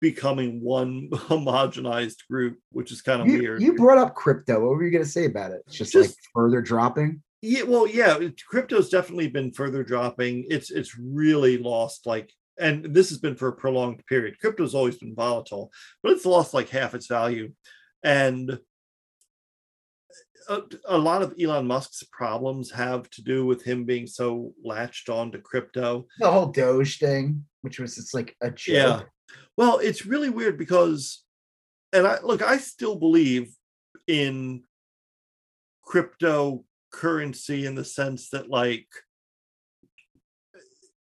becoming 0.00 0.60
one 0.60 1.08
homogenized 1.12 2.26
group, 2.28 2.58
which 2.72 2.90
is 2.90 3.00
kind 3.00 3.22
of 3.22 3.28
you, 3.28 3.38
weird. 3.38 3.62
You 3.62 3.74
brought 3.74 3.98
up 3.98 4.16
crypto. 4.16 4.54
What 4.54 4.70
were 4.70 4.84
you 4.84 4.90
going 4.90 5.04
to 5.04 5.10
say 5.10 5.26
about 5.26 5.52
it? 5.52 5.62
It's 5.68 5.76
just, 5.76 5.92
just 5.92 6.10
like 6.10 6.16
further 6.34 6.60
dropping. 6.60 7.22
Yeah, 7.42 7.62
well, 7.62 7.86
yeah, 7.86 8.18
crypto's 8.48 8.88
definitely 8.88 9.28
been 9.28 9.52
further 9.52 9.82
dropping. 9.84 10.46
It's 10.48 10.70
it's 10.70 10.96
really 10.98 11.58
lost 11.58 12.06
like 12.06 12.32
and 12.58 12.84
this 12.94 13.08
has 13.08 13.18
been 13.18 13.34
for 13.36 13.48
a 13.48 13.52
prolonged 13.52 14.04
period. 14.06 14.38
Crypto's 14.38 14.74
always 14.74 14.96
been 14.96 15.14
volatile, 15.14 15.72
but 16.02 16.12
it's 16.12 16.26
lost 16.26 16.54
like 16.54 16.68
half 16.68 16.94
its 16.94 17.06
value. 17.06 17.52
And 18.04 18.58
Uh, 20.48 20.60
a, 20.88 20.96
a, 20.96 20.98
lot 20.98 21.22
of 21.22 21.34
Elon 21.40 21.66
Musk's 21.66 22.02
problems 22.04 22.70
have 22.70 23.08
to 23.10 23.22
do 23.22 23.46
with 23.46 23.62
him 23.62 23.84
being 23.84 24.06
so 24.06 24.52
latched 24.64 25.08
on 25.08 25.32
to 25.32 25.38
crypto. 25.38 26.06
The 26.18 26.30
whole 26.30 26.46
Doge 26.46 26.98
thing, 26.98 27.44
which 27.62 27.78
was 27.78 27.98
it's 27.98 28.14
like 28.14 28.36
a 28.40 28.50
joke. 28.50 28.74
Yeah. 28.74 29.02
Well, 29.56 29.78
it's 29.78 30.06
really 30.06 30.30
weird 30.30 30.58
because, 30.58 31.24
and 31.92 32.06
I 32.06 32.18
look, 32.22 32.42
I 32.42 32.58
still 32.58 32.96
believe 32.96 33.54
in 34.06 34.62
cryptocurrency 35.86 37.64
in 37.64 37.74
the 37.74 37.84
sense 37.84 38.30
that 38.30 38.48
like 38.48 38.86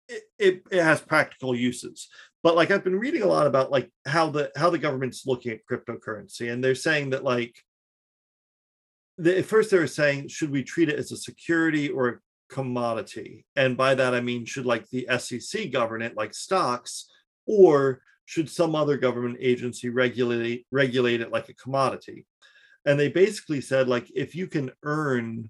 it, 0.08 0.24
it, 0.38 0.64
it 0.72 0.84
has 0.84 1.02
practical 1.02 1.56
uses 1.56 2.08
but 2.44 2.56
like 2.56 2.72
i've 2.72 2.84
been 2.84 3.00
reading 3.00 3.22
a 3.22 3.28
lot 3.28 3.48
about 3.48 3.72
like 3.72 3.92
how 4.06 4.30
the 4.30 4.52
how 4.56 4.70
the 4.70 4.78
government's 4.78 5.26
looking 5.26 5.52
at 5.52 5.66
cryptocurrency 5.70 6.52
and 6.52 6.64
they're 6.64 6.76
saying 6.76 7.10
that 7.12 7.24
like 7.24 7.56
at 9.26 9.46
first 9.46 9.72
they 9.72 9.80
were 9.80 9.88
saying, 9.88 10.28
should 10.28 10.52
we 10.52 10.64
treat 10.64 10.90
it 10.90 11.00
as 11.00 11.12
a 11.12 11.18
security 11.18 11.90
or 11.90 12.08
a 12.08 12.20
commodity? 12.54 13.46
And 13.56 13.78
by 13.78 13.96
that 13.96 14.14
I 14.14 14.22
mean, 14.22 14.46
should 14.46 14.66
like 14.66 14.90
the 14.90 15.08
SEC 15.18 15.72
govern 15.72 16.02
it 16.02 16.16
like 16.16 16.34
stocks, 16.34 17.10
or 17.46 18.02
should 18.26 18.50
some 18.50 18.76
other 18.76 18.98
government 18.98 19.38
agency 19.40 19.90
regulate 19.90 20.66
regulate 20.72 21.22
it 21.22 21.32
like 21.32 21.50
a 21.50 21.54
commodity? 21.54 22.26
And 22.86 23.00
they 23.00 23.10
basically 23.10 23.62
said, 23.62 23.88
like, 23.88 24.10
if 24.16 24.36
you 24.36 24.48
can 24.48 24.72
earn 24.84 25.50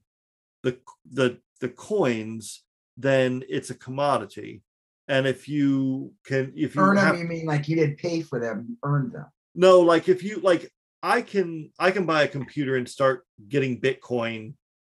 the 0.63 0.77
the 1.11 1.39
the 1.61 1.69
coins, 1.69 2.63
then 2.97 3.43
it's 3.49 3.69
a 3.69 3.75
commodity. 3.75 4.61
And 5.07 5.25
if 5.25 5.49
you 5.49 6.13
can, 6.23 6.53
if 6.55 6.75
you 6.75 6.81
Earn 6.81 6.97
have, 6.97 7.13
them, 7.15 7.23
you 7.23 7.27
mean 7.27 7.45
like 7.45 7.67
you 7.67 7.75
didn't 7.75 7.97
pay 7.97 8.21
for 8.21 8.39
them, 8.39 8.65
you 8.69 8.77
earned 8.83 9.11
them. 9.11 9.25
no, 9.55 9.79
like 9.79 10.07
if 10.07 10.23
you 10.23 10.39
like, 10.41 10.71
I 11.01 11.21
can 11.21 11.71
I 11.79 11.91
can 11.91 12.05
buy 12.05 12.23
a 12.23 12.27
computer 12.27 12.75
and 12.75 12.87
start 12.87 13.25
getting 13.47 13.79
Bitcoin. 13.79 14.53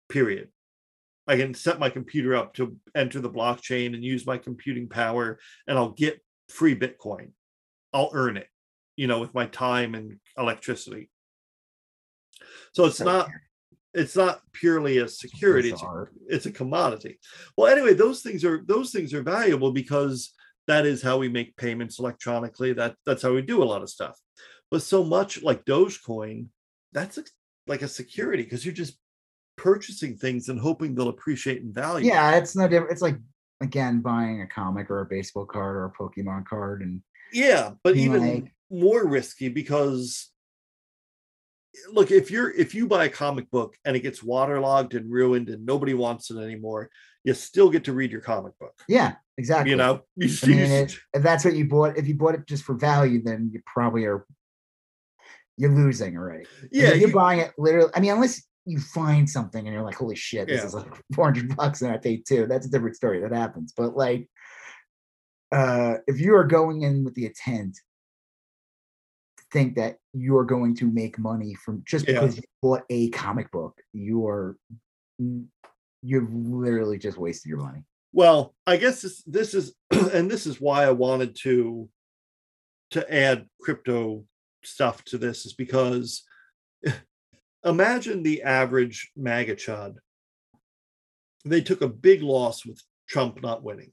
Period. 0.09 0.49
I 1.27 1.37
can 1.37 1.55
set 1.55 1.79
my 1.79 1.91
computer 1.91 2.35
up 2.35 2.55
to 2.55 2.77
enter 2.95 3.20
the 3.20 3.31
blockchain 3.31 3.95
and 3.95 4.03
use 4.03 4.27
my 4.27 4.39
computing 4.39 4.89
power, 4.89 5.39
and 5.69 5.79
I'll 5.79 5.91
get 5.91 6.20
free 6.49 6.75
Bitcoin. 6.75 7.31
I'll 7.93 8.11
earn 8.12 8.37
it, 8.37 8.49
you 8.97 9.07
know, 9.07 9.20
with 9.20 9.35
my 9.35 9.47
time 9.47 9.95
and 9.95 10.19
electricity. 10.37 11.11
So 12.73 12.87
it's 12.87 13.01
not 13.01 13.29
it's 13.93 14.17
not 14.17 14.41
purely 14.53 14.99
a 14.99 15.09
security 15.09 15.70
it's 15.70 15.83
a, 15.83 16.05
it's 16.29 16.47
a 16.47 16.53
commodity 16.53 17.19
well 17.57 17.67
anyway 17.67 17.93
those 17.93 18.23
things 18.23 18.45
are 18.45 18.62
those 18.67 18.93
things 18.93 19.12
are 19.12 19.23
valuable 19.23 19.73
because 19.73 20.33
that 20.69 20.87
is 20.87 21.03
how 21.03 21.19
we 21.19 21.29
make 21.29 21.57
payments 21.57 21.99
electronically 21.99 22.73
that 22.73 22.95
that's 23.05 23.23
how 23.23 23.33
we 23.33 23.43
do 23.43 23.62
a 23.62 23.65
lot 23.65 23.83
of 23.83 23.91
stuff 23.91 24.17
but 24.70 24.82
so 24.82 25.05
much 25.05 25.42
like 25.42 25.65
dogecoin 25.65 26.47
that's 26.92 27.18
a, 27.18 27.24
like 27.66 27.82
a 27.82 27.89
security 27.89 28.42
because 28.42 28.65
you're 28.65 28.74
just 28.74 28.99
purchasing 29.57 30.16
things 30.16 30.49
and 30.49 30.58
hoping 30.58 30.94
they'll 30.94 31.08
appreciate 31.08 31.62
in 31.62 31.73
value 31.73 32.08
Yeah, 32.08 32.36
it's 32.36 32.57
no 32.57 32.66
different. 32.66 32.92
It's 32.92 33.02
like 33.02 33.18
again 33.60 34.00
buying 34.00 34.40
a 34.40 34.47
comic 34.47 34.90
or 34.90 35.00
a 35.00 35.07
baseball 35.07 35.44
card 35.44 35.76
or 35.76 35.84
a 35.84 35.92
Pokemon 35.92 36.47
card, 36.47 36.82
and 36.82 37.02
yeah 37.32 37.73
but 37.84 37.97
even 37.97 38.26
like- 38.26 38.52
more 38.70 39.07
risky 39.07 39.49
because 39.49 40.31
look 41.92 42.10
if 42.10 42.31
you're 42.31 42.50
if 42.50 42.74
you 42.74 42.86
buy 42.86 43.05
a 43.05 43.08
comic 43.08 43.50
book 43.50 43.76
and 43.84 43.97
it 43.97 44.00
gets 44.00 44.23
waterlogged 44.23 44.94
and 44.94 45.10
ruined 45.10 45.49
and 45.49 45.65
nobody 45.65 45.94
wants 45.94 46.31
it 46.31 46.39
anymore 46.39 46.90
you 47.24 47.34
still 47.34 47.70
get 47.70 47.84
to 47.84 47.92
read 47.92 48.10
your 48.10 48.20
comic 48.20 48.58
book 48.58 48.74
yeah, 48.89 49.15
exactly. 49.39 49.70
you 49.70 49.76
know 49.76 50.00
you, 50.16 50.28
I 50.42 50.47
mean, 50.47 50.70
if 50.70 51.00
that's 51.15 51.44
what 51.44 51.55
you 51.55 51.68
bought, 51.68 51.97
if 51.97 52.08
you 52.08 52.15
bought 52.15 52.34
it 52.34 52.47
just 52.47 52.65
for 52.65 52.74
value, 52.74 53.23
then 53.23 53.50
you 53.52 53.60
probably 53.66 54.05
are 54.05 54.26
you're 55.57 55.75
losing 55.75 56.17
already. 56.17 56.47
Yeah 56.73 56.89
you're 56.95 57.09
you- 57.09 57.15
buying 57.15 57.41
it 57.41 57.53
literally. 57.59 57.91
I 57.95 58.01
mean, 58.01 58.12
unless 58.12 58.43
you 58.67 58.79
find 58.79 59.29
something 59.29 59.67
and 59.67 59.75
you're 59.75 59.83
like, 59.85 59.97
"Holy 59.97 60.15
shit, 60.17 60.47
this 60.49 60.61
Yeah. 60.61 60.67
is 60.67 60.75
like 60.75 60.87
400 61.15 61.57
bucks," 61.57 61.83
and 61.83 61.91
I 61.93 61.97
paid 61.99 62.25
two. 62.27 62.47
That's 62.47 62.67
a 62.67 62.70
different 62.70 62.97
story. 62.97 63.20
That 63.20 63.33
happens. 63.33 63.73
But 63.77 63.97
like, 63.97 64.29
uh, 65.53 65.95
if 66.07 66.20
you 66.20 66.35
are 66.37 66.45
going 66.45 66.83
in 66.83 67.03
with 67.05 67.15
the 67.15 67.27
intent 67.27 67.75
to 69.39 69.45
think 69.53 69.77
that 69.77 69.97
you're 70.12 70.45
going 70.45 70.77
to 70.77 70.85
make 70.87 71.19
money 71.19 71.55
from 71.55 71.83
just 71.87 72.07
Yeah. 72.07 72.15
because 72.20 72.37
you 72.37 72.43
bought 72.62 72.83
a 72.91 73.11
comic 73.11 73.51
book, 73.51 73.81
you 73.93 74.27
are 74.27 74.57
you've 76.03 76.33
literally 76.33 76.99
just 76.99 77.19
wasted 77.19 77.49
your 77.51 77.59
money. 77.59 77.85
well 78.15 78.55
i 78.67 78.77
guess 78.79 79.03
this 79.03 79.23
this 79.25 79.53
is 79.55 79.75
and 80.15 80.31
this 80.31 80.47
is 80.47 80.59
why 80.61 80.85
i 80.85 80.91
wanted 80.91 81.37
to 81.39 81.89
to 82.91 83.15
add 83.15 83.47
crypto 83.61 84.25
stuff 84.63 85.05
to 85.05 85.19
this 85.19 85.47
is 85.47 85.53
because 85.53 86.23
imagine 87.65 88.23
the 88.23 88.43
average 88.43 89.11
maga 89.17 89.55
chud 89.55 89.97
they 91.45 91.61
took 91.61 91.81
a 91.81 91.89
big 91.89 92.23
loss 92.23 92.65
with 92.65 92.83
trump 93.09 93.43
not 93.43 93.63
winning 93.63 93.93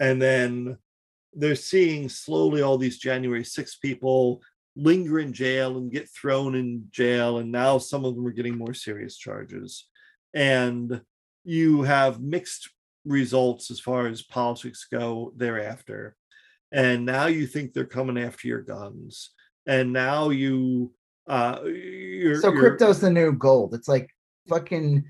and 0.00 0.20
then 0.20 0.76
they're 1.34 1.54
seeing 1.54 2.08
slowly 2.08 2.62
all 2.62 2.78
these 2.78 2.98
january 2.98 3.44
6 3.44 3.76
people 3.76 4.42
linger 4.74 5.18
in 5.18 5.32
jail 5.32 5.76
and 5.76 5.92
get 5.92 6.08
thrown 6.08 6.54
in 6.54 6.86
jail 6.90 7.38
and 7.38 7.52
now 7.52 7.78
some 7.78 8.04
of 8.04 8.14
them 8.14 8.26
are 8.26 8.32
getting 8.32 8.56
more 8.56 8.74
serious 8.74 9.16
charges 9.16 9.88
and 10.34 11.00
you 11.44 11.82
have 11.82 12.20
mixed 12.22 12.70
results 13.04 13.70
as 13.70 13.80
far 13.80 14.06
as 14.06 14.22
politics 14.22 14.86
go 14.90 15.32
thereafter. 15.36 16.16
And 16.70 17.04
now 17.04 17.26
you 17.26 17.46
think 17.46 17.72
they're 17.72 17.84
coming 17.84 18.18
after 18.18 18.48
your 18.48 18.62
guns. 18.62 19.30
And 19.66 19.92
now 19.92 20.30
you 20.30 20.92
uh 21.28 21.60
you're 21.64 22.40
So 22.40 22.48
you're- 22.48 22.60
crypto's 22.60 23.00
the 23.00 23.10
new 23.10 23.32
gold. 23.32 23.74
It's 23.74 23.88
like 23.88 24.08
fucking 24.48 25.04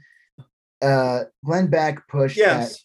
uh 0.82 1.20
Glenn 1.44 1.68
Beck 1.68 2.06
pushed 2.08 2.36
that 2.38 2.76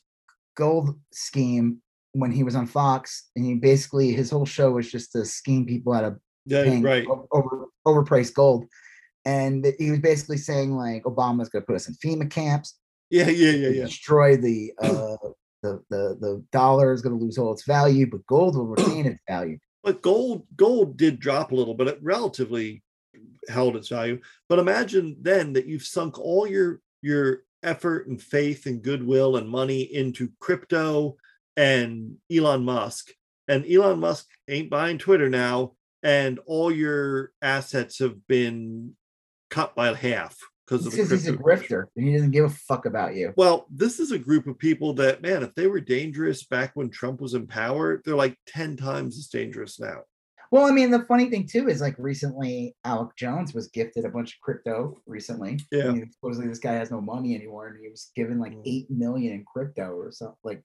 gold 0.55 0.97
scheme 1.11 1.81
when 2.13 2.31
he 2.31 2.43
was 2.43 2.55
on 2.55 2.65
Fox, 2.67 3.29
and 3.35 3.45
he 3.45 3.55
basically 3.55 4.11
his 4.11 4.29
whole 4.31 4.45
show 4.45 4.71
was 4.71 4.89
just 4.91 5.11
to 5.11 5.25
scheme 5.25 5.65
people 5.65 5.93
out 5.93 6.03
of 6.03 6.17
yeah, 6.45 6.63
paying 6.63 6.81
right 6.81 7.05
over 7.31 7.65
overpriced 7.85 8.33
gold. 8.33 8.65
And 9.25 9.65
he 9.77 9.91
was 9.91 9.99
basically 9.99 10.37
saying 10.37 10.71
like 10.71 11.03
Obama's 11.03 11.49
gonna 11.49 11.65
put 11.65 11.75
us 11.75 11.89
in 11.89 11.95
FEMA 11.95 12.29
camps, 12.31 12.77
yeah 13.09 13.27
yeah 13.29 13.51
yeah 13.51 13.69
yeah 13.69 13.83
destroy 13.83 14.37
the 14.37 14.71
uh 14.81 15.17
the 15.63 15.81
the 15.89 16.17
the 16.21 16.43
dollar 16.53 16.93
is 16.93 17.01
gonna 17.01 17.17
lose 17.17 17.37
all 17.37 17.51
its 17.51 17.65
value, 17.65 18.07
but 18.09 18.25
gold 18.27 18.55
will 18.55 18.67
retain 18.67 19.05
its 19.05 19.21
value. 19.27 19.57
But 19.87 20.01
gold 20.01 20.45
gold 20.57 20.97
did 20.97 21.17
drop 21.17 21.53
a 21.53 21.55
little 21.55 21.73
but 21.73 21.87
it 21.87 21.97
relatively 22.01 22.83
held 23.47 23.77
its 23.77 23.87
value. 23.87 24.19
But 24.49 24.59
imagine 24.59 25.15
then 25.21 25.53
that 25.53 25.65
you've 25.65 25.83
sunk 25.83 26.19
all 26.19 26.45
your 26.45 26.81
your 27.01 27.43
effort 27.63 28.07
and 28.07 28.21
faith 28.21 28.65
and 28.65 28.81
goodwill 28.81 29.37
and 29.37 29.47
money 29.47 29.83
into 29.83 30.29
crypto 30.41 31.15
and 31.55 32.17
Elon 32.29 32.65
Musk. 32.65 33.11
And 33.47 33.65
Elon 33.65 34.01
Musk 34.01 34.25
ain't 34.49 34.69
buying 34.69 34.97
Twitter 34.97 35.29
now 35.29 35.71
and 36.03 36.37
all 36.45 36.69
your 36.69 37.31
assets 37.41 37.99
have 37.99 38.27
been 38.27 38.93
cut 39.49 39.73
by 39.73 39.93
half 39.93 40.37
because 40.67 40.85
of 40.85 40.91
the 40.91 40.97
Because 40.97 41.11
he's 41.11 41.27
a 41.27 41.33
grifter 41.33 41.85
and 41.95 42.07
he 42.07 42.13
doesn't 42.13 42.31
give 42.31 42.45
a 42.45 42.49
fuck 42.49 42.85
about 42.85 43.15
you. 43.15 43.33
well, 43.37 43.67
this 43.71 43.99
is 43.99 44.11
a 44.11 44.19
group 44.19 44.47
of 44.47 44.57
people 44.59 44.93
that, 44.95 45.21
man, 45.21 45.43
if 45.43 45.55
they 45.55 45.67
were 45.67 45.79
dangerous 45.79 46.43
back 46.45 46.71
when 46.75 46.89
Trump 46.89 47.21
was 47.21 47.33
in 47.33 47.47
power, 47.47 48.01
they're 48.03 48.15
like 48.15 48.37
10 48.47 48.75
times 48.77 49.17
as 49.17 49.27
dangerous 49.27 49.79
now. 49.79 50.01
Well, 50.51 50.65
I 50.65 50.71
mean, 50.71 50.91
the 50.91 51.03
funny 51.03 51.29
thing 51.29 51.45
too 51.45 51.67
is 51.67 51.81
like 51.81 51.95
recently 51.97 52.75
Alex 52.85 53.13
Jones 53.17 53.53
was 53.53 53.67
gifted 53.67 54.05
a 54.05 54.09
bunch 54.09 54.33
of 54.35 54.39
crypto 54.41 55.01
recently. 55.05 55.59
I 55.73 55.75
Yeah. 55.75 55.91
mean, 55.91 56.11
supposedly 56.11 56.47
this 56.47 56.59
guy 56.59 56.73
has 56.73 56.89
no 56.91 57.01
money 57.01 57.35
anymore, 57.35 57.67
and 57.67 57.79
he 57.81 57.89
was 57.89 58.11
given 58.15 58.39
like 58.39 58.53
Mm. 58.53 58.61
eight 58.65 58.89
million 58.89 59.33
in 59.33 59.43
crypto 59.45 59.91
or 59.95 60.11
something, 60.11 60.37
like 60.43 60.63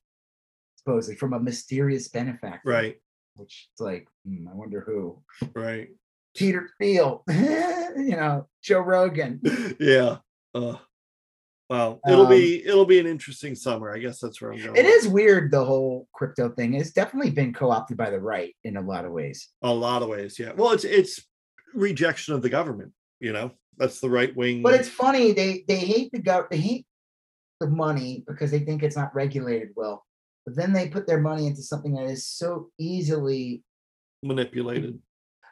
supposedly 0.77 1.17
from 1.17 1.33
a 1.33 1.41
mysterious 1.41 2.09
benefactor. 2.09 2.69
Right, 2.69 2.97
Which 3.35 3.69
is 3.75 3.81
like, 3.81 4.09
hmm, 4.25 4.47
I 4.49 4.55
wonder 4.55 4.81
who. 4.83 5.23
right. 5.55 5.89
Peter 6.35 6.69
Thiel, 6.81 7.23
you 7.29 8.17
know, 8.17 8.47
Joe 8.63 8.81
Rogan. 8.81 9.41
yeah. 9.81 10.19
Uh, 10.55 10.77
well, 11.71 12.01
it'll 12.07 12.27
Um, 12.27 12.31
be 12.31 12.65
it'll 12.67 12.85
be 12.85 12.99
an 12.99 13.07
interesting 13.07 13.55
summer. 13.55 13.95
I 13.95 13.99
guess 13.99 14.21
that's 14.21 14.41
where 14.43 14.53
I'm 14.53 14.59
going. 14.63 14.77
It 14.77 14.85
is 14.85 15.09
weird 15.09 15.51
the 15.51 15.65
whole 15.65 16.07
crypto 16.13 16.51
thing. 16.51 16.75
It's 16.75 16.93
definitely 16.93 17.31
been 17.31 17.55
co-opted 17.55 17.97
by 17.97 18.11
the 18.11 18.21
right 18.21 18.55
in 18.65 18.77
a 18.77 18.81
lot 18.83 19.05
of 19.07 19.13
ways. 19.13 19.49
a 19.63 19.73
lot 19.73 20.03
of 20.03 20.09
ways. 20.09 20.39
Yeah. 20.39 20.53
Well, 20.53 20.73
it's 20.73 20.85
it's 20.85 21.27
rejection 21.75 22.35
of 22.35 22.43
the 22.43 22.51
government. 22.51 22.93
You 23.21 23.33
know, 23.33 23.53
that's 23.79 24.01
the 24.01 24.11
right 24.11 24.35
wing. 24.37 24.63
But 24.63 24.75
it's 24.75 24.89
funny 24.89 25.33
they 25.33 25.65
they 25.67 25.79
hate 25.79 26.13
the 26.13 26.21
gov 26.21 26.51
they 26.51 26.59
hate 26.59 26.87
the 27.61 27.69
money 27.71 28.23
because 28.27 28.51
they 28.51 28.59
think 28.59 28.83
it's 28.83 28.97
not 28.97 29.15
regulated 29.15 29.69
well. 29.75 30.05
But 30.45 30.57
then 30.57 30.73
they 30.75 30.89
put 30.89 31.07
their 31.07 31.21
money 31.21 31.47
into 31.47 31.63
something 31.63 31.95
that 31.95 32.05
is 32.05 32.27
so 32.27 32.71
easily. 32.79 33.63
manipulated. 34.23 34.99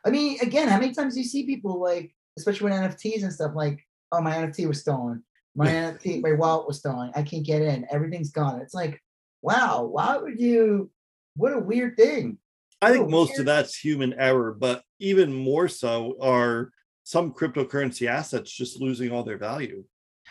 I 0.04 0.10
mean, 0.10 0.38
again, 0.40 0.68
how 0.68 0.78
many 0.78 0.92
times 0.94 1.14
do 1.14 1.20
you 1.20 1.26
see 1.26 1.44
people 1.46 1.80
like, 1.80 2.14
especially 2.38 2.70
with 2.70 2.80
NFTs 2.80 3.22
and 3.22 3.32
stuff, 3.32 3.52
like, 3.54 3.86
oh, 4.12 4.20
my 4.20 4.34
NFT 4.34 4.66
was 4.66 4.80
stolen, 4.80 5.22
my 5.54 5.68
NFT, 5.68 6.22
my 6.22 6.32
wallet 6.32 6.66
was 6.66 6.78
stolen, 6.78 7.10
I 7.14 7.22
can't 7.22 7.44
get 7.44 7.62
in, 7.62 7.86
everything's 7.90 8.30
gone. 8.30 8.60
It's 8.60 8.74
like, 8.74 9.02
wow, 9.42 9.84
why 9.84 10.16
would 10.16 10.40
you? 10.40 10.90
What 11.36 11.52
a 11.52 11.58
weird 11.58 11.96
thing. 11.96 12.38
I 12.82 12.92
think 12.92 13.08
most 13.08 13.38
of 13.38 13.44
that's 13.44 13.76
human 13.76 14.14
error, 14.14 14.52
but 14.58 14.82
even 14.98 15.32
more 15.32 15.68
so 15.68 16.16
are 16.20 16.72
some 17.04 17.32
cryptocurrency 17.32 18.06
assets 18.06 18.50
just 18.50 18.80
losing 18.80 19.12
all 19.12 19.22
their 19.22 19.38
value. 19.38 19.84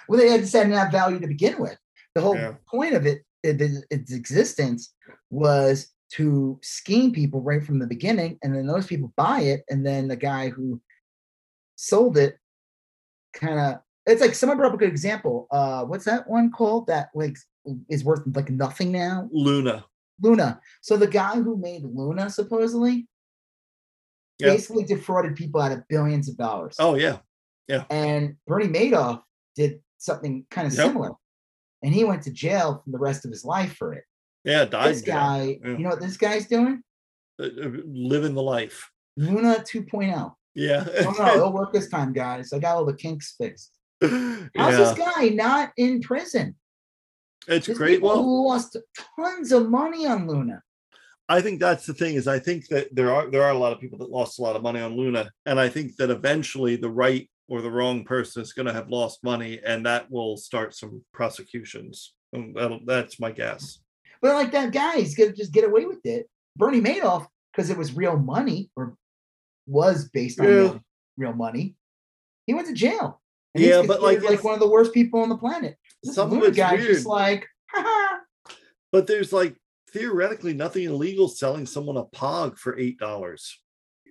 Well, 0.07 0.19
they 0.19 0.29
had 0.29 0.45
to 0.45 0.75
have 0.75 0.91
value 0.91 1.19
to 1.19 1.27
begin 1.27 1.59
with. 1.59 1.77
The 2.15 2.21
whole 2.21 2.35
Yeah. 2.35 2.55
point 2.67 2.95
of 2.95 3.05
it- 3.05 3.23
its 3.43 4.11
existence, 4.11 4.93
was 5.29 5.89
to 6.13 6.59
scheme 6.63 7.11
people 7.11 7.41
right 7.41 7.63
from 7.63 7.79
the 7.79 7.87
beginning, 7.87 8.39
and 8.41 8.55
then 8.55 8.65
those 8.67 8.87
people 8.87 9.13
buy 9.15 9.41
it, 9.41 9.63
and 9.69 9.85
then 9.85 10.07
the 10.07 10.15
guy 10.15 10.49
who 10.49 10.81
sold 11.75 12.17
it 12.17 12.37
kind 13.33 13.59
of. 13.59 13.81
It's 14.05 14.21
like 14.21 14.33
someone 14.33 14.57
brought 14.57 14.69
up 14.69 14.73
a 14.75 14.77
good 14.77 14.89
example. 14.89 15.47
Uh, 15.51 15.85
what's 15.85 16.05
that 16.05 16.27
one 16.27 16.51
called 16.51 16.87
that 16.87 17.09
like 17.13 17.37
is 17.89 18.03
worth 18.03 18.21
like 18.33 18.49
nothing 18.49 18.91
now? 18.91 19.29
Luna. 19.31 19.85
Luna. 20.21 20.59
So 20.81 20.97
the 20.97 21.07
guy 21.07 21.35
who 21.35 21.55
made 21.57 21.83
Luna 21.83 22.29
supposedly 22.29 23.07
Yeah. 24.39 24.49
basically 24.51 24.83
defrauded 24.83 25.35
people 25.35 25.61
out 25.61 25.71
of 25.71 25.87
billions 25.87 26.27
of 26.27 26.37
dollars. 26.37 26.75
Oh 26.79 26.95
yeah. 26.95 27.19
Yeah. 27.67 27.85
And 27.91 28.37
Bernie 28.47 28.67
Madoff 28.67 29.21
did 29.55 29.81
something 29.97 30.45
kind 30.49 30.65
of 30.65 30.73
Yep. 30.73 30.87
similar, 30.87 31.11
and 31.83 31.93
he 31.93 32.03
went 32.03 32.23
to 32.23 32.31
jail 32.31 32.81
for 32.83 32.89
the 32.89 32.97
rest 32.97 33.25
of 33.25 33.31
his 33.31 33.45
life 33.45 33.75
for 33.75 33.93
it. 33.93 34.05
Yeah, 34.43 34.65
died. 34.65 34.95
This 34.95 35.01
guy, 35.01 35.59
Yeah. 35.61 35.71
you 35.71 35.79
know 35.79 35.89
what 35.89 36.01
this 36.01 36.17
guy's 36.17 36.47
doing? 36.47 36.81
uh, 37.39 37.45
uh, 37.45 37.69
living 37.85 38.35
the 38.35 38.43
life. 38.43 38.89
Luna 39.17 39.63
2.0. 39.63 40.33
Yeah. 40.55 40.85
Oh 41.05 41.15
no, 41.17 41.27
it'll 41.35 41.53
work 41.53 41.73
this 41.73 41.89
time, 41.89 42.13
guys. 42.13 42.53
I 42.53 42.59
got 42.59 42.75
all 42.75 42.85
the 42.85 42.93
kinks 42.93 43.35
fixed. 43.37 43.71
How's 44.01 44.49
yeah. 44.55 44.77
this 44.77 44.97
guy 44.97 45.29
not 45.29 45.71
in 45.77 46.01
prison? 46.01 46.55
It's 47.47 47.67
There's 47.67 47.77
great. 47.77 48.01
Well, 48.01 48.23
who 48.23 48.47
lost 48.47 48.77
tons 49.17 49.51
of 49.51 49.69
money 49.69 50.05
on 50.05 50.27
Luna. 50.27 50.61
I 51.27 51.41
think 51.41 51.59
that's 51.59 51.85
the 51.85 51.93
thing 51.93 52.15
is 52.15 52.27
I 52.27 52.39
think 52.39 52.67
that 52.67 52.93
there 52.93 53.13
are 53.13 53.29
there 53.29 53.43
are 53.43 53.51
a 53.51 53.57
lot 53.57 53.71
of 53.71 53.79
people 53.79 53.99
that 53.99 54.09
lost 54.09 54.39
a 54.39 54.41
lot 54.41 54.55
of 54.55 54.63
money 54.63 54.79
on 54.79 54.97
Luna, 54.97 55.29
and 55.45 55.59
I 55.59 55.69
think 55.69 55.95
that 55.97 56.09
eventually 56.09 56.75
the 56.75 56.89
right 56.89 57.29
or 57.47 57.61
the 57.61 57.71
wrong 57.71 58.03
person 58.03 58.41
is 58.41 58.53
going 58.53 58.65
to 58.65 58.73
have 58.73 58.89
lost 58.89 59.23
money, 59.23 59.59
and 59.65 59.85
that 59.85 60.09
will 60.09 60.37
start 60.37 60.75
some 60.75 61.03
prosecutions. 61.13 62.13
Um, 62.35 62.53
that'll, 62.53 62.79
that's 62.85 63.19
my 63.19 63.31
guess. 63.31 63.79
But 64.21 64.35
like 64.35 64.51
that 64.51 64.71
guy, 64.71 64.97
he's 64.99 65.15
gonna 65.15 65.31
just 65.33 65.53
get 65.53 65.63
away 65.63 65.85
with 65.85 66.05
it. 66.05 66.29
Bernie 66.55 66.81
Madoff, 66.81 67.27
because 67.53 67.69
it 67.69 67.77
was 67.77 67.95
real 67.95 68.17
money 68.17 68.69
or 68.75 68.95
was 69.67 70.09
based 70.09 70.39
on 70.39 70.45
Yeah. 70.47 70.51
real, 70.53 70.79
real 71.17 71.33
money, 71.33 71.75
he 72.45 72.53
went 72.53 72.67
to 72.67 72.73
jail. 72.73 73.21
And 73.55 73.63
he's 73.63 73.71
Yeah, 73.73 73.83
but, 73.87 74.01
like, 74.01 74.21
like 74.21 74.43
one 74.43 74.53
of 74.53 74.59
the 74.59 74.69
worst 74.69 74.93
people 74.93 75.21
on 75.21 75.29
the 75.29 75.37
planet. 75.37 75.75
This 76.03 76.15
Some 76.15 76.31
of 76.41 76.55
guy's 76.55 76.79
weird. 76.79 76.93
just 76.95 77.05
like, 77.05 77.47
Ha-ha. 77.71 78.21
But 78.91 79.07
there's 79.07 79.31
like 79.31 79.55
theoretically 79.91 80.53
nothing 80.53 80.83
illegal 80.83 81.27
selling 81.27 81.65
someone 81.65 81.97
a 81.97 82.05
pog 82.05 82.57
for 82.57 82.77
eight 82.77 82.97
dollars. 82.99 83.59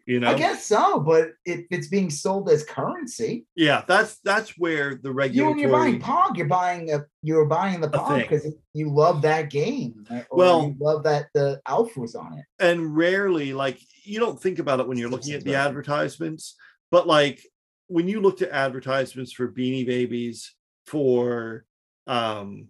You 0.09 0.21
know, 0.21 0.31
I 0.31 0.35
guess 0.39 0.65
so, 0.65 1.01
but 1.01 1.33
if 1.45 1.67
it's 1.71 1.89
being 1.89 2.09
sold 2.09 2.49
as 2.49 2.65
currency, 2.65 3.45
yeah, 3.55 3.85
that's 3.87 4.19
that's 4.25 4.57
where 4.57 4.95
the 4.95 5.13
regular 5.13 5.55
you're 5.55 5.71
buying 5.71 6.01
Pog, 6.01 6.39
you're 6.39 6.47
buying 6.47 6.91
a 6.95 7.05
you're 7.23 7.45
buying 7.45 7.83
the 7.83 7.91
Pog 7.91 8.23
because 8.23 8.51
you 8.73 8.89
love 8.91 9.21
that 9.21 9.51
game. 9.51 10.07
right? 10.11 10.25
Or 10.31 10.39
Well- 10.39 10.63
you 10.69 10.77
love 10.81 11.03
that 11.03 11.27
the 11.35 11.61
Alf 11.67 11.95
was 11.99 12.15
on 12.15 12.39
it. 12.39 12.45
and 12.59 12.97
rarely 12.97 13.53
like 13.53 13.79
you 14.03 14.19
don't 14.19 14.41
think 14.41 14.59
about 14.59 14.81
it 14.81 14.89
when 14.89 14.97
you're 14.97 15.11
looking 15.11 15.35
at 15.35 15.45
the 15.45 15.55
advertisements 15.57 16.57
but 16.91 17.07
like 17.07 17.43
when 17.89 18.09
you 18.09 18.23
looked 18.23 18.41
at 18.41 18.49
advertisements 18.49 19.33
for 19.33 19.53
beanie 19.53 19.87
babies 19.87 20.55
for 20.87 21.67
um 22.07 22.69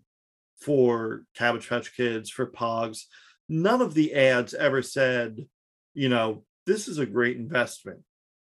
for 0.61 1.23
cabbage 1.37 1.69
patch 1.69 1.97
kids 1.97 2.29
for 2.31 2.51
pogs 2.51 3.05
none 3.49 3.81
of 3.81 3.95
the 3.95 4.13
ads 4.15 4.55
ever 4.55 4.83
said 4.83 5.47
you 5.95 6.09
know 6.09 6.43
this 6.69 6.87
is 6.89 6.99
a 6.99 7.07
great 7.07 7.37
investment 7.39 7.99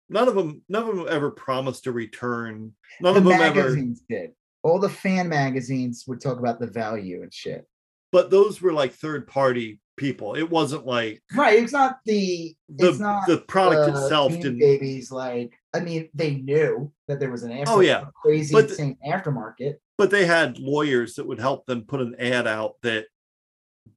none 0.09 0.29
of 0.29 0.35
them 0.35 0.63
none 0.69 0.89
of 0.89 0.97
them 0.97 1.07
ever 1.11 1.31
promised 1.31 1.87
a 1.87 1.93
return 1.93 2.73
none 3.01 3.15
the 3.15 3.19
of 3.19 3.25
them 3.25 3.33
ever 3.41 3.55
magazines 3.65 4.03
did. 4.09 4.31
All 4.65 4.79
the 4.79 4.89
fan 4.89 5.29
magazines 5.29 6.05
would 6.07 6.21
talk 6.21 6.39
about 6.39 6.61
the 6.61 6.69
value 6.69 7.23
and 7.23 7.35
shit. 7.35 7.67
but 8.13 8.31
those 8.31 8.63
were 8.63 8.73
like 8.73 8.93
third 8.95 9.27
party 9.27 9.81
people 9.97 10.35
it 10.37 10.49
wasn't 10.49 10.87
like 10.87 11.21
Right. 11.35 11.59
It's 11.63 11.73
not 11.73 11.99
the 12.07 12.55
the 12.69 12.89
it's 12.89 12.99
not 12.99 13.27
the 13.27 13.39
product 13.39 13.95
uh, 13.95 14.01
itself 14.01 14.33
didn't 14.33 14.59
babies 14.61 15.11
like 15.13 15.53
I 15.75 15.81
mean 15.81 16.09
they 16.15 16.37
knew 16.37 16.93
that 17.09 17.19
there 17.21 17.31
was 17.31 17.43
an 17.43 17.53
after 17.53 17.73
Oh, 17.73 17.81
yeah. 17.81 18.05
crazy 18.23 18.53
But 18.55 18.69
the- 18.69 18.97
aftermarket. 19.07 19.75
but 19.99 20.11
they 20.11 20.25
had 20.27 20.59
lawyers 20.59 21.15
that 21.17 21.27
would 21.27 21.41
help 21.41 21.67
them 21.67 21.83
put 21.83 22.01
an 22.01 22.15
ad 22.19 22.47
out 22.47 22.75
that 22.83 23.07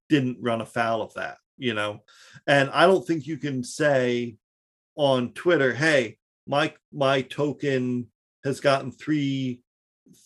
didn't 0.10 0.38
run 0.42 0.62
afoul 0.62 1.02
of 1.02 1.14
that 1.16 1.38
you 1.58 1.74
know? 1.74 2.02
And 2.48 2.70
i 2.72 2.86
don't 2.86 3.06
think 3.06 3.28
you 3.28 3.38
can 3.38 3.64
say 3.64 4.38
on 4.96 5.34
twitter 5.34 5.74
hey 5.74 6.18
my 6.48 6.74
my 6.94 7.22
token 7.22 8.08
has 8.44 8.60
gotten 8.60 8.92
three 8.92 9.62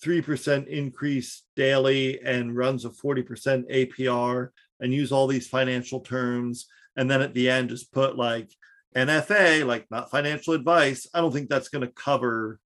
three 0.01 0.21
percent 0.21 0.67
increase 0.67 1.43
daily 1.55 2.21
and 2.21 2.55
runs 2.55 2.85
a 2.85 2.89
40% 2.89 3.69
apr 3.71 4.49
and 4.79 4.93
use 4.93 5.11
all 5.11 5.27
these 5.27 5.47
financial 5.47 6.01
terms 6.01 6.67
and 6.95 7.09
then 7.09 7.21
at 7.21 7.33
the 7.33 7.49
end 7.49 7.69
just 7.69 7.91
put 7.91 8.17
like 8.17 8.51
nfa 8.95 9.65
like 9.65 9.85
not 9.89 10.11
financial 10.11 10.53
advice 10.53 11.07
i 11.13 11.21
don't 11.21 11.31
think 11.31 11.49
that's 11.49 11.69
going 11.69 11.85
to 11.85 11.93
cover 11.93 12.59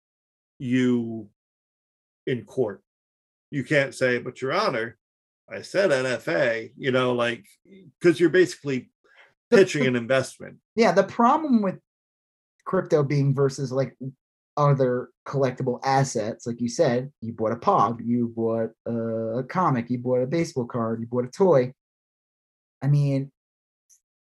you 0.60 1.28
in 2.26 2.44
court. 2.44 2.82
You 3.50 3.64
can't 3.64 3.94
say, 3.94 4.18
but 4.18 4.40
your 4.40 4.52
honor, 4.52 4.96
I 5.50 5.62
said 5.62 5.90
NFA, 5.90 6.72
you 6.76 6.92
know, 6.92 7.12
like 7.12 7.44
because 7.98 8.20
you're 8.20 8.30
basically 8.30 8.90
pitching 9.50 9.86
an 9.86 9.96
investment. 9.96 10.58
Yeah, 10.76 10.92
the 10.92 11.02
problem 11.04 11.62
with 11.62 11.78
crypto 12.64 13.02
being 13.02 13.34
versus 13.34 13.72
like 13.72 13.96
other 14.56 15.08
collectible 15.26 15.80
assets, 15.84 16.46
like 16.46 16.60
you 16.60 16.68
said, 16.68 17.10
you 17.20 17.32
bought 17.32 17.52
a 17.52 17.56
pog, 17.56 17.98
you 18.04 18.32
bought 18.34 18.70
a 18.86 19.42
comic, 19.48 19.90
you 19.90 19.98
bought 19.98 20.22
a 20.22 20.26
baseball 20.26 20.66
card, 20.66 21.00
you 21.00 21.06
bought 21.06 21.24
a 21.24 21.30
toy. 21.30 21.72
I 22.82 22.86
mean, 22.86 23.32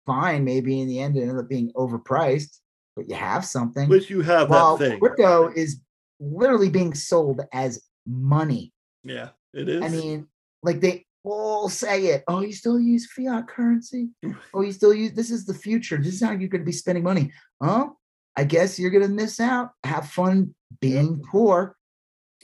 fine, 0.06 0.44
maybe 0.44 0.80
in 0.80 0.88
the 0.88 1.00
end 1.00 1.16
it 1.16 1.22
ended 1.22 1.38
up 1.38 1.48
being 1.48 1.72
overpriced, 1.74 2.58
but 2.96 3.08
you 3.08 3.14
have 3.14 3.44
something. 3.44 3.88
But 3.88 4.10
you 4.10 4.22
have 4.22 4.50
While 4.50 4.76
that 4.76 4.88
thing. 4.88 4.98
crypto 5.00 5.52
is 5.54 5.80
literally 6.18 6.70
being 6.70 6.94
sold 6.94 7.40
as 7.52 7.82
money. 8.06 8.72
Yeah, 9.02 9.30
it 9.52 9.68
is. 9.68 9.82
I 9.82 9.88
mean, 9.88 10.26
like 10.64 10.80
they 10.80 11.06
all 11.22 11.68
say 11.68 12.06
it. 12.06 12.24
Oh, 12.28 12.40
you 12.40 12.52
still 12.52 12.78
use 12.78 13.06
fiat 13.10 13.48
currency? 13.48 14.08
Oh, 14.52 14.62
you 14.62 14.72
still 14.72 14.92
use 14.94 15.12
this 15.12 15.30
is 15.30 15.46
the 15.46 15.54
future. 15.54 15.96
This 15.96 16.14
is 16.14 16.22
how 16.22 16.32
you're 16.32 16.48
gonna 16.48 16.64
be 16.64 16.72
spending 16.72 17.04
money. 17.04 17.32
Huh? 17.62 17.88
I 18.36 18.44
guess 18.44 18.78
you're 18.78 18.90
gonna 18.90 19.08
miss 19.08 19.40
out. 19.40 19.70
Have 19.84 20.08
fun 20.10 20.54
being 20.80 21.22
poor. 21.30 21.76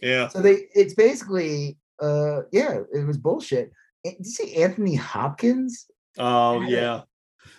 yeah. 0.00 0.28
So 0.28 0.40
they 0.40 0.68
it's 0.74 0.94
basically 0.94 1.76
uh 2.00 2.42
yeah, 2.52 2.80
it 2.92 3.06
was 3.06 3.18
bullshit. 3.18 3.72
Did 4.04 4.14
you 4.20 4.24
see 4.24 4.56
Anthony 4.62 4.94
Hopkins? 4.94 5.86
Oh 6.18 6.60
yeah. 6.62 7.02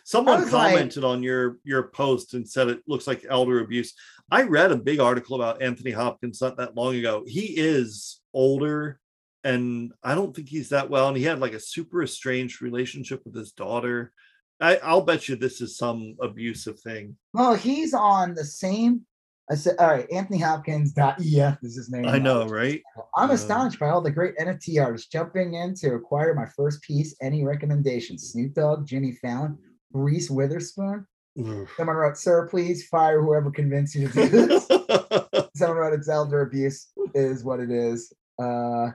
Someone 0.04 0.42
was 0.42 0.52
like- 0.54 0.74
commented 0.74 1.04
on 1.04 1.22
your 1.22 1.58
your 1.64 1.84
post 1.84 2.34
and 2.34 2.48
said 2.48 2.68
it 2.70 2.82
looks 2.88 3.06
like 3.06 3.26
elder 3.30 3.60
abuse. 3.60 3.94
I 4.32 4.44
read 4.44 4.72
a 4.72 4.78
big 4.78 5.00
article 5.00 5.36
about 5.36 5.62
Anthony 5.62 5.92
Hopkins 5.92 6.42
not 6.42 6.58
that 6.58 6.76
long 6.76 6.96
ago. 6.96 7.24
He 7.28 7.46
is 7.58 8.22
older 8.34 9.00
and 9.44 9.92
I 10.04 10.16
don't 10.16 10.36
think 10.36 10.50
he's 10.50 10.70
that 10.70 10.90
well. 10.90 11.08
And 11.08 11.18
he 11.18 11.24
had 11.24 11.40
like 11.40 11.54
a 11.54 11.60
super 11.60 12.04
estranged 12.04 12.62
relationship 12.62 13.22
with 13.26 13.36
his 13.36 13.52
daughter. 13.52 14.12
I, 14.60 14.78
I'll 14.78 15.02
bet 15.02 15.28
you 15.28 15.36
this 15.36 15.60
is 15.62 15.78
some 15.78 16.16
abusive 16.22 16.80
thing. 16.80 17.18
Well, 17.34 17.56
he's 17.56 17.94
on 17.94 18.36
the 18.36 18.46
same. 18.46 19.02
I 19.50 19.56
said, 19.56 19.76
all 19.80 19.88
right, 19.88 20.10
Anthony 20.12 20.40
Hopkins. 20.40 20.94
EF 20.98 21.58
is 21.64 21.76
his 21.76 21.90
name. 21.90 22.06
I 22.06 22.20
know, 22.20 22.48
right? 22.48 22.82
I'm 23.18 23.32
Uh, 23.32 23.34
astonished 23.34 23.80
by 23.80 23.90
all 23.90 24.02
the 24.02 24.12
great 24.12 24.38
NFT 24.38 24.82
artists 24.82 25.08
jumping 25.10 25.56
in 25.56 25.74
to 25.76 25.96
acquire 25.96 26.34
my 26.36 26.46
first 26.56 26.82
piece. 26.84 27.16
Any 27.22 27.44
recommendations? 27.44 28.30
Snoop 28.32 28.54
Dogg, 28.54 28.86
Jimmy 28.86 29.14
Fallon, 29.14 29.58
Reese 29.92 30.30
Witherspoon. 30.30 31.06
Someone 31.36 31.96
wrote, 31.96 32.18
"Sir, 32.18 32.48
please 32.50 32.88
fire 32.88 33.22
whoever 33.22 33.52
convinced 33.52 33.96
you 33.96 34.08
to 34.10 34.14
do 34.14 34.30
this." 34.48 34.68
Someone 35.56 35.78
wrote, 35.78 35.94
"It's 35.94 36.10
elder 36.10 36.42
abuse, 36.42 36.88
is 37.16 37.44
what 37.44 37.60
it 37.60 37.72
is." 37.72 38.14
Uh, 38.42 38.92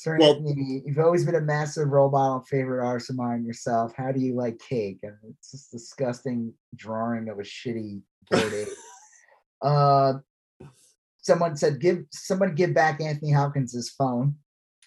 Sir 0.00 0.16
Well- 0.18 0.40
you've 0.42 0.98
always 0.98 1.26
been 1.26 1.34
a 1.34 1.42
massive 1.42 1.88
role 1.88 2.08
model 2.10 2.40
favorite 2.48 2.82
artist 2.82 3.10
of 3.10 3.16
mine 3.16 3.44
yourself. 3.44 3.94
How 3.94 4.12
do 4.12 4.18
you 4.18 4.34
like 4.34 4.58
cake? 4.58 5.00
And 5.02 5.14
it's 5.28 5.50
this 5.50 5.68
disgusting 5.68 6.54
drawing 6.74 7.28
of 7.28 7.38
a 7.38 7.42
shitty 7.42 8.00
board. 8.30 8.68
Uh, 9.62 10.14
someone 11.20 11.54
said, 11.54 11.80
"Give 11.80 12.06
someone 12.10 12.54
give 12.54 12.72
back 12.72 12.98
Anthony 13.02 13.30
Hopkins 13.30 13.74
his 13.74 13.90
phone." 13.90 14.36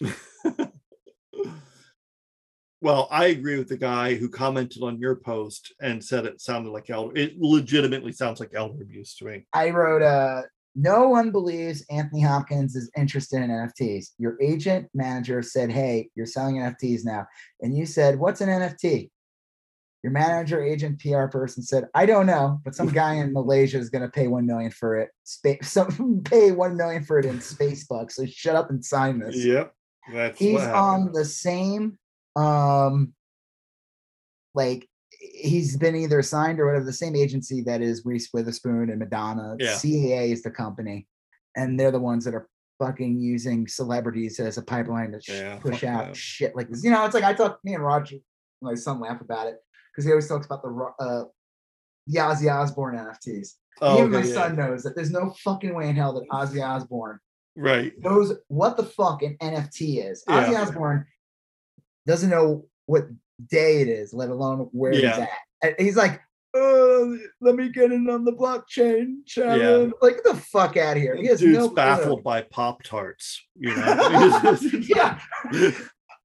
well, 2.80 3.06
I 3.08 3.26
agree 3.26 3.56
with 3.56 3.68
the 3.68 3.76
guy 3.76 4.16
who 4.16 4.28
commented 4.28 4.82
on 4.82 4.98
your 4.98 5.14
post 5.14 5.72
and 5.80 6.04
said 6.04 6.26
it 6.26 6.40
sounded 6.40 6.70
like 6.70 6.90
elder. 6.90 7.16
It 7.16 7.38
legitimately 7.38 8.10
sounds 8.10 8.40
like 8.40 8.50
elder 8.52 8.82
abuse 8.82 9.14
to 9.18 9.26
me. 9.26 9.46
I 9.52 9.70
wrote, 9.70 10.02
uh, 10.02 10.42
no 10.74 11.08
one 11.08 11.30
believes 11.30 11.84
Anthony 11.90 12.20
Hopkins 12.20 12.74
is 12.74 12.90
interested 12.96 13.42
in 13.42 13.50
NFTs. 13.50 14.10
Your 14.18 14.36
agent 14.42 14.88
manager 14.92 15.40
said, 15.42 15.70
Hey, 15.70 16.10
you're 16.14 16.26
selling 16.26 16.56
NFTs 16.56 17.04
now. 17.04 17.26
And 17.60 17.76
you 17.76 17.86
said, 17.86 18.18
What's 18.18 18.40
an 18.40 18.48
NFT? 18.48 19.10
Your 20.02 20.12
manager, 20.12 20.62
agent, 20.62 21.00
PR 21.00 21.26
person 21.26 21.62
said, 21.62 21.84
I 21.94 22.04
don't 22.04 22.26
know, 22.26 22.60
but 22.62 22.74
some 22.74 22.88
guy 22.88 23.14
in 23.14 23.32
Malaysia 23.32 23.78
is 23.78 23.88
gonna 23.88 24.08
pay 24.08 24.26
one 24.26 24.46
million 24.46 24.70
for 24.70 24.96
it. 24.96 25.10
Space 25.22 25.58
some 25.70 26.22
pay 26.24 26.50
one 26.50 26.76
million 26.76 27.04
for 27.04 27.18
it 27.18 27.24
in 27.24 27.40
space 27.40 27.86
bucks. 27.86 28.16
So 28.16 28.26
shut 28.26 28.56
up 28.56 28.70
and 28.70 28.84
sign 28.84 29.20
this. 29.20 29.36
Yep. 29.36 29.72
That's 30.12 30.38
He's 30.38 30.60
on 30.60 31.12
the 31.12 31.24
same 31.24 31.98
um 32.36 33.14
like 34.54 34.88
he's 35.32 35.76
been 35.76 35.96
either 35.96 36.22
signed 36.22 36.60
or 36.60 36.66
whatever 36.66 36.84
the 36.84 36.92
same 36.92 37.16
agency 37.16 37.62
that 37.62 37.80
is 37.82 38.02
Reese 38.04 38.30
Witherspoon 38.32 38.90
and 38.90 38.98
Madonna. 38.98 39.56
Yeah. 39.58 39.72
CAA 39.72 40.32
is 40.32 40.42
the 40.42 40.50
company, 40.50 41.06
and 41.56 41.78
they're 41.78 41.90
the 41.90 42.00
ones 42.00 42.24
that 42.24 42.34
are 42.34 42.48
fucking 42.78 43.20
using 43.20 43.66
celebrities 43.68 44.40
as 44.40 44.58
a 44.58 44.62
pipeline 44.62 45.12
to 45.12 45.20
sh- 45.20 45.28
Yeah, 45.30 45.56
push 45.58 45.84
out 45.84 46.06
that. 46.08 46.16
shit 46.16 46.56
like 46.56 46.68
this. 46.68 46.82
You 46.84 46.90
know, 46.90 47.04
it's 47.04 47.14
like 47.14 47.24
I 47.24 47.32
talk 47.32 47.60
me 47.64 47.74
and 47.74 47.84
Roger, 47.84 48.16
my 48.60 48.74
son, 48.74 49.00
laugh 49.00 49.20
about 49.20 49.46
it 49.46 49.56
because 49.92 50.04
he 50.04 50.10
always 50.10 50.28
talks 50.28 50.46
about 50.46 50.62
the 50.62 50.90
uh 50.98 51.24
the 52.06 52.18
Ozzy 52.18 52.52
Osbourne 52.52 52.96
NFTs. 52.96 53.54
Oh, 53.80 53.98
Even 53.98 54.10
my 54.12 54.22
yeah. 54.22 54.34
son 54.34 54.56
knows 54.56 54.82
that 54.82 54.94
there's 54.94 55.10
no 55.10 55.34
fucking 55.42 55.74
way 55.74 55.88
in 55.88 55.96
hell 55.96 56.12
that 56.14 56.28
Ozzy 56.30 56.62
Osbourne 56.62 57.18
right 57.56 57.92
knows 57.98 58.32
what 58.48 58.76
the 58.76 58.82
fuck 58.84 59.22
an 59.22 59.36
NFT 59.40 60.04
is. 60.10 60.24
Ozzy 60.28 60.60
Osbourne 60.60 61.06
doesn't 62.06 62.28
know 62.30 62.66
what 62.86 63.04
day 63.48 63.80
it 63.80 63.88
is, 63.88 64.12
let 64.14 64.28
alone 64.30 64.68
where 64.72 64.92
Yeah. 64.94 65.10
he's 65.10 65.18
at. 65.20 65.28
And 65.62 65.74
he's 65.78 65.96
like, 65.96 66.20
oh, 66.54 67.18
let 67.40 67.54
me 67.56 67.68
get 67.68 67.90
in 67.90 68.08
on 68.08 68.24
the 68.24 68.32
blockchain, 68.32 69.16
Sharon. 69.26 69.92
Like, 70.00 70.16
get 70.16 70.24
the 70.24 70.34
fuck 70.36 70.76
out 70.76 70.96
of 70.96 71.02
here. 71.02 71.16
He 71.16 71.26
has 71.26 71.40
dude's 71.40 71.58
no 71.58 71.68
baffled 71.68 72.22
by 72.22 72.42
pop 72.42 72.82
tarts 72.82 73.42
you 73.56 73.74
know 73.74 74.56
yeah, 74.80 75.18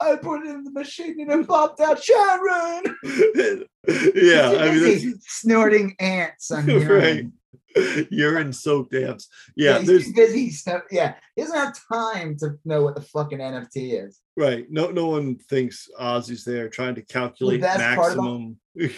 I 0.02 0.16
put 0.18 0.46
it 0.46 0.50
in 0.50 0.64
the 0.64 0.72
machine 0.72 1.20
and 1.20 1.32
it 1.42 1.48
popped 1.48 1.80
out 1.82 2.02
Sharon. 2.04 2.84
yeah 4.14 4.52
i 4.60 4.72
mean 4.72 5.20
snorting 5.22 5.96
ants 6.00 6.52
on 6.52 6.66
right 6.86 7.26
urine 8.12 8.52
soaked 8.54 8.94
ants 8.96 9.28
Yeah, 9.56 9.80
yeah 9.80 9.80
he's 9.80 10.14
busy. 10.14 10.52
yeah, 10.92 11.14
he 11.36 11.42
doesn't 11.44 11.58
have 11.58 11.78
time 11.92 12.36
to 12.40 12.56
know 12.66 12.84
what 12.84 12.96
the 12.96 13.02
fucking 13.02 13.40
NFT 13.40 14.06
is. 14.06 14.20
right 14.38 14.66
no 14.70 14.90
no 14.92 15.08
one 15.08 15.38
thinks 15.50 15.88
ozzy's 16.00 16.44
there 16.44 16.70
trying 16.70 16.96
to 16.96 17.02
calculate 17.04 17.62
best 17.62 17.80
part 17.96 18.14
about- 18.14 18.24
maximum 18.24 18.60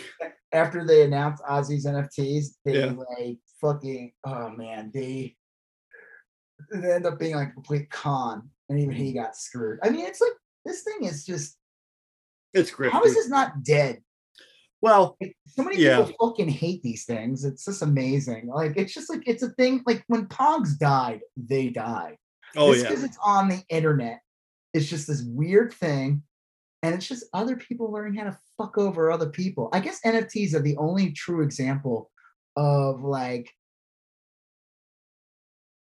After 0.53 0.85
they 0.85 1.03
announced 1.03 1.41
Ozzy's 1.49 1.85
NFTs, 1.85 2.47
they 2.65 2.77
Yeah. 2.79 2.93
like 3.17 3.37
fucking 3.61 4.11
oh 4.25 4.49
man, 4.49 4.91
they 4.93 5.37
they 6.73 6.91
end 6.91 7.05
up 7.05 7.17
being 7.19 7.35
like 7.35 7.49
a 7.49 7.53
complete 7.53 7.89
con, 7.89 8.49
and 8.69 8.77
even 8.77 8.93
he 8.93 9.13
got 9.13 9.37
screwed. 9.37 9.79
I 9.81 9.89
mean, 9.91 10.05
it's 10.05 10.19
like 10.19 10.33
this 10.65 10.83
thing 10.83 11.07
is 11.07 11.25
just 11.25 11.57
it's 12.53 12.69
great 12.69 12.91
how 12.91 13.01
is 13.03 13.15
this 13.15 13.29
not 13.29 13.63
dead? 13.63 14.01
Well 14.81 15.17
Like, 15.21 15.35
so 15.47 15.63
many 15.63 15.77
Yeah. 15.77 16.03
people 16.05 16.29
fucking 16.29 16.49
hate 16.49 16.81
these 16.83 17.05
things. 17.05 17.45
It's 17.45 17.65
just 17.65 17.81
amazing. 17.81 18.47
Like 18.47 18.73
it's 18.77 18.93
just 18.93 19.09
like 19.09 19.21
it's 19.27 19.43
a 19.43 19.49
thing. 19.51 19.81
Like 19.85 20.03
when 20.07 20.27
Pogs 20.27 20.77
died, 20.77 21.21
they 21.37 21.69
died. 21.69 22.17
oh 22.55 22.71
just 22.73 22.83
yeah 22.83 22.89
because 22.89 23.03
it's 23.03 23.17
on 23.23 23.47
the 23.49 23.61
internet, 23.69 24.21
it's 24.73 24.87
just 24.87 25.07
this 25.07 25.23
weird 25.23 25.73
thing, 25.73 26.23
and 26.83 26.95
it's 26.95 27.07
just 27.07 27.25
other 27.33 27.55
people 27.55 27.91
learning 27.91 28.15
how 28.19 28.25
to 28.25 28.37
fuck 28.57 28.77
over 28.77 29.11
other 29.11 29.29
people. 29.29 29.69
I 29.71 29.79
guess 29.79 30.01
NFTs 30.05 30.53
are 30.53 30.61
the 30.61 30.77
only 30.77 31.11
true 31.11 31.43
example 31.43 32.09
of 32.57 33.01
like, 33.03 33.49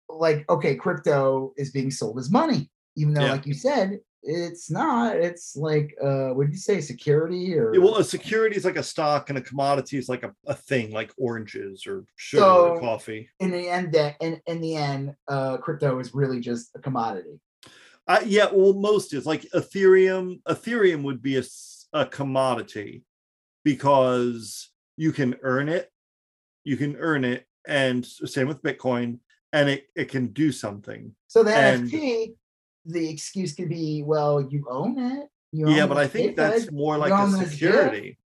like 0.10 0.50
okay, 0.50 0.76
crypto 0.76 1.54
is 1.58 1.72
being 1.72 1.92
sold 1.92 2.20
as 2.20 2.30
money, 2.32 2.70
even 2.96 3.14
though, 3.14 3.26
Yeah. 3.26 3.32
like 3.32 3.46
you 3.46 3.54
said, 3.54 4.00
it's 4.28 4.70
not. 4.72 5.16
It's 5.16 5.56
like, 5.56 5.96
uh, 6.04 6.34
did 6.34 6.52
you 6.52 6.58
say, 6.58 6.82
security 6.82 7.56
or? 7.58 7.74
Yeah, 7.74 7.82
well, 7.82 7.98
a 7.98 8.04
security 8.04 8.56
is 8.56 8.66
like 8.66 8.76
a 8.76 8.84
stock, 8.84 9.30
and 9.30 9.38
a 9.38 9.42
commodity 9.42 9.98
is 9.98 10.10
like 10.10 10.24
a, 10.24 10.34
a 10.48 10.54
thing, 10.56 10.92
like 10.92 11.12
oranges 11.18 11.86
or 11.88 12.06
sugar 12.16 12.42
So- 12.42 12.70
or 12.74 12.80
coffee. 12.80 13.30
in 13.40 13.52
the 13.52 13.70
end, 13.70 13.94
that 13.94 14.16
in 14.22 14.42
in 14.48 14.62
the 14.62 14.76
end, 14.76 15.16
uh, 15.28 15.58
crypto 15.58 16.00
is 16.00 16.14
really 16.14 16.40
just 16.40 16.72
a 16.76 16.80
commodity. 16.80 17.40
Uh, 18.08 18.22
yeah, 18.26 18.48
well, 18.52 18.74
most 18.74 19.14
is 19.14 19.26
like 19.26 19.42
Ethereum. 19.54 20.42
Ethereum 20.48 21.02
would 21.04 21.22
be 21.22 21.38
a, 21.38 21.44
a 21.94 22.06
commodity 22.06 23.04
because 23.64 24.70
you 24.98 25.12
can 25.12 25.36
earn 25.42 25.68
it. 25.70 25.92
You 26.64 26.78
can 26.78 26.96
earn 26.98 27.24
it, 27.26 27.46
and 27.68 28.06
same 28.06 28.48
with 28.48 28.62
Bitcoin, 28.64 29.20
and 29.54 29.70
it, 29.70 29.88
it 29.96 30.06
can 30.10 30.28
do 30.28 30.52
something. 30.52 31.14
So 31.28 31.44
the 31.44 31.54
And- 31.56 31.90
NFT, 31.90 32.36
the 32.86 33.10
excuse 33.10 33.54
could 33.54 33.70
be, 33.70 34.04
well, 34.06 34.42
you 34.42 34.66
own 34.70 34.98
it. 35.00 35.28
You 35.52 35.70
Yeah, 35.70 35.84
own 35.84 35.90
but 35.90 35.98
I 35.98 36.08
think 36.08 36.36
that's 36.36 36.66
JPEG, 36.66 36.72
more 36.74 36.98
like 36.98 37.12
a 37.12 37.16
own 37.16 37.32
this 37.32 37.42
GIF. 37.42 37.52
security. 37.52 38.20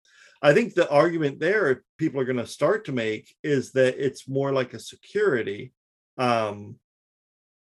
I 0.42 0.54
think 0.54 0.74
the 0.74 0.90
argument 0.90 1.40
there 1.40 1.84
people 1.98 2.22
are 2.22 2.26
going 2.26 2.38
to 2.38 2.48
start 2.48 2.86
to 2.86 2.92
make 2.92 3.34
is 3.44 3.72
that 3.74 4.04
it's 4.04 4.28
more 4.28 4.52
like 4.52 4.74
a 4.74 4.80
security. 4.80 5.74
Um, 6.18 6.78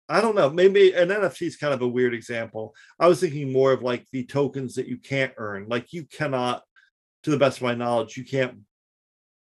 I 0.08 0.22
don't 0.22 0.36
know. 0.36 0.50
Maybe 0.50 0.94
an 0.94 1.10
NFT 1.10 1.44
is 1.44 1.58
kind 1.58 1.74
of 1.74 1.82
a 1.82 1.88
weird 1.88 2.14
example. 2.14 2.76
I 3.00 3.08
was 3.08 3.20
thinking 3.20 3.52
more 3.52 3.72
of 3.72 3.82
like 3.82 4.06
the 4.12 4.26
tokens 4.26 4.76
that 4.76 4.88
you 4.88 4.98
can't 4.98 5.34
earn. 5.38 5.68
Like 5.70 5.94
you 5.94 6.04
cannot, 6.06 6.64
to 7.24 7.32
the 7.32 7.38
best 7.38 7.58
of 7.58 7.64
my 7.64 7.76
knowledge, 7.76 8.18
you 8.18 8.26
can't 8.26 8.60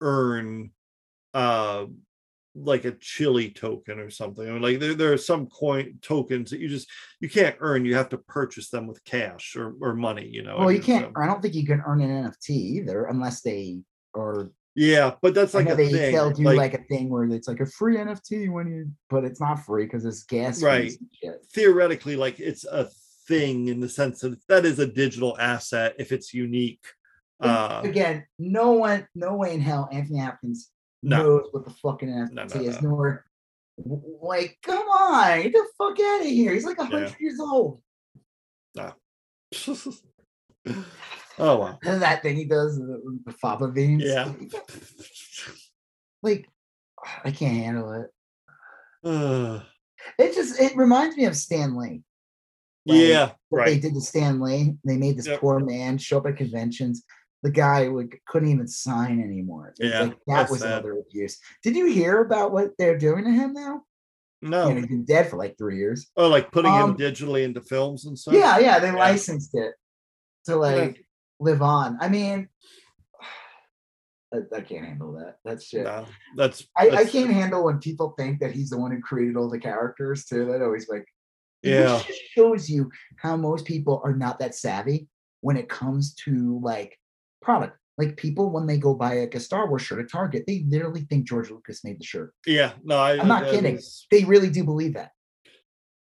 earn 0.00 0.70
uh 1.34 1.86
like 2.55 2.85
a 2.85 2.93
chili 2.93 3.51
token 3.51 3.99
or 3.99 4.10
something. 4.10 4.49
I 4.49 4.52
mean, 4.52 4.62
like 4.62 4.81
there, 4.81 4.94
there 4.94 5.12
are 5.12 5.18
some 5.18 5.47
coin 5.47 5.99
tokens 6.02 6.51
that 6.51 6.60
you 6.60 6.68
just 6.68 6.89
you 7.20 7.28
can't 7.28 7.57
earn. 7.60 7.85
You 7.85 7.94
have 7.94 8.09
to 8.10 8.18
purchase 8.18 8.70
them 8.70 8.86
with 8.86 9.05
cash 9.05 9.57
or, 9.57 9.75
or 9.81 9.94
money, 9.94 10.27
you 10.27 10.43
know. 10.43 10.57
I 10.57 10.60
Well, 10.65 10.73
you 10.73 10.81
can't. 10.81 11.12
so- 11.15 11.20
I 11.20 11.27
don't 11.27 11.41
think 11.43 11.55
you 11.55 11.67
can 11.67 11.83
earn 11.86 12.01
an 12.01 12.25
NFT 12.31 12.51
either, 12.51 13.05
unless 13.05 13.43
they 13.43 13.81
or 14.15 14.51
yeah, 14.75 15.15
but 15.23 15.35
that's 15.35 15.55
like 15.55 15.68
a 15.68 15.75
they 15.75 15.91
thing. 15.91 16.15
they'll 16.15 16.31
do 16.31 16.44
like, 16.44 16.57
like, 16.57 16.75
a 16.75 16.85
thing 16.85 17.09
where 17.09 17.25
it's 17.25 17.49
like 17.49 17.60
a 17.60 17.67
free 17.67 17.97
NFT 17.97 18.51
when 18.51 18.68
you, 18.68 18.91
but 19.10 19.25
it's 19.25 19.41
not 19.41 19.65
free 19.65 19.85
because 19.85 20.05
it's 20.05 20.23
gas. 20.23 20.62
Right. 20.62 20.93
theoretically, 21.52 22.17
like 22.17 22.39
it's 22.39 22.65
a 22.65 22.89
thing 23.27 23.68
in 23.68 23.81
the 23.81 23.89
sense 23.89 24.20
that 24.20 24.39
that 24.49 24.65
is 24.65 24.78
a 24.78 24.86
digital 24.86 25.36
asset 25.39 25.94
if 25.99 26.12
it's 26.12 26.33
unique. 26.33 26.85
Uh 27.41 27.83
Again, 27.85 28.25
no 28.39 28.73
one, 28.73 29.07
no 29.15 29.36
way 29.36 29.55
in 29.55 29.60
hell, 29.60 29.89
Anthony 29.93 30.20
Hopkins 30.20 30.70
No. 31.02 31.23
knows 31.23 31.49
what 31.52 31.65
the 31.65 31.70
fucking 31.70 32.09
NFT 32.09 32.33
No, 32.33 32.44
no, 32.44 32.60
is. 32.62 32.83
no. 32.83 32.89
Nor, 32.91 33.25
like, 34.23 34.59
come 34.62 34.86
on, 34.89 35.43
get 35.43 35.52
the 35.52 35.67
fuck 35.78 35.99
out 36.01 36.20
of 36.23 36.27
here. 36.27 36.52
He's 36.52 36.65
like 36.67 36.78
a 36.78 36.85
hundred 36.85 37.15
years 37.20 37.39
old. 37.41 37.81
oh 41.39 41.59
wow. 41.59 41.78
And 41.85 42.02
that 42.02 42.23
thing 42.23 42.36
he 42.36 42.44
does, 42.44 42.77
the, 42.78 43.20
the 43.25 43.33
fava 43.33 43.68
beans. 43.68 44.02
Yeah. 44.05 44.33
Like, 46.20 46.49
I 47.25 47.31
can't 47.31 47.57
handle 47.57 47.93
it. 47.93 48.10
Uh, 49.05 49.60
It 50.18 50.35
just 50.35 50.59
it 50.60 50.77
reminds 50.77 51.17
me 51.17 51.27
of 51.27 51.36
Stan 51.36 51.77
Lee. 51.77 52.02
Like, 52.86 52.99
yeah, 53.01 53.31
what 53.51 53.67
they 53.67 53.78
did 53.78 53.94
to 53.94 54.01
Stan 54.01 54.41
Lee. 54.41 54.75
They 54.85 54.97
made 54.97 55.17
this 55.17 55.28
Yep. 55.28 55.41
poor 55.41 55.60
man 55.60 55.97
show 55.99 56.18
up 56.18 56.27
at 56.27 56.36
conventions. 56.36 57.05
The 57.42 57.50
guy 57.50 57.86
like 57.86 58.20
couldn't 58.26 58.49
even 58.50 58.67
sign 58.67 59.20
anymore. 59.23 59.73
Yeah, 59.78 60.00
like, 60.02 60.18
that 60.26 60.50
was 60.50 60.60
sad. 60.60 60.73
another 60.73 60.99
abuse. 60.99 61.39
Did 61.62 61.76
you 61.76 61.86
hear 61.86 62.20
about 62.23 62.50
what 62.52 62.70
they're 62.78 62.99
doing 62.99 63.25
to 63.25 63.31
him 63.31 63.52
now? 63.52 63.83
No. 64.42 64.68
You 64.68 64.75
know, 64.75 64.81
he's 64.81 64.89
been 64.89 65.05
dead 65.05 65.28
for 65.31 65.36
like 65.36 65.57
three 65.58 65.78
years. 65.78 66.08
Oh, 66.17 66.28
like 66.28 66.50
putting 66.52 66.73
Um, 66.73 66.91
him 66.91 66.97
digitally 66.97 67.44
into 67.44 67.60
films 67.60 68.07
and 68.07 68.18
stuff. 68.18 68.34
Yeah, 68.34 68.58
yeah, 68.58 68.78
they 68.81 68.89
Yeah. 68.89 68.94
licensed 68.97 69.55
it 69.55 69.75
to 70.47 70.57
like 70.57 71.05
live 71.41 71.62
on. 71.62 71.97
I 72.00 72.08
mean, 72.08 72.49
I, 74.34 74.39
I 74.57 74.60
can't 74.60 74.84
handle 74.84 75.12
that. 75.15 75.36
That's 75.44 75.65
shit. 75.65 75.84
No, 75.84 76.07
that's, 76.36 76.67
I, 76.76 76.91
I 76.91 77.05
can't 77.05 77.31
handle 77.31 77.65
when 77.65 77.78
people 77.78 78.15
think 78.18 78.41
that 78.41 78.52
he's 78.52 78.70
the 78.70 78.78
one 78.78 78.91
who 78.91 79.00
created 79.00 79.36
all 79.36 79.49
the 79.49 79.58
characters 79.58 80.25
too. 80.25 80.44
That 80.47 80.62
always 80.62 80.89
like 80.89 81.07
Yeah. 81.62 82.02
Shows 82.34 82.68
you 82.68 82.91
how 83.17 83.36
most 83.36 83.65
people 83.65 84.00
are 84.05 84.15
not 84.15 84.39
that 84.41 84.55
savvy 84.55 85.08
when 85.41 85.57
it 85.57 85.68
comes 85.68 86.15
to 86.25 86.60
like 86.62 86.99
product. 87.41 87.76
Like 87.97 88.17
people, 88.17 88.50
when 88.50 88.67
they 88.67 88.78
go 88.78 88.94
buy 88.94 89.18
like 89.18 89.34
a 89.34 89.41
Star 89.41 89.68
Wars 89.68 89.83
shirt 89.83 89.99
at 89.99 90.10
Target, 90.10 90.44
they 90.47 90.65
literally 90.68 91.00
think 91.02 91.26
George 91.26 91.50
Lucas 91.50 91.83
made 91.84 91.99
the 91.99 92.05
shirt. 92.05 92.33
Yeah, 92.47 92.73
no, 92.84 92.97
I, 92.97 93.18
I'm 93.18 93.26
not 93.26 93.44
kidding. 93.50 93.76
is- 93.76 94.07
They 94.10 94.23
really 94.25 94.50
do 94.50 94.62
believe 94.65 94.94
that. 94.94 95.10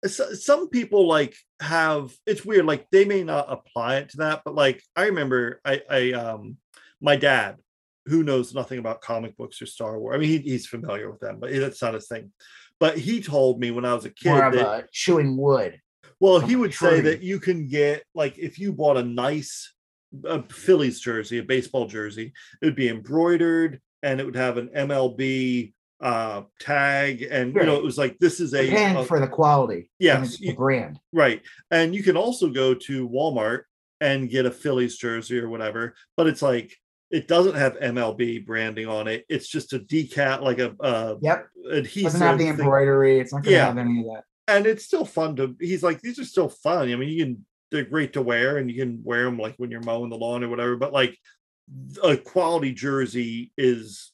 so- 0.06 0.34
some 0.34 0.68
people 0.68 1.08
like 1.08 1.34
have 1.60 2.12
it's 2.26 2.44
weird 2.44 2.66
like 2.66 2.86
they 2.92 3.04
may 3.06 3.24
not 3.24 3.46
apply 3.50 3.96
it 3.96 4.10
to 4.10 4.18
that 4.18 4.42
but 4.44 4.54
like 4.54 4.82
i 4.94 5.06
remember 5.06 5.58
i 5.64 5.80
i 5.90 6.12
um 6.12 6.58
my 7.00 7.16
dad 7.16 7.56
who 8.04 8.22
knows 8.22 8.54
nothing 8.54 8.78
about 8.78 9.00
comic 9.00 9.34
books 9.38 9.60
or 9.62 9.66
star 9.66 9.98
wars 9.98 10.14
i 10.14 10.18
mean 10.18 10.28
he, 10.28 10.38
he's 10.50 10.66
familiar 10.66 11.10
with 11.10 11.18
them 11.20 11.38
but 11.40 11.50
that's 11.50 11.80
not 11.80 11.94
his 11.94 12.06
thing 12.06 12.30
but 12.78 12.98
he 12.98 13.22
told 13.22 13.58
me 13.58 13.70
when 13.70 13.86
i 13.86 13.94
was 13.94 14.04
a 14.04 14.10
kid 14.10 14.28
More 14.28 14.44
of 14.44 14.52
that, 14.52 14.84
a 14.84 14.88
chewing 14.92 15.34
wood. 15.36 15.80
well 16.20 16.40
he 16.40 16.56
would 16.56 16.74
say 16.74 17.00
that 17.00 17.22
you 17.22 17.40
can 17.40 17.66
get 17.66 18.04
like 18.14 18.38
if 18.38 18.58
you 18.58 18.74
bought 18.74 18.98
a 18.98 19.02
nice 19.02 19.72
a 20.24 20.42
phillies 20.44 21.00
jersey 21.00 21.38
a 21.38 21.42
baseball 21.42 21.86
jersey 21.86 22.32
it 22.62 22.64
would 22.64 22.76
be 22.76 22.88
embroidered 22.88 23.80
and 24.02 24.20
it 24.20 24.24
would 24.24 24.36
have 24.36 24.56
an 24.56 24.68
mlb 24.68 25.72
uh 26.00 26.42
tag 26.60 27.22
and 27.22 27.54
you 27.54 27.64
know 27.64 27.76
it 27.76 27.82
was 27.82 27.98
like 27.98 28.16
this 28.18 28.38
is 28.40 28.54
a, 28.54 28.68
paying 28.68 28.96
a- 28.96 29.04
for 29.04 29.18
the 29.18 29.26
quality. 29.26 29.90
yes, 29.98 30.36
the 30.38 30.46
you- 30.48 30.54
brand. 30.54 30.98
Right. 31.12 31.40
And 31.70 31.94
you 31.94 32.02
can 32.02 32.16
also 32.18 32.48
go 32.50 32.74
to 32.74 33.08
Walmart 33.08 33.62
and 34.02 34.28
get 34.28 34.44
a 34.44 34.50
Phillies 34.50 34.96
jersey 34.98 35.38
or 35.38 35.48
whatever, 35.48 35.94
but 36.16 36.26
it's 36.26 36.42
like 36.42 36.76
it 37.10 37.26
doesn't 37.28 37.54
have 37.54 37.78
MLB 37.80 38.44
branding 38.44 38.86
on 38.88 39.08
it. 39.08 39.24
It's 39.30 39.48
just 39.48 39.72
a 39.72 39.78
decal, 39.78 40.42
like 40.42 40.58
a 40.58 40.74
uh, 40.80 41.16
Yep. 41.22 41.46
adhesive. 41.72 42.02
Doesn't 42.12 42.20
have 42.20 42.38
the 42.38 42.44
thing. 42.44 42.52
embroidery. 42.60 43.18
It's 43.18 43.32
not 43.32 43.42
gonna 43.42 43.56
Yeah. 43.56 43.66
have 43.66 43.78
any 43.78 44.00
of 44.00 44.06
that. 44.06 44.24
And 44.48 44.66
it's 44.66 44.84
still 44.84 45.06
fun 45.06 45.34
to. 45.36 45.56
He's 45.60 45.82
like, 45.82 46.02
these 46.02 46.18
are 46.18 46.24
still 46.26 46.50
fun. 46.50 46.90
I 46.90 46.96
mean, 46.96 47.08
you 47.08 47.24
can. 47.24 47.46
They're 47.70 47.84
great 47.84 48.12
to 48.14 48.22
wear, 48.22 48.58
and 48.58 48.70
you 48.70 48.80
can 48.80 49.00
wear 49.02 49.24
them 49.24 49.38
like 49.38 49.54
when 49.56 49.70
you're 49.70 49.80
mowing 49.80 50.10
the 50.10 50.16
lawn 50.16 50.44
or 50.44 50.48
whatever. 50.48 50.76
But 50.76 50.92
like, 50.92 51.16
a 52.02 52.16
quality 52.16 52.72
jersey 52.72 53.52
is 53.58 54.12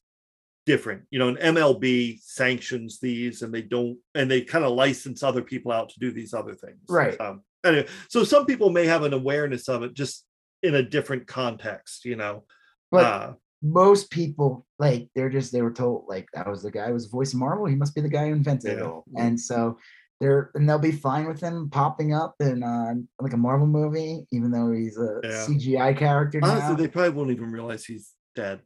different. 0.65 1.03
You 1.11 1.19
know, 1.19 1.29
an 1.29 1.37
MLB 1.37 2.21
sanctions 2.23 2.99
these, 3.01 3.43
and 3.43 3.53
they 3.53 3.63
don't, 3.63 3.99
and 4.15 4.31
they 4.31 4.43
kind 4.43 4.65
of 4.65 4.73
license 4.73 5.23
other 5.23 5.43
people 5.43 5.73
out 5.73 5.91
to 5.91 6.01
do 6.01 6.13
these 6.13 6.35
other 6.35 6.55
things. 6.55 6.81
Right. 6.89 7.21
Um, 7.21 7.43
anyway, 7.65 7.89
so 8.09 8.25
some 8.25 8.47
people 8.47 8.71
may 8.71 8.87
have 8.87 9.03
an 9.03 9.13
awareness 9.13 9.69
of 9.69 9.83
it 9.83 9.95
just 9.95 10.25
in 10.63 10.75
a 10.75 10.83
different 10.83 11.27
context. 11.27 12.05
You 12.05 12.17
know. 12.17 12.45
But 12.91 13.05
uh, 13.05 13.33
most 13.63 14.11
people 14.11 14.67
like 14.79 15.09
they're 15.15 15.31
just 15.31 15.53
they 15.53 15.63
were 15.63 15.73
told 15.73 16.05
like 16.09 16.27
that 16.35 16.49
was 16.49 16.63
the 16.63 16.71
guy 16.71 16.89
who 16.89 16.95
was 16.95 17.05
the 17.05 17.17
voice 17.17 17.33
of 17.33 17.39
Marvel. 17.39 17.67
He 17.67 17.77
must 17.77 17.95
be 17.95 18.01
the 18.01 18.09
guy 18.09 18.27
who 18.27 18.33
invented 18.33 18.79
it 18.79 18.83
all. 18.83 19.05
And 19.17 19.39
so 19.39 19.79
they're 20.23 20.51
and 20.55 20.68
they'll 20.68 20.78
be 20.78 20.92
fine 20.92 21.26
with 21.26 21.41
him 21.41 21.68
popping 21.68 22.15
up 22.15 22.36
in 22.41 22.62
uh, 22.62 22.94
like 23.20 23.33
a 23.33 23.36
Marvel 23.36 23.67
movie, 23.67 24.25
even 24.33 24.51
though 24.52 24.70
he's 24.73 24.97
a 24.97 25.20
Yeah. 25.25 25.31
CGI 25.47 25.97
character 25.99 26.41
now. 26.41 26.52
Honestly, 26.52 26.76
they 26.76 26.89
probably 26.89 27.10
won't 27.10 27.31
even 27.33 27.51
realize 27.51 27.84
he's 27.84 28.12
dead. 28.36 28.60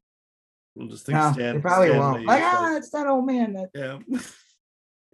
We'll 0.75 0.89
just 0.89 1.07
think 1.07 1.17
no, 1.19 1.33
Stan. 1.33 1.55
they 1.57 1.61
probably 1.63 1.89
Stan 1.89 1.99
won't. 2.01 2.21
Lee 2.21 2.27
Like, 2.27 2.43
ah, 2.45 2.77
it's 2.77 2.91
that 2.91 3.07
old 3.07 3.27
man. 3.27 3.55
That 3.55 3.71
yeah. 3.75 3.99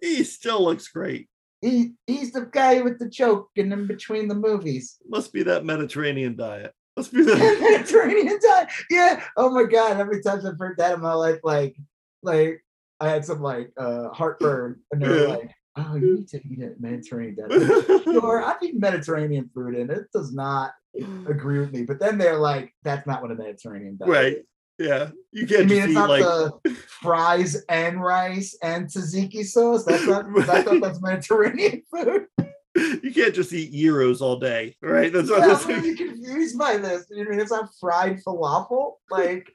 he 0.02 0.24
still 0.24 0.64
looks 0.64 0.88
great. 0.88 1.28
he 1.60 1.92
he's 2.08 2.32
the 2.32 2.46
guy 2.46 2.80
with 2.80 2.98
the 2.98 3.08
joke 3.08 3.50
and 3.56 3.72
in 3.72 3.86
between 3.86 4.26
the 4.28 4.34
movies. 4.34 4.96
Must 5.08 5.32
be 5.32 5.44
that 5.44 5.64
Mediterranean 5.64 6.34
diet. 6.36 6.72
Must 6.96 7.12
be 7.12 7.22
that. 7.22 7.38
Mediterranean 7.60 8.38
diet. 8.42 8.68
Yeah. 8.90 9.22
Oh 9.36 9.50
my 9.50 9.62
god. 9.64 9.96
How 9.96 10.04
many 10.04 10.20
times 10.20 10.44
I've 10.44 10.58
heard 10.58 10.76
that 10.78 10.94
in 10.94 11.00
my 11.00 11.14
life? 11.14 11.38
Like, 11.44 11.76
like 12.24 12.64
I 13.00 13.08
had 13.08 13.24
some 13.24 13.40
like 13.40 13.70
uh 13.78 14.08
heartburn, 14.08 14.80
and 14.90 15.00
they 15.00 15.08
were 15.08 15.18
Yeah. 15.22 15.26
like, 15.36 15.50
"Oh, 15.76 15.96
you 15.96 16.16
need 16.16 16.28
to 16.28 16.40
eat 16.46 16.62
a 16.62 16.72
Mediterranean 16.78 17.48
diet." 17.48 18.04
sure, 18.04 18.42
I've 18.46 18.62
eaten 18.62 18.80
Mediterranean 18.80 19.50
food, 19.54 19.74
and 19.74 19.90
it 19.90 20.10
does 20.12 20.32
not 20.32 20.72
mm. 20.98 21.28
agree 21.28 21.58
with 21.58 21.72
me. 21.72 21.84
But 21.84 22.00
then 22.00 22.18
they're 22.18 22.38
like, 22.38 22.74
"That's 22.82 23.06
not 23.06 23.22
what 23.22 23.30
a 23.30 23.34
Mediterranean 23.34 23.96
diet." 23.96 24.10
right. 24.10 24.36
is." 24.38 24.44
Yeah. 24.78 25.10
You 25.32 25.46
can't 25.46 25.68
mean, 25.68 25.78
just 25.78 25.88
it's 25.88 25.94
not 25.94 26.08
like. 26.08 26.22
the 26.22 26.76
fries 27.02 27.62
and 27.68 28.02
rice 28.02 28.56
and 28.62 28.86
tzatziki 28.86 29.44
sauce. 29.44 29.84
That's 29.84 30.06
not. 30.06 30.26
I 30.48 30.62
thought 30.62 30.80
that's 30.80 31.00
Mediterranean 31.00 31.82
food. 31.90 32.26
you 32.74 33.12
can't 33.14 33.34
just 33.34 33.52
eat 33.52 33.72
gyros 33.72 34.22
all 34.22 34.38
day, 34.38 34.76
right? 34.82 35.12
That's 35.12 35.30
what 35.30 35.40
Yeah, 35.40 35.48
that's 35.48 35.64
I'm 35.64 35.82
really 35.82 35.96
confused 35.96 36.58
by 36.58 36.76
this. 36.78 37.06
You 37.10 37.28
mean 37.28 37.40
it's 37.40 37.50
not 37.50 37.70
fried 37.80 38.22
falafel, 38.24 38.94
like 39.10 39.54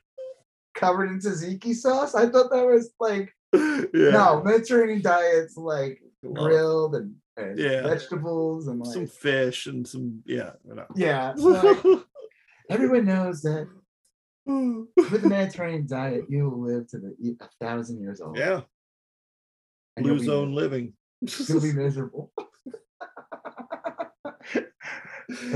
covered 0.75 1.09
in 1.09 1.19
tzatziki 1.19 1.73
sauce? 1.73 2.15
I 2.15 2.27
thought 2.27 2.51
that 2.51 2.65
was 2.65 2.91
like 2.99 3.33
yeah. 3.53 4.11
no 4.11 4.41
Mediterranean 4.43 5.01
diets, 5.01 5.57
like. 5.57 6.01
Grilled 6.23 6.95
and, 6.95 7.15
and 7.37 7.57
Yeah. 7.57 7.83
vegetables 7.83 8.67
and 8.67 8.79
like 8.79 8.93
Some 8.93 9.07
fish 9.07 9.67
and 9.67 9.87
some 9.87 10.21
yeah. 10.25 10.51
you 10.67 10.75
know. 10.75 10.85
yeah. 10.95 11.35
so, 11.37 11.49
like, 11.49 12.03
everyone 12.69 13.05
knows 13.05 13.41
that 13.43 13.67
with 14.45 15.21
the 15.21 15.29
Mediterranean 15.29 15.87
diet, 15.87 16.25
you 16.29 16.49
will 16.49 16.61
live 16.61 16.87
to 16.89 16.99
the 16.99 17.37
a 17.41 17.49
thousand 17.63 17.99
years 18.01 18.21
old. 18.21 18.37
yeah. 18.37 18.61
and 19.97 20.05
be 20.05 20.17
zone 20.19 20.53
living. 20.53 20.93
You'll 21.21 21.61
be 21.61 21.73
miserable. 21.83 22.31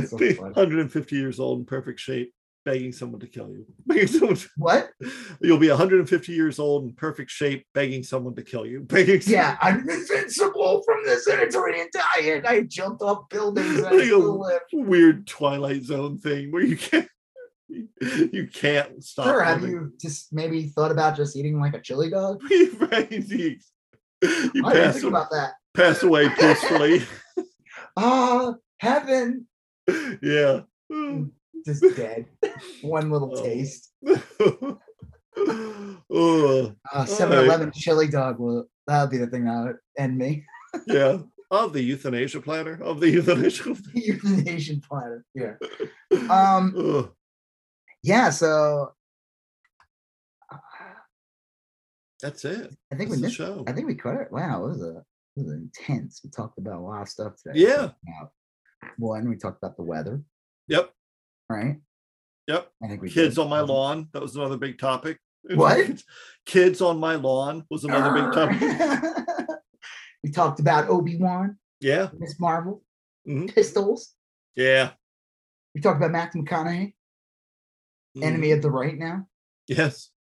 So 0.08 0.18
Be 0.18 0.34
150 0.34 1.16
years 1.16 1.40
old 1.40 1.60
in 1.60 1.66
perfect 1.66 2.00
shape, 2.02 2.34
begging 2.66 2.92
someone 2.92 3.20
to 3.22 3.28
kill 3.28 3.50
you. 3.50 3.66
Begging 3.86 4.08
someone 4.08 4.36
to- 4.36 4.50
What? 4.58 4.90
You'll 5.42 5.58
be 5.58 5.70
150 5.70 6.32
years 6.32 6.60
old 6.60 6.84
in 6.86 6.94
perfect 6.94 7.32
shape, 7.32 7.66
begging 7.74 8.04
someone 8.04 8.36
to 8.36 8.44
kill 8.44 8.66
you. 8.66 8.82
Begging 8.88 9.22
Yeah, 9.26 9.58
I'm 9.62 9.80
invincible 9.90 10.84
from 10.86 11.04
the 11.06 11.20
Mediterranean 11.28 11.88
diet. 11.94 12.46
I 12.46 12.62
jumped 12.62 13.02
off 13.02 13.28
buildings 13.30 13.80
Like 13.82 14.10
a 14.10 14.16
live. 14.16 14.60
weird 14.74 15.28
Twilight 15.28 15.84
Zone 15.84 16.18
thing 16.18 16.52
where 16.52 16.64
you 16.64 16.78
can't 16.78 17.08
you 17.70 18.48
can't 18.54 19.02
stop. 19.04 19.26
Sure, 19.28 19.42
have 19.44 19.62
you 19.64 19.94
just 20.02 20.34
maybe 20.34 20.68
thought 20.68 20.92
about 20.92 21.16
just 21.16 21.38
eating 21.38 21.60
like 21.60 21.74
a 21.74 21.80
chili 21.82 22.10
dog? 22.10 22.42
right? 22.80 23.10
You, 23.10 23.58
you 24.54 24.66
I 24.66 24.74
pass, 24.74 24.96
think 24.96 25.06
about 25.08 25.30
that. 25.32 25.54
pass 25.74 26.04
away 26.04 26.28
peacefully. 26.30 27.02
Ah, 27.98 28.54
heaven, 28.80 29.48
yeah. 30.22 30.62
Just 31.66 31.84
dead. 31.96 32.26
One 32.82 33.10
little 33.12 33.32
Oh. 33.38 33.44
taste. 33.44 33.92
oh, 36.10 36.74
Uh, 36.94 37.06
7-Eleven 37.06 37.72
chili 37.74 38.08
dog 38.08 38.40
will 38.40 38.66
that 38.88 39.02
would 39.02 39.12
be 39.12 39.18
the 39.18 39.28
thing 39.28 39.46
that 39.46 39.64
would 39.66 39.78
end 39.98 40.18
me. 40.18 40.46
yeah. 40.88 41.20
Of 41.52 41.74
the 41.74 41.82
euthanasia 41.82 42.40
platter. 42.42 42.80
Of 42.82 43.00
the 43.02 43.10
euthanasia. 43.10 43.74
the 43.74 43.92
Euthanasia 43.94 44.76
platter. 44.88 45.26
Yeah. 45.36 45.54
Um. 46.30 46.74
Ugh. 46.78 47.12
Yeah. 48.04 48.30
So 48.30 48.94
That's 52.22 52.46
it. 52.46 52.74
I 52.92 52.96
think 52.96 53.10
That's 53.10 53.12
we 53.12 53.16
the 53.18 53.22
missed. 53.24 53.36
show. 53.36 53.64
I 53.68 53.72
think 53.74 53.88
we 53.88 53.96
cut 53.96 54.16
it. 54.16 54.32
Wow, 54.32 54.64
it 54.66 54.68
was 54.70 54.82
a 54.84 55.04
it 55.36 55.46
was 55.46 55.54
intense. 55.54 56.22
We 56.24 56.30
talked 56.30 56.58
about 56.58 56.76
a 56.80 56.80
lot 56.82 57.02
of 57.02 57.10
stuff 57.10 57.34
today. 57.44 57.60
Yeah. 57.60 57.90
We 58.06 59.08
One, 59.08 59.28
we 59.30 59.36
talked 59.38 59.58
about 59.64 59.76
the 59.78 59.84
weather, 59.84 60.22
Yep. 60.68 60.92
Right? 61.52 61.78
Yep. 62.48 62.72
I 62.84 62.88
think 62.88 63.02
we 63.02 63.10
Kids 63.10 63.36
did. 63.36 63.42
on 63.42 63.50
my 63.50 63.62
lawn. 63.62 64.08
That 64.14 64.22
was 64.22 64.36
another 64.36 64.58
big 64.58 64.78
topic. 64.80 65.20
What? 65.56 66.04
Kids 66.46 66.82
on 66.82 67.00
my 67.00 67.16
lawn 67.16 67.66
was 67.70 67.84
another 67.84 68.14
big 68.14 68.32
topic. 68.32 69.48
we 70.24 70.30
talked 70.32 70.60
about 70.60 70.88
Obi 70.90 71.18
Wan, 71.18 71.58
Yeah. 71.80 72.10
Miss 72.18 72.40
Marvel, 72.40 72.84
Mhm. 73.28 73.54
pistols. 73.54 74.14
Yeah. 74.56 74.92
We 75.74 75.82
talked 75.82 75.98
about 75.98 76.12
Matthew 76.12 76.44
McConaughey, 76.44 76.94
enemy 78.22 78.50
Mhm. 78.50 78.56
of 78.58 78.62
the 78.62 78.70
right 78.72 78.98
now. 78.98 79.28
Yes. 79.68 80.12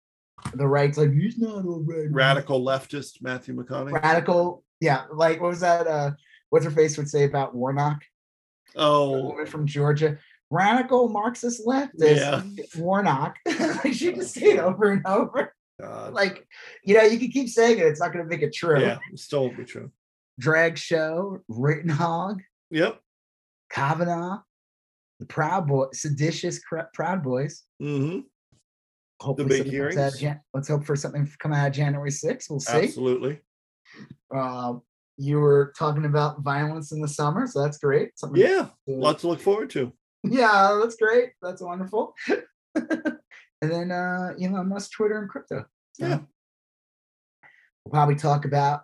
The 0.54 0.66
right's 0.66 0.96
like 0.96 1.12
he's 1.12 1.36
not 1.36 1.66
all 1.66 1.82
right. 1.84 2.10
Radical 2.10 2.62
leftist 2.64 3.20
Matthew 3.20 3.54
McConaughey. 3.54 4.02
Radical. 4.02 4.64
Yeah, 4.80 5.04
like 5.12 5.38
what 5.40 5.48
was 5.50 5.60
that? 5.60 5.86
Uh, 5.86 6.12
what's 6.48 6.64
her 6.64 6.70
face 6.70 6.96
would 6.96 7.10
say 7.10 7.24
about 7.24 7.54
Warnock, 7.54 8.00
the 8.74 8.80
Oh, 8.80 9.22
woman 9.28 9.44
from 9.46 9.66
Georgia? 9.66 10.18
Radical 10.50 11.08
Marxist 11.08 11.64
leftist 11.66 12.16
Yeah. 12.16 12.42
Warnock. 12.76 13.36
like 13.46 13.92
she 13.94 14.12
just 14.12 14.34
say 14.34 14.52
it 14.52 14.58
over 14.58 14.90
and 14.90 15.06
over. 15.06 15.54
God. 15.80 16.12
Like, 16.12 16.46
you 16.84 16.94
know, 16.96 17.02
you 17.04 17.18
can 17.18 17.30
keep 17.30 17.48
saying 17.48 17.78
it, 17.78 17.86
it's 17.86 18.00
not 18.00 18.12
gonna 18.12 18.24
make 18.24 18.42
it 18.42 18.52
true. 18.52 18.80
Yeah. 18.80 18.98
Still 19.14 19.44
won't 19.44 19.56
be 19.56 19.64
true. 19.64 19.90
Drag 20.38 20.76
show, 20.76 21.38
Rittenhouse, 21.48 22.36
Yep. 22.70 23.00
Kavanaugh, 23.70 24.40
the 25.20 25.26
Proud 25.26 25.66
Boy, 25.68 25.86
seditious 25.92 26.60
Proud 26.94 27.22
Boys. 27.22 27.64
hmm 27.78 28.20
Hopefully 29.20 29.48
big 29.50 29.66
out 29.66 29.70
hearings. 29.72 30.18
Jan- 30.18 30.40
let's 30.54 30.68
hope 30.68 30.84
for 30.84 30.96
something 30.96 31.28
coming 31.38 31.58
out 31.58 31.66
of 31.68 31.72
January 31.74 32.10
6th. 32.10 32.48
We'll 32.48 32.58
see. 32.60 32.72
Absolutely. 32.72 33.38
Uh, 34.34 34.74
you 35.18 35.38
were 35.40 35.74
talking 35.78 36.06
about 36.06 36.40
violence 36.40 36.92
in 36.92 37.02
the 37.02 37.08
summer, 37.08 37.46
so 37.46 37.62
that's 37.62 37.76
great. 37.76 38.18
Something 38.18 38.40
Yeah. 38.40 38.68
to- 38.88 38.94
Lots 38.94 39.20
to 39.20 39.28
look 39.28 39.40
forward 39.40 39.68
to. 39.70 39.92
Yeah, 40.24 40.78
that's 40.80 40.96
great. 40.96 41.30
That's 41.42 41.62
wonderful. 41.62 42.14
and 42.74 43.18
then 43.60 43.90
uh, 43.90 44.34
Elon 44.40 44.68
Musk, 44.68 44.92
Twitter, 44.92 45.18
and 45.20 45.28
crypto. 45.28 45.64
So 45.94 46.06
Yeah. 46.06 46.18
We'll 47.84 47.92
probably 47.92 48.14
talk 48.16 48.44
about 48.44 48.82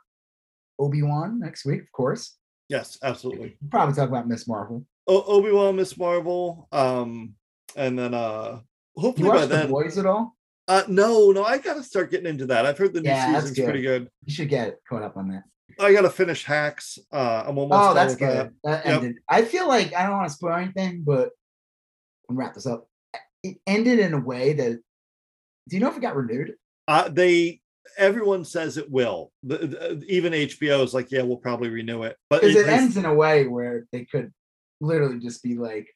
Obi 0.78 1.02
Wan 1.02 1.38
next 1.40 1.64
week, 1.64 1.82
of 1.82 1.92
course. 1.92 2.36
Yes, 2.68 2.98
absolutely. 3.02 3.56
We'll 3.60 3.70
probably 3.70 3.94
talk 3.94 4.08
about 4.08 4.26
Miss 4.26 4.48
Marvel. 4.48 4.84
O- 5.06 5.24
Obi 5.24 5.52
Wan, 5.52 5.76
Miss 5.76 5.96
Marvel, 5.96 6.66
um, 6.72 7.34
and 7.76 7.98
then 7.98 8.14
uh, 8.14 8.60
You 8.96 9.02
hopefully 9.02 9.28
by 9.28 9.36
watch 9.36 9.48
the 9.48 9.56
then. 9.56 9.70
boys 9.70 9.98
at 9.98 10.06
all? 10.06 10.34
Uh, 10.66 10.82
no, 10.88 11.30
no, 11.30 11.44
I 11.44 11.58
gotta 11.58 11.82
start 11.84 12.10
getting 12.10 12.26
into 12.26 12.46
that. 12.46 12.66
I've 12.66 12.76
heard 12.76 12.92
the 12.92 13.00
new 13.00 13.08
Yeah, 13.08 13.38
season's 13.38 13.60
pretty 13.60 13.82
good. 13.82 14.10
You 14.24 14.34
should 14.34 14.48
get 14.48 14.78
caught 14.88 15.02
up 15.02 15.16
on 15.16 15.28
that. 15.28 15.44
I 15.78 15.92
gotta 15.92 16.10
finish 16.10 16.44
Hacks. 16.44 16.98
Uh, 17.12 17.44
I'm 17.46 17.58
almost. 17.58 17.80
Oh, 17.90 17.94
that's 17.94 18.12
with 18.14 18.20
that. 18.20 18.44
good. 18.48 18.54
That 18.64 18.86
Yep. 18.86 18.94
ended. 18.94 19.16
I 19.28 19.42
feel 19.42 19.68
like 19.68 19.94
I 19.94 20.04
don't 20.06 20.16
want 20.16 20.28
to 20.28 20.34
spoil 20.34 20.54
anything, 20.54 21.02
but 21.02 21.30
I'm 22.30 22.36
wrap 22.36 22.54
this 22.54 22.66
up. 22.66 22.88
It 23.42 23.58
ended 23.66 23.98
in 23.98 24.14
a 24.14 24.20
way 24.20 24.52
that. 24.54 24.80
Do 25.68 25.76
you 25.76 25.80
know 25.80 25.88
if 25.90 25.96
it 25.96 26.00
got 26.00 26.16
renewed? 26.16 26.54
Uh, 26.86 27.08
they 27.08 27.60
everyone 27.98 28.44
says 28.44 28.76
it 28.76 28.90
will. 28.90 29.32
The, 29.42 29.58
the- 29.58 30.04
even 30.08 30.32
HBO 30.32 30.84
is 30.84 30.94
like, 30.94 31.10
yeah, 31.10 31.22
we'll 31.22 31.36
probably 31.38 31.68
renew 31.68 32.02
it. 32.04 32.16
But 32.30 32.44
it 32.44 32.54
has- 32.54 32.66
ends 32.66 32.96
in 32.96 33.04
a 33.04 33.14
way 33.14 33.46
where 33.48 33.86
they 33.92 34.04
could 34.04 34.32
literally 34.80 35.18
just 35.18 35.42
be 35.42 35.56
like, 35.56 35.88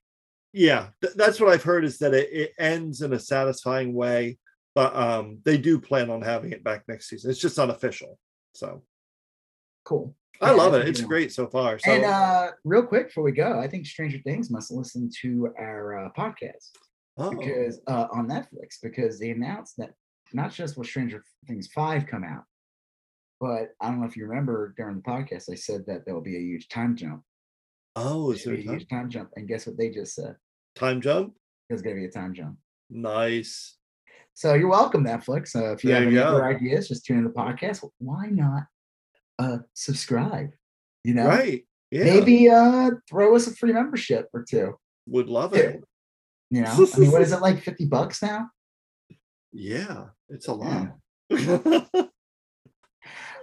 yeah, 0.52 0.89
th- 1.02 1.15
that's 1.15 1.39
what 1.39 1.52
I've 1.52 1.62
heard 1.62 1.84
is 1.84 1.99
that 1.99 2.15
it, 2.15 2.28
it 2.32 2.52
ends 2.58 3.02
in 3.02 3.12
a 3.12 3.18
satisfying 3.18 3.92
way. 3.94 4.39
But 4.74 4.94
um, 4.97 5.39
they 5.44 5.58
do 5.58 5.81
plan 5.81 6.10
on 6.10 6.23
having 6.23 6.52
it 6.52 6.65
back 6.65 6.84
next 6.89 7.08
season. 7.08 7.31
It's 7.31 7.40
just 7.40 7.58
unofficial. 7.58 8.18
So 8.55 8.82
"Cool." 9.91 10.15
I 10.41 10.52
love 10.52 10.73
it. 10.73 10.89
It's 10.89 11.02
great 11.02 11.31
so 11.33 11.47
far. 11.47 11.78
So 11.78 11.91
And 11.93 12.05
uh, 12.05 12.52
real 12.65 12.86
quick 12.86 13.09
before 13.09 13.25
we 13.25 13.33
go, 13.33 13.60
I 13.60 13.69
think 13.69 13.85
Stranger 13.85 14.19
Things 14.25 14.51
must 14.51 14.70
listen 14.70 15.10
to 15.20 15.52
our 15.59 16.07
uh, 16.07 16.09
podcast 16.17 16.70
oh, 17.19 17.31
because 17.31 17.81
uh, 17.86 18.07
on 18.10 18.27
Netflix 18.27 18.69
because 18.83 19.19
they 19.19 19.31
announced 19.33 19.75
that 19.77 19.91
not 20.33 20.51
just 20.51 20.77
will 20.78 20.85
Stranger 20.85 21.23
Things 21.47 21.69
five 21.75 22.07
come 22.07 22.25
out, 22.25 22.44
but 23.39 23.65
I 23.83 23.89
don't 23.89 24.01
know 24.01 24.07
if 24.07 24.17
you 24.17 24.27
remember 24.27 24.73
during 24.78 24.97
the 24.97 25.02
podcast 25.02 25.51
I 25.52 25.57
said 25.57 25.85
that 25.89 26.07
there 26.07 26.15
will 26.15 26.23
be 26.23 26.36
a 26.39 26.41
huge 26.41 26.69
time 26.69 26.97
jump. 26.97 27.23
oh, 27.97 28.31
is 28.31 28.44
there 28.44 28.55
a 28.55 28.57
huge 28.57 28.89
time, 28.89 29.01
time 29.01 29.10
jump, 29.10 29.28
and 29.36 29.47
guess 29.47 29.67
what 29.67 29.77
they 29.77 29.91
just 29.91 30.15
said? 30.15 30.36
time 30.75 31.02
jump? 31.02 31.35
There's 31.69 31.83
gonna 31.83 31.97
be 31.97 32.07
a 32.07 32.10
time 32.10 32.33
jump. 32.33 32.57
Nice. 32.89 33.77
So 34.33 34.55
you're 34.55 34.70
welcome, 34.70 35.05
Netflix. 35.05 35.55
Uh, 35.55 35.73
if 35.75 35.85
you 35.85 35.91
There 35.91 36.02
have 36.02 36.12
you 36.12 36.19
any 36.19 36.31
go. 36.31 36.35
other 36.36 36.47
ideas, 36.47 36.89
just 36.89 37.05
tune 37.05 37.19
in 37.19 37.25
the 37.25 37.31
podcast. 37.31 37.86
Why 37.99 38.28
not 38.28 38.62
uh, 39.41 39.59
subscribe? 39.75 40.51
You 41.05 41.15
know, 41.15 41.27
Right. 41.27 41.67
Yeah. 41.91 42.05
maybe 42.05 42.49
uh, 42.49 42.91
throw 43.09 43.35
us 43.35 43.47
a 43.47 43.55
free 43.57 43.73
membership 43.73 44.28
or 44.33 44.44
two. 44.49 44.75
would 45.07 45.28
love 45.28 45.55
Yeah. 45.57 45.62
it. 45.62 45.85
You 46.51 46.62
know, 46.62 46.86
I 46.94 46.99
mean, 46.99 47.10
what 47.12 47.23
is 47.23 47.33
it 47.33 47.41
like? 47.41 47.60
Fifty 47.62 47.86
bucks 47.86 48.23
now? 48.23 48.51
Yeah, 49.52 50.07
it's 50.28 50.47
a 50.49 50.52
Yeah. 50.52 50.89
lot. 51.31 51.89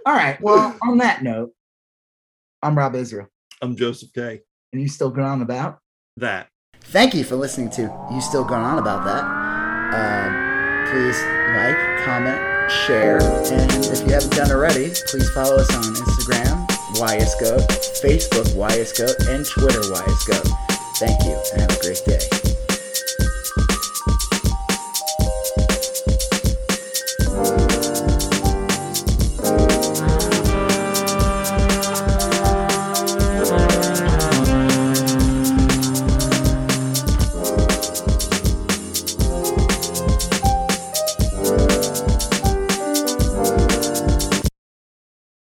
All 0.05 0.13
right. 0.13 0.39
Well, 0.41 0.77
on 0.81 0.97
that 0.99 1.23
note, 1.23 1.51
I'm 2.61 2.77
Rob 2.77 2.95
Israel. 2.95 3.27
I'm 3.61 3.75
Joseph 3.75 4.13
K. 4.13 4.41
And 4.71 4.81
you 4.81 4.87
still 4.87 5.09
going 5.09 5.27
on 5.27 5.41
about 5.41 5.79
that. 6.17 6.47
Thank 6.81 7.13
you 7.13 7.23
for 7.23 7.35
listening 7.35 7.69
to 7.71 7.81
You 8.13 8.21
Still 8.21 8.43
Going 8.45 8.61
On 8.61 8.77
About 8.79 9.03
That. 9.05 9.23
Um, 9.97 10.87
please 10.89 11.19
like, 11.55 11.77
comment, 12.05 12.39
share, 12.69 13.21
and 13.21 13.71
if 13.85 14.05
you 14.05 14.13
haven't 14.13 14.33
done 14.33 14.51
already, 14.51 14.91
please 15.07 15.29
follow 15.31 15.55
us 15.57 15.73
on 15.75 15.83
Instagram, 15.83 16.67
YSGO, 16.95 17.59
Facebook, 18.01 18.47
YSGO, 18.55 19.27
and 19.29 19.45
Twitter, 19.45 19.81
YSGO. 19.81 20.41
Thank 20.97 21.23
you, 21.25 21.39
and 21.53 21.61
have 21.61 21.77
a 21.77 21.81
great 21.81 22.03
day. 22.05 22.47